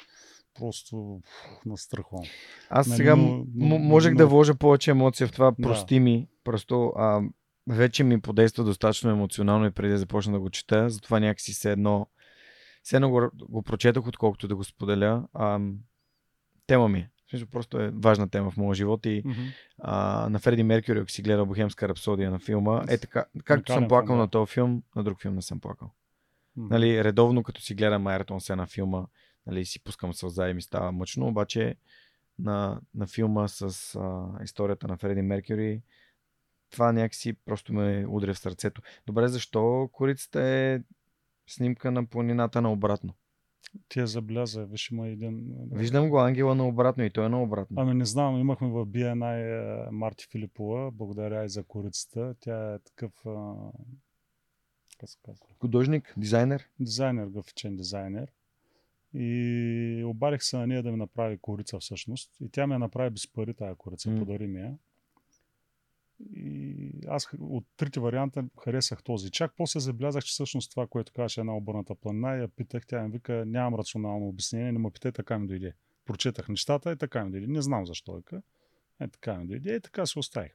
Просто 0.60 1.22
пф, 1.24 1.66
настрахвам. 1.66 2.24
аз 2.70 2.88
Нали, 2.88 2.98
сега 2.98 3.16
но- 3.16 3.46
но- 3.56 3.78
можех 3.80 4.12
но- 4.14 4.18
да 4.18 4.28
вложа 4.28 4.56
повече 4.56 4.92
емоция 4.92 5.28
в 5.28 5.32
това. 5.32 5.52
Да. 5.52 5.56
Прости 5.62 6.00
ми. 6.00 6.28
Просто 6.44 6.94
а, 6.96 7.22
вече 7.68 8.04
ми 8.04 8.22
подейства 8.22 8.64
достатъчно 8.64 9.10
емоционално 9.10 9.66
и 9.66 9.72
преди 9.72 9.92
да 9.92 9.98
започна 9.98 10.34
да 10.34 10.40
го 10.40 10.50
чета. 10.50 10.90
Затова 10.90 11.20
някакси 11.20 11.54
се 11.54 11.72
едно, 11.72 12.08
все 12.84 12.96
едно 12.96 13.10
го, 13.10 13.22
го 13.50 13.62
прочетох, 13.64 14.08
отколкото 14.08 14.48
да 14.48 14.56
го 14.56 14.64
споделя. 14.64 15.28
А, 15.34 15.60
тема 16.68 16.88
ми 16.88 17.00
е. 17.00 17.10
Смисъл, 17.30 17.48
просто 17.48 17.80
е 17.80 17.92
важна 17.96 18.30
тема 18.30 18.52
в 18.52 18.58
моя 18.58 18.76
живот 18.76 19.06
и 19.06 19.22
Мгм. 19.26 19.42
а, 19.80 20.30
на 20.30 20.40
Фреди 20.40 20.64
Меркюри, 20.64 21.00
ако 21.00 21.10
си 21.10 21.22
гледал 21.22 21.46
Бохемска 21.46 21.90
рапсодия 21.90 22.32
на 22.32 22.40
филма, 22.40 22.84
е 22.90 22.98
така, 22.98 23.26
както 23.44 23.74
съм 23.74 23.88
плакал 23.88 24.16
да. 24.16 24.22
на 24.22 24.28
този 24.28 24.52
филм, 24.52 24.84
на 24.96 25.04
друг 25.04 25.22
филм 25.22 25.36
не 25.36 25.42
съм 25.42 25.60
плакал. 25.60 25.92
Мгм. 26.56 26.68
Нали, 26.70 27.04
редовно, 27.04 27.44
като 27.44 27.62
си 27.62 27.76
гледам 27.76 28.08
Айртон 28.08 28.42
се 28.42 28.56
на 28.56 28.68
филма, 28.68 29.06
нали, 29.48 29.66
си 29.66 29.84
пускам 29.84 30.14
сълза 30.14 30.50
и 30.50 30.54
ми 30.54 30.62
става 30.62 30.92
мъчно, 30.92 31.28
обаче 31.28 31.76
на, 32.40 32.82
на 32.96 33.08
филма 33.08 33.48
с 33.48 33.96
а, 33.96 34.44
историята 34.44 34.88
на 34.88 34.98
Фреди 34.98 35.22
Меркюри, 35.22 35.82
това 36.70 36.92
някакси 36.92 37.34
просто 37.34 37.74
ме 37.74 38.06
удря 38.10 38.34
в 38.34 38.40
сърцето. 38.40 38.82
Добре, 39.08 39.28
защо 39.28 39.90
корицата 39.92 40.42
е 40.42 40.80
снимка 41.48 41.92
на 41.92 42.06
планината 42.06 42.62
наобратно? 42.62 43.14
Ти 43.88 44.00
я 44.00 44.08
забеляза, 44.08 44.66
виж 44.66 44.92
има 44.92 45.08
един... 45.08 45.56
Виждам 45.72 46.10
го 46.10 46.20
ангела 46.20 46.56
наобратно 46.56 47.04
и 47.04 47.10
той 47.10 47.26
е 47.26 47.30
наобратно. 47.30 47.82
Ами 47.82 47.94
не 47.94 48.06
знам, 48.06 48.40
имахме 48.40 48.68
в 48.68 48.86
BNI 48.86 49.36
е, 49.88 49.92
Марти 49.92 50.28
Филипова, 50.32 50.92
благодаря 50.92 51.46
и 51.46 51.50
за 51.50 51.64
корицата. 51.64 52.36
Тя 52.40 52.74
е 52.74 52.80
такъв, 52.80 53.26
а, 53.26 53.54
как 55.00 55.10
се 55.10 55.18
казва, 55.26 55.46
Художник, 55.60 56.14
дизайнер. 56.18 56.70
дизайнер, 56.80 57.28
графичен 57.28 57.76
дизайнер. 57.76 58.32
И 59.14 60.04
обадих 60.06 60.44
се 60.44 60.58
на 60.58 60.68
нея 60.68 60.84
да 60.84 60.92
ми 60.92 60.98
направи 60.98 61.38
корица 61.38 61.80
всъщност. 61.80 62.32
И 62.42 62.50
тя 62.50 62.68
ми 62.68 62.74
я 62.74 62.80
направи 62.80 63.10
без 63.10 63.34
пари 63.34 63.54
тая 63.54 63.76
корица, 63.76 64.10
М. 64.10 64.20
подари 64.20 64.48
ми 64.48 64.60
я. 64.62 64.78
И 66.36 66.92
аз 67.08 67.28
от 67.40 67.66
трите 67.78 68.00
варианта 68.00 68.44
харесах 68.64 69.04
този. 69.04 69.32
Чак 69.32 69.54
после 69.58 69.80
забелязах, 69.80 70.24
че 70.24 70.32
всъщност 70.32 70.72
това, 70.72 70.88
което 70.88 71.14
казваше 71.14 71.40
една 71.40 71.56
обърната 71.56 71.96
планина, 71.96 72.36
я 72.36 72.48
питах, 72.48 72.88
тя 72.88 73.04
ми 73.04 73.10
вика, 73.10 73.44
нямам 73.48 73.80
рационално 73.80 74.28
обяснение, 74.28 74.72
не 74.72 74.80
ме 74.80 74.92
питай, 74.92 75.12
така 75.12 75.40
ми 75.40 75.48
дойде. 75.48 75.74
Прочетах 76.06 76.50
нещата 76.50 76.92
и 76.92 76.98
така 76.98 77.26
ми 77.26 77.32
дойде. 77.32 77.48
Не 77.48 77.62
знам 77.62 77.86
защо. 77.86 78.22
Е, 79.00 79.08
така 79.08 79.38
ми 79.38 79.48
дойде 79.48 79.76
и 79.76 79.82
така 79.82 80.06
се 80.06 80.20
оставих. 80.20 80.52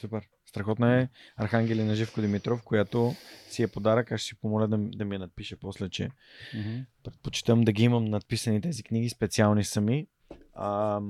Супер. 0.00 0.28
Страхотна 0.46 1.00
е 1.00 1.08
Архангели 1.36 1.84
на 1.84 1.94
Живко 1.94 2.20
Димитров, 2.20 2.62
която 2.62 3.14
си 3.50 3.62
е 3.62 3.68
подарък. 3.68 4.12
Аз 4.12 4.20
ще 4.20 4.28
си 4.28 4.40
помоля 4.40 4.66
да, 4.68 4.78
да 4.78 5.04
ми 5.04 5.14
я 5.14 5.18
надпише 5.18 5.56
после, 5.56 5.88
че 5.88 6.10
Мгм. 6.54 6.76
предпочитам 7.04 7.60
да 7.60 7.72
ги 7.72 7.82
имам 7.82 8.04
надписани 8.04 8.60
тези 8.60 8.82
книги, 8.82 9.08
специални 9.08 9.64
сами. 9.64 10.06
А, 10.54 11.00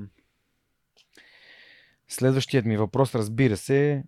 следващият 2.12 2.66
ми 2.66 2.76
въпрос, 2.76 3.14
разбира 3.14 3.56
се, 3.56 4.04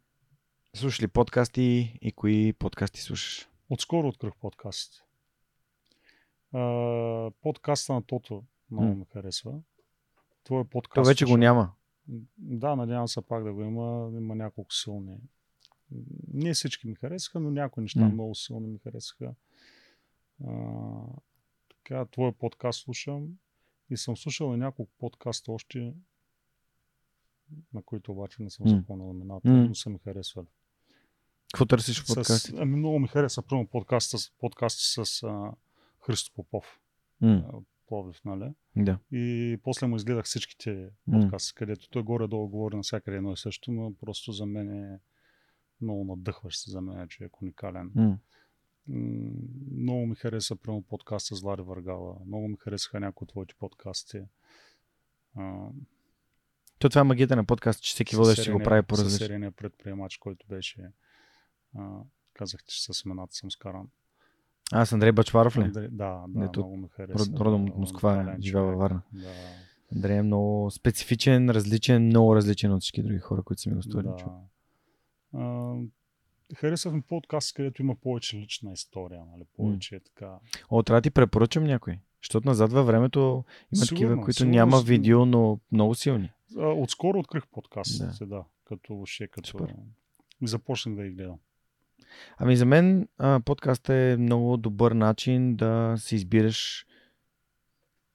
слушаш 0.74 1.02
ли 1.02 1.08
подкасти 1.08 1.99
и 2.02 2.12
кои 2.12 2.52
подкасти 2.52 3.00
слушаш? 3.00 3.49
Отскоро 3.70 4.08
открих 4.08 4.33
подкаст. 4.41 5.05
А, 6.52 7.31
подкаста 7.42 7.92
на 7.92 8.02
Тото 8.02 8.44
много 8.70 8.86
М. 8.86 8.94
ми 8.94 9.05
харесва. 9.12 9.52
Твой 10.44 10.65
подкаст. 10.65 11.05
То 11.05 11.08
вече 11.08 11.24
го 11.24 11.36
няма. 11.36 11.73
Да, 12.39 12.76
надявам 12.76 13.08
се 13.08 13.23
пак 13.23 13.44
да 13.44 13.52
го 13.52 13.62
има. 13.62 14.10
Има 14.16 14.34
няколко 14.34 14.73
силни. 14.74 15.16
Не 16.33 16.55
всички 16.55 16.86
ми 16.86 16.94
харесаха, 16.94 17.41
но 17.41 17.50
някои 17.50 17.83
неща 17.83 18.00
М. 18.00 18.08
много 18.08 18.34
силно 18.34 18.66
ми 18.66 18.78
харесаха. 18.78 19.34
А, 20.47 20.52
така, 21.68 22.05
твой 22.05 22.33
подкаст 22.33 22.81
слушам 22.81 23.28
и 23.91 23.97
съм 23.97 24.16
слушал 24.16 24.55
и 24.55 24.57
няколко 24.57 24.92
подкаста 24.99 25.52
още, 25.52 25.94
на 27.74 27.82
които 27.82 28.12
обаче 28.12 28.42
не 28.42 28.50
съм 28.50 28.66
запомнил 28.68 29.10
имената, 29.14 29.48
М. 29.48 29.64
но 29.68 29.74
са 29.74 29.90
ми 29.90 29.98
харесвали. 29.98 30.47
Какво 31.52 31.66
търсиш 31.66 32.00
в 32.02 32.06
С, 32.06 32.14
подкастите? 32.14 32.58
ами 32.60 32.76
много 32.76 32.98
ми 32.98 33.08
хареса, 33.08 33.42
примерно 33.42 33.68
подкаста, 33.68 34.18
подкаста 34.39 35.05
с 35.06 35.23
а, 35.23 35.52
Христо 36.00 36.32
Попов, 36.34 36.81
от 37.52 37.64
Пловдив, 37.86 38.24
нали? 38.24 38.52
да. 38.76 38.98
И 39.12 39.58
после 39.62 39.86
му 39.86 39.97
изгледах 39.97 40.24
всичките 40.24 40.89
подкасти, 41.12 41.55
където 41.55 41.89
той 41.90 42.02
горе-долу 42.02 42.48
говори 42.48 42.76
навсякъде 42.76 43.16
едно 43.16 43.32
и 43.32 43.36
също, 43.36 43.73
но 43.73 43.94
просто 43.94 44.32
за 44.32 44.47
мен 44.47 44.84
е 44.84 44.98
много 45.81 46.05
надъхващ 46.05 46.70
за 46.70 46.81
мен, 46.81 47.00
е 47.00 47.08
човек 47.08 47.42
уникален. 47.42 47.92
М, 47.94 49.31
Много 49.73 50.06
ми 50.06 50.14
хареса, 50.14 50.56
прямо 50.56 50.82
подкаста 50.82 51.36
с 51.36 51.40
Влади 51.40 51.62
Въргала. 51.62 52.16
Много 52.26 52.48
ми 52.48 52.56
харесаха 52.56 53.00
някои 53.00 53.24
от 53.24 53.28
твоите 53.28 53.55
подкасти. 53.55 54.23
А, 56.84 56.86
То 56.86 56.90
това 56.90 57.00
е 57.00 57.04
магията 57.04 57.36
на 57.36 57.44
подкаст, 57.44 57.82
че 57.82 57.94
всеки 57.94 58.14
с 58.14 58.18
водещ 58.18 58.42
си 58.42 58.50
го 58.50 58.58
прави 58.60 58.82
с 58.82 58.86
по-различно. 58.86 59.18
серийния 59.18 59.50
предприемач, 59.50 60.16
който 60.16 60.46
беше 60.48 60.80
а, 61.74 61.88
казахте, 62.34 62.66
че 62.68 62.82
с 62.84 63.04
имената 63.04 63.34
съм 63.34 63.50
скаран. 63.50 63.88
Аз 64.72 64.92
Андрей 64.92 65.12
Бачваров 65.12 65.56
ли? 65.56 65.60
Андрей- 65.62 65.88
Да, 65.88 66.24
да, 66.28 66.40
Дето 66.40 66.60
много 66.60 66.76
ми 66.76 66.88
хареса. 66.88 67.18
Род- 67.20 67.40
Родом 67.40 67.64
от 67.64 67.76
Москва, 67.76 68.36
живее 68.40 68.62
във. 68.62 68.78
Варна. 68.78 69.02
Да, 69.12 69.28
Андрей 69.94 70.16
е 70.16 70.22
много 70.22 70.70
специфичен, 70.70 71.50
различен, 71.50 72.02
много 72.02 72.36
различен 72.36 72.72
от 72.72 72.80
всички 72.80 73.02
други 73.02 73.18
хора, 73.18 73.42
които 73.42 73.62
са 73.62 73.70
ми 73.70 73.76
гостували. 73.76 74.06
да. 74.08 74.24
А, 75.34 75.74
харесва 76.56 76.92
ми 76.92 77.02
подкаст, 77.02 77.54
където 77.54 77.82
има 77.82 77.94
повече 77.94 78.36
лична 78.36 78.72
история, 78.72 79.22
нали? 79.26 79.44
повече 79.56 79.96
е 79.96 80.00
така. 80.00 80.30
О, 80.70 80.82
трябва 80.82 80.98
да 80.98 81.02
ти 81.02 81.10
препоръчам 81.10 81.64
някой. 81.64 81.98
Защото 82.22 82.48
назад 82.48 82.72
във 82.72 82.86
времето 82.86 83.18
има 83.18 83.44
Сигурно, 83.76 83.96
такива, 83.96 84.16
които 84.16 84.32
сигурно 84.32 84.52
няма 84.52 84.76
с- 84.76 84.84
видео, 84.84 85.26
но 85.26 85.58
много 85.72 85.94
силни. 85.94 86.30
А, 86.58 86.66
отскоро 86.66 87.18
открих 87.18 87.47
подкаст, 87.47 88.18
Да. 88.18 88.26
да, 88.26 88.44
като 88.65 88.94
въобще, 88.94 89.28
като... 89.28 89.49
Супер. 89.49 89.74
Започнах 90.42 90.97
да 90.97 91.05
ги 91.05 91.10
гледам. 91.10 91.39
Ами 92.36 92.57
за 92.57 92.66
мен 92.66 93.08
а, 93.18 93.41
подкаст 93.41 93.89
е 93.89 94.16
много 94.18 94.57
добър 94.57 94.92
начин 94.92 95.57
да 95.57 95.94
си 95.99 96.15
избираш 96.15 96.86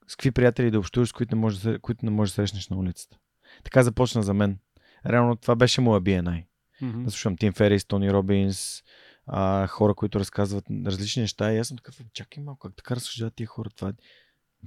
с 0.08 0.16
какви 0.16 0.32
приятели 0.32 0.72
да 0.72 0.80
общуваш, 0.80 1.10
с 1.10 1.12
които 1.12 1.36
не 1.36 1.42
можеш 1.42 1.80
които 1.82 2.06
не 2.06 2.12
можеш 2.12 2.32
да 2.32 2.36
срещнеш 2.36 2.70
на 2.70 2.78
улицата. 2.78 3.18
Така 3.64 3.84
започна 3.84 4.24
за 4.24 4.34
мен. 4.34 4.60
Реално 5.06 5.36
това 5.36 5.56
беше 5.56 5.82
моя 5.82 6.02
BNI. 6.02 6.46
Мгм. 6.82 7.04
Да 7.04 7.12
слушам 7.12 7.38
Тим 7.38 7.54
Ферис, 7.54 7.86
Тони 7.86 8.14
Робинс, 8.14 8.84
а, 9.28 9.68
хора, 9.68 9.96
които 9.96 10.20
разказват 10.20 10.66
различни 10.86 11.22
неща. 11.22 11.54
И 11.54 11.58
аз 11.58 11.68
съм 11.68 11.78
такъв, 11.78 12.02
чакай 12.14 12.44
малко, 12.44 12.68
как 12.68 12.76
така 12.76 12.96
разсъждават 12.96 13.36
тия 13.36 13.48
хора? 13.48 13.70
Това, 13.70 13.94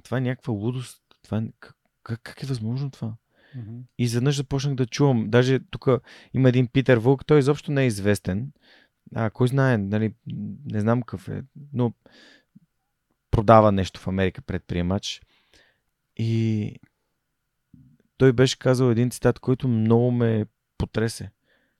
това 0.03 0.17
е 0.17 0.21
някаква 0.21 0.53
лудост. 0.53 1.03
Това 1.23 1.37
е, 1.37 1.43
как, 2.03 2.21
как 2.23 2.43
е 2.43 2.45
възможно 2.45 2.91
това? 2.91 3.15
И 3.97 4.03
изведнъж 4.03 4.37
започнах 4.37 4.75
да 4.75 4.85
чувам. 4.85 5.29
Даже 5.29 5.59
тук 5.59 5.87
има 6.33 6.49
един 6.49 6.67
Питер 6.67 6.97
Вулк, 6.97 7.25
той 7.25 7.39
изобщо 7.39 7.71
не 7.71 7.83
е 7.83 7.87
известен. 7.87 8.51
А, 9.15 9.29
кой 9.29 9.47
знае, 9.47 9.77
нали, 9.77 10.13
не 10.65 10.79
знам 10.79 11.01
какъв 11.01 11.29
е, 11.29 11.43
но 11.73 11.93
продава 13.31 13.71
нещо 13.71 13.99
в 13.99 14.07
Америка 14.07 14.41
предприемач. 14.41 15.21
И 16.17 16.71
той 18.17 18.33
беше 18.33 18.59
казал 18.59 18.91
един 18.91 19.09
цитат, 19.09 19.39
който 19.39 19.67
много 19.67 20.11
ме 20.11 20.45
потресе. 20.77 21.31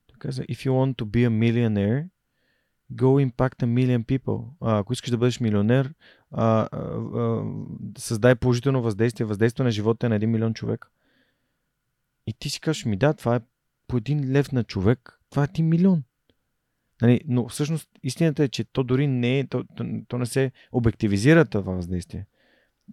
Той 0.06 0.16
каза, 0.18 0.42
if 0.42 0.54
you 0.54 0.70
want 0.70 0.96
to 0.96 1.04
be 1.04 1.28
a 1.28 1.30
millionaire, 1.30 2.08
go 2.92 3.30
impact 3.30 3.62
a 3.62 3.66
million 3.66 4.04
people. 4.04 4.44
А, 4.60 4.78
ако 4.78 4.92
искаш 4.92 5.10
да 5.10 5.18
бъдеш 5.18 5.40
милионер, 5.40 5.94
а, 6.30 6.68
а, 6.72 6.78
а, 7.20 7.44
създай 7.98 8.34
положително 8.34 8.82
въздействие, 8.82 9.26
въздействие 9.26 9.64
на 9.64 9.70
живота 9.70 10.08
на 10.08 10.14
един 10.14 10.30
милион 10.30 10.54
човек. 10.54 10.90
И 12.26 12.32
ти 12.32 12.50
си 12.50 12.60
кажеш 12.60 12.84
ми, 12.84 12.96
да, 12.96 13.14
това 13.14 13.36
е 13.36 13.40
по 13.86 13.96
един 13.96 14.32
лев 14.32 14.52
на 14.52 14.64
човек, 14.64 15.20
това 15.30 15.44
е 15.44 15.52
ти 15.52 15.62
милион. 15.62 16.02
Нали, 17.02 17.20
но 17.28 17.48
всъщност 17.48 17.88
истината 18.02 18.44
е, 18.44 18.48
че 18.48 18.64
то 18.64 18.82
дори 18.82 19.06
не 19.06 19.38
е, 19.38 19.46
то, 19.46 19.64
то, 19.76 19.84
то 20.08 20.18
не 20.18 20.26
се 20.26 20.52
обективизира 20.72 21.44
това 21.44 21.72
въздействие. 21.72 22.26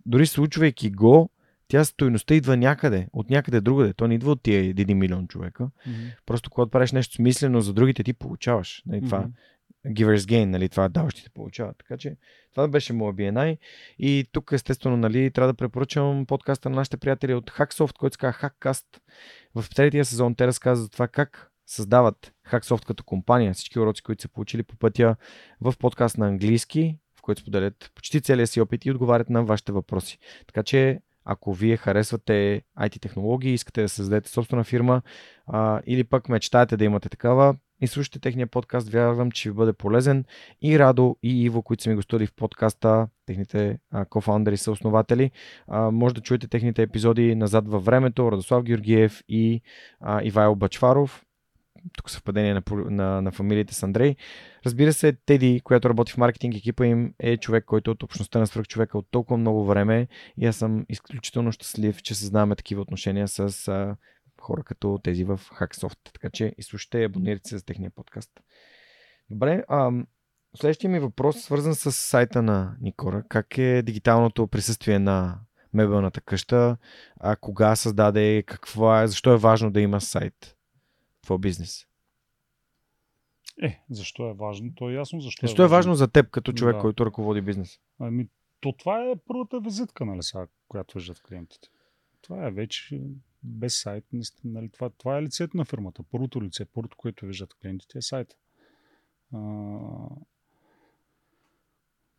Дори 0.06 0.28
случвайки 0.28 0.92
го, 0.92 1.30
тя 1.68 1.86
стойността 1.86 2.36
идва 2.36 2.58
някъде, 2.58 3.08
от 3.14 3.30
някъде 3.30 3.62
другаде. 3.62 3.94
То 3.94 4.08
не 4.08 4.16
идва 4.16 4.32
от 4.32 4.42
тия 4.42 4.74
1 4.74 4.94
милион 4.94 5.28
човека. 5.28 5.70
Мгм. 5.88 5.98
Просто 6.26 6.50
когато 6.50 6.72
правиш 6.72 6.92
нещо 6.92 7.16
смислено 7.16 7.62
за 7.62 7.74
другите, 7.74 8.04
ти 8.04 8.14
получаваш. 8.14 8.84
Нали, 8.86 9.02
това 9.02 9.20
Мгм. 9.20 9.30
Givers 9.88 10.18
gain, 10.18 10.46
нали, 10.46 10.70
това 10.70 10.90
даващите 10.90 11.30
получават. 11.30 11.78
Така 11.78 11.98
че 11.98 12.16
това 12.52 12.68
беше 12.68 12.94
моят 12.94 13.16
BNI. 13.16 13.58
И 14.00 14.26
тук 14.32 14.52
естествено 14.52 14.98
нали, 14.98 15.32
трябва 15.32 15.54
да 15.54 15.58
препоръчам 15.58 16.26
подкаста 16.26 16.70
на 16.70 16.76
нашите 16.76 16.98
приятели 16.98 17.34
от 17.34 17.52
Hacksoft, 17.52 17.98
който 17.98 18.14
се 18.14 18.18
казва 18.18 18.40
Hackcast. 18.50 18.86
В 19.56 19.66
третия 19.76 20.06
сезон 20.06 20.36
те 20.36 20.48
разказват 20.48 20.84
за 20.84 20.90
това 20.90 21.08
как 21.08 21.52
създават 21.68 22.34
Hacksoft 22.52 22.86
като 22.86 23.04
компания, 23.04 23.54
всички 23.54 23.80
уроци, 23.80 24.04
които 24.04 24.22
са 24.22 24.30
получили 24.30 24.64
по 24.64 24.76
пътя 24.76 25.16
в 25.62 25.74
подкаст 25.80 26.18
на 26.18 26.28
английски, 26.28 26.98
в 27.16 27.22
който 27.22 27.42
споделят 27.42 27.92
почти 27.96 28.22
целия 28.22 28.48
си 28.48 28.62
опит 28.62 28.86
и 28.86 28.92
отговарят 28.92 29.30
на 29.30 29.44
вашите 29.44 29.72
въпроси. 29.72 30.20
Така 30.48 30.64
че 30.64 31.00
ако 31.26 31.54
вие 31.54 31.78
харесвате 31.78 32.62
IT 32.80 33.02
технологии, 33.02 33.54
искате 33.54 33.82
да 33.82 33.90
създадете 33.90 34.30
собствена 34.30 34.64
фирма 34.64 35.02
а, 35.48 35.82
или 35.86 36.04
пък 36.04 36.30
мечтаете 36.30 36.78
да 36.78 36.86
имате 36.86 37.10
такава, 37.10 37.56
и 37.82 37.88
слушайте 37.88 38.20
техния 38.20 38.48
подкаст, 38.48 38.90
вярвам, 38.90 39.32
че 39.32 39.50
ви 39.50 39.56
бъде 39.56 39.74
полезен. 39.74 40.26
И 40.62 40.80
Радо, 40.80 41.18
и 41.24 41.44
Иво, 41.44 41.62
които 41.62 41.84
са 41.84 41.90
ми 41.90 41.96
гостували 41.96 42.28
в 42.28 42.34
подкаста, 42.34 43.08
техните 43.26 43.80
а, 43.92 44.06
кофаундъри 44.06 44.58
са 44.58 44.72
основатели, 44.72 45.32
а, 45.68 45.92
може 45.92 46.16
да 46.16 46.22
чуете 46.22 46.48
техните 46.48 46.82
епизоди 46.82 47.36
назад 47.36 47.68
във 47.68 47.86
времето, 47.86 48.32
Радослав 48.32 48.64
Георгиев 48.64 49.24
и 49.30 49.62
а, 50.00 50.22
Ивайло 50.24 50.56
Бачваров. 50.56 51.26
Тук 51.98 52.10
съвпадение 52.10 52.54
на, 52.54 52.64
на, 52.72 53.22
на 53.22 53.32
фамилиите 53.32 53.74
с 53.74 53.84
Андрей. 53.84 54.16
Разбира 54.66 54.94
се, 54.94 55.14
Теди, 55.26 55.62
която 55.64 55.90
работи 55.90 56.12
в 56.12 56.18
маркетинг 56.18 56.56
екипа 56.56 56.86
им, 56.86 57.14
е 57.20 57.38
човек, 57.38 57.66
който 57.66 57.92
е 57.92 57.94
от 57.94 58.04
общността 58.04 58.40
на 58.40 58.48
свръхчовека 58.48 58.98
от 58.98 59.08
толкова 59.12 59.38
много 59.38 59.66
време 59.66 60.08
и 60.38 60.46
аз 60.46 60.56
съм 60.56 60.86
изключително 60.90 61.52
щастлив, 61.52 62.02
че 62.02 62.16
съзнаваме 62.16 62.56
такива 62.56 62.82
отношения 62.82 63.28
с 63.28 63.68
а, 63.68 63.96
хора 64.42 64.64
като 64.64 65.00
тези 65.04 65.24
в 65.24 65.38
Hacksoft. 65.38 66.14
Така 66.14 66.30
че 66.30 66.56
изслушайте 66.58 66.98
и 66.98 67.04
абонирайте 67.04 67.50
се 67.50 67.58
за 67.58 67.66
техния 67.66 67.92
подкаст. 67.92 68.32
Добре, 69.30 69.64
а, 69.68 69.92
следващия 70.56 70.90
ми 70.90 71.00
въпрос 71.00 71.38
е 71.38 71.40
свързан 71.40 71.76
с 71.76 71.92
сайта 71.92 72.42
на 72.42 72.78
Никора. 72.82 73.24
Как 73.30 73.58
е 73.58 73.82
дигиталното 73.82 74.48
присъствие 74.48 75.00
на 75.00 75.40
мебелната 75.74 76.22
къща? 76.22 76.78
А, 77.20 77.36
кога 77.36 77.76
създаде? 77.76 78.44
Какво 78.48 78.98
е? 78.98 79.08
Защо 79.08 79.34
е 79.34 79.38
важно 79.38 79.72
да 79.72 79.82
има 79.82 80.02
сайт? 80.02 80.58
Твой 81.22 81.38
бизнес. 81.38 81.88
Е, 83.64 83.82
защо 83.90 84.30
е 84.30 84.34
важно? 84.34 84.72
То 84.76 84.90
е 84.90 84.94
ясно 84.94 85.20
защо, 85.20 85.48
Защо 85.48 85.64
е 85.64 85.68
важно 85.68 85.96
за 85.96 86.08
теб, 86.08 86.30
като 86.30 86.54
човек, 86.54 86.76
Да. 86.76 86.82
който 86.82 87.06
ръководи 87.06 87.42
бизнес? 87.42 87.80
Ами, 88.00 88.28
то 88.60 88.72
това 88.72 89.04
е 89.04 89.16
първата 89.28 89.60
визитка, 89.60 90.06
нали, 90.06 90.24
сега, 90.24 90.48
която 90.68 90.98
виждат 90.98 91.22
клиентите. 91.22 91.68
Това 92.22 92.48
е 92.48 92.52
вече 92.52 93.02
без 93.44 93.82
сайт. 93.82 94.06
Нали, 94.44 94.70
това, 94.70 94.90
това 94.90 95.18
е 95.18 95.24
лицето 95.24 95.58
на 95.58 95.66
фирмата. 95.66 96.04
Първото 96.12 96.44
лице, 96.44 96.66
първото, 96.66 96.98
което 96.98 97.26
виждат 97.26 97.54
клиентите 97.54 97.98
е 97.98 98.02
сайта. 98.02 98.36
А, 99.34 99.40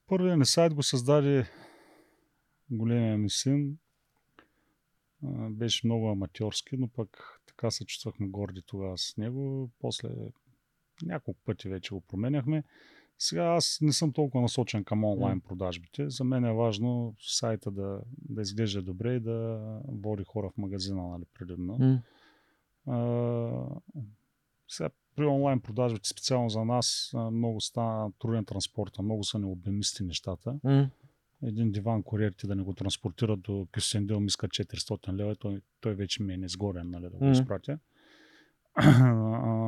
първият 0.06 0.38
ни 0.38 0.46
сайт 0.46 0.74
го 0.74 0.82
създаде 0.82 1.50
големия 2.70 3.18
ми 3.18 3.30
син. 3.30 3.78
А, 5.24 5.50
беше 5.50 5.86
много 5.86 6.10
аматьорски, 6.10 6.76
но 6.76 6.88
пък 6.88 7.40
така 7.46 7.70
се 7.70 7.84
чувствахме 7.84 8.28
горди 8.28 8.62
тогава 8.66 8.98
с 8.98 9.16
него. 9.16 9.70
После 9.78 10.08
няколко 11.02 11.40
пъти 11.44 11.68
вече 11.68 11.94
го 11.94 12.00
променяхме. 12.00 12.64
Сега 13.22 13.44
аз 13.44 13.78
не 13.82 13.92
съм 13.92 14.12
толкова 14.12 14.42
насочен 14.42 14.84
към 14.84 15.04
онлайн 15.04 15.40
продажбите. 15.40 16.10
За 16.10 16.24
мен 16.24 16.44
е 16.44 16.52
важно 16.52 17.14
сайта 17.20 17.70
да, 17.70 18.00
да 18.28 18.42
изглежда 18.42 18.82
добре 18.82 19.14
и 19.14 19.20
да 19.20 19.60
води 19.88 20.24
хора 20.24 20.50
в 20.50 20.58
магазина, 20.58 21.08
нали, 21.08 21.24
предимно. 21.34 22.02
А, 22.86 23.66
сега 24.68 24.90
при 25.16 25.24
онлайн 25.24 25.60
продажбите, 25.60 26.08
специално 26.08 26.48
за 26.48 26.64
нас, 26.64 27.12
много 27.32 27.60
стана 27.60 28.12
труден 28.18 28.44
транспорта, 28.44 29.02
много 29.02 29.24
са 29.24 29.38
необемисти 29.38 30.02
нещата. 30.02 30.58
М. 30.64 30.90
Един 31.42 31.72
диван 31.72 32.02
куриер 32.02 32.32
ти 32.32 32.46
да 32.46 32.54
не 32.54 32.62
го 32.62 32.74
транспортира 32.74 33.36
до 33.36 33.66
Кюсендил 33.74 34.20
ми 34.20 34.26
иска 34.26 34.48
400 34.48 35.12
лева, 35.12 35.36
той, 35.36 35.60
той 35.80 35.94
вече 35.94 36.22
ми 36.22 36.34
е 36.34 36.36
незгоден 36.36 36.90
нали, 36.90 37.02
да 37.10 37.16
го 37.16 37.26
изпратя. 37.26 37.78
А, 38.74 39.61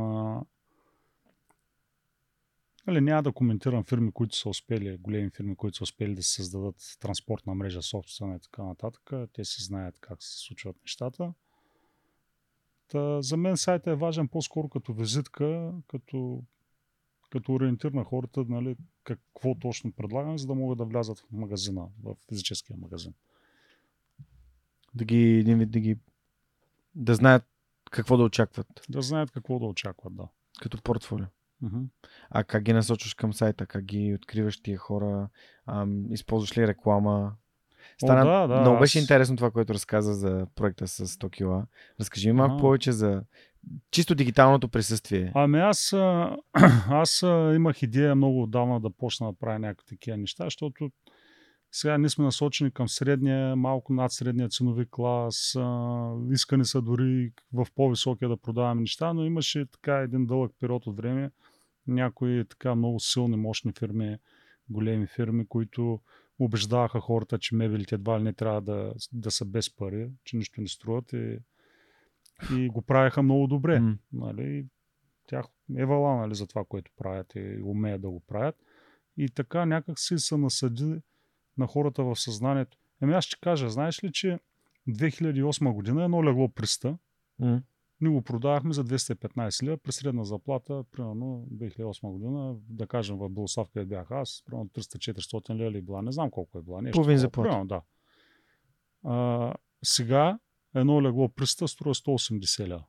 Нали, 2.87 3.01
няма 3.01 3.23
да 3.23 3.33
коментирам 3.33 3.85
фирми, 3.85 4.13
които 4.13 4.37
са 4.37 4.49
успели, 4.49 4.97
големи 4.97 5.31
фирми, 5.31 5.57
които 5.57 5.77
са 5.77 5.85
успели 5.85 6.15
да 6.15 6.23
се 6.23 6.35
създадат 6.35 6.97
транспортна 7.01 7.55
мрежа 7.55 7.83
собствена 7.83 8.37
и 8.37 8.41
така 8.41 8.63
нататък. 8.63 9.11
Те 9.33 9.45
си 9.45 9.65
знаят 9.65 9.99
как 10.01 10.23
се 10.23 10.39
случват 10.39 10.77
нещата. 10.83 11.33
Та, 12.89 13.23
за 13.23 13.37
мен 13.37 13.57
сайта 13.57 13.91
е 13.91 13.95
важен 13.95 14.29
по-скоро 14.29 14.69
като 14.69 14.93
визитка, 14.93 15.73
като, 15.89 16.43
като 17.31 17.53
ориентир 17.53 17.93
на 17.93 18.05
хората, 18.05 18.45
нали, 18.49 18.77
какво 19.05 19.55
точно 19.55 19.93
предлагам, 19.93 20.39
за 20.39 20.47
да 20.47 20.55
могат 20.55 20.79
да 20.79 20.85
влязат 20.85 21.19
в 21.19 21.33
магазина, 21.33 21.87
в 22.03 22.17
физическия 22.29 22.77
магазин. 22.77 23.15
Да 24.95 25.05
ги, 25.05 25.17
един 25.17 25.59
вид 25.59 25.71
да 25.71 25.81
ги 25.81 25.99
да 26.95 27.15
знаят 27.15 27.45
какво 27.91 28.17
да 28.17 28.23
очакват 28.23 28.67
Да 28.89 29.03
знаят 29.03 29.31
какво 29.31 29.59
да 29.59 29.67
очакват, 29.67 30.17
да. 30.17 30.29
като 30.61 30.83
портфолио. 30.83 31.27
А 32.31 32.44
как 32.44 32.62
ги 32.62 32.73
насочваш 32.73 33.15
към 33.15 33.33
сайта? 33.33 33.67
Как 33.67 33.84
ги 33.84 34.15
откриваш 34.15 34.60
тия 34.62 34.78
хора? 34.78 35.28
Ам, 35.67 36.12
използваш 36.12 36.59
ли 36.59 36.67
реклама? 36.67 37.33
Стана, 37.99 38.20
О, 38.20 38.25
да, 38.49 38.55
да, 38.55 38.60
много 38.60 38.78
беше 38.78 38.99
аз- 38.99 39.02
интересно 39.02 39.36
това, 39.36 39.51
което 39.51 39.75
разказа 39.75 40.15
за 40.15 40.47
проекта 40.55 40.89
с 40.89 41.07
100 41.07 41.31
кила. 41.31 41.67
Разкажи 42.01 42.28
ми 42.28 42.33
малко 42.33 42.60
повече 42.60 42.93
за 42.93 43.23
чисто 43.91 44.15
дигиталното 44.15 44.68
присъствие. 44.68 45.33
Ами 45.34 45.59
аз, 45.60 45.93
аз 46.89 47.23
имах 47.55 47.83
идея 47.83 48.15
много 48.15 48.43
отдавна 48.43 48.81
да 48.81 48.91
почна 48.91 49.33
да 49.33 49.39
правя 49.39 49.59
някакви 49.59 49.86
такива 49.89 50.17
неща, 50.17 50.44
защото 50.44 50.91
сега 51.73 51.99
ние 51.99 52.09
сме 52.09 52.25
насочени 52.25 52.70
към 52.70 52.89
средния, 52.89 53.57
малко 53.57 53.93
над 53.93 54.12
средния 54.12 54.49
ценови 54.49 54.86
клас, 54.91 55.57
искани 56.31 56.65
са 56.65 56.83
дори 56.83 57.33
в 57.52 57.67
по-високия 57.75 58.28
да 58.28 58.36
продаваме 58.36 58.81
неща, 58.81 59.12
но 59.12 59.25
имаше 59.25 59.67
така 59.67 59.97
един 59.97 60.26
дълъг 60.26 60.52
период 60.60 60.86
от 60.86 60.97
време 60.97 61.31
някои 61.87 62.45
така 62.45 62.75
много 62.75 63.01
силни, 63.01 63.37
мощни 63.37 63.73
фирми, 63.79 64.19
големи 64.71 65.07
фирми, 65.07 65.47
които 65.47 66.01
убеждаваха 66.39 67.01
хората, 67.01 67.39
че 67.39 67.55
мебелите 67.55 67.95
едва 67.95 68.21
ли 68.21 68.23
не 68.23 68.33
трябва 68.33 68.61
да, 68.61 68.95
да 69.13 69.31
са 69.31 69.45
без 69.45 69.77
пари, 69.77 70.11
че 70.25 70.37
нищо 70.37 70.61
не 70.61 70.69
струват 70.69 71.13
и, 71.13 71.39
и 72.57 72.69
го 72.69 72.83
правеха 72.83 73.23
много 73.23 73.47
добре. 73.47 73.81
М. 73.81 73.99
Нали, 74.13 74.67
тях 75.27 75.47
е 75.77 75.85
вала 75.85 76.17
нали, 76.17 76.35
за 76.35 76.47
това, 76.47 76.65
което 76.65 76.91
правят 76.97 77.33
и 77.35 77.61
умеят 77.65 78.03
да 78.03 78.11
го 78.11 78.21
правят. 78.21 78.57
И 79.17 79.29
така 79.29 79.67
някак 79.67 79.99
си 79.99 80.19
се 80.19 80.37
насъди 80.37 81.01
на 81.59 81.67
хората 81.67 82.05
в 82.05 82.17
съзнанието. 82.17 82.79
Еми 83.03 83.15
аз 83.15 83.25
ще 83.25 83.37
кажа, 83.41 83.71
знаеш 83.71 84.05
ли, 84.05 84.13
че 84.13 84.39
2008 84.89 85.73
година 85.73 86.05
едно 86.05 86.25
легло 86.25 86.49
300, 86.49 86.97
М. 87.39 87.63
ние 88.05 88.12
го 88.12 88.23
продавахме 88.23 88.73
за 88.74 88.84
215 88.84 89.62
лева 89.62 89.76
при 89.76 89.92
средна 89.92 90.24
заплата, 90.24 90.84
примерно 90.92 91.47
2008 91.52 92.10
година, 92.12 92.57
да 92.68 92.86
кажем 92.86 93.16
в 93.16 93.28
Белослав, 93.28 93.68
където 93.73 93.89
бях 93.89 94.10
аз, 94.10 94.42
примерно 94.47 94.68
300-400 94.68 95.55
лева 95.55 95.70
ли 95.70 95.83
била, 95.83 96.02
не 96.02 96.12
знам 96.12 96.31
колко 96.31 96.58
е 96.58 96.62
била. 96.62 96.83
Нещо 96.83 96.97
Половин 96.97 97.18
заплата. 97.18 97.49
Примерно, 97.49 97.66
да. 97.66 97.83
А, 99.05 99.55
сега 99.84 100.39
едно 100.74 101.02
легло 101.02 101.28
300 101.28 101.66
струва 101.66 101.94
180 101.94 102.68
лева. 102.68 102.84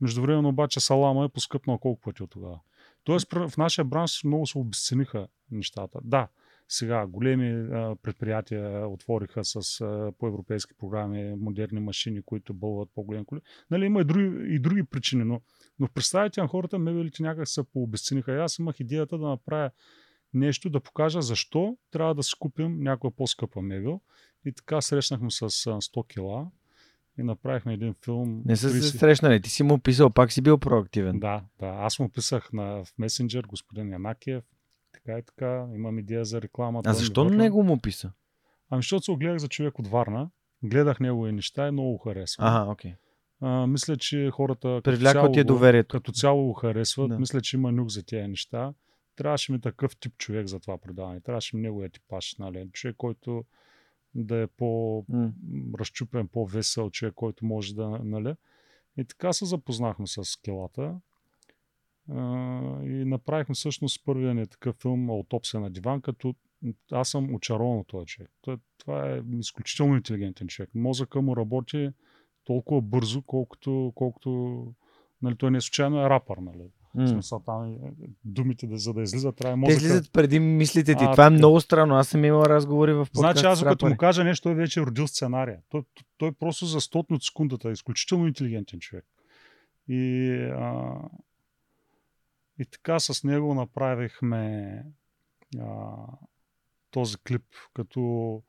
Междувременно 0.00 0.48
обаче 0.48 0.80
салама 0.80 1.24
е 1.24 1.28
поскъпнал 1.28 1.78
колко 1.78 2.00
пъти 2.00 2.22
от 2.22 2.30
тогава. 2.30 2.60
Тоест 3.04 3.32
в 3.32 3.52
нашия 3.58 3.84
бранш 3.84 4.24
много 4.24 4.46
се 4.46 4.58
обесцениха 4.58 5.28
нещата. 5.50 5.98
Да, 6.04 6.28
сега 6.72 7.06
големи 7.06 7.50
а, 7.50 7.96
предприятия 8.02 8.88
отвориха 8.88 9.44
с 9.44 9.80
а, 9.80 10.12
по-европейски 10.18 10.74
програми, 10.78 11.34
модерни 11.38 11.80
машини, 11.80 12.22
които 12.22 12.54
бълват 12.54 12.88
по-големи 12.94 13.24
коли. 13.24 13.40
Нали, 13.70 13.84
има 13.84 14.00
и 14.00 14.04
други, 14.04 14.54
и 14.54 14.58
други 14.58 14.84
причини, 14.84 15.24
но, 15.24 15.40
но 15.78 15.86
в 15.86 15.90
представите 15.90 16.40
на 16.40 16.48
хората 16.48 16.78
мебелите 16.78 17.22
някак 17.22 17.48
се 17.48 17.62
пообесцениха. 17.64 18.32
Аз 18.32 18.58
имах 18.58 18.80
идеята 18.80 19.18
да 19.18 19.28
направя 19.28 19.70
нещо, 20.34 20.70
да 20.70 20.80
покажа 20.80 21.22
защо 21.22 21.76
трябва 21.90 22.14
да 22.14 22.22
си 22.22 22.32
купим 22.38 22.80
някоя 22.80 23.10
по-скъпа 23.16 23.62
мебел. 23.62 24.00
И 24.44 24.52
така 24.52 24.80
срещнахме 24.80 25.30
с 25.30 25.42
а, 25.42 25.46
100 25.46 26.06
кила 26.06 26.50
и 27.18 27.22
направихме 27.22 27.74
един 27.74 27.94
филм. 28.04 28.42
Не 28.44 28.56
са 28.56 28.70
се 28.70 28.80
30 28.80 28.98
срещнали. 28.98 29.40
Ти 29.40 29.50
си 29.50 29.62
му 29.62 29.78
писал, 29.78 30.10
пак 30.10 30.32
си 30.32 30.42
бил 30.42 30.58
проактивен. 30.58 31.20
Да, 31.20 31.44
да. 31.60 31.66
Аз 31.66 31.98
му 31.98 32.08
писах 32.08 32.52
на, 32.52 32.84
в 32.84 32.98
месенджер 32.98 33.44
господин 33.44 33.92
Янакиев. 33.92 34.44
Така 34.92 35.18
и 35.18 35.22
така. 35.22 35.66
Имам 35.74 35.98
идея 35.98 36.24
за 36.24 36.42
реклама. 36.42 36.82
А 36.84 36.94
защо 36.94 37.24
върна. 37.24 37.36
него 37.36 37.62
му 37.62 37.78
писа? 37.78 38.12
Ами, 38.70 38.78
защото 38.82 39.04
се 39.04 39.10
огледах 39.10 39.38
за 39.38 39.48
човек 39.48 39.78
от 39.78 39.86
Варна. 39.86 40.30
Гледах 40.62 41.00
негови 41.00 41.32
неща 41.32 41.68
и 41.68 41.70
много 41.70 41.92
го 41.92 41.98
харесвам. 41.98 42.46
Ага, 42.46 42.70
окей. 42.70 42.94
А, 43.40 43.66
мисля, 43.66 43.96
че 43.96 44.30
хората 44.30 44.68
като 44.68 44.82
Привляква 44.82 45.20
цяло 45.20 45.32
ти 45.32 45.40
е 45.40 45.44
доверието. 45.44 45.96
Като 45.96 46.12
цяло 46.12 46.46
го 46.46 46.52
харесват. 46.52 47.08
Да. 47.08 47.18
Мисля, 47.18 47.40
че 47.40 47.56
има 47.56 47.72
нюк 47.72 47.88
за 47.88 48.02
тези 48.02 48.28
неща. 48.28 48.74
Трябваше 49.16 49.52
ми 49.52 49.60
такъв 49.60 49.96
тип 49.96 50.16
човек 50.18 50.46
за 50.46 50.60
това 50.60 50.78
предаване. 50.78 51.20
Трябваше 51.20 51.56
ми 51.56 51.62
неговия 51.62 51.90
типаж. 51.90 52.36
Нали? 52.38 52.68
Човек, 52.72 52.96
който 52.96 53.44
да 54.14 54.36
е 54.36 54.46
по 54.46 55.04
М. 55.08 55.30
разчупен, 55.78 56.28
по-весел 56.28 56.90
човек, 56.90 57.14
който 57.14 57.46
може 57.46 57.74
да, 57.74 57.88
нали? 57.88 58.34
И 58.96 59.04
така 59.04 59.32
се 59.32 59.44
запознахме 59.44 60.06
с 60.06 60.24
скелата. 60.24 60.94
И 62.84 63.04
направихме 63.06 63.54
всъщност 63.54 64.04
първия 64.04 64.34
ни 64.34 64.46
такъв 64.46 64.76
филм 64.76 65.10
Аутопсия 65.10 65.60
на 65.60 65.70
диван, 65.70 66.00
като 66.00 66.34
аз 66.92 67.08
съм 67.08 67.34
очарован 67.34 67.78
от 67.78 67.86
този 67.86 68.06
човек. 68.06 68.30
Той, 68.40 68.56
това 68.78 69.10
е 69.10 69.22
изключително 69.38 69.96
интелигентен 69.96 70.48
човек. 70.48 70.70
Мозъка 70.74 71.22
му 71.22 71.36
работи 71.36 71.90
толкова 72.44 72.80
бързо, 72.80 73.22
колкото, 73.22 73.92
колкото 73.94 74.66
нали, 75.22 75.36
той 75.36 75.50
не 75.50 75.58
е 75.58 75.60
случайно 75.60 76.00
е 76.00 76.10
рапър. 76.10 76.36
Нали. 76.36 76.70
М. 76.94 77.08
смисъл, 77.08 77.42
там, 77.46 77.74
е, 77.74 77.76
думите, 78.24 78.66
да, 78.66 78.78
за 78.78 78.92
да 78.92 79.02
излизат, 79.02 79.36
трябва 79.36 79.54
Те 79.54 79.56
мозъка... 79.56 79.76
излизат 79.76 80.12
преди 80.12 80.38
мислите 80.38 80.94
ти. 80.94 81.04
А, 81.04 81.12
Това 81.12 81.24
е 81.24 81.28
така. 81.28 81.30
много 81.30 81.60
странно. 81.60 81.94
Аз 81.94 82.08
съм 82.08 82.24
имал 82.24 82.42
разговори 82.42 82.92
в 82.92 83.06
подкаст 83.12 83.18
Значи 83.18 83.46
аз 83.46 83.62
като 83.64 83.86
му 83.86 83.96
кажа 83.96 84.24
нещо, 84.24 84.42
той 84.42 84.54
вече 84.54 84.80
е 84.80 84.82
родил 84.82 85.06
сценария. 85.06 85.58
Той, 85.68 85.82
той 86.18 86.32
просто 86.32 86.66
за 86.66 86.80
стотно 86.80 87.16
от 87.16 87.22
секундата 87.22 87.68
е 87.68 87.72
изключително 87.72 88.26
интелигентен 88.26 88.80
човек. 88.80 89.04
И, 89.88 90.32
а, 90.58 90.94
и 92.60 92.64
така 92.66 93.00
с 93.00 93.24
него 93.24 93.54
направихме 93.54 94.84
а, 95.58 95.96
този 96.90 97.16
клип, 97.16 97.44
като 97.74 98.42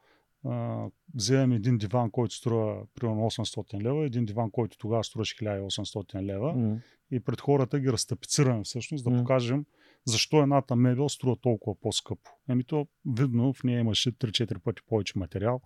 а, 0.46 0.86
вземем 1.16 1.52
един 1.52 1.78
диван, 1.78 2.12
който 2.12 2.36
струва 2.36 2.86
примерно 2.96 3.22
800 3.22 3.82
лева, 3.84 4.06
един 4.06 4.26
диван, 4.26 4.52
който 4.52 4.78
тогава 4.78 5.04
струваше 5.04 5.36
1800 5.36 6.22
лева 6.22 6.54
М. 6.54 6.78
и 7.12 7.20
пред 7.20 7.42
хората 7.42 7.80
ги 7.80 7.92
разтапицираме 7.92 8.64
всъщност, 8.64 9.04
да 9.04 9.10
М. 9.10 9.18
покажем 9.18 9.66
защо 10.06 10.42
едната 10.42 10.76
мебел 10.76 11.10
струва 11.10 11.36
толкова 11.36 11.80
по-скъпо. 11.80 12.32
Еми 12.50 12.64
то 12.64 12.88
видно 13.06 13.54
в 13.54 13.64
нея 13.64 13.80
имаше 13.80 14.12
3-4 14.12 14.60
пъти 14.60 14.82
повече 14.88 15.20
материал 15.20 15.62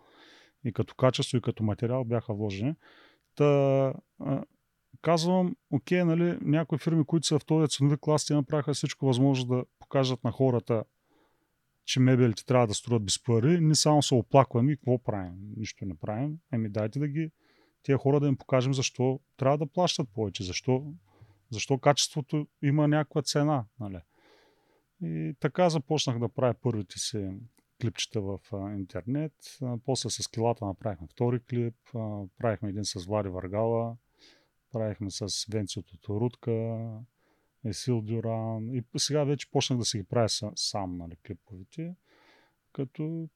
и 0.64 0.74
като 0.74 0.95
качество 0.95 1.38
и 1.38 1.41
като 1.41 1.64
материал 1.64 2.03
бяха 2.03 2.33
вложени. 2.33 2.75
Та, 3.35 3.93
казвам, 5.01 5.56
окей, 5.72 6.03
нали, 6.03 6.38
някои 6.41 6.77
фирми, 6.77 7.06
които 7.06 7.27
са 7.27 7.40
в 7.40 7.45
този 7.45 7.77
ценови 7.77 7.98
клас, 8.01 8.25
те 8.25 8.33
направиха 8.33 8.74
всичко 8.74 9.06
възможно 9.06 9.56
да 9.56 9.65
покажат 9.80 10.24
на 10.24 10.32
хората, 10.32 10.83
че 11.85 11.99
мебелите 11.99 12.45
трябва 12.45 12.67
да 12.67 12.74
струват 12.74 13.06
без 13.06 13.24
пари. 13.24 13.61
Ние 13.61 13.75
само 13.75 14.03
се 14.03 14.15
оплакваме 14.15 14.72
и 14.72 14.75
какво 14.75 15.03
правим? 15.03 15.33
Нищо 15.57 15.85
не 15.85 15.95
правим. 15.95 16.38
Еми 16.51 16.69
дайте 16.69 16.99
да 16.99 17.07
ги 17.07 17.32
тия 17.83 17.98
хора 17.98 18.19
да 18.19 18.27
им 18.27 18.38
покажем 18.38 18.74
защо 18.74 19.19
трябва 19.38 19.57
да 19.57 19.67
плащат 19.67 20.09
повече, 20.14 20.43
защо, 20.43 20.93
защо 21.49 21.77
качеството 21.77 22.48
има 22.61 22.88
някаква 22.88 23.22
цена. 23.22 23.65
Нали? 23.80 23.99
И 25.01 25.35
така 25.40 25.69
започнах 25.69 26.19
да 26.19 26.30
правя 26.30 26.53
първите 26.61 26.99
си 26.99 27.30
клипчета 27.82 28.22
в 28.22 28.40
интернет. 28.77 29.33
После 29.85 30.09
с 30.09 30.27
килата 30.27 30.65
направихме 30.65 31.07
втори 31.07 31.40
клип, 31.40 31.75
правихме 32.38 32.69
един 32.69 32.85
с 32.85 33.06
Влади 33.06 33.30
Варгала, 33.30 33.98
правихме 34.76 35.12
с 35.12 35.45
Венци 35.52 35.80
от 35.80 35.86
Тоторутка, 35.88 36.78
Есил 37.66 38.02
Дюран 38.02 38.70
и 38.74 38.84
сега 38.98 39.24
вече 39.24 39.52
почнах 39.52 39.80
да 39.80 39.86
си 39.86 39.98
ги 39.98 40.04
правя 40.04 40.30
са- 40.30 40.52
сам 40.56 40.98
нали, 40.98 41.16
клиповете, 41.28 41.95
като 42.72 43.30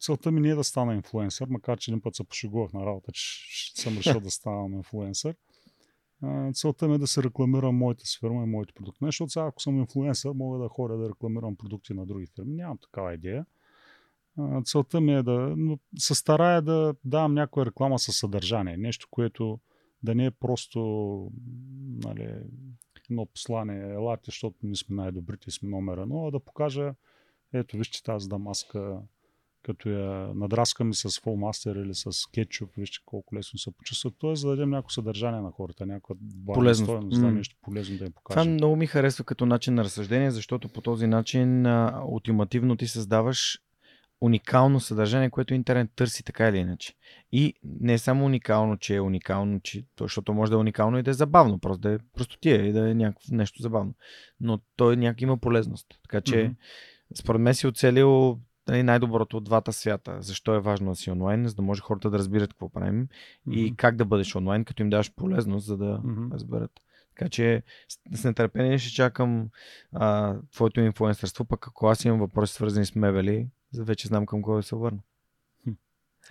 целта 0.00 0.32
ми 0.32 0.40
не 0.40 0.48
е 0.48 0.54
да 0.54 0.64
стана 0.64 0.94
инфлуенсър, 0.94 1.46
макар 1.50 1.78
че 1.78 1.90
един 1.90 2.02
път 2.02 2.14
се 2.14 2.24
пошегувах 2.24 2.72
на 2.72 2.86
работа, 2.86 3.12
че 3.12 3.82
съм 3.82 3.94
решил 3.98 4.20
да 4.20 4.30
ставам 4.30 4.74
инфлуенсър. 4.74 5.36
Целта 6.54 6.88
ми 6.88 6.94
е 6.94 6.98
да 6.98 7.06
се 7.06 7.22
рекламирам 7.22 7.76
моята 7.76 8.04
фирма 8.20 8.42
и 8.42 8.46
моите 8.46 8.72
продукти. 8.72 8.98
Защото 9.02 9.30
сега, 9.30 9.46
ако 9.46 9.62
съм 9.62 9.78
инфлуенсър, 9.78 10.32
мога 10.32 10.58
да 10.58 10.68
ходя 10.68 10.96
да 10.96 11.08
рекламирам 11.08 11.56
продукти 11.56 11.94
на 11.94 12.06
други 12.06 12.26
фирми. 12.26 12.54
Нямам 12.54 12.78
такава 12.78 13.14
идея. 13.14 13.46
Целта 14.64 15.00
ми 15.00 15.14
е 15.14 15.22
да 15.22 15.54
но 15.56 15.78
се 15.98 16.14
старая 16.14 16.62
да 16.62 16.94
давам 17.04 17.34
някоя 17.34 17.66
реклама 17.66 17.98
със 17.98 18.16
съдържание. 18.16 18.76
Нещо, 18.76 19.08
което 19.10 19.60
да 20.02 20.14
не 20.14 20.24
е 20.24 20.30
просто 20.30 20.80
нали, 22.04 22.34
едно 23.10 23.26
послание, 23.26 23.92
елате, 23.92 24.22
защото 24.26 24.56
ние 24.62 24.76
сме 24.76 24.96
най-добрите 24.96 25.44
и 25.48 25.50
сме 25.50 25.68
номер 25.68 25.98
едно, 25.98 26.26
а 26.26 26.30
да 26.30 26.40
покажа, 26.40 26.94
ето 27.52 27.76
вижте 27.76 28.02
тази 28.02 28.28
дамаска, 28.28 28.98
като 29.62 29.88
я 29.88 30.34
надраскаме 30.34 30.94
с 30.94 31.20
фолмастер 31.20 31.76
или 31.76 31.94
с 31.94 32.10
кетчуп, 32.32 32.70
вижте 32.76 32.98
колко 33.06 33.36
лесно 33.36 33.58
се 33.58 33.70
почувства. 33.70 34.10
Тоест, 34.18 34.42
да 34.42 34.48
дадем 34.48 34.70
някакво 34.70 34.90
съдържание 34.90 35.40
на 35.40 35.50
хората, 35.50 35.86
някаква 35.86 36.14
Полезност. 36.54 36.90
стойност, 36.90 37.20
да, 37.20 37.30
нещо 37.30 37.56
полезно 37.62 37.98
да 37.98 38.04
им 38.04 38.12
Това 38.12 38.22
покажем. 38.22 38.52
много 38.52 38.76
ми 38.76 38.86
харесва 38.86 39.24
като 39.24 39.46
начин 39.46 39.74
на 39.74 39.84
разсъждение, 39.84 40.30
защото 40.30 40.68
по 40.68 40.80
този 40.80 41.06
начин 41.06 41.66
а, 41.66 42.02
ултимативно 42.06 42.76
ти 42.76 42.86
създаваш 42.86 43.58
уникално 44.20 44.80
съдържание, 44.80 45.30
което 45.30 45.54
интернет 45.54 45.90
търси 45.96 46.24
така 46.24 46.48
или 46.48 46.58
иначе. 46.58 46.94
И 47.32 47.54
не 47.80 47.92
е 47.92 47.98
само 47.98 48.24
уникално, 48.24 48.76
че 48.76 48.96
е 48.96 49.00
уникално, 49.00 49.60
че, 49.60 49.84
то, 49.96 50.04
защото 50.04 50.34
може 50.34 50.50
да 50.50 50.56
е 50.56 50.60
уникално 50.60 50.98
и 50.98 51.02
да 51.02 51.10
е 51.10 51.14
забавно, 51.14 51.58
просто 51.58 51.80
да 51.80 51.92
е 51.92 51.98
простотия 52.14 52.66
и 52.66 52.72
да 52.72 52.90
е 52.90 52.94
някакво 52.94 53.34
нещо 53.36 53.62
забавно. 53.62 53.94
Но 54.40 54.58
той 54.76 54.96
някак 54.96 55.22
има 55.22 55.36
полезност. 55.36 55.86
Така 56.02 56.20
че, 56.20 56.44
Мгм. 56.44 56.52
според 57.14 57.40
мен 57.40 57.54
си 57.54 57.66
оцелил 57.66 58.38
нали, 58.68 58.82
най-доброто 58.82 59.36
от 59.36 59.44
двата 59.44 59.72
свята. 59.72 60.16
Защо 60.20 60.54
е 60.54 60.60
важно 60.60 60.90
да 60.90 60.96
си 60.96 61.10
онлайн, 61.10 61.48
за 61.48 61.54
да 61.54 61.62
може 61.62 61.80
хората 61.80 62.10
да 62.10 62.18
разбират 62.18 62.52
какво 62.52 62.68
правим 62.68 63.08
и 63.50 63.64
Мгм. 63.64 63.74
как 63.76 63.96
да 63.96 64.04
бъдеш 64.04 64.36
онлайн, 64.36 64.64
като 64.64 64.82
им 64.82 64.90
даваш 64.90 65.14
полезност, 65.14 65.66
за 65.66 65.76
да 65.76 66.00
Мгм. 66.04 66.32
разберат. 66.32 66.70
Така 67.16 67.28
че 67.28 67.62
с, 68.14 68.24
нетърпение 68.24 68.78
ще 68.78 68.94
чакам 68.94 69.48
а, 69.92 70.36
твоето 70.52 70.80
инфлуенсърство, 70.80 71.44
пък 71.44 71.66
ако 71.66 71.86
аз 71.86 72.04
имам 72.04 72.18
въпроси 72.18 72.54
свързани 72.54 72.86
с 72.86 72.94
мебели, 72.94 73.48
вече 73.78 74.08
знам 74.08 74.26
към 74.26 74.42
кой 74.42 74.56
да 74.56 74.62
се 74.62 74.76
върна. 74.76 75.00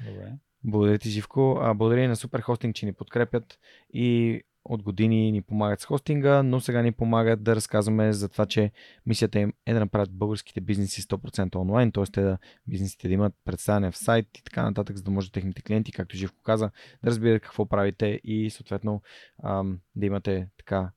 Добре. 0.06 0.34
Благодаря 0.64 0.98
ти, 0.98 1.10
Живко. 1.10 1.58
А, 1.62 1.74
благодаря 1.74 2.04
и 2.04 2.08
на 2.08 2.16
Супер 2.16 2.42
Хостинг, 2.42 2.76
че 2.76 2.86
ни 2.86 2.94
подкрепят 2.94 3.60
и 3.94 4.42
от 4.66 4.84
години 4.84 5.32
ни 5.32 5.42
помагат 5.42 5.82
с 5.82 5.86
хостинга, 5.86 6.44
но 6.44 6.60
сега 6.60 6.82
ни 6.82 6.92
помагат 6.92 7.44
да 7.44 7.56
разказваме 7.56 8.14
за 8.14 8.30
това, 8.30 8.46
че 8.46 8.72
мисията 9.06 9.40
им 9.40 9.54
е 9.66 9.74
да 9.74 9.80
направят 9.80 10.12
българските 10.12 10.62
бизнеси 10.62 11.02
100% 11.02 11.56
онлайн, 11.56 11.92
т.е. 11.92 12.04
те 12.04 12.22
да 12.22 12.38
бизнесите 12.68 13.08
да 13.08 13.14
имат 13.14 13.34
представяне 13.46 13.92
в 13.92 13.98
сайт 13.98 14.38
и 14.38 14.44
така 14.44 14.64
нататък, 14.64 14.98
за 14.98 15.04
да 15.04 15.12
може 15.12 15.32
техните 15.32 15.62
клиенти, 15.62 15.92
както 15.92 16.18
Живко 16.18 16.44
каза, 16.44 16.72
да 17.04 17.10
разбират 17.10 17.42
какво 17.42 17.66
правите 17.66 18.22
и 18.24 18.50
съответно 18.50 19.02
ам, 19.44 19.80
да 19.96 20.06
имате 20.06 20.48
така 20.58 20.92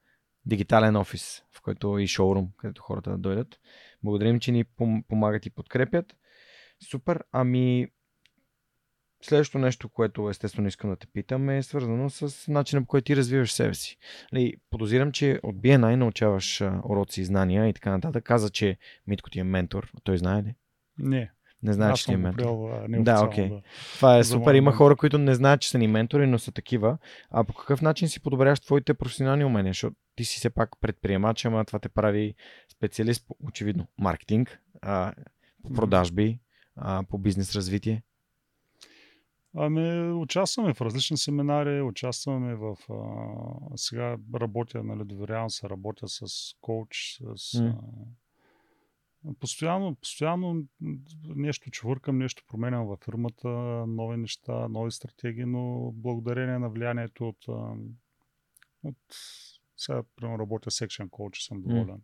дигитален 0.47 0.97
офис, 0.97 1.45
в 1.53 1.63
който 1.63 1.99
и 1.99 2.07
шоурум, 2.07 2.49
където 2.57 2.83
хората 2.83 3.11
да 3.11 3.19
дойдат. 3.19 3.61
Благодарим, 4.03 4.41
че 4.41 4.53
ни 4.53 4.65
пом- 4.65 5.05
помагат 5.09 5.47
и 5.47 5.51
подкрепят. 5.51 6.17
Супер. 6.91 7.25
Ами, 7.33 7.89
Следващото 9.25 9.59
нещо, 9.59 9.89
което 9.89 10.31
естествено 10.31 10.69
искам 10.69 10.91
да 10.91 10.97
те 10.97 11.07
питам 11.07 11.49
е 11.49 11.63
свързано 11.63 12.11
с 12.11 12.49
начина 12.49 12.83
по 12.83 12.87
който 12.87 13.05
ти 13.05 13.17
развиваш 13.17 13.53
себе 13.53 13.75
си. 13.75 13.97
Нали, 14.33 14.55
подозирам, 14.71 15.13
че 15.13 15.41
от 15.43 15.57
BNI 15.57 15.95
научаваш 15.95 16.61
уроци 16.85 17.21
и 17.21 17.25
знания 17.25 17.69
и 17.69 17.73
така 17.73 17.91
нататък. 17.91 18.25
Каза, 18.25 18.51
че 18.51 18.77
Митко 19.07 19.31
ти 19.31 19.41
е 19.41 19.45
ментор. 19.45 19.91
Той 20.05 20.19
знае 20.19 20.43
ли? 20.43 20.55
Не, 20.99 21.31
Не 21.63 21.73
знае, 21.73 21.95
че 21.95 22.05
ти 22.05 22.13
е 22.13 22.17
ментор. 22.17 22.43
приел 22.43 23.03
Да, 23.03 23.25
окей. 23.25 23.49
да. 23.49 23.63
Това 23.95 24.19
е 24.19 24.23
За 24.23 24.33
супер. 24.33 24.55
Има 24.55 24.73
хора, 24.73 24.97
които 24.97 25.19
не 25.19 25.35
знаят, 25.35 25.61
че 25.61 25.71
са 25.71 25.79
ни 25.79 25.89
ментори, 25.89 26.27
но 26.27 26.39
са 26.39 26.53
такива. 26.53 26.99
А 27.31 27.45
по 27.45 27.55
какъв 27.55 27.83
начин 27.83 28.09
си 28.09 28.23
подобряваш 28.23 28.61
твоите 28.61 28.95
професионални 28.95 29.45
умения? 29.45 29.71
Защото 29.71 29.97
ти 30.17 30.25
си 30.25 30.39
все 30.39 30.51
пак 30.51 30.71
предприемач, 30.81 31.45
ама 31.45 31.65
това 31.65 31.79
те 31.79 31.89
прави 31.89 32.35
специалист 32.73 33.27
по, 33.29 33.37
очевидно, 33.41 33.87
маркетинг, 33.99 34.59
а, 34.83 35.13
продажби, 35.75 36.39
а, 36.77 37.03
по 37.09 37.19
бизнес 37.19 37.55
развитие. 37.55 38.03
Ами, 39.57 40.13
участваме 40.13 40.75
в 40.75 40.81
различни 40.81 41.17
семинари, 41.17 41.83
участваме 41.83 42.55
в... 42.55 42.77
А, 42.91 43.77
сега 43.77 44.19
работя, 44.35 44.83
нали, 44.83 45.05
доверявам 45.05 45.51
се, 45.51 45.69
работя 45.69 46.09
с 46.09 46.27
коуч, 46.61 47.21
с... 47.37 47.61
М. 47.61 47.81
А, 49.29 49.35
постоянно, 49.41 49.95
постоянно 49.95 50.65
нещо 51.37 51.71
чувъркам, 51.71 52.19
нещо 52.19 52.45
променям 52.49 52.87
във 52.87 53.01
фирмата, 53.05 53.49
нови 53.87 54.17
неща, 54.17 54.69
нови 54.69 54.91
стратегии, 54.91 55.45
но 55.45 55.93
благодарение 55.95 56.59
на 56.59 56.71
влиянието 56.71 57.29
от... 57.29 57.49
А, 57.49 57.75
от 58.85 58.97
сега, 59.77 60.03
примерно, 60.17 60.39
работя 60.39 60.71
coach, 60.71 61.39
и 61.39 61.43
съм 61.43 61.63
доволен. 61.63 62.03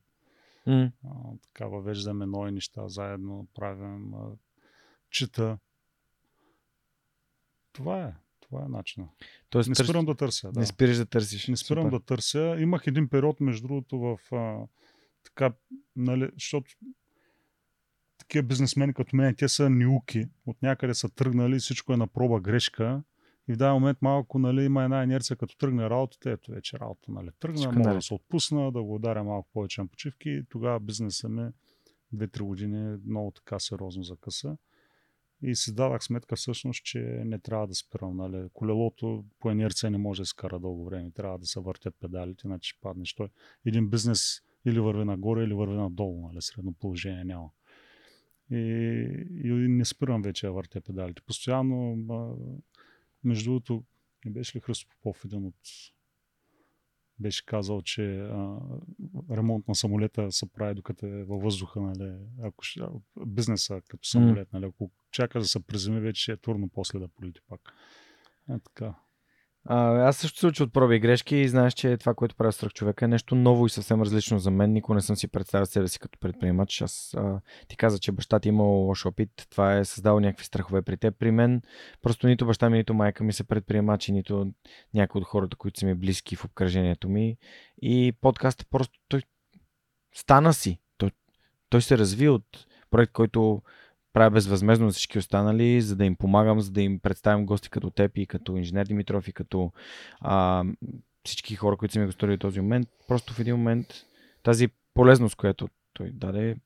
М. 0.66 0.92
А, 1.04 1.10
така 1.42 1.66
въвеждаме 1.66 2.26
нови 2.26 2.52
неща 2.52 2.88
заедно, 2.88 3.46
правим, 3.54 4.14
а, 4.14 4.36
чита. 5.10 5.58
Това 7.72 8.02
е. 8.02 8.14
Това 8.40 8.64
е 8.64 8.68
начинът. 8.68 9.10
Тоест, 9.50 9.68
Не 9.68 9.74
търс... 9.74 9.86
спирам 9.86 10.04
да 10.04 10.14
търся. 10.14 10.52
Да. 10.52 10.60
не 10.60 10.66
спираш 10.66 10.96
да 10.96 11.06
търсиш. 11.06 11.48
Не 11.48 11.56
спирам 11.56 11.84
Супер. 11.84 11.98
да 11.98 12.04
търся. 12.04 12.56
Имах 12.58 12.86
един 12.86 13.08
период, 13.08 13.40
между 13.40 13.68
другото, 13.68 13.98
в 13.98 14.18
а, 14.32 14.66
така, 15.24 15.52
нали, 15.96 16.30
защото 16.34 16.70
такива 18.18 18.42
бизнесмени 18.42 18.94
като 18.94 19.16
мен, 19.16 19.34
те 19.34 19.48
са 19.48 19.70
ниуки, 19.70 20.26
от 20.46 20.62
някъде 20.62 20.94
са 20.94 21.08
тръгнали, 21.08 21.58
всичко 21.58 21.92
е 21.92 21.96
на 21.96 22.06
проба 22.06 22.40
грешка. 22.40 23.02
И 23.48 23.52
в 23.52 23.56
даден 23.56 23.74
момент 23.74 23.98
малко 24.02 24.38
нали, 24.38 24.64
има 24.64 24.84
една 24.84 25.04
инерция, 25.04 25.36
като 25.36 25.56
тръгне 25.56 25.90
работата, 25.90 26.30
ето 26.30 26.50
вече 26.50 26.78
работа 26.78 27.12
нали, 27.12 27.28
тръгна, 27.40 27.66
мога 27.66 27.78
наред. 27.78 27.98
да 27.98 28.02
се 28.02 28.14
отпусна, 28.14 28.72
да 28.72 28.82
го 28.82 28.94
ударя 28.94 29.24
малко 29.24 29.48
повече 29.52 29.80
на 29.80 29.86
почивки 29.86 30.42
тогава 30.48 30.80
бизнеса 30.80 31.28
ми 31.28 31.50
2-3 32.14 32.42
години 32.42 32.98
много 33.06 33.30
така 33.30 33.58
сериозно 33.58 34.02
закъса. 34.02 34.56
И 35.42 35.54
си 35.54 35.74
дадах 35.74 36.04
сметка 36.04 36.36
всъщност, 36.36 36.84
че 36.84 36.98
не 37.24 37.38
трябва 37.38 37.66
да 37.66 37.74
спирам. 37.74 38.16
Нали. 38.16 38.48
Колелото 38.52 39.24
по 39.40 39.50
инерция 39.50 39.90
не 39.90 39.98
може 39.98 40.22
да 40.22 40.26
се 40.26 40.36
кара 40.36 40.60
дълго 40.60 40.84
време. 40.84 41.10
Трябва 41.10 41.38
да 41.38 41.46
се 41.46 41.60
въртят 41.60 41.94
педалите, 42.00 42.46
иначе 42.46 42.68
ще 42.68 42.80
паднеш. 42.80 43.14
Той 43.14 43.28
един 43.66 43.90
бизнес 43.90 44.42
или 44.66 44.80
върви 44.80 45.04
нагоре, 45.04 45.44
или 45.44 45.54
върви 45.54 45.76
надолу. 45.76 46.28
Нали. 46.28 46.42
Средно 46.42 46.72
положение 46.72 47.24
няма. 47.24 47.50
И, 48.50 48.56
и 49.44 49.52
не 49.52 49.84
спирам 49.84 50.22
вече 50.22 50.46
да 50.46 50.52
въртя 50.52 50.80
педалите. 50.80 51.22
Постоянно, 51.22 51.96
между 53.24 53.50
другото, 53.50 53.84
не 54.24 54.30
беше 54.30 54.56
ли 54.56 54.60
Христо 54.60 54.86
Попов 54.90 55.24
един 55.24 55.44
от 55.44 55.54
беше 57.20 57.46
казал, 57.46 57.82
че 57.82 58.20
а, 58.20 58.58
ремонт 59.30 59.68
на 59.68 59.74
самолета 59.74 60.32
се 60.32 60.52
прави 60.52 60.74
докато 60.74 61.06
е 61.06 61.24
във 61.24 61.42
въздуха, 61.42 61.80
нали, 61.80 62.14
ако 62.42 62.64
бизнеса 63.26 63.80
като 63.88 64.08
самолет, 64.08 64.52
нали, 64.52 64.64
ако 64.64 64.90
чакаш 65.10 65.42
да 65.42 65.48
се 65.48 65.66
приземи, 65.66 66.00
вече 66.00 66.32
е 66.32 66.36
трудно 66.36 66.68
после 66.68 66.98
да 66.98 67.08
полети 67.08 67.40
пак. 67.48 67.60
Е 68.50 68.58
така. 68.58 68.94
А, 69.64 70.08
аз 70.08 70.16
също 70.16 70.38
се 70.38 70.46
уча 70.46 70.64
от 70.64 70.72
проби 70.72 70.96
и 70.96 71.00
грешки 71.00 71.36
и 71.36 71.48
знаеш, 71.48 71.74
че 71.74 71.96
това, 71.96 72.14
което 72.14 72.34
прави 72.36 72.52
страх 72.52 72.72
човека 72.72 73.04
е 73.04 73.08
нещо 73.08 73.34
ново 73.34 73.66
и 73.66 73.70
съвсем 73.70 74.02
различно 74.02 74.38
за 74.38 74.50
мен. 74.50 74.72
Никога 74.72 74.94
не 74.94 75.00
съм 75.00 75.16
си 75.16 75.28
представил 75.28 75.66
себе 75.66 75.88
си 75.88 75.98
като 75.98 76.18
предприемач. 76.18 76.82
Аз 76.82 77.14
а, 77.16 77.40
ти 77.68 77.76
каза, 77.76 77.98
че 77.98 78.12
баща 78.12 78.40
ти 78.40 78.48
е 78.48 78.50
имал 78.50 78.66
лош 78.66 79.06
опит. 79.06 79.46
Това 79.50 79.76
е 79.76 79.84
създало 79.84 80.20
някакви 80.20 80.44
страхове 80.44 80.82
при 80.82 80.96
теб. 80.96 81.18
При 81.18 81.30
мен 81.30 81.62
просто 82.02 82.26
нито 82.26 82.46
баща 82.46 82.70
ми, 82.70 82.78
нито 82.78 82.94
майка 82.94 83.24
ми 83.24 83.32
са 83.32 83.44
предприемачи, 83.44 84.12
нито 84.12 84.52
някои 84.94 85.20
от 85.20 85.26
хората, 85.26 85.56
които 85.56 85.80
са 85.80 85.86
ми 85.86 85.94
близки 85.94 86.36
в 86.36 86.44
обкръжението 86.44 87.08
ми. 87.08 87.36
И 87.82 88.12
подкастът 88.20 88.66
просто 88.70 88.98
той 89.08 89.22
стана 90.14 90.54
си. 90.54 90.80
Той, 90.98 91.10
той 91.68 91.82
се 91.82 91.98
разви 91.98 92.28
от 92.28 92.66
проект, 92.90 93.12
който 93.12 93.62
правя 94.18 94.30
безвъзмезно 94.30 94.86
на 94.86 94.92
всички 94.92 95.18
останали, 95.18 95.80
за 95.80 95.96
да 95.96 96.04
им 96.04 96.16
помагам, 96.16 96.60
за 96.60 96.70
да 96.70 96.82
им 96.82 96.98
представям 96.98 97.46
гости 97.46 97.70
като 97.70 97.90
теб 97.90 98.18
и 98.18 98.26
като 98.26 98.56
инженер 98.56 98.86
Димитров 98.86 99.28
и 99.28 99.32
като 99.32 99.72
а, 100.20 100.64
всички 101.24 101.56
хора, 101.56 101.76
които 101.76 101.92
са 101.92 102.00
ми 102.00 102.06
гостували 102.06 102.36
в 102.36 102.38
този 102.38 102.60
момент. 102.60 102.88
Просто 103.08 103.34
в 103.34 103.40
един 103.40 103.56
момент 103.56 103.86
тази 104.42 104.68
полезност, 104.94 105.36
която 105.36 105.68
той 105.92 106.10
даде, 106.10 106.56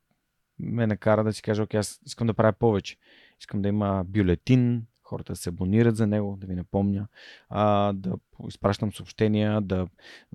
ме 0.58 0.86
накара 0.86 1.24
да 1.24 1.32
си 1.32 1.42
кажа, 1.42 1.62
окей, 1.62 1.80
аз 1.80 2.00
искам 2.06 2.26
да 2.26 2.34
правя 2.34 2.52
повече. 2.52 2.96
Искам 3.40 3.62
да 3.62 3.68
има 3.68 4.04
бюлетин, 4.06 4.86
хората 5.02 5.32
да 5.32 5.36
се 5.36 5.48
абонират 5.48 5.96
за 5.96 6.06
него, 6.06 6.36
да 6.40 6.46
ви 6.46 6.54
напомня, 6.54 7.06
а, 7.48 7.92
да 7.92 8.12
изпращам 8.48 8.92
съобщения, 8.92 9.60
да 9.60 9.86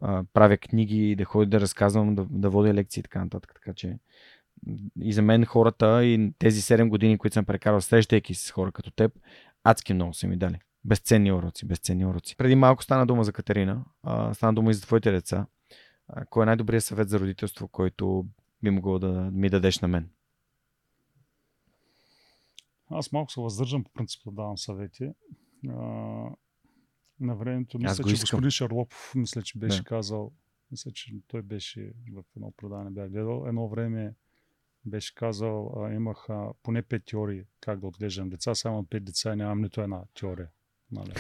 а, 0.02 0.24
правя 0.34 0.58
книги, 0.58 1.16
да 1.16 1.26
ходя 1.26 1.50
да 1.50 1.62
разказвам, 1.62 2.16
да, 2.16 2.26
да 2.30 2.50
водя 2.50 2.74
лекции 2.74 3.00
и 3.00 3.04
така 3.04 3.24
нататък. 3.24 3.52
Така 3.56 3.74
че 3.74 3.98
и 5.02 5.14
за 5.14 5.22
мен 5.22 5.46
хората 5.46 6.06
и 6.06 6.34
тези 6.40 6.62
7 6.62 6.90
години, 6.90 7.18
които 7.18 7.34
съм 7.34 7.46
прекарал 7.46 7.82
срещайки 7.82 8.34
с 8.34 8.52
хора 8.52 8.72
като 8.72 8.92
теб, 8.92 9.12
адски 9.64 9.94
много 9.94 10.14
са 10.14 10.28
ми 10.28 10.38
дали. 10.38 10.60
Безценни 10.86 11.32
уроци, 11.32 11.66
безценни 11.66 12.06
уроци. 12.06 12.38
Преди 12.38 12.56
малко 12.56 12.84
стана 12.84 13.06
дума 13.06 13.24
за 13.24 13.34
Катерина, 13.34 13.86
а, 14.04 14.34
стана 14.34 14.54
дума 14.54 14.72
и 14.72 14.74
за 14.74 14.82
твоите 14.82 15.12
деца. 15.12 15.48
А, 16.08 16.26
кой 16.26 16.44
е 16.44 16.46
най-добрият 16.46 16.84
съвет 16.84 17.10
за 17.10 17.20
родителство, 17.20 17.68
който 17.68 18.26
би 18.64 18.70
могъл 18.70 19.00
да 19.00 19.32
ми 19.34 19.50
дадеш 19.50 19.80
на 19.80 19.88
мен? 19.88 20.10
Аз 22.90 23.12
малко 23.12 23.32
се 23.32 23.42
въздържам 23.42 23.84
по 23.84 23.92
принцип 23.92 24.22
да 24.26 24.32
давам 24.32 24.58
съвети. 24.58 25.12
А, 25.70 25.74
на 27.20 27.36
времето, 27.36 27.80
мисля, 27.80 28.04
че 28.04 28.22
господин 28.22 28.50
Шарлопов, 28.52 29.14
мисля, 29.16 29.42
че 29.42 29.60
беше 29.60 29.78
Да. 29.78 29.84
казал, 29.84 30.32
мисля, 30.72 30.92
че 30.92 31.14
той 31.28 31.42
беше 31.42 31.94
в 32.14 32.24
едно 32.36 32.54
предаване 32.58 32.90
бях 32.90 33.10
гледал, 33.10 33.46
едно 33.48 33.68
време 33.70 34.16
беше 34.88 35.16
казал, 35.16 35.74
а, 35.78 35.94
имах 35.94 36.30
а, 36.30 36.54
поне 36.64 36.82
пет 36.82 37.06
теории 37.06 37.44
как 37.62 37.80
да 37.80 37.88
отглеждам 37.88 38.30
деца, 38.30 38.56
само 38.56 38.86
пет 38.86 39.06
деца 39.06 39.36
нямам 39.36 39.62
нито 39.62 39.82
една 39.82 40.04
теория. 40.20 40.50
Нали? 40.92 41.14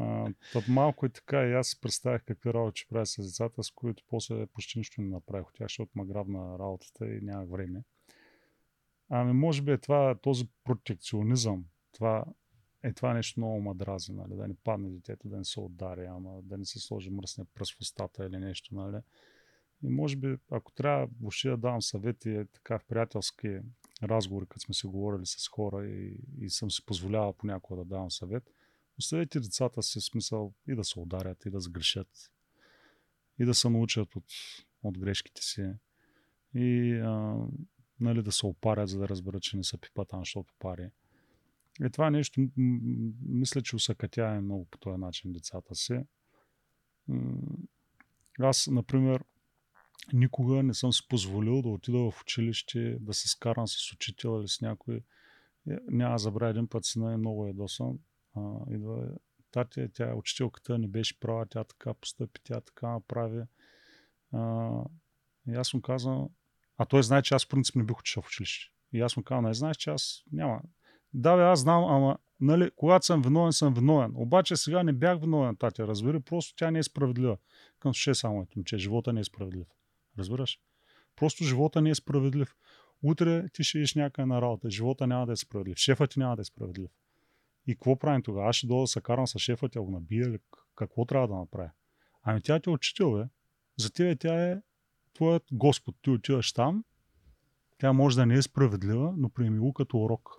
А, 0.00 0.32
малко 0.68 1.06
и 1.06 1.10
така 1.10 1.46
и 1.46 1.52
аз 1.52 1.68
си 1.68 1.80
представях 1.80 2.24
какви 2.24 2.54
работи 2.54 2.86
правя 2.90 3.06
с 3.06 3.16
децата, 3.16 3.62
с 3.62 3.70
които 3.70 4.02
после 4.08 4.46
почти 4.46 4.78
нищо 4.78 5.02
не 5.02 5.08
направих 5.08 5.48
от 5.48 5.54
тях, 5.54 5.68
защото 5.68 5.92
ма 5.94 6.58
работата 6.58 7.06
и 7.06 7.20
нямах 7.20 7.48
време. 7.48 7.82
Ами 9.08 9.32
може 9.32 9.62
би 9.62 9.72
е 9.72 9.78
това, 9.78 10.14
този 10.22 10.48
протекционизъм, 10.64 11.64
това 11.92 12.24
е 12.82 12.92
това 12.92 13.14
нещо 13.14 13.40
много 13.40 13.60
ма 13.60 13.74
нали? 14.08 14.36
да 14.36 14.48
не 14.48 14.54
падне 14.54 14.90
детето, 14.90 15.28
да 15.28 15.36
не 15.36 15.44
се 15.44 15.60
удари, 15.60 16.06
ама 16.06 16.42
да 16.42 16.58
не 16.58 16.64
се 16.64 16.78
сложи 16.78 17.10
мръсния 17.10 17.46
пръст 17.54 17.76
в 17.76 17.80
устата 17.80 18.26
или 18.26 18.38
нещо. 18.38 18.74
Нали? 18.74 18.96
И 19.84 19.88
може 19.88 20.16
би, 20.16 20.36
ако 20.50 20.72
трябва 20.72 21.08
въобще 21.20 21.48
да 21.48 21.56
давам 21.56 21.82
съвети 21.82 22.30
е 22.30 22.44
така 22.44 22.78
в 22.78 22.84
приятелски 22.84 23.58
разговори, 24.02 24.46
като 24.46 24.60
сме 24.60 24.74
си 24.74 24.86
говорили 24.86 25.26
с 25.26 25.48
хора 25.48 25.86
и, 25.86 26.20
и 26.40 26.50
съм 26.50 26.70
си 26.70 26.84
позволявал 26.86 27.32
понякога 27.32 27.78
да 27.78 27.84
давам 27.84 28.10
съвет, 28.10 28.50
оставете 28.98 29.40
децата 29.40 29.82
си 29.82 30.00
смисъл 30.00 30.54
и 30.68 30.74
да 30.74 30.84
се 30.84 31.00
ударят, 31.00 31.46
и 31.46 31.50
да 31.50 31.60
сгрешат, 31.60 32.32
и 33.38 33.44
да 33.44 33.54
се 33.54 33.70
научат 33.70 34.16
от, 34.16 34.24
от 34.82 34.98
грешките 34.98 35.42
си, 35.42 35.72
и 36.54 36.92
а, 37.04 37.46
нали, 38.00 38.22
да 38.22 38.32
се 38.32 38.46
опарят, 38.46 38.88
за 38.88 38.98
да 38.98 39.08
разберат, 39.08 39.42
че 39.42 39.56
не 39.56 39.64
са 39.64 39.78
пипа 39.78 40.04
защото 40.12 40.54
пари. 40.58 40.90
И 41.80 41.90
това 41.90 42.10
нещо, 42.10 42.40
м- 42.40 42.48
м- 42.56 43.12
мисля, 43.28 43.62
че 43.62 43.76
усъкътява 43.76 44.40
много 44.40 44.64
по 44.64 44.78
този 44.78 45.00
начин 45.00 45.32
децата 45.32 45.74
си. 45.74 46.00
Аз, 48.38 48.66
например, 48.66 49.24
никога 50.12 50.62
не 50.62 50.74
съм 50.74 50.92
си 50.92 51.08
позволил 51.08 51.62
да 51.62 51.68
отида 51.68 52.10
в 52.10 52.22
училище, 52.22 52.96
да 53.00 53.14
се 53.14 53.28
скарам 53.28 53.68
с 53.68 53.92
учител 53.92 54.40
или 54.40 54.48
с 54.48 54.60
някой. 54.60 54.96
Е, 55.70 55.76
Няма 55.88 56.18
забравя 56.18 56.50
един 56.50 56.68
път 56.68 56.84
сина 56.84 57.12
е 57.12 57.16
много 57.16 57.46
ядосан. 57.46 57.98
А, 58.36 58.40
идва, 58.70 59.08
тати, 59.50 59.88
тя 59.94 60.14
учителката 60.14 60.78
не 60.78 60.88
беше 60.88 61.20
права, 61.20 61.46
тя 61.46 61.64
така 61.64 61.94
постъпи, 61.94 62.40
тя 62.44 62.60
така 62.60 62.88
направи. 62.88 63.42
И 65.48 65.54
аз 65.54 65.74
му 65.74 65.82
казвам, 65.82 66.28
а 66.78 66.84
той 66.84 67.02
знае, 67.02 67.22
че 67.22 67.34
аз 67.34 67.44
в 67.44 67.48
принцип 67.48 67.76
не 67.76 67.84
бих 67.84 67.98
отишъл 67.98 68.22
в 68.22 68.26
училище. 68.26 68.72
И 68.92 69.00
аз 69.00 69.16
му 69.16 69.22
казвам, 69.22 69.44
не 69.44 69.54
знаеш, 69.54 69.76
че 69.76 69.90
аз 69.90 70.22
няма. 70.32 70.60
Да, 71.14 71.36
бе, 71.36 71.42
аз 71.42 71.60
знам, 71.60 71.84
ама 71.84 72.18
нали, 72.40 72.70
когато 72.76 73.06
съм 73.06 73.22
виновен, 73.22 73.52
съм 73.52 73.74
виновен. 73.74 74.12
Обаче 74.14 74.56
сега 74.56 74.82
не 74.82 74.92
бях 74.92 75.20
виновен, 75.20 75.56
татя, 75.56 75.86
разбира, 75.86 76.20
просто 76.20 76.54
тя 76.56 76.70
не 76.70 76.78
е 76.78 76.82
справедлива. 76.82 77.36
Към 77.78 77.92
ще 77.92 78.14
само 78.14 78.46
че 78.64 78.78
живота 78.78 79.12
не 79.12 79.20
е 79.20 79.24
справедлив. 79.24 79.66
Разбираш? 80.18 80.58
Просто 81.16 81.44
живота 81.44 81.82
не 81.82 81.90
е 81.90 81.94
справедлив. 81.94 82.56
Утре 83.02 83.48
ти 83.52 83.64
ще 83.64 83.78
иш 83.78 83.94
някъде 83.94 84.26
на 84.26 84.42
работа. 84.42 84.70
Живота 84.70 85.06
няма 85.06 85.26
да 85.26 85.32
е 85.32 85.36
справедлив. 85.36 85.78
Шефът 85.78 86.10
ти 86.10 86.18
няма 86.18 86.36
да 86.36 86.42
е 86.42 86.44
справедлив. 86.44 86.90
И 87.66 87.74
какво 87.74 87.98
правим 87.98 88.22
тогава? 88.22 88.48
Аз 88.48 88.56
ще 88.56 88.66
дойда 88.66 88.80
да 88.80 88.86
се 88.86 89.00
карам 89.00 89.26
с 89.26 89.38
шефа, 89.38 89.68
тя 89.68 89.80
го 89.80 89.90
набия 89.90 90.28
или 90.28 90.38
какво 90.76 91.04
трябва 91.04 91.28
да 91.28 91.34
направя? 91.34 91.70
Ами 92.22 92.42
тя 92.42 92.60
ти 92.60 92.70
е 92.70 92.72
учител, 92.72 93.12
бе. 93.12 93.24
За 93.76 93.90
тебе 93.90 94.16
тя 94.16 94.50
е 94.50 94.62
твоят 95.14 95.44
Господ. 95.52 95.96
Ти 96.02 96.10
отиваш 96.10 96.52
там, 96.52 96.84
тя 97.78 97.92
може 97.92 98.16
да 98.16 98.26
не 98.26 98.34
е 98.34 98.42
справедлива, 98.42 99.14
но 99.16 99.28
приеми 99.28 99.58
го 99.58 99.72
като 99.72 99.98
урок. 99.98 100.30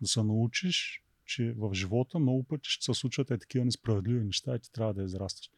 Да 0.00 0.08
се 0.08 0.22
научиш, 0.22 1.04
че 1.24 1.52
в 1.52 1.74
живота 1.74 2.18
много 2.18 2.44
пъти 2.44 2.70
ще 2.70 2.84
се 2.84 2.94
случват 2.94 3.30
е 3.30 3.38
такива 3.38 3.64
несправедливи 3.64 4.24
неща 4.24 4.56
и 4.56 4.58
ти 4.58 4.72
трябва 4.72 4.94
да 4.94 5.02
израсташ. 5.02 5.50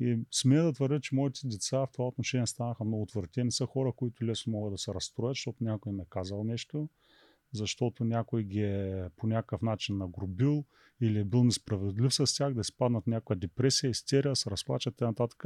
И 0.00 0.18
смея 0.30 0.64
да 0.64 0.72
твърдя, 0.72 1.00
че 1.00 1.14
моите 1.14 1.40
деца 1.44 1.78
в 1.78 1.88
това 1.92 2.06
отношение 2.06 2.46
станаха 2.46 2.84
много 2.84 3.06
твърди. 3.06 3.44
Не 3.44 3.50
са 3.50 3.66
хора, 3.66 3.92
които 3.92 4.24
лесно 4.24 4.52
могат 4.52 4.74
да 4.74 4.78
се 4.78 4.94
разстроят, 4.94 5.30
защото 5.30 5.64
някой 5.64 5.92
им 5.92 6.00
е 6.00 6.04
казал 6.10 6.44
нещо, 6.44 6.88
защото 7.52 8.04
някой 8.04 8.44
ги 8.44 8.60
е 8.60 9.08
по 9.16 9.26
някакъв 9.26 9.62
начин 9.62 9.98
нагрубил 9.98 10.64
или 11.00 11.18
е 11.18 11.24
бил 11.24 11.44
несправедлив 11.44 12.14
с 12.14 12.36
тях, 12.36 12.54
да 12.54 12.60
изпаднат 12.60 13.06
някаква 13.06 13.34
депресия, 13.34 13.90
истерия, 13.90 14.36
се 14.36 14.50
разплачат 14.50 15.00
и 15.00 15.04
нататък. 15.04 15.44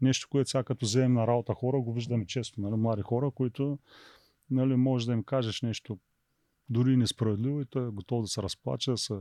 Нещо, 0.00 0.28
което 0.30 0.50
сега 0.50 0.64
като 0.64 0.86
вземем 0.86 1.12
на 1.12 1.26
работа 1.26 1.54
хора, 1.54 1.80
го 1.80 1.92
виждаме 1.92 2.26
често. 2.26 2.60
Нали? 2.60 2.74
Млади 2.74 3.02
хора, 3.02 3.30
които 3.30 3.78
нали, 4.50 4.76
може 4.76 5.06
да 5.06 5.12
им 5.12 5.24
кажеш 5.24 5.62
нещо 5.62 5.98
дори 6.68 6.96
несправедливо 6.96 7.60
и 7.60 7.66
той 7.66 7.88
е 7.88 7.90
готов 7.90 8.22
да 8.22 8.28
се 8.28 8.42
разплаче, 8.42 8.90
да 8.90 8.98
се, 8.98 9.14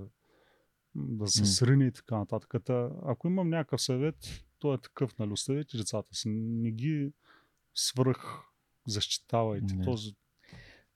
да 0.95 1.27
се 1.27 1.45
срине 1.45 1.85
и 1.85 1.91
така 1.91 2.17
нататък. 2.17 2.63
Та, 2.65 2.89
Ако 3.03 3.27
имам 3.27 3.49
някакъв 3.49 3.81
съвет, 3.81 4.15
то 4.63 4.73
е 4.73 4.77
такъв, 4.77 5.17
нали, 5.19 5.31
оставете 5.31 5.77
децата 5.77 6.15
си, 6.15 6.29
не 6.29 6.71
ги 6.71 7.11
свръх 7.75 8.41
защитавайте. 8.87 9.75
Не. 9.75 9.85
Този, 9.85 10.15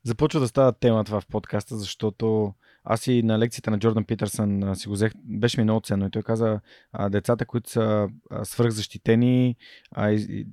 Започва 0.04 0.40
да 0.40 0.48
става 0.48 0.74
тема 0.74 1.04
това 1.04 1.22
в 1.22 1.28
подкаста, 1.28 1.78
защото 1.78 2.54
аз 2.84 3.08
и 3.08 3.24
на 3.24 3.40
лекцията 3.40 3.72
на 3.72 3.80
Джордан 3.80 4.06
Питърсън 4.06 4.76
си 4.76 4.88
го 4.88 4.94
взех, 4.94 5.12
беше 5.24 5.60
ми 5.60 5.64
много 5.64 5.82
ценно 5.82 6.08
и 6.08 6.12
той 6.12 6.24
каза, 6.24 6.60
а, 6.92 7.10
децата, 7.10 7.46
които 7.46 7.70
са 7.70 8.10
а, 8.30 8.46
свръхзащитени, 8.46 9.56
а, 9.92 10.12
и, 10.12 10.16
и, 10.30 10.48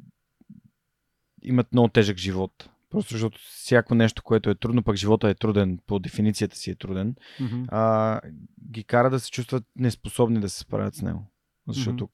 имат 1.42 1.72
много 1.72 1.88
тежък 1.88 2.18
живот. 2.18 2.70
Просто 2.90 3.12
защото 3.12 3.38
всяко 3.50 3.94
нещо, 3.94 4.22
което 4.22 4.50
е 4.50 4.54
трудно, 4.54 4.82
пък 4.82 4.96
живота 4.96 5.28
е 5.28 5.34
труден, 5.34 5.78
по 5.86 5.98
дефиницията 5.98 6.56
си 6.56 6.70
е 6.70 6.74
труден, 6.74 7.16
Мгм. 7.40 7.62
а, 7.68 8.20
ги 8.70 8.84
кара 8.84 9.10
да 9.10 9.20
се 9.20 9.30
чувстват 9.30 9.64
неспособни 9.76 10.40
да 10.40 10.48
се 10.48 10.58
справят 10.58 10.94
с 10.94 11.02
него. 11.02 11.26
Защото 11.68 12.08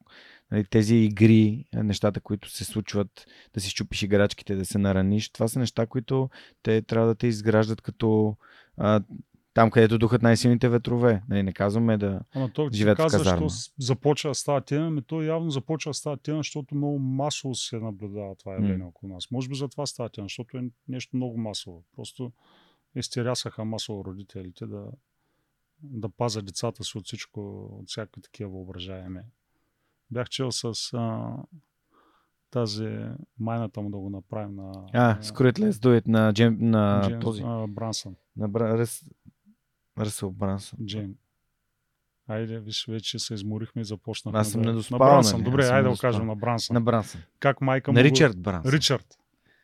нали, 0.50 0.64
тези 0.64 0.96
игри, 0.96 1.64
нещата, 1.74 2.20
които 2.20 2.50
се 2.50 2.64
случват, 2.64 3.26
да 3.54 3.60
си 3.60 3.70
щупиш 3.70 4.02
играчките, 4.02 4.56
да 4.56 4.64
се 4.64 4.78
нараниш, 4.78 5.28
това 5.28 5.48
са 5.48 5.58
неща, 5.58 5.86
които 5.86 6.30
те 6.62 6.82
трябва 6.82 7.08
да 7.08 7.14
те 7.14 7.26
изграждат 7.26 7.80
като 7.80 8.36
а, 8.76 9.00
там, 9.54 9.70
където 9.70 9.98
духат 9.98 10.22
най-силните 10.22 10.68
ветрове. 10.68 11.22
Нали, 11.28 11.42
не 11.42 11.52
казваме 11.52 11.98
да... 11.98 12.20
Ама 12.34 12.50
ти 12.52 12.68
живеят 12.72 12.98
в 12.98 13.02
каза, 13.02 13.18
казарма. 13.18 13.48
що 13.48 13.72
започва 13.78 14.30
да 14.30 14.34
става 14.34 14.60
тема, 14.60 14.86
ами 14.86 15.02
той 15.02 15.24
явно 15.24 15.50
започва 15.50 15.90
да 15.90 15.94
става 15.94 16.16
тема, 16.16 16.38
защото 16.38 16.74
много 16.74 16.98
масово 16.98 17.54
се 17.54 17.78
наблюдава 17.78 18.36
това 18.36 18.52
явление 18.52 18.76
М. 18.76 18.86
около 18.86 19.12
нас. 19.12 19.30
Може 19.30 19.48
би 19.48 19.54
за 19.54 19.68
това 19.68 19.86
става 19.86 20.08
тема, 20.08 20.24
защото 20.24 20.58
е 20.58 20.62
нещо 20.88 21.16
много 21.16 21.38
масово. 21.38 21.84
Просто 21.96 22.32
изтерясаха 22.96 23.64
масово 23.64 24.04
родителите 24.04 24.66
да, 24.66 24.86
да 25.82 26.08
пазят 26.08 26.46
децата 26.46 26.84
си 26.84 26.98
от 26.98 27.06
всичко, 27.06 27.68
от 27.80 27.88
всякакви 27.88 28.22
такива 28.22 28.50
въображаеми. 28.50 29.20
Бях 30.10 30.28
чел 30.28 30.52
с 30.52 30.64
а, 30.94 31.32
тази 32.50 32.98
майната 33.38 33.80
му 33.80 33.90
да 33.90 33.98
го 33.98 34.10
направим 34.10 34.54
на, 34.56 34.72
А, 34.92 35.14
It, 35.22 35.52
Let's 35.52 35.70
Do 35.70 36.00
It 36.00 36.08
на, 36.08 36.32
Джем, 36.32 36.56
на 36.60 37.02
Джеймс 37.08 37.24
този. 37.24 37.42
а, 37.46 37.66
Брансън. 37.68 38.14
На 38.36 38.48
Бра... 38.48 38.78
Ръс... 38.78 39.04
Ръсъл 39.98 40.30
Брансън. 40.30 40.78
Джейм. 40.86 41.14
Айде, 42.28 42.58
виж, 42.60 42.86
вече 42.88 43.18
се 43.18 43.34
изморихме 43.34 43.82
и 43.82 43.84
започнахме. 43.84 44.40
Аз 44.40 44.50
съм 44.50 44.62
да... 44.62 44.68
недоспал, 44.68 44.98
На 44.98 45.04
Брансън. 45.04 45.40
нали? 45.40 45.50
Добре, 45.50 45.64
айде 45.66 45.82
да 45.82 45.90
го 45.90 45.96
кажем 46.00 46.26
на 46.26 46.36
Брансън. 46.36 46.74
На 46.74 46.80
Брансън. 46.80 47.20
Как 47.40 47.60
майка 47.60 47.92
му. 47.92 47.98
На 47.98 48.04
Ричард 48.04 48.38
Брансън. 48.42 48.72
Ричард. 48.72 49.18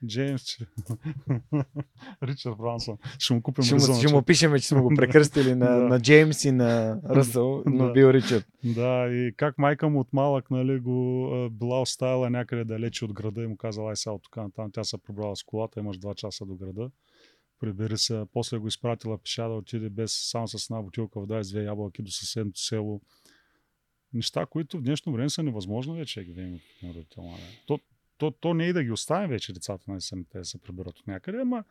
Джеймс. 0.07 0.43
Ричард 2.23 2.57
Брансън. 2.59 2.97
Ще 3.19 3.35
му 3.35 3.43
купим 3.43 3.65
Ще 3.65 3.75
му, 3.75 3.81
ще 3.81 4.13
му 4.13 4.19
опишеме, 4.19 4.61
че 4.61 4.69
сме 4.69 4.81
го 4.81 4.89
прекръстили 4.97 5.55
на, 5.55 5.67
Да. 5.67 5.77
на 5.77 6.01
Джеймс 6.01 6.45
и 6.45 6.53
на 6.53 7.01
Ръсъл, 7.11 7.63
но 7.67 7.87
Да. 7.87 7.93
бил 7.93 8.07
Ричард. 8.11 8.47
Да, 8.65 9.09
и 9.11 9.33
как 9.37 9.59
майка 9.59 9.89
му 9.89 10.01
от 10.01 10.13
малък, 10.13 10.51
нали, 10.51 10.79
го 10.81 11.29
била 11.51 11.81
оставила 11.81 12.31
някъде 12.31 12.65
далече 12.65 13.05
от 13.05 13.13
града 13.13 13.43
и 13.43 13.47
му 13.47 13.57
казала, 13.57 13.91
ай 13.91 13.97
сега 13.97 14.13
от 14.15 14.23
тук 14.23 14.37
натам, 14.37 14.71
тя 14.73 14.85
се 14.85 14.99
прибрала 14.99 15.37
с 15.37 15.43
колата, 15.43 15.81
имаш 15.81 15.99
два 15.99 16.15
часа 16.15 16.47
до 16.47 16.55
града. 16.55 16.91
Прибери 17.61 17.99
се, 17.99 18.25
после 18.33 18.59
го 18.59 18.69
изпратила 18.69 19.19
пеша 19.19 19.49
да 19.49 19.55
отиде 19.55 19.89
без, 19.91 20.31
само 20.31 20.49
с 20.49 20.71
една 20.71 20.83
бутилка 20.83 21.21
вода 21.21 21.39
и 21.39 21.43
две 21.43 21.63
ябълки 21.65 22.03
до 22.03 22.11
съседното 22.11 22.61
село. 22.61 23.01
Неща, 24.13 24.47
които 24.47 24.79
в 24.79 24.83
днешно 24.83 25.13
време 25.13 25.31
са 25.31 25.43
невъзможно 25.43 25.95
вече 25.95 26.21
да 26.21 26.25
ги 26.25 26.33
видим 26.33 26.55
от 26.55 26.61
един 26.83 26.97
родител. 26.97 27.23
нали. 27.23 27.41
То, 27.67 27.79
то, 28.19 28.31
то 28.31 28.55
не 28.55 28.65
е 28.65 28.69
и 28.69 28.73
да 28.73 28.85
ги 28.85 28.93
оставим 28.93 29.31
вече 29.31 29.53
децата, 29.53 29.85
нали, 29.89 30.01
самите 30.01 30.39
да 30.39 30.45
се 30.45 30.59
приберат 30.59 30.99
от 30.99 31.07
някъде, 31.07 31.39
ама 31.39 31.65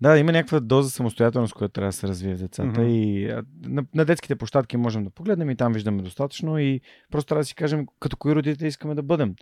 Да, 0.00 0.18
има 0.18 0.32
някаква 0.32 0.60
доза 0.60 0.90
самостоятелност, 0.90 1.54
която 1.54 1.72
трябва 1.72 1.88
да 1.88 1.92
се 1.92 2.08
развие 2.08 2.34
в 2.34 2.38
децата. 2.38 2.80
Мгм. 2.80 2.88
И 2.88 3.26
а, 3.30 3.44
на, 3.62 3.84
на 3.94 4.04
детските 4.04 4.36
площадки 4.36 4.76
можем 4.76 5.04
да 5.04 5.10
погледнем 5.10 5.50
и 5.50 5.56
там 5.56 5.72
виждаме 5.72 6.02
достатъчно. 6.02 6.58
И 6.58 6.80
просто 7.10 7.28
трябва 7.28 7.40
да 7.40 7.46
си 7.46 7.54
кажем 7.54 7.86
като 8.00 8.16
кои 8.16 8.34
родители 8.34 8.66
искаме 8.66 8.94
да 8.94 9.02
бъдем. 9.02 9.34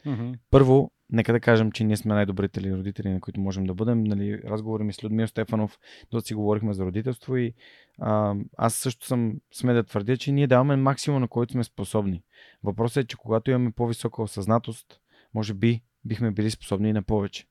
Първо, 0.50 0.90
нека 1.10 1.32
да 1.32 1.40
кажем, 1.40 1.72
че 1.72 1.84
ние 1.84 1.96
сме 1.96 2.14
най-добрите 2.14 2.60
ли 2.60 2.74
родители, 2.74 3.10
на 3.10 3.20
които 3.20 3.40
можем 3.40 3.64
да 3.64 3.74
бъдем. 3.74 4.04
Нали, 4.04 4.42
разговори 4.42 4.84
ми 4.84 4.92
с 4.92 5.04
Людмил 5.04 5.26
Стефанов, 5.26 5.78
доста 6.10 6.26
си 6.26 6.34
говорихме 6.34 6.72
за 6.72 6.84
родителство 6.84 7.36
и 7.36 7.54
а, 7.98 8.34
аз 8.56 8.74
също 8.74 9.06
съм 9.06 9.32
сме 9.54 9.72
да 9.72 9.82
твърдя, 9.82 10.16
че 10.16 10.32
ние 10.32 10.46
даваме 10.46 10.76
максимум, 10.76 11.20
на 11.20 11.28
който 11.28 11.52
сме 11.52 11.64
способни. 11.64 12.22
Въпросът 12.62 13.04
е, 13.04 13.06
че 13.06 13.16
когато 13.16 13.50
имаме 13.50 13.70
по-висока 13.70 14.22
осъзнатост, 14.22 15.00
може 15.34 15.54
би 15.54 15.82
бихме 16.04 16.30
били 16.30 16.50
способни 16.50 16.88
и 16.88 16.92
на 16.92 17.02
повече. 17.02 17.46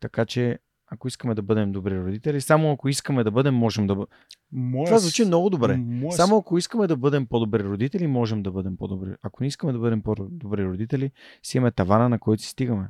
Така 0.00 0.26
че, 0.26 0.58
ако 0.90 1.08
искаме 1.08 1.34
да 1.34 1.42
бъдем 1.42 1.72
добри 1.72 2.00
родители, 2.00 2.40
само 2.40 2.72
ако 2.72 2.88
искаме 2.88 3.24
да 3.24 3.30
бъдем, 3.30 3.54
можем 3.54 3.86
да 3.86 3.94
бъдем. 3.94 4.08
Моя 4.52 4.86
Това 4.86 4.98
звучи 4.98 5.24
много 5.24 5.50
добре. 5.50 5.76
моя 5.76 6.12
Само 6.12 6.36
ако 6.36 6.58
искаме 6.58 6.86
да 6.86 6.96
бъдем 6.96 7.26
по-добри 7.26 7.64
родители, 7.64 8.06
можем 8.06 8.42
да 8.42 8.50
бъдем 8.50 8.76
по-добри. 8.76 9.14
Ако 9.22 9.42
не 9.42 9.46
искаме 9.46 9.72
да 9.72 9.78
бъдем 9.78 10.02
по-добри 10.02 10.64
родители, 10.64 11.10
си 11.42 11.56
имаме 11.56 11.70
тавана, 11.70 12.08
на 12.08 12.18
който 12.18 12.42
си 12.42 12.48
стигаме. 12.48 12.88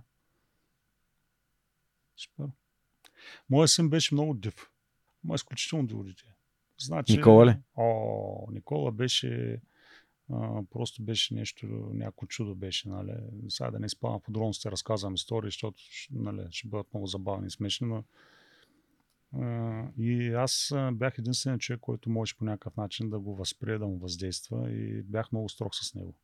Супер. 2.17 2.47
Моя 3.51 3.69
син 3.69 3.91
беше 3.91 4.15
много 4.15 4.35
див. 4.35 4.71
Моя 5.25 5.37
изключително 5.37 5.87
диво 5.87 6.03
дете. 6.03 6.25
Значи, 6.79 7.17
Никола 7.17 7.47
ли? 7.47 7.57
О, 7.77 8.47
Никола 8.51 8.93
беше 8.93 9.61
а, 10.33 10.63
просто 10.71 11.03
беше 11.03 11.35
нещо, 11.35 11.67
някакво 11.93 12.27
чудо 12.27 12.55
беше, 12.55 12.89
нали. 12.89 13.13
Сега 13.49 13.71
да 13.71 13.79
не 13.79 13.87
изпълна 13.87 14.21
подробно 14.21 14.53
ще 14.53 14.71
разказвам 14.71 15.15
истории, 15.15 15.49
защото 15.49 15.81
нали, 16.11 16.47
ще 16.51 16.69
бъдат 16.69 16.95
много 16.95 17.07
забавни 17.07 17.47
и 17.47 17.51
смешни, 17.51 17.87
но 17.87 18.05
и 19.99 20.33
аз 20.35 20.73
бях 20.93 21.19
единственият 21.19 21.61
човек, 21.61 21.81
който 21.81 22.11
можеше 22.11 22.37
по 22.37 22.45
някакъв 22.45 22.77
начин 22.77 23.11
да 23.11 23.19
го 23.19 23.37
възприе, 23.37 23.79
да 23.79 23.87
му 23.87 23.99
въздейства 23.99 24.73
и 24.73 25.03
бях 25.03 25.33
много 25.33 25.49
строг 25.49 25.75
с 25.75 25.95
него. 25.95 26.15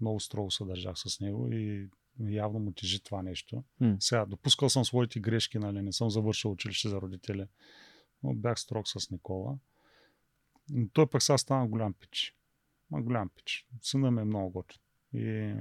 Много 0.00 0.20
строго 0.20 0.50
се 0.50 0.64
държах 0.64 0.98
с 0.98 1.20
него 1.20 1.48
и 1.52 1.88
явно 2.20 2.58
му 2.58 2.72
тежи 2.72 3.02
това 3.02 3.22
нещо. 3.22 3.64
М. 3.80 3.96
Сега, 4.00 4.24
допускал 4.26 4.68
съм 4.68 4.84
своите 4.84 5.20
грешки, 5.20 5.58
нали, 5.58 5.82
не 5.82 5.92
съм 5.92 6.10
завършил 6.10 6.50
училище 6.50 6.88
за 6.88 7.00
родители, 7.00 7.46
но 8.22 8.34
бях 8.34 8.60
строг 8.60 8.88
с 8.88 9.10
Никола. 9.10 9.58
Но 10.70 10.88
той 10.92 11.06
пък 11.06 11.22
сега 11.22 11.38
стана 11.38 11.68
голям 11.68 11.94
пич. 11.94 12.36
Ма 12.90 13.02
голям 13.02 13.28
пич. 13.28 13.66
Сина 13.82 14.10
ми 14.10 14.20
е 14.20 14.24
много 14.24 14.50
готин. 14.50 14.80
И 15.12 15.54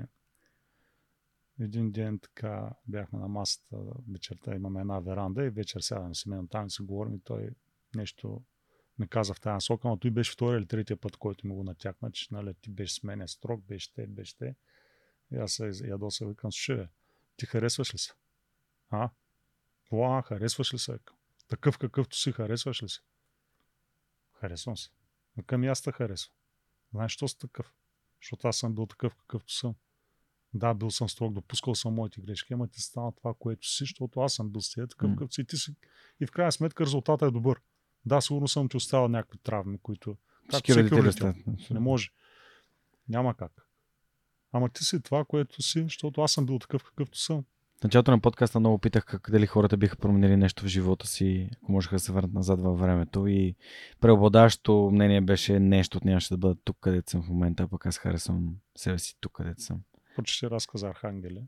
един 1.60 1.92
ден 1.92 2.20
така 2.20 2.70
бяхме 2.88 3.20
на 3.20 3.28
масата 3.28 3.78
вечерта, 4.12 4.56
имаме 4.56 4.82
една 4.82 5.00
веранда 5.00 5.46
и 5.46 5.50
вечер 5.50 5.80
сядаме 5.80 6.16
семейно 6.16 6.48
там 6.48 6.68
и 6.68 6.70
си 6.70 6.82
говорим 6.82 7.16
и 7.16 7.20
той 7.20 7.50
нещо 7.96 8.44
не 9.00 9.08
каза 9.08 9.34
в 9.34 9.42
тази 9.42 9.54
насока, 9.54 9.88
но 9.88 9.98
той 9.98 10.12
беше 10.12 10.32
втория 10.32 10.58
или 10.58 10.66
третия 10.66 10.98
път, 10.98 11.18
който 11.18 11.48
му 11.48 11.56
го 11.56 11.64
натякна, 11.64 12.12
че 12.12 12.28
нали, 12.32 12.54
ти 12.54 12.70
беше 12.70 12.96
с 12.96 13.04
мене 13.04 13.28
строг, 13.28 13.64
беше 13.64 13.94
те, 13.94 14.08
беше 14.08 14.38
те. 14.38 14.56
И 15.32 15.36
аз 15.36 15.52
се 15.52 15.72
ядоса 15.84 16.26
викам, 16.26 16.52
слушай, 16.52 16.76
бе, 16.76 16.88
ти 17.38 17.46
харесваш 17.46 17.94
ли 17.94 17.98
се? 17.98 18.14
А? 18.90 19.10
Какво, 19.84 20.04
а, 20.04 20.22
харесваш 20.22 20.74
ли 20.74 20.80
се? 20.80 21.00
Такъв 21.48 21.78
какъвто 21.78 22.18
си, 22.18 22.32
харесваш 22.32 22.84
ли 22.84 22.90
се? 22.90 23.02
Харесвам 24.34 24.78
се. 24.78 24.90
И 25.62 25.68
аз 25.68 25.82
те 25.82 25.92
харесвам. 25.92 26.36
Знаеш, 26.94 27.12
що 27.12 27.28
си 27.28 27.38
такъв? 27.40 27.74
Защото 28.22 28.48
аз 28.48 28.58
съм 28.58 28.76
бил 28.76 28.86
такъв, 28.86 29.16
какъвто 29.16 29.54
съм. 29.54 29.76
Да, 30.54 30.74
бил 30.74 30.92
съм 30.92 31.10
строг, 31.10 31.34
допускал 31.34 31.76
съм 31.76 31.94
моите 31.94 32.22
грешки, 32.22 32.54
ама 32.54 32.68
ти 32.68 32.82
стана 32.82 33.12
това, 33.16 33.34
което 33.40 33.68
си, 33.68 33.84
защото 33.84 34.20
аз 34.20 34.34
съм 34.34 34.50
бил 34.50 34.62
с 34.62 34.72
теб, 34.74 34.90
такъв, 34.90 35.10
М. 35.10 35.16
какъвто 35.16 35.34
си. 35.34 35.46
Ти 35.46 35.58
си. 35.58 35.76
и 36.22 36.26
в 36.26 36.32
крайна 36.32 36.52
сметка 36.52 36.86
резултатът 36.86 37.28
е 37.28 37.32
добър. 37.32 37.62
Да, 38.06 38.22
сигурно 38.22 38.48
съм 38.48 38.70
ти 38.70 38.78
оставил 38.78 39.08
някакви 39.08 39.38
травми, 39.38 39.78
които 39.78 40.18
както 40.52 40.72
всеки 40.72 40.92
родител. 40.92 41.34
Не 41.72 41.80
може. 41.80 42.10
Няма 43.10 43.36
как. 43.36 43.68
Ама 44.52 44.70
ти 44.70 44.84
си 44.84 45.02
това, 45.02 45.26
което 45.26 45.62
си, 45.62 45.84
защото 45.84 46.22
аз 46.22 46.32
съм 46.32 46.46
бил 46.46 46.60
такъв, 46.60 46.84
какъвто 46.84 47.20
съм. 47.20 47.46
В 47.84 47.86
началото 47.86 48.12
на 48.12 48.20
подкаста 48.20 48.60
много 48.60 48.78
питах 48.78 49.06
как 49.06 49.32
дали 49.32 49.46
хората 49.46 49.78
биха 49.78 49.98
променили 49.98 50.38
нещо 50.38 50.64
в 50.64 50.68
живота 50.68 51.08
си, 51.08 51.50
ако 51.58 51.72
можеха 51.72 51.96
да 51.96 52.00
се 52.00 52.12
върнат 52.12 52.34
назад 52.34 52.62
във 52.62 52.80
времето. 52.80 53.28
И 53.28 53.56
преобладаващото 54.00 54.90
мнение 54.94 55.22
беше 55.22 55.60
нещо, 55.60 56.00
нямаше 56.06 56.30
да 56.34 56.38
бъда 56.38 56.56
тук, 56.64 56.78
където 56.82 57.12
съм 57.12 57.24
в 57.24 57.28
момента, 57.28 57.64
а 57.64 57.68
пък 57.68 57.86
аз 57.86 57.98
харесвам 57.98 58.56
себе 58.76 59.00
си 59.00 59.18
тук, 59.20 59.32
където 59.32 59.62
съм. 59.62 59.82
Почти 60.16 60.50
разказа 60.50 60.88
Архангеле. 60.88 61.42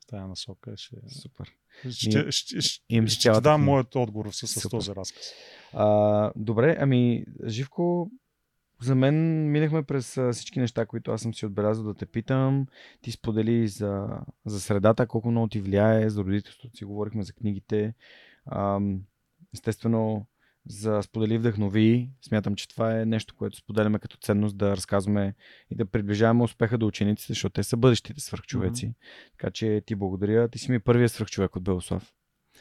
В 0.00 0.06
тая 0.06 0.26
насока 0.26 0.72
ще, 0.76 0.96
Супер. 1.22 1.52
ще, 1.90 2.10
ще, 2.10 2.30
ще, 2.30 2.60
ще 2.60 3.04
ти 3.04 3.18
цялата 3.20 3.40
дам 3.40 3.64
моят 3.64 3.94
отговор 3.94 4.32
с, 4.32 4.46
с 4.46 4.68
този 4.68 4.94
разказ. 4.94 5.32
А, 5.72 6.32
добре, 6.36 6.76
ами, 6.80 7.24
Живко, 7.46 8.10
за 8.82 8.94
мен 8.94 9.50
минахме 9.50 9.82
през 9.82 10.18
всички 10.32 10.60
неща, 10.60 10.86
които 10.86 11.10
аз 11.10 11.22
съм 11.22 11.34
си 11.34 11.46
отбелязал 11.46 11.84
да 11.84 11.94
те 11.94 12.06
питам. 12.06 12.66
Ти 13.00 13.12
сподели 13.12 13.68
за, 13.68 14.08
за 14.46 14.60
средата, 14.60 15.06
колко 15.06 15.30
много 15.30 15.48
ти 15.48 15.60
влияе, 15.60 16.10
за 16.10 16.24
родителството 16.24 16.76
си 16.76 16.84
говорихме 16.84 17.22
за 17.22 17.32
книгите. 17.32 17.94
Ам, 18.52 19.00
естествено, 19.54 20.26
за 20.66 21.02
сподели 21.02 21.38
вдъхнови. 21.38 22.10
Смятам, 22.22 22.54
че 22.54 22.68
това 22.68 23.00
е 23.00 23.06
нещо, 23.06 23.34
което 23.34 23.56
споделяме 23.56 23.98
като 23.98 24.16
ценност 24.16 24.56
да 24.56 24.76
разказваме 24.76 25.34
и 25.70 25.76
да 25.76 25.86
приближаваме 25.86 26.44
успеха 26.44 26.78
до 26.78 26.86
учениците, 26.86 27.32
защото 27.32 27.52
те 27.52 27.62
са 27.62 27.76
бъдещите 27.76 28.20
свръхчовеци. 28.20 28.94
Така 29.30 29.50
че 29.50 29.82
ти 29.86 29.94
благодаря. 29.94 30.48
Ти 30.48 30.58
си 30.58 30.70
ми 30.70 30.80
първият 30.80 31.12
свръхчовек 31.12 31.56
от 31.56 31.62
Белослав. 31.62 32.12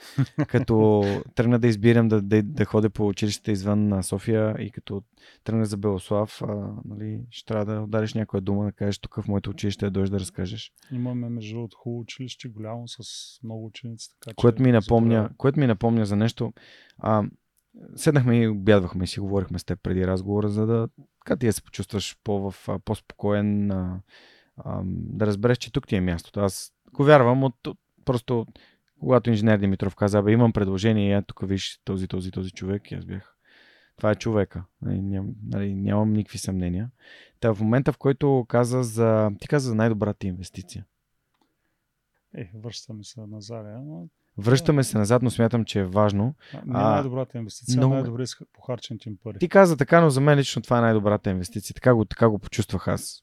като 0.48 1.04
тръгна 1.36 1.60
да 1.60 1.68
избирам 1.68 2.08
да, 2.08 2.22
да, 2.22 2.44
да 2.44 2.66
ходя 2.66 2.90
по 2.90 3.08
училищата 3.08 3.52
извън 3.52 3.88
на 3.88 4.04
София 4.04 4.56
и 4.60 4.72
като 4.72 5.04
тръгна 5.44 5.66
за 5.66 5.78
Белослав, 5.78 6.42
а, 6.42 6.74
нали, 6.86 7.22
ще 7.32 7.46
трябва 7.46 7.66
да 7.66 7.82
удариш 7.82 8.14
някоя 8.14 8.42
дума, 8.42 8.66
да 8.66 8.72
кажеш 8.72 9.00
тук 9.00 9.16
в 9.16 9.28
моето 9.28 9.50
училище 9.50 9.86
да 9.86 9.92
дойдеш 9.92 10.10
да 10.10 10.20
разкажеш. 10.20 10.72
Имаме 10.92 11.30
между 11.30 11.56
другото 11.56 11.78
хубаво 11.78 12.02
училище, 12.02 12.48
голямо 12.48 12.88
с 12.88 13.00
много 13.44 13.66
ученици. 13.66 14.10
Така, 14.20 14.36
което, 14.36 14.64
ми 14.64 14.72
напомня, 14.72 15.30
което 15.38 15.60
ми 15.60 15.68
напомня 15.68 16.06
за 16.06 16.16
нещо. 16.16 16.54
А, 16.98 17.24
седнахме 17.96 18.38
и 18.38 18.48
обядвахме 18.48 19.04
и 19.04 19.08
си 19.08 19.20
говорихме 19.20 19.60
с 19.60 19.64
теб 19.64 19.80
преди 19.84 20.08
разговора, 20.08 20.50
за 20.50 20.66
да 20.66 20.88
така 21.26 21.38
ти 21.38 21.46
да 21.46 21.54
се 21.54 21.64
почувстваш 21.64 22.18
по, 22.24 22.52
в, 22.52 22.80
по-спокоен, 22.86 23.72
а, 23.72 24.02
а, 24.58 24.82
да 24.86 25.28
разбереш, 25.28 25.58
че 25.58 25.72
тук 25.72 25.88
ти 25.88 25.96
е 25.96 26.02
мястото. 26.02 26.40
Аз 26.40 26.74
го 26.94 27.04
вярвам 27.04 27.44
от, 27.44 27.56
просто 28.06 28.46
когато 29.00 29.30
инженер 29.30 29.58
Димитров 29.58 29.96
каза, 29.96 30.22
бе, 30.22 30.32
имам 30.32 30.54
предложение, 30.54 31.10
я 31.10 31.22
тук 31.22 31.48
виж 31.48 31.82
този, 31.84 32.08
този, 32.08 32.32
този 32.32 32.52
човек, 32.52 32.92
и 32.92 32.96
аз 32.96 33.06
бях. 33.06 33.36
Това 33.98 34.12
е 34.12 34.16
човека. 34.16 34.64
Нали, 34.82 35.02
ням, 35.02 35.28
нали, 35.44 35.76
нямам 35.76 36.14
никакви 36.14 36.38
съмнения. 36.38 36.90
Та 37.40 37.54
в 37.54 37.60
момента, 37.60 37.92
в 37.92 37.98
който 37.98 38.46
каза 38.48 38.84
за... 38.84 39.32
Ти 39.40 39.48
каза 39.48 39.70
за 39.70 39.76
най-добрата 39.76 40.28
инвестиция. 40.28 40.86
Е, 42.36 42.52
връщаме 42.56 43.04
се 43.04 43.22
назад, 43.22 43.66
но 43.86 44.08
Връщаме 44.38 44.84
се 44.84 44.98
назад, 44.98 45.22
но 45.22 45.30
смятам, 45.30 45.66
че 45.66 45.80
е 45.80 45.86
важно. 45.86 46.36
А, 46.54 46.58
не 46.66 46.80
е 46.80 46.84
най-добрата 46.84 47.38
инвестиция, 47.38 47.82
но... 47.82 47.90
най-добре 47.90 48.24
похарчените 48.54 49.10
им 49.10 49.18
пари. 49.24 49.40
Ти 49.40 49.50
каза 49.50 49.78
така, 49.78 50.02
но 50.02 50.10
за 50.10 50.22
мен 50.22 50.38
лично 50.38 50.62
това 50.62 50.78
е 50.78 50.82
най-добрата 50.82 51.30
инвестиция. 51.30 51.74
Така 51.74 51.96
го, 51.96 52.06
така 52.06 52.30
го 52.30 52.40
почувствах 52.40 52.88
аз. 52.88 53.22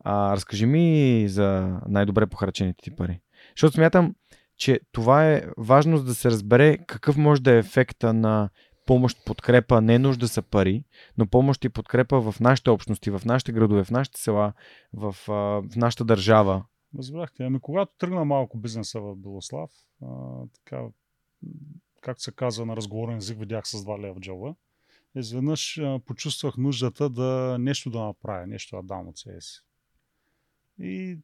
А, 0.00 0.32
разкажи 0.32 0.66
ми 0.66 1.24
за 1.28 1.78
най-добре 1.88 2.26
похарчените 2.26 2.82
ти 2.82 2.96
пари. 2.96 3.20
Защото 3.56 3.74
смятам, 3.74 4.14
че 4.56 4.80
това 4.92 5.30
е 5.30 5.42
важно 5.58 6.02
да 6.02 6.14
се 6.14 6.30
разбере 6.30 6.78
какъв 6.78 7.16
може 7.16 7.42
да 7.42 7.54
е 7.54 7.58
ефекта 7.58 8.12
на 8.12 8.50
помощ, 8.86 9.24
подкрепа, 9.26 9.80
не 9.80 9.98
нужда 9.98 10.28
са 10.28 10.42
пари, 10.42 10.84
но 11.18 11.26
помощ 11.26 11.64
и 11.64 11.68
подкрепа 11.68 12.32
в 12.32 12.40
нашите 12.40 12.70
общности, 12.70 13.10
в 13.10 13.22
нашите 13.24 13.52
градове, 13.52 13.84
в 13.84 13.90
нашите 13.90 14.20
села, 14.20 14.52
в, 14.92 15.16
в 15.26 15.76
нашата 15.76 16.04
държава. 16.04 16.64
Разбрахте. 16.98 17.44
Ами 17.44 17.60
когато 17.60 17.92
тръгна 17.98 18.24
малко 18.24 18.58
бизнеса 18.58 19.00
в 19.00 19.16
Белослав, 19.16 19.70
а, 20.02 20.06
така, 20.52 20.84
както 22.00 22.22
се 22.22 22.32
казва 22.32 22.66
на 22.66 22.76
разговорен 22.76 23.16
език, 23.16 23.38
видях 23.38 23.68
с 23.68 23.84
2 23.84 24.02
лева 24.02 24.14
в 24.14 24.20
джоба. 24.20 24.54
Изведнъж 25.16 25.78
а, 25.78 26.00
почувствах 26.06 26.56
нуждата 26.56 27.10
да 27.10 27.56
нещо 27.60 27.90
да 27.90 28.00
направя, 28.00 28.46
нещо 28.46 28.76
да 28.76 28.82
дам 28.82 29.08
от 29.08 29.18
себе 29.18 29.40
си. 29.40 29.60
И 30.78 31.18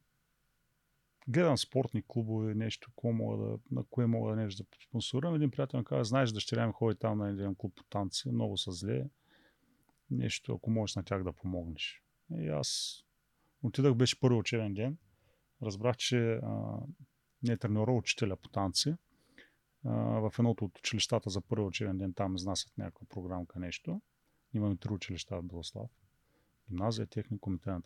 гледам 1.27 1.57
спортни 1.57 2.03
клубове, 2.07 2.55
нещо, 2.55 2.89
какво 2.89 3.11
мога 3.11 3.45
да, 3.45 3.57
на 3.71 3.83
кое 3.83 4.05
мога 4.05 4.29
да 4.29 4.35
нещо 4.35 4.63
да 4.63 4.69
спонсорирам. 4.87 5.35
Един 5.35 5.51
приятел 5.51 5.79
ми 5.79 5.85
каза, 5.85 6.03
знаеш, 6.03 6.31
дъщеря 6.31 6.67
ми 6.67 6.73
ходи 6.73 6.99
там 6.99 7.17
на 7.17 7.29
един 7.29 7.55
клуб 7.55 7.75
по 7.75 7.83
танци, 7.83 8.31
много 8.31 8.57
са 8.57 8.71
зле. 8.71 9.09
Нещо, 10.11 10.53
ако 10.53 10.69
можеш 10.69 10.95
на 10.95 11.03
тях 11.03 11.23
да 11.23 11.33
помогнеш. 11.33 12.03
И 12.37 12.47
аз 12.47 12.99
отидах, 13.63 13.95
беше 13.95 14.19
първи 14.19 14.35
учебен 14.35 14.73
ден. 14.73 14.97
Разбрах, 15.61 15.97
че 15.97 16.33
а, 16.33 16.79
не 17.43 17.53
е 17.53 17.57
тренирал 17.57 17.97
учителя 17.97 18.35
по 18.35 18.49
танци. 18.49 18.95
А, 19.85 19.91
в 19.95 20.33
едното 20.39 20.65
от 20.65 20.79
училищата 20.79 21.29
за 21.29 21.41
първи 21.41 21.65
учебен 21.65 21.97
ден 21.97 22.13
там 22.13 22.35
изнасят 22.35 22.77
някаква 22.77 23.07
програмка, 23.09 23.59
нещо. 23.59 24.01
Имаме 24.53 24.77
три 24.77 24.93
училища 24.93 25.37
в 25.37 25.43
Белослав. 25.43 25.89
Гимназия, 26.69 27.07
техникум 27.07 27.55
и 27.55 27.59
т.н. 27.59 27.81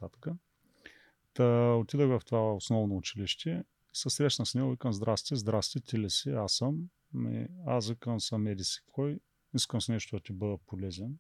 Та, 1.36 1.76
отидах 1.76 2.08
в 2.08 2.26
това 2.26 2.54
основно 2.54 2.98
училище, 2.98 3.64
се 3.94 4.10
срещна 4.10 4.46
с 4.46 4.56
него, 4.56 4.72
викам, 4.72 4.94
здрасти, 4.94 5.36
здрасти, 5.36 5.82
ти 5.82 6.00
ли 6.00 6.10
си, 6.10 6.30
аз 6.30 6.54
съм. 6.54 6.90
Ми, 7.14 7.48
аз 7.66 7.90
викам, 7.90 8.20
съм 8.20 8.48
еди 8.48 8.64
си 8.64 8.82
кой, 8.92 9.20
искам 9.56 9.82
с 9.82 9.90
нещо 9.90 10.16
да 10.16 10.24
ти 10.24 10.34
бъда 10.34 10.58
полезен. 10.58 11.18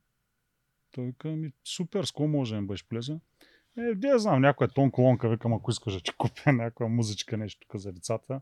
Той 0.91 1.05
вика, 1.05 1.27
ми, 1.27 1.51
супер, 1.63 2.03
с 2.03 2.11
кого 2.11 2.27
може 2.27 2.55
да 2.55 2.61
бъдеш 2.61 2.85
полезен? 2.87 3.21
Е, 3.77 3.95
де 3.95 4.07
я 4.07 4.19
знам, 4.19 4.41
някоя 4.41 4.69
тон 4.69 4.91
колонка, 4.91 5.29
викам, 5.29 5.53
ако 5.53 5.71
искаш 5.71 5.93
да 5.93 5.99
ти 5.99 6.11
купя 6.17 6.53
някаква 6.53 6.87
музичка, 6.87 7.37
нещо 7.37 7.67
тук 7.67 7.81
за 7.81 7.93
децата. 7.93 8.41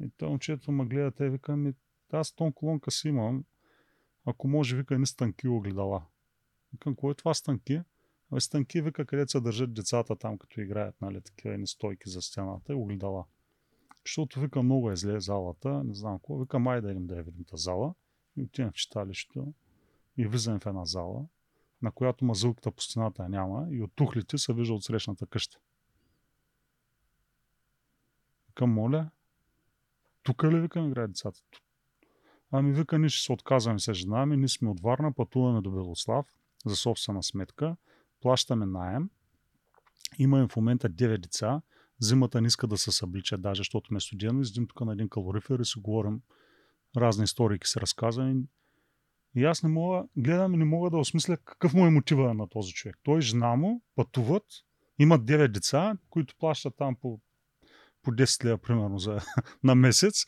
И 0.00 0.10
той 0.16 0.28
момчето 0.28 0.72
ме 0.72 0.84
гледа, 0.84 1.10
те 1.10 1.30
вика, 1.30 1.56
ми, 1.56 1.74
аз 2.12 2.32
тон 2.32 2.52
колонка 2.52 2.90
си 2.90 3.08
имам, 3.08 3.44
ако 4.24 4.48
може, 4.48 4.76
вика, 4.76 4.98
не 4.98 5.06
станки 5.06 5.48
огледала. 5.48 6.02
Викам, 6.72 6.94
кое 6.94 7.10
е 7.10 7.14
това 7.14 7.34
станки? 7.34 7.80
Станки 8.38 8.82
вика, 8.82 9.06
където 9.06 9.30
се 9.30 9.40
държат 9.40 9.74
децата 9.74 10.16
там, 10.16 10.38
като 10.38 10.60
играят, 10.60 11.00
нали, 11.00 11.20
такива 11.20 11.54
едни 11.54 11.66
стойки 11.66 12.10
за 12.10 12.22
стената 12.22 12.72
и 12.72 12.76
огледала. 12.76 13.24
Защото 14.06 14.40
вика, 14.40 14.62
много 14.62 14.90
е 14.90 14.96
зле 14.96 15.20
залата, 15.20 15.84
не 15.84 15.94
знам 15.94 16.18
какво. 16.18 16.38
Вика, 16.38 16.58
май 16.58 16.80
да 16.80 16.90
идем 16.90 17.06
да 17.06 17.16
я 17.16 17.22
видим 17.22 17.44
тази 17.44 17.62
зала. 17.62 17.94
И 18.36 18.42
отивам 18.42 18.70
в 18.70 18.74
читалището 18.74 19.52
и 20.16 20.26
влизам 20.26 20.60
в 20.60 20.66
една 20.66 20.84
зала, 20.84 21.26
на 21.82 21.92
която 21.92 22.24
мазълката 22.24 22.70
по 22.70 22.82
стената 22.82 23.28
няма 23.28 23.68
и 23.70 23.82
от 23.82 23.92
тухлите 23.94 24.38
се 24.38 24.52
вижда 24.52 24.74
от 24.74 24.84
срещната 24.84 25.26
къща. 25.26 25.58
Викам, 28.46 28.72
моля, 28.72 29.10
тук 30.22 30.44
ли 30.44 30.60
викам 30.60 30.88
играят 30.88 31.10
децата? 31.10 31.40
Ами 32.50 32.72
вика, 32.72 32.98
ние 32.98 33.08
ще 33.08 33.24
се 33.24 33.32
отказваме 33.32 33.78
с 33.78 33.94
жена 33.94 34.26
ми, 34.26 34.36
ние 34.36 34.48
сме 34.48 34.70
от 34.70 34.80
Варна, 34.80 35.12
пътуваме 35.12 35.60
до 35.60 35.70
Белослав 35.70 36.26
за 36.66 36.76
собствена 36.76 37.22
сметка 37.22 37.76
плащаме 38.20 38.66
найем. 38.66 39.10
Имаме 40.18 40.48
в 40.48 40.56
момента 40.56 40.90
9 40.90 41.18
деца. 41.18 41.62
Зимата 42.00 42.40
не 42.40 42.46
иска 42.46 42.66
да 42.66 42.78
се 42.78 42.92
съблича, 42.92 43.38
даже 43.38 43.58
защото 43.58 43.94
ме 43.94 44.00
студено. 44.00 44.40
Издим 44.40 44.66
тук 44.66 44.80
на 44.80 44.92
един 44.92 45.08
калорифер 45.08 45.58
и 45.58 45.64
си 45.64 45.78
говорим 45.78 46.20
разни 46.96 47.24
истории, 47.24 47.58
се 47.64 47.80
разказваме. 47.80 48.42
И 49.34 49.44
аз 49.44 49.62
не 49.62 49.68
мога, 49.68 50.04
гледам 50.16 50.54
и 50.54 50.56
не 50.56 50.64
мога 50.64 50.90
да 50.90 50.96
осмисля 50.96 51.36
какъв 51.36 51.74
му 51.74 51.86
е 51.86 51.90
мотива 51.90 52.34
на 52.34 52.48
този 52.48 52.72
човек. 52.72 52.98
Той 53.02 53.20
жена 53.20 53.56
му 53.56 53.82
пътуват, 53.94 54.44
имат 54.98 55.22
9 55.22 55.48
деца, 55.48 55.96
които 56.10 56.34
плащат 56.38 56.76
там 56.76 56.96
по, 56.96 57.20
по 58.02 58.10
10 58.10 58.44
лева, 58.44 58.58
примерно, 58.58 58.98
за, 58.98 59.20
на 59.64 59.74
месец. 59.74 60.26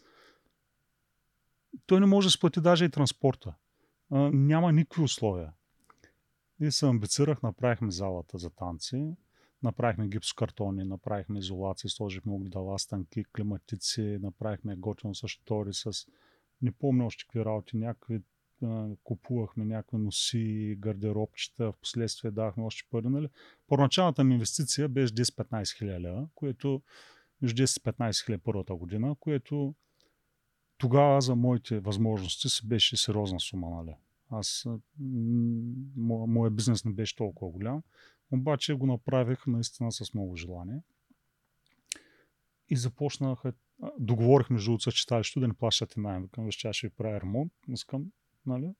Той 1.86 2.01
не 2.01 2.07
може 2.07 2.27
да 2.27 2.31
сплати 2.31 2.60
даже 2.60 2.85
и 2.85 2.91
транспорта. 2.91 3.55
А, 4.10 4.31
няма 4.33 4.73
никакви 4.73 5.02
условия. 5.02 5.52
И 6.60 6.70
се 6.70 6.86
амбицирах, 6.86 7.42
направихме 7.42 7.90
залата 7.90 8.39
за 8.39 8.50
танци, 8.50 9.14
направихме 9.62 10.08
гипсокартони, 10.08 10.84
направихме 10.84 11.39
изолации, 11.39 11.90
сложихме 11.90 12.32
огледала, 12.32 12.78
станки, 12.78 13.24
климатици, 13.24 14.18
направихме 14.22 14.76
готино 14.76 15.14
с 15.14 15.28
штори, 15.28 15.74
с 15.74 16.06
не 16.62 16.72
помня 16.72 17.06
още 17.06 17.24
какви 17.24 17.44
работи, 17.44 17.76
някакви 17.76 18.22
купувахме 19.05 19.64
някакви 19.64 19.97
носи, 19.97 20.76
гардеробчета, 20.78 21.72
в 21.72 21.76
последствие 21.80 22.30
давахме 22.30 22.64
още 22.64 22.89
пари. 22.90 23.08
Нали? 23.08 23.28
Първоначалната 23.68 24.24
ми 24.24 24.34
инвестиция 24.34 24.89
беше 24.89 25.14
10-15 25.14 25.78
хиляди 25.78 26.02
лева, 26.02 26.28
което 26.34 26.82
между 27.42 27.62
10-15 27.62 28.24
хиляди 28.24 28.42
първата 28.42 28.74
година, 28.74 29.16
което 29.20 29.74
тогава 30.78 31.20
за 31.20 31.36
моите 31.36 31.80
възможности 31.80 32.66
беше 32.66 32.97
сериозна 32.97 33.40
сума. 33.40 33.70
Нали? 33.70 33.97
Аз, 34.31 34.67
моят 34.99 36.57
бизнес 36.57 36.84
не 36.84 36.92
беше 36.92 37.17
толкова 37.17 37.50
голям, 37.50 37.83
обаче 38.33 38.75
го 38.75 38.86
направих 38.86 39.47
наистина 39.47 39.92
с 39.92 40.15
много 40.15 40.36
желание. 40.36 40.81
И 42.68 42.76
започнах, 42.76 43.42
договорих 43.99 44.50
между 44.50 44.73
от 44.73 44.83
съчеталището 44.83 45.41
да 45.41 45.49
не 45.49 45.55
плащате 45.55 46.00
найем. 46.00 46.23
Викам, 46.23 46.44
виж, 46.44 46.55
ще 46.55 46.86
ви 46.86 46.91
правя 46.91 47.20
ремонт. 47.20 47.52
Искам, 47.68 48.12
нали? 48.47 48.75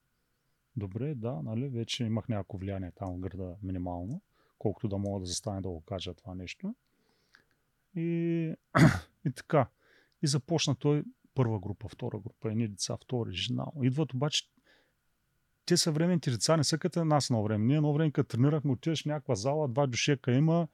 Добре, 0.77 1.15
да, 1.15 1.43
нали? 1.43 1.69
Вече 1.69 2.05
имах 2.05 2.29
някакво 2.29 2.59
влияние 2.59 2.93
там 2.93 3.17
в 3.17 3.21
града 3.21 3.57
минимално, 3.63 4.23
колкото 4.59 4.89
да 4.89 4.99
мога 4.99 5.21
да 5.21 5.27
застане 5.27 5.61
да 5.61 5.69
го 5.69 5.81
кажа 5.81 6.15
това 6.15 6.35
нещо. 6.35 6.75
И, 7.95 8.55
и 9.27 9.33
така. 9.37 9.69
И 10.23 10.27
започна 10.27 10.75
той 10.75 11.05
първа 11.35 11.61
група, 11.61 11.89
втора 11.89 12.19
група, 12.19 12.51
едни 12.51 12.69
деца, 12.69 12.97
втори, 12.97 13.33
жена. 13.33 13.67
Идват 13.83 14.15
обаче 14.15 14.45
те 15.71 15.77
съвременните 15.77 16.31
деца 16.31 16.57
не 16.57 16.65
са 16.65 16.79
като 16.79 17.05
нас 17.05 17.31
на 17.31 17.43
време. 17.43 17.65
Ние 17.65 17.77
едно 17.77 17.93
време, 17.93 18.11
като 18.11 18.29
тренирахме, 18.29 18.73
отиваш 18.73 19.03
в 19.03 19.07
някаква 19.07 19.35
зала, 19.35 19.69
два 19.69 19.87
душека 19.87 20.33
има 20.33 20.69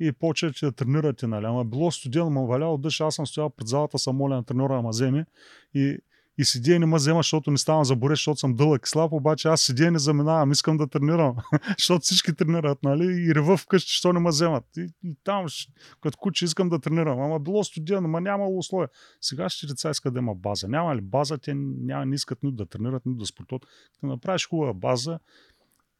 и 0.00 0.12
почвате 0.12 0.66
да 0.66 0.72
тренирате, 0.72 1.26
нали? 1.26 1.46
Ама 1.46 1.64
било 1.64 1.90
студено, 1.90 2.30
ма 2.30 2.46
валял 2.46 2.78
дъжд, 2.78 3.00
аз 3.00 3.14
съм 3.14 3.26
стоял 3.26 3.50
пред 3.50 3.68
залата, 3.68 3.98
съм 3.98 4.16
моля 4.16 4.34
на 4.34 4.44
треньора, 4.44 4.76
ама 4.78 4.88
вземе 4.88 5.26
и 5.74 5.98
и 6.38 6.44
седя 6.44 6.74
и 6.74 6.78
не 6.78 6.86
ме 6.86 6.96
взема, 6.96 7.18
защото 7.18 7.50
не 7.50 7.58
ставам 7.58 7.84
за 7.84 7.96
борец, 7.96 8.18
защото 8.18 8.40
съм 8.40 8.54
дълъг 8.54 8.86
и 8.86 8.88
слаб, 8.88 9.12
обаче 9.12 9.48
аз 9.48 9.60
седя 9.60 9.84
и 9.84 9.90
не 9.90 9.98
заминавам, 9.98 10.52
искам 10.52 10.76
да 10.76 10.86
тренирам, 10.86 11.36
защото 11.78 12.00
всички 12.00 12.34
тренират, 12.34 12.82
нали? 12.82 13.04
И 13.04 13.34
рева 13.34 13.56
вкъщи, 13.56 13.92
що 13.92 14.12
не 14.12 14.20
ме 14.20 14.28
вземат. 14.28 14.64
И, 14.76 14.88
и 15.04 15.16
там, 15.24 15.46
като 16.00 16.18
куче, 16.18 16.44
искам 16.44 16.68
да 16.68 16.78
тренирам. 16.78 17.20
Ама 17.20 17.38
било 17.38 17.64
студено, 17.64 18.08
ма 18.08 18.20
нямало 18.20 18.58
условия. 18.58 18.88
Сега 19.20 19.48
ще 19.48 19.66
деца 19.66 19.90
искат 19.90 20.12
да 20.14 20.18
има 20.18 20.34
база. 20.34 20.68
Няма 20.68 20.96
ли 20.96 21.00
база, 21.00 21.38
те 21.38 21.54
няма, 21.54 22.06
не 22.06 22.14
искат 22.14 22.42
нито 22.42 22.56
да 22.56 22.66
тренират, 22.66 23.06
нито 23.06 23.18
да 23.18 23.26
спортуват. 23.26 23.66
Да 24.02 24.06
направиш 24.06 24.48
хубава 24.48 24.74
база 24.74 25.18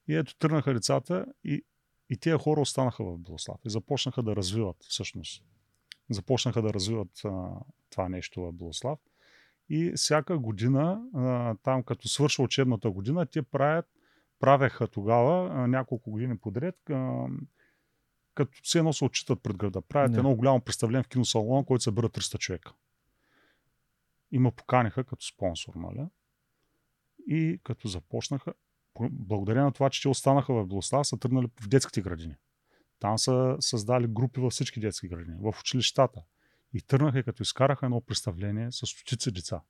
и 0.08 0.14
ето 0.14 0.36
тръгнаха 0.36 0.74
децата 0.74 1.26
и, 1.44 1.64
и 2.10 2.16
тези 2.16 2.36
хора 2.36 2.60
останаха 2.60 3.04
в 3.04 3.18
Белослав 3.18 3.56
и 3.66 3.70
започнаха 3.70 4.22
да 4.22 4.36
развиват 4.36 4.76
всъщност. 4.88 5.44
Започнаха 6.10 6.62
да 6.62 6.74
развиват 6.74 7.20
а, 7.24 7.50
това 7.90 8.08
нещо 8.08 8.40
в 8.40 8.52
Белослав. 8.52 8.98
И 9.70 9.92
всяка 9.96 10.38
година, 10.38 11.02
а, 11.14 11.54
там 11.62 11.82
като 11.82 12.08
свършва 12.08 12.44
учебната 12.44 12.90
година, 12.90 13.26
те 13.26 13.42
правят, 13.42 13.86
правеха 14.40 14.88
тогава 14.88 15.50
а, 15.54 15.66
няколко 15.66 16.10
години 16.10 16.38
подред, 16.38 16.90
а, 16.90 17.26
като 18.34 18.58
все 18.62 18.78
едно 18.78 18.92
се 18.92 19.04
отчитат 19.04 19.42
пред 19.42 19.56
града. 19.56 19.82
Правят 19.82 20.12
Да. 20.12 20.18
едно 20.18 20.34
голямо 20.34 20.60
представление 20.60 21.02
в 21.02 21.08
киносалона, 21.08 21.64
който 21.64 21.82
събира 21.82 22.08
300 22.08 22.38
човека. 22.38 22.72
И 24.32 24.38
ме 24.38 24.50
поканиха 24.50 25.04
като 25.04 25.26
спонсор, 25.26 25.74
нали? 25.74 26.06
И 27.26 27.60
като 27.64 27.88
започнаха, 27.88 28.54
по- 28.94 29.08
благодарение 29.10 29.64
на 29.64 29.72
това, 29.72 29.90
че 29.90 30.02
те 30.02 30.08
останаха 30.08 30.54
в 30.54 30.66
Белослав, 30.66 31.06
са 31.06 31.18
тръгнали 31.18 31.48
в 31.60 31.68
детските 31.68 32.02
градини. 32.02 32.34
Там 33.00 33.18
са 33.18 33.56
създали 33.60 34.06
групи 34.06 34.40
във 34.40 34.52
всички 34.52 34.80
детски 34.80 35.08
градини, 35.08 35.36
в 35.40 35.54
училищата. 35.60 36.22
И 36.74 36.82
тръгнаха, 36.82 37.22
като 37.22 37.42
изкараха 37.42 37.86
едно 37.86 38.00
представление 38.00 38.72
с 38.72 38.86
стотици 38.86 39.30
деца. 39.30 39.60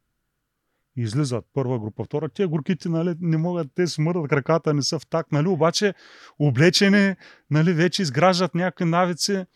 И 0.97 1.03
излизат 1.03 1.45
първа 1.53 1.79
група, 1.79 2.05
втора. 2.05 2.29
Те 2.29 2.47
горките, 2.47 2.89
нали, 2.89 3.15
не 3.21 3.37
могат, 3.37 3.73
те 3.75 3.87
смърдат 3.87 4.29
краката, 4.29 4.75
не 4.75 4.83
са 4.83 4.99
в 4.99 5.07
так, 5.07 5.33
нали, 5.33 5.49
обаче 5.49 5.95
облечени, 6.39 7.15
нали, 7.51 7.73
вече 7.73 8.03
изграждат 8.03 8.55
някакви 8.55 8.85
навици. 8.85 9.47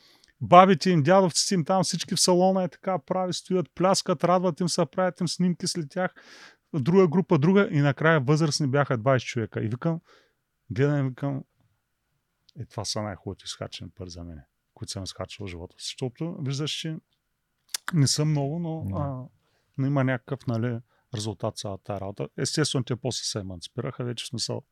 Бабите 0.40 0.90
им, 0.90 1.02
дядовците 1.02 1.54
им 1.54 1.64
там, 1.64 1.84
всички 1.84 2.14
в 2.14 2.20
салона 2.20 2.62
е 2.62 2.68
така 2.68 2.98
прави, 2.98 3.32
стоят, 3.32 3.66
пляскат, 3.74 4.24
радват 4.24 4.60
им 4.60 4.68
се, 4.68 4.86
правят 4.86 5.20
им 5.20 5.28
снимки 5.28 5.66
след 5.66 5.90
тях. 5.90 6.14
Друга 6.74 7.08
група, 7.08 7.38
друга 7.38 7.68
и 7.70 7.80
накрая 7.80 8.20
възрастни 8.20 8.66
бяха 8.66 8.98
20 8.98 9.18
човека. 9.18 9.64
И 9.64 9.68
викам, 9.68 10.00
гледам 10.70 11.08
викам, 11.08 11.42
е, 12.60 12.64
това 12.64 12.84
са 12.84 13.02
най-хубавите 13.02 13.42
изхарчени 13.44 13.90
пари 13.90 14.10
за 14.10 14.24
мен, 14.24 14.40
които 14.74 14.92
съм 14.92 15.04
изхарчил 15.04 15.46
живота. 15.46 15.74
Защото 15.78 16.36
виждаш, 16.40 16.70
че 16.70 16.96
не 17.94 18.06
са 18.06 18.24
много, 18.24 18.58
но, 18.58 18.84
Да. 18.84 18.96
а, 18.96 19.24
но 19.78 19.86
има 19.86 20.04
някакъв 20.04 20.46
нали, 20.46 20.78
резултат 21.14 21.56
цялата 21.56 22.00
работа. 22.00 22.28
Естествено, 22.36 22.84
те 22.84 22.96
после 22.96 23.24
се 23.24 23.38
еманципираха, 23.38 24.04
вече 24.04 24.24
в 24.24 24.28
смисъл 24.28 24.62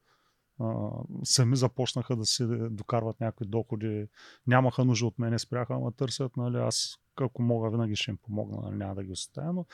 а, 0.60 0.90
сами 1.24 1.56
започнаха 1.56 2.16
да 2.16 2.26
си 2.26 2.46
докарват 2.70 3.20
някакви 3.20 3.46
доходи, 3.46 4.08
нямаха 4.46 4.84
нужда 4.84 5.06
от 5.06 5.18
мене, 5.18 5.38
спряха, 5.38 5.74
ама 5.74 5.92
търсят, 5.92 6.36
нали, 6.36 6.56
аз 6.56 6.96
ако 7.20 7.42
мога, 7.42 7.70
винаги 7.70 7.96
ще 7.96 8.10
им 8.10 8.16
помогна, 8.16 8.58
нали, 8.62 8.76
няма 8.76 8.94
да 8.94 9.04
ги 9.04 9.12
оставя, 9.12 9.52
но, 9.52 9.66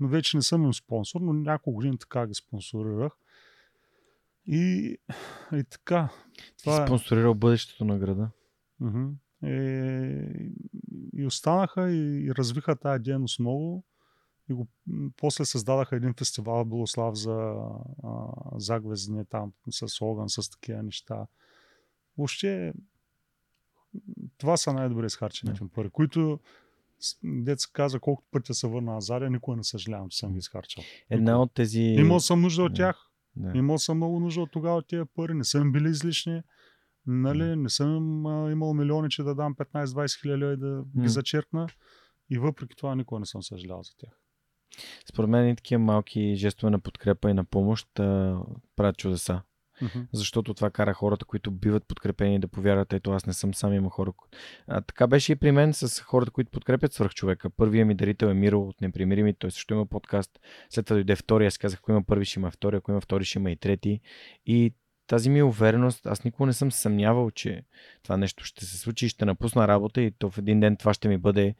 но 0.00 0.08
вече 0.08 0.36
не 0.36 0.42
съм 0.42 0.64
им 0.64 0.74
спонсор, 0.74 1.20
но 1.20 1.32
няколко 1.32 1.74
години 1.74 1.98
така 1.98 2.26
ги 2.26 2.34
спонсорирах. 2.34 3.12
И, 4.46 4.96
и 5.52 5.64
така. 5.64 6.08
Ти 6.56 6.64
Това 6.64 6.82
е. 6.82 6.86
спонсорирал 6.86 7.34
бъдещето 7.34 7.84
на 7.84 7.98
града. 7.98 8.30
Мгм. 8.80 9.08
Е, 9.42 10.48
и 11.16 11.26
останаха 11.26 11.90
и, 11.90 12.24
и 12.24 12.34
развиха 12.34 12.76
тази 12.76 13.02
дейност 13.02 13.38
много. 13.38 13.84
И 14.50 14.52
го, 14.52 14.66
после 15.16 15.44
създадаха 15.44 15.96
един 15.96 16.14
фестивал 16.14 16.64
в 16.64 16.68
Белослав 16.68 17.14
за 17.14 17.54
а, 18.02 19.24
там 19.30 19.52
с 19.70 20.02
огън, 20.02 20.28
с 20.28 20.50
такива 20.50 20.82
неща. 20.82 21.26
Въобще, 22.18 22.72
това 24.38 24.56
са 24.56 24.72
най-добре 24.72 25.06
изхарчените 25.06 25.60
пари, 25.74 25.90
които 25.90 26.40
се 27.00 27.68
каза, 27.72 28.00
колкото 28.00 28.28
пъти 28.30 28.54
се 28.54 28.66
върна 28.66 28.92
назад, 28.92 29.22
никога 29.30 29.56
не 29.56 29.64
съжалявам, 29.64 30.08
че 30.08 30.18
съм 30.18 30.32
ги 30.32 30.38
изхарчал. 30.38 30.84
Една 31.10 31.42
от 31.42 31.54
тези... 31.54 31.80
Имал 31.80 32.20
съм 32.20 32.40
нужда 32.40 32.62
от 32.62 32.74
тях. 32.74 33.10
Да. 33.36 33.58
Имал 33.58 33.78
съм 33.78 33.96
много 33.96 34.20
нужда 34.20 34.40
от 34.40 34.50
тогава 34.50 34.76
от 34.76 34.86
тези 34.86 35.02
пари, 35.14 35.34
не 35.34 35.44
са 35.44 35.58
им 35.58 35.72
били 35.72 35.88
излишни. 35.88 36.42
Нали, 37.06 37.56
не 37.56 37.68
съм 37.68 38.26
а, 38.26 38.50
имал 38.50 38.74
милиони, 38.74 39.10
че 39.10 39.22
да 39.22 39.34
дам 39.34 39.54
15-20 39.54 40.20
хиляди 40.20 40.54
и 40.54 40.56
да 40.56 40.84
ги 41.00 41.08
зачеркна. 41.08 41.66
И 42.30 42.38
въпреки 42.38 42.76
това 42.76 42.94
никога 42.94 43.18
не 43.18 43.26
съм 43.26 43.42
съжалявал 43.42 43.82
за 43.82 43.92
тях. 43.98 44.18
Според 45.12 45.30
мен 45.30 45.48
и 45.48 45.56
такива 45.56 45.78
малки 45.78 46.34
жестове 46.36 46.70
на 46.70 46.80
подкрепа 46.80 47.30
и 47.30 47.34
на 47.34 47.44
помощ 47.44 47.98
а, 47.98 48.38
правят 48.76 48.96
чудеса. 48.96 49.42
Мгм. 49.82 49.98
Защото 50.12 50.54
това 50.54 50.70
кара 50.70 50.94
хората, 50.94 51.24
които 51.24 51.50
биват 51.50 51.88
подкрепени 51.88 52.40
да 52.40 52.48
повярват, 52.48 52.92
ето 52.92 53.10
аз 53.10 53.26
не 53.26 53.32
съм 53.32 53.54
сам, 53.54 53.72
има 53.72 53.90
хора. 53.90 54.12
А, 54.66 54.80
така 54.80 55.06
беше 55.06 55.32
и 55.32 55.36
при 55.36 55.52
мен 55.52 55.74
с 55.74 56.00
хората, 56.00 56.30
които 56.30 56.50
подкрепят 56.50 56.92
свръхчовека. 56.92 57.50
Първият 57.50 57.88
ми 57.88 57.94
дарител 57.94 58.26
е 58.26 58.34
Миро 58.34 58.60
от 58.60 58.80
Непримирими, 58.80 59.34
той 59.34 59.50
също 59.50 59.74
има 59.74 59.86
подкаст. 59.86 60.30
След 60.70 60.86
това 60.86 60.94
дойде 60.94 61.16
втория, 61.16 61.48
аз 61.48 61.58
казах, 61.58 61.78
ако 61.78 61.90
има 61.90 62.02
първи, 62.02 62.24
ще 62.24 62.40
има 62.40 62.50
втори, 62.50 62.76
ако 62.76 62.90
има 62.90 63.00
втори, 63.00 63.24
ще 63.24 63.38
има 63.38 63.50
и 63.50 63.56
трети. 63.56 64.00
И 64.46 64.74
тази 65.12 65.30
ми 65.30 65.42
увереност, 65.42 66.06
аз 66.06 66.24
никога 66.24 66.46
не 66.46 66.52
съм 66.52 66.72
съмнявал, 66.72 67.30
че 67.30 67.64
това 68.02 68.16
нещо 68.16 68.44
ще 68.44 68.64
се 68.64 68.78
случи 68.78 69.06
и 69.06 69.08
ще 69.08 69.24
напусна 69.24 69.68
работа 69.68 70.02
и 70.02 70.10
то 70.10 70.30
в 70.30 70.38
един 70.38 70.60
ден 70.60 70.76
това 70.76 70.94
ще 70.94 71.08
ми 71.08 71.18
бъде 71.18 71.54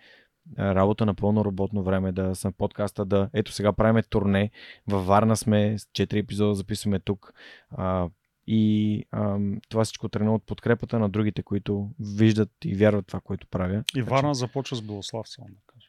а, 0.57 0.75
работа 0.75 1.07
на 1.07 1.15
пълно 1.15 1.45
работно 1.45 1.83
време, 1.83 2.13
да 2.13 2.35
съм 2.35 2.53
подкаста, 2.53 3.05
да 3.05 3.31
ето 3.33 3.53
сега 3.53 3.73
правиме 3.73 4.03
турне, 4.03 4.51
във 4.89 5.07
Варна 5.07 5.37
сме, 5.37 5.79
с 5.79 5.85
4 5.85 6.15
епизода 6.15 6.55
записваме 6.55 6.99
тук 6.99 7.35
а, 7.71 8.09
и 8.47 9.05
ам, 9.11 9.61
това 9.69 9.85
всичко 9.85 10.09
тръгна 10.09 10.35
от 10.35 10.43
подкрепата 10.43 10.99
на 10.99 11.09
другите, 11.09 11.43
които 11.43 11.91
виждат 12.01 12.51
и 12.65 12.75
вярват 12.75 13.07
това, 13.07 13.21
което 13.21 13.47
правя. 13.47 13.79
И 13.79 13.83
Така 13.95 14.07
че- 14.07 14.11
Варна 14.11 14.35
започва 14.35 14.77
с 14.77 14.83
Белослав, 14.83 15.29
само 15.29 15.49
да 15.49 15.61
кажа. 15.67 15.89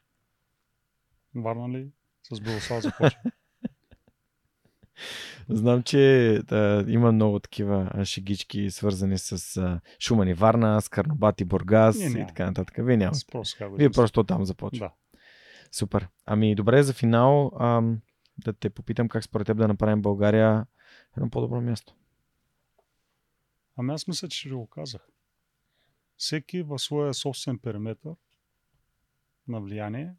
Варна 1.35 1.69
ли? 1.69 1.87
С 2.31 2.39
Белослав 2.41 2.81
започва. 2.81 3.19
Знам, 5.49 5.83
че 5.83 6.41
да, 6.47 6.85
има 6.87 7.11
много 7.11 7.39
такива 7.39 8.05
шегички, 8.05 8.71
свързани 8.71 9.17
с 9.17 9.57
а, 9.57 9.81
Шуман 9.99 10.27
и 10.27 10.33
Варна, 10.33 10.81
с 10.81 10.89
Карнобат 10.89 11.41
и 11.41 11.45
Бургас 11.45 11.97
Ние 11.97 12.07
и 12.07 12.27
така 12.27 12.45
нататък. 12.45 12.75
Вие 12.77 12.97
нямате. 12.97 13.25
Просто 13.31 13.69
го 13.69 13.75
Вие 13.75 13.89
просто 13.89 14.23
там 14.23 14.45
започва. 14.45 14.85
Да. 14.85 15.19
Супер. 15.71 16.07
Ами 16.25 16.55
добре, 16.55 16.83
за 16.83 16.93
финал 16.93 17.51
ам, 17.59 18.01
да 18.37 18.53
те 18.53 18.69
попитам 18.69 19.09
как 19.09 19.23
според 19.23 19.47
теб 19.47 19.57
да 19.57 19.67
направим 19.67 20.01
България 20.01 20.65
едно 21.17 21.29
по-добро 21.29 21.61
място. 21.61 21.95
Ами 23.77 23.93
аз 23.93 24.07
мисля, 24.07 24.27
че 24.27 24.49
ви 24.49 24.55
го 24.55 24.67
казах. 24.67 25.07
Всеки 26.17 26.61
в 26.61 26.79
своя 26.79 27.13
собствен 27.13 27.59
периметр 27.59 28.09
на 29.47 29.61
влияние, 29.61 30.15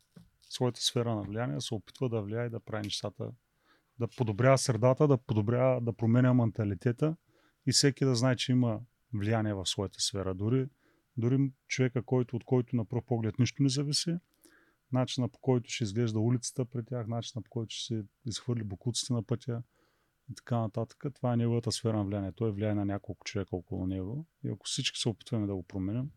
своята 0.48 0.80
сфера 0.80 1.14
на 1.14 1.22
влияние, 1.22 1.60
се 1.60 1.74
опитва 1.74 2.08
да 2.08 2.22
влияе 2.22 2.46
и 2.46 2.50
да 2.50 2.60
прави 2.60 2.82
нещата, 2.84 3.30
да 3.98 4.08
подобрява 4.16 4.58
средата, 4.58 5.08
да 5.08 5.18
подобрява, 5.18 5.80
да 5.80 5.92
променя 5.92 6.34
менталитета 6.34 7.16
и 7.66 7.72
всеки 7.72 8.04
да 8.04 8.14
знае, 8.14 8.36
че 8.36 8.52
има 8.52 8.80
влияние 9.14 9.54
в 9.54 9.66
своята 9.66 10.00
сфера. 10.00 10.34
Дори, 10.34 10.68
дори 11.16 11.50
човека, 11.68 12.02
който, 12.02 12.36
от 12.36 12.44
който 12.44 12.76
на 12.76 12.84
пръв 12.84 13.04
поглед 13.04 13.38
нищо 13.38 13.62
не 13.62 13.68
зависи, 13.68 14.16
начина 14.92 15.28
по 15.28 15.38
който 15.38 15.70
ще 15.70 15.84
изглежда 15.84 16.20
улицата 16.20 16.64
пред 16.64 16.86
тях, 16.86 17.06
начина 17.06 17.42
по 17.42 17.50
който 17.50 17.74
ще 17.74 17.94
се 17.94 18.04
изхвърли 18.26 18.64
бокуците 18.64 19.12
на 19.12 19.22
пътя, 19.22 19.62
и 20.30 20.34
така 20.34 20.58
нататък. 20.58 21.04
Това 21.14 21.32
е 21.32 21.36
неговата 21.36 21.72
сфера 21.72 21.96
на 21.96 22.04
влияние. 22.04 22.32
Той 22.32 22.52
влияе 22.52 22.74
на 22.74 22.84
няколко 22.84 23.24
човека 23.24 23.56
около 23.56 23.86
него. 23.86 24.26
И 24.44 24.48
ако 24.48 24.66
всички 24.66 24.98
се 24.98 25.08
опитваме 25.08 25.46
да 25.46 25.54
го 25.54 25.62
променим. 25.62 26.10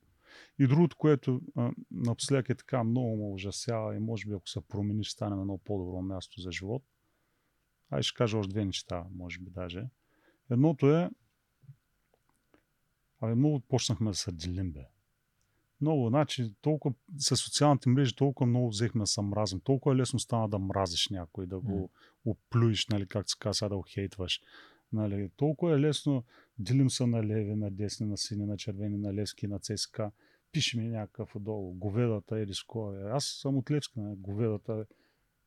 И 0.59 0.67
другото, 0.67 0.97
което 0.97 1.41
напоследък 1.91 2.49
е 2.49 2.55
така 2.55 2.83
много 2.83 3.17
ме 3.17 3.33
ужасява 3.33 3.95
и 3.95 3.99
може 3.99 4.25
би 4.25 4.33
ако 4.33 4.49
се 4.49 4.61
промени, 4.61 5.03
ще 5.03 5.11
стане 5.11 5.41
едно 5.41 5.57
по-добро 5.57 6.01
място 6.01 6.41
за 6.41 6.51
живот. 6.51 6.83
Ай 7.91 8.01
ще 8.01 8.17
кажа 8.17 8.37
още 8.37 8.49
две 8.49 8.65
неща, 8.65 9.05
може 9.15 9.39
би 9.39 9.49
даже. 9.49 9.87
Едното 10.49 10.95
е 10.95 11.09
Абе, 13.21 13.35
много 13.35 13.59
почнахме 13.59 14.11
да 14.11 14.15
се 14.15 14.31
делим, 14.31 14.71
бе. 14.71 14.85
Много, 15.81 16.07
значи, 16.07 16.53
толкова 16.61 16.95
с 17.17 17.35
социалните 17.35 17.89
мрежи 17.89 18.15
толкова 18.15 18.47
много 18.47 18.69
взехме 18.69 18.99
да 18.99 19.07
се 19.07 19.21
мразим. 19.21 19.59
Толкова 19.59 19.95
е 19.95 19.97
лесно 19.97 20.19
стана 20.19 20.49
да 20.49 20.59
мразиш 20.59 21.09
някой, 21.09 21.45
да 21.45 21.59
го 21.59 21.89
оплюиш, 22.25 22.87
нали, 22.87 23.07
как 23.07 23.29
се 23.29 23.35
казва, 23.39 23.69
да 23.69 23.75
го 23.75 23.85
хейтваш. 23.89 24.41
Нали, 24.93 25.29
толкова 25.35 25.75
е 25.75 25.79
лесно, 25.79 26.23
делим 26.59 26.89
се 26.89 27.05
на 27.05 27.23
леви, 27.23 27.55
на 27.55 27.71
десни, 27.71 28.07
на 28.07 28.17
сини, 28.17 28.45
на 28.45 28.57
червени, 28.57 28.97
на 28.97 29.13
левски, 29.13 29.47
на 29.47 29.59
ЦСКА. 29.59 30.11
Пише 30.51 30.79
ми 30.79 30.87
някакъв 30.87 31.35
отдолу, 31.35 31.73
говедата 31.73 32.39
или 32.39 32.53
ско. 32.53 32.91
Бе. 32.91 33.09
Аз 33.09 33.25
съм 33.25 33.57
от 33.57 33.71
Левски, 33.71 33.99
нали, 33.99 34.15
говедата. 34.17 34.85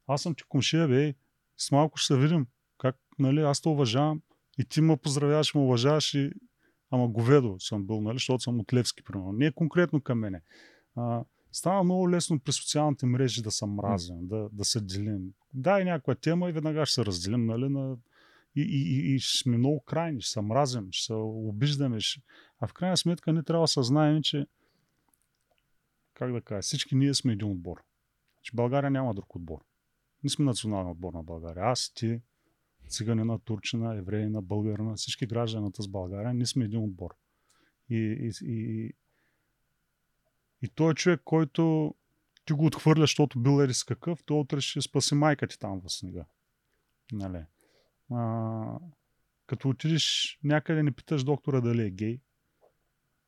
Аз 0.06 0.22
съм 0.22 0.34
ти 0.34 0.42
комшия, 0.42 0.88
бе. 0.88 1.14
С 1.60 1.70
малко 1.70 1.98
ще 1.98 2.14
се 2.14 2.20
видим. 2.20 2.46
Как, 2.78 2.96
нали, 3.18 3.40
аз 3.40 3.60
те 3.60 3.68
уважавам 3.68 4.22
и 4.58 4.64
ти 4.64 4.80
ме 4.80 4.96
поздравяваш, 4.96 5.54
ме 5.54 5.60
уважаваш 5.60 6.14
и 6.14 6.32
ама 6.90 7.08
говедо 7.08 7.56
съм 7.58 7.86
бил, 7.86 8.00
нали, 8.00 8.14
защото 8.14 8.42
съм 8.42 8.60
от 8.60 8.72
Левски, 8.72 9.02
примерно. 9.02 9.32
Не 9.32 9.46
е 9.46 9.52
конкретно 9.52 10.00
към 10.00 10.18
мене. 10.18 10.42
А, 10.96 11.24
става 11.52 11.84
много 11.84 12.10
лесно 12.10 12.40
при 12.40 12.52
социалните 12.52 13.06
мрежи 13.06 13.42
да 13.42 13.50
се 13.50 13.66
мразим, 13.66 14.16
да, 14.20 14.48
да 14.52 14.64
се 14.64 14.80
делим. 14.80 15.32
Дай 15.54 15.84
някаква 15.84 16.14
тема 16.14 16.48
и 16.48 16.52
веднага 16.52 16.86
ще 16.86 16.94
се 16.94 17.04
разделим, 17.04 17.46
нали, 17.46 17.68
на... 17.68 17.96
И, 18.56 18.62
и, 18.62 18.96
и, 18.96 19.14
и 19.14 19.18
ще 19.18 19.38
сме 19.38 19.58
много 19.58 19.80
крайни, 19.80 20.20
ще 20.20 20.32
се 20.32 20.40
мразим, 20.40 20.88
ще 20.90 21.04
се 21.04 21.14
обиждаме. 21.14 22.00
Ще... 22.00 22.20
А 22.60 22.66
в 22.66 22.72
крайна 22.72 22.96
сметка 22.96 23.32
не 23.32 23.42
трябва 23.42 23.64
да 23.64 23.68
съзнаем, 23.68 24.22
че 24.22 24.46
как 26.14 26.32
да 26.32 26.40
кажа, 26.40 26.62
всички 26.62 26.94
ние 26.94 27.14
сме 27.14 27.32
един 27.32 27.50
отбор. 27.50 27.82
Че 28.42 28.52
България 28.54 28.90
няма 28.90 29.14
друг 29.14 29.36
отбор. 29.36 29.60
Ние 30.24 30.30
сме 30.30 30.44
национален 30.44 30.90
отбор 30.90 31.12
на 31.12 31.22
България. 31.22 31.64
Аз, 31.64 31.92
ти, 31.94 32.20
циганина, 32.88 33.38
турчина, 33.38 33.94
евреина, 33.94 34.42
българина, 34.42 34.94
всички 34.94 35.26
граждани 35.26 35.70
с 35.78 35.88
България, 35.88 36.34
ние 36.34 36.46
сме 36.46 36.64
един 36.64 36.84
отбор. 36.84 37.14
И, 37.88 37.96
и, 37.96 38.32
и, 38.42 38.92
и 40.62 40.68
той 40.68 40.92
е 40.92 40.94
човек, 40.94 41.20
който 41.24 41.94
ти 42.44 42.52
го 42.52 42.66
отхвърляш, 42.66 43.10
защото 43.10 43.40
бил 43.40 43.62
еди 43.62 43.74
с 43.74 43.84
какъв, 43.84 44.24
то 44.24 44.40
утре 44.40 44.60
ще 44.60 44.80
спаси 44.80 45.14
майка 45.14 45.46
ти 45.46 45.58
там 45.58 45.80
в 45.80 45.92
снега. 45.92 46.24
Нали? 47.12 47.44
А, 48.10 48.78
като 49.46 49.68
отидеш 49.68 50.38
някъде, 50.44 50.82
не 50.82 50.92
питаш 50.92 51.24
доктора 51.24 51.60
дали 51.60 51.82
е 51.86 51.90
гей. 51.90 52.20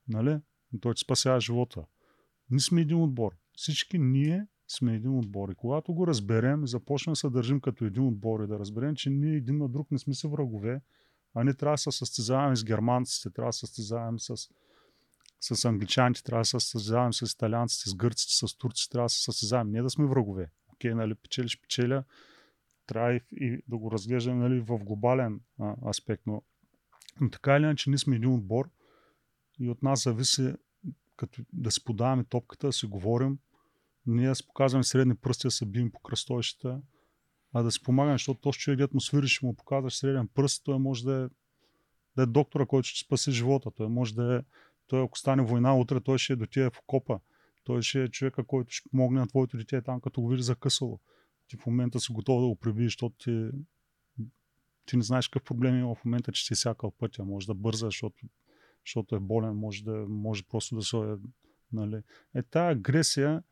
Нали? 0.09 0.39
Той 0.81 0.95
ти 0.95 1.01
спасява 1.01 1.41
живота. 1.41 1.85
Ние 2.51 2.61
сме 2.61 2.81
един 2.81 3.03
отбор. 3.03 3.37
Всички 3.57 3.99
ние 3.99 4.47
сме 4.73 4.95
един 4.95 5.19
отбор. 5.19 5.49
И 5.49 5.55
когато 5.55 5.95
го 5.95 6.07
разберем 6.07 6.67
започнем 6.67 7.13
да 7.13 7.17
се 7.17 7.31
държим 7.31 7.61
като 7.61 7.85
един 7.85 8.07
отбор 8.07 8.41
и 8.41 8.47
да 8.47 8.59
разберем, 8.59 8.95
че 8.95 9.11
ние 9.11 9.37
един 9.37 9.59
на 9.59 9.69
друг 9.69 9.91
не 9.91 9.99
сме 9.99 10.15
се 10.15 10.29
врагове, 10.29 10.81
а 11.35 11.45
не 11.45 11.55
трябва 11.55 11.75
да 11.75 11.79
се 11.79 11.93
състезаваме 11.93 12.57
с 12.57 12.65
германците, 12.65 13.31
трябва 13.31 13.49
да 13.49 13.53
се 13.53 13.61
състезаваме 13.61 14.19
с, 14.19 14.37
с 15.41 15.65
англичаните, 15.65 16.23
трябва 16.23 16.41
да 16.41 16.45
се 16.45 16.51
състезаваме 16.51 17.13
с 17.13 17.33
италианците, 17.33 17.91
с 17.91 17.95
гърците, 17.95 18.47
с 18.47 18.57
турците, 18.59 18.93
трябва 18.93 19.05
да 19.05 19.09
се 19.09 19.23
състезаваме. 19.23 19.71
Не 19.71 19.83
да 19.83 19.91
сме 19.91 20.07
врагове. 20.07 20.51
Окей, 20.73 20.95
нали, 20.95 21.15
печелиш, 21.15 21.61
печеля, 21.61 22.05
трябва 22.87 23.15
и, 23.15 23.21
и 23.33 23.63
да 23.69 23.77
го 23.77 23.91
разглеждаме 23.91 24.49
нали, 24.49 24.61
в 24.61 24.79
глобален 24.79 25.41
а, 25.61 25.75
аспект, 25.89 26.23
но, 26.27 26.43
но 27.21 27.31
така 27.31 27.57
или 27.57 27.65
иначе 27.65 27.91
ние 27.91 27.99
сме 27.99 28.17
един 28.17 28.35
отбор 28.35 28.71
и 29.61 29.69
от 29.69 29.83
нас 29.83 30.03
зависи 30.03 30.55
като 31.17 31.43
да 31.53 31.71
си 31.71 31.85
подаваме 31.85 32.25
топката, 32.25 32.67
да 32.67 32.73
си 32.73 32.87
говорим, 32.87 33.39
ние 34.07 34.35
си 34.35 34.47
показваме 34.47 34.85
средни 34.85 35.15
пръсти 35.15 35.47
да 35.47 35.51
се 35.51 35.67
бием 35.67 35.91
по 35.91 36.01
кръстовищата, 36.01 36.81
а 37.53 37.63
да 37.63 37.71
си 37.71 37.83
помагаме, 37.83 38.15
защото 38.15 38.41
този 38.41 38.59
човек, 38.59 38.79
дето 38.79 38.95
му 38.95 39.01
свириш, 39.01 39.43
му 39.43 39.57
показваш 39.57 39.97
среден 39.97 40.29
пръст, 40.29 40.65
той 40.65 40.79
може 40.79 41.05
да 41.05 41.15
е, 41.15 41.29
да 42.17 42.23
е 42.23 42.27
доктора, 42.27 42.67
който 42.67 42.89
ще 42.89 43.05
спаси 43.07 43.33
живота. 43.33 43.71
Той 43.71 43.89
може 43.89 44.15
да 44.15 44.37
е, 44.37 44.41
той 44.87 45.05
ако 45.05 45.19
стане 45.19 45.43
война, 45.43 45.79
утре 45.79 46.01
той 46.01 46.19
ще 46.19 46.33
е 46.33 46.37
до 46.37 46.47
тия 46.47 46.71
в 46.71 46.79
окопа. 46.79 47.21
Той 47.65 47.83
ще 47.83 48.03
е 48.03 48.09
човека, 48.09 48.45
който 48.45 48.71
ще 48.71 48.91
помогне 48.91 49.21
на 49.21 49.27
твоето 49.27 49.57
дете 49.57 49.83
там, 49.83 50.01
като 50.01 50.21
го 50.21 50.29
види 50.29 50.43
закъсало. 50.43 51.01
Ти 51.49 51.57
в 51.57 51.67
момента 51.67 52.01
си 52.01 52.13
готов 52.13 52.41
да 52.41 52.47
го 52.47 52.57
прибиеш, 52.57 52.93
защото 52.93 53.17
ти, 53.19 53.51
ти 54.87 54.97
не 54.97 55.03
знаеш 55.03 55.29
какъв 55.29 55.45
проблем 55.45 55.79
има 55.79 55.95
в 55.95 56.05
момента, 56.05 56.33
че 56.33 56.45
си 56.45 56.55
сякал 56.55 56.91
пътя. 56.91 57.25
Може 57.25 57.47
да 57.47 57.55
бърза, 57.55 57.87
защото, 57.87 58.27
защото 58.87 59.17
е 59.17 59.21
болен, 59.21 59.55
може, 59.55 59.85
да, 59.85 60.07
може 60.09 60.43
просто 60.43 60.75
да 60.75 60.83
се... 60.83 60.97
Нали. 61.73 62.03
Е, 62.35 62.43
тази 62.43 62.79
агресия, 62.79 63.43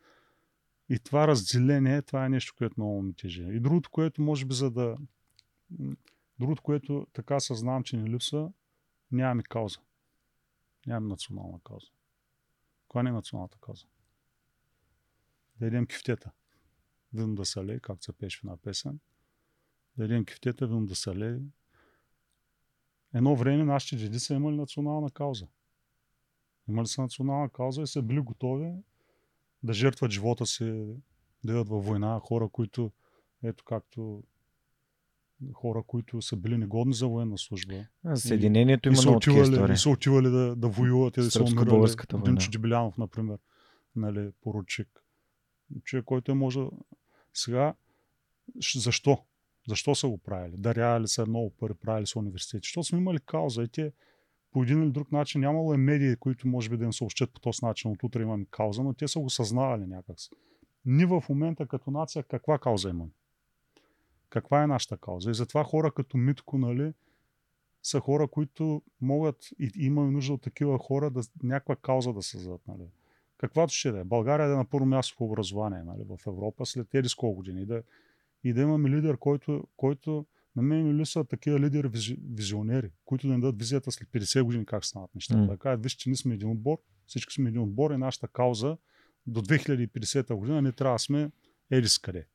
и 0.91 0.99
това 0.99 1.29
разделение, 1.29 2.03
това 2.03 2.27
е 2.27 2.29
нещо, 2.29 2.55
което 2.59 2.75
много 2.77 3.03
ми 3.03 3.15
тежи. 3.15 3.43
И 3.43 3.61
другото, 3.61 3.91
което 3.91 4.23
може 4.23 4.47
би 4.47 4.55
за 4.55 4.71
да... 4.71 4.97
Другото, 6.39 6.63
което 6.63 7.07
така 7.13 7.41
съзнавам, 7.41 7.83
че 7.83 7.97
ни 7.97 8.11
липсва, 8.11 8.53
нямаме 9.13 9.43
кауза. 9.43 9.79
Нямаме 10.87 11.09
национална 11.09 11.61
кауза. 11.65 11.87
Коя 12.89 13.03
не 13.03 13.11
е 13.11 13.13
националната 13.13 13.59
кауза? 13.59 13.87
Да 15.57 15.67
идем 15.67 15.87
кифтета. 15.87 16.31
Видим 17.13 17.35
да 17.35 17.45
са 17.45 17.65
лей, 17.65 17.81
както 17.81 18.05
се 18.05 18.13
пеше 18.13 18.39
в 18.39 18.45
една 18.45 18.57
песен. 18.57 19.01
Да 19.97 20.05
идем 20.05 20.25
кифтета, 20.25 20.67
видим 20.67 20.87
да 20.87 20.97
са 20.97 21.15
лей. 21.17 21.41
Едно 23.15 23.37
време 23.37 23.65
нашите 23.65 23.97
деди 23.97 24.19
са 24.21 24.35
имали 24.35 24.57
национална 24.57 25.11
кауза. 25.11 25.47
Имали 26.69 26.87
са 26.87 27.03
национална 27.03 27.51
кауза 27.51 27.83
и 27.83 27.87
са 27.87 28.03
били 28.03 28.21
готови 28.21 28.73
да 29.63 29.73
жертват 29.73 30.11
живота 30.11 30.47
си, 30.47 30.65
да 31.45 31.53
идват 31.53 31.69
във 31.69 31.85
война, 31.85 32.21
хора, 32.21 32.49
които, 32.49 32.93
ето 33.43 33.65
както 33.65 34.23
хора, 35.53 35.83
които 35.87 36.23
са 36.23 36.37
били 36.37 36.59
негодни 36.59 36.95
за 36.95 37.09
военна 37.09 37.39
служба. 37.39 37.75
А, 38.05 38.17
Съединението 38.17 38.89
и, 38.89 38.91
има 38.91 38.99
и 38.99 39.03
са 39.03 39.11
отивали, 39.11 39.73
и 39.73 39.77
са 39.77 39.91
отивали 39.91 40.31
да, 40.31 40.57
да 40.57 40.69
воюват 40.69 41.17
и 41.17 41.21
да 41.21 41.31
се 41.31 41.43
умирали. 41.43 41.95
Димчо 42.25 42.51
Дебелянов, 42.51 42.99
например, 42.99 43.39
нали, 43.97 44.31
поручик. 44.41 45.05
Човек, 45.85 46.05
който 46.05 46.33
е 46.33 46.35
може... 46.35 46.61
Сега, 47.35 47.75
защо? 48.75 49.19
Защо 49.69 49.95
са 49.95 50.09
го 50.09 50.19
правили? 50.19 50.55
Дарявали 50.57 51.09
са 51.09 51.27
много 51.27 51.51
пари, 51.51 51.75
правили 51.75 52.07
са 52.07 52.19
университети. 52.19 52.67
Защото 52.67 52.85
сме 52.85 52.99
имали 52.99 53.19
кауза 53.19 53.63
и 53.63 53.69
те 53.69 53.93
по 54.53 54.63
един 54.63 54.83
или 54.83 54.91
друг 54.91 55.13
начин 55.13 55.41
нямало 55.41 55.75
е 55.75 55.77
медии, 55.77 56.17
които 56.17 56.49
може 56.49 56.71
би 56.71 56.77
да 56.77 56.85
им 56.85 56.93
съобщат 56.93 57.33
по 57.33 57.41
този 57.41 57.59
начин. 57.63 57.91
От 57.91 58.03
утре 58.03 58.23
имаме 58.23 58.45
кауза, 58.51 58.83
но 58.83 58.93
те 58.93 59.09
са 59.09 59.21
го 59.21 59.31
съзнавали 59.31 59.87
някак. 59.87 60.17
Ние 60.85 61.07
в 61.07 61.25
момента 61.29 61.67
като 61.67 61.91
нация 61.91 62.23
каква 62.23 62.59
кауза 62.59 62.89
имаме? 62.89 63.11
Каква 64.29 64.63
е 64.63 64.67
нашата 64.67 64.97
кауза? 64.97 65.31
И 65.31 65.35
затова 65.35 65.65
хора 65.65 65.91
като 65.91 66.17
Митко, 66.17 66.59
нали, 66.59 66.93
са 67.83 68.01
хора, 68.01 68.29
които 68.29 68.83
могат 69.01 69.49
и 69.59 69.73
имаме 69.77 70.11
нужда 70.11 70.33
от 70.33 70.43
такива 70.43 70.79
хора 70.79 71.11
да 71.11 71.23
някаква 71.43 71.77
кауза 71.77 72.13
да 72.13 72.23
създадат. 72.23 72.69
Нали. 72.69 72.89
Каквато 73.37 73.73
ще 73.73 73.93
да 73.93 74.01
е. 74.01 74.05
България 74.05 74.49
да 74.49 74.55
е 74.55 74.57
на 74.57 74.65
първо 74.65 74.87
място 74.87 75.17
по 75.17 75.25
образование 75.25 75.83
нали, 75.83 76.05
в 76.05 76.27
Европа 76.27 76.67
след 76.67 76.89
тези 76.89 77.15
колко 77.17 77.37
години. 77.37 77.63
И 77.63 77.67
да, 77.67 77.83
и 78.45 78.53
да 78.53 78.61
имаме 78.61 78.91
лидер, 78.91 79.17
който, 79.17 79.65
който 79.77 80.27
на 80.57 80.63
мен 80.63 80.87
ми 80.87 80.95
липсват 80.95 81.29
такива 81.29 81.61
лидери, 81.61 81.89
визи- 81.89 82.19
визионери, 82.35 82.91
които 83.05 83.27
да 83.27 83.35
ни 83.35 83.41
дадат 83.41 83.59
визията 83.59 83.93
след 83.93 84.09
50 84.09 84.43
години 84.43 84.67
как 84.67 84.85
станат 84.85 85.15
нещата. 85.15 85.41
М. 85.41 85.47
Да 85.47 85.57
кажат, 85.57 85.83
виж, 85.83 85.93
че 85.93 86.09
ние 86.09 86.17
сме 86.17 86.35
един 86.35 86.51
отбор, 86.51 86.79
всички 87.07 87.35
сме 87.35 87.49
един 87.49 87.63
отбор 87.63 87.91
и 87.91 87.97
нашата 87.97 88.29
кауза 88.29 88.77
до 89.27 89.43
2050 89.43 90.35
година 90.35 90.63
не 90.63 90.73
трябва 90.73 90.95
да 90.95 90.99
сме 90.99 91.31
едис 91.71 91.99
къде. 91.99 92.27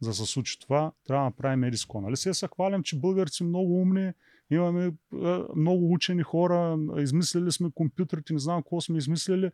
За 0.00 0.10
да 0.10 0.14
се 0.14 0.26
случи 0.26 0.60
това, 0.60 0.92
трябва 1.04 1.22
да 1.22 1.24
направим 1.24 1.64
едиско. 1.64 2.00
Нали? 2.00 2.16
Се 2.16 2.48
хвалям, 2.54 2.82
че 2.82 2.98
българите 2.98 3.36
са 3.36 3.44
много 3.44 3.80
умни, 3.80 4.12
имаме 4.50 4.86
е, 4.86 4.92
много 5.56 5.92
учени 5.92 6.22
хора, 6.22 6.78
измислили 6.98 7.52
сме 7.52 7.70
компютрите, 7.74 8.32
не 8.32 8.38
знам 8.38 8.62
какво 8.62 8.80
сме 8.80 8.98
измислили. 8.98 9.50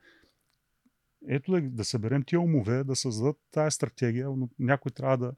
Ето 1.28 1.52
да, 1.52 1.60
да 1.60 1.84
съберем 1.84 2.23
тия 2.23 2.41
умове, 2.41 2.84
да 2.84 2.97
създадат 2.97 3.36
тази 3.51 3.75
стратегия, 3.75 4.31
но 4.31 4.49
някой 4.59 4.93
трябва 4.93 5.18
да, 5.18 5.33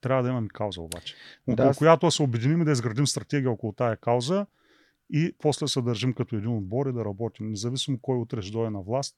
трябва 0.00 0.22
да 0.22 0.28
имаме 0.28 0.48
кауза 0.48 0.80
обаче. 0.80 1.14
Около 1.42 1.56
Да, 1.56 1.74
която 1.78 2.06
да 2.06 2.10
се 2.10 2.22
обединим 2.22 2.62
и 2.62 2.64
да 2.64 2.72
изградим 2.72 3.06
стратегия 3.06 3.50
около 3.50 3.72
тая 3.72 3.96
кауза 3.96 4.46
и 5.10 5.34
после 5.38 5.68
се 5.68 5.82
държим 5.82 6.14
като 6.14 6.36
един 6.36 6.56
отбор 6.56 6.86
и 6.86 6.92
да 6.92 7.04
работим. 7.04 7.50
Независимо 7.50 7.98
кой 8.02 8.18
утре 8.18 8.42
ще 8.42 8.52
дойде 8.52 8.70
на 8.70 8.82
власт, 8.82 9.16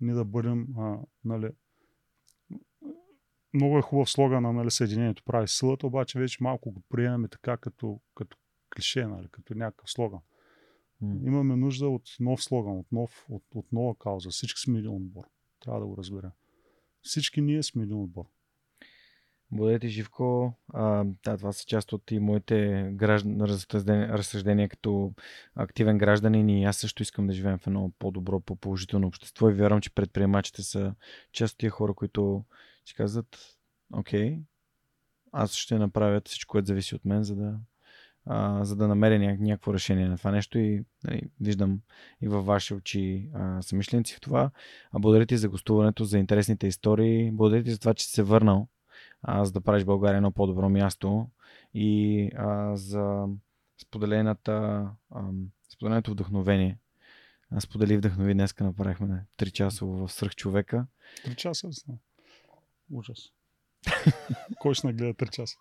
ние 0.00 0.14
да 0.14 0.24
бъдем, 0.24 0.66
а, 0.78 0.98
нали, 1.24 1.50
много 3.54 3.78
е 3.78 3.82
хубав 3.82 4.10
слогана, 4.10 4.52
нали, 4.52 4.70
Съединението 4.70 5.22
прави 5.24 5.48
силата, 5.48 5.86
обаче 5.86 6.18
вече 6.18 6.38
малко 6.40 6.70
го 6.70 6.82
приемаме 6.88 7.28
така 7.28 7.56
като, 7.56 8.00
като 8.14 8.36
клише, 8.76 9.06
нали, 9.06 9.26
като 9.30 9.54
някакъв 9.54 9.90
слоган. 9.90 10.20
М. 11.00 11.14
Имаме 11.26 11.56
нужда 11.56 11.88
от 11.88 12.02
нов 12.20 12.42
слоган, 12.42 12.78
от, 12.78 12.92
нов, 12.92 13.26
от, 13.28 13.42
от 13.54 13.72
нова 13.72 13.94
кауза. 13.98 14.30
Всички 14.30 14.60
сме 14.60 14.78
един 14.78 14.90
отбор. 14.90 15.24
Трябва 15.60 15.80
да 15.80 15.86
го 15.86 15.96
разберем. 15.96 16.30
Всички 17.02 17.40
ние 17.40 17.62
сме 17.62 17.82
един 17.82 17.96
отбор. 17.96 18.24
Благодаря 19.52 19.88
Живко. 19.88 20.54
А, 20.74 21.04
това 21.22 21.52
са 21.52 21.64
част 21.64 21.92
от 21.92 22.10
и 22.10 22.18
моите 22.18 22.90
граждан, 22.92 23.40
разсъждения, 23.40 24.68
като 24.68 25.12
активен 25.54 25.98
гражданин 25.98 26.48
и 26.48 26.64
аз 26.64 26.76
също 26.76 27.02
искам 27.02 27.26
да 27.26 27.32
живеем 27.32 27.58
в 27.58 27.66
едно 27.66 27.92
по-добро, 27.98 28.40
по-положително 28.40 29.06
общество 29.06 29.50
и 29.50 29.54
вярвам, 29.54 29.80
че 29.80 29.94
предприемачите 29.94 30.62
са 30.62 30.94
част 31.32 31.52
от 31.52 31.58
тия 31.58 31.70
хора, 31.70 31.94
които 31.94 32.44
ще 32.84 32.96
казват, 32.96 33.56
окей, 33.92 34.38
аз 35.32 35.52
ще 35.54 35.78
направя 35.78 36.20
всичко, 36.24 36.52
което 36.52 36.66
зависи 36.66 36.94
от 36.94 37.04
мен, 37.04 37.22
за 37.22 37.36
да, 37.36 37.58
а, 38.24 38.64
за 38.64 38.76
да 38.76 38.88
намеря 38.88 39.14
ня- 39.14 39.40
някакво 39.40 39.74
решение 39.74 40.08
на 40.08 40.18
това 40.18 40.30
нещо 40.30 40.58
и 40.58 40.84
нали, 41.04 41.22
виждам 41.40 41.80
и 42.22 42.28
във 42.28 42.46
ваши 42.46 42.74
очи 42.74 43.30
а, 43.34 43.62
самишленици 43.62 44.14
в 44.14 44.20
това. 44.20 44.50
А 44.92 44.98
благодаря 44.98 45.26
ти 45.26 45.36
за 45.36 45.48
гостуването, 45.48 46.04
за 46.04 46.18
интересните 46.18 46.66
истории. 46.66 47.30
Благодаря 47.32 47.62
ти 47.62 47.70
за 47.70 47.78
това, 47.78 47.94
че 47.94 48.06
си 48.06 48.12
се 48.12 48.22
върнал 48.22 48.68
а, 49.22 49.44
за 49.44 49.52
да 49.52 49.60
правиш 49.60 49.84
България 49.84 50.16
едно 50.16 50.30
по-добро 50.30 50.68
място 50.68 51.28
и 51.74 52.30
а, 52.36 52.76
за 52.76 53.26
споделената, 53.82 54.88
а, 55.10 55.22
споделеното 55.72 56.10
вдъхновение. 56.10 56.78
Аз 57.50 57.62
сподели 57.62 57.96
вдъхнови 57.96 58.34
днеска 58.34 58.64
направихме 58.64 59.24
3 59.38 59.52
часово 59.52 60.06
в 60.06 60.12
свръхчовека. 60.12 60.86
Три 61.24 61.34
часа 61.34 61.68
ли 61.68 61.72
сме? 61.72 61.94
Ужас. 62.90 63.18
Кой 64.58 64.74
ще 64.74 64.86
нагледа 64.86 65.14
три 65.14 65.28
часа? 65.28 65.56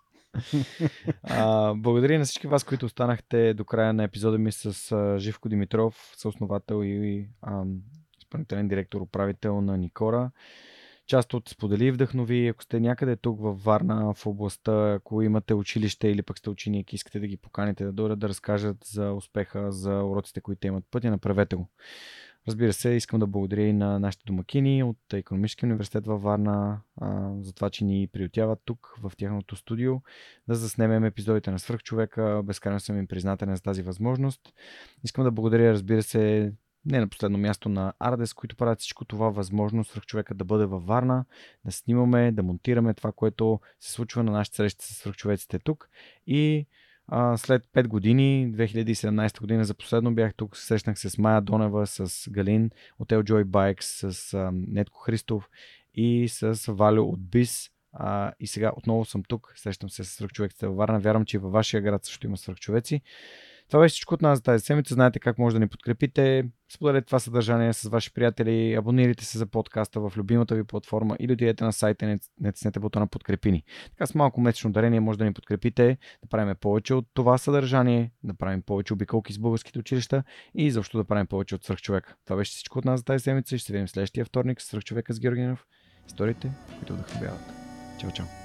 А, 1.24 1.74
благодаря 1.74 2.14
и 2.14 2.18
на 2.18 2.26
всички 2.26 2.48
вас, 2.48 2.64
които 2.64 2.86
останахте 2.86 3.54
до 3.54 3.66
края 3.66 3.94
на 3.94 4.04
епизода 4.04 4.38
ми 4.38 4.52
с 4.52 4.92
а, 4.92 5.20
Живко 5.20 5.50
Димитров, 5.50 6.14
съосновател 6.18 6.84
и 6.84 7.28
а, 7.42 7.64
изпълнителен 8.20 8.68
директор, 8.68 9.02
управител 9.02 9.62
на 9.62 9.78
Никора. 9.78 10.32
Част 11.08 11.34
от 11.34 11.50
Сподели 11.50 11.92
вдъхнови. 11.92 12.48
Ако 12.48 12.64
сте 12.64 12.80
някъде 12.80 13.16
тук 13.16 13.42
във 13.42 13.64
Варна, 13.64 14.14
в 14.14 14.26
областта, 14.26 14.94
ако 14.94 15.22
имате 15.22 15.54
училище 15.54 16.08
или 16.08 16.22
пък 16.22 16.38
сте 16.38 16.50
ученик, 16.50 16.94
искате 16.94 17.20
да 17.20 17.28
ги 17.28 17.38
поканите 17.38 17.86
да 17.86 17.92
дойдат 17.92 18.20
да 18.20 18.30
разкажат 18.30 18.78
за 18.86 19.14
успеха, 19.14 19.72
за 19.72 20.04
уроците, 20.04 20.42
които 20.42 20.68
имат 20.68 20.84
пътя, 20.92 21.10
направете 21.10 21.56
го. 21.56 21.70
Разбира 22.48 22.74
се, 22.74 22.90
искам 22.90 23.20
да 23.20 23.28
благодаря 23.28 23.62
и 23.62 23.74
на 23.74 24.00
нашите 24.00 24.24
домакини 24.26 24.84
от 24.84 25.14
Економическия 25.14 25.68
университет 25.68 26.06
във 26.06 26.22
Варна 26.22 26.82
а, 27.02 27.32
за 27.42 27.54
това, 27.54 27.70
че 27.70 27.86
ни 27.86 28.08
приютяват 28.08 28.60
тук 28.66 28.96
в 29.02 29.12
тяхното 29.18 29.56
студио 29.56 29.96
да 30.48 30.56
заснемем 30.56 31.04
епизодите 31.06 31.52
на 31.52 31.60
Свръхчовека. 31.60 32.42
Безкрайно 32.46 32.80
съм 32.80 32.98
им 32.98 33.08
признателен 33.08 33.56
за 33.56 33.62
тази 33.62 33.82
възможност. 33.82 34.42
Искам 35.04 35.24
да 35.24 35.32
благодаря, 35.32 35.72
разбира 35.72 36.04
се, 36.04 36.54
не 36.86 37.00
на 37.00 37.08
последно 37.08 37.38
място 37.38 37.70
на 37.70 37.94
Ардес, 38.00 38.34
които 38.34 38.56
правят 38.56 38.80
всичко 38.80 39.06
това 39.06 39.30
възможно 39.30 39.84
свръхчовека 39.84 40.36
да 40.36 40.46
бъде 40.46 40.66
във 40.66 40.86
Варна, 40.86 41.26
да 41.66 41.72
снимаме, 41.72 42.32
да 42.32 42.44
монтираме 42.44 42.94
това, 42.94 43.12
което 43.12 43.60
се 43.80 43.92
случва 43.92 44.24
на 44.24 44.32
нашите 44.32 44.56
срещи 44.56 44.86
с 44.86 44.94
свръхчовеците 44.94 45.60
тук. 45.60 45.90
И 46.28 46.68
а, 47.08 47.38
след 47.38 47.66
5 47.66 47.88
години, 47.88 48.54
2017 48.54 49.40
година 49.40 49.66
за 49.66 49.74
последно 49.74 50.16
бях 50.16 50.34
тук, 50.34 50.58
срещнах 50.58 51.00
се 51.00 51.10
с 51.10 51.18
Майя 51.18 51.42
Донева, 51.42 51.88
с 51.88 52.30
Галин 52.30 52.72
от 53.00 53.10
Joy 53.10 53.44
Bikes, 53.44 54.10
с 54.12 54.34
а, 54.34 54.52
Нетко 54.54 55.00
Христов 55.00 55.50
и 55.94 56.30
с 56.30 56.74
Валю 56.74 57.04
от 57.04 57.30
БИС. 57.30 57.70
А, 57.94 58.32
и 58.40 58.48
сега 58.48 58.72
отново 58.78 59.06
съм 59.06 59.24
тук, 59.24 59.54
срещам 59.56 59.90
се 59.90 60.04
с 60.04 60.10
свръхчовеците 60.10 60.68
във 60.68 60.76
Варна. 60.76 61.00
Вярвам, 61.00 61.26
че 61.26 61.38
и 61.38 61.40
във 61.40 61.52
вашия 61.52 61.82
град 61.82 62.06
също 62.06 62.28
има 62.28 62.38
свръхчовеци. 62.38 63.02
Това 63.68 63.80
беше 63.80 63.94
всичко 63.94 64.14
от 64.14 64.22
нас 64.22 64.38
за 64.38 64.44
тази 64.44 64.66
седмица. 64.66 64.94
Знаете 64.94 65.20
как 65.20 65.38
може 65.38 65.54
да 65.54 65.60
ни 65.60 65.68
подкрепите. 65.68 66.50
Споделете 66.76 67.06
това 67.06 67.20
съдържание 67.20 67.74
с 67.74 67.90
ваши 67.90 68.14
приятели, 68.14 68.74
абонирайте 68.74 69.26
се 69.26 69.38
за 69.38 69.46
подкаста 69.46 70.00
в 70.00 70.14
любимата 70.18 70.56
ви 70.56 70.64
платформа 70.64 71.18
или 71.20 71.34
отидете 71.34 71.64
на 71.64 71.74
сайта 71.74 72.06
и 72.06 72.18
не 72.40 72.52
цнете 72.52 72.80
бутона 72.80 73.08
подкрепи 73.08 73.52
ни. 73.52 73.64
Така 73.90 74.06
с 74.06 74.16
малко 74.16 74.42
месечно 74.42 74.72
дарение 74.72 75.00
може 75.00 75.18
да 75.18 75.26
ни 75.26 75.34
подкрепите, 75.34 75.98
да 76.24 76.30
правим 76.30 76.56
повече 76.62 76.94
от 76.94 77.06
това 77.14 77.38
съдържание, 77.38 78.12
да 78.24 78.34
правим 78.34 78.62
повече 78.62 78.94
обиколки 78.94 79.34
с 79.34 79.40
българските 79.40 79.80
училища 79.80 80.24
и 80.56 80.72
защо 80.72 80.98
да 80.98 81.04
правим 81.04 81.28
повече 81.28 81.56
от 81.56 81.64
свръхчовека. 81.64 82.16
Това 82.26 82.38
беше 82.38 82.52
всичко 82.52 82.80
от 82.80 82.86
нас 82.86 83.00
за 83.00 83.04
тази 83.04 83.24
седмица 83.24 83.56
и 83.56 83.58
ще 83.58 83.74
видим 83.74 83.88
следващия 83.88 84.26
вторник 84.26 84.62
с 84.62 84.66
свръхчовека 84.66 85.14
с 85.14 85.20
Георгиенов. 85.20 85.66
Историите, 86.08 86.52
които 86.78 86.94
вдъхновяват. 86.94 87.42
Чао, 88.00 88.12
чао! 88.12 88.45